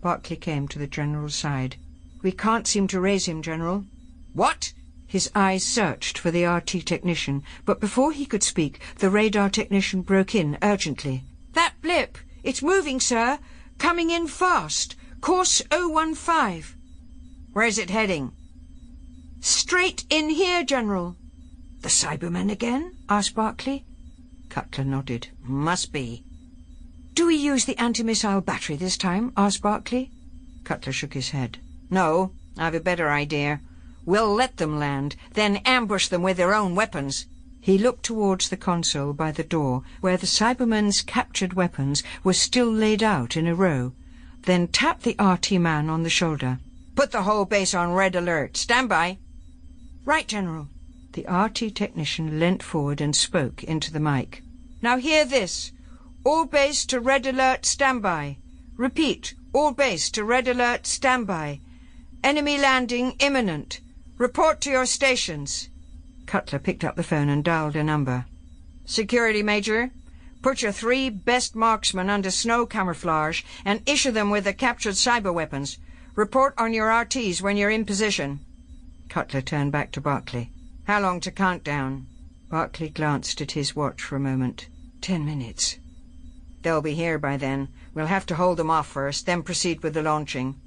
Barclay 0.00 0.36
came 0.36 0.66
to 0.68 0.78
the 0.78 0.86
General's 0.86 1.34
side. 1.34 1.76
We 2.22 2.32
can't 2.32 2.66
seem 2.66 2.86
to 2.86 3.00
raise 3.00 3.28
him, 3.28 3.42
General. 3.42 3.84
What? 4.32 4.72
His 5.06 5.30
eyes 5.34 5.62
searched 5.62 6.16
for 6.16 6.30
the 6.30 6.46
RT 6.46 6.86
technician, 6.86 7.42
but 7.66 7.80
before 7.80 8.12
he 8.12 8.24
could 8.24 8.42
speak, 8.42 8.80
the 8.98 9.10
radar 9.10 9.50
technician 9.50 10.00
broke 10.00 10.34
in 10.34 10.56
urgently. 10.62 11.24
That 11.52 11.74
blip! 11.82 12.16
It's 12.42 12.62
moving, 12.62 12.98
sir! 12.98 13.38
Coming 13.80 14.10
in 14.10 14.28
fast! 14.28 14.94
Course 15.22 15.62
015. 15.72 16.64
Where's 17.54 17.78
it 17.78 17.88
heading? 17.88 18.32
Straight 19.40 20.04
in 20.10 20.28
here, 20.28 20.62
General. 20.62 21.16
The 21.80 21.88
Cybermen 21.88 22.52
again? 22.52 22.94
asked 23.08 23.34
Barclay. 23.34 23.84
Cutler 24.50 24.84
nodded. 24.84 25.28
Must 25.42 25.92
be. 25.92 26.24
Do 27.14 27.26
we 27.26 27.36
use 27.36 27.64
the 27.64 27.78
anti-missile 27.78 28.42
battery 28.42 28.76
this 28.76 28.98
time? 28.98 29.32
asked 29.34 29.62
Barclay. 29.62 30.10
Cutler 30.62 30.92
shook 30.92 31.14
his 31.14 31.30
head. 31.30 31.58
No, 31.88 32.32
I've 32.58 32.74
a 32.74 32.80
better 32.80 33.08
idea. 33.08 33.62
We'll 34.04 34.34
let 34.34 34.58
them 34.58 34.78
land, 34.78 35.16
then 35.32 35.56
ambush 35.64 36.08
them 36.08 36.22
with 36.22 36.36
their 36.36 36.54
own 36.54 36.74
weapons. 36.74 37.26
He 37.60 37.78
looked 37.78 38.04
towards 38.04 38.48
the 38.48 38.56
console 38.56 39.12
by 39.12 39.32
the 39.32 39.44
door, 39.44 39.82
where 40.00 40.16
the 40.16 40.26
Cybermen's 40.26 41.02
captured 41.02 41.52
weapons 41.52 42.02
were 42.24 42.32
still 42.32 42.70
laid 42.72 43.02
out 43.02 43.36
in 43.36 43.46
a 43.46 43.54
row, 43.54 43.92
then 44.42 44.68
tapped 44.68 45.02
the 45.02 45.16
RT 45.18 45.52
man 45.60 45.90
on 45.90 46.02
the 46.02 46.10
shoulder. 46.10 46.58
Put 46.94 47.12
the 47.12 47.22
whole 47.22 47.44
base 47.44 47.74
on 47.74 47.92
red 47.92 48.16
alert. 48.16 48.56
Stand 48.56 48.88
by. 48.88 49.18
Right, 50.04 50.26
General. 50.26 50.68
The 51.12 51.26
RT 51.28 51.74
technician 51.74 52.38
leant 52.38 52.62
forward 52.62 53.00
and 53.00 53.16
spoke 53.16 53.64
into 53.64 53.92
the 53.92 54.00
mic. 54.00 54.42
Now 54.82 54.96
hear 54.98 55.24
this. 55.24 55.72
All 56.24 56.44
base 56.44 56.84
to 56.86 57.00
red 57.00 57.24
alert 57.26 57.64
standby. 57.64 58.36
Repeat, 58.76 59.34
all 59.54 59.72
base 59.72 60.10
to 60.10 60.24
red 60.24 60.46
alert 60.46 60.86
standby. 60.86 61.60
Enemy 62.22 62.58
landing 62.58 63.16
imminent. 63.18 63.80
Report 64.18 64.60
to 64.60 64.70
your 64.70 64.84
stations. 64.84 65.69
Cutler 66.30 66.60
picked 66.60 66.84
up 66.84 66.94
the 66.94 67.02
phone 67.02 67.28
and 67.28 67.42
dialed 67.42 67.74
a 67.74 67.82
number. 67.82 68.24
Security 68.84 69.42
Major, 69.42 69.90
put 70.42 70.62
your 70.62 70.70
three 70.70 71.10
best 71.10 71.56
marksmen 71.56 72.08
under 72.08 72.30
snow 72.30 72.66
camouflage 72.66 73.42
and 73.64 73.82
issue 73.84 74.12
them 74.12 74.30
with 74.30 74.44
the 74.44 74.52
captured 74.52 74.94
cyber 74.94 75.34
weapons. 75.34 75.78
Report 76.14 76.54
on 76.56 76.72
your 76.72 76.88
RTs 76.88 77.42
when 77.42 77.56
you're 77.56 77.68
in 77.68 77.84
position. 77.84 78.38
Cutler 79.08 79.40
turned 79.40 79.72
back 79.72 79.90
to 79.90 80.00
Barclay. 80.00 80.50
How 80.84 81.00
long 81.00 81.18
to 81.18 81.32
count 81.32 81.64
down? 81.64 82.06
Barclay 82.48 82.90
glanced 82.90 83.40
at 83.40 83.50
his 83.50 83.74
watch 83.74 84.00
for 84.00 84.14
a 84.14 84.20
moment. 84.20 84.68
Ten 85.00 85.24
minutes. 85.24 85.78
They'll 86.62 86.80
be 86.80 86.94
here 86.94 87.18
by 87.18 87.38
then. 87.38 87.70
We'll 87.92 88.06
have 88.06 88.26
to 88.26 88.36
hold 88.36 88.58
them 88.58 88.70
off 88.70 88.86
first, 88.86 89.26
then 89.26 89.42
proceed 89.42 89.82
with 89.82 89.94
the 89.94 90.02
launching. 90.04 90.60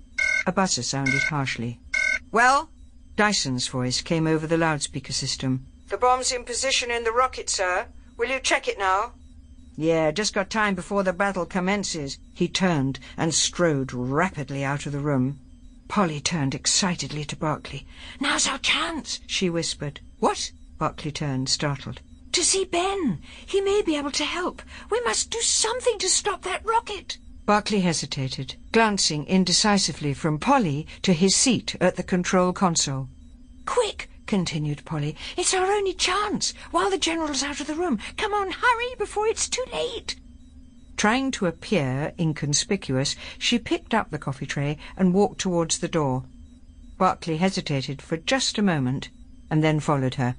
A 0.46 0.52
buzzer 0.52 0.84
sounded 0.84 1.22
harshly. 1.22 1.80
Well? 2.34 2.70
Dyson's 3.16 3.68
voice 3.68 4.02
came 4.02 4.26
over 4.26 4.48
the 4.48 4.58
loudspeaker 4.58 5.14
system. 5.14 5.66
The 5.90 5.98
bomb's 5.98 6.32
in 6.32 6.44
position 6.44 6.90
in 6.90 7.04
the 7.04 7.12
rocket, 7.12 7.50
sir. 7.50 7.88
Will 8.18 8.30
you 8.30 8.40
check 8.40 8.68
it 8.68 8.80
now? 8.80 9.14
Yeah, 9.76 10.12
just 10.12 10.34
got 10.34 10.50
time 10.50 10.76
before 10.76 11.04
the 11.04 11.14
battle 11.14 11.46
commences. 11.46 12.18
He 12.34 12.48
turned 12.48 13.00
and 13.18 13.34
strode 13.34 13.94
rapidly 13.94 14.64
out 14.64 14.86
of 14.86 14.92
the 14.92 15.00
room. 15.00 15.40
Polly 15.88 16.20
turned 16.20 16.56
excitedly 16.56 17.26
to 17.26 17.36
Barclay. 17.36 17.86
Now's 18.20 18.48
our 18.48 18.58
chance, 18.58 19.20
she 19.28 19.50
whispered. 19.50 20.00
What? 20.20 20.52
Barclay 20.80 21.12
turned, 21.12 21.50
startled. 21.50 22.02
To 22.32 22.44
see 22.44 22.66
Ben. 22.66 23.22
He 23.46 23.62
may 23.62 23.84
be 23.84 23.96
able 23.96 24.12
to 24.12 24.26
help. 24.26 24.64
We 24.90 25.00
must 25.02 25.30
do 25.30 25.40
something 25.42 26.00
to 26.00 26.10
stop 26.10 26.42
that 26.44 26.66
rocket. 26.66 27.20
Barclay 27.46 27.80
hesitated, 27.80 28.56
glancing 28.72 29.26
indecisively 29.26 30.14
from 30.14 30.40
Polly 30.40 30.88
to 31.02 31.12
his 31.12 31.36
seat 31.36 31.76
at 31.82 31.98
the 31.98 32.04
control 32.04 32.54
console. 32.54 33.10
Quick, 33.66 34.10
continued 34.28 34.86
Polly. 34.86 35.18
It's 35.36 35.54
our 35.54 35.66
only 35.66 35.94
chance, 35.94 36.54
while 36.72 36.90
the 36.90 36.98
General's 36.98 37.44
out 37.44 37.60
of 37.60 37.68
the 37.68 37.76
room. 37.76 38.00
Come 38.18 38.34
on, 38.34 38.52
hurry, 38.52 38.96
before 38.98 39.28
it's 39.28 39.50
too 39.50 39.66
late. 39.74 40.16
Trying 40.96 41.32
to 41.32 41.48
appear 41.48 42.14
inconspicuous, 42.18 43.18
she 43.38 43.60
picked 43.60 43.94
up 43.94 44.10
the 44.10 44.18
coffee 44.18 44.46
tray 44.46 44.78
and 44.96 45.14
walked 45.14 45.42
towards 45.42 45.80
the 45.80 45.90
door. 45.90 46.24
Barclay 46.98 47.36
hesitated 47.36 48.02
for 48.02 48.16
just 48.16 48.58
a 48.58 48.62
moment 48.62 49.10
and 49.50 49.62
then 49.62 49.82
followed 49.82 50.16
her. 50.16 50.38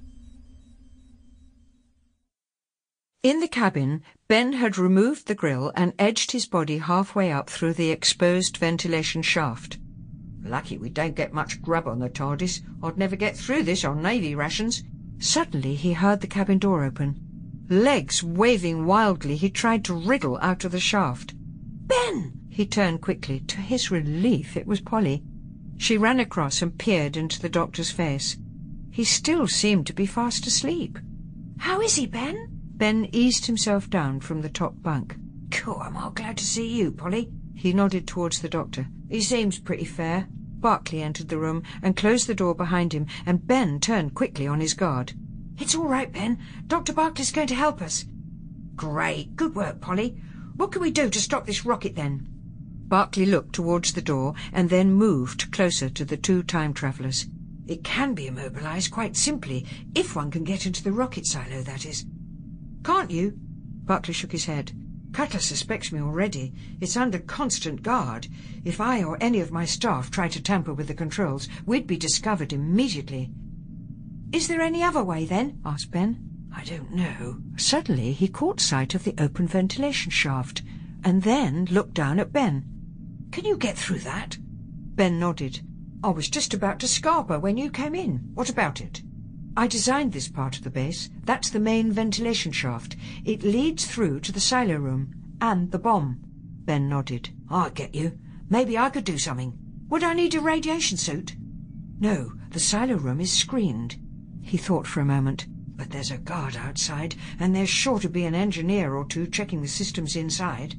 In 3.22 3.40
the 3.40 3.48
cabin, 3.48 4.02
Ben 4.34 4.54
had 4.54 4.76
removed 4.76 5.28
the 5.28 5.34
grill 5.36 5.70
and 5.76 5.92
edged 5.96 6.32
his 6.32 6.44
body 6.44 6.78
halfway 6.78 7.30
up 7.30 7.48
through 7.48 7.74
the 7.74 7.92
exposed 7.92 8.56
ventilation 8.56 9.22
shaft. 9.22 9.78
Lucky 10.42 10.76
we 10.76 10.88
don't 10.90 11.14
get 11.14 11.32
much 11.32 11.62
grub 11.62 11.86
on 11.86 12.00
the 12.00 12.10
TARDIS. 12.10 12.60
I'd 12.82 12.98
never 12.98 13.14
get 13.14 13.36
through 13.36 13.62
this 13.62 13.84
on 13.84 14.02
Navy 14.02 14.34
rations. 14.34 14.82
Suddenly 15.20 15.76
he 15.76 15.92
heard 15.92 16.20
the 16.20 16.26
cabin 16.26 16.58
door 16.58 16.82
open. 16.82 17.20
Legs 17.68 18.24
waving 18.24 18.86
wildly, 18.86 19.36
he 19.36 19.50
tried 19.50 19.84
to 19.84 19.94
wriggle 19.94 20.36
out 20.38 20.64
of 20.64 20.72
the 20.72 20.80
shaft. 20.80 21.32
Ben! 21.86 22.32
He 22.50 22.66
turned 22.66 23.02
quickly. 23.02 23.38
To 23.38 23.58
his 23.58 23.92
relief, 23.92 24.56
it 24.56 24.66
was 24.66 24.80
Polly. 24.80 25.22
She 25.76 25.96
ran 25.96 26.18
across 26.18 26.60
and 26.60 26.76
peered 26.76 27.16
into 27.16 27.40
the 27.40 27.48
doctor's 27.48 27.92
face. 27.92 28.36
He 28.90 29.04
still 29.04 29.46
seemed 29.46 29.86
to 29.86 29.92
be 29.92 30.06
fast 30.06 30.44
asleep. 30.44 30.98
How 31.58 31.80
is 31.80 31.94
he, 31.94 32.06
Ben? 32.06 32.53
Ben 32.76 33.08
eased 33.12 33.46
himself 33.46 33.88
down 33.88 34.20
from 34.20 34.42
the 34.42 34.48
top 34.48 34.74
bunk. 34.82 35.16
Cool, 35.52 35.78
I'm 35.80 35.96
all 35.96 36.10
glad 36.10 36.36
to 36.38 36.44
see 36.44 36.68
you, 36.68 36.90
Polly. 36.90 37.30
He 37.54 37.72
nodded 37.72 38.08
towards 38.08 38.40
the 38.40 38.48
doctor. 38.48 38.88
He 39.08 39.20
seems 39.20 39.60
pretty 39.60 39.84
fair. 39.84 40.26
Barclay 40.30 41.00
entered 41.00 41.28
the 41.28 41.38
room 41.38 41.62
and 41.82 41.96
closed 41.96 42.26
the 42.26 42.34
door 42.34 42.54
behind 42.54 42.92
him, 42.92 43.06
and 43.24 43.46
Ben 43.46 43.78
turned 43.78 44.14
quickly 44.14 44.46
on 44.46 44.60
his 44.60 44.74
guard. 44.74 45.12
It's 45.58 45.74
all 45.74 45.86
right, 45.86 46.12
Ben. 46.12 46.38
Dr. 46.66 46.92
Barclay's 46.92 47.30
going 47.30 47.46
to 47.46 47.54
help 47.54 47.80
us. 47.80 48.06
Great. 48.74 49.36
Good 49.36 49.54
work, 49.54 49.80
Polly. 49.80 50.20
What 50.56 50.72
can 50.72 50.82
we 50.82 50.90
do 50.90 51.08
to 51.08 51.20
stop 51.20 51.46
this 51.46 51.64
rocket, 51.64 51.94
then? 51.94 52.26
Barclay 52.88 53.26
looked 53.26 53.54
towards 53.54 53.92
the 53.92 54.02
door 54.02 54.34
and 54.52 54.68
then 54.68 54.92
moved 54.92 55.52
closer 55.52 55.88
to 55.90 56.04
the 56.04 56.16
two 56.16 56.42
time 56.42 56.74
travellers. 56.74 57.26
It 57.66 57.84
can 57.84 58.14
be 58.14 58.26
immobilized 58.26 58.90
quite 58.90 59.16
simply, 59.16 59.64
if 59.94 60.16
one 60.16 60.30
can 60.30 60.44
get 60.44 60.66
into 60.66 60.82
the 60.82 60.92
rocket 60.92 61.24
silo, 61.24 61.62
that 61.62 61.86
is. 61.86 62.04
Can't 62.84 63.10
you? 63.10 63.32
Barclay 63.84 64.12
shook 64.12 64.32
his 64.32 64.44
head. 64.44 64.72
Cutler 65.12 65.40
suspects 65.40 65.90
me 65.92 66.00
already. 66.00 66.52
It's 66.80 66.96
under 66.96 67.18
constant 67.18 67.82
guard. 67.82 68.26
If 68.64 68.80
I 68.80 69.02
or 69.02 69.16
any 69.20 69.40
of 69.40 69.52
my 69.52 69.64
staff 69.64 70.10
try 70.10 70.28
to 70.28 70.42
tamper 70.42 70.74
with 70.74 70.88
the 70.88 70.94
controls, 70.94 71.48
we'd 71.64 71.86
be 71.86 71.96
discovered 71.96 72.52
immediately. 72.52 73.30
Is 74.32 74.48
there 74.48 74.60
any 74.60 74.82
other 74.82 75.04
way, 75.04 75.24
then? 75.24 75.60
asked 75.64 75.92
Ben. 75.92 76.18
I 76.52 76.64
don't 76.64 76.90
know. 76.92 77.38
Suddenly 77.56 78.12
he 78.12 78.26
caught 78.26 78.60
sight 78.60 78.94
of 78.94 79.04
the 79.04 79.14
open 79.16 79.46
ventilation 79.46 80.10
shaft, 80.10 80.62
and 81.04 81.22
then 81.22 81.66
looked 81.70 81.94
down 81.94 82.18
at 82.18 82.32
Ben. 82.32 82.64
Can 83.30 83.44
you 83.44 83.56
get 83.56 83.78
through 83.78 84.00
that? 84.00 84.36
Ben 84.40 85.20
nodded. 85.20 85.60
I 86.02 86.10
was 86.10 86.28
just 86.28 86.52
about 86.52 86.80
to 86.80 86.86
scarper 86.86 87.40
when 87.40 87.56
you 87.56 87.70
came 87.70 87.94
in. 87.94 88.30
What 88.34 88.50
about 88.50 88.80
it? 88.80 89.02
I 89.56 89.68
designed 89.68 90.12
this 90.12 90.28
part 90.28 90.56
of 90.56 90.64
the 90.64 90.70
base. 90.70 91.10
That's 91.24 91.50
the 91.50 91.60
main 91.60 91.92
ventilation 91.92 92.50
shaft. 92.50 92.96
It 93.24 93.44
leads 93.44 93.86
through 93.86 94.20
to 94.20 94.32
the 94.32 94.40
silo 94.40 94.76
room 94.76 95.14
and 95.40 95.70
the 95.70 95.78
bomb. 95.78 96.20
Ben 96.64 96.88
nodded. 96.88 97.30
I 97.48 97.68
get 97.70 97.94
you. 97.94 98.18
Maybe 98.50 98.76
I 98.76 98.90
could 98.90 99.04
do 99.04 99.16
something. 99.16 99.56
Would 99.88 100.02
I 100.02 100.12
need 100.14 100.34
a 100.34 100.40
radiation 100.40 100.96
suit? 100.96 101.36
No, 102.00 102.32
the 102.50 102.58
silo 102.58 102.96
room 102.96 103.20
is 103.20 103.32
screened. 103.32 103.96
He 104.42 104.56
thought 104.56 104.86
for 104.86 105.00
a 105.00 105.04
moment. 105.04 105.46
But 105.76 105.90
there's 105.90 106.10
a 106.10 106.18
guard 106.18 106.56
outside, 106.56 107.14
and 107.38 107.54
there's 107.54 107.68
sure 107.68 107.98
to 108.00 108.08
be 108.08 108.24
an 108.24 108.34
engineer 108.34 108.94
or 108.94 109.04
two 109.04 109.26
checking 109.26 109.62
the 109.62 109.68
systems 109.68 110.16
inside. 110.16 110.74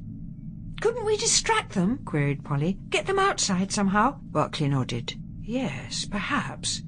Couldn't 0.80 1.06
we 1.06 1.16
distract 1.16 1.72
them? 1.72 1.98
queried 2.04 2.44
Polly. 2.44 2.78
Get 2.90 3.06
them 3.06 3.18
outside 3.18 3.72
somehow? 3.72 4.18
Barclay 4.20 4.68
nodded. 4.68 5.14
Yes, 5.42 6.04
perhaps. 6.04 6.82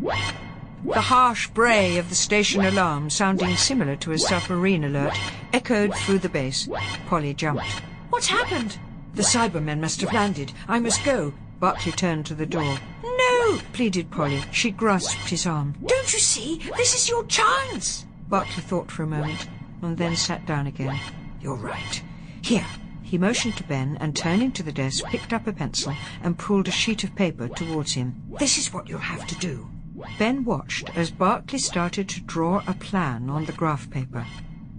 The 0.00 1.00
harsh 1.00 1.48
bray 1.48 1.96
of 1.96 2.08
the 2.08 2.14
station 2.14 2.64
alarm, 2.64 3.10
sounding 3.10 3.56
similar 3.56 3.96
to 3.96 4.12
a 4.12 4.18
submarine 4.18 4.84
alert, 4.84 5.14
echoed 5.52 5.94
through 5.94 6.18
the 6.20 6.28
base. 6.28 6.68
Polly 7.06 7.34
jumped. 7.34 7.66
What's 8.10 8.28
happened? 8.28 8.78
The 9.14 9.22
Cybermen 9.22 9.80
must 9.80 10.00
have 10.02 10.12
landed. 10.12 10.52
I 10.68 10.78
must 10.78 11.04
go. 11.04 11.32
Barclay 11.58 11.92
turned 11.92 12.26
to 12.26 12.34
the 12.34 12.46
door. 12.46 12.78
No, 13.02 13.58
pleaded 13.72 14.10
Polly. 14.10 14.42
She 14.52 14.70
grasped 14.70 15.30
his 15.30 15.46
arm. 15.46 15.74
Don't 15.84 16.12
you 16.12 16.18
see? 16.18 16.60
This 16.76 16.94
is 16.94 17.08
your 17.08 17.24
chance. 17.24 18.04
Barclay 18.28 18.62
thought 18.62 18.90
for 18.90 19.02
a 19.02 19.06
moment 19.06 19.48
and 19.82 19.96
then 19.96 20.16
sat 20.16 20.44
down 20.46 20.66
again. 20.66 20.98
You're 21.40 21.54
right. 21.54 22.02
Here. 22.42 22.66
He 23.02 23.18
motioned 23.18 23.56
to 23.56 23.62
Ben 23.62 23.96
and 24.00 24.16
turning 24.16 24.50
to 24.52 24.64
the 24.64 24.72
desk 24.72 25.04
picked 25.06 25.32
up 25.32 25.46
a 25.46 25.52
pencil 25.52 25.94
and 26.24 26.36
pulled 26.36 26.66
a 26.66 26.72
sheet 26.72 27.04
of 27.04 27.14
paper 27.14 27.48
towards 27.48 27.92
him. 27.92 28.20
This 28.40 28.58
is 28.58 28.72
what 28.72 28.88
you'll 28.88 28.98
have 28.98 29.26
to 29.28 29.34
do. 29.36 29.70
Ben 30.18 30.44
watched 30.44 30.90
as 30.96 31.10
Barclay 31.10 31.58
started 31.58 32.08
to 32.10 32.20
draw 32.20 32.62
a 32.66 32.74
plan 32.74 33.30
on 33.30 33.44
the 33.44 33.52
graph 33.52 33.88
paper. 33.90 34.26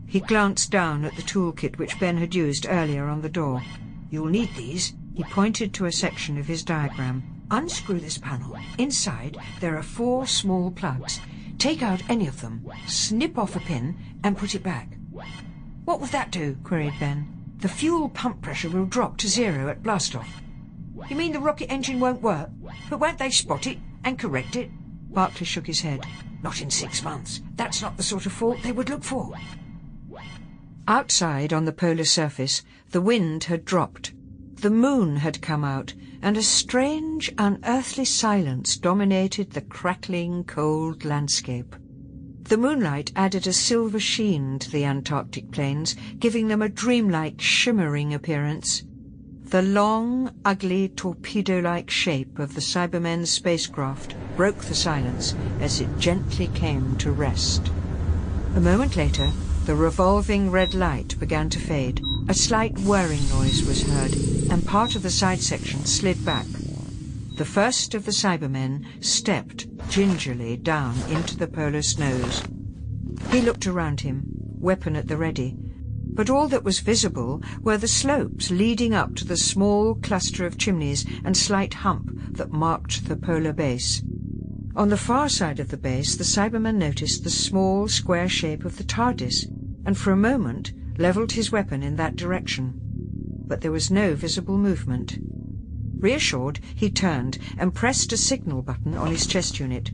He 0.06 0.20
glanced 0.20 0.72
down 0.72 1.04
at 1.06 1.16
the 1.16 1.22
toolkit 1.22 1.78
which 1.78 2.00
Ben 2.00 2.18
had 2.18 2.36
used 2.36 2.66
earlier 2.70 3.06
on 3.06 3.22
the 3.22 3.30
door. 3.30 3.64
You'll 4.10 4.28
need 4.28 4.54
these. 4.56 4.94
He 5.14 5.24
pointed 5.24 5.74
to 5.74 5.86
a 5.86 5.92
section 5.92 6.38
of 6.38 6.46
his 6.46 6.64
diagram. 6.64 7.24
Unscrew 7.50 8.00
this 8.00 8.18
panel. 8.18 8.58
Inside, 8.78 9.38
there 9.60 9.78
are 9.78 9.84
four 9.84 10.28
small 10.28 10.70
plugs. 10.72 11.20
Take 11.58 11.82
out 11.82 12.08
any 12.10 12.28
of 12.28 12.42
them, 12.42 12.70
snip 12.86 13.38
off 13.38 13.56
a 13.56 13.60
pin, 13.60 13.98
and 14.24 14.38
put 14.38 14.54
it 14.54 14.64
back. 14.64 14.98
What 15.86 16.00
will 16.00 16.08
that 16.08 16.32
do? 16.32 16.58
queried 16.64 17.00
Ben. 17.00 17.28
The 17.58 17.70
fuel 17.70 18.10
pump 18.10 18.42
pressure 18.42 18.70
will 18.70 18.86
drop 18.86 19.18
to 19.18 19.28
zero 19.28 19.68
at 19.70 19.82
blastoff. 19.82 20.28
You 21.10 21.16
mean 21.16 21.32
the 21.32 21.40
rocket 21.40 21.72
engine 21.72 22.00
won't 22.00 22.22
work? 22.22 22.50
But 22.90 23.00
won't 23.00 23.18
they 23.18 23.32
spot 23.32 23.66
it 23.66 23.80
and 24.04 24.20
correct 24.20 24.56
it? 24.56 24.70
Barclay 25.10 25.46
shook 25.46 25.68
his 25.68 25.82
head. 25.82 26.06
Not 26.44 26.62
in 26.62 26.70
six 26.70 27.04
months. 27.04 27.42
That's 27.56 27.82
not 27.82 27.98
the 27.98 28.04
sort 28.04 28.26
of 28.26 28.32
fault 28.32 28.60
they 28.64 28.72
would 28.72 28.90
look 28.90 29.04
for. 29.04 29.34
Outside 30.88 31.52
on 31.52 31.66
the 31.66 31.74
polar 31.74 32.06
surface, 32.06 32.64
the 32.92 33.02
wind 33.02 33.46
had 33.46 33.66
dropped. 33.66 34.14
The 34.56 34.70
moon 34.70 35.18
had 35.18 35.42
come 35.42 35.64
out, 35.64 35.94
and 36.22 36.38
a 36.38 36.42
strange, 36.42 37.32
unearthly 37.38 38.06
silence 38.06 38.78
dominated 38.78 39.52
the 39.52 39.62
crackling, 39.62 40.44
cold 40.46 41.04
landscape. 41.04 41.76
The 42.44 42.58
moonlight 42.58 43.12
added 43.16 43.46
a 43.46 43.54
silver 43.54 44.00
sheen 44.00 44.58
to 44.60 44.72
the 44.72 44.86
Antarctic 44.86 45.52
plains, 45.52 45.96
giving 46.18 46.48
them 46.48 46.62
a 46.62 46.70
dreamlike, 46.70 47.42
shimmering 47.42 48.14
appearance. 48.14 48.84
The 49.50 49.62
long, 49.62 50.32
ugly, 50.44 50.90
torpedo-like 50.90 51.90
shape 51.90 52.38
of 52.38 52.54
the 52.54 52.60
Cybermen's 52.60 53.30
spacecraft 53.30 54.14
broke 54.36 54.66
the 54.66 54.76
silence 54.76 55.36
as 55.62 55.80
it 55.80 55.98
gently 55.98 56.48
came 56.48 56.98
to 56.98 57.14
rest. 57.14 57.72
A 58.56 58.60
moment 58.60 58.98
later, 58.98 59.32
the 59.66 59.74
revolving 59.74 60.52
red 60.52 60.74
light 60.74 61.18
began 61.18 61.50
to 61.52 61.60
fade. 61.60 62.02
A 62.28 62.34
slight 62.34 62.78
whirring 62.80 63.26
noise 63.30 63.64
was 63.64 63.84
heard, 63.84 64.14
and 64.52 64.66
part 64.66 64.96
of 64.96 65.02
the 65.04 65.10
side 65.10 65.40
section 65.40 65.86
slid 65.86 66.26
back. 66.26 66.46
The 67.38 67.46
first 67.46 67.96
of 67.96 68.04
the 68.04 68.12
Cybermen 68.12 68.86
stepped 69.00 69.66
gingerly 69.88 70.58
down 70.58 70.96
into 71.10 71.38
the 71.38 71.48
polar 71.48 71.84
snows. 71.84 72.44
He 73.30 73.40
looked 73.40 73.66
around 73.66 74.02
him, 74.02 74.26
weapon 74.60 74.98
at 74.98 75.08
the 75.08 75.16
ready, 75.16 75.56
but 76.18 76.32
all 76.32 76.48
that 76.48 76.64
was 76.64 76.80
visible 76.80 77.44
were 77.62 77.78
the 77.78 77.88
slopes 77.88 78.50
leading 78.50 78.92
up 78.92 79.14
to 79.14 79.24
the 79.24 79.38
small 79.38 79.94
cluster 79.94 80.48
of 80.48 80.58
chimneys 80.58 81.06
and 81.24 81.38
slight 81.38 81.76
hump 81.76 82.10
that 82.34 82.52
marked 82.52 83.08
the 83.08 83.16
polar 83.16 83.54
base. 83.54 84.02
On 84.76 84.90
the 84.90 84.98
far 84.98 85.30
side 85.30 85.60
of 85.60 85.70
the 85.70 85.78
base, 85.78 86.16
the 86.16 86.24
Cyberman 86.24 86.78
noticed 86.78 87.24
the 87.24 87.30
small 87.30 87.88
square 87.88 88.28
shape 88.28 88.66
of 88.66 88.78
the 88.78 88.84
TARDIS, 88.84 89.46
and 89.86 89.96
for 89.96 90.12
a 90.12 90.18
moment 90.18 90.74
levelled 90.98 91.34
his 91.34 91.52
weapon 91.52 91.84
in 91.84 91.98
that 91.98 92.16
direction. 92.16 92.80
But 93.46 93.62
there 93.62 93.72
was 93.72 93.92
no 93.92 94.16
visible 94.16 94.58
movement. 94.58 95.20
Reassured, 96.00 96.60
he 96.74 96.90
turned 96.90 97.38
and 97.60 97.76
pressed 97.76 98.12
a 98.12 98.18
signal 98.18 98.64
button 98.64 98.96
on 98.96 99.12
his 99.12 99.28
chest 99.28 99.60
unit. 99.60 99.90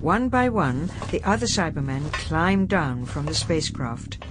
One 0.00 0.28
by 0.28 0.50
one, 0.50 0.90
the 1.10 1.24
other 1.24 1.46
Cybermen 1.46 2.12
climbed 2.12 2.68
down 2.68 3.06
from 3.06 3.24
the 3.24 3.34
spacecraft. 3.34 4.22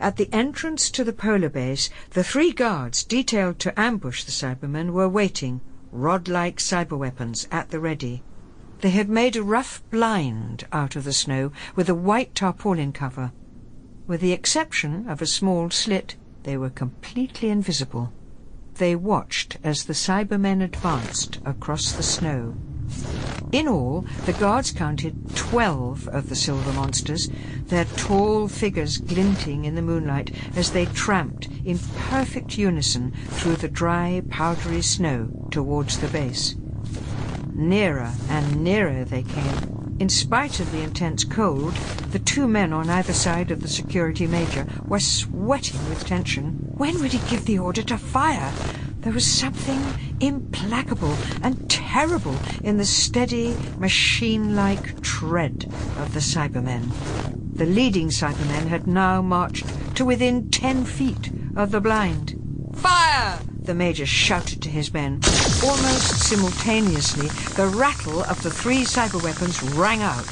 At 0.00 0.16
the 0.16 0.32
entrance 0.32 0.90
to 0.92 1.04
the 1.04 1.12
polar 1.12 1.50
base, 1.50 1.90
the 2.10 2.24
three 2.24 2.52
guards 2.52 3.04
detailed 3.04 3.58
to 3.58 3.78
ambush 3.78 4.24
the 4.24 4.32
Cybermen 4.32 4.92
were 4.92 5.10
waiting, 5.10 5.60
rod-like 5.92 6.56
cyber 6.56 6.96
weapons 6.96 7.46
at 7.52 7.68
the 7.68 7.80
ready. 7.80 8.22
They 8.80 8.90
had 8.90 9.10
made 9.10 9.36
a 9.36 9.42
rough 9.42 9.82
blind 9.90 10.66
out 10.72 10.96
of 10.96 11.04
the 11.04 11.12
snow 11.12 11.52
with 11.76 11.90
a 11.90 11.94
white 11.94 12.34
tarpaulin 12.34 12.92
cover. 12.92 13.30
With 14.06 14.22
the 14.22 14.32
exception 14.32 15.06
of 15.06 15.20
a 15.20 15.26
small 15.26 15.68
slit, 15.68 16.16
they 16.44 16.56
were 16.56 16.70
completely 16.70 17.50
invisible. 17.50 18.10
They 18.76 18.96
watched 18.96 19.58
as 19.62 19.84
the 19.84 19.92
Cybermen 19.92 20.62
advanced 20.62 21.40
across 21.44 21.92
the 21.92 22.02
snow. 22.02 22.54
In 23.52 23.66
all, 23.66 24.04
the 24.26 24.32
guards 24.32 24.70
counted 24.70 25.34
twelve 25.34 26.06
of 26.08 26.28
the 26.28 26.36
silver 26.36 26.72
monsters, 26.72 27.28
their 27.66 27.84
tall 27.84 28.46
figures 28.46 28.98
glinting 28.98 29.64
in 29.64 29.74
the 29.74 29.82
moonlight 29.82 30.30
as 30.54 30.70
they 30.70 30.86
tramped 30.86 31.48
in 31.64 31.80
perfect 31.96 32.56
unison 32.56 33.12
through 33.30 33.56
the 33.56 33.68
dry, 33.68 34.22
powdery 34.30 34.82
snow 34.82 35.48
towards 35.50 35.98
the 35.98 36.06
base. 36.08 36.54
Nearer 37.52 38.12
and 38.28 38.62
nearer 38.62 39.04
they 39.04 39.24
came. 39.24 39.96
In 39.98 40.08
spite 40.08 40.60
of 40.60 40.70
the 40.70 40.82
intense 40.82 41.24
cold, 41.24 41.74
the 42.12 42.20
two 42.20 42.46
men 42.46 42.72
on 42.72 42.88
either 42.88 43.12
side 43.12 43.50
of 43.50 43.62
the 43.62 43.68
security 43.68 44.28
major 44.28 44.64
were 44.86 45.00
sweating 45.00 45.86
with 45.88 46.06
tension. 46.06 46.52
When 46.76 47.00
would 47.00 47.12
he 47.12 47.28
give 47.28 47.46
the 47.46 47.58
order 47.58 47.82
to 47.82 47.98
fire? 47.98 48.52
There 49.00 49.12
was 49.12 49.26
something 49.26 49.82
implacable 50.20 51.18
and 51.42 51.68
terrible 51.68 52.34
in 52.62 52.76
the 52.76 52.84
steady, 52.84 53.56
machine-like 53.78 55.00
tread 55.02 55.66
of 55.98 56.12
the 56.14 56.20
Cybermen. 56.20 57.56
The 57.56 57.66
leading 57.66 58.08
Cybermen 58.08 58.68
had 58.68 58.86
now 58.86 59.20
marched 59.20 59.66
to 59.96 60.04
within 60.04 60.50
ten 60.50 60.84
feet 60.84 61.30
of 61.56 61.70
the 61.70 61.80
blind. 61.80 62.34
Fire! 62.74 63.40
The 63.64 63.74
Major 63.74 64.06
shouted 64.06 64.62
to 64.62 64.70
his 64.70 64.94
men. 64.94 65.20
Almost 65.62 66.28
simultaneously, 66.28 67.28
the 67.56 67.66
rattle 67.66 68.22
of 68.22 68.42
the 68.42 68.50
three 68.50 68.82
cyber 68.82 69.22
weapons 69.22 69.62
rang 69.62 70.02
out. 70.02 70.24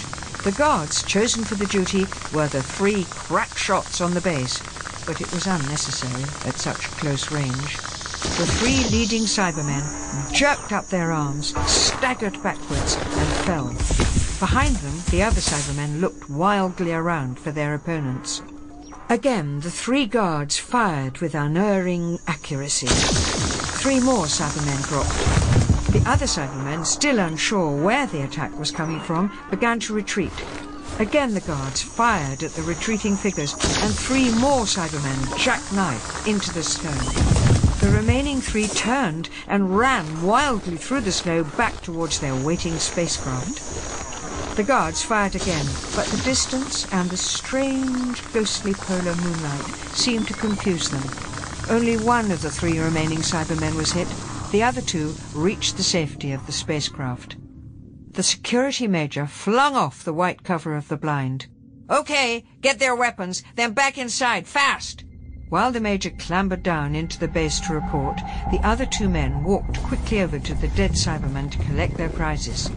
The 0.45 0.53
guards 0.53 1.03
chosen 1.03 1.45
for 1.45 1.57
the 1.57 1.67
duty 1.67 2.07
were 2.33 2.47
the 2.49 2.63
three 2.63 3.05
crack 3.17 3.57
shots 3.59 4.01
on 4.01 4.15
the 4.15 4.21
base. 4.21 4.63
but 5.09 5.23
it 5.23 5.33
was 5.33 5.47
unnecessary 5.47 6.25
at 6.45 6.59
such 6.59 6.83
close 6.99 7.31
range. 7.31 7.98
The 8.21 8.47
three 8.47 8.85
leading 8.91 9.23
Cybermen 9.23 10.33
jerked 10.33 10.73
up 10.73 10.89
their 10.89 11.13
arms, 11.13 11.55
staggered 11.71 12.43
backwards, 12.43 12.97
and 12.97 13.29
fell. 13.47 13.69
Behind 14.39 14.75
them, 14.77 15.03
the 15.11 15.23
other 15.23 15.41
Cybermen 15.41 16.01
looked 16.01 16.29
wildly 16.29 16.93
around 16.93 17.39
for 17.39 17.53
their 17.53 17.75
opponents. 17.75 18.43
Again, 19.09 19.61
the 19.61 19.71
three 19.71 20.07
guards 20.07 20.59
fired 20.59 21.19
with 21.19 21.35
unerring 21.35 22.19
accuracy. 22.27 22.89
Three 22.89 24.01
more 24.01 24.27
Cybermen 24.27 24.87
dropped. 24.89 25.93
The 25.93 26.03
other 26.09 26.27
Cybermen, 26.27 26.85
still 26.85 27.21
unsure 27.21 27.83
where 27.83 28.07
the 28.07 28.23
attack 28.23 28.57
was 28.59 28.71
coming 28.71 29.01
from, 29.01 29.33
began 29.49 29.79
to 29.81 29.95
retreat. 29.95 30.33
Again 30.99 31.35
the 31.35 31.41
guards 31.41 31.81
fired 31.83 32.43
at 32.43 32.51
the 32.55 32.63
retreating 32.63 33.17
figures, 33.17 33.53
and 33.53 33.95
three 33.95 34.33
more 34.41 34.65
Cybermen 34.65 35.39
jackknifed 35.39 36.27
into 36.27 36.53
the 36.53 36.65
snow. 36.65 37.48
The 37.89 37.95
remaining 37.95 38.43
three 38.43 38.67
turned 38.67 39.31
and 39.47 39.75
ran 39.79 40.23
wildly 40.23 40.77
through 40.77 41.01
the 41.01 41.11
snow 41.11 41.43
back 41.43 41.81
towards 41.81 42.21
their 42.21 42.37
waiting 42.37 42.77
spacecraft. 42.79 44.57
The 44.59 44.63
guards 44.63 45.03
fired 45.03 45.35
again, 45.35 45.65
but 45.97 46.05
the 46.05 46.23
distance 46.23 46.87
and 46.93 47.09
the 47.09 47.17
strange, 47.17 48.23
ghostly 48.35 48.75
polar 48.75 49.15
moonlight 49.15 49.65
seemed 49.95 50.29
to 50.29 50.35
confuse 50.35 50.91
them. 50.91 51.03
Only 51.71 51.97
one 51.97 52.31
of 52.31 52.43
the 52.43 52.51
three 52.51 52.79
remaining 52.79 53.21
Cybermen 53.21 53.75
was 53.75 53.93
hit. 53.93 54.09
The 54.53 54.63
other 54.63 54.83
two 54.83 55.15
reached 55.35 55.79
the 55.79 55.83
safety 55.83 56.33
of 56.33 56.45
the 56.45 56.53
spacecraft. 56.53 57.37
The 58.11 58.23
security 58.23 58.87
major 58.87 59.27
flung 59.27 59.75
off 59.75 60.05
the 60.05 60.13
white 60.13 60.45
cover 60.45 60.77
of 60.77 60.89
the 60.89 60.99
blind. 60.99 61.47
Okay, 61.89 62.45
get 62.61 62.81
their 62.81 62.95
weapons, 62.95 63.43
then 63.55 63.73
back 63.73 63.97
inside, 63.97 64.47
fast! 64.47 65.05
While 65.49 65.73
the 65.73 65.81
major 65.81 66.11
clambered 66.11 66.63
down 66.63 66.95
into 66.95 67.19
the 67.19 67.29
base 67.29 67.59
to 67.61 67.73
report, 67.73 68.23
the 68.51 68.63
other 68.63 68.85
two 68.85 69.09
men 69.09 69.45
walked 69.45 69.83
quickly 69.83 70.21
over 70.21 70.39
to 70.39 70.55
the 70.55 70.69
dead 70.69 70.93
Cyberman 70.93 71.51
to 71.51 71.59
collect 71.67 71.97
their 71.97 72.11
prizes. 72.11 72.71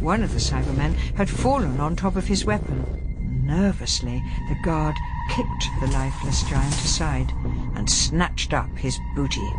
One 0.00 0.22
of 0.22 0.32
the 0.32 0.40
Cybermen 0.40 0.96
had 1.14 1.30
fallen 1.30 1.78
on 1.78 1.94
top 1.94 2.16
of 2.16 2.26
his 2.26 2.44
weapon. 2.44 2.86
Nervously, 3.46 4.24
the 4.48 4.56
guard 4.56 4.98
kicked 5.28 5.70
the 5.78 5.86
lifeless 5.86 6.42
giant 6.48 6.74
aside 6.74 7.32
and 7.76 7.88
snatched 7.88 8.52
up 8.52 8.76
his 8.78 8.98
booty. 9.14 9.52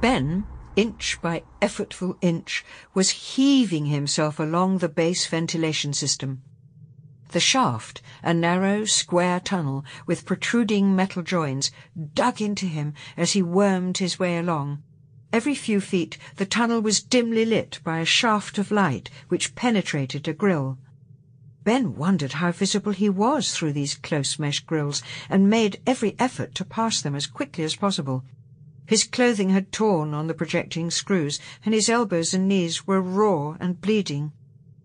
Ben 0.00 0.44
inch 0.76 1.18
by 1.20 1.42
effortful 1.60 2.16
inch, 2.20 2.64
was 2.94 3.10
heaving 3.10 3.86
himself 3.86 4.40
along 4.40 4.78
the 4.78 4.88
base 4.88 5.26
ventilation 5.26 5.92
system. 5.92 6.42
The 7.32 7.40
shaft, 7.40 8.02
a 8.22 8.34
narrow, 8.34 8.84
square 8.84 9.40
tunnel 9.40 9.86
with 10.06 10.26
protruding 10.26 10.94
metal 10.94 11.22
joins, 11.22 11.70
dug 12.12 12.42
into 12.42 12.66
him 12.66 12.92
as 13.16 13.32
he 13.32 13.42
wormed 13.42 13.98
his 13.98 14.18
way 14.18 14.36
along. 14.36 14.82
Every 15.32 15.54
few 15.54 15.80
feet 15.80 16.18
the 16.36 16.44
tunnel 16.44 16.82
was 16.82 17.02
dimly 17.02 17.46
lit 17.46 17.80
by 17.82 18.00
a 18.00 18.04
shaft 18.04 18.58
of 18.58 18.70
light 18.70 19.08
which 19.28 19.54
penetrated 19.54 20.28
a 20.28 20.34
grill. 20.34 20.76
Ben 21.64 21.96
wondered 21.96 22.34
how 22.34 22.52
visible 22.52 22.92
he 22.92 23.08
was 23.08 23.52
through 23.52 23.72
these 23.72 23.94
close 23.94 24.38
mesh 24.38 24.60
grills 24.60 25.02
and 25.30 25.48
made 25.48 25.80
every 25.86 26.14
effort 26.18 26.54
to 26.56 26.66
pass 26.66 27.00
them 27.00 27.14
as 27.14 27.26
quickly 27.26 27.64
as 27.64 27.76
possible. 27.76 28.24
His 28.84 29.04
clothing 29.04 29.48
had 29.48 29.72
torn 29.72 30.12
on 30.12 30.26
the 30.26 30.34
projecting 30.34 30.90
screws, 30.90 31.40
and 31.64 31.72
his 31.72 31.88
elbows 31.88 32.34
and 32.34 32.46
knees 32.46 32.86
were 32.86 33.00
raw 33.00 33.56
and 33.58 33.80
bleeding. 33.80 34.32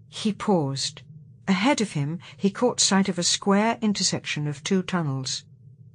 He 0.08 0.32
paused. 0.32 1.02
Ahead 1.48 1.80
of 1.80 1.94
him 1.94 2.20
he 2.36 2.50
caught 2.50 2.80
sight 2.80 3.08
of 3.08 3.18
a 3.18 3.24
square 3.24 3.78
intersection 3.82 4.48
of 4.48 4.64
two 4.64 4.84
tunnels. 4.84 5.46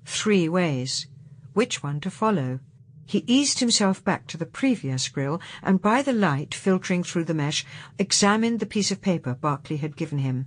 Three 0.06 0.48
ways. 0.48 1.06
Which 1.52 1.82
one 1.82 2.00
to 2.00 2.10
follow? 2.10 2.60
He 3.05 3.24
eased 3.26 3.58
himself 3.58 4.02
back 4.02 4.26
to 4.28 4.39
the 4.39 4.47
previous 4.47 5.08
grill, 5.08 5.40
and 5.62 5.82
by 5.82 6.00
the 6.00 6.14
light 6.14 6.55
filtering 6.55 7.05
through 7.05 7.24
the 7.24 7.34
mesh, 7.34 7.66
examined 7.98 8.60
the 8.60 8.66
piece 8.66 8.90
of 8.90 9.02
paper 9.02 9.34
Barclay 9.34 9.76
had 9.76 9.97
given 9.97 10.18
him. 10.18 10.47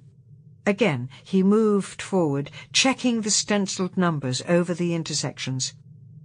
Again 0.65 1.09
he 1.23 1.43
moved 1.43 2.01
forward, 2.01 2.49
checking 2.73 3.21
the 3.21 3.29
stenciled 3.29 3.95
numbers 3.97 4.41
over 4.47 4.73
the 4.73 4.95
intersections. 4.95 5.75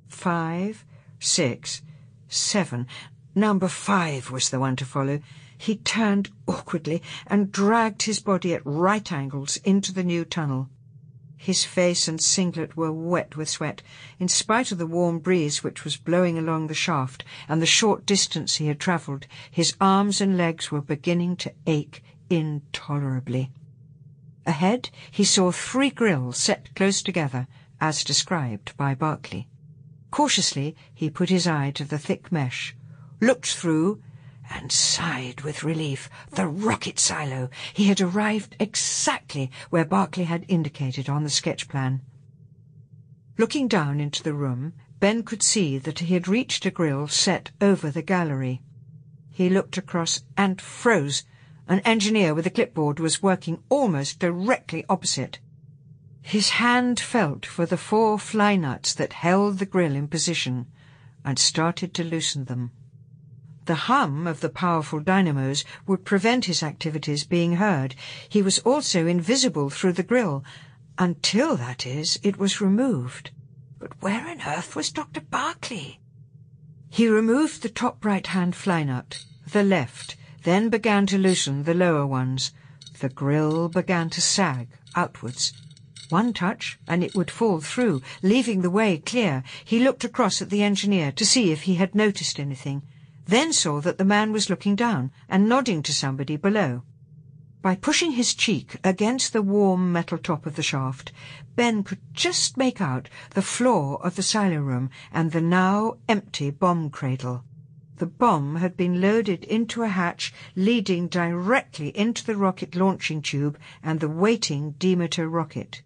Five, 0.09 0.87
six, 1.19 1.83
seven. 2.29 2.87
Number 3.35 3.69
five 3.69 4.31
was 4.31 4.49
the 4.49 4.59
one 4.59 4.77
to 4.77 4.87
follow. 4.87 5.21
He 5.63 5.77
turned 5.77 6.31
awkwardly 6.49 7.03
and 7.27 7.53
dragged 7.53 8.05
his 8.05 8.19
body 8.19 8.55
at 8.55 8.65
right 8.65 9.13
angles 9.13 9.59
into 9.59 9.93
the 9.93 10.03
new 10.03 10.25
tunnel. 10.25 10.71
His 11.37 11.67
face 11.67 12.09
and 12.09 12.19
singlet 12.19 12.79
were 12.79 12.91
wet 12.91 13.37
with 13.37 13.51
sweat, 13.51 13.83
in 14.19 14.29
spite 14.29 14.73
of 14.73 14.79
the 14.79 14.87
warm 14.87 15.19
breeze 15.19 15.63
which 15.63 15.85
was 15.85 15.99
blowing 15.99 16.39
along 16.39 16.69
the 16.69 16.75
shaft 16.75 17.25
and 17.47 17.61
the 17.61 17.67
short 17.67 18.07
distance 18.07 18.57
he 18.57 18.69
had 18.69 18.81
travelled. 18.81 19.27
His 19.51 19.77
arms 19.83 20.23
and 20.23 20.39
legs 20.39 20.71
were 20.71 20.81
beginning 20.81 21.37
to 21.37 21.53
ache 21.67 22.03
intolerably. 22.31 23.53
Ahead 24.47 24.89
he 25.11 25.25
saw 25.25 25.53
three 25.53 25.91
grills 25.91 26.39
set 26.39 26.75
close 26.75 27.03
together, 27.03 27.47
as 27.83 28.03
described 28.03 28.75
by 28.79 28.95
Barclay. 28.95 29.47
Cautiously 30.11 30.75
he 30.95 31.11
put 31.11 31.29
his 31.29 31.47
eye 31.47 31.71
to 31.73 31.85
the 31.85 31.99
thick 31.99 32.33
mesh, 32.33 32.75
looked 33.21 33.53
through, 33.53 34.01
and 34.51 34.73
sighed 34.73 35.43
with 35.43 35.65
relief. 35.65 36.11
The 36.33 36.47
rocket 36.47 36.99
silo! 36.99 37.49
He 37.73 37.85
had 37.85 38.01
arrived 38.01 38.57
exactly 38.59 39.51
where 39.71 39.85
Barclay 39.85 40.25
had 40.25 40.45
indicated 40.49 41.09
on 41.09 41.23
the 41.23 41.31
sketch 41.31 41.69
plan. 41.69 42.03
Looking 43.39 43.69
down 43.69 44.01
into 44.01 44.23
the 44.23 44.35
room, 44.35 44.75
Ben 44.99 45.23
could 45.23 45.43
see 45.43 45.79
that 45.79 46.01
he 46.01 46.13
had 46.13 46.29
reached 46.29 46.67
a 46.67 46.71
grill 46.71 47.09
set 47.09 47.53
over 47.61 47.91
the 47.91 48.03
gallery. 48.03 48.61
He 49.31 49.49
looked 49.49 49.79
across 49.79 50.23
and 50.37 50.61
froze. 50.61 51.25
An 51.67 51.81
engineer 51.81 52.35
with 52.35 52.47
a 52.47 52.51
clipboard 52.51 53.01
was 53.01 53.23
working 53.23 53.63
almost 53.71 54.19
directly 54.19 54.85
opposite. 54.89 55.39
His 56.21 56.51
hand 56.51 57.01
felt 57.01 57.47
for 57.47 57.65
the 57.65 57.79
four 57.79 58.19
fly 58.19 58.57
nuts 58.57 58.93
that 58.95 59.15
held 59.15 59.59
the 59.59 59.67
grill 59.67 59.95
in 59.95 60.09
position 60.09 60.67
and 61.25 61.39
started 61.39 61.95
to 61.95 62.05
loosen 62.05 62.45
them. 62.45 62.73
The 63.67 63.75
hum 63.75 64.27
of 64.27 64.41
the 64.41 64.49
powerful 64.49 65.01
dynamos 65.01 65.65
would 65.87 66.05
prevent 66.05 66.47
his 66.47 66.63
activities 66.63 67.25
being 67.25 67.57
heard. 67.57 67.95
He 68.29 68.41
was 68.41 68.59
also 68.61 69.07
invisible 69.07 69.69
through 69.69 69.93
the 69.93 70.03
grill, 70.03 70.43
until, 70.99 71.57
that 71.57 71.87
is, 71.87 72.19
it 72.23 72.39
was 72.39 72.61
removed. 72.61 73.31
But 73.79 74.01
where 74.03 74.29
on 74.29 74.41
earth 74.43 74.77
was 74.77 74.91
Dr. 74.91 75.21
Barclay? 75.21 75.99
He 76.89 77.09
removed 77.09 77.63
the 77.63 77.69
top 77.69 78.05
right-hand 78.05 78.57
fly 78.57 78.83
nut, 78.83 79.25
the 79.51 79.63
left, 79.63 80.17
then 80.43 80.69
began 80.69 81.07
to 81.07 81.19
loosen 81.19 81.63
the 81.63 81.75
lower 81.75 82.07
ones. 82.07 82.53
The 83.01 83.09
grill 83.09 83.69
began 83.69 84.11
to 84.11 84.21
sag 84.21 84.69
outwards. 84.95 85.53
One 86.09 86.33
touch, 86.33 86.79
and 86.89 87.05
it 87.05 87.15
would 87.15 87.31
fall 87.31 87.61
through, 87.61 88.03
leaving 88.23 88.63
the 88.63 88.71
way 88.71 88.99
clear. 88.99 89.45
He 89.65 89.79
looked 89.79 90.05
across 90.05 90.43
at 90.43 90.51
the 90.51 90.63
engineer 90.63 91.13
to 91.13 91.25
see 91.25 91.53
if 91.53 91.63
he 91.63 91.77
had 91.77 91.95
noticed 91.95 92.41
anything, 92.41 92.83
then 93.31 93.53
saw 93.53 93.81
that 93.81 93.97
the 93.97 94.05
man 94.05 94.33
was 94.33 94.51
looking 94.51 94.77
down 94.77 95.11
and 95.29 95.49
nodding 95.49 95.83
to 95.85 95.93
somebody 95.93 96.37
below. 96.37 96.83
By 97.63 97.75
pushing 97.77 98.13
his 98.13 98.35
cheek 98.35 98.77
against 98.83 99.33
the 99.33 99.43
warm 99.43 99.93
metal 99.93 100.19
top 100.19 100.47
of 100.47 100.57
the 100.57 100.63
shaft, 100.63 101.13
Ben 101.57 101.83
could 101.83 102.01
just 102.13 102.57
make 102.57 102.81
out 102.81 103.09
the 103.31 103.43
floor 103.43 104.05
of 104.05 104.17
the 104.17 104.23
silo 104.23 104.61
room 104.61 104.91
and 105.13 105.31
the 105.31 105.43
now 105.43 105.99
empty 106.09 106.51
bomb 106.51 106.91
cradle. 106.91 107.45
The 107.99 108.07
bomb 108.07 108.57
had 108.57 108.79
been 108.79 109.03
loaded 109.03 109.45
into 109.45 109.83
a 109.83 109.89
hatch 109.89 110.33
leading 110.57 111.07
directly 111.07 111.95
into 111.97 112.25
the 112.25 112.37
rocket 112.37 112.75
launching 112.75 113.21
tube 113.21 113.59
and 113.83 114.01
the 114.01 114.09
waiting 114.09 114.73
Demeter 114.79 115.29
rocket. 115.29 115.83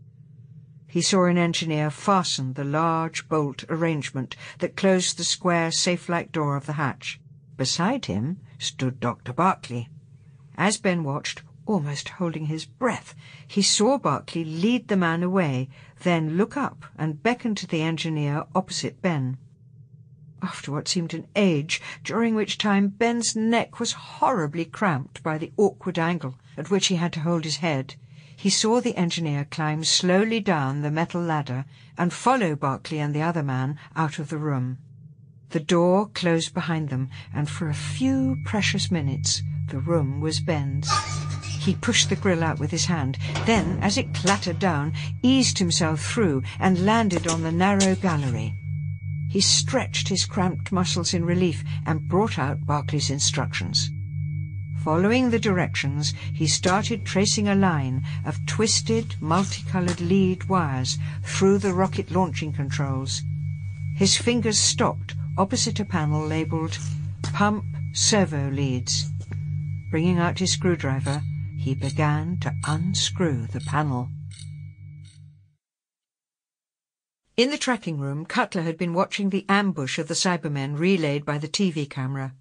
He 0.86 1.02
saw 1.02 1.24
an 1.24 1.38
engineer 1.38 1.90
fasten 1.90 2.52
the 2.52 2.62
large 2.62 3.28
bolt 3.28 3.64
arrangement 3.68 4.36
that 4.60 4.76
closed 4.76 5.18
the 5.18 5.24
square 5.24 5.72
safe-like 5.72 6.30
door 6.30 6.56
of 6.56 6.66
the 6.66 6.74
hatch. 6.74 7.18
Beside 7.56 8.06
him 8.06 8.40
stood 8.58 8.98
Dr. 8.98 9.32
Barclay. 9.32 9.88
As 10.56 10.76
Ben 10.76 11.04
watched, 11.04 11.42
almost 11.66 12.08
holding 12.10 12.46
his 12.46 12.64
breath, 12.64 13.14
he 13.46 13.62
saw 13.62 13.98
Barclay 13.98 14.44
lead 14.44 14.88
the 14.88 14.96
man 14.96 15.22
away, 15.22 15.68
then 16.02 16.36
look 16.36 16.56
up 16.56 16.84
and 16.96 17.22
beckon 17.22 17.54
to 17.54 17.66
the 17.66 17.80
engineer 17.82 18.44
opposite 18.54 19.00
Ben. 19.00 19.38
After 20.42 20.72
what 20.72 20.88
seemed 20.88 21.14
an 21.14 21.26
age, 21.34 21.80
during 22.02 22.34
which 22.34 22.58
time 22.58 22.88
Ben's 22.88 23.34
neck 23.34 23.80
was 23.80 23.92
horribly 23.92 24.64
cramped 24.64 25.22
by 25.22 25.38
the 25.38 25.52
awkward 25.56 25.98
angle 25.98 26.38
at 26.56 26.70
which 26.70 26.88
he 26.88 26.96
had 26.96 27.12
to 27.14 27.20
hold 27.20 27.44
his 27.44 27.58
head, 27.58 27.94
he 28.36 28.50
saw 28.50 28.80
the 28.80 28.96
engineer 28.96 29.46
climb 29.46 29.84
slowly 29.84 30.40
down 30.40 30.82
the 30.82 30.90
metal 30.90 31.22
ladder 31.22 31.64
and 31.96 32.12
follow 32.12 32.54
Barclay 32.54 32.98
and 32.98 33.14
the 33.14 33.22
other 33.22 33.42
man 33.42 33.78
out 33.96 34.18
of 34.18 34.28
the 34.28 34.38
room. 34.38 34.78
The 35.54 35.60
door 35.60 36.08
closed 36.08 36.52
behind 36.52 36.88
them, 36.88 37.10
and 37.32 37.48
for 37.48 37.68
a 37.68 37.74
few 37.74 38.40
precious 38.42 38.90
minutes 38.90 39.44
the 39.68 39.78
room 39.78 40.20
was 40.20 40.40
Ben's. 40.40 40.90
He 41.60 41.76
pushed 41.76 42.08
the 42.08 42.16
grill 42.16 42.42
out 42.42 42.58
with 42.58 42.72
his 42.72 42.86
hand, 42.86 43.18
then, 43.46 43.78
as 43.80 43.96
it 43.96 44.12
clattered 44.14 44.58
down, 44.58 44.92
eased 45.22 45.60
himself 45.60 46.04
through 46.04 46.42
and 46.58 46.84
landed 46.84 47.28
on 47.28 47.44
the 47.44 47.52
narrow 47.52 47.94
gallery. 47.94 48.56
He 49.28 49.40
stretched 49.40 50.08
his 50.08 50.26
cramped 50.26 50.72
muscles 50.72 51.14
in 51.14 51.24
relief 51.24 51.62
and 51.86 52.08
brought 52.08 52.36
out 52.36 52.66
Barclay's 52.66 53.08
instructions. 53.08 53.92
Following 54.82 55.30
the 55.30 55.38
directions, 55.38 56.14
he 56.32 56.48
started 56.48 57.04
tracing 57.04 57.46
a 57.46 57.54
line 57.54 58.02
of 58.24 58.44
twisted, 58.46 59.14
multicolored 59.20 60.00
lead 60.00 60.48
wires 60.48 60.98
through 61.22 61.58
the 61.58 61.72
rocket 61.72 62.10
launching 62.10 62.52
controls. 62.52 63.22
His 63.94 64.16
fingers 64.16 64.58
stopped 64.58 65.14
opposite 65.36 65.80
a 65.80 65.84
panel 65.84 66.24
labelled 66.24 66.78
Pump 67.32 67.64
Servo 67.92 68.50
Leads. 68.50 69.06
Bringing 69.90 70.18
out 70.18 70.38
his 70.38 70.52
screwdriver, 70.52 71.22
he 71.58 71.74
began 71.74 72.38
to 72.40 72.54
unscrew 72.68 73.48
the 73.48 73.60
panel. 73.60 74.08
In 77.36 77.50
the 77.50 77.58
tracking 77.58 77.98
room, 77.98 78.24
Cutler 78.24 78.62
had 78.62 78.78
been 78.78 78.94
watching 78.94 79.30
the 79.30 79.44
ambush 79.48 79.98
of 79.98 80.06
the 80.06 80.14
Cybermen 80.14 80.78
relayed 80.78 81.24
by 81.24 81.38
the 81.38 81.48
TV 81.48 81.90
camera. 81.90 82.34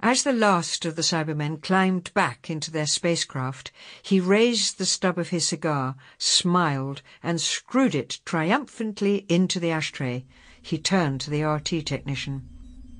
As 0.00 0.22
the 0.22 0.32
last 0.32 0.86
of 0.86 0.96
the 0.96 1.02
Cybermen 1.02 1.62
climbed 1.62 2.12
back 2.14 2.48
into 2.48 2.70
their 2.70 2.86
spacecraft, 2.86 3.70
he 4.02 4.18
raised 4.18 4.78
the 4.78 4.86
stub 4.86 5.18
of 5.18 5.28
his 5.28 5.46
cigar, 5.46 5.96
smiled, 6.16 7.02
and 7.22 7.38
screwed 7.38 7.94
it 7.94 8.20
triumphantly 8.24 9.26
into 9.28 9.60
the 9.60 9.70
ashtray. 9.70 10.24
He 10.64 10.78
turned 10.78 11.20
to 11.20 11.30
the 11.30 11.44
RT 11.44 11.84
technician. 11.84 12.48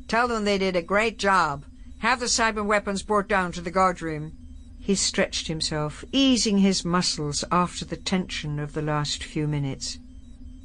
Tell 0.06 0.28
them 0.28 0.44
they 0.44 0.58
did 0.58 0.76
a 0.76 0.82
great 0.82 1.18
job. 1.18 1.64
Have 2.00 2.20
the 2.20 2.26
cyber 2.26 2.62
weapons 2.62 3.02
brought 3.02 3.26
down 3.26 3.52
to 3.52 3.62
the 3.62 3.70
guardroom. 3.70 4.32
He 4.78 4.94
stretched 4.94 5.48
himself, 5.48 6.04
easing 6.12 6.58
his 6.58 6.84
muscles 6.84 7.42
after 7.50 7.86
the 7.86 7.96
tension 7.96 8.58
of 8.58 8.74
the 8.74 8.82
last 8.82 9.24
few 9.24 9.48
minutes. 9.48 9.98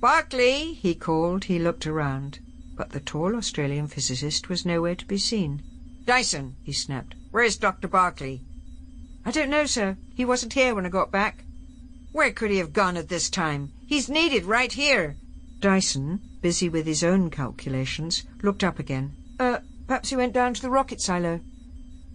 Barclay, 0.02 0.74
he 0.74 0.94
called. 0.94 1.46
He 1.46 1.58
looked 1.58 1.88
around, 1.88 2.40
but 2.76 2.90
the 2.90 3.00
tall 3.00 3.34
Australian 3.38 3.88
physicist 3.88 4.50
was 4.50 4.66
nowhere 4.66 4.96
to 4.96 5.06
be 5.06 5.18
seen. 5.18 5.64
Dyson, 6.04 6.58
he 6.64 6.74
snapped. 6.74 7.16
Where's 7.32 7.56
Dr. 7.56 7.88
Barclay? 7.88 8.42
I 9.26 9.32
don't 9.32 9.50
know, 9.50 9.66
sir. 9.66 9.96
He 10.16 10.26
wasn't 10.26 10.52
here 10.52 10.76
when 10.76 10.86
I 10.86 10.90
got 10.90 11.12
back. 11.12 11.46
Where 12.12 12.32
could 12.32 12.52
he 12.52 12.58
have 12.58 12.74
gone 12.74 12.98
at 12.98 13.08
this 13.08 13.30
time? 13.30 13.72
He's 13.88 14.10
needed 14.10 14.44
right 14.44 14.74
here. 14.74 15.16
Dyson, 15.60 16.20
busy 16.42 16.70
with 16.70 16.86
his 16.86 17.04
own 17.04 17.30
calculations, 17.30 18.24
looked 18.42 18.64
up 18.64 18.80
again. 18.80 19.16
Uh, 19.40 19.60
perhaps 19.88 20.10
he 20.10 20.16
went 20.16 20.34
down 20.34 20.54
to 20.54 20.62
the 20.62 20.70
rocket 20.70 21.02
silo. 21.02 21.42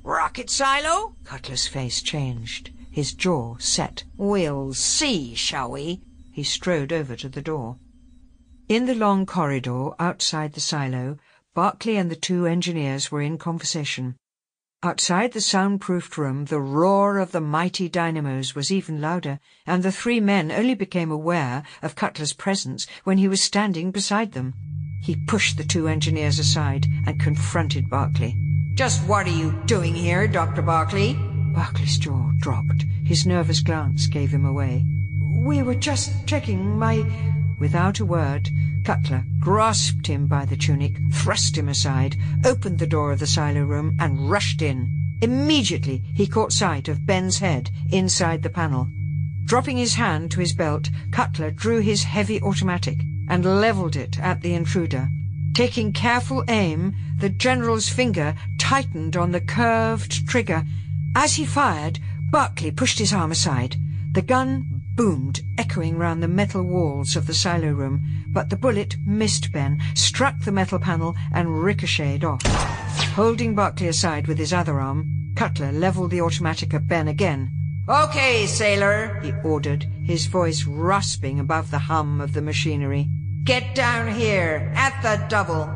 Rocket 0.03 0.51
silo? 0.51 1.17
Cutler's 1.25 1.67
face 1.67 2.03
changed. 2.03 2.71
His 2.91 3.13
jaw 3.13 3.57
set. 3.59 4.05
We'll 4.17 4.75
see, 4.75 5.35
shall 5.35 5.71
we? 5.71 6.03
He 6.33 6.43
strode 6.43 6.93
over 6.93 7.17
to 7.17 7.29
the 7.29 7.43
door. 7.43 7.79
In 8.69 8.87
the 8.87 8.95
long 8.95 9.27
corridor 9.27 9.91
outside 9.99 10.53
the 10.53 10.61
silo, 10.61 11.19
Barclay 11.55 11.97
and 11.97 12.11
the 12.11 12.17
two 12.17 12.47
engineers 12.47 13.13
were 13.13 13.23
in 13.23 13.39
conversation. 13.39 14.17
Outside 14.85 15.33
the 15.33 15.41
soundproofed 15.41 16.19
room, 16.19 16.45
the 16.45 16.61
roar 16.61 17.17
of 17.17 17.33
the 17.33 17.41
mighty 17.41 17.89
dynamos 17.89 18.55
was 18.55 18.71
even 18.71 19.01
louder, 19.01 19.41
and 19.67 19.83
the 19.83 19.91
three 19.91 20.21
men 20.21 20.53
only 20.53 20.75
became 20.75 21.11
aware 21.11 21.63
of 21.81 21.97
Cutler's 21.97 22.35
presence 22.35 22.87
when 23.03 23.17
he 23.17 23.27
was 23.27 23.41
standing 23.41 23.91
beside 23.91 24.33
them. 24.33 24.53
He 25.01 25.17
pushed 25.17 25.57
the 25.57 25.65
two 25.65 25.89
engineers 25.89 26.39
aside 26.39 26.87
and 27.07 27.19
confronted 27.19 27.89
Barclay. 27.89 28.37
Just 28.75 29.03
what 29.09 29.27
are 29.27 29.31
you 29.31 29.53
doing 29.65 29.95
here, 29.95 30.29
Dr. 30.29 30.61
Barclay? 30.61 31.15
Barclay's 31.15 31.97
jaw 31.97 32.33
dropped. 32.37 32.85
His 33.07 33.27
nervous 33.27 33.63
glance 33.63 34.07
gave 34.07 34.29
him 34.29 34.45
away. 34.45 34.85
We 35.19 35.63
were 35.63 35.77
just 35.77 36.27
checking 36.27 36.79
my... 36.79 37.07
Without 37.59 38.01
a 38.01 38.05
word, 38.05 38.51
Cutler 38.85 39.25
grasped 39.39 40.07
him 40.07 40.27
by 40.27 40.45
the 40.45 40.57
tunic, 40.57 40.97
thrust 41.13 41.57
him 41.57 41.69
aside, 41.69 42.17
opened 42.45 42.79
the 42.79 42.87
door 42.87 43.13
of 43.13 43.21
the 43.21 43.27
silo 43.27 43.63
room, 43.63 43.97
and 43.99 44.29
rushed 44.29 44.61
in. 44.61 45.17
Immediately 45.23 46.03
he 46.15 46.27
caught 46.27 46.53
sight 46.53 46.89
of 46.89 47.07
Ben's 47.07 47.39
head 47.39 47.71
inside 47.91 48.43
the 48.43 48.51
panel. 48.51 48.91
Dropping 49.45 49.77
his 49.77 49.95
hand 49.95 50.31
to 50.33 50.41
his 50.41 50.53
belt, 50.53 50.91
Cutler 51.11 51.51
drew 51.51 51.81
his 51.81 52.03
heavy 52.03 52.41
automatic 52.43 53.05
and 53.29 53.45
levelled 53.45 53.97
it 53.97 54.19
at 54.19 54.41
the 54.41 54.55
intruder. 54.55 55.09
Taking 55.55 55.93
careful 55.93 56.45
aim, 56.49 56.95
the 57.17 57.29
general's 57.29 57.89
finger 57.89 58.35
tightened 58.59 59.17
on 59.17 59.31
the 59.31 59.41
curved 59.41 60.27
trigger. 60.27 60.65
As 61.15 61.35
he 61.35 61.47
fired, 61.47 62.01
Barclay 62.31 62.73
pushed 62.73 62.99
his 62.99 63.13
arm 63.13 63.31
aside. 63.31 63.77
The 64.13 64.23
gun 64.23 64.74
boomed, 64.95 65.41
echoing 65.59 65.97
round 65.97 66.23
the 66.23 66.29
metal 66.29 66.63
walls 66.63 67.17
of 67.17 67.27
the 67.27 67.35
silo 67.35 67.71
room, 67.73 68.25
but 68.29 68.51
the 68.51 68.57
bullet 68.57 68.97
missed 69.05 69.53
Ben, 69.53 69.81
struck 69.95 70.41
the 70.41 70.53
metal 70.53 70.79
panel, 70.79 71.17
and 71.33 71.63
ricocheted 71.63 72.25
off. 72.25 72.43
Holding 73.15 73.55
Barclay 73.55 73.89
aside 73.89 74.27
with 74.27 74.39
his 74.39 74.53
other 74.53 74.81
arm, 74.81 75.33
Cutler 75.35 75.73
levelled 75.73 76.11
the 76.11 76.21
automatic 76.21 76.73
at 76.75 76.87
Ben 76.87 77.09
again. 77.09 77.51
Okay, 77.89 78.47
sailor, 78.47 79.21
he 79.23 79.33
ordered, 79.45 79.85
his 80.03 80.27
voice 80.27 80.65
rasping 80.65 81.39
above 81.39 81.71
the 81.71 81.79
hum 81.79 82.21
of 82.21 82.33
the 82.33 82.43
machinery. 82.43 83.09
Get 83.43 83.75
down 83.75 84.15
here, 84.15 84.73
at 84.75 85.03
the 85.03 85.27
double. 85.29 85.71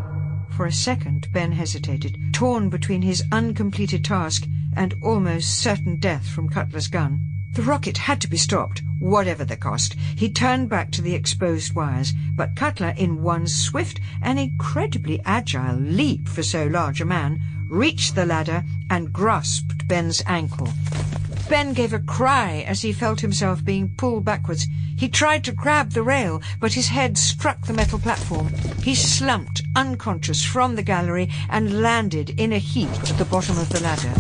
For 0.49 0.65
a 0.65 0.73
second, 0.73 1.29
Ben 1.33 1.53
hesitated, 1.53 2.19
torn 2.33 2.71
between 2.71 3.03
his 3.03 3.25
uncompleted 3.31 4.05
task 4.05 4.47
and 4.75 4.95
almost 5.03 5.61
certain 5.61 5.97
death 5.97 6.27
from 6.27 6.49
Cutler's 6.49 6.89
gun. 6.89 7.29
The 7.53 7.63
rocket 7.63 7.99
had 7.99 8.21
to 8.21 8.29
be 8.29 8.37
stopped, 8.37 8.83
whatever 8.99 9.45
the 9.45 9.57
cost. 9.57 9.95
He 10.17 10.31
turned 10.31 10.69
back 10.69 10.91
to 10.93 11.03
the 11.03 11.15
exposed 11.15 11.75
wires, 11.75 12.13
but 12.35 12.55
Cutler, 12.55 12.95
in 12.97 13.23
one 13.23 13.47
swift 13.47 14.01
and 14.23 14.39
incredibly 14.39 15.21
agile 15.25 15.77
leap 15.77 16.29
for 16.29 16.43
so 16.43 16.67
large 16.67 17.01
a 17.01 17.05
man, 17.05 17.41
reached 17.69 18.15
the 18.15 18.27
ladder 18.27 18.65
and 18.89 19.13
grasped 19.13 19.89
Ben's 19.89 20.23
ankle. 20.27 20.69
Ben 21.49 21.73
gave 21.73 21.93
a 21.93 21.99
cry 21.99 22.65
as 22.67 22.83
he 22.83 22.93
felt 22.93 23.21
himself 23.21 23.65
being 23.65 23.89
pulled 23.89 24.25
backwards. 24.25 24.67
He 24.97 25.09
tried 25.09 25.45
to 25.45 25.53
grab 25.53 25.93
the 25.93 26.03
rail, 26.03 26.43
but 26.61 26.75
his 26.75 26.89
head 26.89 27.17
struck 27.17 27.67
the 27.67 27.73
metal 27.73 27.99
platform. 27.99 28.53
He 28.83 28.95
slumped, 28.95 29.63
unconscious, 29.75 30.45
from 30.45 30.77
the 30.77 30.83
gallery 30.83 31.31
and 31.49 31.81
landed 31.81 32.39
in 32.39 32.53
a 32.53 32.59
heap 32.59 32.91
at 32.91 33.17
the 33.17 33.25
bottom 33.25 33.59
of 33.59 33.71
the 33.71 33.81
ladder. 33.81 34.13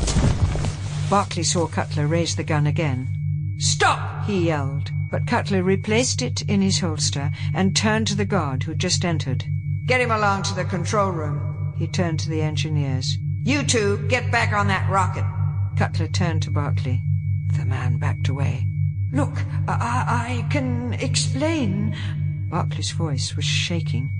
Barclay 1.10 1.42
saw 1.42 1.66
Cutler 1.66 2.06
raise 2.06 2.34
the 2.36 2.44
gun 2.44 2.66
again. 2.66 3.17
Stop! 3.58 4.24
he 4.26 4.46
yelled, 4.46 4.92
but 5.10 5.26
Cutler 5.26 5.64
replaced 5.64 6.22
it 6.22 6.42
in 6.42 6.62
his 6.62 6.78
holster 6.78 7.32
and 7.52 7.74
turned 7.74 8.06
to 8.06 8.14
the 8.14 8.24
guard 8.24 8.62
who 8.62 8.74
just 8.74 9.04
entered. 9.04 9.46
Get 9.84 10.00
him 10.00 10.12
along 10.12 10.44
to 10.44 10.54
the 10.54 10.64
control 10.64 11.10
room. 11.10 11.74
He 11.76 11.88
turned 11.88 12.20
to 12.20 12.28
the 12.28 12.40
engineers. 12.40 13.18
You 13.42 13.64
two, 13.64 14.06
get 14.08 14.30
back 14.30 14.52
on 14.52 14.68
that 14.68 14.88
rocket. 14.88 15.24
Cutler 15.76 16.08
turned 16.08 16.42
to 16.42 16.50
Barclay. 16.50 17.02
The 17.56 17.64
man 17.64 17.98
backed 17.98 18.28
away. 18.28 18.66
Look, 19.12 19.42
I, 19.66 20.42
I 20.44 20.46
can 20.50 20.92
explain. 20.94 21.96
Barclay's 22.50 22.92
voice 22.92 23.34
was 23.34 23.44
shaking. 23.44 24.10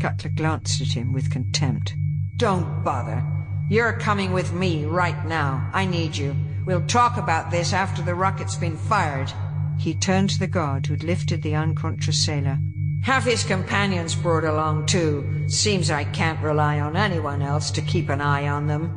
Cutler 0.00 0.30
glanced 0.30 0.80
at 0.80 0.88
him 0.96 1.12
with 1.12 1.30
contempt. 1.30 1.94
Don't 2.36 2.82
bother. 2.82 3.22
You're 3.68 3.92
coming 3.92 4.32
with 4.32 4.52
me 4.52 4.84
right 4.86 5.24
now. 5.26 5.70
I 5.72 5.84
need 5.84 6.16
you. 6.16 6.34
We'll 6.64 6.86
talk 6.86 7.16
about 7.16 7.50
this 7.50 7.72
after 7.72 8.02
the 8.02 8.14
rocket's 8.14 8.54
been 8.54 8.76
fired. 8.76 9.32
He 9.78 9.94
turned 9.94 10.30
to 10.30 10.38
the 10.38 10.46
guard 10.46 10.86
who'd 10.86 11.02
lifted 11.02 11.42
the 11.42 11.56
unconscious 11.56 12.24
sailor. 12.24 12.58
Have 13.02 13.24
his 13.24 13.42
companions 13.42 14.14
brought 14.14 14.44
along 14.44 14.86
too. 14.86 15.48
Seems 15.48 15.90
I 15.90 16.04
can't 16.04 16.40
rely 16.40 16.78
on 16.78 16.96
anyone 16.96 17.42
else 17.42 17.72
to 17.72 17.82
keep 17.82 18.08
an 18.08 18.20
eye 18.20 18.46
on 18.46 18.68
them. 18.68 18.96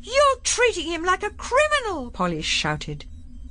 You're 0.00 0.40
treating 0.44 0.86
him 0.86 1.04
like 1.04 1.24
a 1.24 1.30
criminal, 1.30 2.12
Polly 2.12 2.42
shouted. 2.42 3.06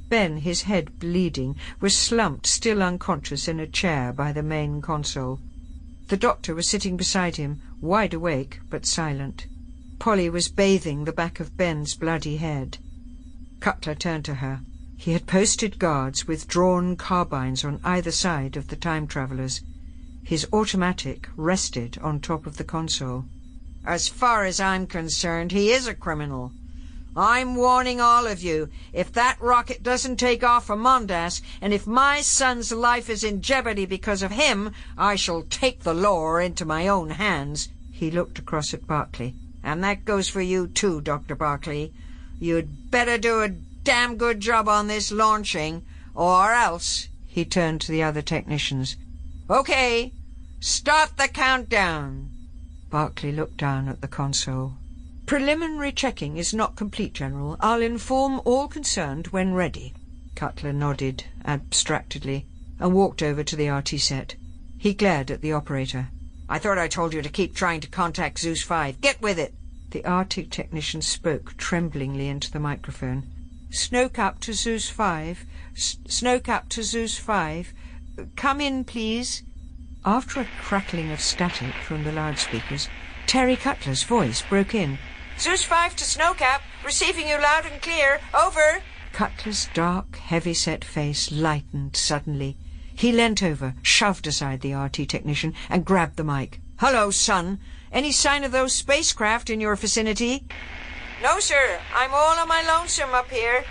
Ben, 0.07 0.37
his 0.37 0.63
head 0.63 0.99
bleeding, 0.99 1.57
was 1.81 1.97
slumped, 1.97 2.47
still 2.47 2.81
unconscious, 2.81 3.49
in 3.49 3.59
a 3.59 3.67
chair 3.67 4.13
by 4.13 4.31
the 4.31 4.41
main 4.41 4.81
console. 4.81 5.41
The 6.07 6.17
doctor 6.17 6.55
was 6.55 6.67
sitting 6.67 6.95
beside 6.95 7.35
him, 7.35 7.61
wide 7.81 8.13
awake 8.13 8.61
but 8.69 8.85
silent. 8.85 9.47
Polly 9.99 10.29
was 10.29 10.47
bathing 10.47 11.03
the 11.03 11.11
back 11.11 11.41
of 11.41 11.57
Ben's 11.57 11.93
bloody 11.93 12.37
head. 12.37 12.77
Cutler 13.59 13.95
turned 13.95 14.23
to 14.25 14.35
her. 14.35 14.61
He 14.95 15.11
had 15.11 15.27
posted 15.27 15.77
guards 15.77 16.25
with 16.25 16.47
drawn 16.47 16.95
carbines 16.95 17.65
on 17.65 17.81
either 17.83 18.11
side 18.11 18.55
of 18.55 18.69
the 18.69 18.77
time 18.77 19.07
travellers. 19.07 19.59
His 20.23 20.47
automatic 20.53 21.27
rested 21.35 21.97
on 22.01 22.21
top 22.21 22.47
of 22.47 22.55
the 22.55 22.63
console. 22.63 23.25
As 23.85 24.07
far 24.07 24.45
as 24.45 24.61
I'm 24.61 24.87
concerned, 24.87 25.51
he 25.51 25.69
is 25.69 25.85
a 25.85 25.93
criminal. 25.93 26.53
I'm 27.13 27.55
warning 27.55 27.99
all 27.99 28.25
of 28.25 28.41
you, 28.41 28.69
if 28.93 29.11
that 29.11 29.41
rocket 29.41 29.83
doesn't 29.83 30.15
take 30.15 30.45
off 30.45 30.67
from 30.67 30.81
Mondas, 30.81 31.41
and 31.59 31.73
if 31.73 31.85
my 31.85 32.21
son's 32.21 32.71
life 32.71 33.09
is 33.09 33.25
in 33.25 33.41
jeopardy 33.41 33.85
because 33.85 34.23
of 34.23 34.31
him, 34.31 34.71
I 34.97 35.17
shall 35.17 35.41
take 35.41 35.81
the 35.81 35.93
law 35.93 36.37
into 36.37 36.63
my 36.63 36.87
own 36.87 37.09
hands. 37.09 37.67
He 37.91 38.09
looked 38.09 38.39
across 38.39 38.73
at 38.73 38.87
Barclay 38.87 39.35
And 39.69 39.83
that 39.83 40.03
goes 40.03 40.27
for 40.27 40.41
you 40.41 40.65
too, 40.65 40.99
Dr. 40.99 41.35
Barclay. 41.35 41.91
You'd 42.39 42.89
better 42.89 43.19
do 43.19 43.43
a 43.43 43.49
damn 43.49 44.17
good 44.17 44.39
job 44.39 44.67
on 44.67 44.87
this 44.87 45.11
launching, 45.11 45.85
or 46.15 46.53
else, 46.53 47.07
he 47.27 47.45
turned 47.45 47.79
to 47.81 47.91
the 47.91 48.01
other 48.01 48.23
technicians. 48.23 48.97
Okay, 49.47 50.11
start 50.59 51.17
the 51.17 51.27
countdown. 51.27 52.31
Barclay 52.89 53.31
looked 53.31 53.57
down 53.57 53.87
at 53.87 54.01
the 54.01 54.07
console. 54.07 54.73
Preliminary 55.27 55.91
checking 55.91 56.37
is 56.37 56.51
not 56.51 56.75
complete, 56.75 57.13
General. 57.13 57.55
I'll 57.59 57.83
inform 57.83 58.41
all 58.45 58.67
concerned 58.67 59.27
when 59.27 59.53
ready. 59.53 59.93
Cutler 60.33 60.73
nodded 60.73 61.25
abstractedly 61.45 62.47
and 62.79 62.95
walked 62.95 63.21
over 63.21 63.43
to 63.43 63.55
the 63.55 63.69
RT 63.69 63.99
set. 63.99 64.33
He 64.79 64.95
glared 64.95 65.29
at 65.29 65.41
the 65.41 65.53
operator. 65.53 66.07
I 66.49 66.57
thought 66.57 66.79
I 66.79 66.87
told 66.87 67.13
you 67.13 67.21
to 67.21 67.29
keep 67.29 67.53
trying 67.53 67.81
to 67.81 67.87
contact 67.87 68.39
Zeus 68.39 68.63
5. 68.63 69.01
Get 69.01 69.21
with 69.21 69.37
it! 69.37 69.53
The 69.91 70.03
RT 70.07 70.51
technician 70.51 71.01
spoke 71.01 71.57
tremblingly 71.57 72.27
into 72.27 72.51
the 72.51 72.59
microphone. 72.59 73.23
Snowcap 73.71 74.39
to 74.41 74.53
Zeus 74.53 74.89
5. 74.89 75.45
S 75.75 75.97
Snowcap 76.07 76.69
to 76.69 76.83
Zeus 76.83 77.17
5. 77.17 77.73
Come 78.35 78.61
in, 78.61 78.83
please. 78.83 79.43
After 80.05 80.41
a 80.41 80.47
crackling 80.61 81.11
of 81.11 81.19
static 81.19 81.73
from 81.73 82.03
the 82.03 82.11
loudspeakers, 82.11 82.87
Terry 83.25 83.55
Cutler's 83.55 84.03
voice 84.03 84.41
broke 84.41 84.75
in. 84.75 84.97
Zeus 85.39 85.63
5 85.63 85.95
to 85.95 86.03
Snowcap, 86.03 86.61
receiving 86.85 87.27
you 87.27 87.39
loud 87.41 87.65
and 87.65 87.81
clear. 87.81 88.19
Over. 88.33 88.81
Cutler's 89.11 89.67
dark, 89.73 90.17
heavy-set 90.17 90.85
face 90.85 91.31
lightened 91.31 91.95
suddenly. 91.95 92.57
He 92.95 93.11
leant 93.11 93.41
over, 93.41 93.75
shoved 93.81 94.27
aside 94.27 94.61
the 94.61 94.73
RT 94.73 95.07
technician, 95.09 95.53
and 95.69 95.85
grabbed 95.85 96.17
the 96.17 96.23
mic. 96.23 96.59
Hello, 96.79 97.11
son. 97.11 97.59
Any 97.91 98.11
sign 98.11 98.43
of 98.43 98.51
those 98.51 98.73
spacecraft 98.73 99.49
in 99.49 99.59
your 99.59 99.75
vicinity? 99.75 100.47
No, 101.21 101.39
sir. 101.39 101.79
I'm 101.93 102.13
all 102.13 102.37
on 102.37 102.47
my 102.47 102.63
lonesome 102.65 103.13
up 103.13 103.29
here. 103.29 103.65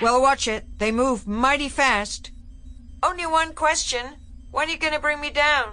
Well, 0.00 0.20
watch 0.20 0.46
it. 0.46 0.78
They 0.78 0.92
move 0.92 1.26
mighty 1.26 1.68
fast. 1.68 2.30
Only 3.02 3.26
one 3.26 3.54
question. 3.54 4.14
When 4.50 4.68
are 4.68 4.72
you 4.72 4.78
going 4.78 4.92
to 4.92 5.00
bring 5.00 5.20
me 5.20 5.30
down? 5.30 5.72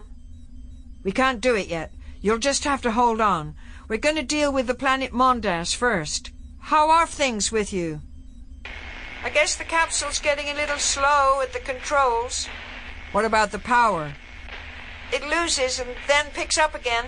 We 1.03 1.11
can't 1.11 1.41
do 1.41 1.55
it 1.55 1.67
yet. 1.67 1.91
You'll 2.21 2.37
just 2.37 2.63
have 2.63 2.81
to 2.83 2.91
hold 2.91 3.19
on. 3.19 3.55
We're 3.89 3.97
going 3.97 4.15
to 4.15 4.23
deal 4.23 4.51
with 4.51 4.67
the 4.67 4.73
planet 4.73 5.11
Mondas 5.11 5.75
first. 5.75 6.31
How 6.59 6.89
are 6.89 7.05
things 7.05 7.51
with 7.51 7.73
you? 7.73 8.01
I 9.23 9.29
guess 9.29 9.55
the 9.55 9.65
capsule's 9.65 10.19
getting 10.19 10.47
a 10.47 10.53
little 10.53 10.77
slow 10.77 11.41
at 11.41 11.53
the 11.53 11.59
controls. 11.59 12.47
What 13.11 13.25
about 13.25 13.51
the 13.51 13.59
power? 13.59 14.13
It 15.11 15.27
loses 15.27 15.79
and 15.79 15.89
then 16.07 16.27
picks 16.33 16.57
up 16.57 16.73
again. 16.73 17.05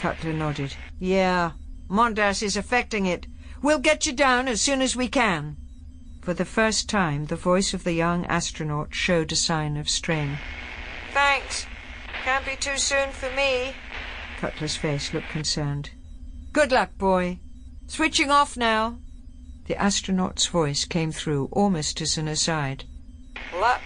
Cutler 0.00 0.32
nodded. 0.32 0.74
Yeah, 0.98 1.52
Mondas 1.90 2.42
is 2.42 2.56
affecting 2.56 3.04
it. 3.04 3.26
We'll 3.60 3.78
get 3.78 4.06
you 4.06 4.14
down 4.14 4.48
as 4.48 4.62
soon 4.62 4.80
as 4.80 4.96
we 4.96 5.08
can. 5.08 5.58
For 6.22 6.32
the 6.32 6.46
first 6.46 6.88
time, 6.88 7.26
the 7.26 7.36
voice 7.36 7.74
of 7.74 7.84
the 7.84 7.92
young 7.92 8.24
astronaut 8.24 8.94
showed 8.94 9.30
a 9.30 9.36
sign 9.36 9.76
of 9.76 9.90
strain. 9.90 10.38
Thanks. 11.12 11.66
Can't 12.24 12.46
be 12.46 12.56
too 12.56 12.78
soon 12.78 13.10
for 13.10 13.30
me. 13.36 13.74
Cutler's 14.38 14.74
face 14.74 15.12
looked 15.12 15.28
concerned. 15.28 15.90
Good 16.54 16.72
luck, 16.72 16.96
boy. 16.96 17.38
Switching 17.86 18.30
off 18.30 18.56
now. 18.56 18.98
The 19.66 19.76
astronaut's 19.76 20.46
voice 20.46 20.86
came 20.86 21.12
through 21.12 21.50
almost 21.52 22.00
as 22.00 22.16
an 22.16 22.26
aside. 22.26 22.84
Luck. 23.54 23.82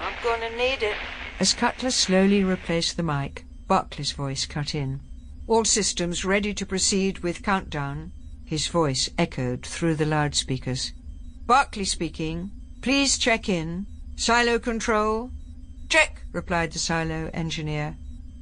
I'm 0.00 0.14
going 0.22 0.40
to 0.40 0.56
need 0.56 0.82
it. 0.82 0.96
As 1.38 1.52
Cutler 1.52 1.90
slowly 1.90 2.42
replaced 2.42 2.96
the 2.96 3.02
mic, 3.02 3.44
Barclay's 3.68 4.12
voice 4.12 4.46
cut 4.46 4.74
in. 4.74 5.00
All 5.48 5.64
systems 5.64 6.24
ready 6.24 6.54
to 6.54 6.64
proceed 6.64 7.18
with 7.18 7.42
countdown. 7.42 8.12
His 8.44 8.68
voice 8.68 9.10
echoed 9.18 9.66
through 9.66 9.96
the 9.96 10.06
loudspeakers. 10.06 10.92
Barclay 11.46 11.84
speaking. 11.84 12.52
Please 12.80 13.18
check 13.18 13.48
in. 13.48 13.86
Silo 14.14 14.58
control. 14.60 15.32
Check, 15.88 16.22
replied 16.32 16.72
the 16.72 16.78
silo 16.78 17.28
engineer. 17.34 17.96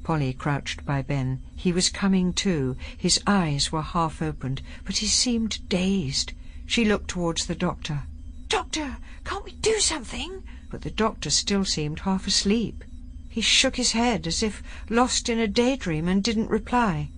Polly 0.04 0.34
crouched 0.34 0.84
by 0.84 1.00
Ben. 1.00 1.40
He 1.56 1.72
was 1.72 1.88
coming 1.88 2.34
to. 2.34 2.76
His 2.96 3.20
eyes 3.26 3.72
were 3.72 3.82
half 3.82 4.20
opened, 4.20 4.60
but 4.84 4.98
he 4.98 5.06
seemed 5.06 5.68
dazed. 5.68 6.34
She 6.66 6.84
looked 6.84 7.08
towards 7.08 7.46
the 7.46 7.54
doctor. 7.54 8.02
Doctor, 8.48 8.98
can't 9.24 9.44
we 9.44 9.52
do 9.52 9.80
something? 9.80 10.42
But 10.70 10.82
the 10.82 10.90
doctor 10.90 11.30
still 11.30 11.64
seemed 11.64 12.00
half 12.00 12.26
asleep. 12.26 12.84
He 13.30 13.40
shook 13.40 13.76
his 13.76 13.92
head 13.92 14.26
as 14.26 14.42
if 14.42 14.60
lost 14.90 15.28
in 15.28 15.38
a 15.38 15.46
daydream 15.46 16.08
and 16.08 16.22
didn't 16.22 16.50
reply. 16.50 17.10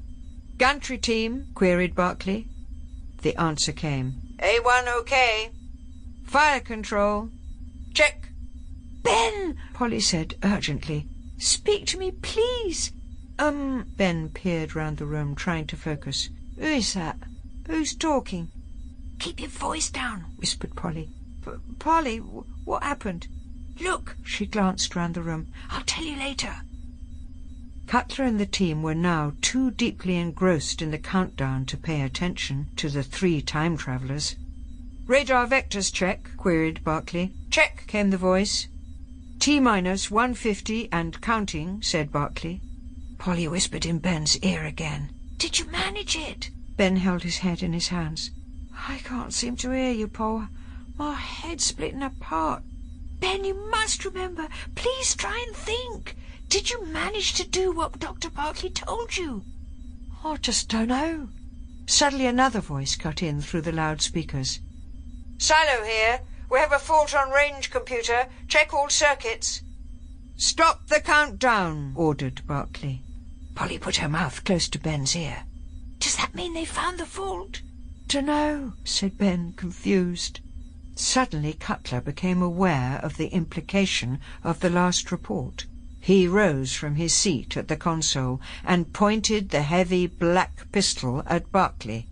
Gantry 0.59 0.99
team? 0.99 1.49
queried 1.55 1.95
Barclay. 1.95 2.47
The 3.23 3.35
answer 3.41 3.73
came. 3.73 4.37
A1 4.39 4.95
okay. 5.01 5.51
Fire 6.27 6.61
control. 6.61 7.31
Check. 7.95 8.29
Ben, 9.03 9.57
Polly 9.73 10.01
said 10.01 10.35
urgently. 10.45 11.09
Speak 11.39 11.87
to 11.87 11.99
me, 11.99 12.11
please. 12.11 12.93
Um, 13.39 13.87
Ben 13.97 14.29
peered 14.29 14.77
round 14.77 14.99
the 14.99 15.07
room, 15.07 15.35
trying 15.35 15.67
to 15.69 15.77
focus. 15.77 16.29
Who 16.59 16.67
is 16.67 16.93
that? 16.93 17.17
Who's 17.67 17.97
talking? 17.97 18.51
Keep 19.19 19.41
your 19.41 19.49
voice 19.49 19.91
down, 19.91 20.27
whispered 20.37 20.77
Polly. 20.77 21.09
P 21.43 21.53
Polly, 21.79 22.19
what 22.19 22.83
happened? 22.83 23.29
Look. 23.83 24.17
She 24.25 24.47
glanced 24.47 24.95
round 24.95 25.15
the 25.15 25.23
room. 25.23 25.49
I'll 25.69 25.83
tell 25.85 26.05
you 26.05 26.17
later. 26.17 26.55
Cutler 27.89 28.25
and 28.25 28.39
the 28.39 28.47
team 28.47 28.83
were 28.83 28.95
now 28.95 29.33
too 29.43 29.73
deeply 29.73 30.17
engrossed 30.17 30.81
in 30.81 30.93
the 30.93 30.99
countdown 30.99 31.67
to 31.67 31.77
pay 31.77 32.01
attention 32.03 32.69
to 32.77 32.89
the 32.89 33.03
three 33.03 33.43
time 33.43 33.77
travellers. 33.77 34.37
Radar 35.07 35.49
vectors 35.49 35.93
check, 35.93 36.31
queried 36.37 36.85
Barclay. 36.85 37.33
Check, 37.51 37.85
came 37.89 38.11
the 38.11 38.17
voice. 38.17 38.69
T-minus 39.41 40.11
150 40.11 40.89
and 40.93 41.21
counting, 41.21 41.83
said 41.83 42.13
Barclay. 42.13 42.61
Polly 43.19 43.49
whispered 43.49 43.85
in 43.85 43.99
Ben's 43.99 44.39
ear 44.39 44.65
again. 44.65 45.11
Did 45.39 45.59
you 45.59 45.67
manage 45.67 46.17
it? 46.17 46.51
Ben 46.77 46.97
held 46.97 47.25
his 47.25 47.39
head 47.39 47.63
in 47.63 47.73
his 47.73 47.89
hands. 47.89 48.31
I 48.89 48.99
can't 48.99 49.35
seem 49.35 49.57
to 49.57 49.73
hear 49.73 49.91
you, 49.91 50.07
Paul. 50.07 50.47
My 50.97 51.15
head's 51.15 51.65
splitting 51.65 52.03
apart. 52.03 52.63
Ben, 53.23 53.45
you 53.45 53.55
must 53.71 54.05
remember. 54.05 54.49
Please 54.75 55.15
try 55.15 55.43
and 55.47 55.57
think. 55.57 56.17
Did 56.49 56.71
you 56.71 56.85
manage 56.87 57.35
to 57.35 57.49
do 57.49 57.71
what 57.71 58.01
Dr. 58.01 58.29
Barclay 58.29 58.71
told 58.71 59.17
you? 59.17 59.45
I 60.25 60.37
just 60.39 60.69
don't 60.69 60.89
know. 60.89 61.29
Suddenly 61.87 62.27
another 62.27 62.61
voice 62.61 62.97
cut 62.97 63.23
in 63.23 63.41
through 63.41 63.61
the 63.61 63.71
loudspeakers. 63.71 64.59
Silo 65.39 65.85
here. 65.85 66.23
We 66.51 66.59
have 66.59 66.73
a 66.73 66.81
fault 66.81 67.15
on 67.15 67.31
range 67.31 67.71
computer. 67.71 68.27
Check 68.49 68.75
all 68.75 68.89
circuits. 68.89 69.63
Stop 70.37 70.89
the 70.89 71.01
countdown, 71.01 71.93
ordered 71.97 72.45
Barclay. 72.45 73.03
Polly 73.55 73.79
put 73.79 73.97
her 73.97 74.09
mouth 74.09 74.43
close 74.45 74.69
to 74.71 74.81
Ben's 74.81 75.15
ear. 75.15 75.45
Does 76.01 76.17
that 76.17 76.35
mean 76.35 76.55
they 76.55 76.65
found 76.65 76.99
the 76.99 77.07
fault? 77.07 77.63
Dunno, 78.09 78.73
said 78.83 79.17
Ben, 79.17 79.53
confused. 79.57 80.41
Suddenly 80.95 81.55
Cutler 81.55 82.01
became 82.01 82.43
aware 82.43 83.01
of 83.03 83.17
the 83.17 83.29
implication 83.29 84.21
of 84.45 84.61
the 84.61 84.71
last 84.71 85.11
report. 85.11 85.67
He 86.01 86.27
rose 86.27 86.75
from 86.75 86.97
his 86.97 87.15
seat 87.15 87.57
at 87.57 87.69
the 87.69 87.77
console 87.77 88.41
and 88.65 88.93
pointed 88.93 89.51
the 89.51 89.63
heavy 89.63 90.07
black 90.07 90.71
pistol 90.73 91.23
at 91.27 91.51
Barclay. 91.53 92.07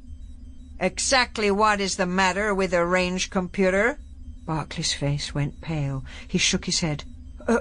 Exactly 0.78 1.50
what 1.50 1.80
is 1.80 1.96
the 1.96 2.06
matter 2.06 2.54
with 2.54 2.70
the 2.70 2.86
range 2.86 3.30
computer? 3.30 3.98
Barclay's 4.46 4.92
face 4.92 5.34
went 5.34 5.60
pale. 5.60 6.04
He 6.26 6.38
shook 6.38 6.64
his 6.64 6.80
head. 6.80 7.04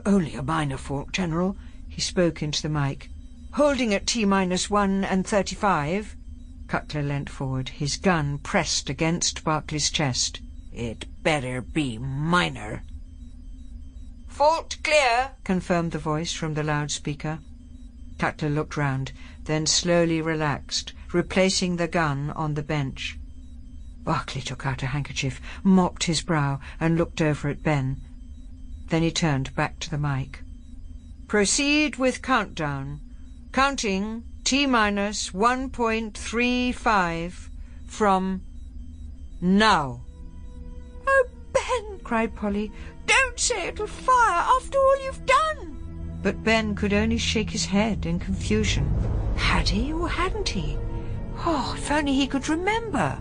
Only 0.05 0.35
a 0.35 0.43
minor 0.43 0.77
fault, 0.77 1.11
General. 1.11 1.57
He 1.87 1.99
spoke 1.99 2.41
into 2.41 2.61
the 2.61 2.69
mic. 2.69 3.09
Holding 3.53 3.93
at 3.93 4.07
T-minus 4.07 4.69
one 4.69 5.03
and 5.03 5.25
thirty-five. 5.27 6.15
Cutler 6.67 7.01
leant 7.01 7.29
forward, 7.29 7.69
his 7.69 7.97
gun 7.97 8.37
pressed 8.37 8.89
against 8.89 9.43
Barclay's 9.43 9.89
chest. 9.89 10.39
It 10.71 11.05
better 11.23 11.61
be 11.61 11.97
minor. 11.97 12.83
Fault 14.27 14.77
clear, 14.83 15.31
confirmed 15.43 15.91
the 15.91 15.99
voice 15.99 16.33
from 16.33 16.53
the 16.53 16.63
loudspeaker. 16.63 17.39
Cutler 18.17 18.49
looked 18.49 18.77
round, 18.77 19.11
then 19.45 19.65
slowly 19.65 20.21
relaxed, 20.21 20.93
replacing 21.11 21.77
the 21.77 21.87
gun 21.87 22.29
on 22.31 22.53
the 22.53 22.63
bench. 22.63 23.17
Barclay 24.03 24.41
took 24.41 24.65
out 24.65 24.83
a 24.83 24.87
handkerchief, 24.87 25.41
mopped 25.63 26.03
his 26.03 26.21
brow, 26.21 26.59
and 26.79 26.97
looked 26.97 27.21
over 27.21 27.49
at 27.49 27.63
Ben. 27.63 28.01
Then 28.87 29.03
he 29.03 29.11
turned 29.11 29.55
back 29.55 29.79
to 29.79 29.89
the 29.89 29.97
mic. 29.97 30.43
Proceed 31.27 31.97
with 31.97 32.21
countdown. 32.21 33.01
Counting 33.51 34.23
T-minus 34.43 35.31
1.35 35.31 37.49
from 37.87 38.41
now. 39.41 40.01
Oh, 41.11 41.27
Ben, 41.53 41.99
cried 42.03 42.35
Polly, 42.35 42.71
don't 43.07 43.39
say 43.39 43.67
it'll 43.67 43.87
fire 43.87 44.45
after 44.57 44.77
all 44.77 45.03
you've 45.03 45.25
done. 45.25 46.19
But 46.21 46.43
Ben 46.43 46.75
could 46.75 46.93
only 46.93 47.17
shake 47.17 47.49
his 47.49 47.65
head 47.65 48.05
in 48.05 48.19
confusion. 48.19 48.85
Had 49.35 49.69
he 49.69 49.91
or 49.91 50.07
hadn't 50.07 50.49
he? 50.49 50.77
Oh, 51.37 51.73
if 51.75 51.89
only 51.89 52.13
he 52.13 52.27
could 52.27 52.47
remember. 52.47 53.19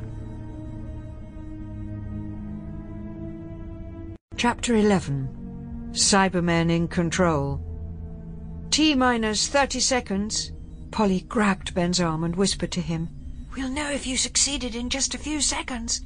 Chapter 4.36 4.74
11 4.74 5.90
Cybermen 5.92 6.70
in 6.70 6.88
Control 6.88 7.60
T 8.70 8.94
minus 8.94 9.48
30 9.48 9.80
seconds. 9.80 10.52
Polly 10.90 11.22
grabbed 11.22 11.74
Ben's 11.74 12.00
arm 12.00 12.24
and 12.24 12.36
whispered 12.36 12.72
to 12.72 12.80
him, 12.80 13.08
We'll 13.56 13.70
know 13.70 13.90
if 13.90 14.06
you 14.06 14.16
succeeded 14.16 14.74
in 14.74 14.90
just 14.90 15.14
a 15.14 15.18
few 15.18 15.40
seconds. 15.40 16.02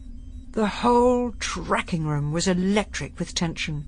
The 0.53 0.69
whole 0.69 1.33
tracking 1.41 2.05
room 2.07 2.31
was 2.31 2.47
electric 2.47 3.19
with 3.19 3.35
tension. 3.35 3.87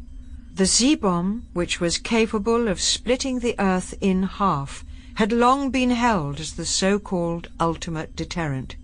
The 0.55 0.65
Z-bomb, 0.65 1.47
which 1.53 1.79
was 1.79 1.99
capable 1.99 2.69
of 2.69 2.81
splitting 2.81 3.41
the 3.41 3.55
Earth 3.59 3.93
in 4.01 4.23
half, 4.23 4.83
had 5.17 5.31
long 5.31 5.69
been 5.69 5.91
held 5.91 6.41
as 6.41 6.55
the 6.55 6.65
so-called 6.65 7.49
ultimate 7.61 8.17
deterrent. 8.17 8.77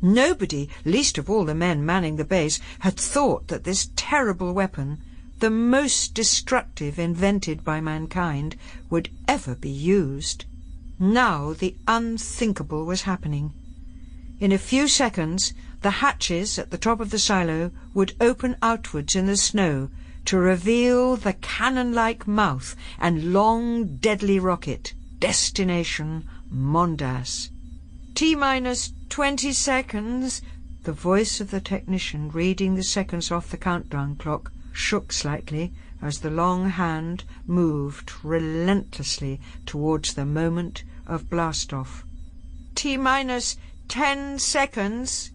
Nobody, 0.00 0.70
least 0.86 1.18
of 1.18 1.28
all 1.28 1.44
the 1.44 1.54
men 1.54 1.84
manning 1.84 2.16
the 2.16 2.24
base, 2.24 2.58
had 2.78 2.96
thought 2.96 3.48
that 3.48 3.64
this 3.64 3.90
terrible 3.96 4.54
weapon, 4.54 5.02
the 5.40 5.50
most 5.50 6.14
destructive 6.14 6.98
invented 6.98 7.62
by 7.62 7.82
mankind, 7.82 8.56
would 8.88 9.10
ever 9.28 9.54
be 9.54 9.68
used. 9.68 10.46
Now 10.98 11.52
the 11.52 11.76
unthinkable 11.86 12.86
was 12.86 13.02
happening. 13.02 13.52
In 14.40 14.52
a 14.52 14.58
few 14.58 14.88
seconds, 14.88 15.52
the 15.86 16.02
hatches 16.02 16.58
at 16.58 16.72
the 16.72 16.78
top 16.78 16.98
of 16.98 17.10
the 17.10 17.18
silo 17.18 17.70
would 17.94 18.12
open 18.20 18.56
outwards 18.60 19.14
in 19.14 19.28
the 19.28 19.36
snow 19.36 19.88
to 20.24 20.36
reveal 20.36 21.14
the 21.14 21.32
cannon-like 21.34 22.26
mouth 22.26 22.74
and 22.98 23.32
long, 23.32 23.94
deadly 23.98 24.40
rocket. 24.40 24.92
Destination 25.20 26.28
Mondas. 26.52 27.50
T-minus 28.16 28.92
twenty 29.08 29.52
seconds. 29.52 30.42
The 30.82 30.90
voice 30.90 31.40
of 31.40 31.52
the 31.52 31.60
technician 31.60 32.30
reading 32.30 32.74
the 32.74 32.82
seconds 32.82 33.30
off 33.30 33.52
the 33.52 33.56
countdown 33.56 34.16
clock 34.16 34.50
shook 34.72 35.12
slightly 35.12 35.72
as 36.02 36.18
the 36.18 36.30
long 36.30 36.70
hand 36.70 37.22
moved 37.46 38.10
relentlessly 38.24 39.40
towards 39.66 40.14
the 40.14 40.26
moment 40.26 40.82
of 41.06 41.30
blastoff. 41.30 42.02
T-minus 42.74 43.56
ten 43.86 44.40
seconds. 44.40 45.30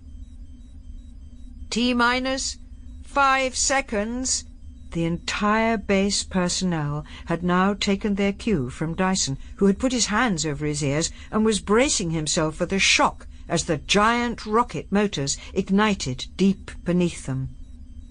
T-minus 1.72 2.58
five 3.02 3.56
seconds. 3.56 4.44
The 4.92 5.06
entire 5.06 5.78
base 5.78 6.22
personnel 6.22 7.06
had 7.28 7.44
now 7.44 7.76
taken 7.76 8.16
their 8.16 8.34
cue 8.34 8.70
from 8.70 8.94
Dyson, 8.94 9.38
who 9.56 9.68
had 9.68 9.80
put 9.80 9.94
his 9.94 10.08
hands 10.08 10.46
over 10.46 10.66
his 10.66 10.84
ears 10.84 11.12
and 11.32 11.46
was 11.46 11.62
bracing 11.62 12.12
himself 12.12 12.58
for 12.58 12.66
the 12.66 12.78
shock 12.78 13.26
as 13.48 13.64
the 13.64 13.78
giant 13.78 14.46
rocket 14.46 14.92
motors 14.92 15.38
ignited 15.54 16.26
deep 16.36 16.72
beneath 16.84 17.26
them. 17.26 17.56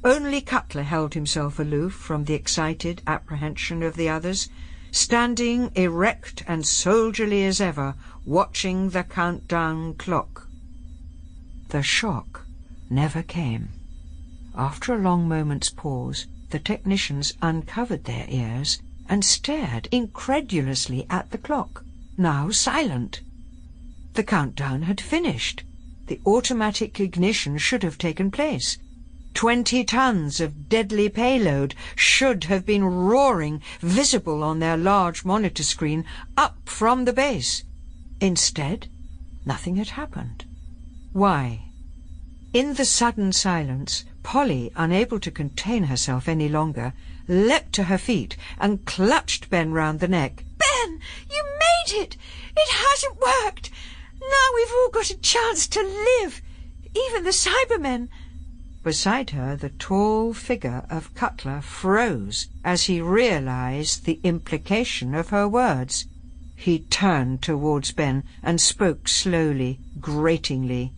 Only 0.02 0.40
Cutler 0.40 0.84
held 0.84 1.12
himself 1.12 1.58
aloof 1.58 1.92
from 1.92 2.24
the 2.24 2.32
excited 2.32 3.02
apprehension 3.06 3.82
of 3.82 3.94
the 3.94 4.08
others, 4.08 4.48
standing 4.90 5.70
erect 5.74 6.42
and 6.48 6.66
soldierly 6.66 7.44
as 7.44 7.60
ever, 7.60 7.94
watching 8.24 8.88
the 8.88 9.04
countdown 9.04 9.96
clock. 9.96 10.48
The 11.68 11.82
shock 11.82 12.46
never 12.90 13.22
came. 13.22 13.70
After 14.54 14.92
a 14.92 14.98
long 14.98 15.28
moment's 15.28 15.70
pause, 15.70 16.26
the 16.50 16.58
technicians 16.58 17.32
uncovered 17.40 18.04
their 18.04 18.26
ears 18.28 18.82
and 19.08 19.24
stared 19.24 19.88
incredulously 19.92 21.06
at 21.08 21.30
the 21.30 21.38
clock, 21.38 21.84
now 22.18 22.50
silent. 22.50 23.20
The 24.14 24.24
countdown 24.24 24.82
had 24.82 25.00
finished. 25.00 25.62
The 26.08 26.20
automatic 26.26 26.98
ignition 26.98 27.56
should 27.58 27.84
have 27.84 27.96
taken 27.96 28.32
place. 28.32 28.76
Twenty 29.32 29.84
tons 29.84 30.40
of 30.40 30.68
deadly 30.68 31.08
payload 31.08 31.76
should 31.94 32.44
have 32.44 32.66
been 32.66 32.82
roaring, 32.84 33.62
visible 33.80 34.42
on 34.42 34.58
their 34.58 34.76
large 34.76 35.24
monitor 35.24 35.62
screen, 35.62 36.04
up 36.36 36.68
from 36.68 37.04
the 37.04 37.12
base. 37.12 37.62
Instead, 38.20 38.88
nothing 39.46 39.76
had 39.76 39.90
happened. 39.90 40.44
Why? 41.12 41.69
In 42.52 42.74
the 42.74 42.84
sudden 42.84 43.32
silence, 43.32 44.04
Polly, 44.24 44.72
unable 44.74 45.20
to 45.20 45.30
contain 45.30 45.84
herself 45.84 46.26
any 46.26 46.48
longer, 46.48 46.94
leapt 47.28 47.72
to 47.74 47.84
her 47.84 47.96
feet 47.96 48.36
and 48.58 48.84
clutched 48.84 49.48
Ben 49.50 49.70
round 49.70 50.00
the 50.00 50.08
neck. 50.08 50.42
Ben, 50.58 51.00
you 51.30 51.44
made 51.44 52.02
it! 52.02 52.16
It 52.56 52.70
hasn't 52.72 53.20
worked! 53.20 53.70
Now 54.20 54.48
we've 54.56 54.72
all 54.72 54.88
got 54.88 55.10
a 55.10 55.18
chance 55.18 55.68
to 55.68 55.80
live! 55.80 56.42
Even 56.92 57.22
the 57.22 57.32
Cybermen! 57.32 58.08
Beside 58.82 59.30
her, 59.30 59.54
the 59.54 59.70
tall 59.70 60.34
figure 60.34 60.84
of 60.90 61.14
Cutler 61.14 61.60
froze 61.60 62.48
as 62.64 62.86
he 62.86 63.00
realized 63.00 64.06
the 64.06 64.18
implication 64.24 65.14
of 65.14 65.28
her 65.28 65.46
words. 65.46 66.06
He 66.56 66.80
turned 66.80 67.42
towards 67.42 67.92
Ben 67.92 68.24
and 68.42 68.60
spoke 68.60 69.06
slowly, 69.06 69.78
gratingly. 70.00 70.92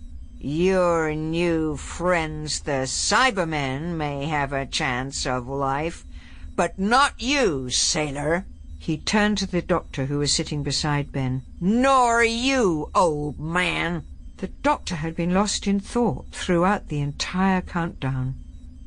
Your 0.45 1.15
new 1.15 1.77
friends, 1.77 2.63
the 2.63 2.85
Cybermen, 2.89 3.97
may 3.97 4.27
have 4.27 4.53
a 4.53 4.67
chance 4.67 5.25
of 5.25 5.47
life, 5.47 6.05
but 6.57 6.81
not 6.81 7.15
you, 7.23 7.71
sailor. 7.71 8.45
He 8.77 8.97
turned 8.97 9.39
to 9.39 9.47
the 9.47 9.63
doctor 9.63 10.07
who 10.07 10.19
was 10.19 10.33
sitting 10.33 10.65
beside 10.65 11.13
Ben. 11.13 11.43
Nor 11.61 12.25
you, 12.25 12.91
old 12.93 13.39
man. 13.39 14.03
The 14.39 14.49
doctor 14.49 14.97
had 14.97 15.15
been 15.15 15.33
lost 15.33 15.69
in 15.69 15.79
thought 15.79 16.27
throughout 16.33 16.89
the 16.89 16.99
entire 16.99 17.61
countdown. 17.61 18.35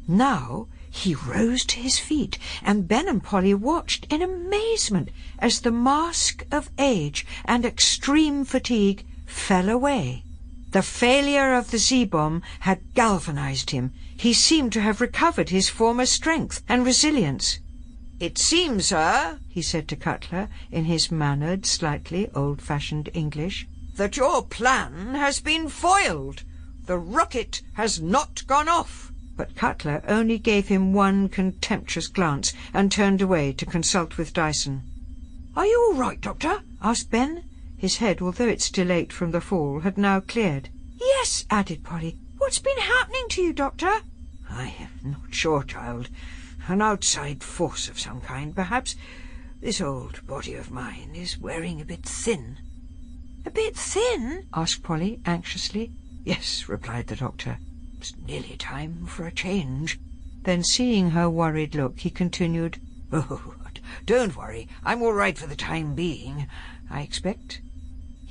Now 0.09 0.67
he 0.91 1.15
rose 1.15 1.63
to 1.67 1.79
his 1.79 1.97
feet, 1.97 2.37
and 2.63 2.85
Ben 2.85 3.07
and 3.07 3.23
Polly 3.23 3.53
watched 3.53 4.11
in 4.11 4.21
amazement 4.21 5.07
as 5.39 5.61
the 5.61 5.71
mask 5.71 6.45
of 6.51 6.69
age 6.77 7.25
and 7.45 7.63
extreme 7.63 8.43
fatigue 8.43 9.05
fell 9.25 9.69
away. 9.69 10.24
The 10.75 10.81
failure 10.81 11.53
of 11.53 11.71
the 11.71 11.77
Z-bomb 11.77 12.41
had 12.59 12.93
galvanized 12.95 13.69
him. 13.69 13.93
He 14.17 14.33
seemed 14.33 14.73
to 14.73 14.81
have 14.81 14.99
recovered 14.99 15.47
his 15.47 15.69
former 15.69 16.05
strength 16.05 16.63
and 16.67 16.85
resilience. 16.85 17.59
It 18.19 18.37
seems, 18.37 18.87
sir, 18.87 19.39
he 19.47 19.61
said 19.61 19.87
to 19.87 19.95
Cutler 19.95 20.49
in 20.73 20.83
his 20.83 21.09
mannered, 21.09 21.65
slightly 21.65 22.29
old-fashioned 22.35 23.07
English, 23.13 23.65
that 23.95 24.17
your 24.17 24.45
plan 24.45 25.15
has 25.15 25.39
been 25.39 25.69
foiled. 25.69 26.43
The 26.87 26.97
rocket 26.97 27.61
has 27.75 28.01
not 28.01 28.45
gone 28.45 28.67
off. 28.67 29.13
But 29.37 29.55
Cutler 29.55 30.03
only 30.05 30.37
gave 30.37 30.67
him 30.67 30.91
one 30.91 31.29
contemptuous 31.29 32.09
glance 32.09 32.51
and 32.73 32.91
turned 32.91 33.21
away 33.21 33.53
to 33.53 33.65
consult 33.65 34.17
with 34.17 34.33
Dyson. 34.33 34.83
Are 35.55 35.65
you 35.65 35.87
all 35.87 35.97
right, 35.97 36.19
Doctor? 36.19 36.63
asked 36.81 37.11
Ben. 37.11 37.45
His 37.85 37.97
head, 37.97 38.19
although 38.19 38.47
it 38.47 38.63
still 38.63 38.91
ached 38.91 39.13
from 39.13 39.29
the 39.29 39.39
fall, 39.39 39.81
had 39.81 39.95
now 39.95 40.19
cleared. 40.19 40.69
Yes, 40.99 41.45
added 41.51 41.83
Polly. 41.83 42.17
What's 42.39 42.57
been 42.57 42.79
happening 42.79 43.27
to 43.29 43.43
you, 43.43 43.53
Doctor? 43.53 44.01
I 44.49 44.73
am 44.79 45.11
not 45.11 45.35
sure, 45.35 45.61
child. 45.61 46.09
An 46.67 46.81
outside 46.81 47.43
force 47.43 47.87
of 47.87 47.99
some 47.99 48.21
kind, 48.21 48.55
perhaps. 48.55 48.95
This 49.61 49.81
old 49.81 50.25
body 50.25 50.55
of 50.55 50.71
mine 50.71 51.11
is 51.13 51.37
wearing 51.37 51.79
a 51.79 51.85
bit 51.85 52.01
thin. 52.01 52.57
A 53.45 53.51
bit 53.51 53.75
thin? 53.77 54.47
asked 54.51 54.81
Polly 54.81 55.19
anxiously. 55.23 55.91
Yes, 56.23 56.67
replied 56.67 57.05
the 57.05 57.15
doctor. 57.15 57.59
It's 57.99 58.17
nearly 58.17 58.57
time 58.57 59.05
for 59.05 59.27
a 59.27 59.31
change. 59.31 59.99
Then, 60.41 60.63
seeing 60.63 61.11
her 61.11 61.29
worried 61.29 61.75
look, 61.75 61.99
he 61.99 62.09
continued, 62.09 62.81
Oh, 63.13 63.53
don't 64.07 64.35
worry. 64.35 64.67
I'm 64.83 65.03
all 65.03 65.13
right 65.13 65.37
for 65.37 65.45
the 65.45 65.55
time 65.55 65.93
being, 65.93 66.47
I 66.89 67.01
expect. 67.01 67.61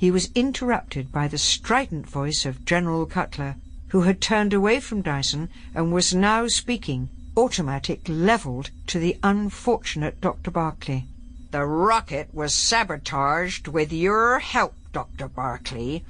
He 0.05 0.11
was 0.11 0.29
interrupted 0.35 1.11
by 1.11 1.27
the 1.27 1.39
strident 1.39 2.07
voice 2.07 2.45
of 2.45 2.63
General 2.63 3.07
Cutler, 3.07 3.55
who 3.87 4.01
had 4.01 4.21
turned 4.21 4.53
away 4.53 4.79
from 4.79 5.01
Dyson 5.01 5.49
and 5.73 5.91
was 5.91 6.13
now 6.13 6.47
speaking, 6.47 7.09
automatic 7.35 8.01
levelled 8.07 8.69
to 8.85 8.99
the 8.99 9.17
unfortunate 9.23 10.21
Dr. 10.21 10.51
Barclay. 10.51 11.05
The 11.49 11.65
rocket 11.65 12.29
was 12.31 12.53
sabotaged 12.53 13.67
with 13.67 13.91
your 13.91 14.37
help, 14.37 14.75
Dr. 14.93 15.27
Barclay. 15.27 16.03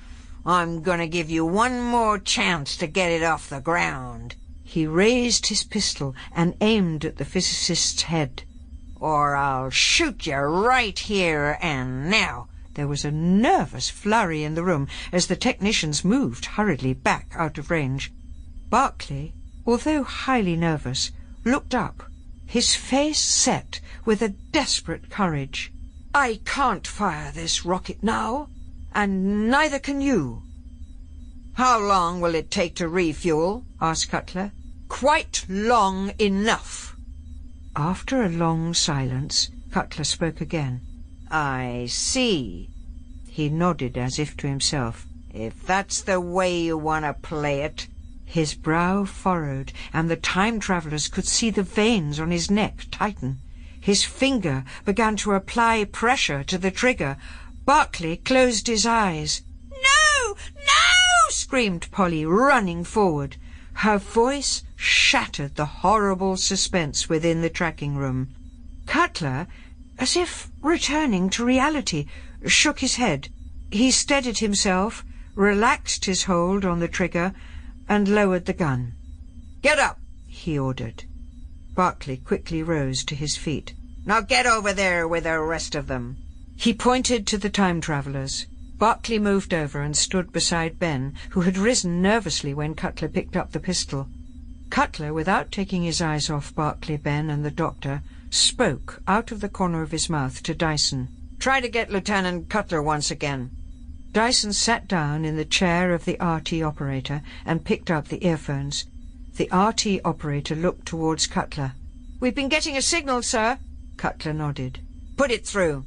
I'm 0.46 0.82
going 0.82 1.00
to 1.00 1.08
give 1.08 1.30
you 1.30 1.46
one 1.46 1.80
more 1.80 2.20
chance 2.20 2.76
to 2.76 2.88
get 2.88 3.12
it 3.12 3.24
off 3.24 3.48
the 3.48 3.62
ground. 3.62 4.36
He 4.66 4.86
raised 4.86 5.48
his 5.48 5.64
pistol 5.64 6.14
and 6.36 6.58
aimed 6.60 7.06
at 7.06 7.16
the 7.16 7.24
physicist's 7.24 8.02
head. 8.02 8.44
Or 9.00 9.38
I'll 9.38 9.70
shoot 9.70 10.28
you 10.28 10.36
right 10.36 11.00
here 11.00 11.58
and 11.62 12.10
now. 12.10 12.50
There 12.76 12.88
was 12.90 13.06
a 13.06 13.12
nervous 13.12 13.90
flurry 13.90 14.44
in 14.44 14.56
the 14.56 14.64
room 14.64 14.90
as 15.14 15.28
the 15.28 15.38
technicians 15.38 16.04
moved 16.04 16.46
hurriedly 16.46 16.94
back 16.94 17.32
out 17.34 17.58
of 17.58 17.72
range. 17.72 18.12
Barclay, 18.70 19.34
although 19.66 20.04
highly 20.04 20.58
nervous, 20.58 21.12
looked 21.46 21.74
up, 21.74 22.04
his 22.46 22.76
face 22.76 23.20
set 23.20 23.80
with 24.04 24.22
a 24.22 24.36
desperate 24.52 25.10
courage. 25.10 25.72
I 26.14 26.42
can't 26.44 26.86
fire 26.86 27.32
this 27.32 27.66
rocket 27.66 28.04
now, 28.04 28.50
and 28.94 29.50
neither 29.50 29.80
can 29.80 30.02
you. 30.02 30.44
How 31.54 31.80
long 31.80 32.20
will 32.20 32.36
it 32.36 32.52
take 32.52 32.76
to 32.76 32.90
refuel? 32.90 33.66
asked 33.80 34.10
Cutler. 34.10 34.52
Quite 34.90 35.46
long 35.48 36.12
enough. 36.20 36.98
After 37.74 38.22
a 38.22 38.30
long 38.30 38.74
silence, 38.74 39.50
Cutler 39.72 40.04
spoke 40.04 40.42
again. 40.42 40.82
I 41.38 41.88
see. 41.90 42.70
He 43.28 43.50
nodded 43.50 43.98
as 43.98 44.20
if 44.20 44.38
to 44.38 44.48
himself. 44.48 45.06
If 45.34 45.66
that's 45.68 46.02
the 46.02 46.22
way 46.22 46.62
you 46.62 46.78
want 46.78 47.04
to 47.04 47.14
play 47.14 47.60
it. 47.64 47.90
His 48.24 48.54
brow 48.54 49.04
furrowed, 49.04 49.74
and 49.92 50.10
the 50.10 50.16
time 50.16 50.62
travellers 50.62 51.10
could 51.10 51.28
see 51.28 51.50
the 51.50 51.62
veins 51.62 52.22
on 52.22 52.32
his 52.32 52.50
neck 52.50 52.86
tighten. 52.90 53.40
His 53.82 54.06
finger 54.06 54.64
began 54.86 55.18
to 55.18 55.34
apply 55.34 55.84
pressure 55.84 56.42
to 56.46 56.58
the 56.58 56.72
trigger. 56.72 57.18
Barclay 57.66 58.16
closed 58.16 58.68
his 58.68 58.86
eyes. 58.86 59.42
No! 59.70 60.38
No! 60.56 61.30
screamed 61.32 61.92
Polly, 61.92 62.26
running 62.26 62.86
forward. 62.86 63.36
Her 63.74 63.98
voice 63.98 64.64
shattered 64.78 65.56
the 65.56 65.66
horrible 65.84 66.38
suspense 66.38 67.10
within 67.10 67.42
the 67.42 67.50
tracking 67.50 67.98
room. 67.98 68.30
Cutler, 68.86 69.48
as 69.98 70.16
if 70.16 70.52
returning 70.62 71.30
to 71.30 71.46
reality, 71.46 72.06
shook 72.46 72.80
his 72.80 72.96
head. 72.96 73.30
He 73.72 73.92
steadied 73.92 74.40
himself, 74.40 75.04
relaxed 75.36 76.06
his 76.06 76.24
hold 76.24 76.66
on 76.66 76.80
the 76.80 76.88
trigger, 76.88 77.34
and 77.88 78.08
lowered 78.08 78.46
the 78.46 78.54
gun. 78.54 78.94
Get 79.62 79.80
up, 79.80 80.00
he 80.28 80.58
ordered. 80.58 81.04
Barclay 81.74 82.18
quickly 82.18 82.64
rose 82.64 83.04
to 83.06 83.16
his 83.16 83.36
feet. 83.36 83.74
Now 84.06 84.22
get 84.22 84.46
over 84.46 84.74
there 84.74 85.08
with 85.08 85.24
the 85.24 85.40
rest 85.40 85.76
of 85.76 85.88
them. 85.88 86.18
He 86.56 86.74
pointed 86.74 87.28
to 87.28 87.38
the 87.38 87.50
time 87.50 87.82
travellers. 87.82 88.46
Barclay 88.78 89.20
moved 89.20 89.54
over 89.54 89.82
and 89.82 89.96
stood 89.96 90.32
beside 90.32 90.80
Ben, 90.80 91.16
who 91.32 91.42
had 91.42 91.58
risen 91.58 92.02
nervously 92.02 92.54
when 92.54 92.76
Cutler 92.76 93.08
picked 93.08 93.36
up 93.36 93.52
the 93.52 93.60
pistol. 93.60 94.08
Cutler, 94.70 95.14
without 95.14 95.52
taking 95.52 95.84
his 95.84 96.02
eyes 96.02 96.30
off 96.30 96.54
Barclay, 96.54 96.98
Ben, 96.98 97.30
and 97.30 97.44
the 97.44 97.52
doctor, 97.52 98.04
spoke 98.36 99.02
out 99.08 99.32
of 99.32 99.42
the 99.42 99.50
corner 99.50 99.82
of 99.82 99.92
his 99.92 100.10
mouth 100.10 100.44
to 100.44 100.54
Dyson. 100.54 101.08
Try 101.40 101.62
to 101.62 101.70
get 101.70 101.92
Lieutenant 101.92 102.50
Cutler 102.50 102.82
once 102.82 103.12
again. 103.12 103.52
Dyson 104.12 104.54
sat 104.54 104.88
down 104.88 105.26
in 105.26 105.36
the 105.36 105.46
chair 105.46 105.94
of 105.94 106.06
the 106.06 106.18
RT 106.22 106.62
operator 106.62 107.22
and 107.46 107.66
picked 107.66 107.92
up 107.92 108.08
the 108.08 108.26
earphones. 108.26 108.86
The 109.36 109.50
RT 109.54 110.06
operator 110.06 110.56
looked 110.56 110.86
towards 110.86 111.28
Cutler. 111.28 111.74
We've 112.20 112.36
been 112.36 112.50
getting 112.50 112.78
a 112.78 112.82
signal, 112.82 113.22
sir. 113.22 113.58
Cutler 113.98 114.34
nodded. 114.34 114.80
Put 115.18 115.32
it 115.32 115.46
through. 115.46 115.86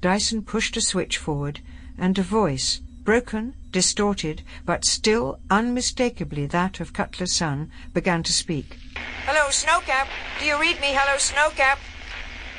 Dyson 0.00 0.42
pushed 0.42 0.76
a 0.76 0.80
switch 0.80 1.18
forward, 1.18 1.60
and 1.98 2.18
a 2.18 2.22
voice, 2.22 2.80
broken, 3.04 3.54
distorted, 3.70 4.42
but 4.64 4.84
still 4.84 5.38
unmistakably 5.50 6.46
that 6.46 6.80
of 6.80 6.92
Cutler's 6.92 7.32
son, 7.32 7.70
began 7.92 8.22
to 8.22 8.32
speak. 8.32 8.76
Hello, 9.24 9.48
Snowcap. 9.48 10.06
Do 10.38 10.46
you 10.46 10.60
read 10.60 10.80
me? 10.80 10.88
Hello, 10.88 11.16
Snowcap. 11.16 11.78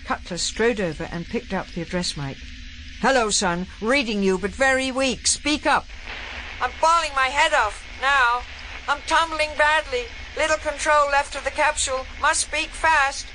Cutler 0.06 0.38
strode 0.38 0.80
over 0.80 1.08
and 1.12 1.26
picked 1.26 1.54
up 1.54 1.68
the 1.68 1.82
address 1.82 2.18
mic. 2.18 2.38
Hello, 3.02 3.30
son. 3.30 3.68
Reading 3.82 4.24
you, 4.24 4.38
but 4.38 4.52
very 4.52 4.92
weak. 4.92 5.28
Speak 5.28 5.66
up. 5.66 5.86
I'm 6.62 6.72
bawling 6.80 7.12
my 7.16 7.28
head 7.28 7.54
off 7.54 7.84
now. 8.02 8.42
I'm 8.88 9.02
tumbling 9.08 9.50
badly. 9.58 10.04
Little 10.38 10.58
control 10.58 11.08
left 11.12 11.36
of 11.36 11.44
the 11.44 11.52
capsule. 11.52 12.06
Must 12.22 12.42
speak 12.42 12.70
fast. 12.70 13.26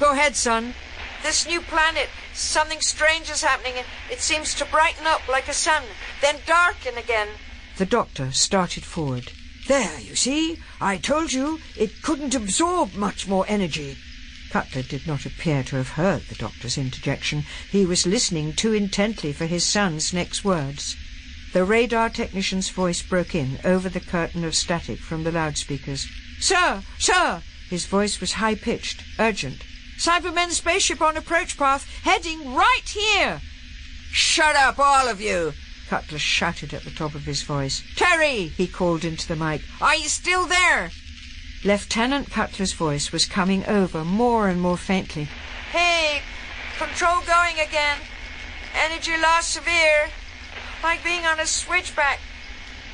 Go 0.00 0.12
ahead, 0.12 0.36
son. 0.36 0.74
This 1.22 1.46
new 1.46 1.60
planet, 1.62 2.08
something 2.34 2.80
strange 2.80 3.30
is 3.30 3.42
happening. 3.42 3.82
It 4.10 4.20
seems 4.20 4.54
to 4.54 4.66
brighten 4.66 5.06
up 5.06 5.26
like 5.26 5.48
a 5.48 5.54
sun, 5.54 5.82
then 6.20 6.36
darken 6.46 6.98
again. 6.98 7.28
The 7.78 7.86
doctor 7.86 8.30
started 8.32 8.84
forward. 8.84 9.32
There, 9.66 9.98
you 10.00 10.16
see. 10.16 10.58
I 10.80 10.98
told 10.98 11.32
you 11.32 11.60
it 11.78 12.02
couldn't 12.02 12.34
absorb 12.34 12.94
much 12.94 13.26
more 13.26 13.46
energy. 13.48 13.96
Cutler 14.54 14.82
did 14.82 15.04
not 15.04 15.26
appear 15.26 15.64
to 15.64 15.74
have 15.74 15.88
heard 15.98 16.28
the 16.28 16.36
doctor's 16.36 16.78
interjection. 16.78 17.44
He 17.72 17.84
was 17.84 18.06
listening 18.06 18.52
too 18.52 18.72
intently 18.72 19.32
for 19.32 19.46
his 19.46 19.66
son's 19.66 20.12
next 20.12 20.44
words. 20.44 20.94
The 21.52 21.64
radar 21.64 22.08
technician's 22.08 22.68
voice 22.68 23.02
broke 23.02 23.34
in 23.34 23.58
over 23.64 23.88
the 23.88 23.98
curtain 23.98 24.44
of 24.44 24.54
static 24.54 25.00
from 25.00 25.24
the 25.24 25.32
loudspeakers. 25.32 26.06
Sir! 26.38 26.84
Sir! 27.00 27.42
His 27.68 27.86
voice 27.86 28.20
was 28.20 28.34
high-pitched, 28.34 29.02
urgent. 29.18 29.64
Cybermen 29.98 30.50
spaceship 30.50 31.02
on 31.02 31.16
approach 31.16 31.58
path, 31.58 31.88
heading 32.04 32.54
right 32.54 32.88
here! 32.88 33.40
Shut 34.12 34.54
up, 34.54 34.78
all 34.78 35.08
of 35.08 35.20
you! 35.20 35.52
Cutler 35.88 36.20
shouted 36.20 36.72
at 36.72 36.84
the 36.84 36.92
top 36.92 37.16
of 37.16 37.24
his 37.24 37.42
voice. 37.42 37.82
Terry! 37.96 38.52
he 38.56 38.68
called 38.68 39.04
into 39.04 39.26
the 39.26 39.34
mic. 39.34 39.62
Are 39.80 39.96
you 39.96 40.08
still 40.08 40.46
there? 40.46 40.92
Lieutenant 41.66 42.30
Cutler's 42.30 42.74
voice 42.74 43.10
was 43.10 43.24
coming 43.24 43.64
over 43.64 44.04
more 44.04 44.48
and 44.48 44.60
more 44.60 44.76
faintly. 44.76 45.28
Hey, 45.72 46.20
control 46.76 47.22
going 47.26 47.58
again. 47.58 47.96
Energy 48.74 49.16
loss 49.16 49.46
severe. 49.46 50.10
Like 50.82 51.02
being 51.02 51.24
on 51.24 51.40
a 51.40 51.46
switchback. 51.46 52.20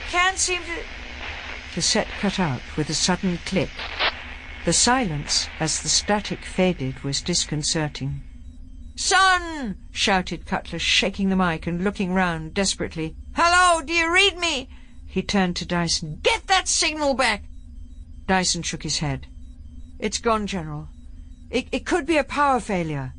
Can't 0.08 0.38
seem 0.38 0.60
to... 0.60 0.84
The 1.74 1.82
set 1.82 2.06
cut 2.20 2.38
out 2.38 2.60
with 2.76 2.88
a 2.88 2.94
sudden 2.94 3.40
click. 3.44 3.70
The 4.64 4.72
silence, 4.72 5.48
as 5.58 5.82
the 5.82 5.88
static 5.88 6.44
faded, 6.44 7.02
was 7.02 7.20
disconcerting. 7.22 8.22
Son! 8.94 9.78
shouted 9.90 10.46
Cutler, 10.46 10.78
shaking 10.78 11.28
the 11.28 11.34
mic 11.34 11.66
and 11.66 11.82
looking 11.82 12.14
round 12.14 12.54
desperately. 12.54 13.16
Hello, 13.34 13.82
do 13.82 13.92
you 13.92 14.12
read 14.12 14.38
me? 14.38 14.68
He 15.06 15.22
turned 15.22 15.56
to 15.56 15.66
Dyson. 15.66 16.20
Get 16.22 16.46
that 16.46 16.68
signal 16.68 17.14
back! 17.14 17.49
Dyson 18.30 18.62
shook 18.62 18.84
his 18.84 19.00
head. 19.00 19.26
It's 19.98 20.18
gone, 20.18 20.46
General. 20.46 20.86
It, 21.50 21.66
it 21.72 21.84
could 21.84 22.06
be 22.06 22.16
a 22.16 22.22
power 22.22 22.60
failure. 22.60 23.12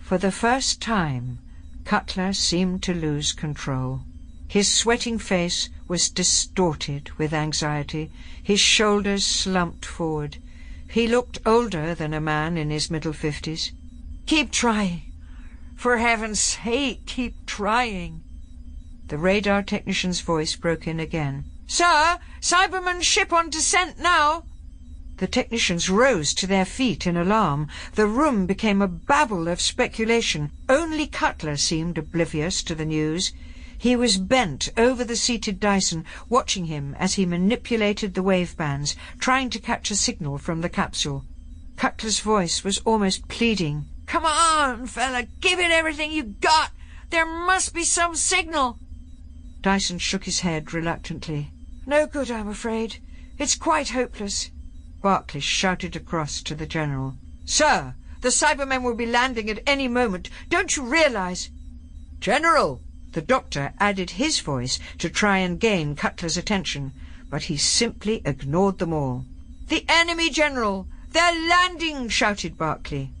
For 0.00 0.16
the 0.16 0.32
first 0.32 0.80
time, 0.80 1.40
Cutler 1.84 2.32
seemed 2.32 2.82
to 2.84 2.94
lose 2.94 3.34
control. 3.34 4.00
His 4.48 4.66
sweating 4.66 5.18
face 5.18 5.68
was 5.88 6.08
distorted 6.08 7.10
with 7.18 7.34
anxiety. 7.34 8.10
His 8.42 8.60
shoulders 8.60 9.26
slumped 9.26 9.84
forward. 9.84 10.38
He 10.88 11.06
looked 11.06 11.40
older 11.44 11.94
than 11.94 12.14
a 12.14 12.18
man 12.34 12.56
in 12.56 12.70
his 12.70 12.90
middle 12.90 13.12
fifties. 13.12 13.72
Keep 14.24 14.52
trying. 14.52 15.02
For 15.76 15.98
heaven's 15.98 16.40
sake, 16.40 17.04
keep 17.04 17.44
trying. 17.44 18.22
The 19.08 19.18
radar 19.18 19.62
technician's 19.62 20.22
voice 20.22 20.56
broke 20.56 20.86
in 20.86 20.98
again. 20.98 21.44
Sir, 21.70 22.18
Cyberman 22.40 23.02
ship 23.02 23.30
on 23.30 23.50
descent 23.50 23.98
now. 23.98 24.44
The 25.18 25.26
technicians 25.26 25.90
rose 25.90 26.32
to 26.34 26.46
their 26.46 26.64
feet 26.64 27.06
in 27.06 27.14
alarm. 27.14 27.68
The 27.94 28.06
room 28.06 28.46
became 28.46 28.80
a 28.80 28.88
babble 28.88 29.48
of 29.48 29.60
speculation. 29.60 30.50
Only 30.66 31.06
Cutler 31.06 31.58
seemed 31.58 31.98
oblivious 31.98 32.62
to 32.62 32.74
the 32.74 32.86
news. 32.86 33.32
He 33.76 33.94
was 33.96 34.16
bent 34.16 34.70
over 34.78 35.04
the 35.04 35.14
seated 35.14 35.60
Dyson, 35.60 36.06
watching 36.30 36.64
him 36.64 36.96
as 36.98 37.14
he 37.14 37.26
manipulated 37.26 38.14
the 38.14 38.22
wave 38.22 38.56
bands, 38.56 38.96
trying 39.18 39.50
to 39.50 39.58
catch 39.58 39.90
a 39.90 39.96
signal 39.96 40.38
from 40.38 40.62
the 40.62 40.70
capsule. 40.70 41.26
Cutler's 41.76 42.20
voice 42.20 42.64
was 42.64 42.78
almost 42.78 43.28
pleading. 43.28 43.84
Come 44.06 44.24
on, 44.24 44.86
fella, 44.86 45.24
give 45.40 45.58
it 45.58 45.70
everything 45.70 46.12
you 46.12 46.22
got. 46.22 46.70
There 47.10 47.26
must 47.26 47.74
be 47.74 47.84
some 47.84 48.16
signal. 48.16 48.78
Dyson 49.60 49.98
shook 49.98 50.24
his 50.24 50.40
head 50.40 50.72
reluctantly. 50.72 51.50
No 51.88 52.06
good, 52.06 52.30
I'm 52.30 52.48
afraid. 52.48 52.98
It's 53.38 53.54
quite 53.54 53.88
hopeless. 53.88 54.50
Barclay 55.00 55.40
shouted 55.40 55.96
across 55.96 56.42
to 56.42 56.54
the 56.54 56.66
General. 56.66 57.16
Sir, 57.46 57.94
the 58.20 58.28
Cybermen 58.28 58.82
will 58.82 58.94
be 58.94 59.06
landing 59.06 59.48
at 59.48 59.62
any 59.66 59.88
moment. 59.88 60.28
Don't 60.50 60.76
you 60.76 60.82
realize? 60.82 61.48
General! 62.20 62.82
The 63.12 63.22
doctor 63.22 63.72
added 63.80 64.10
his 64.10 64.40
voice 64.40 64.78
to 64.98 65.08
try 65.08 65.38
and 65.38 65.58
gain 65.58 65.96
Cutler's 65.96 66.36
attention, 66.36 66.92
but 67.30 67.44
he 67.44 67.56
simply 67.56 68.20
ignored 68.22 68.80
them 68.80 68.92
all. 68.92 69.24
The 69.68 69.86
enemy, 69.88 70.28
General! 70.28 70.86
They're 71.12 71.48
landing! 71.48 72.10
shouted 72.10 72.58
Barclay. 72.58 73.12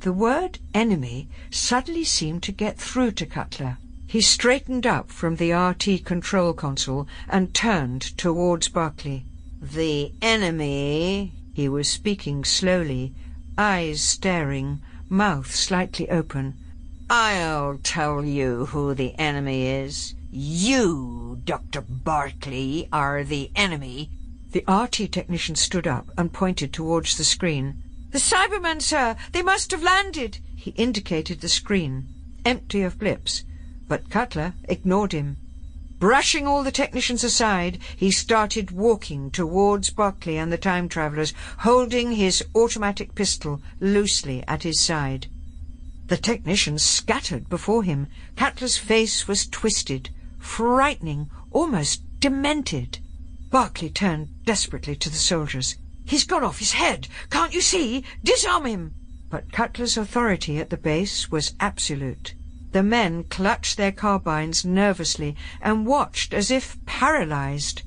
The 0.00 0.12
word 0.12 0.58
enemy 0.74 1.28
suddenly 1.50 2.04
seemed 2.04 2.42
to 2.42 2.52
get 2.52 2.76
through 2.76 3.12
to 3.12 3.24
Cutler. 3.24 3.78
He 4.12 4.20
straightened 4.20 4.86
up 4.86 5.10
from 5.10 5.36
the 5.36 5.52
RT 5.52 6.04
control 6.04 6.52
console 6.52 7.08
and 7.30 7.54
turned 7.54 8.02
towards 8.18 8.68
Barclay. 8.68 9.24
The 9.58 10.12
enemy, 10.20 11.32
he 11.54 11.66
was 11.66 11.88
speaking 11.88 12.44
slowly, 12.44 13.14
eyes 13.56 14.02
staring, 14.02 14.82
mouth 15.08 15.54
slightly 15.54 16.10
open. 16.10 16.58
I'll 17.08 17.78
tell 17.82 18.22
you 18.22 18.66
who 18.66 18.92
the 18.92 19.18
enemy 19.18 19.66
is. 19.66 20.12
You, 20.30 21.40
Dr. 21.46 21.80
Barclay, 21.80 22.88
are 22.92 23.24
the 23.24 23.50
enemy. 23.56 24.10
The 24.50 24.62
RT 24.68 25.10
technician 25.10 25.56
stood 25.56 25.86
up 25.86 26.10
and 26.18 26.34
pointed 26.34 26.74
towards 26.74 27.16
the 27.16 27.24
screen. 27.24 27.82
The 28.10 28.20
Cybermen, 28.20 28.82
sir! 28.82 29.16
They 29.32 29.40
must 29.40 29.70
have 29.70 29.82
landed! 29.82 30.36
He 30.54 30.72
indicated 30.72 31.40
the 31.40 31.48
screen, 31.48 32.08
empty 32.44 32.82
of 32.82 32.98
blips 32.98 33.44
but 33.92 34.08
Cutler 34.08 34.54
ignored 34.70 35.12
him. 35.12 35.36
Brushing 35.98 36.46
all 36.46 36.62
the 36.62 36.72
technicians 36.72 37.22
aside, 37.22 37.78
he 37.94 38.10
started 38.10 38.70
walking 38.70 39.30
towards 39.30 39.90
Barclay 39.90 40.38
and 40.38 40.50
the 40.50 40.56
time 40.56 40.88
travellers, 40.88 41.34
holding 41.58 42.12
his 42.12 42.42
automatic 42.54 43.14
pistol 43.14 43.60
loosely 43.80 44.42
at 44.48 44.62
his 44.62 44.80
side. 44.80 45.26
The 46.06 46.16
technicians 46.16 46.82
scattered 46.82 47.50
before 47.50 47.82
him. 47.82 48.06
Cutler's 48.34 48.78
face 48.78 49.28
was 49.28 49.46
twisted, 49.46 50.08
frightening, 50.38 51.28
almost 51.50 52.00
demented. 52.18 52.98
Barclay 53.50 53.90
turned 53.90 54.42
desperately 54.46 54.96
to 54.96 55.10
the 55.10 55.16
soldiers. 55.16 55.76
He's 56.06 56.24
gone 56.24 56.44
off 56.44 56.60
his 56.60 56.72
head. 56.72 57.08
Can't 57.28 57.52
you 57.52 57.60
see? 57.60 58.04
Disarm 58.24 58.64
him! 58.64 58.94
But 59.28 59.52
Cutler's 59.52 59.98
authority 59.98 60.58
at 60.58 60.70
the 60.70 60.78
base 60.78 61.30
was 61.30 61.54
absolute. 61.60 62.32
The 62.72 62.82
men 62.82 63.24
clutched 63.24 63.76
their 63.76 63.92
carbines 63.92 64.64
nervously 64.64 65.36
and 65.60 65.86
watched 65.86 66.32
as 66.32 66.50
if 66.50 66.78
paralyzed. 66.86 67.82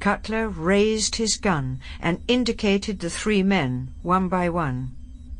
Cutler 0.00 0.48
raised 0.48 1.16
his 1.16 1.36
gun 1.36 1.78
and 2.00 2.20
indicated 2.26 2.98
the 2.98 3.08
three 3.08 3.44
men, 3.44 3.94
one 4.02 4.28
by 4.28 4.48
one. 4.48 4.90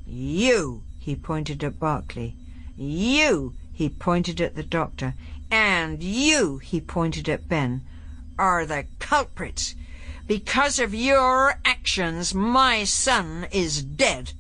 You, 0.07 0.85
he 1.01 1.17
pointed 1.17 1.65
at 1.65 1.81
Barclay. 1.81 2.35
You, 2.77 3.55
he 3.73 3.89
pointed 3.89 4.41
at 4.41 4.55
the 4.55 4.63
doctor. 4.63 5.15
And 5.51 6.01
you, 6.01 6.59
he 6.59 6.81
pointed 6.81 7.29
at 7.29 7.49
Ben, 7.49 7.83
are 8.39 8.65
the 8.65 8.87
culprits. 9.01 9.75
Because 10.29 10.79
of 10.79 10.95
your 10.95 11.59
actions, 11.65 12.33
my 12.33 12.85
son 12.85 13.49
is 13.51 13.83
dead. 13.83 14.33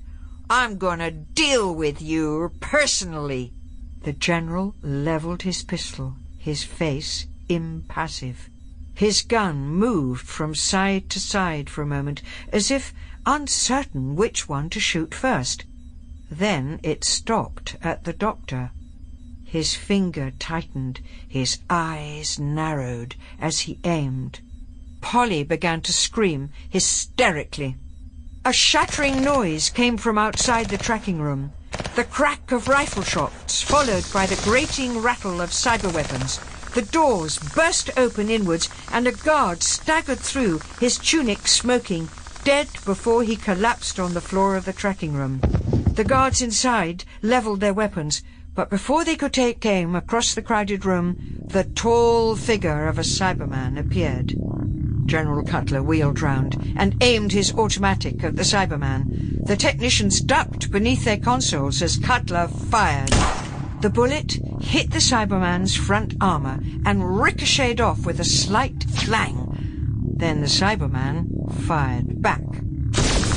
I'm 0.48 0.78
going 0.78 1.00
to 1.00 1.10
deal 1.10 1.74
with 1.74 2.00
you 2.00 2.52
personally. 2.60 3.52
The 4.04 4.12
general 4.12 4.74
levelled 4.82 5.42
his 5.42 5.62
pistol, 5.62 6.16
his 6.36 6.64
face 6.64 7.26
impassive. 7.48 8.48
His 8.94 9.22
gun 9.22 9.66
moved 9.66 10.26
from 10.26 10.54
side 10.54 11.08
to 11.10 11.20
side 11.20 11.70
for 11.70 11.82
a 11.82 11.86
moment, 11.86 12.20
as 12.52 12.70
if 12.70 12.92
uncertain 13.26 14.16
which 14.16 14.48
one 14.48 14.70
to 14.70 14.80
shoot 14.80 15.14
first. 15.14 15.64
Then 16.30 16.80
it 16.82 17.04
stopped 17.04 17.76
at 17.80 18.04
the 18.04 18.12
doctor. 18.12 18.72
His 19.44 19.74
finger 19.74 20.32
tightened, 20.38 21.00
his 21.28 21.58
eyes 21.70 22.38
narrowed 22.38 23.14
as 23.38 23.60
he 23.60 23.78
aimed. 23.84 24.40
Polly 25.00 25.44
began 25.44 25.80
to 25.82 25.92
scream 25.92 26.50
hysterically. 26.68 27.76
A 28.44 28.52
shattering 28.52 29.22
noise 29.22 29.70
came 29.70 29.96
from 29.96 30.18
outside 30.18 30.70
the 30.70 30.78
tracking 30.78 31.20
room. 31.20 31.52
The 31.94 32.04
crack 32.04 32.52
of 32.52 32.68
rifle 32.68 33.02
shots, 33.02 33.62
followed 33.62 34.04
by 34.12 34.26
the 34.26 34.40
grating 34.44 34.98
rattle 34.98 35.40
of 35.40 35.50
cyber 35.50 35.92
weapons. 35.92 36.40
The 36.74 36.82
doors 36.82 37.38
burst 37.54 37.90
open 37.98 38.30
inwards, 38.30 38.70
and 38.92 39.06
a 39.06 39.12
guard 39.12 39.62
staggered 39.62 40.18
through, 40.18 40.60
his 40.80 40.96
tunic 40.96 41.46
smoking, 41.46 42.08
dead 42.44 42.68
before 42.86 43.22
he 43.22 43.36
collapsed 43.36 44.00
on 44.00 44.14
the 44.14 44.20
floor 44.20 44.56
of 44.56 44.64
the 44.64 44.72
tracking 44.72 45.12
room. 45.12 45.40
The 45.94 46.04
guards 46.04 46.40
inside 46.40 47.04
levelled 47.20 47.60
their 47.60 47.74
weapons, 47.74 48.22
but 48.54 48.70
before 48.70 49.04
they 49.04 49.16
could 49.16 49.32
take 49.32 49.64
aim 49.66 49.94
across 49.94 50.34
the 50.34 50.42
crowded 50.42 50.84
room, 50.84 51.16
the 51.44 51.64
tall 51.64 52.36
figure 52.36 52.88
of 52.88 52.98
a 52.98 53.02
Cyberman 53.02 53.78
appeared. 53.78 54.34
General 55.06 55.44
Cutler 55.44 55.82
wheeled 55.82 56.22
round 56.22 56.56
and 56.76 56.96
aimed 57.00 57.32
his 57.32 57.52
automatic 57.52 58.22
at 58.24 58.36
the 58.36 58.42
Cyberman. 58.42 59.46
The 59.46 59.56
technicians 59.56 60.20
ducked 60.20 60.70
beneath 60.70 61.04
their 61.04 61.16
consoles 61.16 61.82
as 61.82 61.96
Cutler 61.96 62.48
fired. 62.48 63.10
The 63.80 63.90
bullet 63.90 64.38
hit 64.62 64.90
the 64.90 65.00
Cyberman's 65.00 65.74
front 65.74 66.14
armor 66.20 66.60
and 66.84 67.18
ricocheted 67.20 67.80
off 67.80 68.06
with 68.06 68.20
a 68.20 68.24
slight 68.24 68.86
clang. 68.96 69.48
Then 70.18 70.40
the 70.40 70.46
Cyberman 70.46 71.52
fired 71.66 72.22
back. 72.22 72.40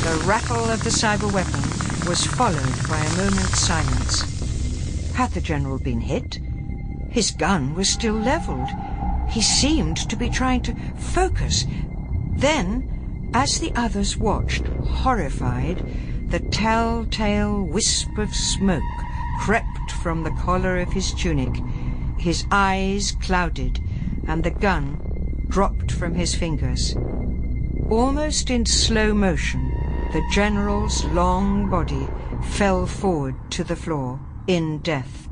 The 0.05 0.23
rattle 0.27 0.69
of 0.69 0.83
the 0.83 0.91
cyber 0.91 1.33
weapon 1.33 1.63
was 2.07 2.23
followed 2.25 2.87
by 2.87 2.99
a 2.99 3.17
moment's 3.17 3.59
silence. 3.59 5.13
Had 5.15 5.31
the 5.31 5.41
general 5.41 5.79
been 5.79 6.01
hit? 6.01 6.37
His 7.09 7.31
gun 7.31 7.73
was 7.73 7.89
still 7.89 8.13
leveled. 8.13 8.69
He 9.29 9.41
seemed 9.41 9.97
to 9.97 10.15
be 10.15 10.29
trying 10.29 10.61
to 10.61 10.73
focus. 10.95 11.65
Then, 12.37 12.83
as 13.33 13.59
the 13.59 13.71
others 13.75 14.17
watched, 14.17 14.63
horrified, 14.81 15.81
the 16.29 16.39
telltale 16.51 17.63
wisp 17.63 18.17
of 18.17 18.33
smoke 18.33 18.81
crept 19.39 19.91
from 19.91 20.23
the 20.23 20.31
collar 20.31 20.79
of 20.79 20.93
his 20.93 21.13
tunic. 21.13 21.53
His 22.17 22.45
eyes 22.51 23.11
clouded, 23.21 23.79
and 24.27 24.43
the 24.43 24.51
gun 24.51 24.97
dropped 25.49 25.91
from 25.91 26.15
his 26.15 26.33
fingers. 26.33 26.95
Almost 27.89 28.49
in 28.49 28.65
slow 28.65 29.13
motion, 29.13 29.71
the 30.13 30.23
general's 30.33 31.03
long 31.05 31.69
body 31.69 32.07
fell 32.51 32.87
forward 32.87 33.35
to 33.51 33.63
the 33.63 33.75
floor 33.75 34.19
in 34.47 34.79
death. 34.79 35.27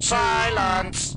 Silence! 0.00 1.16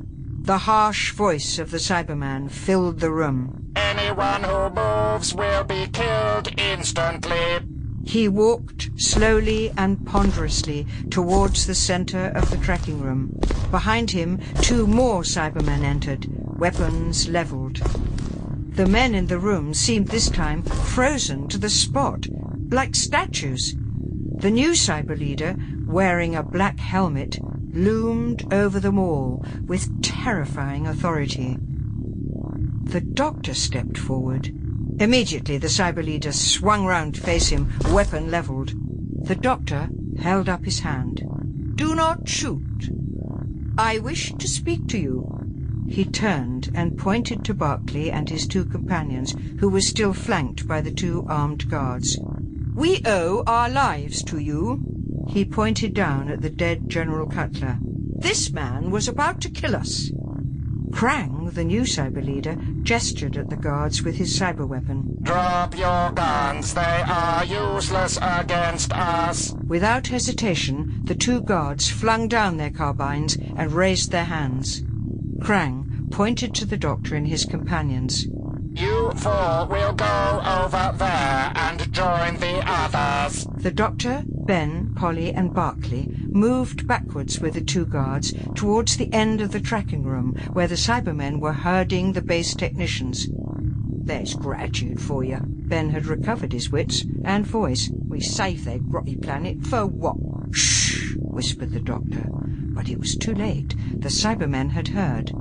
The 0.50 0.58
harsh 0.58 1.12
voice 1.12 1.60
of 1.60 1.70
the 1.70 1.78
Cyberman 1.78 2.50
filled 2.50 3.02
the 3.02 3.12
room. 3.12 3.72
Anyone 3.76 4.42
who 4.42 4.72
moves 4.72 5.36
will 5.36 5.64
be 5.64 5.86
killed 5.94 6.60
instantly. 6.60 7.60
He 8.04 8.28
walked 8.28 8.90
slowly 8.98 9.72
and 9.78 10.04
ponderously 10.08 10.88
towards 11.12 11.68
the 11.68 11.76
center 11.76 12.32
of 12.34 12.50
the 12.50 12.58
tracking 12.58 13.00
room. 13.00 13.40
Behind 13.70 14.10
him, 14.10 14.40
two 14.64 14.88
more 14.88 15.22
Cybermen 15.22 15.84
entered, 15.84 16.26
weapons 16.58 17.28
leveled. 17.30 17.76
The 18.74 18.88
men 18.88 19.14
in 19.14 19.28
the 19.28 19.38
room 19.38 19.76
seemed 19.76 20.08
this 20.08 20.32
time 20.32 20.64
frozen 20.64 21.48
to 21.50 21.60
the 21.60 21.70
spot, 21.70 22.26
like 22.72 22.96
statues. 22.96 23.76
The 24.38 24.50
new 24.50 24.72
cyber 24.72 25.16
leader, 25.16 25.56
wearing 25.86 26.36
a 26.36 26.42
black 26.42 26.80
helmet, 26.80 27.38
loomed 27.74 28.54
over 28.54 28.80
them 28.80 28.98
all 28.98 29.46
with 29.66 30.02
terrifying 30.02 30.88
authority. 30.88 31.58
The 32.84 33.02
doctor 33.02 33.54
stepped 33.54 33.98
forward. 33.98 34.48
Immediately 35.00 35.60
the 35.60 35.68
cyber 35.68 36.04
leader 36.04 36.32
swung 36.32 36.86
round 36.86 37.16
to 37.16 37.22
face 37.22 37.50
him, 37.50 37.72
weapon 37.92 38.32
levelled. 38.32 38.74
The 39.26 39.36
doctor 39.36 39.90
held 40.20 40.50
up 40.50 40.66
his 40.66 40.80
hand. 40.80 41.22
Do 41.76 41.96
not 41.96 42.28
shoot. 42.28 42.90
I 43.78 44.00
wish 44.00 44.34
to 44.34 44.48
speak 44.48 44.88
to 44.88 44.98
you. 44.98 45.40
He 45.88 46.04
turned 46.04 46.70
and 46.76 46.98
pointed 46.98 47.46
to 47.46 47.54
Barclay 47.54 48.10
and 48.10 48.30
his 48.30 48.46
two 48.46 48.66
companions, 48.66 49.36
who 49.60 49.70
were 49.70 49.82
still 49.82 50.14
flanked 50.14 50.68
by 50.68 50.82
the 50.82 50.92
two 50.92 51.26
armed 51.30 51.70
guards. 51.70 52.20
We 52.76 53.02
owe 53.06 53.44
our 53.48 53.70
lives 53.70 54.22
to 54.24 54.40
you. 54.40 54.99
He 55.30 55.46
pointed 55.46 55.94
down 55.94 56.30
at 56.30 56.42
the 56.42 56.50
dead 56.50 56.90
General 56.90 57.28
Cutler. 57.28 57.78
This 57.82 58.52
man 58.52 58.90
was 58.90 59.08
about 59.08 59.40
to 59.42 59.50
kill 59.50 59.76
us. 59.76 60.12
Krang, 60.90 61.54
the 61.54 61.64
new 61.64 61.84
cyber 61.84 62.26
leader, 62.26 62.58
gestured 62.82 63.38
at 63.38 63.50
the 63.50 63.56
guards 63.56 64.04
with 64.04 64.16
his 64.16 64.38
cyber 64.38 64.68
weapon. 64.68 65.18
Drop 65.22 65.78
your 65.78 66.12
guns. 66.12 66.74
They 66.74 67.04
are 67.08 67.46
useless 67.46 68.18
against 68.20 68.92
us. 68.92 69.54
Without 69.68 70.08
hesitation, 70.08 71.02
the 71.04 71.14
two 71.16 71.42
guards 71.42 71.88
flung 71.90 72.28
down 72.28 72.58
their 72.58 72.72
carbines 72.72 73.38
and 73.56 73.72
raised 73.72 74.12
their 74.12 74.26
hands. 74.26 74.82
Krang 75.40 76.10
pointed 76.10 76.56
to 76.56 76.66
the 76.66 76.78
doctor 76.78 77.16
and 77.16 77.28
his 77.28 77.46
companions. 77.46 78.26
You 78.74 79.12
four 79.16 79.68
will 79.70 79.94
go 79.94 80.42
over 80.46 80.96
there 80.98 81.52
and 81.56 81.94
join 81.94 82.38
the 82.38 82.64
others. 82.66 82.89
The 83.60 83.72
doctor, 83.74 84.24
Ben, 84.26 84.94
Polly, 84.96 85.34
and 85.34 85.54
Barclay 85.54 86.08
moved 86.28 86.88
backwards 86.88 87.40
with 87.40 87.54
the 87.54 87.62
two 87.62 87.86
guards 87.86 88.34
towards 88.56 88.98
the 88.98 89.14
end 89.14 89.42
of 89.42 89.52
the 89.52 89.60
tracking 89.60 90.04
room 90.04 90.34
where 90.54 90.68
the 90.68 90.76
Cybermen 90.76 91.40
were 91.40 91.54
herding 91.54 92.14
the 92.14 92.22
base 92.22 92.56
technicians. 92.56 93.28
There's 93.30 94.34
gratitude 94.34 95.00
for 95.02 95.24
you. 95.24 95.40
Ben 95.44 95.92
had 95.92 96.08
recovered 96.08 96.52
his 96.52 96.72
wits 96.72 97.06
and 97.24 97.46
voice. 97.46 97.90
We 98.08 98.22
saved 98.22 98.66
their 98.66 98.80
grotty 98.80 99.22
planet 99.22 99.66
for 99.68 99.86
what? 99.86 100.18
Shh, 100.52 101.14
whispered 101.18 101.72
the 101.72 101.80
doctor. 101.80 102.26
But 102.30 102.90
it 102.90 103.00
was 103.00 103.16
too 103.16 103.36
late. 103.36 103.76
The 103.94 104.10
Cybermen 104.10 104.72
had 104.72 104.90
heard. 104.90 105.32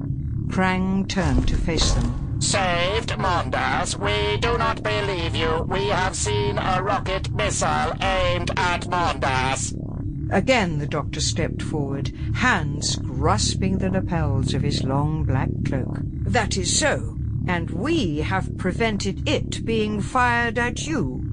Krang 0.48 1.08
turned 1.08 1.48
to 1.48 1.56
face 1.56 1.92
them. 1.92 2.27
Saved 2.40 3.10
Mondas, 3.18 3.96
we 3.96 4.38
do 4.38 4.56
not 4.56 4.82
believe 4.82 5.34
you. 5.34 5.66
We 5.68 5.88
have 5.88 6.14
seen 6.14 6.56
a 6.56 6.80
rocket 6.82 7.30
missile 7.32 7.92
aimed 8.00 8.52
at 8.56 8.82
Mondas. 8.88 9.74
Again 10.30 10.78
the 10.78 10.86
doctor 10.86 11.20
stepped 11.20 11.62
forward, 11.62 12.12
hands 12.36 12.96
grasping 12.96 13.78
the 13.78 13.90
lapels 13.90 14.54
of 14.54 14.62
his 14.62 14.84
long 14.84 15.24
black 15.24 15.48
cloak. 15.64 15.98
That 16.02 16.56
is 16.56 16.78
so, 16.78 17.18
and 17.48 17.70
we 17.70 18.18
have 18.18 18.56
prevented 18.56 19.28
it 19.28 19.64
being 19.64 20.00
fired 20.00 20.58
at 20.58 20.86
you. 20.86 21.24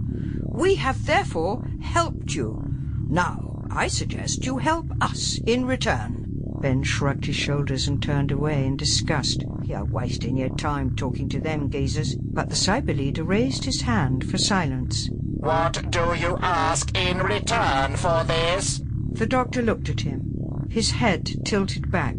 We 0.44 0.76
have 0.76 1.06
therefore 1.06 1.68
helped 1.82 2.34
you. 2.34 2.64
Now, 3.10 3.64
I 3.70 3.88
suggest 3.90 4.46
you 4.46 4.58
help 4.58 4.88
us 5.02 5.40
in 5.46 5.66
return. 5.66 6.25
Ben 6.66 6.82
shrugged 6.82 7.28
his 7.28 7.36
shoulders 7.36 7.88
and 7.88 8.02
turned 8.02 8.32
away 8.32 8.66
in 8.66 8.76
disgust. 8.76 9.46
You're 9.62 9.86
wasting 9.86 10.36
your 10.36 10.50
time 10.50 10.96
talking 10.96 11.30
to 11.30 11.40
them 11.40 11.70
geezers. 11.70 12.16
But 12.16 12.50
the 12.50 12.56
cyber 12.56 12.98
leader 12.98 13.24
raised 13.24 13.66
his 13.66 13.82
hand 13.82 14.28
for 14.28 14.40
silence. 14.40 15.08
What 15.12 15.92
do 15.92 16.16
you 16.18 16.40
ask 16.42 16.90
in 16.98 17.20
return 17.20 17.98
for 17.98 18.24
this? 18.24 18.82
The 19.12 19.28
doctor 19.28 19.62
looked 19.62 19.90
at 19.90 20.02
him, 20.02 20.66
his 20.72 20.90
head 20.90 21.30
tilted 21.46 21.92
back, 21.92 22.16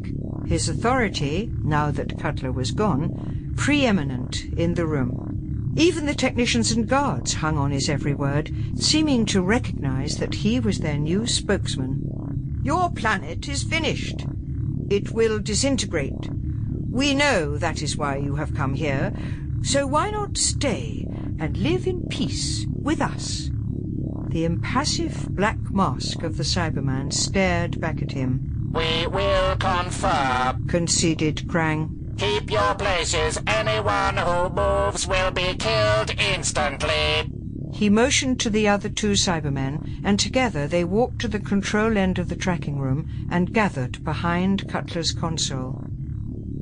his 0.46 0.68
authority, 0.68 1.50
now 1.64 1.90
that 1.90 2.16
Cutler 2.16 2.52
was 2.52 2.70
gone, 2.70 3.52
preeminent 3.56 4.44
in 4.56 4.74
the 4.74 4.86
room. 4.86 5.72
Even 5.76 6.06
the 6.06 6.14
technicians 6.14 6.70
and 6.70 6.88
guards 6.88 7.34
hung 7.34 7.58
on 7.58 7.72
his 7.72 7.88
every 7.88 8.14
word, 8.14 8.54
seeming 8.76 9.26
to 9.26 9.42
recognize 9.42 10.18
that 10.18 10.34
he 10.34 10.60
was 10.60 10.78
their 10.78 10.98
new 10.98 11.26
spokesman. 11.26 12.25
Your 12.66 12.90
planet 12.90 13.46
is 13.46 13.62
finished. 13.62 14.26
It 14.90 15.12
will 15.12 15.38
disintegrate. 15.38 16.28
We 16.90 17.14
know 17.14 17.56
that 17.58 17.80
is 17.80 17.96
why 17.96 18.16
you 18.16 18.34
have 18.34 18.56
come 18.56 18.74
here, 18.74 19.12
so 19.62 19.86
why 19.86 20.10
not 20.10 20.36
stay 20.36 21.06
and 21.38 21.56
live 21.56 21.86
in 21.86 22.08
peace 22.08 22.66
with 22.68 23.00
us? 23.00 23.50
The 24.30 24.44
impassive 24.44 25.28
black 25.30 25.58
mask 25.70 26.24
of 26.24 26.38
the 26.38 26.42
Cyberman 26.42 27.12
stared 27.12 27.80
back 27.80 28.02
at 28.02 28.10
him. 28.10 28.72
We 28.74 29.06
will 29.06 29.54
confer, 29.58 30.58
conceded 30.66 31.46
Krang. 31.46 32.18
Keep 32.18 32.50
your 32.50 32.74
places. 32.74 33.38
Anyone 33.46 34.16
who 34.16 34.48
moves 34.48 35.06
will 35.06 35.30
be 35.30 35.54
killed 35.54 36.12
instantly. 36.18 37.30
He 37.76 37.90
motioned 37.90 38.40
to 38.40 38.48
the 38.48 38.66
other 38.68 38.88
two 38.88 39.16
Cybermen, 39.16 40.00
and 40.02 40.18
together 40.18 40.66
they 40.66 40.82
walked 40.82 41.18
to 41.20 41.28
the 41.28 41.38
control 41.38 41.98
end 41.98 42.18
of 42.18 42.30
the 42.30 42.34
tracking 42.34 42.78
room 42.78 43.06
and 43.30 43.52
gathered 43.52 44.02
behind 44.02 44.66
Cutler's 44.66 45.12
console. 45.12 45.84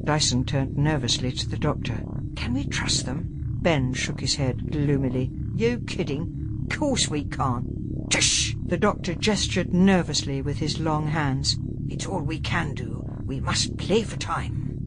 Dyson 0.02 0.44
turned 0.44 0.76
nervously 0.76 1.30
to 1.30 1.48
the 1.48 1.56
doctor. 1.56 2.02
Can 2.34 2.52
we 2.52 2.66
trust 2.66 3.06
them? 3.06 3.28
Ben 3.62 3.94
shook 3.94 4.18
his 4.18 4.34
head 4.34 4.72
gloomily. 4.72 5.30
You 5.54 5.78
kidding? 5.86 6.66
Course 6.68 7.08
we 7.08 7.22
can't. 7.22 8.10
Tush! 8.10 8.56
The 8.66 8.76
doctor 8.76 9.14
gestured 9.14 9.72
nervously 9.72 10.42
with 10.42 10.58
his 10.58 10.80
long 10.80 11.06
hands. 11.06 11.56
It's 11.88 12.06
all 12.06 12.22
we 12.22 12.40
can 12.40 12.74
do. 12.74 13.04
We 13.24 13.38
must 13.38 13.76
play 13.76 14.02
for 14.02 14.16
time. 14.16 14.80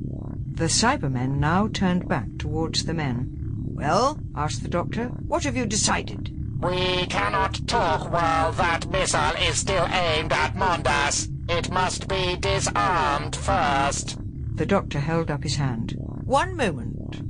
The 0.55 0.65
Cybermen 0.65 1.37
now 1.37 1.69
turned 1.69 2.09
back 2.09 2.27
towards 2.37 2.83
the 2.83 2.93
men. 2.93 3.36
Well, 3.77 4.19
asked 4.35 4.63
the 4.63 4.69
doctor, 4.69 5.09
what 5.27 5.43
have 5.43 5.55
you 5.55 5.67
decided? 5.67 6.33
We 6.59 7.05
cannot 7.05 7.67
talk 7.67 8.11
while 8.11 8.51
that 8.53 8.89
missile 8.89 9.35
is 9.39 9.59
still 9.59 9.85
aimed 9.85 10.33
at 10.33 10.55
Mondas. 10.55 11.29
It 11.47 11.69
must 11.69 12.07
be 12.07 12.37
disarmed 12.37 13.35
first. 13.35 14.17
The 14.55 14.65
doctor 14.65 14.99
held 14.99 15.29
up 15.29 15.43
his 15.43 15.57
hand. 15.57 15.95
One 16.25 16.57
moment. 16.57 17.21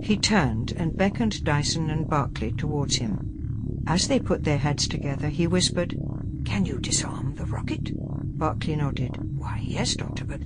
He 0.00 0.16
turned 0.16 0.70
and 0.70 0.96
beckoned 0.96 1.42
Dyson 1.42 1.90
and 1.90 2.08
Barclay 2.08 2.52
towards 2.52 2.96
him. 2.96 3.82
As 3.84 4.06
they 4.06 4.20
put 4.20 4.44
their 4.44 4.58
heads 4.58 4.86
together, 4.86 5.30
he 5.30 5.48
whispered, 5.48 5.98
Can 6.44 6.64
you 6.64 6.78
disarm 6.78 7.34
the 7.34 7.44
rocket? 7.46 7.90
Barclay 8.38 8.76
nodded. 8.76 9.36
Why, 9.36 9.60
yes, 9.64 9.96
Doctor, 9.96 10.24
but... 10.24 10.42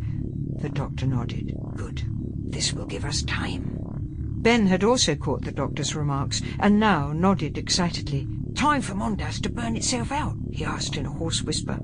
The 0.63 0.71
doctor 0.71 1.07
nodded. 1.07 1.55
Good. 1.75 2.05
This 2.51 2.73
will 2.73 2.87
give 2.87 3.05
us 3.05 3.23
time. 3.23 3.86
Ben 4.47 4.69
had 4.69 4.85
also 4.85 5.17
caught 5.17 5.43
the 5.43 5.51
doctor's 5.51 5.97
remarks, 5.97 6.41
and 6.61 6.79
now 6.79 7.13
nodded 7.13 7.59
excitedly. 7.59 8.29
Time 8.55 8.81
for 8.81 8.95
Mondas 8.95 9.41
to 9.41 9.51
burn 9.51 9.75
itself 9.75 10.13
out, 10.13 10.37
he 10.53 10.65
asked 10.65 10.97
in 10.97 11.05
a 11.05 11.11
hoarse 11.11 11.43
whisper. 11.43 11.81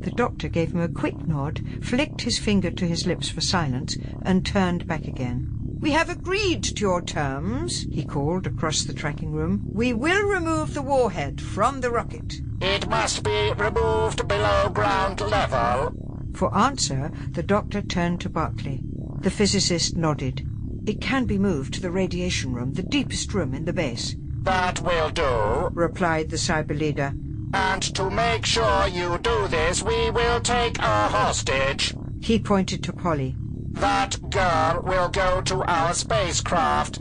The 0.00 0.10
doctor 0.10 0.50
gave 0.50 0.72
him 0.72 0.82
a 0.82 0.88
quick 0.88 1.26
nod, 1.26 1.62
flicked 1.80 2.20
his 2.20 2.38
finger 2.38 2.70
to 2.70 2.86
his 2.86 3.06
lips 3.06 3.30
for 3.30 3.40
silence, 3.40 3.96
and 4.20 4.44
turned 4.44 4.86
back 4.86 5.06
again. 5.06 5.48
We 5.80 5.92
have 5.92 6.10
agreed 6.10 6.62
to 6.64 6.78
your 6.78 7.00
terms, 7.00 7.86
he 7.90 8.04
called 8.04 8.46
across 8.46 8.84
the 8.84 8.92
tracking 8.92 9.32
room. 9.32 9.62
We 9.72 9.94
will 9.94 10.28
remove 10.28 10.74
the 10.74 10.82
warhead 10.82 11.40
from 11.40 11.80
the 11.80 11.90
rocket. 11.90 12.34
It 12.60 12.86
must 12.86 13.24
be 13.24 13.50
removed 13.56 14.28
below 14.28 14.68
ground 14.68 15.22
level. 15.22 15.94
For 16.34 16.54
answer, 16.54 17.10
the 17.30 17.42
doctor 17.42 17.80
turned 17.80 18.20
to 18.20 18.28
Barclay. 18.28 18.82
The 19.20 19.30
physicist 19.30 19.96
nodded. 19.96 20.46
It 20.84 21.00
can 21.00 21.26
be 21.26 21.38
moved 21.38 21.74
to 21.74 21.80
the 21.80 21.92
radiation 21.92 22.52
room, 22.52 22.72
the 22.72 22.82
deepest 22.82 23.32
room 23.34 23.54
in 23.54 23.64
the 23.64 23.72
base. 23.72 24.16
That 24.42 24.80
will 24.80 25.10
do, 25.10 25.70
replied 25.72 26.30
the 26.30 26.36
cyber 26.36 26.76
leader. 26.76 27.14
And 27.54 27.82
to 27.94 28.10
make 28.10 28.44
sure 28.44 28.88
you 28.88 29.18
do 29.18 29.46
this, 29.46 29.82
we 29.82 30.10
will 30.10 30.40
take 30.40 30.78
a 30.78 31.08
hostage. 31.08 31.94
He 32.20 32.38
pointed 32.38 32.82
to 32.84 32.92
Polly. 32.92 33.36
That 33.72 34.30
girl 34.30 34.82
will 34.84 35.08
go 35.08 35.40
to 35.42 35.62
our 35.62 35.94
spacecraft. 35.94 37.00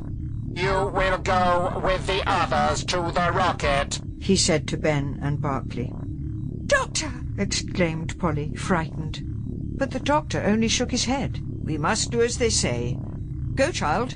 You 0.54 0.92
will 0.94 1.18
go 1.18 1.82
with 1.84 2.06
the 2.06 2.22
others 2.28 2.84
to 2.86 2.98
the 2.98 3.32
rocket, 3.34 4.00
he 4.20 4.36
said 4.36 4.68
to 4.68 4.78
Ben 4.78 5.20
and 5.24 5.42
Barclay. 5.42 5.92
Doctor! 6.68 7.12
exclaimed 7.38 8.20
Polly, 8.20 8.54
frightened. 8.56 9.22
But 9.78 9.92
the 9.92 10.00
doctor 10.00 10.44
only 10.44 10.68
shook 10.68 10.92
his 10.92 11.06
head. 11.06 11.42
We 11.64 11.78
must 11.78 12.12
do 12.12 12.22
as 12.22 12.38
they 12.38 12.50
say. 12.50 13.00
Go, 13.62 13.72
child. 13.72 14.16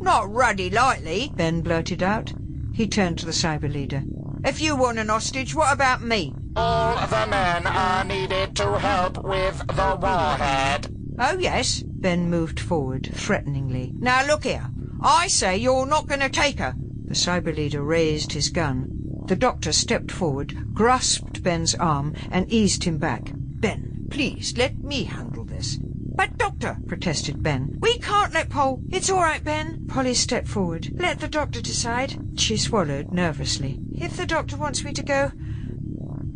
Not 0.00 0.28
ruddy 0.28 0.68
lightly, 0.68 1.30
Ben 1.36 1.60
blurted 1.60 2.02
out. 2.02 2.32
He 2.72 2.88
turned 2.88 3.16
to 3.18 3.26
the 3.26 3.30
cyber 3.30 3.72
leader. 3.72 4.02
If 4.44 4.60
you 4.60 4.74
want 4.74 4.98
an 4.98 5.08
hostage, 5.08 5.54
what 5.54 5.72
about 5.72 6.02
me? 6.02 6.34
All 6.56 6.96
the 7.06 7.28
men 7.28 7.64
are 7.68 8.02
needed 8.02 8.56
to 8.56 8.80
help 8.80 9.22
with 9.22 9.64
the 9.68 9.98
warhead. 10.02 10.92
Oh, 11.16 11.38
yes. 11.38 11.84
Ben 11.86 12.28
moved 12.28 12.58
forward, 12.58 13.08
threateningly. 13.14 13.92
Now, 14.00 14.26
look 14.26 14.42
here. 14.42 14.68
I 15.00 15.28
say 15.28 15.56
you're 15.56 15.86
not 15.86 16.08
going 16.08 16.18
to 16.18 16.28
take 16.28 16.58
her. 16.58 16.74
The 17.04 17.14
cyber 17.14 17.54
leader 17.54 17.84
raised 17.84 18.32
his 18.32 18.48
gun. 18.48 18.88
The 19.26 19.36
doctor 19.36 19.70
stepped 19.70 20.10
forward, 20.10 20.74
grasped 20.74 21.44
Ben's 21.44 21.76
arm, 21.76 22.16
and 22.32 22.52
eased 22.52 22.82
him 22.82 22.98
back. 22.98 23.30
Ben, 23.32 24.08
please, 24.10 24.58
let 24.58 24.76
me 24.82 25.04
handle 25.04 25.44
this. 25.44 25.78
But, 26.14 26.36
Doctor, 26.36 26.76
protested 26.86 27.42
Ben, 27.42 27.78
we 27.80 27.98
can't 27.98 28.34
let 28.34 28.50
Paul. 28.50 28.80
It's 28.90 29.10
all 29.10 29.20
right, 29.20 29.42
Ben. 29.42 29.86
Polly 29.88 30.14
stepped 30.14 30.48
forward. 30.48 30.90
Let 30.94 31.20
the 31.20 31.28
doctor 31.28 31.60
decide. 31.60 32.38
She 32.38 32.56
swallowed 32.56 33.12
nervously. 33.12 33.78
If 33.94 34.16
the 34.16 34.26
doctor 34.26 34.56
wants 34.56 34.84
me 34.84 34.92
to 34.92 35.02
go, 35.02 35.32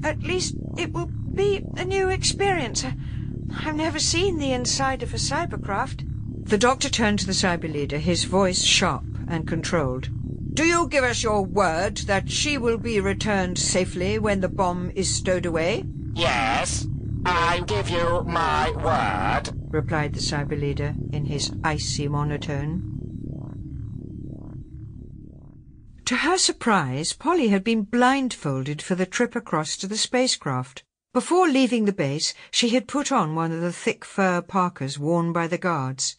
at 0.03 0.23
least 0.23 0.55
it 0.77 0.93
will 0.93 1.07
be 1.07 1.65
a 1.77 1.85
new 1.85 2.09
experience. 2.09 2.85
I've 2.85 3.77
never 3.77 3.99
seen 3.99 4.39
the 4.39 4.53
inside 4.53 5.03
of 5.03 5.13
a 5.13 5.19
cybercraft. 5.19 6.05
The 6.49 6.59
doctor 6.59 6.89
turned 6.89 7.19
to 7.21 7.27
the 7.27 7.33
cyber 7.33 7.71
leader, 7.71 7.99
his 7.99 8.25
voice 8.25 8.63
sharp 8.63 9.05
and 9.29 9.47
controlled. 9.47 10.09
Do 10.55 10.65
you 10.65 10.89
give 10.89 11.05
us 11.05 11.23
your 11.23 11.45
word 11.45 11.99
that 12.07 12.31
she 12.31 12.57
will 12.57 12.79
be 12.79 12.99
returned 12.99 13.59
safely 13.59 14.19
when 14.19 14.41
the 14.41 14.49
bomb 14.49 14.91
is 14.95 15.15
stowed 15.15 15.45
away? 15.45 15.85
Yes, 16.15 16.87
I 17.29 17.61
give 17.67 17.91
you 17.91 18.23
my 18.25 18.71
word, 18.71 19.51
replied 19.73 20.15
the 20.15 20.21
cyber 20.21 20.59
leader 20.59 20.95
in 21.13 21.25
his 21.25 21.53
icy 21.65 22.07
monotone. 22.07 22.97
To 26.05 26.17
her 26.19 26.39
surprise, 26.39 27.13
Polly 27.13 27.49
had 27.49 27.65
been 27.65 27.83
blindfolded 27.83 28.81
for 28.81 28.95
the 28.95 29.07
trip 29.07 29.35
across 29.35 29.77
to 29.79 29.89
the 29.89 29.97
spacecraft. 29.97 30.85
Before 31.13 31.49
leaving 31.49 31.85
the 31.85 31.93
base, 31.93 32.33
she 32.53 32.69
had 32.69 32.87
put 32.87 33.11
on 33.11 33.35
one 33.35 33.51
of 33.51 33.61
the 33.61 33.73
thick 33.73 34.05
fur 34.05 34.41
parkas 34.41 34.97
worn 34.97 35.33
by 35.33 35.49
the 35.49 35.59
guards. 35.59 36.17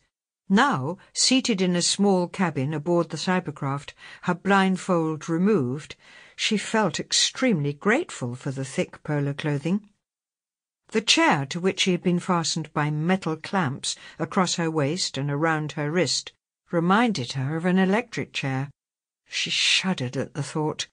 Now, 0.49 0.97
seated 1.13 1.61
in 1.61 1.77
a 1.77 1.81
small 1.81 2.27
cabin 2.27 2.73
aboard 2.73 3.11
the 3.11 3.17
cybercraft, 3.17 3.93
her 4.23 4.33
blindfold 4.33 5.29
removed, 5.29 5.95
she 6.35 6.57
felt 6.57 6.99
extremely 6.99 7.71
grateful 7.71 8.35
for 8.35 8.51
the 8.51 8.65
thick 8.65 9.03
polar 9.03 9.33
clothing. 9.33 9.87
The 10.89 11.01
chair 11.01 11.45
to 11.47 11.59
which 11.59 11.81
she 11.81 11.91
had 11.91 12.01
been 12.01 12.19
fastened 12.19 12.71
by 12.71 12.89
metal 12.89 13.35
clamps 13.35 13.95
across 14.17 14.55
her 14.55 14.71
waist 14.71 15.17
and 15.17 15.29
around 15.29 15.73
her 15.73 15.91
wrist 15.91 16.31
reminded 16.71 17.33
her 17.33 17.57
of 17.57 17.65
an 17.65 17.77
electric 17.77 18.31
chair. 18.31 18.69
She 19.27 19.49
shuddered 19.49 20.15
at 20.15 20.33
the 20.33 20.43
thought. 20.43 20.87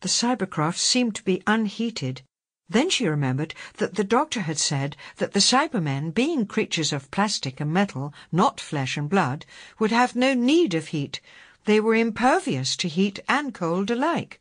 The 0.00 0.08
cybercraft 0.08 0.78
seemed 0.78 1.14
to 1.16 1.22
be 1.22 1.42
unheated, 1.46 2.22
then 2.68 2.90
she 2.90 3.06
remembered 3.06 3.54
that 3.74 3.96
the 3.96 4.04
doctor 4.04 4.40
had 4.40 4.58
said 4.58 4.96
that 5.16 5.32
the 5.32 5.40
Cybermen, 5.40 6.10
being 6.12 6.46
creatures 6.46 6.92
of 6.92 7.10
plastic 7.10 7.60
and 7.60 7.72
metal, 7.72 8.14
not 8.32 8.60
flesh 8.60 8.96
and 8.96 9.10
blood, 9.10 9.44
would 9.78 9.90
have 9.90 10.16
no 10.16 10.32
need 10.34 10.72
of 10.72 10.88
heat. 10.88 11.20
They 11.66 11.80
were 11.80 11.94
impervious 11.94 12.74
to 12.76 12.88
heat 12.88 13.20
and 13.28 13.52
cold 13.52 13.90
alike. 13.90 14.40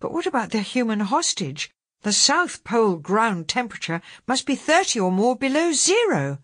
But 0.00 0.12
what 0.12 0.26
about 0.26 0.50
the 0.50 0.62
human 0.62 1.00
hostage? 1.00 1.70
The 2.02 2.12
South 2.12 2.64
Pole 2.64 2.96
ground 2.96 3.46
temperature 3.46 4.02
must 4.26 4.44
be 4.44 4.56
thirty 4.56 4.98
or 4.98 5.12
more 5.12 5.36
below 5.36 5.70
zero. 5.72 6.38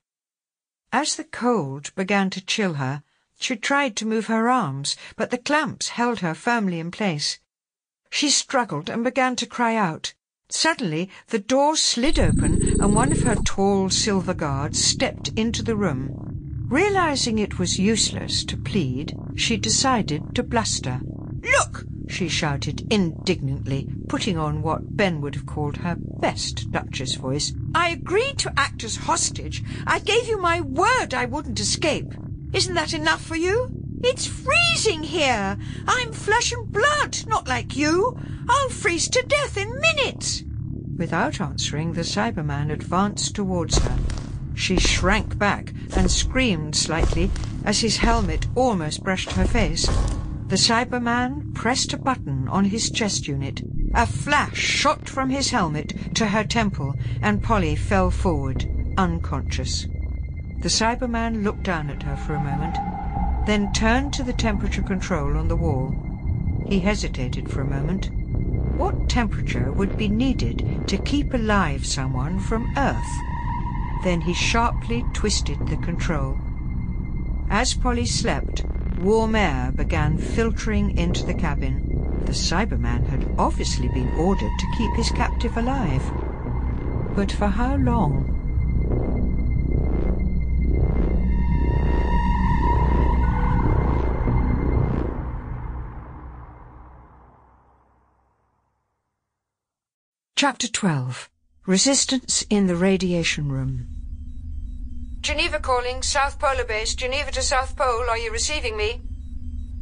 As 0.93 1.17
the 1.17 1.25
cold 1.25 1.93
began 1.97 2.31
to 2.31 2.41
chill 2.41 2.75
her, 2.75 3.03
she 3.41 3.57
tried 3.57 3.97
to 3.97 4.07
move 4.07 4.27
her 4.27 4.49
arms, 4.49 4.97
but 5.17 5.31
the 5.31 5.39
clamps 5.39 5.89
held 5.89 6.21
her 6.21 6.33
firmly 6.33 6.79
in 6.79 6.93
place. 6.93 7.41
She 8.09 8.31
struggled 8.31 8.89
and 8.89 9.03
began 9.03 9.35
to 9.35 9.47
cry 9.47 9.75
out. 9.75 10.15
Suddenly, 10.49 11.11
the 11.27 11.41
door 11.41 11.77
slid 11.77 12.21
open 12.21 12.81
and 12.81 12.95
one 12.95 13.11
of 13.11 13.23
her 13.23 13.35
tall 13.35 13.91
silver 13.91 14.35
guards 14.35 14.83
stepped 14.83 15.29
into 15.37 15.65
the 15.65 15.77
room. 15.77 16.67
Realizing 16.69 17.39
it 17.41 17.59
was 17.59 17.81
useless 17.81 18.45
to 18.45 18.57
plead, 18.57 19.17
she 19.35 19.57
decided 19.57 20.37
to 20.37 20.45
bluster. 20.45 21.01
Look! 21.43 21.85
She 22.09 22.29
shouted 22.29 22.91
indignantly, 22.93 23.89
putting 24.09 24.37
on 24.37 24.63
what 24.63 24.97
Ben 24.97 25.21
would 25.21 25.35
have 25.35 25.47
called 25.47 25.77
her 25.79 25.97
best 25.99 26.71
Duchess 26.71 27.15
voice. 27.15 27.53
I 27.75 27.91
agreed 27.91 28.39
to 28.39 28.53
act 28.57 28.83
as 28.83 28.97
hostage. 28.97 29.63
I 29.87 29.99
gave 29.99 30.27
you 30.27 30.41
my 30.41 30.61
word 30.61 31.15
I 31.15 31.27
wouldn't 31.27 31.61
escape. 31.61 32.15
Isn't 32.53 32.75
that 32.75 32.95
enough 32.95 33.23
for 33.23 33.37
you? 33.37 33.71
It's 34.03 34.27
freezing 34.27 35.03
here. 35.03 35.59
I'm 35.87 36.13
flesh 36.13 36.53
and 36.53 36.71
blood, 36.73 37.19
not 37.27 37.47
like 37.47 37.77
you. 37.77 38.19
I'll 38.49 38.71
freeze 38.71 39.09
to 39.11 39.23
death 39.27 39.57
in 39.57 39.79
minutes. 39.79 40.45
Without 40.97 41.41
answering, 41.41 41.93
the 41.93 42.03
Cyberman 42.03 42.73
advanced 42.73 43.35
towards 43.35 43.79
her. 43.79 43.99
She 44.55 44.79
shrank 44.79 45.39
back 45.39 45.73
and 45.97 46.11
screamed 46.11 46.75
slightly 46.75 47.31
as 47.65 47.81
his 47.81 47.99
helmet 47.99 48.47
almost 48.57 49.05
brushed 49.05 49.33
her 49.33 49.45
face. 49.45 49.89
The 50.49 50.57
Cyberman 50.57 51.55
pressed 51.55 51.93
a 51.93 51.99
button 51.99 52.49
on 52.49 52.65
his 52.65 52.89
chest 52.89 53.29
unit. 53.29 53.61
A 53.95 54.07
flash 54.07 54.57
shot 54.57 55.07
from 55.07 55.29
his 55.29 55.51
helmet 55.51 55.93
to 56.15 56.29
her 56.29 56.43
temple, 56.43 56.97
and 57.21 57.43
Polly 57.43 57.77
fell 57.77 58.11
forward, 58.11 58.65
unconscious. 58.97 59.87
The 60.63 60.71
Cyberman 60.71 61.45
looked 61.45 61.65
down 61.65 61.91
at 61.91 62.03
her 62.05 62.17
for 62.17 62.35
a 62.35 62.41
moment, 62.41 62.79
then 63.47 63.71
turned 63.75 64.15
to 64.15 64.23
the 64.23 64.33
temperature 64.33 64.81
control 64.81 65.37
on 65.37 65.49
the 65.49 65.57
wall. 65.57 65.93
He 66.67 66.81
hesitated 66.81 67.47
for 67.51 67.61
a 67.61 67.67
moment. 67.67 68.07
What 68.79 69.11
temperature 69.11 69.71
would 69.73 69.99
be 69.99 70.09
needed 70.09 70.65
to 70.89 70.97
keep 70.97 71.35
alive 71.35 71.85
someone 71.85 72.39
from 72.39 72.73
Earth? 72.79 74.03
Then 74.03 74.23
he 74.23 74.33
sharply 74.33 75.05
twisted 75.13 75.59
the 75.69 75.77
control. 75.77 76.39
As 77.51 77.75
Polly 77.75 78.07
slept, 78.07 78.65
warm 78.99 79.35
air 79.35 79.73
began 79.73 80.19
filtering 80.19 80.97
into 80.99 81.25
the 81.25 81.35
cabin. 81.35 82.23
The 82.27 82.33
Cyberman 82.33 83.07
had 83.07 83.27
obviously 83.39 83.89
been 83.89 84.09
ordered 84.19 84.53
to 84.59 84.75
keep 84.77 84.95
his 84.95 85.11
captive 85.11 85.57
alive. 85.57 86.03
But 87.15 87.33
for 87.33 87.49
how 87.49 87.77
long? 87.77 88.35
Chapter 100.37 100.69
12 100.69 101.31
Resistance 101.67 102.45
in 102.49 102.67
the 102.67 102.77
Radiation 102.77 103.51
Room 103.51 103.98
Geneva 105.29 105.59
calling, 105.59 106.01
South 106.01 106.39
Polar 106.39 106.65
Base, 106.65 106.95
Geneva 106.95 107.31
to 107.33 107.43
South 107.43 107.77
Pole, 107.77 108.09
are 108.09 108.17
you 108.17 108.33
receiving 108.33 108.79
me? 108.79 109.03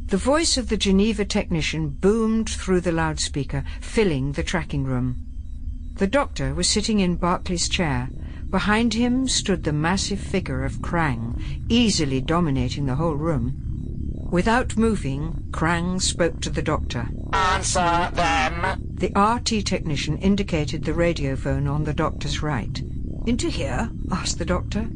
The 0.07 0.17
voice 0.17 0.57
of 0.57 0.67
the 0.67 0.75
Geneva 0.75 1.23
technician 1.23 1.87
boomed 1.87 2.49
through 2.49 2.81
the 2.81 2.91
loudspeaker, 2.91 3.63
filling 3.79 4.33
the 4.33 4.43
tracking 4.43 4.83
room. 4.83 5.15
The 5.95 6.05
doctor 6.05 6.53
was 6.53 6.67
sitting 6.67 6.99
in 6.99 7.17
Barclay's 7.17 7.69
chair. 7.69 8.09
Behind 8.49 8.93
him 8.93 9.29
stood 9.29 9.63
the 9.63 9.71
massive 9.71 10.19
figure 10.19 10.65
of 10.65 10.81
Krang, 10.81 11.41
easily 11.69 12.19
dominating 12.19 12.85
the 12.85 12.95
whole 12.95 13.15
room. 13.15 13.55
Without 14.29 14.75
moving, 14.75 15.47
Krang 15.51 16.01
spoke 16.01 16.41
to 16.41 16.49
the 16.49 16.61
doctor. 16.61 17.07
Answer 17.31 18.11
them. 18.13 18.83
The 18.95 19.13
RT 19.15 19.65
technician 19.65 20.17
indicated 20.17 20.83
the 20.83 20.91
radiophone 20.91 21.71
on 21.71 21.85
the 21.85 21.93
doctor's 21.93 22.43
right. 22.43 22.81
Into 23.25 23.47
here? 23.47 23.89
asked 24.11 24.39
the 24.39 24.45
doctor. 24.45 24.89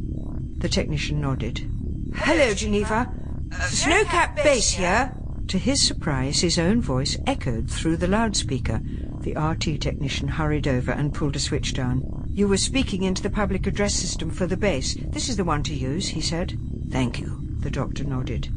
The 0.62 0.70
technician 0.70 1.20
nodded. 1.20 1.68
Hello, 2.14 2.54
Geneva. 2.54 3.12
Snowcap 3.50 4.36
Base 4.44 4.70
here. 4.70 5.12
To 5.48 5.58
his 5.58 5.82
surprise, 5.82 6.42
his 6.42 6.60
own 6.60 6.82
voice 6.82 7.18
echoed 7.26 7.68
through 7.68 7.98
the 7.98 8.08
loudspeaker. 8.08 8.80
The 9.22 9.34
RT 9.34 9.82
technician 9.82 10.28
hurried 10.28 10.68
over 10.68 10.92
and 10.92 11.16
pulled 11.16 11.36
a 11.36 11.40
switch 11.40 11.74
down. 11.74 12.28
You 12.30 12.48
were 12.48 12.58
speaking 12.58 13.02
into 13.02 13.24
the 13.24 13.32
public 13.32 13.66
address 13.66 13.96
system 13.96 14.30
for 14.30 14.46
the 14.46 14.56
base. 14.56 14.96
This 15.10 15.30
is 15.30 15.38
the 15.38 15.44
one 15.44 15.64
to 15.64 15.74
use, 15.74 16.10
he 16.10 16.22
said. 16.22 16.60
Thank 16.92 17.20
you, 17.20 17.40
the 17.60 17.72
doctor 17.72 18.04
nodded. 18.04 18.50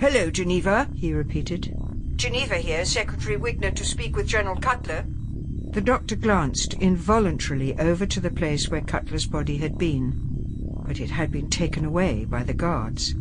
Hello, 0.00 0.30
Geneva, 0.30 0.88
he 0.94 1.12
repeated. 1.12 1.76
Geneva 2.16 2.56
here, 2.56 2.86
Secretary 2.86 3.36
Wigner 3.36 3.74
to 3.74 3.84
speak 3.84 4.16
with 4.16 4.26
General 4.26 4.56
Cutler. 4.56 5.04
The 5.72 5.82
doctor 5.82 6.16
glanced 6.16 6.72
involuntarily 6.74 7.78
over 7.78 8.06
to 8.06 8.18
the 8.18 8.30
place 8.30 8.70
where 8.70 8.80
Cutler's 8.80 9.26
body 9.26 9.58
had 9.58 9.76
been 9.76 10.37
but 10.88 10.98
it 10.98 11.10
had 11.10 11.30
been 11.30 11.50
taken 11.50 11.84
away 11.84 12.24
by 12.24 12.42
the 12.42 12.54
guards. 12.54 13.14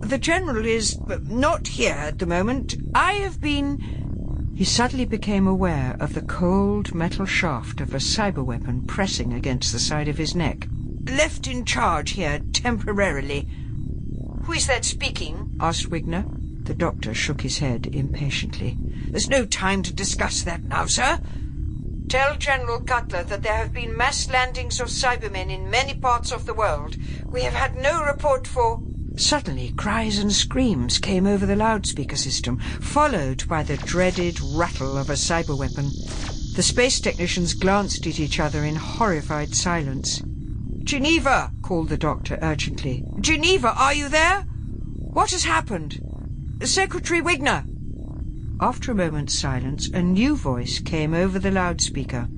The 0.00 0.16
General 0.16 0.64
is 0.64 0.98
not 1.28 1.68
here 1.68 1.92
at 1.92 2.18
the 2.18 2.26
moment. 2.26 2.74
I 2.94 3.12
have 3.24 3.38
been... 3.38 4.52
He 4.56 4.64
suddenly 4.64 5.04
became 5.04 5.46
aware 5.46 5.94
of 6.00 6.14
the 6.14 6.22
cold 6.22 6.94
metal 6.94 7.26
shaft 7.26 7.82
of 7.82 7.92
a 7.92 7.98
cyber 7.98 8.42
weapon 8.42 8.86
pressing 8.86 9.34
against 9.34 9.72
the 9.72 9.78
side 9.78 10.08
of 10.08 10.16
his 10.16 10.34
neck. 10.34 10.66
Left 11.04 11.46
in 11.46 11.66
charge 11.66 12.12
here 12.12 12.40
temporarily. 12.54 13.46
Who 14.44 14.52
is 14.52 14.66
that 14.66 14.86
speaking? 14.86 15.54
asked 15.60 15.90
Wigner. 15.90 16.24
The 16.64 16.74
doctor 16.74 17.12
shook 17.12 17.42
his 17.42 17.58
head 17.58 17.88
impatiently. 17.92 18.78
There's 19.08 19.28
no 19.28 19.44
time 19.44 19.82
to 19.82 19.92
discuss 19.92 20.42
that 20.42 20.62
now, 20.62 20.86
sir. 20.86 21.20
Tell 22.12 22.36
General 22.36 22.80
Cutler 22.80 23.22
that 23.22 23.42
there 23.42 23.56
have 23.56 23.72
been 23.72 23.96
mass 23.96 24.28
landings 24.28 24.80
of 24.80 24.88
Cybermen 24.88 25.48
in 25.48 25.70
many 25.70 25.94
parts 25.94 26.30
of 26.30 26.44
the 26.44 26.52
world. 26.52 26.98
We 27.24 27.40
have 27.40 27.54
had 27.54 27.74
no 27.74 28.04
report 28.04 28.46
for... 28.46 28.82
Suddenly, 29.16 29.72
cries 29.78 30.18
and 30.18 30.30
screams 30.30 30.98
came 30.98 31.26
over 31.26 31.46
the 31.46 31.56
loudspeaker 31.56 32.16
system, 32.16 32.58
followed 32.58 33.48
by 33.48 33.62
the 33.62 33.78
dreaded 33.78 34.38
rattle 34.42 34.98
of 34.98 35.08
a 35.08 35.14
cyber 35.14 35.58
weapon. 35.58 35.86
The 36.54 36.62
space 36.62 37.00
technicians 37.00 37.54
glanced 37.54 38.06
at 38.06 38.20
each 38.20 38.38
other 38.38 38.62
in 38.62 38.76
horrified 38.76 39.54
silence. 39.54 40.20
Geneva, 40.84 41.50
called 41.62 41.88
the 41.88 41.96
doctor 41.96 42.38
urgently. 42.42 43.06
Geneva, 43.20 43.72
are 43.74 43.94
you 43.94 44.10
there? 44.10 44.42
What 44.42 45.30
has 45.30 45.44
happened? 45.44 45.98
Secretary 46.62 47.22
Wigner. 47.22 47.64
After 48.62 48.92
a 48.92 48.94
moment's 48.94 49.34
silence, 49.34 49.88
a 49.88 50.00
new 50.00 50.36
voice 50.36 50.78
came 50.78 51.14
over 51.14 51.40
the 51.40 51.50
loudspeaker. 51.50 52.28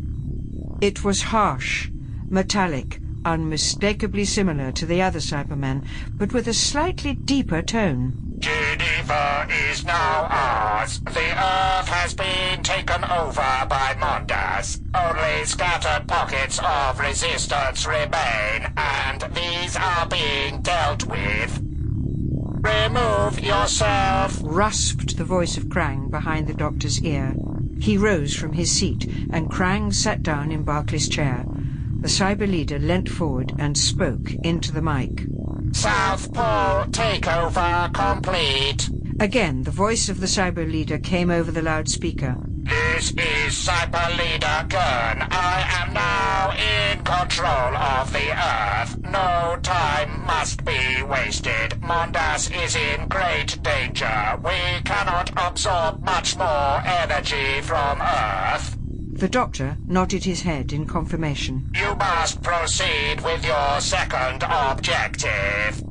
It 0.80 1.04
was 1.04 1.24
harsh, 1.24 1.90
metallic, 2.30 2.98
unmistakably 3.26 4.24
similar 4.24 4.72
to 4.72 4.86
the 4.86 5.02
other 5.02 5.18
Cybermen, 5.18 5.84
but 6.12 6.32
with 6.32 6.48
a 6.48 6.54
slightly 6.54 7.12
deeper 7.12 7.60
tone. 7.60 8.36
Geneva 8.38 9.46
is 9.68 9.84
now 9.84 10.26
ours. 10.30 11.00
The 11.00 11.10
Earth 11.20 11.88
has 11.88 12.14
been 12.14 12.62
taken 12.62 13.04
over 13.04 13.66
by 13.68 13.94
Mondas. 14.00 14.80
Only 14.94 15.44
scattered 15.44 16.08
pockets 16.08 16.58
of 16.64 17.00
resistance 17.00 17.86
remain, 17.86 18.72
and 18.78 19.26
these 19.34 19.76
are 19.76 20.06
being 20.06 20.62
dealt 20.62 21.04
with. 21.04 21.73
Remove 22.64 23.40
yourself, 23.40 24.40
rasped 24.42 25.18
the 25.18 25.24
voice 25.24 25.58
of 25.58 25.64
Krang 25.64 26.10
behind 26.10 26.46
the 26.46 26.54
doctor's 26.54 27.02
ear. 27.02 27.34
He 27.78 27.98
rose 27.98 28.34
from 28.34 28.54
his 28.54 28.72
seat, 28.72 29.04
and 29.30 29.50
Krang 29.50 29.92
sat 29.92 30.22
down 30.22 30.50
in 30.50 30.64
Barclay's 30.64 31.06
chair. 31.06 31.44
The 32.00 32.08
cyber 32.08 32.50
leader 32.50 32.78
leant 32.78 33.10
forward 33.10 33.52
and 33.58 33.76
spoke 33.76 34.32
into 34.42 34.72
the 34.72 34.80
mic. 34.80 35.26
South 35.72 36.32
Pole 36.32 36.86
takeover 36.86 37.92
complete. 37.92 38.88
Again, 39.20 39.64
the 39.64 39.70
voice 39.70 40.08
of 40.08 40.20
the 40.20 40.26
cyber 40.26 40.70
leader 40.70 40.98
came 40.98 41.30
over 41.30 41.50
the 41.50 41.60
loudspeaker. 41.60 42.36
This 42.64 43.10
is 43.10 43.52
Cyber 43.52 44.08
Leader 44.16 44.64
Gurn. 44.68 45.26
I 45.30 45.64
am 45.82 45.92
now 45.92 46.52
in 46.52 47.04
control 47.04 47.76
of 47.76 48.10
the 48.10 48.30
Earth. 48.32 48.96
No 49.02 49.58
time 49.62 50.24
must 50.26 50.64
be 50.64 51.02
wasted. 51.02 51.72
Mondas 51.82 52.50
is 52.64 52.74
in 52.74 53.06
great 53.08 53.62
danger. 53.62 54.38
We 54.42 54.80
cannot 54.84 55.30
absorb 55.36 56.02
much 56.04 56.38
more 56.38 56.82
energy 56.86 57.60
from 57.60 58.00
Earth. 58.00 58.78
The 59.12 59.28
doctor 59.28 59.76
nodded 59.86 60.24
his 60.24 60.42
head 60.42 60.72
in 60.72 60.86
confirmation. 60.86 61.70
You 61.74 61.94
must 61.96 62.42
proceed 62.42 63.20
with 63.22 63.44
your 63.44 63.80
second 63.80 64.42
objective. 64.42 65.82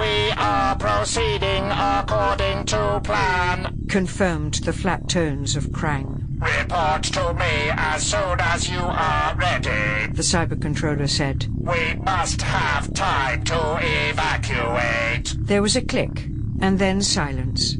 We 0.00 0.30
are 0.38 0.76
proceeding 0.76 1.64
according 1.70 2.64
to 2.66 3.02
plan, 3.04 3.84
confirmed 3.90 4.54
the 4.54 4.72
flat 4.72 5.10
tones 5.10 5.56
of 5.56 5.72
Krang. 5.72 6.40
Report 6.40 7.02
to 7.02 7.34
me 7.34 7.70
as 7.76 8.06
soon 8.06 8.40
as 8.40 8.70
you 8.70 8.80
are 8.80 9.36
ready, 9.36 10.10
the 10.10 10.22
cyber 10.22 10.58
controller 10.58 11.06
said. 11.06 11.48
We 11.58 11.96
must 11.96 12.40
have 12.40 12.94
time 12.94 13.44
to 13.44 13.78
evacuate. 13.82 15.34
There 15.38 15.60
was 15.60 15.76
a 15.76 15.82
click, 15.82 16.28
and 16.62 16.78
then 16.78 17.02
silence. 17.02 17.76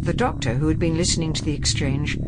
The 0.00 0.14
doctor, 0.14 0.54
who 0.54 0.66
had 0.66 0.80
been 0.80 0.96
listening 0.96 1.32
to 1.34 1.44
the 1.44 1.54
exchange, 1.54 2.18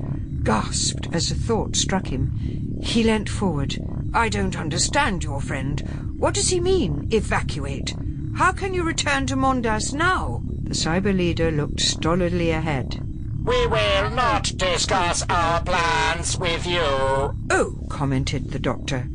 gasped 0.44 1.08
as 1.12 1.28
a 1.32 1.34
thought 1.34 1.74
struck 1.74 2.06
him. 2.06 2.78
He 2.80 3.02
leant 3.02 3.28
forward. 3.28 3.76
I 4.14 4.28
don't 4.28 4.56
understand 4.56 5.24
your 5.24 5.40
friend. 5.40 6.14
What 6.18 6.34
does 6.34 6.50
he 6.50 6.60
mean, 6.60 7.08
evacuate? 7.10 7.96
How 8.36 8.50
can 8.50 8.72
you 8.72 8.84
return 8.84 9.26
to 9.26 9.36
Mondas 9.36 9.92
now? 9.92 10.42
The 10.62 10.70
cyber 10.74 11.14
leader 11.14 11.50
looked 11.50 11.80
stolidly 11.80 12.50
ahead. 12.50 13.00
We 13.44 13.66
will 13.66 14.10
not 14.10 14.52
discuss 14.56 15.24
our 15.28 15.60
plans 15.62 16.38
with 16.38 16.66
you. 16.66 16.80
Oh, 16.80 17.78
commented 17.90 18.50
the 18.50 18.58
doctor. 18.58 19.08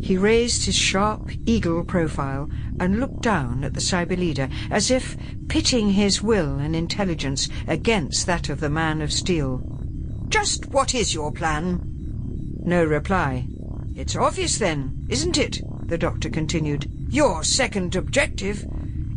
He 0.00 0.16
raised 0.16 0.64
his 0.64 0.76
sharp 0.76 1.30
eagle 1.44 1.84
profile 1.84 2.48
and 2.80 3.00
looked 3.00 3.20
down 3.20 3.64
at 3.64 3.74
the 3.74 3.80
cyber 3.80 4.16
leader 4.16 4.48
as 4.70 4.90
if 4.90 5.16
pitting 5.48 5.90
his 5.90 6.22
will 6.22 6.58
and 6.58 6.74
intelligence 6.74 7.48
against 7.66 8.26
that 8.26 8.48
of 8.48 8.60
the 8.60 8.70
man 8.70 9.02
of 9.02 9.12
steel. 9.12 9.62
Just 10.28 10.66
what 10.66 10.94
is 10.94 11.12
your 11.12 11.32
plan? 11.32 11.80
No 12.64 12.82
reply. 12.84 13.46
It's 13.94 14.16
obvious 14.16 14.58
then, 14.58 15.06
isn't 15.08 15.36
it? 15.36 15.60
The 15.86 15.98
doctor 15.98 16.30
continued. 16.30 16.90
Your 17.10 17.44
second 17.44 17.94
objective 17.94 18.64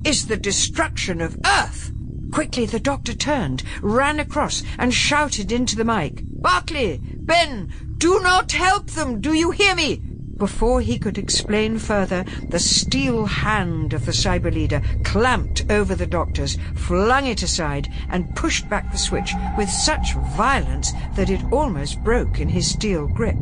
is 0.03 0.27
the 0.27 0.35
destruction 0.35 1.21
of 1.21 1.39
Earth. 1.45 1.93
Quickly 2.31 2.65
the 2.65 2.79
doctor 2.79 3.13
turned, 3.13 3.63
ran 3.81 4.19
across, 4.19 4.63
and 4.77 4.93
shouted 4.93 5.51
into 5.51 5.77
the 5.77 5.85
mic. 5.85 6.21
Barclay! 6.25 6.99
Ben! 7.01 7.71
Do 7.97 8.19
not 8.19 8.51
help 8.51 8.91
them! 8.91 9.21
Do 9.21 9.33
you 9.33 9.51
hear 9.51 9.75
me? 9.75 10.01
Before 10.35 10.81
he 10.81 10.99
could 10.99 11.17
explain 11.17 11.79
further, 11.79 12.25
the 12.49 12.59
steel 12.59 13.25
hand 13.25 13.93
of 13.93 14.05
the 14.05 14.11
cyber 14.11 14.53
leader 14.53 14.81
clamped 15.03 15.65
over 15.71 15.95
the 15.95 16.05
doctor's, 16.05 16.57
flung 16.75 17.25
it 17.25 17.41
aside, 17.43 17.87
and 18.09 18.35
pushed 18.35 18.69
back 18.69 18.91
the 18.91 18.97
switch 18.97 19.33
with 19.57 19.69
such 19.69 20.13
violence 20.35 20.91
that 21.15 21.29
it 21.29 21.41
almost 21.51 22.03
broke 22.03 22.39
in 22.39 22.49
his 22.49 22.69
steel 22.69 23.07
grip. 23.07 23.37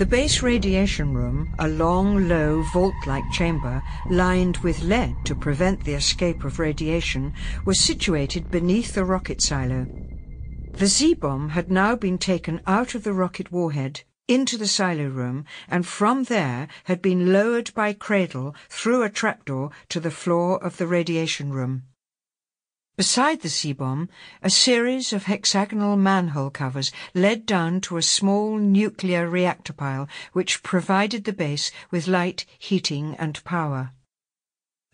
The 0.00 0.06
base 0.06 0.42
radiation 0.42 1.12
room, 1.12 1.52
a 1.58 1.68
long, 1.68 2.26
low, 2.26 2.62
vault-like 2.62 3.30
chamber 3.30 3.82
lined 4.08 4.56
with 4.64 4.80
lead 4.80 5.22
to 5.26 5.34
prevent 5.34 5.84
the 5.84 5.92
escape 5.92 6.42
of 6.42 6.58
radiation, 6.58 7.34
was 7.66 7.78
situated 7.78 8.50
beneath 8.50 8.94
the 8.94 9.04
rocket 9.04 9.42
silo. 9.42 9.88
The 10.78 10.86
Z-bomb 10.86 11.50
had 11.50 11.70
now 11.70 11.96
been 11.96 12.16
taken 12.16 12.62
out 12.66 12.94
of 12.94 13.04
the 13.04 13.12
rocket 13.12 13.52
warhead 13.52 14.00
into 14.26 14.56
the 14.56 14.66
silo 14.66 15.04
room 15.04 15.44
and 15.68 15.86
from 15.86 16.24
there 16.24 16.68
had 16.84 17.02
been 17.02 17.30
lowered 17.30 17.70
by 17.74 17.92
cradle 17.92 18.54
through 18.70 19.02
a 19.02 19.10
trapdoor 19.10 19.70
to 19.90 20.00
the 20.00 20.10
floor 20.10 20.64
of 20.64 20.78
the 20.78 20.86
radiation 20.86 21.52
room. 21.52 21.82
Beside 23.00 23.40
the 23.40 23.48
Z-bomb, 23.48 24.10
a 24.42 24.50
series 24.50 25.14
of 25.14 25.24
hexagonal 25.24 25.96
manhole 25.96 26.50
covers 26.50 26.92
led 27.14 27.46
down 27.46 27.80
to 27.80 27.96
a 27.96 28.02
small 28.02 28.58
nuclear 28.58 29.26
reactor 29.26 29.72
pile 29.72 30.06
which 30.34 30.62
provided 30.62 31.24
the 31.24 31.32
base 31.32 31.70
with 31.90 32.06
light, 32.06 32.44
heating 32.58 33.16
and 33.18 33.42
power. 33.42 33.92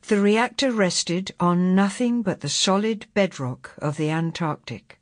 The 0.02 0.20
reactor 0.20 0.70
rested 0.70 1.34
on 1.40 1.74
nothing 1.74 2.22
but 2.22 2.42
the 2.42 2.48
solid 2.48 3.08
bedrock 3.12 3.72
of 3.78 3.96
the 3.96 4.08
Antarctic. 4.08 5.00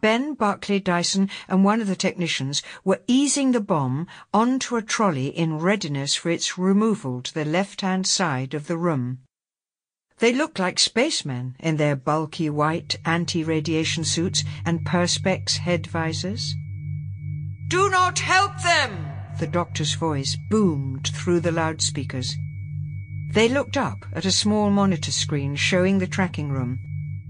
Ben, 0.00 0.32
Barclay, 0.32 0.78
Dyson 0.78 1.28
and 1.46 1.62
one 1.62 1.82
of 1.82 1.88
the 1.88 1.94
technicians 1.94 2.62
were 2.84 3.02
easing 3.06 3.52
the 3.52 3.60
bomb 3.60 4.06
onto 4.32 4.76
a 4.76 4.82
trolley 4.82 5.26
in 5.26 5.58
readiness 5.58 6.14
for 6.14 6.30
its 6.30 6.56
removal 6.56 7.20
to 7.20 7.34
the 7.34 7.44
left-hand 7.44 8.06
side 8.06 8.54
of 8.54 8.66
the 8.66 8.78
room. 8.78 9.18
They 10.18 10.32
looked 10.32 10.58
like 10.58 10.80
spacemen 10.80 11.54
in 11.60 11.76
their 11.76 11.94
bulky 11.94 12.50
white 12.50 12.96
anti-radiation 13.04 14.04
suits 14.04 14.42
and 14.64 14.84
perspex 14.84 15.58
head 15.58 15.86
visors. 15.86 16.56
Do 17.68 17.88
not 17.90 18.18
help 18.18 18.60
them! 18.62 19.12
The 19.38 19.46
doctor's 19.46 19.94
voice 19.94 20.36
boomed 20.50 21.08
through 21.14 21.40
the 21.40 21.52
loudspeakers. 21.52 22.36
They 23.30 23.48
looked 23.48 23.76
up 23.76 24.06
at 24.12 24.24
a 24.24 24.32
small 24.32 24.70
monitor 24.70 25.12
screen 25.12 25.54
showing 25.54 25.98
the 25.98 26.08
tracking 26.08 26.48
room. 26.48 26.80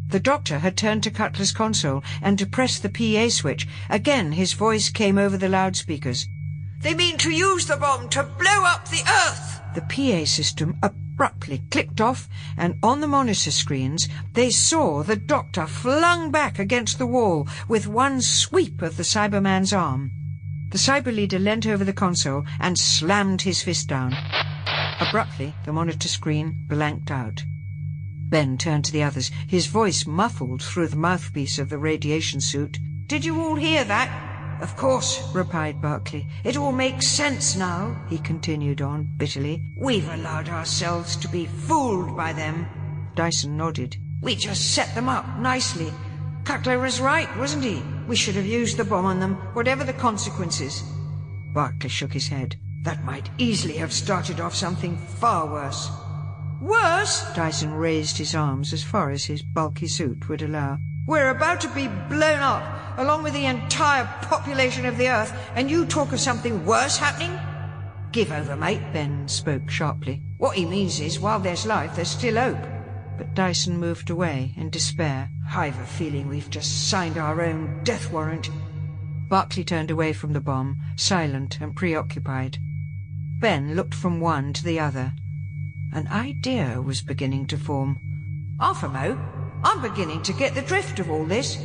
The 0.09 0.21
doctor 0.21 0.61
had 0.61 0.79
turned 0.79 1.03
to 1.03 1.11
Cutler's 1.11 1.53
console 1.53 2.03
and 2.23 2.39
to 2.39 2.47
press 2.47 2.79
the 2.79 2.89
PA 2.89 3.29
switch. 3.29 3.69
Again 3.91 4.33
his 4.33 4.55
voice 4.55 4.89
came 4.89 5.19
over 5.19 5.37
the 5.37 5.51
loudspeakers. 5.51 6.27
They 6.81 6.95
mean 6.95 7.19
to 7.19 7.31
use 7.31 7.67
the 7.67 7.77
bomb 7.77 8.09
to 8.11 8.23
blow 8.23 8.65
up 8.65 8.89
the 8.89 9.03
Earth! 9.03 9.58
The 9.75 9.83
PA 9.83 10.25
system 10.25 10.77
abruptly 10.83 11.63
clicked 11.71 12.01
off, 12.01 12.29
and 12.57 12.79
on 12.83 13.01
the 13.01 13.07
monitor 13.07 13.51
screens 13.51 14.09
they 14.33 14.51
saw 14.51 15.03
the 15.03 15.17
doctor 15.17 15.67
flung 15.67 16.31
back 16.31 16.59
against 16.59 16.99
the 16.99 17.07
wall 17.07 17.47
with 17.69 17.87
one 17.87 18.23
sweep 18.23 18.83
of 18.83 18.97
the 18.97 19.03
Cyberman's 19.03 19.73
arm. 19.73 20.13
The 20.71 20.79
cyber 20.79 21.15
leader 21.15 21.39
leant 21.39 21.67
over 21.67 21.85
the 21.85 21.93
console 21.93 22.45
and 22.61 22.79
slammed 22.79 23.43
his 23.43 23.63
fist 23.63 23.89
down. 23.89 24.15
Abruptly, 25.01 25.55
the 25.65 25.73
monitor 25.73 26.09
screen 26.09 26.65
blanked 26.67 27.11
out. 27.11 27.45
Ben 28.29 28.59
turned 28.59 28.85
to 28.85 28.93
the 28.93 29.03
others, 29.03 29.31
his 29.47 29.67
voice 29.67 30.07
muffled 30.07 30.63
through 30.63 30.89
the 30.89 30.97
mouthpiece 30.97 31.59
of 31.59 31.69
the 31.69 31.79
radiation 31.79 32.41
suit. 32.41 32.79
Did 33.07 33.25
you 33.25 33.41
all 33.41 33.55
hear 33.55 33.85
that? 33.85 34.28
Of 34.61 34.77
course, 34.77 35.23
replied 35.35 35.81
Barclay. 35.81 36.27
It 36.43 36.57
all 36.57 36.73
makes 36.73 37.07
sense 37.07 37.57
now, 37.57 37.97
he 38.09 38.19
continued 38.19 38.81
on 38.81 39.09
bitterly. 39.17 39.63
We've 39.77 40.09
allowed 40.09 40.49
ourselves 40.49 41.15
to 41.17 41.29
be 41.29 41.47
fooled 41.47 42.17
by 42.17 42.33
them. 42.33 42.67
Dyson 43.15 43.57
nodded. 43.57 43.97
We 44.21 44.35
just 44.35 44.75
set 44.75 44.95
them 44.95 45.09
up 45.09 45.39
nicely. 45.39 45.93
Cutler 46.45 46.79
was 46.79 47.01
right, 47.01 47.29
wasn't 47.37 47.65
he? 47.65 47.83
We 48.09 48.17
should 48.17 48.35
have 48.35 48.47
used 48.47 48.77
the 48.77 48.85
bomb 48.85 49.05
on 49.05 49.21
them, 49.21 49.35
whatever 49.55 49.85
the 49.85 49.93
consequences. 49.93 50.83
Barclay 51.53 51.89
shook 51.89 52.13
his 52.13 52.29
head. 52.29 52.57
That 52.83 53.05
might 53.05 53.31
easily 53.39 53.75
have 53.75 53.93
started 53.93 54.41
off 54.41 54.55
something 54.55 54.97
far 54.97 55.47
worse. 55.47 55.91
Worse? 56.61 57.23
Dyson 57.35 57.75
raised 57.75 58.19
his 58.19 58.35
arms 58.35 58.73
as 58.73 58.83
far 58.83 59.11
as 59.11 59.27
his 59.27 59.43
bulky 59.43 59.87
suit 59.87 60.29
would 60.29 60.43
allow. 60.43 60.79
We're 61.07 61.31
about 61.31 61.61
to 61.63 61.69
be 61.69 61.89
blown 62.09 62.41
up, 62.41 62.88
along 62.99 63.23
with 63.23 63.33
the 63.33 63.47
entire 63.47 64.05
population 64.23 64.85
of 64.85 64.99
the 64.99 65.09
Earth, 65.09 65.33
and 65.55 65.71
you 65.71 65.87
talk 65.87 66.13
of 66.13 66.21
something 66.21 66.67
worse 66.67 66.99
happening? 66.99 67.39
Give 68.13 68.31
over, 68.33 68.57
mate, 68.57 68.83
Ben 68.93 69.29
spoke 69.29 69.71
sharply. 69.71 70.23
What 70.37 70.57
he 70.57 70.67
means 70.67 71.01
is, 71.01 71.21
while 71.21 71.41
there's 71.41 71.65
life, 71.65 71.97
there's 71.97 72.11
still 72.11 72.37
hope. 72.37 72.65
But 73.17 73.35
Dyson 73.35 73.79
moved 73.79 74.11
away 74.11 74.53
in 74.57 74.71
despair. 74.71 75.31
I've 75.55 75.79
a 75.79 75.87
feeling 75.87 76.29
we've 76.29 76.51
just 76.51 76.89
signed 76.89 77.19
our 77.19 77.41
own 77.41 77.81
death 77.85 78.13
warrant. 78.13 78.51
Barclay 79.29 79.65
turned 79.65 79.91
away 79.91 80.13
from 80.13 80.33
the 80.33 80.41
bomb, 80.41 80.79
silent 80.97 81.61
and 81.61 81.77
preoccupied. 81.77 82.59
Ben 83.39 83.77
looked 83.77 83.95
from 83.95 84.21
one 84.21 84.53
to 84.55 84.65
the 84.65 84.81
other. 84.81 85.13
An 85.93 86.09
idea 86.09 86.83
was 86.83 87.03
beginning 87.03 87.47
to 87.47 87.57
form. 87.57 88.01
Arthamo, 88.59 89.19
I'm 89.63 89.83
beginning 89.83 90.23
to 90.23 90.33
get 90.33 90.55
the 90.55 90.63
drift 90.63 90.99
of 90.99 91.11
all 91.11 91.25
this. 91.25 91.59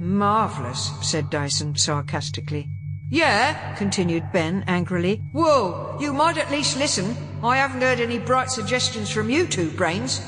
Marvellous, 0.00 0.90
said 1.02 1.28
Dyson 1.28 1.76
sarcastically. 1.76 2.70
Yeah, 3.10 3.74
continued 3.74 4.32
Ben 4.32 4.64
angrily. 4.66 5.16
Whoa, 5.32 5.98
you 6.00 6.12
might 6.12 6.38
at 6.38 6.50
least 6.50 6.78
listen. 6.78 7.16
I 7.42 7.56
haven't 7.56 7.82
heard 7.82 8.00
any 8.00 8.18
bright 8.18 8.50
suggestions 8.50 9.10
from 9.10 9.28
you 9.28 9.46
two, 9.46 9.70
Brains. 9.72 10.20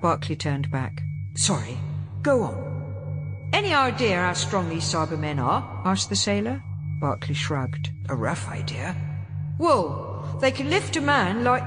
Barclay 0.00 0.36
turned 0.36 0.70
back. 0.70 1.02
Sorry, 1.34 1.78
go 2.22 2.42
on. 2.42 3.48
Any 3.52 3.72
idea 3.72 4.16
how 4.16 4.32
strong 4.32 4.68
these 4.68 4.84
Cybermen 4.84 5.38
are? 5.38 5.82
asked 5.84 6.08
the 6.08 6.16
sailor. 6.16 6.62
Barclay 7.00 7.34
shrugged. 7.34 7.90
A 8.08 8.16
rough 8.16 8.48
idea. 8.48 8.96
Well, 9.58 10.38
they 10.40 10.50
can 10.50 10.70
lift 10.70 10.96
a 10.96 11.00
man 11.00 11.44
like... 11.44 11.62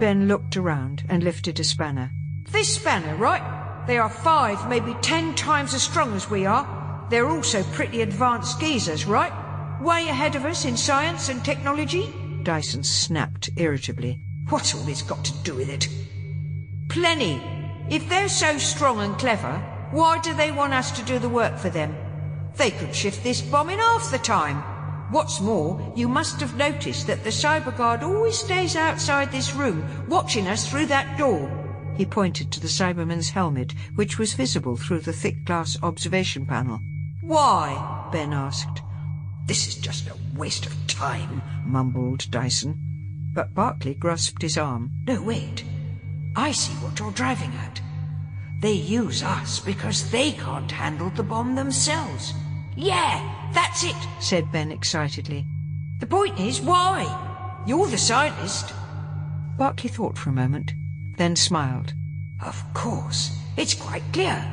Ben 0.00 0.26
looked 0.26 0.56
around 0.56 1.04
and 1.08 1.22
lifted 1.22 1.60
a 1.60 1.64
spanner. 1.64 2.10
This 2.50 2.74
spanner, 2.74 3.16
right? 3.16 3.55
They 3.86 3.98
are 3.98 4.10
five, 4.10 4.68
maybe 4.68 4.94
ten 5.00 5.34
times 5.34 5.72
as 5.72 5.82
strong 5.82 6.14
as 6.14 6.28
we 6.28 6.44
are. 6.44 7.06
They're 7.08 7.28
also 7.28 7.62
pretty 7.62 8.02
advanced 8.02 8.58
geezers, 8.58 9.06
right? 9.06 9.32
Way 9.80 10.08
ahead 10.08 10.34
of 10.34 10.44
us 10.44 10.64
in 10.64 10.76
science 10.76 11.28
and 11.28 11.44
technology? 11.44 12.12
Dyson 12.42 12.82
snapped 12.82 13.50
irritably. 13.56 14.20
What's 14.48 14.74
all 14.74 14.82
this 14.82 15.02
got 15.02 15.24
to 15.24 15.32
do 15.42 15.54
with 15.54 15.68
it? 15.68 15.88
Plenty. 16.88 17.40
If 17.88 18.08
they're 18.08 18.28
so 18.28 18.58
strong 18.58 19.00
and 19.00 19.16
clever, 19.18 19.58
why 19.92 20.18
do 20.18 20.34
they 20.34 20.50
want 20.50 20.72
us 20.72 20.90
to 20.92 21.04
do 21.04 21.18
the 21.20 21.28
work 21.28 21.56
for 21.56 21.68
them? 21.68 21.96
They 22.56 22.72
could 22.72 22.94
shift 22.94 23.22
this 23.22 23.40
bomb 23.40 23.70
in 23.70 23.78
half 23.78 24.10
the 24.10 24.18
time. 24.18 24.62
What's 25.12 25.40
more, 25.40 25.92
you 25.94 26.08
must 26.08 26.40
have 26.40 26.56
noticed 26.56 27.06
that 27.06 27.22
the 27.22 27.30
cyber 27.30 27.76
guard 27.76 28.02
always 28.02 28.38
stays 28.38 28.74
outside 28.74 29.30
this 29.30 29.54
room, 29.54 30.06
watching 30.08 30.48
us 30.48 30.68
through 30.68 30.86
that 30.86 31.16
door. 31.16 31.55
He 31.96 32.04
pointed 32.04 32.52
to 32.52 32.60
the 32.60 32.68
Cyberman's 32.68 33.30
helmet, 33.30 33.74
which 33.94 34.18
was 34.18 34.34
visible 34.34 34.76
through 34.76 35.00
the 35.00 35.12
thick 35.12 35.44
glass 35.44 35.76
observation 35.82 36.44
panel. 36.44 36.80
Why? 37.22 38.08
Ben 38.12 38.32
asked. 38.32 38.82
This 39.46 39.66
is 39.66 39.76
just 39.76 40.08
a 40.08 40.16
waste 40.36 40.66
of 40.66 40.86
time, 40.86 41.40
mumbled 41.64 42.30
Dyson. 42.30 42.78
But 43.32 43.54
Barclay 43.54 43.94
grasped 43.94 44.42
his 44.42 44.58
arm. 44.58 44.92
No, 45.06 45.22
wait. 45.22 45.64
I 46.34 46.52
see 46.52 46.74
what 46.74 46.98
you're 46.98 47.12
driving 47.12 47.52
at. 47.54 47.80
They 48.60 48.72
use 48.72 49.22
us 49.22 49.60
because 49.60 50.10
they 50.10 50.32
can't 50.32 50.70
handle 50.70 51.10
the 51.10 51.22
bomb 51.22 51.54
themselves. 51.54 52.34
Yeah, 52.76 53.50
that's 53.52 53.84
it, 53.84 53.96
said 54.20 54.52
Ben 54.52 54.70
excitedly. 54.70 55.46
The 56.00 56.06
point 56.06 56.38
is, 56.38 56.60
why? 56.60 57.62
You're 57.66 57.86
the 57.86 57.98
scientist. 57.98 58.74
Barclay 59.56 59.88
thought 59.88 60.18
for 60.18 60.30
a 60.30 60.34
moment, 60.34 60.74
then 61.16 61.36
smiled. 61.36 61.94
Of 62.44 62.62
course, 62.74 63.38
it's 63.56 63.74
quite 63.74 64.02
clear. 64.12 64.44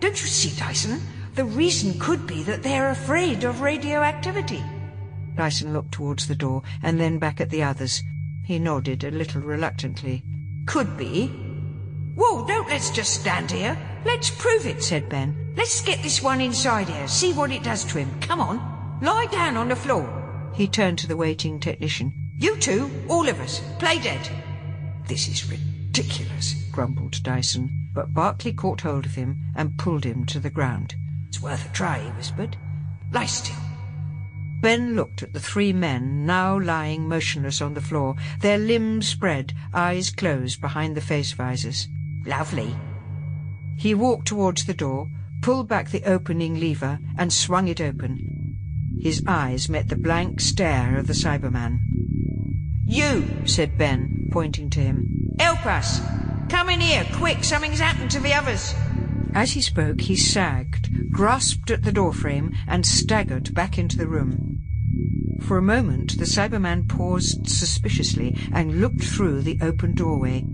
Don't 0.00 0.20
you 0.20 0.26
see, 0.26 0.58
Dyson? 0.58 1.00
The 1.34 1.44
reason 1.44 1.98
could 1.98 2.26
be 2.26 2.42
that 2.42 2.62
they're 2.62 2.90
afraid 2.90 3.44
of 3.44 3.60
radioactivity. 3.60 4.62
Dyson 5.36 5.72
looked 5.72 5.92
towards 5.92 6.26
the 6.26 6.34
door 6.34 6.62
and 6.82 7.00
then 7.00 7.18
back 7.18 7.40
at 7.40 7.50
the 7.50 7.62
others. 7.62 8.02
He 8.44 8.58
nodded 8.58 9.04
a 9.04 9.10
little 9.10 9.40
reluctantly. 9.40 10.24
Could 10.66 10.96
be. 10.96 11.28
Whoa, 12.16 12.46
don't 12.46 12.68
let's 12.68 12.90
just 12.90 13.20
stand 13.20 13.50
here. 13.50 13.78
Let's 14.04 14.30
prove 14.30 14.66
it, 14.66 14.82
said 14.82 15.08
Ben. 15.08 15.52
Let's 15.56 15.82
get 15.82 16.02
this 16.02 16.22
one 16.22 16.40
inside 16.40 16.88
here, 16.88 17.08
see 17.08 17.32
what 17.32 17.52
it 17.52 17.62
does 17.62 17.84
to 17.84 17.98
him. 17.98 18.10
Come 18.20 18.40
on, 18.40 18.98
lie 19.02 19.26
down 19.26 19.56
on 19.56 19.68
the 19.68 19.76
floor. 19.76 20.50
He 20.54 20.66
turned 20.66 20.98
to 20.98 21.06
the 21.06 21.16
waiting 21.16 21.60
technician. 21.60 22.12
You 22.36 22.56
two, 22.56 22.90
all 23.08 23.28
of 23.28 23.40
us, 23.40 23.60
play 23.78 23.98
dead. 23.98 24.28
This 25.06 25.28
is 25.28 25.48
ridiculous, 25.48 25.69
grumbled 26.72 27.22
Dyson, 27.22 27.88
but 27.92 28.14
Barclay 28.14 28.52
caught 28.52 28.80
hold 28.82 29.06
of 29.06 29.14
him 29.14 29.40
and 29.54 29.78
pulled 29.78 30.04
him 30.04 30.24
to 30.26 30.40
the 30.40 30.50
ground. 30.50 30.94
It's 31.28 31.42
worth 31.42 31.68
a 31.68 31.72
try, 31.72 31.98
he 31.98 32.10
whispered. 32.10 32.56
Lie 33.12 33.26
still. 33.26 33.56
Ben 34.60 34.94
looked 34.94 35.22
at 35.22 35.32
the 35.32 35.40
three 35.40 35.72
men 35.72 36.26
now 36.26 36.58
lying 36.58 37.08
motionless 37.08 37.60
on 37.60 37.74
the 37.74 37.80
floor, 37.80 38.14
their 38.40 38.58
limbs 38.58 39.08
spread, 39.08 39.52
eyes 39.72 40.10
closed 40.10 40.60
behind 40.60 40.96
the 40.96 41.00
face 41.00 41.32
visors. 41.32 41.88
Lovely. 42.26 42.74
He 43.76 43.94
walked 43.94 44.28
towards 44.28 44.66
the 44.66 44.74
door, 44.74 45.08
pulled 45.40 45.68
back 45.68 45.90
the 45.90 46.04
opening 46.04 46.60
lever, 46.60 46.98
and 47.16 47.32
swung 47.32 47.68
it 47.68 47.80
open. 47.80 48.56
His 49.00 49.22
eyes 49.26 49.68
met 49.68 49.88
the 49.88 49.96
blank 49.96 50.40
stare 50.40 50.98
of 50.98 51.06
the 51.06 51.14
Cyberman. 51.14 51.80
You, 52.84 53.26
said 53.46 53.78
Ben, 53.78 54.28
pointing 54.30 54.68
to 54.70 54.80
him. 54.80 55.29
Help 55.40 55.64
us! 55.64 56.02
Come 56.50 56.68
in 56.68 56.80
here, 56.80 57.06
quick, 57.14 57.44
something's 57.44 57.78
happened 57.78 58.10
to 58.10 58.20
the 58.20 58.34
others. 58.34 58.74
As 59.32 59.52
he 59.52 59.62
spoke, 59.62 60.02
he 60.02 60.14
sagged, 60.14 61.10
grasped 61.10 61.70
at 61.70 61.82
the 61.82 61.92
doorframe, 61.92 62.54
and 62.68 62.84
staggered 62.84 63.54
back 63.54 63.78
into 63.78 63.96
the 63.96 64.06
room. 64.06 64.58
For 65.40 65.56
a 65.56 65.62
moment, 65.62 66.18
the 66.18 66.26
Cyberman 66.26 66.86
paused 66.86 67.48
suspiciously 67.48 68.36
and 68.52 68.82
looked 68.82 69.02
through 69.02 69.40
the 69.40 69.58
open 69.62 69.94
doorway. 69.94 70.44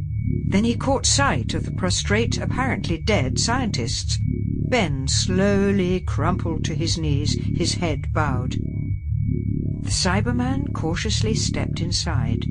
Then 0.47 0.63
he 0.63 0.77
caught 0.77 1.05
sight 1.05 1.53
of 1.53 1.65
the 1.65 1.73
prostrate, 1.73 2.39
apparently 2.39 2.97
dead 2.97 3.41
scientists. 3.41 4.21
Ben 4.69 5.09
slowly 5.09 5.99
crumpled 5.99 6.65
to 6.65 6.77
his 6.77 6.97
knees, 6.97 7.37
his 7.57 7.75
head 7.75 8.13
bowed. 8.13 8.53
The 8.53 9.91
Cyberman 9.91 10.73
cautiously 10.73 11.35
stepped 11.35 11.81
inside. 11.81 12.47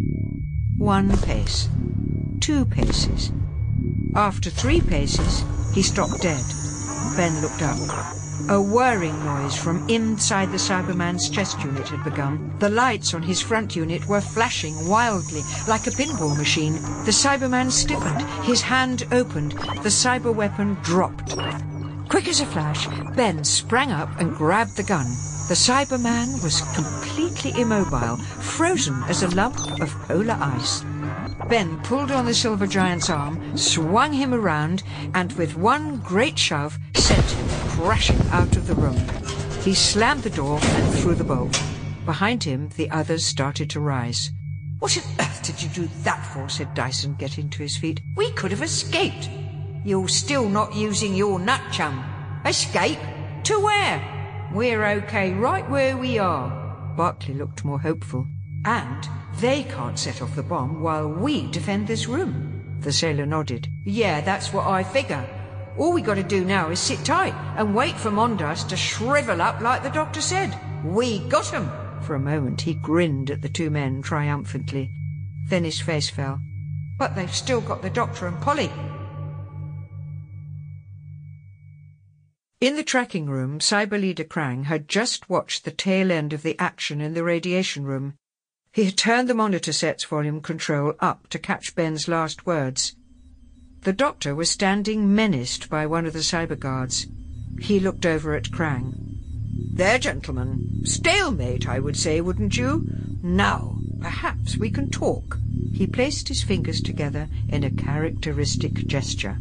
One 0.77 1.17
pace. 1.19 1.69
Two 2.45 2.63
paces. 2.63 3.31
After 4.13 4.51
three 4.51 4.79
paces, 4.79 5.43
he 5.73 5.81
stopped 5.81 6.21
dead. 6.21 6.45
Ben 7.17 7.41
looked 7.41 7.63
up. 7.63 7.79
A 8.49 8.61
whirring 8.61 9.17
noise 9.25 9.57
from 9.57 9.89
inside 9.89 10.51
the 10.51 10.59
Cyberman's 10.59 11.27
chest 11.27 11.59
unit 11.63 11.87
had 11.87 12.03
begun. 12.03 12.53
The 12.59 12.69
lights 12.69 13.15
on 13.15 13.23
his 13.23 13.41
front 13.41 13.75
unit 13.75 14.07
were 14.07 14.21
flashing 14.21 14.75
wildly, 14.87 15.41
like 15.67 15.87
a 15.87 15.89
pinball 15.89 16.37
machine. 16.37 16.73
The 17.05 17.11
Cyberman 17.11 17.71
stiffened. 17.71 18.21
His 18.45 18.61
hand 18.61 19.07
opened. 19.11 19.53
The 19.81 19.89
cyber 19.89 20.31
weapon 20.31 20.77
dropped. 20.83 21.35
Quick 22.09 22.27
as 22.27 22.41
a 22.41 22.45
flash, 22.45 22.87
Ben 23.15 23.43
sprang 23.43 23.91
up 23.91 24.19
and 24.19 24.35
grabbed 24.35 24.77
the 24.77 24.83
gun. 24.83 25.07
The 25.47 25.55
Cyberman 25.55 26.43
was 26.43 26.61
completely 26.75 27.59
immobile, 27.59 28.17
frozen 28.17 29.01
as 29.07 29.23
a 29.23 29.33
lump 29.33 29.57
of 29.81 29.89
polar 30.07 30.37
ice. 30.39 30.85
Ben 31.47 31.79
pulled 31.83 32.11
on 32.11 32.25
the 32.25 32.33
silver 32.33 32.65
giant's 32.65 33.09
arm, 33.09 33.55
swung 33.55 34.13
him 34.13 34.33
around, 34.33 34.81
and 35.13 35.31
with 35.33 35.55
one 35.55 35.99
great 35.99 36.39
shove 36.39 36.79
sent 36.95 37.23
him 37.23 37.47
crashing 37.69 38.19
out 38.31 38.55
of 38.55 38.65
the 38.65 38.73
room. 38.73 38.97
He 39.61 39.75
slammed 39.75 40.23
the 40.23 40.31
door 40.31 40.59
and 40.61 40.93
threw 40.95 41.13
the 41.13 41.23
bolt. 41.23 41.61
Behind 42.05 42.43
him, 42.43 42.69
the 42.77 42.89
others 42.89 43.23
started 43.23 43.69
to 43.71 43.79
rise. 43.79 44.31
What 44.79 44.97
on 44.97 45.03
earth 45.19 45.43
did 45.43 45.61
you 45.61 45.69
do 45.69 45.89
that 46.03 46.25
for? 46.25 46.49
said 46.49 46.73
Dyson, 46.73 47.15
getting 47.15 47.49
to 47.51 47.63
his 47.63 47.77
feet. 47.77 48.01
We 48.15 48.31
could 48.31 48.51
have 48.51 48.63
escaped. 48.63 49.29
You're 49.83 50.07
still 50.07 50.49
not 50.49 50.73
using 50.73 51.13
your 51.13 51.37
nut 51.37 51.61
chum. 51.71 52.03
Escape? 52.45 52.99
To 53.43 53.59
where? 53.59 54.49
We're 54.51 54.85
okay 54.85 55.33
right 55.33 55.67
where 55.69 55.95
we 55.95 56.17
are. 56.17 56.49
Barclay 56.97 57.35
looked 57.35 57.63
more 57.63 57.79
hopeful. 57.79 58.27
And 58.65 59.07
they 59.39 59.63
can't 59.63 59.99
set 59.99 60.21
off 60.21 60.35
the 60.35 60.43
bomb 60.43 60.81
while 60.81 61.07
we 61.07 61.47
defend 61.51 61.87
this 61.87 62.07
room. 62.07 62.77
The 62.81 62.91
sailor 62.91 63.25
nodded. 63.25 63.67
Yeah, 63.83 64.21
that's 64.21 64.53
what 64.53 64.67
I 64.67 64.83
figure. 64.83 65.27
All 65.77 65.91
we 65.91 66.01
got 66.01 66.15
to 66.15 66.23
do 66.23 66.45
now 66.45 66.69
is 66.69 66.79
sit 66.79 67.03
tight 67.03 67.33
and 67.57 67.75
wait 67.75 67.95
for 67.95 68.11
Mondas 68.11 68.67
to 68.69 68.77
shrivel 68.77 69.41
up 69.41 69.59
like 69.61 69.83
the 69.83 69.89
doctor 69.89 70.21
said. 70.21 70.57
We 70.83 71.19
got 71.27 71.53
'em. 71.53 71.69
For 72.01 72.15
a 72.15 72.19
moment 72.19 72.61
he 72.61 72.75
grinned 72.75 73.31
at 73.31 73.41
the 73.41 73.49
two 73.49 73.69
men 73.69 74.01
triumphantly. 74.01 74.91
Then 75.49 75.63
his 75.63 75.81
face 75.81 76.09
fell. 76.09 76.39
But 76.97 77.15
they've 77.15 77.33
still 77.33 77.61
got 77.61 77.81
the 77.81 77.89
doctor 77.89 78.27
and 78.27 78.39
Polly. 78.39 78.71
In 82.61 82.77
the 82.77 82.83
tracking 82.83 83.25
room, 83.25 83.59
Cyber 83.59 83.99
Leader 83.99 84.23
Krang 84.23 84.65
had 84.65 84.87
just 84.87 85.29
watched 85.29 85.65
the 85.65 85.71
tail 85.71 86.11
end 86.11 86.31
of 86.31 86.41
the 86.41 86.57
action 86.57 87.01
in 87.01 87.13
the 87.13 87.23
radiation 87.23 87.83
room. 87.83 88.13
He 88.75 88.83
had 88.83 88.97
turned 88.97 89.29
the 89.29 89.33
monitor 89.33 89.71
set's 89.71 90.03
volume 90.03 90.41
control 90.41 90.95
up 90.99 91.29
to 91.29 91.39
catch 91.39 91.75
Ben's 91.75 92.09
last 92.09 92.45
words. 92.45 92.93
The 93.83 93.93
doctor 93.93 94.35
was 94.35 94.49
standing 94.49 95.15
menaced 95.15 95.69
by 95.69 95.85
one 95.85 96.05
of 96.05 96.11
the 96.11 96.19
cyber 96.19 96.59
guards. 96.59 97.07
He 97.61 97.79
looked 97.79 98.05
over 98.05 98.35
at 98.35 98.51
Krang. 98.51 98.93
There, 99.71 99.97
gentlemen. 99.97 100.81
Stalemate, 100.83 101.69
I 101.69 101.79
would 101.79 101.95
say, 101.95 102.19
wouldn't 102.19 102.57
you? 102.57 102.85
Now, 103.23 103.77
perhaps 104.01 104.57
we 104.57 104.69
can 104.69 104.89
talk. 104.89 105.39
He 105.71 105.87
placed 105.87 106.27
his 106.27 106.43
fingers 106.43 106.81
together 106.81 107.29
in 107.47 107.63
a 107.63 107.71
characteristic 107.71 108.73
gesture. 108.87 109.37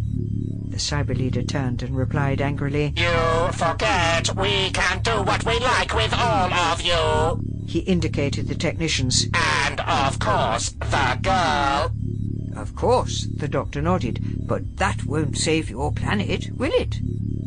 The 0.67 0.77
cyber 0.79 1.17
leader 1.17 1.43
turned 1.43 1.83
and 1.83 1.97
replied 1.97 2.41
angrily, 2.41 2.95
You 2.97 3.53
forget 3.53 4.35
we 4.37 4.71
can 4.71 5.03
do 5.03 5.23
what 5.23 5.45
we 5.45 5.59
like 5.61 5.95
with 5.95 6.13
all 6.13 6.53
of 6.53 6.83
you. 6.83 7.41
He 7.67 7.81
indicated 7.81 8.49
the 8.49 8.55
technicians. 8.55 9.27
And, 9.33 9.81
of 9.81 10.19
course, 10.19 10.71
the 10.71 11.19
girl. 11.23 11.93
Of 12.57 12.75
course, 12.75 13.27
the 13.27 13.49
doctor 13.49 13.83
nodded, 13.83 14.47
but 14.47 14.77
that 14.79 15.05
won't 15.07 15.37
save 15.37 15.71
your 15.71 15.93
planet, 15.93 16.51
will 16.57 16.73
it? 16.73 17.01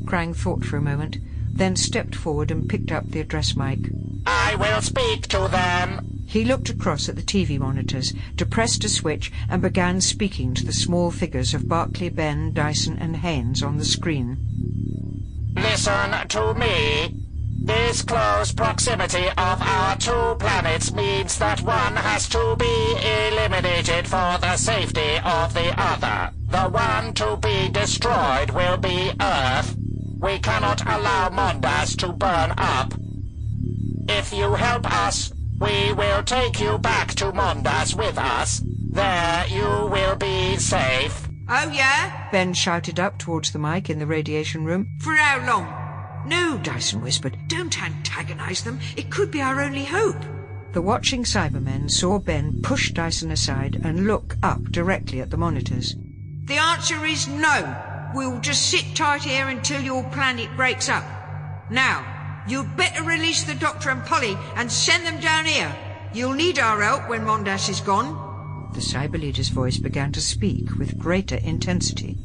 Krang 0.06 0.36
thought 0.36 0.64
for 0.66 0.78
a 0.78 0.82
moment, 0.82 1.18
then 1.50 1.76
stepped 1.76 2.16
forward 2.16 2.52
and 2.52 2.70
picked 2.70 2.92
up 2.92 3.10
the 3.10 3.20
address 3.20 3.56
mic. 3.56 3.80
I 4.26 4.56
will 4.56 4.82
speak 4.82 5.28
to 5.28 5.48
them. 5.50 6.24
He 6.28 6.44
looked 6.44 6.70
across 6.70 7.08
at 7.08 7.16
the 7.16 7.22
TV 7.22 7.58
monitors, 7.58 8.14
depressed 8.36 8.84
a 8.84 8.90
switch, 8.90 9.32
and 9.50 9.62
began 9.62 10.02
speaking 10.02 10.54
to 10.56 10.66
the 10.66 10.74
small 10.74 11.10
figures 11.10 11.54
of 11.54 11.70
Barclay, 11.70 12.10
Ben, 12.10 12.52
Dyson, 12.54 12.98
and 13.00 13.18
Haynes 13.18 13.64
on 13.64 13.78
the 13.78 13.86
screen. 13.86 14.38
Listen 15.56 16.28
to 16.28 16.54
me. 16.54 17.16
This 17.60 18.02
close 18.02 18.52
proximity 18.52 19.28
of 19.30 19.62
our 19.62 19.98
two 19.98 20.36
planets 20.40 20.94
means 20.94 21.38
that 21.40 21.62
one 21.62 21.96
has 21.96 22.30
to 22.30 22.56
be 22.58 22.96
eliminated 23.30 24.08
for 24.08 24.38
the 24.40 24.56
safety 24.58 25.18
of 25.24 25.54
the 25.54 25.74
other. 25.78 26.32
The 26.50 26.70
one 26.70 27.14
to 27.16 27.38
be 27.38 27.70
destroyed 27.70 28.52
will 28.52 28.78
be 28.78 29.12
Earth. 29.20 29.76
We 30.20 30.40
cannot 30.40 30.82
allow 30.82 31.30
Mondas 31.30 31.96
to 31.98 32.12
burn 32.12 32.54
up. 32.58 32.94
If 34.10 34.34
you 34.34 34.54
help 34.56 34.92
us, 34.92 35.32
we 35.60 35.94
will 35.94 36.24
take 36.24 36.60
you 36.60 36.78
back 36.78 37.14
to 37.16 37.32
Mondas 37.32 37.96
with 37.96 38.18
us. 38.18 38.62
There 38.92 39.46
you 39.48 39.90
will 39.92 40.16
be 40.16 40.58
safe. 40.58 41.28
Oh, 41.50 41.70
yeah? 41.70 42.30
Ben 42.32 42.54
shouted 42.54 43.00
up 43.00 43.20
towards 43.20 43.52
the 43.52 43.60
mic 43.60 43.90
in 43.90 44.00
the 44.00 44.08
radiation 44.08 44.66
room. 44.66 44.88
For 45.02 45.16
how 45.16 45.46
long? 45.46 46.28
No, 46.28 46.58
Dyson 46.58 47.02
whispered. 47.02 47.38
Don't 47.48 47.82
antagonize 47.82 48.64
them. 48.64 48.80
It 48.96 49.12
could 49.12 49.32
be 49.32 49.42
our 49.42 49.62
only 49.62 49.86
hope. 49.86 50.22
The 50.74 50.82
watching 50.82 51.24
Cybermen 51.24 51.90
saw 51.90 52.20
Ben 52.20 52.60
push 52.64 52.92
Dyson 52.92 53.32
aside 53.32 53.80
and 53.84 54.08
look 54.08 54.36
up 54.44 54.64
directly 54.72 55.22
at 55.22 55.30
the 55.30 55.38
monitors. 55.38 55.96
The 56.46 56.58
answer 56.58 57.06
is 57.06 57.28
no. 57.28 57.97
We'll 58.14 58.40
just 58.40 58.70
sit 58.70 58.96
tight 58.96 59.24
here 59.24 59.48
until 59.48 59.82
your 59.82 60.04
planet 60.12 60.50
breaks 60.56 60.90
up. 60.90 61.04
Now, 61.70 62.44
you'd 62.48 62.78
better 62.78 63.04
release 63.04 63.44
the 63.44 63.56
Doctor 63.56 63.90
and 63.90 64.04
Polly 64.06 64.38
and 64.56 64.72
send 64.72 65.06
them 65.06 65.20
down 65.20 65.46
here. 65.46 65.76
You'll 66.14 66.34
need 66.34 66.58
our 66.58 66.82
help 66.82 67.10
when 67.10 67.26
Mondas 67.26 67.70
is 67.70 67.82
gone. 67.82 68.72
The 68.74 68.80
cyber 68.80 69.20
leader's 69.20 69.50
voice 69.50 69.78
began 69.78 70.12
to 70.14 70.22
speak 70.22 70.78
with 70.78 70.98
greater 70.98 71.36
intensity. 71.38 72.18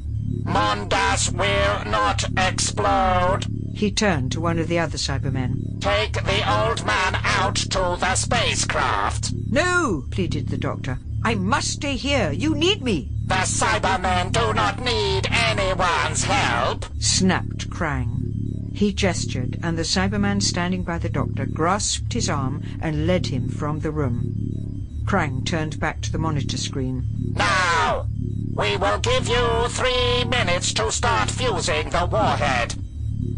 Mondas 0.45 1.31
will 1.33 1.91
not 1.91 2.25
explode. 2.37 3.47
He 3.75 3.91
turned 3.91 4.33
to 4.33 4.41
one 4.41 4.59
of 4.59 4.69
the 4.69 4.79
other 4.79 4.99
Cybermen. 4.99 5.81
Take 5.81 6.13
the 6.13 6.43
old 6.51 6.85
man 6.85 7.17
out 7.23 7.57
to 7.57 7.97
the 7.99 8.15
spacecraft. 8.15 9.33
No, 9.51 10.05
pleaded 10.11 10.49
the 10.49 10.59
doctor. 10.59 10.99
I 11.25 11.35
must 11.35 11.69
stay 11.69 11.97
here. 11.97 12.33
You 12.33 12.55
need 12.55 12.83
me. 12.83 13.12
The 13.27 13.45
Cybermen 13.47 14.33
do 14.33 14.53
not 14.53 14.81
need 14.81 15.29
anyone's 15.31 16.25
help, 16.25 16.87
snapped 16.99 17.71
Krang. 17.71 18.75
He 18.75 18.93
gestured, 18.93 19.59
and 19.63 19.79
the 19.79 19.83
Cyberman 19.85 20.43
standing 20.43 20.83
by 20.83 20.99
the 20.99 21.09
doctor 21.09 21.47
grasped 21.47 22.13
his 22.13 22.29
arm 22.29 22.63
and 22.81 23.07
led 23.07 23.27
him 23.27 23.49
from 23.49 23.81
the 23.81 23.91
room. 23.91 25.03
Krang 25.05 25.45
turned 25.45 25.79
back 25.79 26.01
to 26.03 26.13
the 26.13 26.19
monitor 26.19 26.57
screen. 26.57 27.07
Now, 27.35 28.07
we 28.55 28.77
will 28.77 28.99
give 28.99 29.29
you 29.29 29.69
three 29.69 30.25
minutes 30.25 30.73
to 30.75 30.91
start 30.91 31.31
fusing 31.31 31.91
the 31.91 32.07
warhead. 32.07 32.75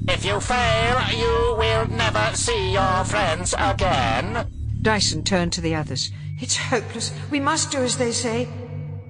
If 0.08 0.24
you 0.24 0.40
fail, 0.40 1.00
you 1.10 1.56
will 1.58 1.86
never 1.88 2.34
see 2.36 2.72
your 2.72 3.04
friends 3.04 3.54
again. 3.58 4.46
Dyson 4.82 5.24
turned 5.24 5.52
to 5.54 5.60
the 5.60 5.74
others. 5.74 6.10
It's 6.40 6.56
hopeless. 6.56 7.12
We 7.30 7.40
must 7.40 7.70
do 7.70 7.78
as 7.78 7.96
they 7.96 8.12
say. 8.12 8.48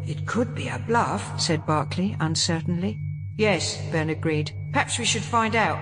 It 0.06 0.26
could 0.26 0.54
be 0.54 0.68
a 0.68 0.78
bluff, 0.86 1.40
said 1.40 1.66
Barclay 1.66 2.16
uncertainly. 2.20 2.98
Yes, 3.36 3.80
Ben 3.90 4.10
agreed. 4.10 4.52
Perhaps 4.72 4.98
we 4.98 5.04
should 5.04 5.22
find 5.22 5.56
out. 5.56 5.78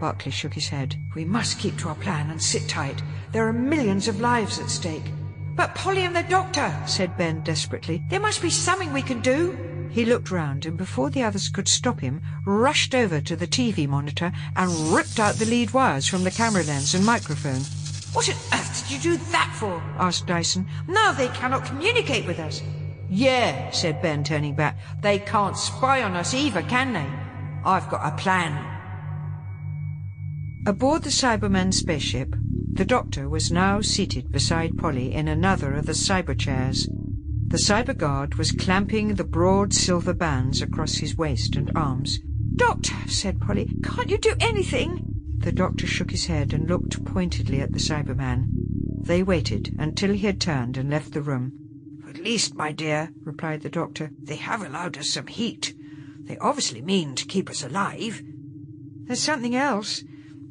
Barclay 0.00 0.32
shook 0.32 0.54
his 0.54 0.68
head. 0.68 0.96
We 1.14 1.24
must 1.24 1.58
keep 1.58 1.76
to 1.78 1.88
our 1.88 1.94
plan 1.94 2.30
and 2.30 2.42
sit 2.42 2.68
tight. 2.68 3.02
There 3.32 3.46
are 3.46 3.52
millions 3.52 4.08
of 4.08 4.20
lives 4.20 4.58
at 4.58 4.70
stake. 4.70 5.12
But 5.54 5.74
Polly 5.74 6.02
and 6.02 6.16
the 6.16 6.22
doctor, 6.22 6.74
said 6.86 7.16
Ben 7.16 7.42
desperately. 7.42 8.02
There 8.08 8.20
must 8.20 8.42
be 8.42 8.50
something 8.50 8.92
we 8.92 9.02
can 9.02 9.20
do. 9.20 9.56
He 9.90 10.04
looked 10.04 10.30
round 10.30 10.66
and 10.66 10.76
before 10.76 11.10
the 11.10 11.22
others 11.22 11.48
could 11.48 11.68
stop 11.68 12.00
him, 12.00 12.22
rushed 12.46 12.94
over 12.94 13.20
to 13.20 13.36
the 13.36 13.46
TV 13.46 13.88
monitor 13.88 14.32
and 14.56 14.70
ripped 14.92 15.18
out 15.18 15.34
the 15.34 15.44
lead 15.44 15.72
wires 15.72 16.06
from 16.06 16.24
the 16.24 16.30
camera 16.30 16.62
lens 16.62 16.94
and 16.94 17.04
microphone. 17.04 17.60
What 18.12 18.28
on 18.28 18.36
earth 18.52 18.88
did 18.88 18.92
you 18.92 19.12
do 19.12 19.24
that 19.32 19.54
for? 19.54 19.82
asked 19.98 20.26
Dyson. 20.26 20.66
Now 20.88 21.12
they 21.12 21.28
cannot 21.28 21.64
communicate 21.64 22.26
with 22.26 22.38
us. 22.38 22.62
Yeah, 23.12 23.72
said 23.72 24.00
Ben, 24.00 24.22
turning 24.22 24.54
back. 24.54 24.78
They 25.00 25.18
can't 25.18 25.56
spy 25.56 26.04
on 26.04 26.14
us 26.14 26.32
either, 26.32 26.62
can 26.62 26.92
they? 26.92 27.06
I've 27.68 27.90
got 27.90 28.06
a 28.06 28.16
plan. 28.16 28.78
Aboard 30.64 31.02
the 31.02 31.10
Cyberman 31.10 31.74
spaceship, 31.74 32.36
the 32.72 32.84
Doctor 32.84 33.28
was 33.28 33.50
now 33.50 33.80
seated 33.80 34.30
beside 34.30 34.78
Polly 34.78 35.12
in 35.12 35.26
another 35.26 35.74
of 35.74 35.86
the 35.86 35.92
cyber 35.92 36.38
chairs. 36.38 36.88
The 37.48 37.56
cyber 37.56 37.98
guard 37.98 38.36
was 38.36 38.52
clamping 38.52 39.14
the 39.14 39.24
broad 39.24 39.74
silver 39.74 40.14
bands 40.14 40.62
across 40.62 40.94
his 40.94 41.16
waist 41.16 41.56
and 41.56 41.72
arms. 41.74 42.20
Doctor, 42.54 42.94
said 43.08 43.40
Polly, 43.40 43.68
can't 43.82 44.08
you 44.08 44.18
do 44.18 44.36
anything? 44.38 45.04
The 45.38 45.50
doctor 45.50 45.86
shook 45.86 46.12
his 46.12 46.26
head 46.26 46.52
and 46.52 46.68
looked 46.68 47.04
pointedly 47.04 47.60
at 47.60 47.72
the 47.72 47.80
Cyberman. 47.80 48.50
They 49.02 49.24
waited 49.24 49.74
until 49.80 50.12
he 50.12 50.26
had 50.26 50.40
turned 50.40 50.76
and 50.76 50.88
left 50.88 51.12
the 51.12 51.22
room. 51.22 51.59
Least, 52.22 52.54
my 52.54 52.70
dear, 52.70 53.10
replied 53.24 53.62
the 53.62 53.70
doctor, 53.70 54.10
they 54.22 54.36
have 54.36 54.62
allowed 54.62 54.98
us 54.98 55.08
some 55.08 55.26
heat. 55.26 55.74
They 56.20 56.36
obviously 56.36 56.82
mean 56.82 57.14
to 57.14 57.24
keep 57.24 57.48
us 57.48 57.64
alive. 57.64 58.22
There's 59.04 59.22
something 59.22 59.56
else. 59.56 60.04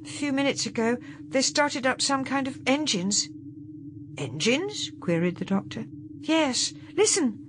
A 0.03 0.07
few 0.07 0.33
minutes 0.33 0.65
ago, 0.65 0.97
they 1.27 1.41
started 1.43 1.85
up 1.85 2.01
some 2.01 2.25
kind 2.25 2.47
of 2.47 2.59
engines. 2.65 3.29
Engines? 4.17 4.91
queried 4.99 5.37
the 5.37 5.45
doctor. 5.45 5.85
Yes. 6.21 6.73
Listen. 6.95 7.45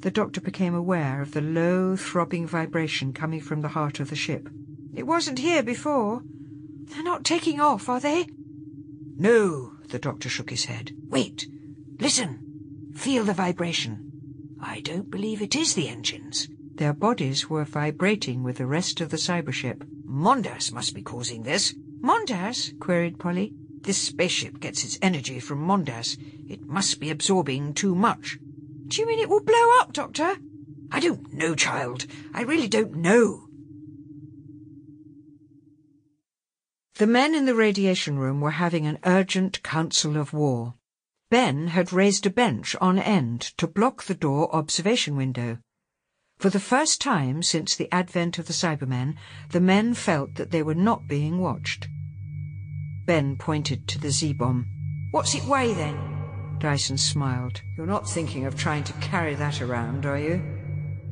The 0.00 0.10
doctor 0.10 0.40
became 0.40 0.74
aware 0.74 1.20
of 1.20 1.32
the 1.32 1.40
low, 1.40 1.96
throbbing 1.96 2.46
vibration 2.46 3.12
coming 3.12 3.40
from 3.40 3.60
the 3.60 3.68
heart 3.68 4.00
of 4.00 4.10
the 4.10 4.16
ship. 4.16 4.48
It 4.94 5.06
wasn't 5.06 5.38
here 5.38 5.62
before. 5.62 6.22
They're 6.24 7.02
not 7.02 7.24
taking 7.24 7.60
off, 7.60 7.88
are 7.88 8.00
they? 8.00 8.26
No, 9.16 9.74
the 9.88 9.98
doctor 9.98 10.28
shook 10.28 10.50
his 10.50 10.64
head. 10.64 10.92
Wait. 11.08 11.46
Listen. 12.00 12.43
Feel 12.94 13.24
the 13.24 13.34
vibration. 13.34 14.12
I 14.60 14.80
don't 14.80 15.10
believe 15.10 15.42
it 15.42 15.54
is 15.54 15.74
the 15.74 15.88
engines. 15.88 16.48
Their 16.76 16.92
bodies 16.92 17.50
were 17.50 17.64
vibrating 17.64 18.42
with 18.42 18.56
the 18.56 18.66
rest 18.66 19.00
of 19.00 19.10
the 19.10 19.16
cybership. 19.16 19.86
Mondas 20.06 20.72
must 20.72 20.94
be 20.94 21.02
causing 21.02 21.42
this. 21.42 21.74
Mondas? 22.00 22.78
queried 22.80 23.18
Polly. 23.18 23.52
This 23.82 23.98
spaceship 23.98 24.60
gets 24.60 24.84
its 24.84 24.98
energy 25.02 25.40
from 25.40 25.66
Mondas. 25.66 26.16
It 26.48 26.62
must 26.62 27.00
be 27.00 27.10
absorbing 27.10 27.74
too 27.74 27.94
much. 27.94 28.38
Do 28.88 29.00
you 29.00 29.06
mean 29.06 29.18
it 29.18 29.28
will 29.28 29.42
blow 29.42 29.78
up, 29.80 29.92
Doctor? 29.92 30.36
I 30.90 31.00
don't 31.00 31.32
know, 31.32 31.54
child. 31.54 32.06
I 32.32 32.42
really 32.42 32.68
don't 32.68 32.96
know. 32.96 33.48
The 36.96 37.06
men 37.06 37.34
in 37.34 37.44
the 37.44 37.54
radiation 37.54 38.18
room 38.18 38.40
were 38.40 38.52
having 38.52 38.86
an 38.86 39.00
urgent 39.04 39.62
council 39.62 40.16
of 40.16 40.32
war. 40.32 40.74
Ben 41.30 41.68
had 41.68 41.92
raised 41.92 42.26
a 42.26 42.30
bench 42.30 42.76
on 42.80 42.98
end 42.98 43.40
to 43.56 43.66
block 43.66 44.04
the 44.04 44.14
door 44.14 44.54
observation 44.54 45.16
window. 45.16 45.58
For 46.38 46.50
the 46.50 46.60
first 46.60 47.00
time 47.00 47.42
since 47.42 47.74
the 47.74 47.92
advent 47.92 48.38
of 48.38 48.46
the 48.46 48.52
Cybermen, 48.52 49.14
the 49.50 49.60
men 49.60 49.94
felt 49.94 50.34
that 50.34 50.50
they 50.50 50.62
were 50.62 50.74
not 50.74 51.08
being 51.08 51.38
watched. 51.38 51.88
Ben 53.06 53.36
pointed 53.36 53.86
to 53.88 53.98
the 53.98 54.10
Z-bomb. 54.10 54.66
What's 55.10 55.34
it 55.34 55.44
weigh, 55.44 55.74
then? 55.74 55.96
Dyson 56.58 56.98
smiled. 56.98 57.62
You're 57.76 57.86
not 57.86 58.08
thinking 58.08 58.46
of 58.46 58.56
trying 58.56 58.84
to 58.84 58.92
carry 58.94 59.34
that 59.34 59.60
around, 59.60 60.06
are 60.06 60.18
you? 60.18 60.42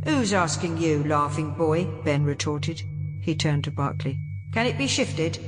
Who's 0.04 0.32
asking 0.32 0.78
you, 0.78 1.04
laughing 1.04 1.52
boy? 1.52 1.84
Ben 2.02 2.24
retorted. 2.24 2.82
He 3.20 3.34
turned 3.34 3.64
to 3.64 3.70
Barclay. 3.70 4.18
Can 4.52 4.66
it 4.66 4.76
be 4.76 4.86
shifted? 4.86 5.38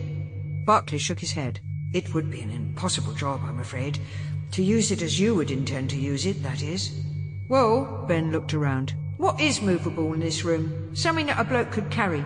Barclay 0.65 0.99
shook 0.99 1.20
his 1.20 1.33
head. 1.33 1.60
It 1.93 2.15
would 2.15 2.31
be 2.31 2.41
an 2.41 2.51
impossible 2.51 3.15
job, 3.15 3.41
I'm 3.44 3.59
afraid. 3.59 3.99
To 4.55 4.62
use 4.62 4.92
it 4.92 5.02
as 5.02 5.18
you 5.18 5.34
would 5.34 5.50
intend 5.50 5.91
to 5.91 5.97
use 5.97 6.26
it, 6.26 6.41
that 6.44 6.62
is. 6.62 6.92
Well, 7.49 8.05
Ben 8.07 8.31
looked 8.31 8.55
around. 8.55 8.94
What 9.16 9.41
is 9.41 9.60
movable 9.60 10.12
in 10.12 10.20
this 10.20 10.44
room? 10.44 10.94
Something 10.94 11.26
that 11.26 11.41
a 11.41 11.44
bloke 11.44 11.73
could 11.73 11.91
carry? 11.91 12.24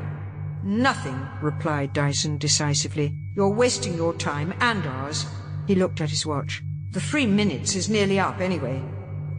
Nothing, 0.63 1.19
replied 1.41 1.95
Dyson 1.95 2.37
decisively. 2.37 3.15
You're 3.35 3.49
wasting 3.49 3.95
your 3.95 4.13
time 4.13 4.53
and 4.61 4.85
ours. 4.85 5.25
He 5.67 5.75
looked 5.75 6.03
at 6.03 6.11
his 6.11 6.27
watch. 6.27 6.63
The 6.91 7.01
three 7.01 7.25
minutes 7.25 7.75
is 7.75 7.89
nearly 7.89 8.21
up 8.21 8.41
anyway. 8.41 8.83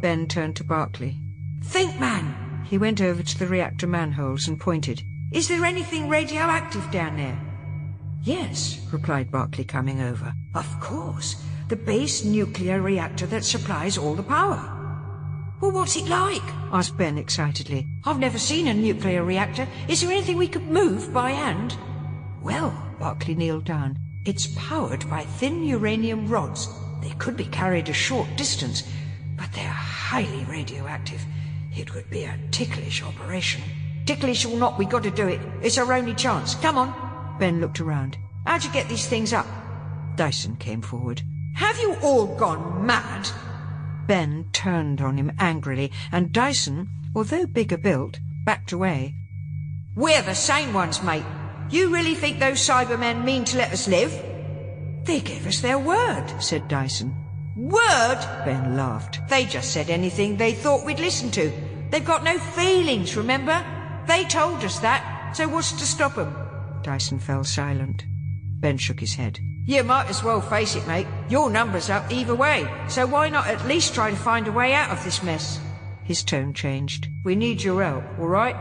Ben 0.01 0.25
turned 0.25 0.55
to 0.55 0.63
Barclay. 0.63 1.19
Think, 1.63 1.99
man! 1.99 2.65
He 2.65 2.79
went 2.79 3.01
over 3.01 3.21
to 3.21 3.37
the 3.37 3.45
reactor 3.45 3.85
manholes 3.85 4.47
and 4.47 4.59
pointed. 4.59 5.03
Is 5.31 5.47
there 5.47 5.63
anything 5.63 6.09
radioactive 6.09 6.89
down 6.89 7.17
there? 7.17 7.39
Yes, 8.23 8.83
replied 8.91 9.29
Barclay, 9.29 9.65
coming 9.65 10.01
over. 10.01 10.33
Of 10.55 10.79
course. 10.79 11.35
The 11.69 11.75
base 11.75 12.23
nuclear 12.23 12.81
reactor 12.81 13.27
that 13.27 13.45
supplies 13.45 13.95
all 13.95 14.15
the 14.15 14.23
power. 14.23 14.57
Well, 15.61 15.69
what's 15.71 15.95
it 15.95 16.07
like? 16.07 16.41
asked 16.73 16.97
Ben 16.97 17.19
excitedly. 17.19 17.85
I've 18.05 18.17
never 18.17 18.39
seen 18.39 18.65
a 18.65 18.73
nuclear 18.73 19.23
reactor. 19.23 19.67
Is 19.87 20.01
there 20.01 20.09
anything 20.09 20.37
we 20.37 20.47
could 20.47 20.65
move 20.65 21.13
by 21.13 21.29
hand? 21.29 21.77
Well, 22.41 22.73
Barclay 22.99 23.35
kneeled 23.35 23.65
down. 23.65 23.99
It's 24.25 24.47
powered 24.55 25.07
by 25.11 25.25
thin 25.25 25.63
uranium 25.63 26.27
rods. 26.27 26.67
They 27.03 27.11
could 27.19 27.37
be 27.37 27.45
carried 27.45 27.87
a 27.87 27.93
short 27.93 28.35
distance, 28.35 28.81
but 29.37 29.53
they're 29.53 29.67
highly 29.67 30.45
radioactive. 30.45 31.23
It 31.77 31.93
would 31.93 32.09
be 32.09 32.23
a 32.23 32.39
ticklish 32.49 33.03
operation. 33.03 33.61
Ticklish 34.07 34.43
or 34.43 34.57
not, 34.57 34.79
we 34.79 34.85
got 34.85 35.03
to 35.03 35.11
do 35.11 35.27
it. 35.27 35.39
It's 35.61 35.77
our 35.77 35.93
only 35.93 36.15
chance. 36.15 36.55
Come 36.55 36.79
on. 36.79 37.37
Ben 37.37 37.61
looked 37.61 37.79
around. 37.79 38.17
How'd 38.47 38.63
you 38.63 38.71
get 38.71 38.89
these 38.89 39.05
things 39.05 39.33
up? 39.33 39.45
Dyson 40.15 40.55
came 40.55 40.81
forward. 40.81 41.21
Have 41.59 41.77
you 41.77 41.97
all 42.01 42.25
gone 42.37 42.85
mad? 42.85 43.29
Ben 44.07 44.45
turned 44.53 45.01
on 45.01 45.17
him 45.17 45.33
angrily, 45.39 45.91
and 46.09 46.31
Dyson, 46.31 46.87
although 47.13 47.45
bigger 47.45 47.77
built, 47.77 48.17
backed 48.45 48.71
away. 48.71 49.13
We're 49.93 50.21
the 50.21 50.35
sane 50.35 50.71
ones, 50.71 51.03
mate. 51.03 51.25
You 51.69 51.93
really 51.93 52.15
think 52.15 52.39
those 52.39 52.65
Cybermen 52.65 53.25
mean 53.25 53.43
to 53.43 53.57
let 53.57 53.73
us 53.73 53.89
live? 53.89 54.13
They 55.03 55.19
gave 55.19 55.45
us 55.45 55.59
their 55.59 55.77
word, 55.77 56.33
said 56.39 56.69
Dyson. 56.69 57.13
Word? 57.57 58.19
Ben 58.45 58.77
laughed. 58.77 59.19
They 59.27 59.43
just 59.43 59.73
said 59.73 59.89
anything 59.89 60.37
they 60.37 60.53
thought 60.53 60.85
we'd 60.85 61.01
listen 61.01 61.29
to. 61.31 61.51
They've 61.89 62.05
got 62.05 62.23
no 62.23 62.39
feelings, 62.39 63.17
remember? 63.17 63.65
They 64.07 64.23
told 64.23 64.63
us 64.63 64.79
that, 64.79 65.33
so 65.35 65.49
what's 65.49 65.73
to 65.73 65.85
stop 65.85 66.15
them? 66.15 66.33
Dyson 66.83 67.19
fell 67.19 67.43
silent. 67.43 68.05
Ben 68.61 68.77
shook 68.77 69.01
his 69.01 69.15
head. 69.15 69.41
You 69.69 69.83
might 69.83 70.09
as 70.09 70.23
well 70.23 70.41
face 70.41 70.75
it, 70.75 70.87
mate. 70.87 71.05
Your 71.29 71.51
number's 71.51 71.91
up 71.91 72.11
either 72.11 72.33
way, 72.33 72.67
so 72.87 73.05
why 73.05 73.29
not 73.29 73.45
at 73.45 73.67
least 73.67 73.93
try 73.93 74.09
to 74.09 74.15
find 74.15 74.47
a 74.47 74.51
way 74.51 74.73
out 74.73 74.89
of 74.89 75.03
this 75.03 75.21
mess? 75.21 75.59
His 76.03 76.23
tone 76.23 76.55
changed. 76.55 77.07
We 77.23 77.35
need 77.35 77.61
your 77.61 77.83
help, 77.83 78.03
all 78.17 78.29
right? 78.29 78.55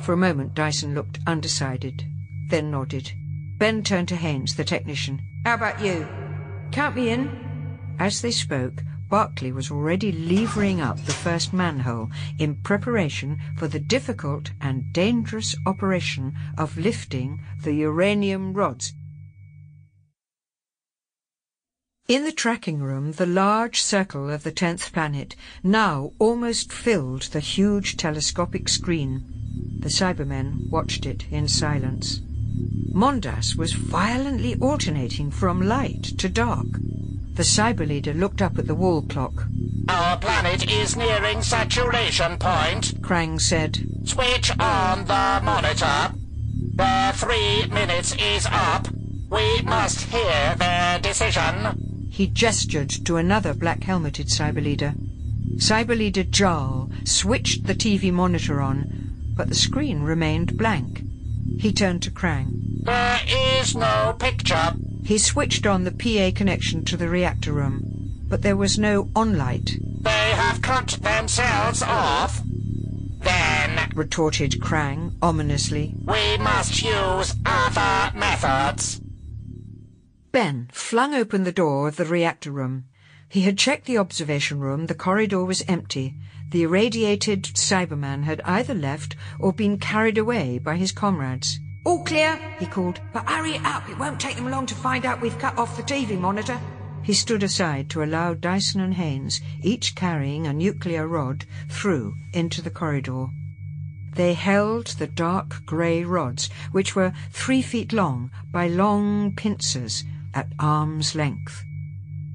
For 0.00 0.12
a 0.12 0.16
moment, 0.16 0.54
Dyson 0.54 0.92
looked 0.92 1.20
undecided, 1.24 2.04
then 2.48 2.72
nodded. 2.72 3.12
Ben 3.58 3.84
turned 3.84 4.08
to 4.08 4.16
Haynes, 4.16 4.56
the 4.56 4.64
technician. 4.64 5.22
How 5.44 5.54
about 5.54 5.80
you? 5.80 6.04
Count 6.72 6.96
me 6.96 7.10
in. 7.10 7.78
As 8.00 8.20
they 8.20 8.32
spoke, 8.32 8.82
Barclay 9.08 9.52
was 9.52 9.70
already 9.70 10.10
levering 10.10 10.80
up 10.80 10.96
the 11.04 11.12
first 11.12 11.52
manhole 11.52 12.10
in 12.40 12.56
preparation 12.56 13.38
for 13.56 13.68
the 13.68 13.78
difficult 13.78 14.50
and 14.60 14.92
dangerous 14.92 15.54
operation 15.64 16.34
of 16.58 16.76
lifting 16.76 17.40
the 17.62 17.72
uranium 17.72 18.52
rods. 18.52 18.94
In 22.10 22.24
the 22.24 22.32
tracking 22.32 22.82
room, 22.82 23.12
the 23.12 23.24
large 23.24 23.80
circle 23.80 24.30
of 24.30 24.42
the 24.42 24.50
tenth 24.50 24.92
planet 24.92 25.36
now 25.62 26.10
almost 26.18 26.72
filled 26.72 27.22
the 27.22 27.38
huge 27.38 27.96
telescopic 27.96 28.68
screen. 28.68 29.22
The 29.78 29.90
Cybermen 29.90 30.68
watched 30.70 31.06
it 31.06 31.26
in 31.30 31.46
silence. 31.46 32.18
Mondas 32.92 33.54
was 33.54 33.74
violently 33.74 34.56
alternating 34.56 35.30
from 35.30 35.62
light 35.62 36.02
to 36.18 36.28
dark. 36.28 36.66
The 37.34 37.44
cyber 37.44 37.86
leader 37.86 38.12
looked 38.12 38.42
up 38.42 38.58
at 38.58 38.66
the 38.66 38.74
wall 38.74 39.02
clock. 39.02 39.44
Our 39.88 40.16
planet 40.16 40.68
is 40.68 40.96
nearing 40.96 41.42
saturation 41.42 42.38
point, 42.38 43.00
Krang 43.02 43.40
said. 43.40 43.86
Switch 44.04 44.50
on 44.58 45.04
the 45.04 45.40
monitor. 45.44 46.12
The 46.74 47.12
three 47.14 47.68
minutes 47.68 48.16
is 48.18 48.48
up. 48.50 48.88
We 49.30 49.62
must 49.62 50.00
hear 50.10 50.56
their 50.58 50.98
decision. 50.98 51.86
He 52.20 52.26
gestured 52.26 52.90
to 53.06 53.16
another 53.16 53.54
black-helmeted 53.54 54.26
cyber 54.26 54.62
leader. 54.62 54.92
Cyber 55.56 55.96
leader 55.96 56.22
Jarl 56.22 56.90
switched 57.02 57.64
the 57.64 57.74
TV 57.74 58.12
monitor 58.12 58.60
on, 58.60 59.32
but 59.34 59.48
the 59.48 59.54
screen 59.54 60.02
remained 60.02 60.58
blank. 60.58 61.02
He 61.58 61.72
turned 61.72 62.02
to 62.02 62.10
Krang. 62.10 62.84
There 62.84 63.20
is 63.26 63.74
no 63.74 64.14
picture. 64.18 64.74
He 65.02 65.16
switched 65.16 65.66
on 65.66 65.84
the 65.84 65.92
PA 65.92 66.36
connection 66.36 66.84
to 66.84 66.98
the 66.98 67.08
reactor 67.08 67.54
room, 67.54 68.20
but 68.28 68.42
there 68.42 68.54
was 68.54 68.78
no 68.78 69.08
on-light. 69.16 69.78
They 70.02 70.10
have 70.10 70.60
cut 70.60 70.98
themselves 71.00 71.80
off. 71.80 72.42
Then 73.20 73.92
retorted 73.94 74.60
Krang 74.60 75.14
ominously. 75.22 75.94
we 76.04 76.36
must 76.36 76.82
use 76.82 77.34
other 77.46 78.14
methods. 78.14 79.00
Ben 80.32 80.68
flung 80.72 81.12
open 81.12 81.42
the 81.42 81.50
door 81.50 81.88
of 81.88 81.96
the 81.96 82.04
reactor 82.04 82.52
room. 82.52 82.84
He 83.28 83.40
had 83.40 83.58
checked 83.58 83.86
the 83.86 83.98
observation 83.98 84.60
room. 84.60 84.86
The 84.86 84.94
corridor 84.94 85.44
was 85.44 85.64
empty. 85.66 86.14
The 86.50 86.62
irradiated 86.62 87.42
Cyberman 87.42 88.22
had 88.22 88.40
either 88.44 88.72
left 88.72 89.16
or 89.40 89.52
been 89.52 89.76
carried 89.76 90.18
away 90.18 90.58
by 90.58 90.76
his 90.76 90.92
comrades. 90.92 91.58
All 91.84 92.04
clear, 92.04 92.36
he 92.60 92.66
called. 92.66 93.00
But 93.12 93.28
hurry 93.28 93.56
up. 93.64 93.88
It 93.88 93.98
won't 93.98 94.20
take 94.20 94.36
them 94.36 94.48
long 94.48 94.66
to 94.66 94.74
find 94.76 95.04
out 95.04 95.20
we've 95.20 95.38
cut 95.40 95.58
off 95.58 95.76
the 95.76 95.82
TV 95.82 96.16
monitor. 96.16 96.60
He 97.02 97.12
stood 97.12 97.42
aside 97.42 97.90
to 97.90 98.04
allow 98.04 98.34
Dyson 98.34 98.80
and 98.80 98.94
Haynes, 98.94 99.40
each 99.62 99.96
carrying 99.96 100.46
a 100.46 100.52
nuclear 100.52 101.08
rod, 101.08 101.44
through 101.68 102.14
into 102.32 102.62
the 102.62 102.70
corridor. 102.70 103.26
They 104.14 104.34
held 104.34 104.88
the 104.98 105.08
dark 105.08 105.66
grey 105.66 106.04
rods, 106.04 106.50
which 106.70 106.94
were 106.94 107.12
three 107.32 107.62
feet 107.62 107.92
long 107.92 108.30
by 108.52 108.68
long 108.68 109.32
pincers 109.34 110.04
at 110.34 110.52
arm's 110.58 111.14
length. 111.14 111.64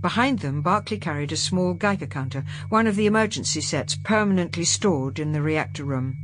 Behind 0.01 0.39
them, 0.39 0.61
Barclay 0.61 0.97
carried 0.97 1.31
a 1.31 1.37
small 1.37 1.73
Geiger 1.73 2.05
counter, 2.05 2.43
one 2.69 2.85
of 2.85 2.95
the 2.95 3.07
emergency 3.07 3.61
sets 3.61 3.95
permanently 3.95 4.63
stored 4.63 5.17
in 5.17 5.31
the 5.31 5.41
reactor 5.41 5.83
room. 5.83 6.17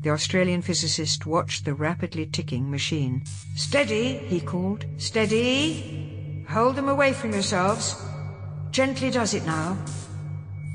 The 0.00 0.10
Australian 0.10 0.62
physicist 0.62 1.26
watched 1.26 1.64
the 1.64 1.74
rapidly 1.74 2.26
ticking 2.26 2.70
machine. 2.70 3.24
Steady, 3.54 4.18
he 4.18 4.40
called. 4.40 4.86
Steady. 4.98 6.44
Hold 6.48 6.76
them 6.76 6.88
away 6.88 7.12
from 7.12 7.32
yourselves. 7.32 8.02
Gently 8.70 9.10
does 9.10 9.34
it 9.34 9.44
now. 9.44 9.76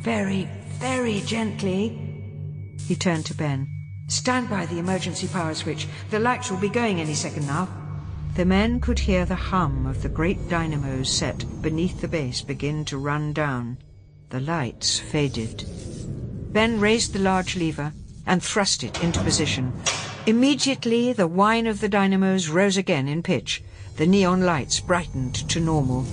Very, 0.02 0.50
very 0.80 1.22
gently. 1.22 1.98
He 2.88 2.96
turned 2.96 3.26
to 3.28 3.34
Ben. 3.34 3.68
Stand 4.08 4.50
by 4.50 4.66
the 4.66 4.80
emergency 4.80 5.28
power 5.28 5.54
switch. 5.56 5.88
The 6.10 6.20
lights 6.20 6.52
will 6.52 6.60
be 6.60 6.70
going 6.70 7.00
any 7.00 7.14
second 7.14 7.48
now. 7.48 7.81
The 8.36 8.46
men 8.46 8.80
could 8.80 9.00
hear 9.00 9.26
the 9.26 9.36
hum 9.36 9.86
of 9.86 10.02
the 10.02 10.10
great 10.10 10.48
dynamos 10.48 11.10
set 11.10 11.44
beneath 11.62 12.00
the 12.00 12.08
base 12.08 12.42
begin 12.42 12.86
to 12.86 12.98
run 12.98 13.34
down. 13.34 13.78
The 14.30 14.40
lights 14.40 15.00
faded. 15.00 15.66
Ben 16.54 16.80
raised 16.80 17.12
the 17.12 17.20
large 17.20 17.58
lever 17.58 17.92
and 18.26 18.42
thrust 18.42 18.86
it 18.86 19.04
into 19.04 19.20
position. 19.20 19.74
Immediately 20.26 21.12
the 21.12 21.28
whine 21.28 21.68
of 21.68 21.82
the 21.82 21.90
dynamos 21.90 22.48
rose 22.48 22.78
again 22.78 23.10
in 23.10 23.22
pitch. 23.22 23.64
The 23.98 24.08
neon 24.08 24.46
lights 24.46 24.80
brightened 24.80 25.36
to 25.50 25.60
normal. 25.60 26.06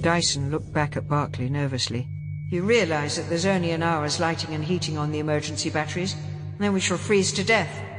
Dyson 0.00 0.50
looked 0.50 0.72
back 0.72 0.96
at 0.96 1.08
Barclay 1.08 1.48
nervously. 1.48 2.08
You 2.50 2.62
realize 2.62 3.14
that 3.16 3.28
there's 3.28 3.46
only 3.46 3.70
an 3.70 3.84
hour's 3.84 4.18
lighting 4.18 4.52
and 4.52 4.64
heating 4.64 4.98
on 4.98 5.12
the 5.12 5.20
emergency 5.20 5.70
batteries, 5.70 6.16
then 6.58 6.72
we 6.72 6.80
shall 6.80 6.98
freeze 6.98 7.32
to 7.34 7.44
death. 7.44 7.89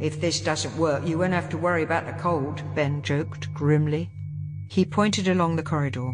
If 0.00 0.20
this 0.20 0.40
doesn't 0.40 0.76
work, 0.78 1.06
you 1.06 1.18
won't 1.18 1.34
have 1.34 1.50
to 1.50 1.58
worry 1.58 1.82
about 1.82 2.06
the 2.06 2.12
cold, 2.14 2.62
Ben 2.74 3.02
joked 3.02 3.52
grimly. 3.52 4.10
He 4.70 4.84
pointed 4.84 5.28
along 5.28 5.56
the 5.56 5.62
corridor. 5.62 6.12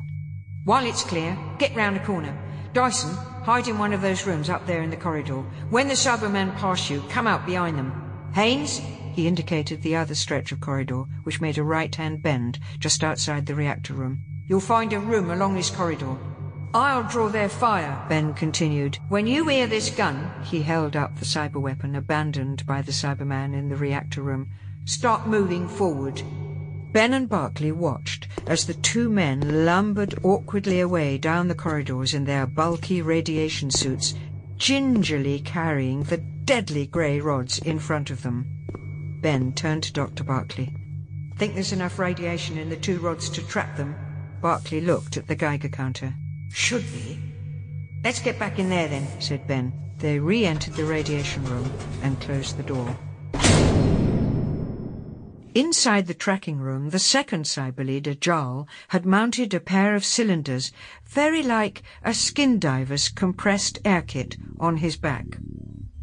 While 0.65 0.85
it's 0.85 1.05
clear, 1.05 1.39
get 1.59 1.77
round 1.77 1.95
the 1.95 2.01
corner. 2.01 2.37
Dyson, 2.73 3.15
hide 3.45 3.69
in 3.69 3.79
one 3.79 3.93
of 3.93 4.03
those 4.03 4.27
rooms 4.27 4.51
up 4.51 4.67
there 4.67 4.83
in 4.83 4.91
the 4.91 4.97
corridor. 4.97 5.43
When 5.71 5.87
the 5.87 5.95
Cybermen 5.95 6.57
pass 6.57 6.91
you, 6.91 7.01
come 7.09 7.29
out 7.29 7.47
behind 7.47 7.79
them. 7.79 8.31
Haynes? 8.35 8.81
He 9.15 9.29
indicated 9.29 9.83
the 9.83 9.97
other 9.97 10.15
stretch 10.15 10.51
of 10.51 10.61
corridor, 10.61 11.05
which 11.23 11.41
made 11.41 11.57
a 11.57 11.63
right-hand 11.63 12.23
bend 12.23 12.59
just 12.79 13.05
outside 13.05 13.47
the 13.47 13.55
reactor 13.55 13.95
room. 13.95 14.25
You'll 14.47 14.61
find 14.61 14.93
a 14.93 14.99
room 14.99 15.31
along 15.31 15.55
this 15.55 15.71
corridor. 15.71 16.17
I'll 16.79 17.05
draw 17.05 17.31
their 17.31 17.49
fire, 17.49 18.05
Ben 18.07 18.35
continued. 18.35 18.99
When 19.09 19.27
you 19.27 19.49
hear 19.49 19.67
this 19.67 19.89
gun, 19.89 20.31
He 20.45 20.61
held 20.61 20.95
up 20.95 21.19
the 21.19 21.25
cyber 21.25 21.59
weapon 21.59 21.97
abandoned 21.97 22.67
by 22.67 22.83
the 22.83 22.93
Cyberman 22.93 23.55
in 23.55 23.71
the 23.71 23.77
reactor 23.77 24.21
room. 24.21 24.51
start 24.85 25.27
moving 25.27 25.69
forward. 25.69 26.21
Ben 26.93 27.15
and 27.15 27.31
Barclay 27.31 27.71
watched 27.71 28.29
as 28.47 28.67
the 28.67 28.75
two 28.75 29.09
men 29.09 29.65
lumbered 29.65 30.17
awkwardly 30.23 30.81
away 30.81 31.17
down 31.17 31.49
the 31.49 31.55
corridors 31.55 32.13
in 32.13 32.27
their 32.27 32.47
bulky 32.47 33.01
radiation 33.01 33.71
suits, 33.71 34.13
gingerly 34.59 35.39
carrying 35.39 36.03
the 36.03 36.19
deadly 36.19 36.87
grey 36.87 37.21
rods 37.21 37.59
in 37.61 37.79
front 37.79 38.11
of 38.11 38.23
them. 38.23 38.45
Ben 39.23 39.55
turned 39.55 39.85
to 39.85 39.95
Dr. 39.95 40.25
Barclay. 40.25 40.75
Think 41.39 41.55
there's 41.55 41.73
enough 41.73 41.99
radiation 41.99 42.59
in 42.59 42.69
the 42.69 42.77
two 42.77 42.99
rods 42.99 43.31
to 43.31 43.41
trap 43.41 43.79
them? 43.79 43.97
Barclay 44.43 44.83
looked 44.83 45.17
at 45.17 45.27
the 45.27 45.35
Geiger 45.35 45.71
counter. 45.71 46.13
Should 46.57 46.91
be. 46.91 47.21
Let's 48.03 48.19
get 48.19 48.39
back 48.39 48.59
in 48.59 48.71
there 48.71 48.89
then. 48.89 49.07
said 49.21 49.47
Ben. 49.47 49.75
They 49.99 50.19
re-entered 50.19 50.73
the 50.73 50.87
radiation 50.87 51.45
room 51.45 51.71
and 52.03 52.19
closed 52.19 52.57
the 52.57 52.63
door. 52.63 52.97
Inside 55.55 56.07
the 56.07 56.15
tracking 56.15 56.59
room, 56.59 56.89
the 56.89 56.99
second 56.99 57.45
cyber 57.45 57.85
leader, 57.85 58.15
Jarl, 58.15 58.67
had 58.89 59.05
mounted 59.05 59.53
a 59.53 59.61
pair 59.61 59.95
of 59.95 60.05
cylinders, 60.05 60.73
very 61.05 61.43
like 61.43 61.83
a 62.03 62.15
skin 62.15 62.59
diver's 62.59 63.11
compressed 63.11 63.79
air 63.85 64.01
kit, 64.01 64.39
on 64.59 64.79
his 64.79 64.97
back. 64.97 65.27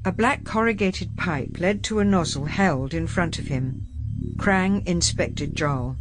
A 0.05 0.11
black 0.11 0.43
corrugated 0.43 1.17
pipe 1.17 1.59
led 1.59 1.83
to 1.85 1.97
a 1.97 2.05
nozzle 2.05 2.45
held 2.45 2.93
in 2.93 3.07
front 3.07 3.39
of 3.39 3.47
him. 3.47 3.87
Krang 4.37 4.87
inspected 4.87 5.55
Jarl. 5.55 5.97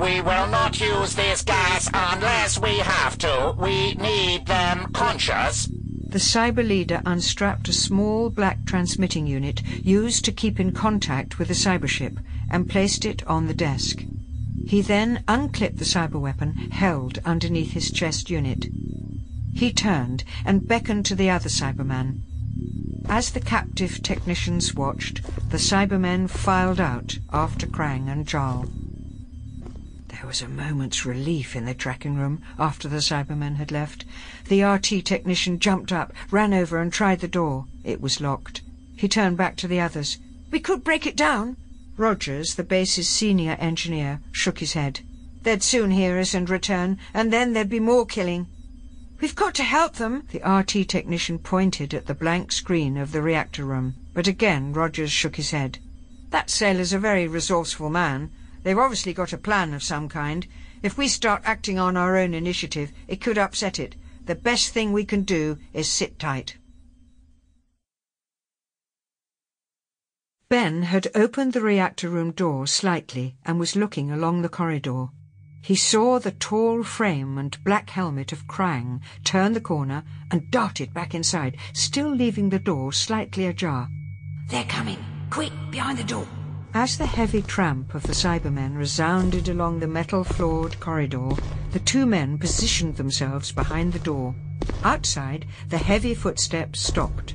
We 0.00 0.22
will 0.22 0.46
not 0.46 0.80
use 0.80 1.14
this 1.14 1.42
gas 1.42 1.90
unless 1.92 2.58
we 2.58 2.78
have 2.78 3.18
to. 3.18 3.54
We 3.58 3.92
need 3.94 4.46
them 4.46 4.90
conscious. 4.94 5.66
The 5.66 6.18
cyber 6.18 6.66
leader 6.66 7.02
unstrapped 7.04 7.68
a 7.68 7.74
small 7.74 8.30
black 8.30 8.64
transmitting 8.64 9.26
unit 9.26 9.62
used 9.84 10.24
to 10.24 10.32
keep 10.32 10.58
in 10.58 10.72
contact 10.72 11.38
with 11.38 11.48
the 11.48 11.54
cyber 11.54 11.86
ship 11.86 12.18
and 12.50 12.68
placed 12.68 13.04
it 13.04 13.26
on 13.26 13.46
the 13.46 13.52
desk. 13.52 14.02
He 14.66 14.80
then 14.80 15.22
unclipped 15.28 15.76
the 15.76 15.84
cyber 15.84 16.18
weapon 16.18 16.54
held 16.70 17.18
underneath 17.26 17.72
his 17.72 17.90
chest 17.90 18.30
unit. 18.30 18.68
He 19.52 19.70
turned 19.70 20.24
and 20.46 20.66
beckoned 20.66 21.04
to 21.06 21.14
the 21.14 21.28
other 21.28 21.50
Cyberman. 21.50 22.22
As 23.06 23.32
the 23.32 23.40
captive 23.40 24.02
technicians 24.02 24.74
watched, 24.74 25.20
the 25.50 25.58
Cybermen 25.58 26.30
filed 26.30 26.80
out 26.80 27.18
after 27.32 27.66
Krang 27.66 28.08
and 28.08 28.26
Jarl. 28.26 28.66
There 30.20 30.28
was 30.28 30.42
a 30.42 30.48
moment's 30.48 31.06
relief 31.06 31.56
in 31.56 31.64
the 31.64 31.72
tracking 31.72 32.16
room 32.16 32.42
after 32.58 32.88
the 32.88 33.00
Cybermen 33.00 33.56
had 33.56 33.72
left. 33.72 34.04
The 34.48 34.62
RT 34.62 35.06
technician 35.06 35.58
jumped 35.58 35.92
up, 35.92 36.12
ran 36.30 36.52
over 36.52 36.78
and 36.78 36.92
tried 36.92 37.20
the 37.20 37.26
door. 37.26 37.64
It 37.84 38.02
was 38.02 38.20
locked. 38.20 38.60
He 38.94 39.08
turned 39.08 39.38
back 39.38 39.56
to 39.56 39.66
the 39.66 39.80
others. 39.80 40.18
We 40.50 40.60
could 40.60 40.84
break 40.84 41.06
it 41.06 41.16
down. 41.16 41.56
Rogers, 41.96 42.56
the 42.56 42.64
base's 42.64 43.08
senior 43.08 43.56
engineer, 43.58 44.20
shook 44.30 44.58
his 44.58 44.74
head. 44.74 45.00
They'd 45.42 45.62
soon 45.62 45.90
hear 45.90 46.18
us 46.18 46.34
and 46.34 46.50
return, 46.50 46.98
and 47.14 47.32
then 47.32 47.54
there'd 47.54 47.70
be 47.70 47.80
more 47.80 48.04
killing. 48.04 48.46
We've 49.22 49.34
got 49.34 49.54
to 49.54 49.62
help 49.62 49.94
them. 49.94 50.24
The 50.32 50.46
RT 50.46 50.86
technician 50.86 51.38
pointed 51.38 51.94
at 51.94 52.04
the 52.04 52.14
blank 52.14 52.52
screen 52.52 52.98
of 52.98 53.12
the 53.12 53.22
reactor 53.22 53.64
room, 53.64 53.94
but 54.12 54.26
again 54.26 54.74
Rogers 54.74 55.10
shook 55.10 55.36
his 55.36 55.52
head. 55.52 55.78
That 56.28 56.50
sailor's 56.50 56.92
a 56.92 56.98
very 56.98 57.26
resourceful 57.26 57.88
man. 57.88 58.30
They've 58.62 58.78
obviously 58.78 59.12
got 59.12 59.32
a 59.32 59.38
plan 59.38 59.72
of 59.74 59.82
some 59.82 60.08
kind. 60.08 60.46
If 60.82 60.98
we 60.98 61.08
start 61.08 61.42
acting 61.44 61.78
on 61.78 61.96
our 61.96 62.16
own 62.16 62.34
initiative, 62.34 62.92
it 63.08 63.20
could 63.20 63.38
upset 63.38 63.78
it. 63.78 63.96
The 64.26 64.34
best 64.34 64.72
thing 64.72 64.92
we 64.92 65.04
can 65.04 65.22
do 65.22 65.58
is 65.72 65.88
sit 65.88 66.18
tight. 66.18 66.56
Ben 70.48 70.82
had 70.82 71.08
opened 71.14 71.52
the 71.52 71.60
reactor 71.60 72.08
room 72.08 72.32
door 72.32 72.66
slightly 72.66 73.36
and 73.46 73.58
was 73.58 73.76
looking 73.76 74.10
along 74.10 74.42
the 74.42 74.48
corridor. 74.48 75.06
He 75.62 75.76
saw 75.76 76.18
the 76.18 76.32
tall 76.32 76.82
frame 76.82 77.38
and 77.38 77.62
black 77.64 77.90
helmet 77.90 78.32
of 78.32 78.48
Krang 78.48 79.00
turn 79.22 79.52
the 79.52 79.60
corner 79.60 80.02
and 80.30 80.50
darted 80.50 80.92
back 80.92 81.14
inside, 81.14 81.56
still 81.72 82.10
leaving 82.10 82.48
the 82.48 82.58
door 82.58 82.92
slightly 82.92 83.46
ajar. 83.46 83.88
They're 84.48 84.64
coming. 84.64 84.98
Quick, 85.30 85.52
behind 85.70 85.98
the 85.98 86.04
door. 86.04 86.26
As 86.72 86.96
the 86.96 87.06
heavy 87.06 87.42
tramp 87.42 87.94
of 87.94 88.04
the 88.04 88.12
Cybermen 88.12 88.76
resounded 88.76 89.48
along 89.48 89.80
the 89.80 89.88
metal-floored 89.88 90.78
corridor, 90.78 91.30
the 91.72 91.80
two 91.80 92.06
men 92.06 92.38
positioned 92.38 92.96
themselves 92.96 93.50
behind 93.50 93.92
the 93.92 93.98
door. 93.98 94.36
Outside, 94.84 95.46
the 95.68 95.78
heavy 95.78 96.14
footsteps 96.14 96.80
stopped. 96.80 97.34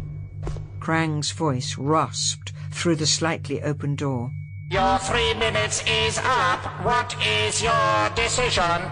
Krang's 0.80 1.32
voice 1.32 1.78
rasped 1.78 2.54
through 2.72 2.96
the 2.96 3.06
slightly 3.06 3.62
open 3.62 3.96
door. 3.96 4.32
Your 4.70 4.98
three 5.00 5.34
minutes 5.34 5.84
is 5.86 6.18
up. 6.24 6.62
What 6.86 7.16
is 7.22 7.62
your 7.62 8.10
decision? 8.16 8.90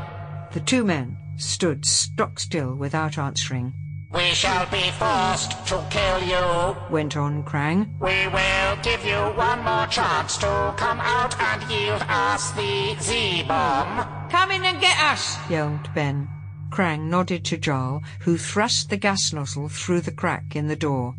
The 0.52 0.62
two 0.66 0.84
men 0.84 1.18
stood 1.38 1.86
stock 1.86 2.38
still 2.38 2.76
without 2.76 3.18
answering. 3.18 3.74
We 4.14 4.36
shall 4.36 4.66
be 4.68 4.92
forced 4.92 5.66
to 5.68 5.84
kill 5.90 6.22
you. 6.22 6.78
Went 6.92 7.18
on 7.18 7.44
Krang. 7.44 8.00
We 8.00 8.28
will 8.28 8.76
give 8.84 9.04
you 9.04 9.18
one 9.36 9.64
more 9.64 9.88
chance 9.88 10.38
to 10.38 10.74
come 10.78 11.00
out 11.00 11.40
and 11.40 11.64
yield 11.72 12.04
us 12.08 12.52
the 12.52 12.96
Z-bomb. 13.02 14.30
Come 14.30 14.52
in 14.52 14.64
and 14.64 14.80
get 14.80 15.00
us! 15.00 15.38
yelled 15.50 15.94
Ben. 15.96 16.30
Krang 16.70 17.10
nodded 17.10 17.44
to 17.46 17.58
Jarl, 17.58 18.04
who 18.22 18.38
thrust 18.38 18.90
the 18.90 18.98
gas 18.98 19.34
nozzle 19.34 19.70
through 19.70 20.02
the 20.02 20.12
crack 20.12 20.56
in 20.56 20.68
the 20.68 20.76
door. 20.76 21.16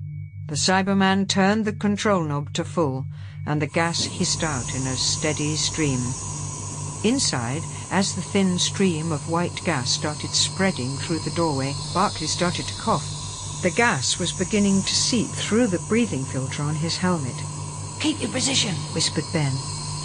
The 0.48 0.56
Cyberman 0.56 1.28
turned 1.28 1.64
the 1.64 1.72
control 1.72 2.22
knob 2.22 2.52
to 2.54 2.64
full, 2.64 3.06
and 3.46 3.60
the 3.60 3.66
gas 3.66 4.04
hissed 4.04 4.44
out 4.44 4.74
in 4.74 4.82
a 4.82 4.96
steady 4.96 5.56
stream. 5.56 6.00
Inside, 7.04 7.62
as 7.94 8.16
the 8.16 8.22
thin 8.22 8.58
stream 8.58 9.12
of 9.12 9.28
white 9.28 9.62
gas 9.64 9.88
started 9.88 10.34
spreading 10.34 10.98
through 10.98 11.20
the 11.20 11.30
doorway, 11.30 11.72
Barclay 11.94 12.26
started 12.26 12.66
to 12.66 12.74
cough. 12.74 13.06
The 13.62 13.70
gas 13.70 14.18
was 14.18 14.32
beginning 14.32 14.82
to 14.82 14.94
seep 14.96 15.28
through 15.28 15.68
the 15.68 15.78
breathing 15.88 16.24
filter 16.24 16.64
on 16.64 16.74
his 16.74 16.96
helmet. 16.96 17.36
Keep 18.00 18.20
your 18.20 18.32
position, 18.32 18.74
whispered 18.94 19.22
Ben. 19.32 19.52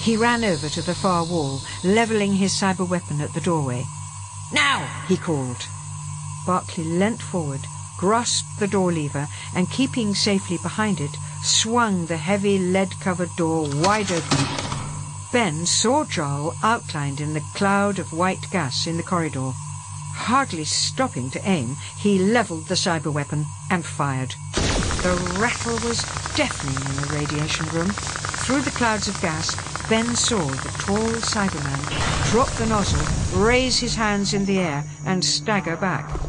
He 0.02 0.16
ran 0.16 0.44
over 0.44 0.70
to 0.70 0.84
the 0.84 0.94
far 0.94 1.24
wall, 1.24 1.62
levelling 1.84 2.34
his 2.34 2.54
cyber 2.54 2.88
weapon 2.88 3.22
at 3.22 3.34
the 3.34 3.42
doorway. 3.42 3.84
Now, 4.54 4.86
he 5.08 5.18
called. 5.18 5.66
Barclay 6.46 6.84
leant 6.84 7.24
forward, 7.24 7.66
grasped 7.98 8.60
the 8.60 8.68
door 8.68 8.92
lever, 8.92 9.28
and 9.56 9.68
keeping 9.72 10.14
safely 10.14 10.60
behind 10.60 11.02
it, 11.02 11.18
swung 11.42 12.06
the 12.06 12.18
heavy 12.18 12.60
lead-covered 12.60 13.36
door 13.36 13.68
wide 13.82 14.12
open. 14.12 14.69
Ben 15.32 15.64
saw 15.68 16.06
Jarl 16.06 16.56
outlined 16.64 17.22
in 17.22 17.36
the 17.36 17.44
cloud 17.54 18.00
of 18.00 18.14
white 18.14 18.50
gas 18.50 18.88
in 18.88 18.98
the 18.98 19.04
corridor. 19.04 19.52
Hardly 20.16 20.66
stopping 20.66 21.30
to 21.30 21.48
aim, 21.48 21.78
he 21.98 22.18
levelled 22.18 22.66
the 22.68 22.74
cyber 22.74 23.14
weapon 23.14 23.46
and 23.70 23.86
fired. 23.86 24.34
The 25.04 25.14
rattle 25.40 25.78
was 25.88 26.04
deafening 26.36 26.74
in 26.74 26.96
the 26.96 27.14
radiation 27.14 27.68
room. 27.68 27.92
Through 28.44 28.62
the 28.62 28.72
clouds 28.72 29.08
of 29.08 29.22
gas, 29.22 29.56
Ben 29.88 30.16
saw 30.16 30.40
the 30.40 30.74
tall 30.80 31.14
Cyberman 31.22 32.32
drop 32.32 32.50
the 32.58 32.66
nozzle, 32.66 33.40
raise 33.40 33.80
his 33.80 33.96
hands 33.96 34.34
in 34.34 34.46
the 34.46 34.58
air, 34.58 34.84
and 35.06 35.24
stagger 35.24 35.78
back. 35.78 36.29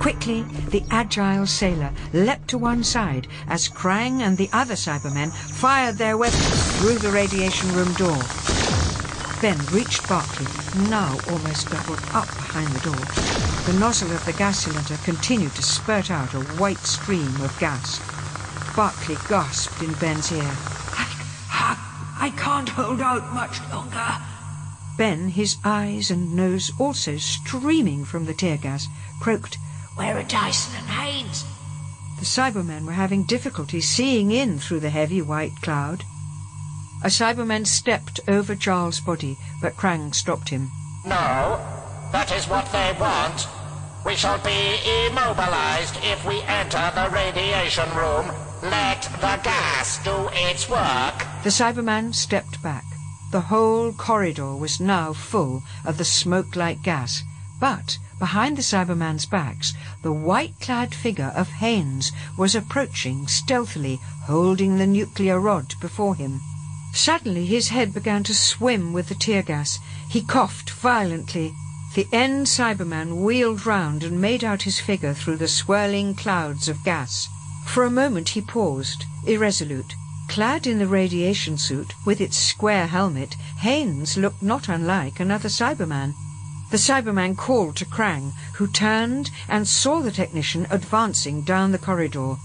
Quickly, 0.00 0.42
the 0.70 0.84
agile 0.90 1.46
sailor 1.46 1.92
leapt 2.12 2.48
to 2.48 2.58
one 2.58 2.84
side 2.84 3.26
as 3.48 3.68
Krang 3.68 4.22
and 4.22 4.36
the 4.36 4.48
other 4.52 4.74
Cybermen 4.74 5.32
fired 5.32 5.96
their 5.96 6.16
weapons 6.16 6.78
through 6.78 6.98
the 6.98 7.10
radiation 7.10 7.72
room 7.74 7.92
door. 7.94 8.22
Ben 9.42 9.58
reached 9.72 10.08
Barclay, 10.08 10.46
now 10.88 11.18
almost 11.30 11.70
doubled 11.70 12.02
up 12.12 12.26
behind 12.28 12.68
the 12.68 12.90
door. 12.90 13.04
The 13.66 13.78
nozzle 13.78 14.10
of 14.12 14.24
the 14.24 14.32
gas 14.32 14.60
cylinder 14.60 14.96
continued 15.04 15.54
to 15.56 15.62
spurt 15.62 16.10
out 16.10 16.34
a 16.34 16.40
white 16.58 16.78
stream 16.78 17.34
of 17.42 17.56
gas. 17.58 18.00
Barclay 18.74 19.16
gasped 19.28 19.82
in 19.82 19.92
Ben's 19.94 20.32
ear. 20.32 20.42
I, 20.42 21.06
I, 21.50 22.26
I 22.26 22.30
can't 22.30 22.68
hold 22.68 23.00
out 23.00 23.32
much 23.34 23.60
longer. 23.72 24.16
Ben, 24.96 25.28
his 25.28 25.56
eyes 25.64 26.10
and 26.10 26.34
nose 26.34 26.72
also 26.78 27.16
streaming 27.16 28.04
from 28.04 28.24
the 28.24 28.34
tear 28.34 28.56
gas, 28.56 28.88
croaked, 29.20 29.58
where 29.98 30.16
are 30.16 30.22
Dyson 30.22 30.76
and 30.78 30.86
Haines? 30.86 31.44
The 32.20 32.24
Cybermen 32.24 32.86
were 32.86 32.92
having 32.92 33.24
difficulty 33.24 33.80
seeing 33.80 34.30
in 34.30 34.60
through 34.60 34.80
the 34.80 34.90
heavy 34.90 35.20
white 35.20 35.60
cloud. 35.60 36.04
A 37.02 37.08
Cyberman 37.08 37.66
stepped 37.66 38.20
over 38.28 38.54
Charles' 38.54 39.00
body, 39.00 39.36
but 39.60 39.76
Krang 39.76 40.14
stopped 40.14 40.50
him. 40.50 40.70
No, 41.04 41.58
that 42.12 42.30
is 42.32 42.48
what 42.48 42.70
they 42.70 42.94
want. 43.00 43.48
We 44.06 44.14
shall 44.14 44.38
be 44.38 44.78
immobilized 45.06 45.98
if 46.04 46.24
we 46.24 46.42
enter 46.42 46.92
the 46.94 47.10
radiation 47.12 47.88
room. 47.96 48.30
Let 48.62 49.02
the 49.20 49.40
gas 49.42 50.02
do 50.04 50.28
its 50.32 50.68
work. 50.68 51.26
The 51.42 51.50
Cyberman 51.50 52.14
stepped 52.14 52.62
back. 52.62 52.84
The 53.32 53.42
whole 53.42 53.92
corridor 53.92 54.54
was 54.54 54.80
now 54.80 55.12
full 55.12 55.62
of 55.84 55.98
the 55.98 56.04
smoke-like 56.04 56.82
gas, 56.82 57.24
but 57.60 57.98
behind 58.18 58.56
the 58.56 58.62
Cyberman's 58.62 59.26
backs, 59.26 59.72
the 60.02 60.12
white-clad 60.12 60.94
figure 60.94 61.32
of 61.34 61.48
Haines 61.48 62.12
was 62.36 62.54
approaching 62.54 63.26
stealthily, 63.26 64.00
holding 64.26 64.78
the 64.78 64.86
nuclear 64.86 65.40
rod 65.40 65.74
before 65.80 66.14
him. 66.14 66.40
Suddenly 66.94 67.46
his 67.46 67.68
head 67.68 67.92
began 67.92 68.22
to 68.24 68.34
swim 68.34 68.92
with 68.92 69.08
the 69.08 69.14
tear 69.14 69.42
gas. 69.42 69.78
He 70.08 70.22
coughed 70.22 70.70
violently. 70.70 71.54
The 71.94 72.08
end 72.12 72.46
Cyberman 72.46 73.22
wheeled 73.22 73.66
round 73.66 74.02
and 74.02 74.20
made 74.20 74.42
out 74.42 74.62
his 74.62 74.78
figure 74.80 75.14
through 75.14 75.36
the 75.36 75.48
swirling 75.48 76.14
clouds 76.14 76.68
of 76.68 76.84
gas. 76.84 77.28
For 77.66 77.84
a 77.84 77.90
moment 77.90 78.30
he 78.30 78.40
paused, 78.40 79.04
irresolute. 79.26 79.94
Clad 80.28 80.66
in 80.66 80.78
the 80.78 80.86
radiation 80.86 81.56
suit, 81.56 81.92
with 82.04 82.20
its 82.20 82.36
square 82.36 82.86
helmet, 82.86 83.34
Haines 83.58 84.16
looked 84.16 84.42
not 84.42 84.68
unlike 84.68 85.20
another 85.20 85.48
Cyberman. 85.48 86.14
The 86.70 86.76
Cyberman 86.76 87.34
called 87.34 87.76
to 87.76 87.86
Krang, 87.86 88.32
who 88.56 88.66
turned 88.66 89.30
and 89.48 89.66
saw 89.66 90.00
the 90.02 90.12
technician 90.12 90.66
advancing 90.68 91.40
down 91.40 91.72
the 91.72 91.78
corridor. 91.78 92.36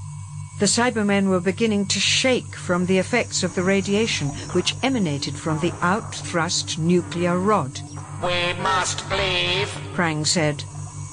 The 0.60 0.66
Cybermen 0.66 1.28
were 1.28 1.42
beginning 1.42 1.88
to 1.88 2.00
shake 2.00 2.56
from 2.56 2.86
the 2.86 3.00
effects 3.00 3.44
of 3.44 3.54
the 3.54 3.64
radiation 3.64 4.30
which 4.54 4.76
emanated 4.82 5.36
from 5.36 5.60
the 5.60 5.74
out-thrust 5.82 6.80
nuclear 6.80 7.38
rod. 7.38 7.82
We 8.24 8.54
must 8.62 9.04
leave, 9.12 9.68
Krang 9.94 10.26
said. 10.26 10.64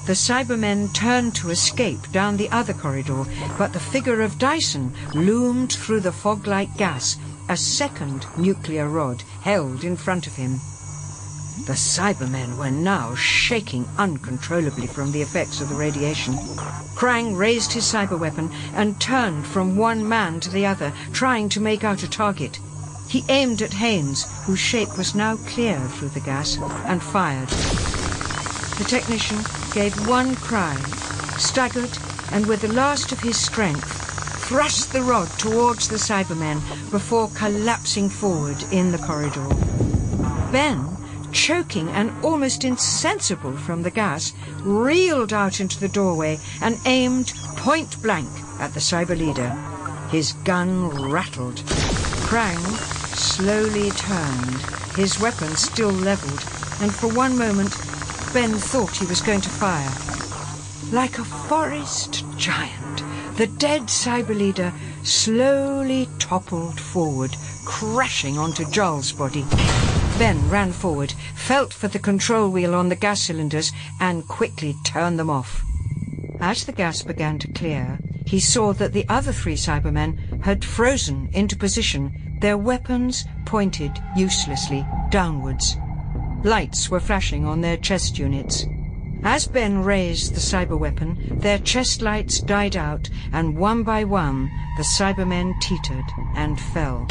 The 0.07 0.15
Cybermen 0.15 0.93
turned 0.93 1.35
to 1.35 1.49
escape 1.49 2.13
down 2.13 2.37
the 2.37 2.49
other 2.49 2.73
corridor, 2.73 3.25
but 3.57 3.73
the 3.73 3.79
figure 3.79 4.21
of 4.21 4.39
Dyson 4.39 4.93
loomed 5.13 5.73
through 5.73 5.99
the 5.99 6.13
fog-like 6.13 6.77
gas, 6.77 7.17
a 7.49 7.57
second 7.57 8.25
nuclear 8.37 8.87
rod 8.87 9.21
held 9.41 9.83
in 9.83 9.97
front 9.97 10.27
of 10.27 10.35
him. 10.37 10.61
The 11.65 11.73
Cybermen 11.73 12.55
were 12.55 12.71
now 12.71 13.13
shaking 13.13 13.85
uncontrollably 13.97 14.87
from 14.87 15.11
the 15.11 15.21
effects 15.21 15.59
of 15.59 15.67
the 15.67 15.75
radiation. 15.75 16.37
Krang 16.95 17.35
raised 17.35 17.73
his 17.73 17.83
cyber 17.83 18.17
weapon 18.17 18.49
and 18.73 18.97
turned 19.01 19.45
from 19.45 19.75
one 19.75 20.07
man 20.07 20.39
to 20.39 20.49
the 20.49 20.65
other, 20.65 20.93
trying 21.11 21.49
to 21.49 21.59
make 21.59 21.83
out 21.83 22.03
a 22.03 22.09
target. 22.09 22.61
He 23.09 23.25
aimed 23.27 23.61
at 23.61 23.73
Haines, 23.73 24.23
whose 24.45 24.59
shape 24.59 24.97
was 24.97 25.13
now 25.13 25.35
clear 25.35 25.77
through 25.89 26.09
the 26.09 26.21
gas, 26.21 26.57
and 26.85 27.03
fired. 27.03 27.49
The 27.49 28.85
technician 28.87 29.43
gave 29.73 30.07
one 30.07 30.37
cry, 30.37 30.77
staggered, 31.37 31.97
and 32.31 32.45
with 32.45 32.61
the 32.61 32.69
last 32.69 33.11
of 33.11 33.19
his 33.19 33.35
strength, 33.35 33.91
thrust 34.47 34.93
the 34.93 35.03
rod 35.03 35.27
towards 35.37 35.89
the 35.89 35.99
Cybermen 35.99 36.61
before 36.91 37.29
collapsing 37.35 38.07
forward 38.07 38.63
in 38.71 38.93
the 38.93 38.99
corridor. 38.99 39.49
Ben 40.53 41.00
choking 41.31 41.89
and 41.89 42.11
almost 42.23 42.63
insensible 42.63 43.55
from 43.57 43.83
the 43.83 43.91
gas, 43.91 44.33
reeled 44.59 45.33
out 45.33 45.59
into 45.59 45.79
the 45.79 45.87
doorway 45.87 46.37
and 46.61 46.77
aimed 46.85 47.33
point 47.57 48.01
blank 48.01 48.29
at 48.59 48.73
the 48.73 48.79
cyber 48.79 49.17
leader. 49.17 49.49
His 50.09 50.33
gun 50.43 50.89
rattled. 51.09 51.57
Krang 52.27 52.61
slowly 53.15 53.91
turned, 53.91 54.61
his 54.95 55.19
weapon 55.19 55.55
still 55.55 55.91
levelled, 55.91 56.43
and 56.81 56.93
for 56.93 57.07
one 57.13 57.37
moment 57.37 57.75
Ben 58.33 58.53
thought 58.53 58.95
he 58.95 59.05
was 59.05 59.21
going 59.21 59.41
to 59.41 59.49
fire. 59.49 59.91
Like 60.91 61.19
a 61.19 61.25
forest 61.25 62.23
giant, 62.37 63.03
the 63.37 63.47
dead 63.47 63.83
cyber 63.83 64.37
leader 64.37 64.73
slowly 65.03 66.07
toppled 66.19 66.79
forward, 66.79 67.35
crashing 67.65 68.37
onto 68.37 68.69
Jarl's 68.69 69.11
body. 69.11 69.45
Ben 70.21 70.49
ran 70.51 70.71
forward, 70.71 71.13
felt 71.33 71.73
for 71.73 71.87
the 71.87 71.97
control 71.97 72.51
wheel 72.51 72.75
on 72.75 72.89
the 72.89 72.95
gas 72.95 73.23
cylinders, 73.23 73.71
and 73.99 74.27
quickly 74.27 74.75
turned 74.85 75.17
them 75.17 75.31
off. 75.31 75.63
As 76.39 76.63
the 76.63 76.71
gas 76.71 77.01
began 77.01 77.39
to 77.39 77.51
clear, 77.53 77.97
he 78.27 78.39
saw 78.39 78.71
that 78.73 78.93
the 78.93 79.09
other 79.09 79.31
three 79.31 79.55
Cybermen 79.55 80.43
had 80.43 80.63
frozen 80.63 81.27
into 81.33 81.55
position, 81.55 82.37
their 82.39 82.55
weapons 82.55 83.25
pointed 83.47 83.99
uselessly 84.15 84.85
downwards. 85.09 85.75
Lights 86.43 86.87
were 86.91 86.99
flashing 86.99 87.43
on 87.43 87.61
their 87.61 87.77
chest 87.77 88.19
units. 88.19 88.67
As 89.23 89.47
Ben 89.47 89.81
raised 89.81 90.35
the 90.35 90.39
cyber 90.39 90.77
weapon, 90.77 91.39
their 91.39 91.57
chest 91.57 92.03
lights 92.03 92.39
died 92.41 92.77
out, 92.77 93.09
and 93.33 93.57
one 93.57 93.81
by 93.81 94.03
one 94.03 94.51
the 94.77 94.83
Cybermen 94.83 95.59
teetered 95.61 96.05
and 96.35 96.61
fell. 96.61 97.07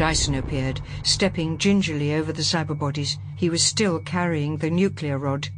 Dyson 0.00 0.36
appeared, 0.36 0.80
stepping 1.02 1.58
gingerly 1.58 2.14
over 2.14 2.32
the 2.32 2.40
cyber 2.40 2.76
bodies. 2.76 3.18
He 3.36 3.50
was 3.50 3.62
still 3.62 3.98
carrying 3.98 4.56
the 4.56 4.70
nuclear 4.70 5.18
rod. 5.18 5.50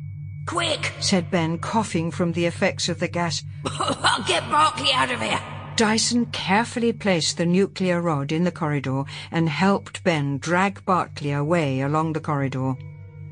Quick! 0.46 0.94
said 0.98 1.30
Ben, 1.30 1.58
coughing 1.58 2.10
from 2.10 2.32
the 2.32 2.46
effects 2.46 2.88
of 2.88 2.98
the 2.98 3.06
gas. 3.06 3.44
I'll 3.78 4.24
get 4.24 4.42
Barclay 4.50 4.90
out 4.92 5.12
of 5.12 5.20
here. 5.20 5.38
Dyson 5.76 6.26
carefully 6.26 6.92
placed 6.92 7.36
the 7.36 7.46
nuclear 7.46 8.00
rod 8.00 8.32
in 8.32 8.42
the 8.42 8.50
corridor 8.50 9.04
and 9.30 9.48
helped 9.48 10.02
Ben 10.02 10.38
drag 10.38 10.84
Barclay 10.84 11.30
away 11.30 11.80
along 11.80 12.12
the 12.12 12.20
corridor. 12.20 12.74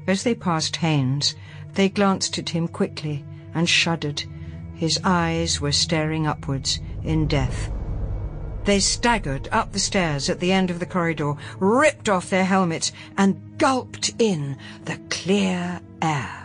As 0.06 0.22
they 0.22 0.36
passed 0.36 0.76
Haines, 0.76 1.34
they 1.72 1.88
glanced 1.88 2.38
at 2.38 2.50
him 2.50 2.68
quickly 2.68 3.24
and 3.52 3.68
shuddered. 3.68 4.22
His 4.76 5.00
eyes 5.02 5.60
were 5.60 5.72
staring 5.72 6.28
upwards 6.28 6.78
in 7.02 7.26
death. 7.26 7.72
They 8.64 8.80
staggered 8.80 9.48
up 9.50 9.72
the 9.72 9.78
stairs 9.78 10.28
at 10.28 10.40
the 10.40 10.52
end 10.52 10.70
of 10.70 10.80
the 10.80 10.86
corridor, 10.86 11.34
ripped 11.58 12.08
off 12.08 12.30
their 12.30 12.44
helmets, 12.44 12.92
and 13.16 13.58
gulped 13.58 14.12
in 14.18 14.56
the 14.84 14.98
clear 15.08 15.80
air. 16.02 16.36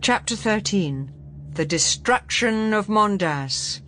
Chapter 0.00 0.34
13 0.34 1.12
The 1.54 1.64
Destruction 1.64 2.72
of 2.72 2.88
Mondas 2.88 3.82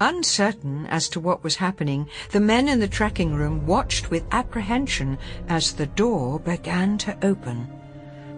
Uncertain 0.00 0.86
as 0.86 1.08
to 1.10 1.20
what 1.20 1.44
was 1.44 1.56
happening, 1.56 2.08
the 2.32 2.40
men 2.40 2.68
in 2.68 2.80
the 2.80 2.88
tracking 2.88 3.34
room 3.34 3.66
watched 3.66 4.10
with 4.10 4.24
apprehension 4.32 5.16
as 5.48 5.72
the 5.72 5.86
door 5.86 6.40
began 6.40 6.98
to 6.98 7.16
open. 7.24 7.66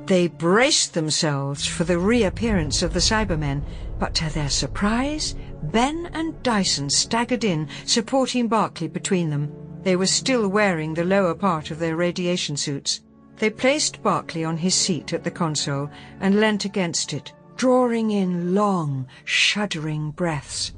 They 0.07 0.28
braced 0.28 0.92
themselves 0.92 1.66
for 1.66 1.84
the 1.84 1.99
reappearance 1.99 2.83
of 2.83 2.92
the 2.92 3.00
Cybermen, 3.00 3.62
but 3.99 4.15
to 4.16 4.28
their 4.28 4.50
surprise, 4.50 5.34
Ben 5.62 6.10
and 6.12 6.42
Dyson 6.42 6.91
staggered 6.91 7.42
in, 7.42 7.68
supporting 7.86 8.47
Barclay 8.47 8.89
between 8.89 9.31
them. 9.31 9.50
They 9.83 9.97
were 9.97 10.07
still 10.07 10.49
wearing 10.49 10.92
the 10.92 11.05
lower 11.05 11.34
part 11.34 11.70
of 11.70 11.78
their 11.78 11.97
radiation 11.97 12.57
suits. 12.57 13.00
They 13.39 13.49
placed 13.49 14.02
Barclay 14.02 14.44
on 14.44 14.58
his 14.58 14.74
seat 14.74 15.15
at 15.15 15.24
the 15.24 15.31
console 15.31 15.91
and 16.20 16.39
leant 16.39 16.66
against 16.66 17.15
it, 17.15 17.33
drawing 17.57 18.10
in 18.10 18.55
long, 18.55 19.07
shuddering 19.24 20.10
breaths. 20.10 20.74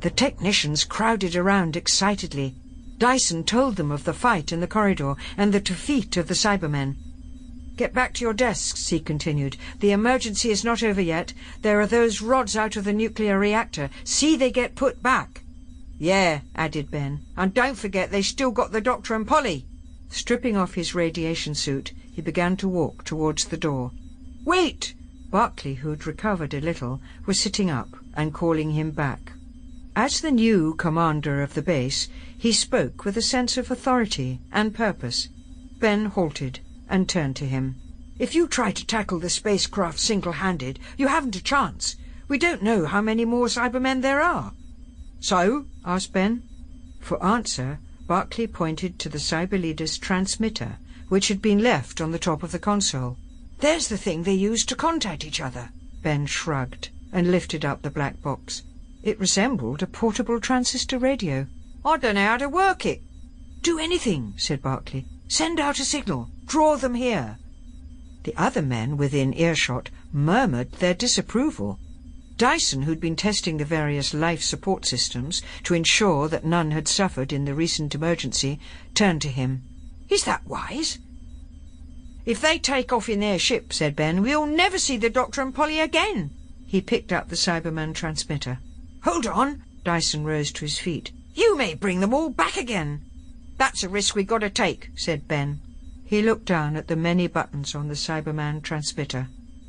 The 0.00 0.10
technicians 0.10 0.82
crowded 0.84 1.36
around 1.36 1.76
excitedly. 1.76 2.56
Dyson 2.98 3.44
told 3.44 3.76
them 3.76 3.92
of 3.92 4.04
the 4.04 4.12
fight 4.12 4.50
in 4.50 4.60
the 4.60 4.66
corridor 4.66 5.14
and 5.36 5.52
the 5.54 5.60
defeat 5.60 6.16
of 6.16 6.26
the 6.26 6.34
Cybermen. 6.34 6.96
Get 7.76 7.92
back 7.92 8.14
to 8.14 8.24
your 8.24 8.32
desks, 8.32 8.88
he 8.88 8.98
continued. 8.98 9.58
The 9.80 9.90
emergency 9.90 10.50
is 10.50 10.64
not 10.64 10.82
over 10.82 11.00
yet. 11.00 11.34
There 11.60 11.78
are 11.78 11.86
those 11.86 12.22
rods 12.22 12.56
out 12.56 12.74
of 12.76 12.84
the 12.84 12.92
nuclear 12.94 13.38
reactor. 13.38 13.90
See 14.02 14.34
they 14.34 14.50
get 14.50 14.74
put 14.74 15.02
back. 15.02 15.42
Yeah, 15.98 16.40
added 16.54 16.90
Ben. 16.90 17.20
And 17.36 17.52
don't 17.52 17.76
forget 17.76 18.10
they 18.10 18.22
still 18.22 18.50
got 18.50 18.72
the 18.72 18.80
doctor 18.80 19.14
and 19.14 19.26
Polly. 19.26 19.66
Stripping 20.08 20.56
off 20.56 20.72
his 20.72 20.94
radiation 20.94 21.54
suit, 21.54 21.92
he 22.10 22.22
began 22.22 22.56
to 22.58 22.68
walk 22.68 23.04
towards 23.04 23.44
the 23.44 23.58
door. 23.58 23.92
Wait! 24.46 24.94
Barclay, 25.30 25.74
who'd 25.74 26.06
recovered 26.06 26.54
a 26.54 26.60
little, 26.60 27.02
was 27.26 27.38
sitting 27.38 27.68
up 27.68 27.94
and 28.14 28.32
calling 28.32 28.70
him 28.70 28.90
back. 28.90 29.32
As 29.94 30.22
the 30.22 30.30
new 30.30 30.74
commander 30.76 31.42
of 31.42 31.52
the 31.52 31.62
base, 31.62 32.08
he 32.38 32.52
spoke 32.52 33.04
with 33.04 33.18
a 33.18 33.22
sense 33.22 33.58
of 33.58 33.70
authority 33.70 34.40
and 34.50 34.74
purpose. 34.74 35.28
Ben 35.78 36.06
halted 36.06 36.60
and 36.88 37.08
turned 37.08 37.36
to 37.36 37.46
him. 37.46 37.76
If 38.18 38.34
you 38.34 38.48
try 38.48 38.72
to 38.72 38.86
tackle 38.86 39.18
the 39.18 39.28
spacecraft 39.28 39.98
single-handed, 39.98 40.78
you 40.96 41.08
haven't 41.08 41.36
a 41.36 41.42
chance. 41.42 41.96
We 42.28 42.38
don't 42.38 42.62
know 42.62 42.86
how 42.86 43.00
many 43.00 43.24
more 43.24 43.46
Cybermen 43.46 44.02
there 44.02 44.22
are. 44.22 44.52
So? 45.20 45.66
asked 45.84 46.12
Ben. 46.12 46.42
For 47.00 47.22
answer, 47.24 47.78
Barclay 48.06 48.46
pointed 48.46 48.98
to 49.00 49.08
the 49.08 49.18
Cyber 49.18 49.60
Leader's 49.60 49.98
transmitter, 49.98 50.78
which 51.08 51.28
had 51.28 51.42
been 51.42 51.62
left 51.62 52.00
on 52.00 52.10
the 52.10 52.18
top 52.18 52.42
of 52.42 52.52
the 52.52 52.58
console. 52.58 53.16
There's 53.58 53.88
the 53.88 53.98
thing 53.98 54.22
they 54.22 54.32
use 54.32 54.64
to 54.66 54.76
contact 54.76 55.24
each 55.24 55.40
other. 55.40 55.70
Ben 56.02 56.26
shrugged 56.26 56.90
and 57.12 57.30
lifted 57.30 57.64
up 57.64 57.82
the 57.82 57.90
black 57.90 58.20
box. 58.22 58.62
It 59.02 59.20
resembled 59.20 59.82
a 59.82 59.86
portable 59.86 60.40
transistor 60.40 60.98
radio. 60.98 61.46
I 61.84 61.96
don't 61.96 62.14
know 62.16 62.26
how 62.26 62.36
to 62.38 62.48
work 62.48 62.84
it. 62.86 63.02
Do 63.60 63.78
anything, 63.78 64.34
said 64.36 64.62
Barclay. 64.62 65.04
Send 65.28 65.60
out 65.60 65.78
a 65.78 65.84
signal. 65.84 66.30
Draw 66.46 66.76
them 66.76 66.94
here. 66.94 67.38
The 68.22 68.34
other 68.36 68.62
men 68.62 68.96
within 68.96 69.34
earshot 69.34 69.90
murmured 70.12 70.72
their 70.72 70.94
disapproval. 70.94 71.78
Dyson, 72.36 72.82
who'd 72.82 73.00
been 73.00 73.16
testing 73.16 73.56
the 73.56 73.64
various 73.64 74.12
life 74.12 74.42
support 74.42 74.84
systems 74.84 75.42
to 75.64 75.74
ensure 75.74 76.28
that 76.28 76.44
none 76.44 76.70
had 76.70 76.86
suffered 76.86 77.32
in 77.32 77.46
the 77.46 77.54
recent 77.54 77.94
emergency, 77.94 78.60
turned 78.94 79.22
to 79.22 79.28
him. 79.28 79.62
Is 80.08 80.24
that 80.24 80.46
wise? 80.46 80.98
If 82.24 82.40
they 82.40 82.58
take 82.58 82.92
off 82.92 83.08
in 83.08 83.20
their 83.20 83.38
ship, 83.38 83.72
said 83.72 83.96
Ben, 83.96 84.22
we'll 84.22 84.46
never 84.46 84.78
see 84.78 84.96
the 84.96 85.08
Doctor 85.08 85.40
and 85.42 85.54
Polly 85.54 85.80
again. 85.80 86.30
He 86.66 86.80
picked 86.80 87.12
up 87.12 87.28
the 87.28 87.36
Cyberman 87.36 87.94
transmitter. 87.94 88.58
Hold 89.04 89.26
on! 89.26 89.62
Dyson 89.84 90.24
rose 90.24 90.50
to 90.52 90.64
his 90.64 90.78
feet. 90.78 91.12
You 91.34 91.56
may 91.56 91.74
bring 91.74 92.00
them 92.00 92.12
all 92.12 92.30
back 92.30 92.56
again. 92.56 93.02
That's 93.56 93.82
a 93.82 93.88
risk 93.88 94.14
we 94.14 94.22
have 94.22 94.28
got 94.28 94.38
to 94.38 94.50
take, 94.50 94.90
said 94.96 95.28
Ben. 95.28 95.60
He 96.06 96.22
looked 96.22 96.44
down 96.44 96.76
at 96.76 96.86
the 96.86 96.94
many 96.96 97.26
buttons 97.26 97.74
on 97.74 97.88
the 97.88 97.94
Cyberman 97.94 98.62
transmitter. 98.62 99.28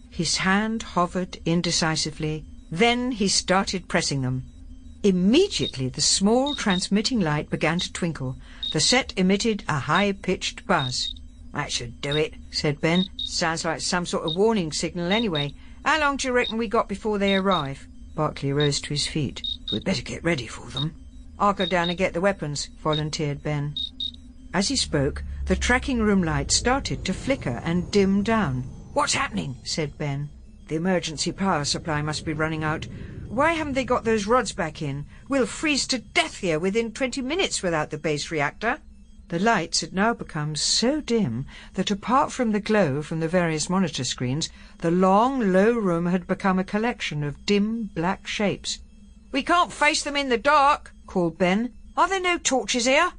His 0.10 0.38
hand 0.38 0.84
hovered 0.84 1.40
indecisively. 1.46 2.46
Then 2.70 3.12
he 3.12 3.28
started 3.28 3.88
pressing 3.88 4.22
them. 4.22 4.46
Immediately 5.02 5.90
the 5.90 6.02
small 6.02 6.54
transmitting 6.54 7.20
light 7.20 7.50
began 7.50 7.80
to 7.80 7.92
twinkle. 7.92 8.36
The 8.72 8.80
set 8.80 9.14
emitted 9.18 9.64
a 9.68 9.80
high-pitched 9.80 10.68
buzz. 10.68 11.16
That 11.54 11.72
should 11.72 12.02
do 12.02 12.16
it, 12.16 12.36
said 12.52 12.82
Ben. 12.82 13.06
Sounds 13.18 13.66
like 13.66 13.82
some 13.82 14.06
sort 14.06 14.26
of 14.26 14.36
warning 14.36 14.72
signal 14.72 15.12
anyway. 15.12 15.56
How 15.84 16.00
long 16.00 16.18
do 16.18 16.28
you 16.28 16.34
reckon 16.34 16.58
we 16.58 16.68
got 16.68 16.88
before 16.88 17.18
they 17.18 17.36
arrive? 17.36 17.88
Barclay 18.14 18.52
rose 18.52 18.80
to 18.82 18.90
his 18.90 19.08
feet. 19.08 19.42
We'd 19.72 19.86
better 19.86 20.04
get 20.04 20.24
ready 20.24 20.46
for 20.46 20.70
them. 20.70 20.96
I'll 21.40 21.54
go 21.54 21.66
down 21.66 21.90
and 21.90 21.98
get 21.98 22.14
the 22.14 22.22
weapons, 22.22 22.70
volunteered 22.84 23.42
Ben. 23.42 23.76
As 24.54 24.68
he 24.68 24.76
spoke, 24.76 25.24
the 25.48 25.56
tracking 25.56 26.02
room 26.02 26.22
light 26.22 26.52
started 26.52 27.06
to 27.06 27.14
flicker 27.14 27.62
and 27.64 27.90
dim 27.90 28.22
down. 28.22 28.64
What's 28.92 29.14
happening? 29.14 29.56
said 29.64 29.98
Ben. 29.98 30.30
The 30.68 30.76
emergency 30.76 31.32
power 31.32 31.64
supply 31.64 32.02
must 32.02 32.26
be 32.26 32.34
running 32.34 32.66
out. 32.66 32.86
Why 33.30 33.54
haven't 33.54 33.74
they 33.74 33.86
got 33.86 34.04
those 34.04 34.28
rods 34.28 34.52
back 34.52 34.82
in? 34.82 35.06
We'll 35.30 35.46
freeze 35.46 35.88
to 35.88 36.00
death 36.00 36.40
here 36.40 36.60
within 36.60 36.92
twenty 36.92 37.22
minutes 37.22 37.64
without 37.64 37.92
the 37.92 37.98
base 37.98 38.30
reactor. 38.30 38.80
The 39.30 39.40
lights 39.40 39.80
had 39.80 39.94
now 39.94 40.14
become 40.14 40.58
so 40.58 41.00
dim 41.00 41.46
that 41.76 41.92
apart 41.92 42.34
from 42.34 42.52
the 42.52 42.60
glow 42.60 43.02
from 43.02 43.22
the 43.22 43.30
various 43.30 43.70
monitor 43.70 44.04
screens, 44.04 44.50
the 44.80 44.92
long, 44.92 45.54
low 45.54 45.72
room 45.74 46.08
had 46.08 46.28
become 46.28 46.60
a 46.60 46.66
collection 46.66 47.24
of 47.24 47.46
dim, 47.46 47.90
black 47.96 48.28
shapes. 48.28 48.80
We 49.32 49.44
can't 49.44 49.72
face 49.72 50.04
them 50.04 50.18
in 50.18 50.28
the 50.28 50.38
dark, 50.38 50.94
called 51.06 51.38
Ben. 51.38 51.74
Are 51.96 52.10
there 52.10 52.20
no 52.20 52.38
torches 52.38 52.86
here? 52.86 53.14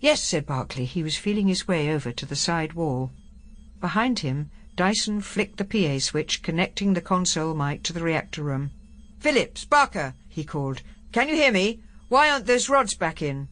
Yes, 0.00 0.22
said 0.22 0.46
Barclay. 0.46 0.84
He 0.84 1.02
was 1.02 1.16
feeling 1.16 1.48
his 1.48 1.66
way 1.66 1.90
over 1.90 2.12
to 2.12 2.26
the 2.26 2.36
side 2.36 2.74
wall. 2.74 3.10
Behind 3.80 4.20
him, 4.20 4.50
Dyson 4.76 5.20
flicked 5.20 5.56
the 5.56 5.64
PA 5.64 5.98
switch 5.98 6.42
connecting 6.42 6.94
the 6.94 7.00
console 7.00 7.52
mic 7.52 7.82
to 7.82 7.92
the 7.92 8.02
reactor 8.02 8.44
room. 8.44 8.70
Phillips, 9.18 9.64
Barker, 9.64 10.14
he 10.28 10.44
called. 10.44 10.82
Can 11.10 11.28
you 11.28 11.34
hear 11.34 11.50
me? 11.50 11.80
Why 12.08 12.30
aren't 12.30 12.46
those 12.46 12.68
rods 12.68 12.94
back 12.94 13.20
in? 13.20 13.48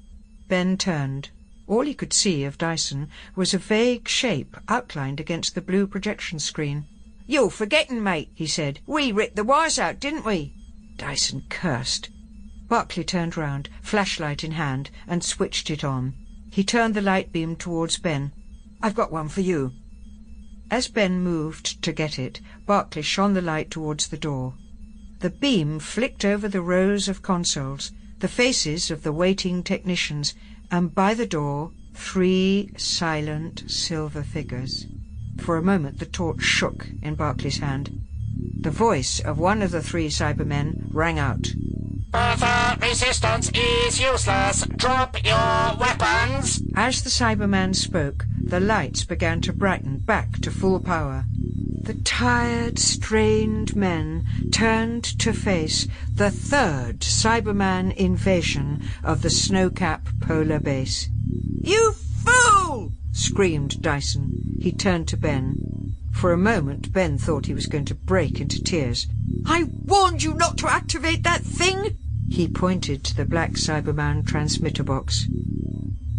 Ben 0.47 0.79
turned. 0.79 1.31
All 1.67 1.83
he 1.83 1.95
could 1.95 2.13
see 2.13 2.45
of 2.45 2.59
Dyson 2.59 3.09
was 3.35 3.53
a 3.53 3.59
vague 3.59 4.07
shape 4.07 4.57
outlined 4.69 5.19
against 5.19 5.57
the 5.57 5.61
blue 5.61 5.89
projection 5.89 6.39
screen. 6.39 6.87
You're 7.27 7.51
forgetting, 7.51 8.05
mate, 8.05 8.31
he 8.35 8.47
said. 8.47 8.79
We 8.87 9.11
ripped 9.11 9.35
the 9.35 9.43
wires 9.43 9.81
out, 9.81 9.99
didn't 9.99 10.25
we? 10.25 10.55
Dyson 10.97 11.43
cursed. 11.49 12.09
Barclay 12.69 13.03
turned 13.03 13.37
round, 13.37 13.69
flashlight 13.83 14.45
in 14.45 14.53
hand, 14.53 14.91
and 15.09 15.25
switched 15.25 15.71
it 15.71 15.83
on. 15.83 16.15
He 16.57 16.65
turned 16.65 16.95
the 16.95 17.03
light 17.03 17.33
beam 17.33 17.55
towards 17.55 17.99
Ben. 17.99 18.33
I've 18.81 18.95
got 18.95 19.13
one 19.13 19.29
for 19.29 19.43
you. 19.43 19.75
As 20.71 20.89
Ben 20.89 21.23
moved 21.23 21.83
to 21.83 21.93
get 21.93 22.19
it, 22.19 22.41
Barclay 22.65 23.03
shone 23.03 23.35
the 23.35 23.43
light 23.43 23.71
towards 23.71 24.07
the 24.07 24.17
door. 24.17 24.55
The 25.21 25.29
beam 25.29 25.79
flicked 25.79 26.25
over 26.25 26.49
the 26.49 26.63
rows 26.63 27.09
of 27.09 27.21
consoles, 27.21 27.93
the 28.21 28.27
faces 28.27 28.91
of 28.91 29.03
the 29.03 29.13
waiting 29.13 29.63
technicians, 29.63 30.33
and 30.71 30.95
by 30.95 31.13
the 31.13 31.27
door 31.27 31.73
three 31.93 32.71
silent 32.79 33.71
silver 33.71 34.23
figures. 34.23 34.87
For 35.37 35.59
a 35.59 35.63
moment 35.63 35.99
the 35.99 36.07
torch 36.07 36.41
shook 36.41 36.87
in 37.03 37.17
Barclay's 37.17 37.59
hand. 37.59 38.01
The 38.61 38.71
voice 38.71 39.21
of 39.21 39.39
one 39.39 39.63
of 39.63 39.71
the 39.71 39.83
three 39.83 40.09
Cybermen 40.09 40.89
rang 40.93 41.19
out. 41.19 41.49
Further 42.13 42.77
resistance 42.81 43.51
is 43.55 44.01
useless. 44.01 44.65
Drop 44.77 45.23
your 45.25 45.77
weapons. 45.79 46.63
As 46.75 47.03
the 47.03 47.11
Cyberman 47.11 47.75
spoke, 47.75 48.27
the 48.43 48.61
lights 48.61 49.05
began 49.05 49.41
to 49.43 49.53
brighten 49.53 49.99
back 49.99 50.41
to 50.41 50.51
full 50.51 50.81
power. 50.81 51.25
The 51.83 51.95
tired, 51.95 52.79
strained 52.79 53.77
men 53.77 54.27
turned 54.51 55.05
to 55.21 55.33
face 55.33 55.87
the 56.13 56.31
third 56.31 57.01
Cyberman 57.01 57.95
invasion 57.95 58.83
of 59.05 59.23
the 59.23 59.29
Snowcap 59.29 60.21
polar 60.21 60.59
base. 60.59 61.09
You 61.61 61.93
fool! 61.93 62.93
screamed 63.13 63.83
Dyson. 63.83 64.57
He 64.59 64.73
turned 64.73 65.07
to 65.09 65.17
Ben. 65.17 65.95
For 66.17 66.33
a 66.33 66.39
moment, 66.39 66.95
Ben 66.95 67.19
thought 67.19 67.45
he 67.45 67.53
was 67.53 67.67
going 67.67 67.85
to 67.85 67.95
break 67.95 68.41
into 68.41 68.63
tears. 68.63 69.07
I 69.45 69.65
warned 69.85 70.23
you 70.23 70.33
not 70.33 70.57
to 70.59 70.69
activate 70.69 71.23
that 71.25 71.43
thing! 71.43 71.99
He 72.31 72.49
pointed 72.49 73.05
to 73.05 73.15
the 73.15 73.27
black 73.27 73.53
Cyberman 73.53 74.27
transmitter 74.27 74.83
box. 74.83 75.27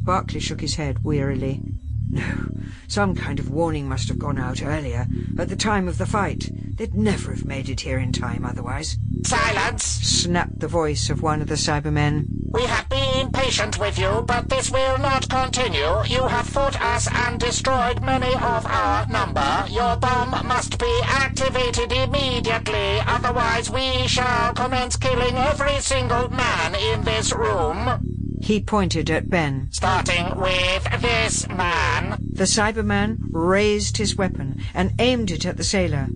Barclay 0.03 0.39
shook 0.39 0.61
his 0.61 0.75
head 0.75 1.03
wearily. 1.03 1.63
No, 2.09 2.49
some 2.87 3.15
kind 3.15 3.39
of 3.39 3.49
warning 3.49 3.89
must 3.89 4.07
have 4.07 4.17
gone 4.17 4.39
out 4.39 4.63
earlier, 4.63 5.07
at 5.37 5.49
the 5.49 5.55
time 5.55 5.87
of 5.87 5.97
the 5.97 6.05
fight. 6.05 6.49
They'd 6.77 6.95
never 6.95 7.31
have 7.31 7.43
made 7.43 7.69
it 7.69 7.81
here 7.81 7.97
in 7.97 8.11
time 8.11 8.45
otherwise. 8.45 8.97
Silence! 9.23 9.83
Snapped 9.83 10.59
the 10.59 10.67
voice 10.67 11.09
of 11.09 11.21
one 11.21 11.41
of 11.41 11.47
the 11.47 11.55
Cybermen. 11.55 12.27
We 12.49 12.63
have 12.63 12.87
been 12.87 13.31
patient 13.31 13.77
with 13.79 13.99
you, 13.99 14.23
but 14.25 14.47
this 14.49 14.71
will 14.71 14.97
not 14.99 15.27
continue. 15.27 16.03
You 16.05 16.27
have 16.27 16.47
fought 16.47 16.79
us 16.79 17.07
and 17.11 17.39
destroyed 17.39 18.01
many 18.01 18.33
of 18.35 18.65
our 18.65 19.05
number. 19.07 19.65
Your 19.69 19.97
bomb 19.97 20.47
must 20.47 20.79
be 20.79 21.01
activated 21.03 21.91
immediately, 21.91 22.99
otherwise 23.05 23.69
we 23.69 24.07
shall 24.07 24.53
commence 24.53 24.95
killing 24.95 25.35
every 25.35 25.79
single 25.79 26.29
man 26.29 26.75
in 26.75 27.03
this 27.03 27.33
room. 27.33 28.16
He 28.47 28.61
pointed 28.61 29.09
at 29.09 29.29
Ben. 29.29 29.67
Starting 29.71 30.39
with 30.39 31.01
this 31.01 31.49
man. 31.49 32.17
The 32.31 32.45
Cyberman 32.45 33.17
raised 33.33 33.97
his 33.97 34.15
weapon 34.15 34.63
and 34.73 34.93
aimed 34.99 35.31
it 35.31 35.45
at 35.45 35.57
the 35.57 35.65
sailor. 35.65 36.07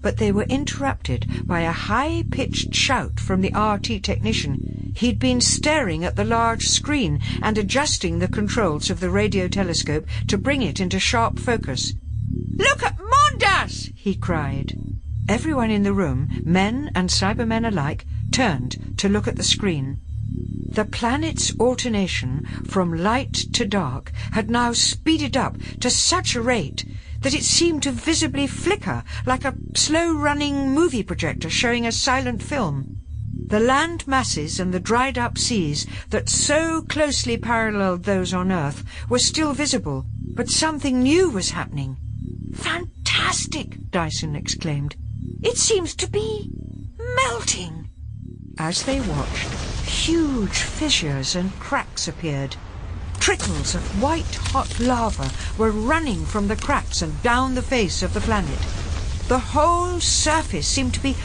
But 0.00 0.18
they 0.18 0.30
were 0.30 0.44
interrupted 0.44 1.48
by 1.48 1.62
a 1.62 1.72
high-pitched 1.72 2.72
shout 2.76 3.18
from 3.18 3.40
the 3.40 3.50
RT 3.50 4.04
technician. 4.04 4.92
He'd 4.94 5.18
been 5.18 5.40
staring 5.40 6.04
at 6.04 6.14
the 6.14 6.24
large 6.24 6.68
screen 6.68 7.18
and 7.42 7.58
adjusting 7.58 8.20
the 8.20 8.28
controls 8.28 8.88
of 8.88 9.00
the 9.00 9.10
radio 9.10 9.48
telescope 9.48 10.06
to 10.28 10.38
bring 10.38 10.62
it 10.62 10.78
into 10.78 11.00
sharp 11.00 11.40
focus. 11.40 11.92
Look 12.54 12.84
at 12.84 12.98
Mondas! 12.98 13.90
he 13.96 14.14
cried. 14.14 14.78
Everyone 15.28 15.72
in 15.72 15.82
the 15.82 15.92
room, 15.92 16.40
men 16.44 16.92
and 16.94 17.10
Cybermen 17.10 17.66
alike, 17.66 18.06
turned 18.30 18.96
to 18.98 19.08
look 19.08 19.26
at 19.26 19.34
the 19.34 19.42
screen. 19.42 19.98
The 20.74 20.84
planet's 20.84 21.52
alternation 21.60 22.46
from 22.66 22.92
light 22.92 23.34
to 23.52 23.64
dark 23.64 24.10
had 24.32 24.50
now 24.50 24.72
speeded 24.72 25.36
up 25.36 25.56
to 25.80 25.88
such 25.88 26.34
a 26.34 26.42
rate 26.42 26.84
that 27.20 27.34
it 27.34 27.44
seemed 27.44 27.82
to 27.84 27.92
visibly 27.92 28.46
flicker 28.46 29.04
like 29.24 29.44
a 29.44 29.54
slow-running 29.74 30.72
movie 30.72 31.02
projector 31.02 31.48
showing 31.48 31.86
a 31.86 31.92
silent 31.92 32.42
film. 32.42 33.00
The 33.46 33.60
land 33.60 34.08
masses 34.08 34.58
and 34.58 34.74
the 34.74 34.80
dried-up 34.80 35.38
seas 35.38 35.86
that 36.10 36.28
so 36.28 36.82
closely 36.82 37.36
paralleled 37.36 38.02
those 38.02 38.34
on 38.34 38.50
Earth 38.50 38.84
were 39.08 39.18
still 39.18 39.52
visible, 39.52 40.06
but 40.34 40.50
something 40.50 41.02
new 41.02 41.30
was 41.30 41.50
happening. 41.50 41.96
Fantastic! 42.54 43.90
Dyson 43.90 44.34
exclaimed. 44.34 44.96
It 45.42 45.56
seems 45.56 45.94
to 45.96 46.10
be 46.10 46.50
melting. 46.98 47.83
As 48.58 48.84
they 48.84 49.00
watched, 49.00 49.48
huge 49.84 50.58
fissures 50.58 51.34
and 51.34 51.58
cracks 51.58 52.06
appeared. 52.06 52.54
Trickles 53.18 53.74
of 53.74 54.00
white-hot 54.00 54.78
lava 54.78 55.32
were 55.58 55.72
running 55.72 56.24
from 56.24 56.46
the 56.46 56.54
cracks 56.54 57.02
and 57.02 57.20
down 57.20 57.56
the 57.56 57.62
face 57.62 58.00
of 58.00 58.14
the 58.14 58.20
planet. 58.20 58.60
The 59.26 59.40
whole 59.40 59.98
surface 60.00 60.68
seemed 60.68 60.94
to 60.94 61.00
be 61.00 61.16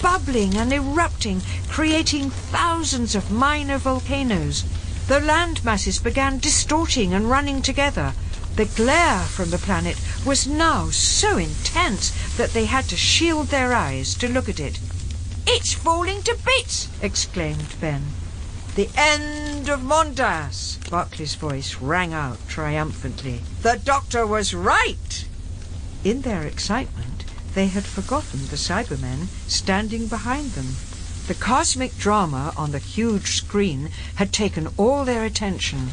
bubbling 0.00 0.56
and 0.56 0.72
erupting, 0.72 1.42
creating 1.68 2.30
thousands 2.30 3.14
of 3.14 3.30
minor 3.30 3.76
volcanoes. 3.76 4.64
The 5.08 5.20
land 5.20 5.62
masses 5.64 5.98
began 5.98 6.38
distorting 6.38 7.12
and 7.12 7.28
running 7.28 7.60
together. 7.60 8.14
The 8.56 8.64
glare 8.64 9.20
from 9.24 9.50
the 9.50 9.58
planet 9.58 10.00
was 10.24 10.46
now 10.46 10.88
so 10.88 11.36
intense 11.36 12.12
that 12.38 12.54
they 12.54 12.64
had 12.64 12.88
to 12.88 12.96
shield 12.96 13.48
their 13.48 13.74
eyes 13.74 14.14
to 14.14 14.28
look 14.28 14.48
at 14.48 14.58
it. 14.58 14.80
It's 15.50 15.72
falling 15.72 16.20
to 16.24 16.36
bits! 16.44 16.88
exclaimed 17.00 17.74
Ben. 17.80 18.02
The 18.74 18.90
end 18.94 19.70
of 19.70 19.80
Mondas! 19.80 20.76
Barclay's 20.90 21.36
voice 21.36 21.76
rang 21.76 22.12
out 22.12 22.36
triumphantly. 22.48 23.40
The 23.62 23.80
doctor 23.82 24.26
was 24.26 24.52
right! 24.52 25.24
In 26.04 26.20
their 26.20 26.42
excitement, 26.42 27.24
they 27.54 27.68
had 27.68 27.86
forgotten 27.86 28.48
the 28.48 28.58
Cybermen 28.58 29.28
standing 29.46 30.06
behind 30.06 30.52
them. 30.52 30.76
The 31.28 31.34
cosmic 31.34 31.96
drama 31.96 32.52
on 32.54 32.72
the 32.72 32.78
huge 32.78 33.36
screen 33.38 33.88
had 34.16 34.34
taken 34.34 34.68
all 34.76 35.06
their 35.06 35.24
attention. 35.24 35.88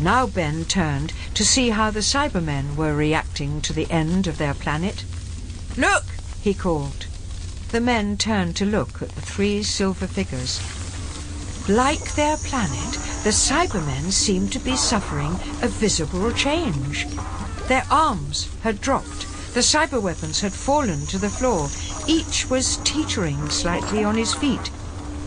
Now 0.00 0.26
Ben 0.26 0.64
turned 0.64 1.12
to 1.34 1.44
see 1.44 1.68
how 1.68 1.90
the 1.90 2.00
Cybermen 2.00 2.76
were 2.76 2.96
reacting 2.96 3.60
to 3.60 3.74
the 3.74 3.90
end 3.90 4.26
of 4.26 4.38
their 4.38 4.54
planet. 4.54 5.04
Look! 5.76 6.06
he 6.40 6.54
called. 6.54 7.06
The 7.72 7.80
men 7.80 8.16
turned 8.16 8.54
to 8.56 8.64
look 8.64 9.02
at 9.02 9.14
the 9.16 9.20
three 9.20 9.62
silver 9.62 10.06
figures. 10.06 10.60
Like 11.68 12.14
their 12.14 12.36
planet, 12.36 12.98
the 13.24 13.32
Cybermen 13.32 14.12
seemed 14.12 14.52
to 14.52 14.60
be 14.60 14.76
suffering 14.76 15.36
a 15.60 15.66
visible 15.66 16.30
change. 16.32 17.08
Their 17.66 17.84
arms 17.90 18.46
had 18.62 18.80
dropped. 18.80 19.26
The 19.54 19.62
cyber 19.62 20.00
weapons 20.00 20.40
had 20.42 20.52
fallen 20.52 21.06
to 21.06 21.18
the 21.18 21.28
floor. 21.28 21.68
Each 22.06 22.48
was 22.48 22.78
teetering 22.84 23.50
slightly 23.50 24.04
on 24.04 24.14
his 24.14 24.32
feet. 24.32 24.70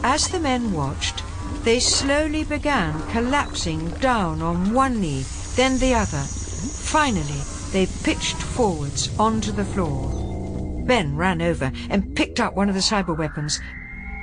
As 0.02 0.30
the 0.30 0.40
men 0.40 0.72
watched, 0.72 1.22
they 1.66 1.82
slowly 1.82 2.46
began 2.46 3.06
collapsing 3.12 3.90
down 4.00 4.42
on 4.42 4.74
one 4.74 5.02
knee, 5.02 5.26
then 5.58 5.78
the 5.80 5.94
other. 5.94 6.24
Finally, 6.78 7.44
they 7.74 7.86
pitched 8.04 8.38
forwards 8.38 9.10
onto 9.20 9.52
the 9.52 9.66
floor. 9.66 10.29
Ben 10.90 11.16
ran 11.16 11.40
over 11.40 11.72
and 11.92 12.16
picked 12.16 12.40
up 12.40 12.56
one 12.56 12.68
of 12.68 12.74
the 12.74 12.82
cyber 12.82 13.16
weapons, 13.16 13.62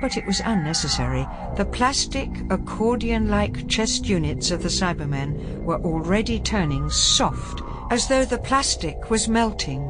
but 0.01 0.17
it 0.17 0.27
was 0.27 0.43
unnecessary. 0.45 1.25
The 1.57 1.65
plastic, 1.65 2.28
accordion-like 2.51 3.69
chest 3.69 4.09
units 4.09 4.51
of 4.51 4.65
the 4.65 4.69
Cybermen 4.69 5.62
were 5.62 5.81
already 5.83 6.41
turning 6.41 6.91
soft, 6.91 7.62
as 7.93 8.09
though 8.09 8.25
the 8.25 8.39
plastic 8.39 9.11
was 9.11 9.28
melting. 9.28 9.81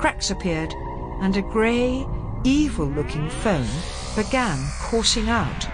Cracks 0.00 0.32
appeared, 0.32 0.74
and 1.20 1.36
a 1.36 1.42
grey, 1.42 2.04
evil-looking 2.42 3.30
foam 3.30 3.68
began 4.16 4.58
coursing 4.80 5.28
out. 5.28 5.68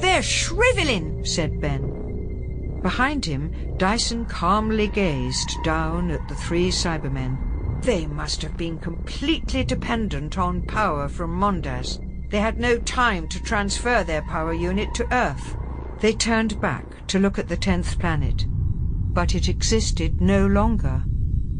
They're 0.00 0.24
shriveling, 0.24 1.24
said 1.24 1.60
Ben. 1.60 2.80
Behind 2.82 3.24
him, 3.24 3.76
Dyson 3.76 4.24
calmly 4.24 4.88
gazed 4.88 5.56
down 5.62 6.10
at 6.10 6.26
the 6.26 6.34
three 6.34 6.72
Cybermen. 6.72 7.51
They 7.82 8.06
must 8.06 8.42
have 8.42 8.56
been 8.56 8.78
completely 8.78 9.64
dependent 9.64 10.38
on 10.38 10.62
power 10.62 11.08
from 11.08 11.36
Mondas. 11.36 11.98
They 12.30 12.38
had 12.38 12.60
no 12.60 12.78
time 12.78 13.26
to 13.26 13.42
transfer 13.42 14.04
their 14.04 14.22
power 14.22 14.52
unit 14.52 14.94
to 14.94 15.12
Earth. 15.12 15.56
They 16.00 16.12
turned 16.12 16.60
back 16.60 16.84
to 17.08 17.18
look 17.18 17.40
at 17.40 17.48
the 17.48 17.56
tenth 17.56 17.98
planet. 17.98 18.46
But 19.12 19.34
it 19.34 19.48
existed 19.48 20.20
no 20.20 20.46
longer. 20.46 21.02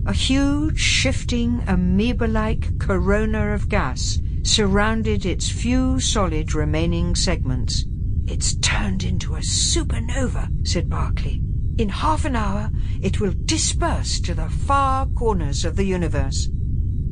A 0.07 0.13
huge, 0.13 0.79
shifting, 0.79 1.61
amoeba-like 1.67 2.79
corona 2.79 3.53
of 3.53 3.69
gas 3.69 4.21
surrounded 4.45 5.27
its 5.27 5.51
few 5.51 5.99
solid 5.99 6.55
remaining 6.55 7.17
segments. 7.17 7.85
It's 8.27 8.55
turned 8.55 9.03
into 9.03 9.35
a 9.35 9.41
supernova, 9.41 10.49
said 10.65 10.89
Barclay. 10.89 11.41
In 11.79 11.89
half 11.89 12.25
an 12.27 12.37
hour, 12.37 12.71
it 13.01 13.19
will 13.19 13.33
disperse 13.45 14.21
to 14.21 14.35
the 14.35 14.49
far 14.49 15.07
corners 15.07 15.65
of 15.65 15.77
the 15.77 15.85
universe. 15.85 16.49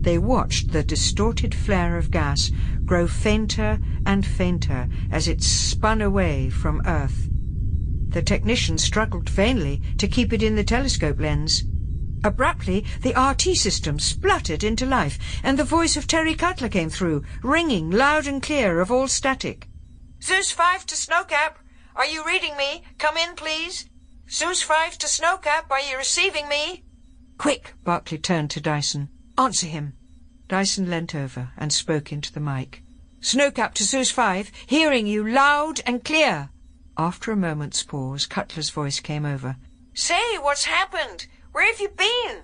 They 0.03 0.19
watched 0.19 0.73
the 0.73 0.83
distorted 0.83 1.55
flare 1.55 1.97
of 1.97 2.11
gas 2.11 2.51
grow 2.85 3.07
fainter 3.07 3.79
and 4.05 4.25
fainter 4.25 4.89
as 5.11 5.29
it 5.29 5.43
spun 5.43 6.03
away 6.03 6.51
from 6.51 6.83
Earth. 6.87 7.29
The 8.09 8.23
technician 8.23 8.77
struggled 8.79 9.29
vainly 9.29 9.81
to 9.99 10.09
keep 10.09 10.33
it 10.33 10.43
in 10.43 10.57
the 10.57 10.65
telescope 10.65 11.21
lens. 11.21 11.65
Abruptly, 12.25 12.85
the 13.03 13.15
RT 13.19 13.57
system 13.57 13.99
spluttered 13.99 14.65
into 14.65 14.85
life, 14.85 15.19
and 15.43 15.59
the 15.59 15.65
voice 15.65 15.97
of 15.97 16.07
Terry 16.07 16.35
Cutler 16.35 16.69
came 16.69 16.91
through, 16.91 17.25
ringing 17.43 17.91
loud 17.91 18.27
and 18.27 18.43
clear 18.43 18.81
of 18.81 18.91
all 18.91 19.09
static. 19.09 19.69
Zeus 20.23 20.51
5 20.51 20.87
to 20.87 20.95
Snowcap. 20.95 21.55
Are 21.97 22.07
you 22.07 22.27
reading 22.27 22.57
me? 22.57 22.85
Come 22.99 23.17
in, 23.17 23.35
please. 23.35 23.90
Zeus 24.33 24.63
5 24.63 24.97
to 24.99 25.09
Snowcap, 25.09 25.73
are 25.73 25.81
you 25.81 25.97
receiving 25.97 26.49
me? 26.49 26.85
Quick, 27.37 27.75
Barclay 27.83 28.19
turned 28.19 28.49
to 28.53 28.61
Dyson. 28.61 29.09
Answer 29.37 29.67
him. 29.67 29.95
Dyson 30.47 30.89
leant 30.89 31.17
over 31.17 31.51
and 31.57 31.73
spoke 31.73 32.13
into 32.13 32.33
the 32.33 32.39
mic. 32.39 32.85
Snowcap 33.21 33.75
to 33.75 33.83
Zeus 33.83 34.13
5, 34.13 34.53
hearing 34.69 35.09
you 35.09 35.29
loud 35.29 35.81
and 35.85 36.05
clear. 36.05 36.51
After 36.97 37.33
a 37.33 37.37
moment's 37.37 37.83
pause, 37.83 38.27
Cutler's 38.27 38.71
voice 38.71 39.01
came 39.01 39.27
over. 39.27 39.57
Say, 39.95 40.39
what's 40.39 40.67
happened? 40.67 41.27
Where 41.51 41.67
have 41.67 41.81
you 41.81 41.89
been? 41.89 42.43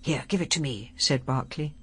Here, 0.00 0.24
give 0.28 0.40
it 0.40 0.52
to 0.52 0.62
me, 0.62 0.92
said 0.96 1.26
Barclay. 1.26 1.74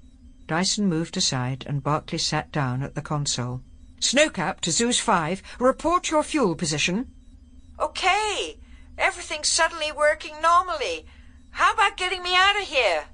Dyson 0.46 0.88
moved 0.88 1.14
aside 1.14 1.62
and 1.68 1.82
Barclay 1.82 2.18
sat 2.18 2.50
down 2.52 2.82
at 2.82 2.94
the 2.94 3.02
console. 3.02 3.60
Snowcap 4.00 4.60
to 4.60 4.70
Zeus 4.70 4.98
5, 4.98 5.42
report 5.58 6.10
your 6.10 6.22
fuel 6.22 6.54
position. 6.54 7.12
Okay. 7.78 8.56
Everything's 8.98 9.48
suddenly 9.48 9.92
working 9.92 10.40
normally. 10.40 11.06
How 11.50 11.74
about 11.74 11.96
getting 11.96 12.22
me 12.22 12.34
out 12.34 12.56
of 12.56 12.68
here? 12.68 13.04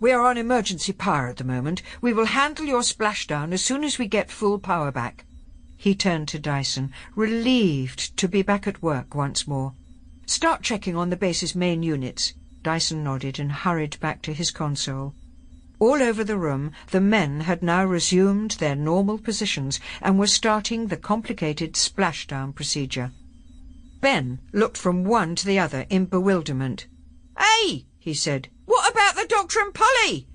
We 0.00 0.12
are 0.12 0.26
on 0.26 0.36
emergency 0.36 0.92
power 0.92 1.28
at 1.28 1.38
the 1.38 1.44
moment. 1.44 1.82
We 2.00 2.12
will 2.12 2.26
handle 2.26 2.66
your 2.66 2.82
splashdown 2.82 3.52
as 3.52 3.64
soon 3.64 3.84
as 3.84 3.98
we 3.98 4.06
get 4.06 4.30
full 4.30 4.58
power 4.58 4.92
back. 4.92 5.24
He 5.76 5.94
turned 5.94 6.28
to 6.28 6.38
Dyson, 6.38 6.92
relieved 7.14 8.16
to 8.16 8.28
be 8.28 8.42
back 8.42 8.66
at 8.66 8.82
work 8.82 9.14
once 9.14 9.46
more. 9.46 9.74
Start 10.26 10.62
checking 10.62 10.96
on 10.96 11.10
the 11.10 11.16
base's 11.16 11.54
main 11.54 11.82
units. 11.82 12.34
Dyson 12.62 13.04
nodded 13.04 13.38
and 13.38 13.52
hurried 13.52 13.98
back 14.00 14.22
to 14.22 14.32
his 14.32 14.50
console. 14.50 15.14
All 15.78 16.02
over 16.02 16.24
the 16.24 16.38
room, 16.38 16.72
the 16.90 17.00
men 17.00 17.40
had 17.40 17.62
now 17.62 17.84
resumed 17.84 18.52
their 18.52 18.74
normal 18.74 19.18
positions 19.18 19.80
and 20.00 20.18
were 20.18 20.26
starting 20.26 20.86
the 20.86 20.96
complicated 20.96 21.74
splashdown 21.74 22.54
procedure. 22.54 23.12
Ben 24.04 24.38
looked 24.52 24.76
from 24.76 25.04
one 25.04 25.34
to 25.34 25.46
the 25.46 25.58
other 25.58 25.86
in 25.88 26.04
bewilderment. 26.04 26.88
Hey, 27.38 27.86
he 27.98 28.12
said, 28.12 28.50
what 28.66 28.92
about 28.92 29.14
the 29.14 29.26
doctor 29.26 29.60
and 29.60 29.72
Polly? 29.72 30.28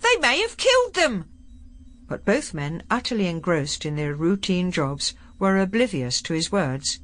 They 0.00 0.16
may 0.20 0.40
have 0.40 0.56
killed 0.56 0.94
them. 0.94 1.30
But 2.08 2.24
both 2.24 2.52
men, 2.52 2.82
utterly 2.90 3.28
engrossed 3.28 3.86
in 3.86 3.94
their 3.94 4.16
routine 4.16 4.72
jobs, 4.72 5.14
were 5.38 5.56
oblivious 5.56 6.20
to 6.22 6.34
his 6.34 6.50
words. 6.50 6.98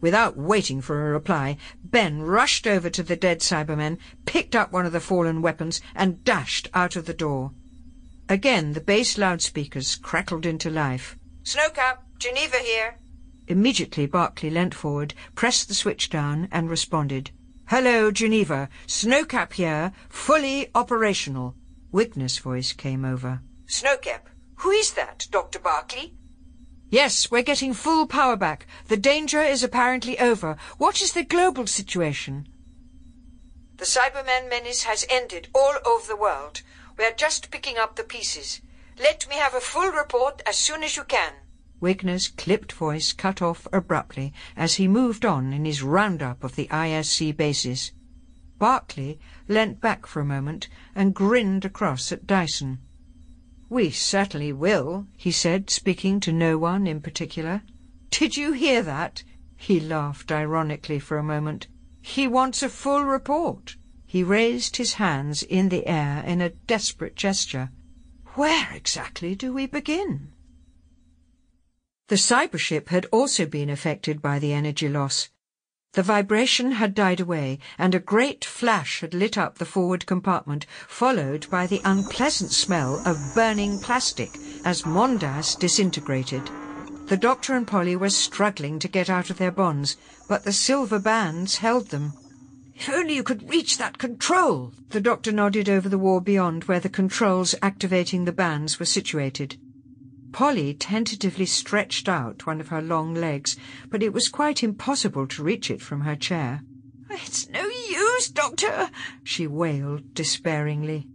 Without 0.00 0.36
waiting 0.36 0.80
for 0.80 1.08
a 1.08 1.12
reply, 1.12 1.56
Ben 1.82 2.22
rushed 2.22 2.68
over 2.68 2.88
to 2.88 3.02
the 3.02 3.16
dead 3.16 3.40
Cybermen, 3.40 3.98
picked 4.24 4.54
up 4.54 4.70
one 4.70 4.86
of 4.86 4.92
the 4.92 5.00
fallen 5.00 5.42
weapons, 5.42 5.80
and 5.96 6.22
dashed 6.22 6.68
out 6.74 6.94
of 6.94 7.06
the 7.06 7.12
door. 7.12 7.50
Again 8.28 8.72
the 8.72 8.80
base 8.80 9.18
loudspeakers 9.18 9.96
crackled 9.96 10.46
into 10.46 10.70
life. 10.70 11.18
Snowcap, 11.42 12.02
Geneva 12.20 12.58
here. 12.58 13.00
Immediately 13.48 14.06
Barclay 14.06 14.50
leant 14.50 14.74
forward, 14.74 15.14
pressed 15.34 15.68
the 15.68 15.74
switch 15.74 16.10
down, 16.10 16.48
and 16.52 16.70
responded. 16.70 17.30
Hello, 17.66 18.10
Geneva. 18.10 18.68
Snowcap 18.86 19.54
here, 19.54 19.92
fully 20.08 20.70
operational. 20.74 21.54
Wigner's 21.90 22.38
voice 22.38 22.72
came 22.72 23.04
over. 23.04 23.40
Snowcap, 23.66 24.28
who 24.56 24.70
is 24.70 24.92
that, 24.92 25.26
Dr. 25.30 25.58
Barclay? 25.58 26.12
Yes, 26.90 27.30
we're 27.30 27.42
getting 27.42 27.72
full 27.72 28.06
power 28.06 28.36
back. 28.36 28.66
The 28.88 28.96
danger 28.96 29.40
is 29.40 29.64
apparently 29.64 30.18
over. 30.18 30.56
What 30.76 31.00
is 31.00 31.14
the 31.14 31.24
global 31.24 31.66
situation? 31.66 32.46
The 33.78 33.86
Cyberman 33.86 34.48
menace 34.48 34.84
has 34.84 35.06
ended 35.08 35.48
all 35.54 35.74
over 35.84 36.06
the 36.06 36.16
world. 36.16 36.62
We 36.98 37.04
are 37.04 37.12
just 37.12 37.50
picking 37.50 37.78
up 37.78 37.96
the 37.96 38.04
pieces. 38.04 38.60
Let 38.98 39.26
me 39.28 39.36
have 39.36 39.54
a 39.54 39.60
full 39.60 39.90
report 39.90 40.42
as 40.46 40.56
soon 40.56 40.82
as 40.82 40.96
you 40.96 41.04
can. 41.04 41.32
Wigner's 41.82 42.28
clipped 42.28 42.70
voice 42.70 43.12
cut 43.12 43.42
off 43.42 43.66
abruptly 43.72 44.32
as 44.56 44.76
he 44.76 44.86
moved 44.86 45.24
on 45.24 45.52
in 45.52 45.64
his 45.64 45.82
roundup 45.82 46.44
of 46.44 46.54
the 46.54 46.68
ISC 46.68 47.36
bases. 47.36 47.90
Barclay 48.60 49.18
leant 49.48 49.80
back 49.80 50.06
for 50.06 50.20
a 50.20 50.24
moment 50.24 50.68
and 50.94 51.12
grinned 51.12 51.64
across 51.64 52.12
at 52.12 52.24
Dyson. 52.24 52.78
We 53.68 53.90
certainly 53.90 54.52
will, 54.52 55.08
he 55.16 55.32
said, 55.32 55.70
speaking 55.70 56.20
to 56.20 56.32
no 56.32 56.56
one 56.56 56.86
in 56.86 57.00
particular. 57.00 57.62
Did 58.10 58.36
you 58.36 58.52
hear 58.52 58.82
that? 58.82 59.24
He 59.56 59.80
laughed 59.80 60.30
ironically 60.30 61.00
for 61.00 61.18
a 61.18 61.24
moment. 61.24 61.66
He 62.00 62.28
wants 62.28 62.62
a 62.62 62.68
full 62.68 63.04
report. 63.04 63.76
He 64.06 64.22
raised 64.22 64.76
his 64.76 64.94
hands 64.94 65.42
in 65.42 65.68
the 65.68 65.88
air 65.88 66.22
in 66.24 66.40
a 66.40 66.50
desperate 66.50 67.16
gesture. 67.16 67.70
Where 68.34 68.70
exactly 68.72 69.34
do 69.34 69.52
we 69.52 69.66
begin? 69.66 70.31
The 72.12 72.18
cybership 72.18 72.90
had 72.90 73.06
also 73.06 73.46
been 73.46 73.70
affected 73.70 74.20
by 74.20 74.38
the 74.38 74.52
energy 74.52 74.86
loss. 74.86 75.30
The 75.94 76.02
vibration 76.02 76.72
had 76.72 76.94
died 76.94 77.20
away, 77.20 77.58
and 77.78 77.94
a 77.94 77.98
great 78.00 78.44
flash 78.44 79.00
had 79.00 79.14
lit 79.14 79.38
up 79.38 79.56
the 79.56 79.64
forward 79.64 80.04
compartment, 80.04 80.66
followed 80.86 81.48
by 81.48 81.66
the 81.66 81.80
unpleasant 81.86 82.50
smell 82.52 83.00
of 83.08 83.34
burning 83.34 83.78
plastic 83.78 84.28
as 84.62 84.84
Mondas 84.84 85.54
disintegrated. 85.58 86.50
The 87.06 87.16
Doctor 87.16 87.54
and 87.54 87.66
Polly 87.66 87.96
were 87.96 88.10
struggling 88.10 88.78
to 88.80 88.88
get 88.88 89.08
out 89.08 89.30
of 89.30 89.38
their 89.38 89.50
bonds, 89.50 89.96
but 90.28 90.44
the 90.44 90.52
silver 90.52 90.98
bands 90.98 91.56
held 91.56 91.88
them. 91.88 92.12
If 92.76 92.90
only 92.90 93.14
you 93.14 93.22
could 93.22 93.48
reach 93.48 93.78
that 93.78 93.96
control! 93.96 94.74
The 94.90 95.00
Doctor 95.00 95.32
nodded 95.32 95.70
over 95.70 95.88
the 95.88 95.96
wall 95.96 96.20
beyond 96.20 96.64
where 96.64 96.80
the 96.80 96.90
controls 96.90 97.54
activating 97.62 98.26
the 98.26 98.32
bands 98.32 98.78
were 98.78 98.84
situated. 98.84 99.56
Polly 100.32 100.74
tentatively 100.74 101.46
stretched 101.46 102.08
out 102.08 102.46
one 102.46 102.60
of 102.60 102.68
her 102.68 102.80
long 102.80 103.14
legs, 103.14 103.56
but 103.90 104.02
it 104.02 104.12
was 104.12 104.28
quite 104.28 104.62
impossible 104.62 105.26
to 105.28 105.42
reach 105.42 105.70
it 105.70 105.82
from 105.82 106.00
her 106.00 106.16
chair. 106.16 106.62
It's 107.10 107.48
no 107.50 107.64
use, 107.66 108.30
Doctor, 108.30 108.90
she 109.22 109.46
wailed 109.46 110.14
despairingly. 110.14 111.06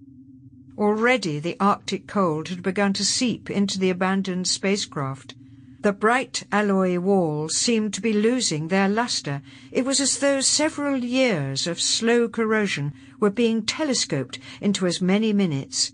Already 0.78 1.40
the 1.40 1.58
Arctic 1.60 2.06
cold 2.06 2.50
had 2.50 2.62
begun 2.62 2.94
to 2.94 3.04
seep 3.04 3.50
into 3.50 3.80
the 3.80 3.90
abandoned 3.90 4.48
spacecraft. 4.48 5.34
The 5.82 5.92
bright 5.94 6.44
alloy 6.52 7.00
walls 7.00 7.56
seemed 7.56 7.96
to 7.96 8.02
be 8.02 8.14
losing 8.14 8.68
their 8.68 8.88
luster. 8.88 9.42
It 9.72 9.86
was 9.86 10.00
as 10.00 10.20
though 10.20 10.42
several 10.42 11.04
years 11.04 11.66
of 11.66 11.82
slow 11.82 12.30
corrosion 12.30 12.94
were 13.20 13.32
being 13.32 13.66
telescoped 13.66 14.38
into 14.62 14.86
as 14.86 15.02
many 15.02 15.34
minutes. 15.34 15.94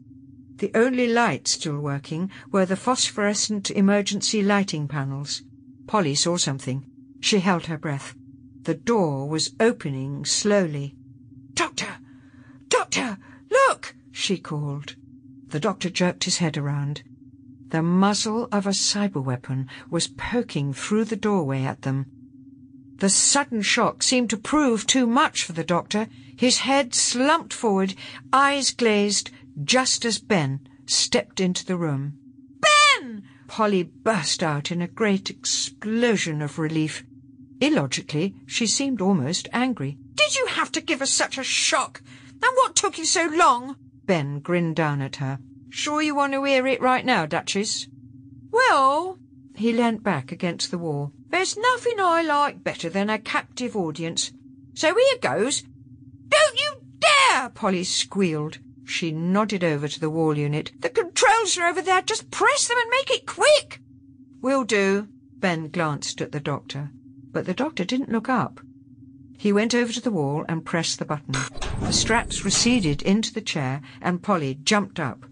The 0.63 0.79
only 0.79 1.07
lights 1.07 1.51
still 1.51 1.77
working 1.77 2.31
were 2.49 2.65
the 2.65 2.77
phosphorescent 2.77 3.69
emergency 3.69 4.41
lighting 4.41 4.87
panels. 4.87 5.41
Polly 5.87 6.15
saw 6.15 6.37
something. 6.37 6.85
She 7.19 7.39
held 7.39 7.65
her 7.65 7.77
breath. 7.77 8.15
The 8.61 8.73
door 8.73 9.27
was 9.27 9.55
opening 9.59 10.23
slowly. 10.23 10.95
Doctor! 11.53 11.97
Doctor! 12.69 13.17
Look! 13.51 13.97
she 14.09 14.37
called. 14.37 14.95
The 15.49 15.59
doctor 15.59 15.89
jerked 15.89 16.23
his 16.23 16.37
head 16.37 16.57
around. 16.57 17.03
The 17.67 17.83
muzzle 17.83 18.47
of 18.49 18.65
a 18.65 18.69
cyber 18.69 19.21
weapon 19.21 19.67
was 19.89 20.07
poking 20.07 20.71
through 20.71 21.03
the 21.03 21.17
doorway 21.17 21.63
at 21.63 21.81
them. 21.81 22.05
The 22.99 23.09
sudden 23.09 23.63
shock 23.63 24.01
seemed 24.01 24.29
to 24.29 24.37
prove 24.37 24.87
too 24.87 25.07
much 25.07 25.43
for 25.43 25.51
the 25.51 25.65
doctor. 25.65 26.07
His 26.37 26.59
head 26.59 26.95
slumped 26.95 27.51
forward, 27.51 27.95
eyes 28.31 28.71
glazed, 28.71 29.29
just 29.63 30.05
as 30.05 30.19
Ben 30.19 30.67
stepped 30.85 31.39
into 31.39 31.65
the 31.65 31.77
room. 31.77 32.17
Ben! 32.59 33.23
Polly 33.47 33.83
burst 33.83 34.41
out 34.41 34.71
in 34.71 34.81
a 34.81 34.87
great 34.87 35.29
explosion 35.29 36.41
of 36.41 36.57
relief. 36.57 37.03
Illogically, 37.61 38.35
she 38.45 38.65
seemed 38.67 39.01
almost 39.01 39.47
angry. 39.53 39.97
Did 40.15 40.35
you 40.35 40.47
have 40.47 40.71
to 40.73 40.81
give 40.81 41.01
us 41.01 41.11
such 41.11 41.37
a 41.37 41.43
shock? 41.43 42.01
And 42.31 42.51
what 42.55 42.75
took 42.75 42.97
you 42.97 43.05
so 43.05 43.27
long? 43.27 43.77
Ben 44.05 44.39
grinned 44.39 44.75
down 44.75 45.01
at 45.01 45.17
her. 45.17 45.39
Sure 45.69 46.01
you 46.01 46.15
want 46.15 46.33
to 46.33 46.43
hear 46.43 46.67
it 46.67 46.81
right 46.81 47.05
now, 47.05 47.25
Duchess? 47.25 47.87
Well, 48.51 49.17
he 49.55 49.71
leant 49.71 50.03
back 50.03 50.31
against 50.31 50.71
the 50.71 50.77
wall. 50.77 51.13
There's 51.29 51.57
nothing 51.57 51.99
I 51.99 52.21
like 52.21 52.63
better 52.63 52.89
than 52.89 53.09
a 53.09 53.17
captive 53.17 53.75
audience. 53.75 54.31
So 54.73 54.93
here 54.93 55.17
goes. 55.21 55.63
Don't 56.27 56.59
you 56.59 56.81
dare! 56.99 57.49
Polly 57.49 57.83
squealed. 57.83 58.59
She 58.85 59.11
nodded 59.11 59.63
over 59.63 59.87
to 59.87 59.99
the 59.99 60.09
wall 60.09 60.37
unit. 60.37 60.71
The 60.79 60.89
controls 60.89 61.57
are 61.57 61.65
over 61.65 61.81
there. 61.81 62.01
Just 62.01 62.31
press 62.31 62.67
them 62.67 62.77
and 62.77 62.89
make 62.89 63.11
it 63.11 63.25
quick. 63.25 63.81
Will 64.41 64.63
do. 64.63 65.07
Ben 65.39 65.69
glanced 65.69 66.21
at 66.21 66.31
the 66.31 66.39
doctor, 66.39 66.89
but 67.31 67.45
the 67.45 67.53
doctor 67.53 67.83
didn't 67.83 68.11
look 68.11 68.29
up. 68.29 68.61
He 69.37 69.51
went 69.51 69.75
over 69.75 69.91
to 69.91 69.99
the 69.99 70.11
wall 70.11 70.45
and 70.47 70.65
pressed 70.65 70.99
the 70.99 71.05
button. 71.05 71.33
The 71.81 71.91
straps 71.91 72.45
receded 72.45 73.01
into 73.01 73.33
the 73.33 73.41
chair 73.41 73.81
and 74.01 74.23
Polly 74.23 74.55
jumped 74.63 74.99
up. 75.01 75.25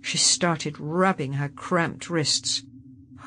She 0.00 0.18
started 0.18 0.80
rubbing 0.80 1.34
her 1.34 1.48
cramped 1.48 2.10
wrists. 2.10 2.64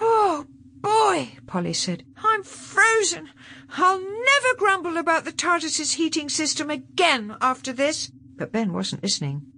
Oh, 0.01 0.45
boy, 0.81 1.37
Polly 1.47 1.71
said. 1.71 2.03
I'm 2.21 2.43
frozen. 2.43 3.29
I'll 3.77 4.01
never 4.01 4.57
grumble 4.57 4.97
about 4.97 5.23
the 5.23 5.31
TARDIS's 5.31 5.93
heating 5.93 6.27
system 6.27 6.69
again 6.69 7.37
after 7.39 7.71
this. 7.71 8.11
But 8.35 8.51
Ben 8.51 8.73
wasn't 8.73 9.03
listening. 9.03 9.53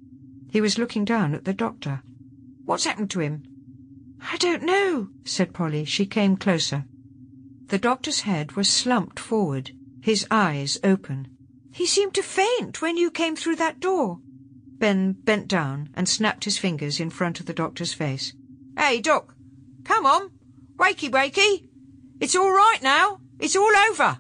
He 0.49 0.61
was 0.61 0.77
looking 0.77 1.05
down 1.05 1.35
at 1.35 1.45
the 1.45 1.53
doctor. 1.53 2.01
What's 2.65 2.85
happened 2.85 3.11
to 3.11 3.19
him? 3.19 3.43
I 4.31 4.37
don't 4.37 4.63
know, 4.63 5.09
said 5.23 5.53
Polly. 5.53 5.85
She 5.85 6.05
came 6.05 6.37
closer. 6.37 6.85
The 7.67 7.77
doctor's 7.77 8.21
head 8.21 8.53
was 8.53 8.69
slumped 8.69 9.19
forward. 9.19 9.71
his 10.01 10.25
eyes 10.31 10.79
open. 10.85 11.27
He 11.71 11.85
seemed 11.85 12.13
to 12.15 12.23
faint 12.23 12.81
when 12.81 12.95
you 12.95 13.11
came 13.11 13.35
through 13.35 13.57
that 13.57 13.79
door. 13.79 14.19
Ben 14.77 15.11
bent 15.11 15.47
down 15.47 15.89
and 15.95 16.07
snapped 16.07 16.45
his 16.45 16.57
fingers 16.57 16.99
in 16.99 17.09
front 17.09 17.39
of 17.39 17.45
the 17.45 17.53
doctor's 17.53 17.93
face. 17.93 18.33
Hey, 18.77 19.01
Doc, 19.01 19.35
come 19.83 20.05
on. 20.05 20.31
Wakey, 20.77 21.09
wakey. 21.09 21.67
It's 22.19 22.35
all 22.35 22.51
right 22.51 22.79
now. 22.81 23.19
It's 23.39 23.55
all 23.55 23.75
over. 23.89 24.19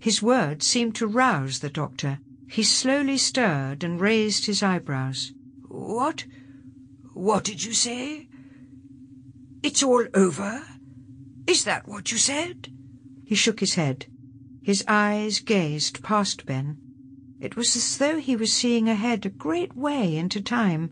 His 0.00 0.20
words 0.20 0.66
seemed 0.66 0.96
to 0.96 1.06
rouse 1.06 1.60
the 1.60 1.70
doctor. 1.70 2.18
He 2.52 2.64
slowly 2.64 3.16
stirred 3.16 3.82
and 3.82 3.98
raised 3.98 4.44
his 4.44 4.62
eyebrows. 4.62 5.32
What? 5.68 6.26
What 7.14 7.44
did 7.44 7.64
you 7.64 7.72
say? 7.72 8.28
It's 9.62 9.82
all 9.82 10.04
over? 10.12 10.62
Is 11.46 11.64
that 11.64 11.88
what 11.88 12.12
you 12.12 12.18
said? 12.18 12.68
He 13.24 13.34
shook 13.34 13.60
his 13.60 13.76
head. 13.76 14.04
His 14.62 14.84
eyes 14.86 15.40
gazed 15.40 16.02
past 16.02 16.44
Ben. 16.44 16.76
It 17.40 17.56
was 17.56 17.74
as 17.74 17.96
though 17.96 18.18
he 18.18 18.36
was 18.36 18.52
seeing 18.52 18.86
ahead 18.86 19.24
a 19.24 19.30
great 19.30 19.74
way 19.74 20.14
into 20.14 20.42
time. 20.42 20.90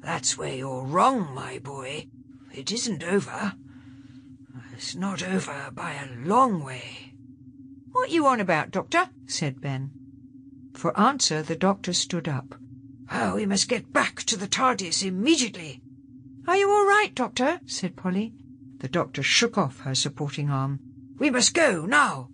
That's 0.00 0.38
where 0.38 0.54
you're 0.54 0.86
wrong, 0.86 1.34
my 1.34 1.58
boy. 1.58 2.06
It 2.54 2.72
isn't 2.72 3.04
over. 3.04 3.52
It's 4.72 4.94
not 4.94 5.22
over 5.22 5.72
by 5.74 5.92
a 5.92 6.26
long 6.26 6.64
way. 6.64 7.12
What 7.90 8.08
you 8.08 8.26
on 8.26 8.40
about, 8.40 8.70
Doctor? 8.70 9.10
said 9.26 9.60
Ben. 9.60 9.90
For 10.74 10.98
answer, 10.98 11.42
the 11.42 11.56
doctor 11.56 11.92
stood 11.92 12.28
up. 12.28 12.54
Oh, 13.10 13.34
we 13.36 13.46
must 13.46 13.68
get 13.68 13.92
back 13.92 14.22
to 14.24 14.36
the 14.36 14.48
TARDIS 14.48 15.06
immediately. 15.06 15.82
Are 16.46 16.56
you 16.56 16.70
all 16.70 16.86
right, 16.86 17.14
Doctor? 17.14 17.60
said 17.66 17.94
Polly. 17.94 18.32
The 18.78 18.88
doctor 18.88 19.22
shook 19.22 19.56
off 19.56 19.80
her 19.80 19.94
supporting 19.94 20.50
arm. 20.50 20.80
We 21.18 21.30
must 21.30 21.54
go 21.54 21.86
now. 21.86 22.30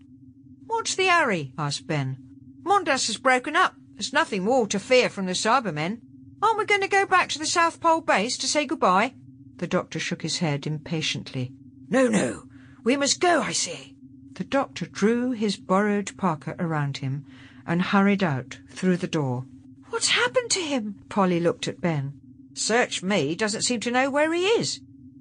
What's 0.66 0.94
the 0.94 1.08
hurry? 1.08 1.52
asked 1.58 1.86
Ben. 1.86 2.16
Mondas 2.62 3.08
has 3.08 3.16
broken 3.16 3.56
up. 3.56 3.74
There's 3.94 4.12
nothing 4.12 4.44
more 4.44 4.66
to 4.68 4.78
fear 4.78 5.08
from 5.08 5.26
the 5.26 5.32
Cybermen. 5.32 6.00
Aren't 6.40 6.58
we 6.58 6.64
going 6.64 6.82
to 6.82 6.88
go 6.88 7.04
back 7.04 7.28
to 7.30 7.38
the 7.38 7.46
South 7.46 7.80
Pole 7.80 8.00
base 8.00 8.38
to 8.38 8.46
say 8.46 8.64
goodbye? 8.64 9.14
The 9.56 9.66
doctor 9.66 9.98
shook 9.98 10.22
his 10.22 10.38
head 10.38 10.66
impatiently. 10.66 11.52
No, 11.90 12.06
no. 12.06 12.44
We 12.84 12.96
must 12.96 13.20
go, 13.20 13.42
I 13.42 13.52
say. 13.52 13.94
The 14.34 14.44
doctor 14.44 14.86
drew 14.86 15.32
his 15.32 15.56
borrowed 15.56 16.16
parka 16.16 16.54
around 16.58 16.98
him 16.98 17.26
and 17.68 17.82
hurried 17.82 18.24
out 18.24 18.58
through 18.70 18.96
the 18.96 19.06
door. 19.06 19.44
What's 19.90 20.08
happened 20.08 20.50
to 20.52 20.60
him? 20.60 21.04
Polly 21.08 21.38
looked 21.38 21.68
at 21.68 21.80
Ben. 21.80 22.20
Search 22.54 23.02
me 23.02 23.36
doesn't 23.36 23.62
seem 23.62 23.78
to 23.80 23.90
know 23.90 24.10
where 24.10 24.32
he 24.32 24.46
is. 24.46 24.80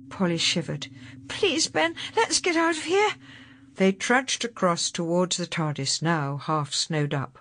Polly 0.10 0.38
shivered. 0.38 0.88
Please, 1.28 1.68
Ben, 1.68 1.94
let's 2.16 2.40
get 2.40 2.56
out 2.56 2.78
of 2.78 2.86
here. 2.86 3.12
They 3.76 3.92
trudged 3.92 4.46
across 4.46 4.90
towards 4.90 5.38
the 5.38 5.46
TARDIS, 5.46 6.02
now 6.02 6.38
half 6.38 6.74
snowed 6.74 7.14
up. 7.14 7.38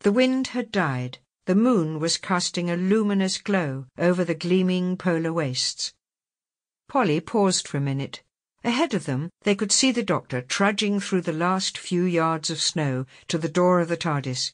The 0.00 0.12
wind 0.12 0.48
had 0.48 0.72
died. 0.72 1.18
The 1.46 1.54
moon 1.54 2.00
was 2.00 2.16
casting 2.16 2.70
a 2.70 2.76
luminous 2.76 3.38
glow 3.38 3.86
over 3.96 4.24
the 4.24 4.34
gleaming 4.34 4.96
polar 4.96 5.32
wastes. 5.32 5.92
Polly 6.88 7.20
paused 7.20 7.68
for 7.68 7.76
a 7.76 7.82
minute, 7.82 8.22
Ahead 8.64 8.92
of 8.92 9.06
them, 9.06 9.30
they 9.42 9.54
could 9.54 9.70
see 9.70 9.92
the 9.92 10.02
doctor 10.02 10.42
trudging 10.42 10.98
through 11.00 11.22
the 11.22 11.32
last 11.32 11.78
few 11.78 12.02
yards 12.02 12.50
of 12.50 12.60
snow 12.60 13.06
to 13.28 13.38
the 13.38 13.48
door 13.48 13.80
of 13.80 13.88
the 13.88 13.96
TARDIS. 13.96 14.52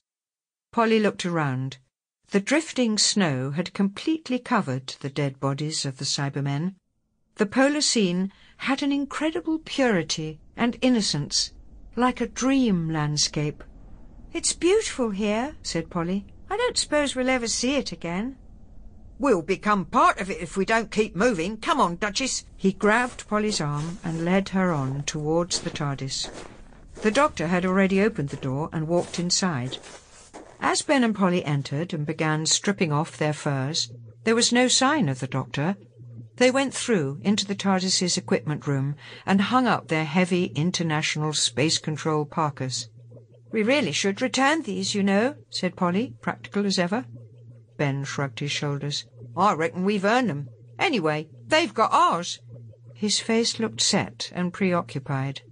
Polly 0.73 1.01
looked 1.01 1.25
around. 1.25 1.79
The 2.29 2.41
drifting 2.41 2.99
snow 2.99 3.53
had 3.53 3.73
completely 3.73 4.39
covered 4.39 4.89
the 5.01 5.09
dead 5.09 5.41
bodies 5.41 5.85
of 5.85 5.99
the 5.99 6.05
Cybermen. 6.05 6.75
The 7.37 7.47
polar 7.47 7.81
scene 7.81 8.33
had 8.59 8.83
an 8.83 8.93
incredible 8.93 9.59
purity 9.59 10.41
and 10.57 10.77
innocence, 10.83 11.53
like 11.97 12.21
a 12.21 12.27
dream 12.27 12.91
landscape. 12.91 13.65
It's 14.33 14.53
beautiful 14.53 15.11
here, 15.11 15.57
said 15.63 15.91
Polly. 15.91 16.27
I 16.51 16.57
don't 16.57 16.77
suppose 16.77 17.17
we'll 17.17 17.29
ever 17.31 17.49
see 17.49 17.77
it 17.77 17.93
again. 17.93 18.37
We'll 19.25 19.41
become 19.41 19.87
part 19.87 20.21
of 20.21 20.29
it 20.29 20.43
if 20.43 20.55
we 20.55 20.67
don't 20.67 20.91
keep 20.91 21.17
moving. 21.17 21.57
Come 21.57 21.81
on, 21.81 21.97
Duchess. 21.97 22.45
He 22.59 22.75
grabbed 22.75 23.27
Polly's 23.27 23.59
arm 23.59 23.99
and 24.05 24.23
led 24.23 24.51
her 24.51 24.71
on 24.71 25.03
towards 25.05 25.61
the 25.61 25.71
TARDIS. 25.71 26.29
The 27.01 27.11
doctor 27.11 27.47
had 27.47 27.65
already 27.65 28.03
opened 28.03 28.29
the 28.29 28.37
door 28.37 28.69
and 28.71 28.87
walked 28.87 29.19
inside. 29.19 29.79
As 30.61 30.83
Ben 30.83 31.03
and 31.03 31.15
Polly 31.15 31.43
entered 31.43 31.95
and 31.95 32.05
began 32.05 32.45
stripping 32.45 32.93
off 32.93 33.17
their 33.17 33.33
furs, 33.33 33.91
there 34.25 34.35
was 34.35 34.53
no 34.53 34.69
sign 34.69 35.09
of 35.09 35.21
the 35.21 35.27
doctor. 35.27 35.79
They 36.37 36.51
went 36.51 36.75
through 36.75 37.23
into 37.25 37.47
the 37.47 37.55
TARDIS's 37.55 38.19
equipment 38.19 38.67
room 38.67 38.95
and 39.25 39.41
hung 39.41 39.67
up 39.67 39.89
their 39.89 40.05
heavy 40.05 40.53
international 40.55 41.33
space 41.33 41.79
control 41.79 42.27
parkas. 42.27 42.91
We 43.51 43.63
really 43.63 43.93
should 43.93 44.21
return 44.21 44.65
these, 44.65 44.95
you 44.95 45.03
know, 45.03 45.37
said 45.49 45.77
Polly, 45.77 46.13
practical 46.21 46.67
as 46.67 46.79
ever. 46.79 47.07
Ben 47.79 48.05
shrugged 48.05 48.41
his 48.41 48.53
shoulders. 48.53 49.07
I 49.37 49.53
reckon 49.55 49.85
we've 49.85 50.05
earned 50.05 50.31
them. 50.31 50.49
Anyway, 50.79 51.29
they've 51.47 51.75
got 51.75 51.93
ours. 51.93 52.41
His 52.95 53.19
face 53.19 53.59
looked 53.59 53.81
set 53.81 54.31
and 54.35 54.53
preoccupied. 54.53 55.43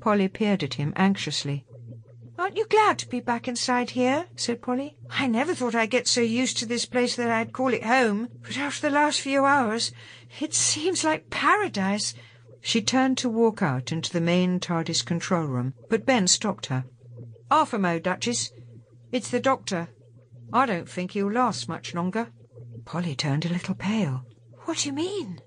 Polly 0.00 0.28
peered 0.28 0.62
at 0.62 0.74
him 0.74 0.92
anxiously. 0.96 1.64
Aren't 2.36 2.56
you 2.56 2.66
glad 2.66 2.98
to 2.98 3.08
be 3.08 3.20
back 3.20 3.46
inside 3.46 3.90
here? 3.90 4.26
said 4.34 4.60
Polly. 4.60 4.96
I 5.08 5.28
never 5.28 5.54
thought 5.54 5.76
I'd 5.76 5.90
get 5.90 6.08
so 6.08 6.20
used 6.20 6.58
to 6.58 6.66
this 6.66 6.84
place 6.84 7.14
that 7.14 7.30
I'd 7.30 7.52
call 7.52 7.72
it 7.72 7.84
home, 7.84 8.28
but 8.42 8.58
after 8.58 8.88
the 8.88 8.94
last 8.94 9.20
few 9.20 9.44
hours, 9.44 9.92
it 10.40 10.52
seems 10.52 11.04
like 11.04 11.30
paradise. 11.30 12.12
She 12.60 12.82
turned 12.82 13.18
to 13.18 13.28
walk 13.28 13.62
out 13.62 13.92
into 13.92 14.12
the 14.12 14.20
main 14.20 14.58
TARDIS 14.58 15.04
control 15.04 15.44
room, 15.44 15.74
but 15.88 16.04
Ben 16.04 16.26
stopped 16.26 16.66
her. 16.66 16.84
Half 17.50 17.72
a 17.72 17.78
mo, 17.78 18.00
Duchess. 18.00 18.50
It's 19.12 19.30
the 19.30 19.38
doctor. 19.38 19.88
I 20.52 20.66
don't 20.66 20.88
think 20.88 21.12
he'll 21.12 21.30
last 21.30 21.68
much 21.68 21.94
longer. 21.94 22.32
Polly 22.84 23.14
turned 23.14 23.46
a 23.46 23.52
little 23.52 23.74
pale. 23.74 24.24
What 24.64 24.78
do 24.78 24.88
you 24.88 24.92
mean? 24.92 25.40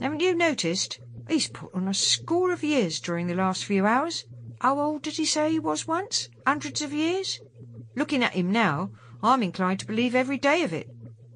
Haven't 0.00 0.20
you 0.20 0.34
noticed? 0.34 0.98
He's 1.28 1.48
put 1.48 1.74
on 1.74 1.88
a 1.88 1.94
score 1.94 2.52
of 2.52 2.64
years 2.64 3.00
during 3.00 3.26
the 3.26 3.34
last 3.34 3.64
few 3.64 3.86
hours. 3.86 4.24
How 4.60 4.78
old 4.78 5.02
did 5.02 5.14
he 5.14 5.24
say 5.24 5.50
he 5.50 5.58
was 5.58 5.86
once? 5.86 6.28
Hundreds 6.46 6.82
of 6.82 6.92
years? 6.92 7.40
Looking 7.96 8.22
at 8.22 8.34
him 8.34 8.50
now, 8.50 8.90
I'm 9.22 9.42
inclined 9.42 9.80
to 9.80 9.86
believe 9.86 10.14
every 10.14 10.38
day 10.38 10.62
of 10.62 10.72
it. 10.72 10.88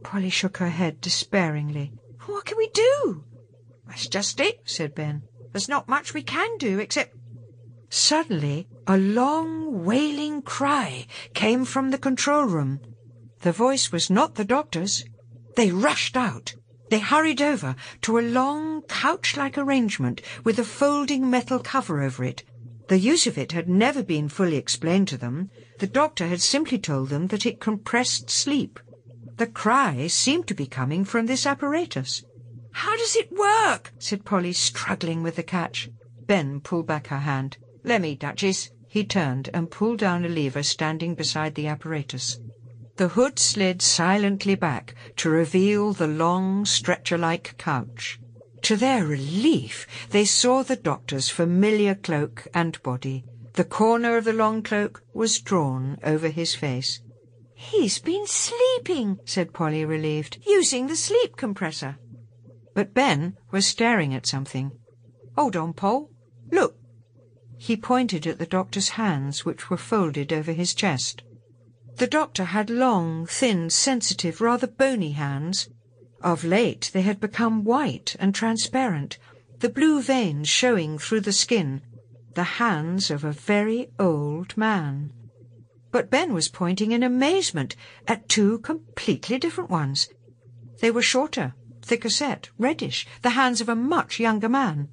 Polly 0.03 0.31
shook 0.31 0.59
her 0.59 0.71
head 0.71 1.01
despairingly. 1.01 1.93
What 2.27 2.45
can 2.45 2.59
we 2.59 2.69
do? 2.69 3.25
That's 3.87 4.09
just 4.09 4.41
it, 4.41 4.61
said 4.65 4.95
Ben. 4.95 5.23
There's 5.53 5.69
not 5.69 5.89
much 5.89 6.15
we 6.15 6.23
can 6.23 6.59
do 6.59 6.79
except... 6.79 7.17
Suddenly, 7.89 8.67
a 8.87 8.99
long, 8.99 9.85
wailing 9.85 10.43
cry 10.43 11.07
came 11.33 11.65
from 11.65 11.91
the 11.91 11.99
control 11.99 12.45
room. 12.45 12.81
The 13.43 13.53
voice 13.53 13.93
was 13.93 14.11
not 14.11 14.35
the 14.35 14.45
doctor's. 14.45 15.05
They 15.57 15.71
rushed 15.71 16.17
out. 16.17 16.55
They 16.91 16.99
hurried 16.99 17.41
over 17.41 17.77
to 18.03 18.19
a 18.19 18.21
long, 18.21 18.83
couch-like 18.83 19.57
arrangement 19.57 20.21
with 20.45 20.59
a 20.59 20.65
folding 20.65 21.31
metal 21.31 21.59
cover 21.59 22.03
over 22.03 22.25
it. 22.25 22.45
The 22.89 22.99
use 22.99 23.27
of 23.27 23.39
it 23.39 23.53
had 23.53 23.69
never 23.69 24.03
been 24.03 24.29
fully 24.29 24.57
explained 24.57 25.09
to 25.09 25.17
them. 25.17 25.51
The 25.79 25.87
doctor 25.87 26.27
had 26.27 26.43
simply 26.43 26.79
told 26.79 27.09
them 27.09 27.29
that 27.29 27.47
it 27.47 27.61
compressed 27.61 28.29
sleep. 28.29 28.79
The 29.37 29.47
cry 29.47 30.07
seemed 30.07 30.47
to 30.49 30.55
be 30.55 30.67
coming 30.67 31.05
from 31.05 31.27
this 31.27 31.47
apparatus. 31.47 32.23
How 32.73 32.97
does 32.97 33.17
it 33.17 33.33
work? 33.33 33.93
said 33.99 34.25
Polly, 34.25 34.53
struggling 34.53 35.23
with 35.23 35.37
the 35.37 35.43
catch. 35.43 35.89
Ben 36.27 36.61
pulled 36.61 36.87
back 36.87 37.07
her 37.09 37.21
hand. 37.21 37.57
Let 37.83 38.01
me, 38.01 38.15
Duchess. 38.15 38.71
He 38.87 39.05
turned 39.05 39.51
and 39.53 39.71
pulled 39.71 39.99
down 39.99 40.25
a 40.25 40.29
lever 40.29 40.63
standing 40.63 41.15
beside 41.15 41.55
the 41.55 41.67
apparatus. 41.67 42.39
The 42.97 43.09
hood 43.09 43.41
slid 43.41 43.83
silently 43.83 44.55
back 44.55 44.95
to 45.17 45.29
reveal 45.29 45.93
the 45.93 46.07
long, 46.07 46.65
stretcher-like 46.65 47.57
couch. 47.59 48.21
To 48.63 48.77
their 48.77 49.05
relief, 49.05 49.87
they 50.11 50.25
saw 50.25 50.63
the 50.63 50.77
doctor's 50.77 51.29
familiar 51.29 51.97
cloak 51.97 52.47
and 52.55 52.81
body. 52.85 53.25
The 53.55 53.65
corner 53.65 54.17
of 54.17 54.25
the 54.25 54.33
long 54.33 54.63
cloak 54.63 55.03
was 55.13 55.41
drawn 55.41 55.99
over 56.05 56.29
his 56.29 56.55
face. 56.55 57.01
He's 57.57 57.99
been 57.99 58.29
sleeping, 58.29 59.19
said 59.25 59.53
Polly, 59.53 59.85
relieved, 59.85 60.39
using 60.47 60.87
the 60.87 60.97
sleep 60.97 61.37
compressor. 61.37 61.99
But 62.75 62.95
Ben 62.95 63.37
was 63.51 63.67
staring 63.67 64.15
at 64.15 64.27
something. 64.27 64.71
Hold 65.37 65.57
on, 65.57 65.73
Paul. 65.73 66.11
Look. 66.53 66.77
He 67.59 67.77
pointed 67.77 68.25
at 68.27 68.39
the 68.39 68.47
doctor's 68.47 68.91
hands, 68.91 69.45
which 69.45 69.69
were 69.69 69.77
folded 69.77 70.33
over 70.33 70.53
his 70.53 70.75
chest. 70.75 71.24
The 71.97 72.07
doctor 72.09 72.45
had 72.45 72.71
long, 72.71 73.25
thin, 73.27 73.71
sensitive, 73.71 74.41
rather 74.41 74.67
bony 74.67 75.13
hands. 75.13 75.69
Of 76.23 76.43
late 76.43 76.91
they 76.93 77.03
had 77.03 77.21
become 77.21 77.65
white 77.65 78.17
and 78.19 78.35
transparent, 78.35 79.19
the 79.61 79.69
blue 79.69 80.03
veins 80.03 80.49
showing 80.49 80.99
through 80.99 81.21
the 81.21 81.33
skin, 81.33 81.83
the 82.35 82.59
hands 82.59 83.11
of 83.11 83.23
a 83.23 83.31
very 83.31 83.91
old 83.99 84.57
man. 84.57 85.13
But 85.93 86.11
Ben 86.11 86.35
was 86.35 86.49
pointing 86.49 86.91
in 86.91 87.05
amazement 87.05 87.77
at 88.09 88.29
two 88.29 88.59
completely 88.59 89.39
different 89.39 89.71
ones. 89.71 90.09
They 90.81 90.91
were 90.91 91.03
shorter, 91.03 91.55
thicker 91.83 92.11
set, 92.11 92.51
reddish, 92.59 93.07
the 93.23 93.31
hands 93.31 93.61
of 93.61 93.69
a 93.69 93.77
much 93.77 94.19
younger 94.19 94.49
man. 94.49 94.89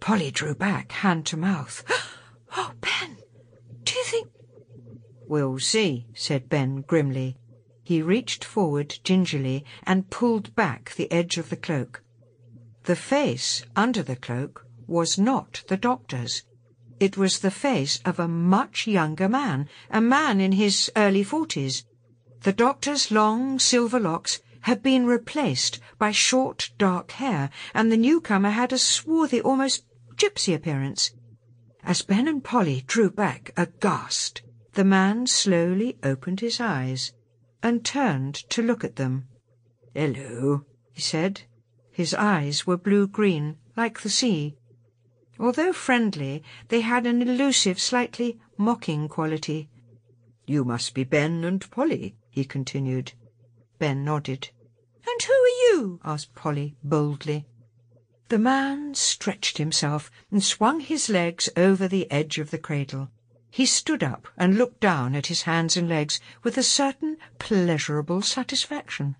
Polly 0.00 0.30
drew 0.30 0.54
back, 0.54 0.92
hand 0.92 1.26
to 1.26 1.36
mouth. 1.36 1.84
Oh, 2.54 2.72
Ben, 2.82 3.16
We'll 5.32 5.60
see, 5.60 6.08
said 6.12 6.50
Ben 6.50 6.82
grimly. 6.82 7.38
He 7.82 8.02
reached 8.02 8.44
forward 8.44 8.98
gingerly 9.02 9.64
and 9.84 10.10
pulled 10.10 10.54
back 10.54 10.92
the 10.94 11.10
edge 11.10 11.38
of 11.38 11.48
the 11.48 11.56
cloak. 11.56 12.02
The 12.82 12.96
face 12.96 13.64
under 13.74 14.02
the 14.02 14.16
cloak 14.16 14.66
was 14.86 15.16
not 15.16 15.64
the 15.68 15.78
doctor's. 15.78 16.42
It 17.00 17.16
was 17.16 17.38
the 17.38 17.50
face 17.50 17.98
of 18.04 18.20
a 18.20 18.28
much 18.28 18.86
younger 18.86 19.26
man, 19.26 19.70
a 19.88 20.02
man 20.02 20.38
in 20.38 20.52
his 20.52 20.92
early 20.96 21.24
forties. 21.24 21.86
The 22.42 22.52
doctor's 22.52 23.10
long 23.10 23.58
silver 23.58 23.98
locks 23.98 24.38
had 24.68 24.82
been 24.82 25.06
replaced 25.06 25.80
by 25.98 26.10
short 26.10 26.72
dark 26.76 27.12
hair, 27.12 27.48
and 27.72 27.90
the 27.90 27.96
newcomer 27.96 28.50
had 28.50 28.70
a 28.70 28.76
swarthy, 28.76 29.40
almost 29.40 29.86
gypsy 30.14 30.54
appearance. 30.54 31.12
As 31.82 32.02
Ben 32.02 32.28
and 32.28 32.44
Polly 32.44 32.84
drew 32.86 33.10
back 33.10 33.50
aghast, 33.56 34.42
the 34.74 34.84
man 34.84 35.26
slowly 35.26 35.98
opened 36.02 36.40
his 36.40 36.60
eyes 36.60 37.12
and 37.62 37.84
turned 37.84 38.34
to 38.34 38.62
look 38.62 38.82
at 38.82 38.96
them. 38.96 39.28
Hello, 39.94 40.64
he 40.92 41.00
said. 41.00 41.42
His 41.90 42.14
eyes 42.14 42.66
were 42.66 42.78
blue-green, 42.78 43.58
like 43.76 44.00
the 44.00 44.08
sea. 44.08 44.56
Although 45.38 45.72
friendly, 45.72 46.42
they 46.68 46.80
had 46.80 47.06
an 47.06 47.20
elusive, 47.20 47.78
slightly 47.78 48.40
mocking 48.56 49.08
quality. 49.08 49.68
You 50.46 50.64
must 50.64 50.94
be 50.94 51.04
Ben 51.04 51.44
and 51.44 51.70
Polly, 51.70 52.16
he 52.30 52.44
continued. 52.44 53.12
Ben 53.78 54.04
nodded. 54.04 54.50
And 55.06 55.22
who 55.22 55.32
are 55.32 55.58
you? 55.68 56.00
asked 56.04 56.34
Polly 56.34 56.76
boldly. 56.82 57.46
The 58.28 58.38
man 58.38 58.94
stretched 58.94 59.58
himself 59.58 60.10
and 60.30 60.42
swung 60.42 60.80
his 60.80 61.10
legs 61.10 61.50
over 61.56 61.86
the 61.86 62.10
edge 62.10 62.38
of 62.38 62.50
the 62.50 62.58
cradle. 62.58 63.10
He 63.54 63.66
stood 63.66 64.02
up 64.02 64.28
and 64.38 64.56
looked 64.56 64.80
down 64.80 65.14
at 65.14 65.26
his 65.26 65.42
hands 65.42 65.76
and 65.76 65.86
legs 65.86 66.20
with 66.42 66.56
a 66.56 66.62
certain 66.62 67.18
pleasurable 67.38 68.22
satisfaction. 68.22 69.14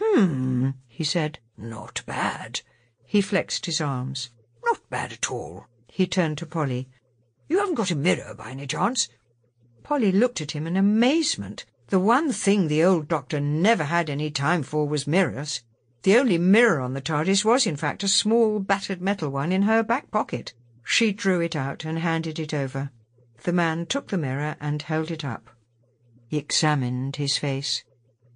Hmm, 0.00 0.70
he 0.86 1.02
said. 1.02 1.40
Not 1.58 2.02
bad. 2.06 2.60
He 3.04 3.20
flexed 3.20 3.66
his 3.66 3.80
arms. 3.80 4.30
Not 4.64 4.88
bad 4.88 5.12
at 5.12 5.32
all. 5.32 5.66
He 5.88 6.06
turned 6.06 6.38
to 6.38 6.46
Polly. 6.46 6.88
You 7.48 7.58
haven't 7.58 7.74
got 7.74 7.90
a 7.90 7.96
mirror 7.96 8.34
by 8.34 8.52
any 8.52 8.68
chance? 8.68 9.08
Polly 9.82 10.12
looked 10.12 10.40
at 10.40 10.52
him 10.52 10.68
in 10.68 10.76
amazement. 10.76 11.64
The 11.88 11.98
one 11.98 12.30
thing 12.30 12.68
the 12.68 12.84
old 12.84 13.08
doctor 13.08 13.40
never 13.40 13.82
had 13.82 14.08
any 14.08 14.30
time 14.30 14.62
for 14.62 14.86
was 14.86 15.08
mirrors. 15.08 15.64
The 16.04 16.18
only 16.18 16.38
mirror 16.38 16.78
on 16.78 16.94
the 16.94 17.00
TARDIS 17.00 17.44
was, 17.44 17.66
in 17.66 17.74
fact, 17.74 18.04
a 18.04 18.08
small 18.08 18.60
battered 18.60 19.02
metal 19.02 19.30
one 19.30 19.50
in 19.50 19.62
her 19.62 19.82
back 19.82 20.12
pocket. 20.12 20.54
She 20.84 21.10
drew 21.10 21.40
it 21.40 21.56
out 21.56 21.84
and 21.84 21.98
handed 21.98 22.38
it 22.38 22.54
over. 22.54 22.92
The 23.44 23.52
man 23.52 23.86
took 23.86 24.08
the 24.08 24.18
mirror 24.18 24.56
and 24.60 24.82
held 24.82 25.10
it 25.10 25.24
up. 25.24 25.50
He 26.28 26.38
examined 26.38 27.16
his 27.16 27.36
face. 27.36 27.82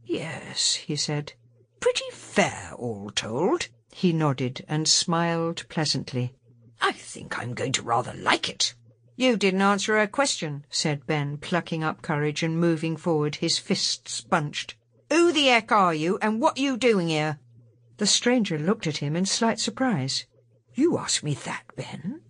Yes, 0.05 0.75
he 0.75 0.97
said. 0.97 1.35
Pretty 1.81 2.11
fair, 2.13 2.73
all 2.77 3.11
told. 3.11 3.69
He 3.93 4.13
nodded 4.13 4.65
and 4.69 4.89
smiled 4.89 5.69
pleasantly. 5.69 6.35
I 6.81 6.93
think 6.93 7.39
I'm 7.39 7.55
going 7.55 7.73
to 7.73 7.83
rather 7.83 8.15
like 8.15 8.49
it. 8.49 8.75
You 9.15 9.37
didn't 9.37 9.63
answer 9.63 9.97
her 9.97 10.07
question, 10.07 10.67
said 10.69 11.07
Ben, 11.07 11.39
plucking 11.39 11.83
up 11.83 12.03
courage 12.03 12.43
and 12.43 12.61
moving 12.61 12.97
forward, 12.97 13.37
his 13.37 13.59
fists 13.59 14.21
bunched. 14.21 14.75
Who 15.11 15.33
the 15.33 15.47
heck 15.47 15.73
are 15.73 15.95
you, 15.95 16.19
and 16.21 16.41
what 16.41 16.59
are 16.59 16.63
you 16.63 16.77
doing 16.77 17.09
here? 17.09 17.39
The 17.97 18.07
stranger 18.07 18.59
looked 18.59 18.87
at 18.87 18.99
him 18.99 19.17
in 19.17 19.25
slight 19.25 19.59
surprise. 19.59 20.27
You 20.75 20.99
ask 20.99 21.23
me 21.23 21.33
that, 21.33 21.63
Ben? 21.77 22.21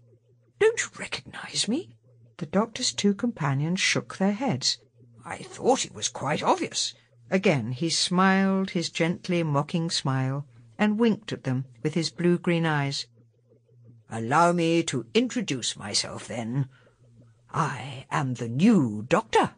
Don't 0.61 0.81
you 0.81 0.91
recognize 0.97 1.67
me? 1.67 1.96
The 2.39 2.47
doctor's 2.47 2.93
two 2.93 3.15
companions 3.15 3.81
shook 3.81 4.19
their 4.19 4.33
heads. 4.33 4.79
I 5.25 5.39
thought 5.39 5.85
it 5.87 5.95
was 5.95 6.09
quite 6.09 6.43
obvious. 6.43 6.93
Again 7.31 7.73
he 7.73 7.89
smiled 7.89 8.71
his 8.71 8.91
gently 8.91 9.43
mocking 9.43 9.91
smile 9.91 10.47
and 10.79 10.99
winked 10.99 11.33
at 11.33 11.45
them 11.45 11.65
with 11.83 11.95
his 11.95 12.11
blue-green 12.11 12.67
eyes. 12.67 13.07
Allow 14.11 14.53
me 14.53 14.83
to 14.85 15.07
introduce 15.15 15.77
myself, 15.77 16.29
then. 16.29 16.69
I 17.51 18.07
am 18.11 18.35
the 18.35 18.49
new 18.49 19.07
doctor. 19.09 19.55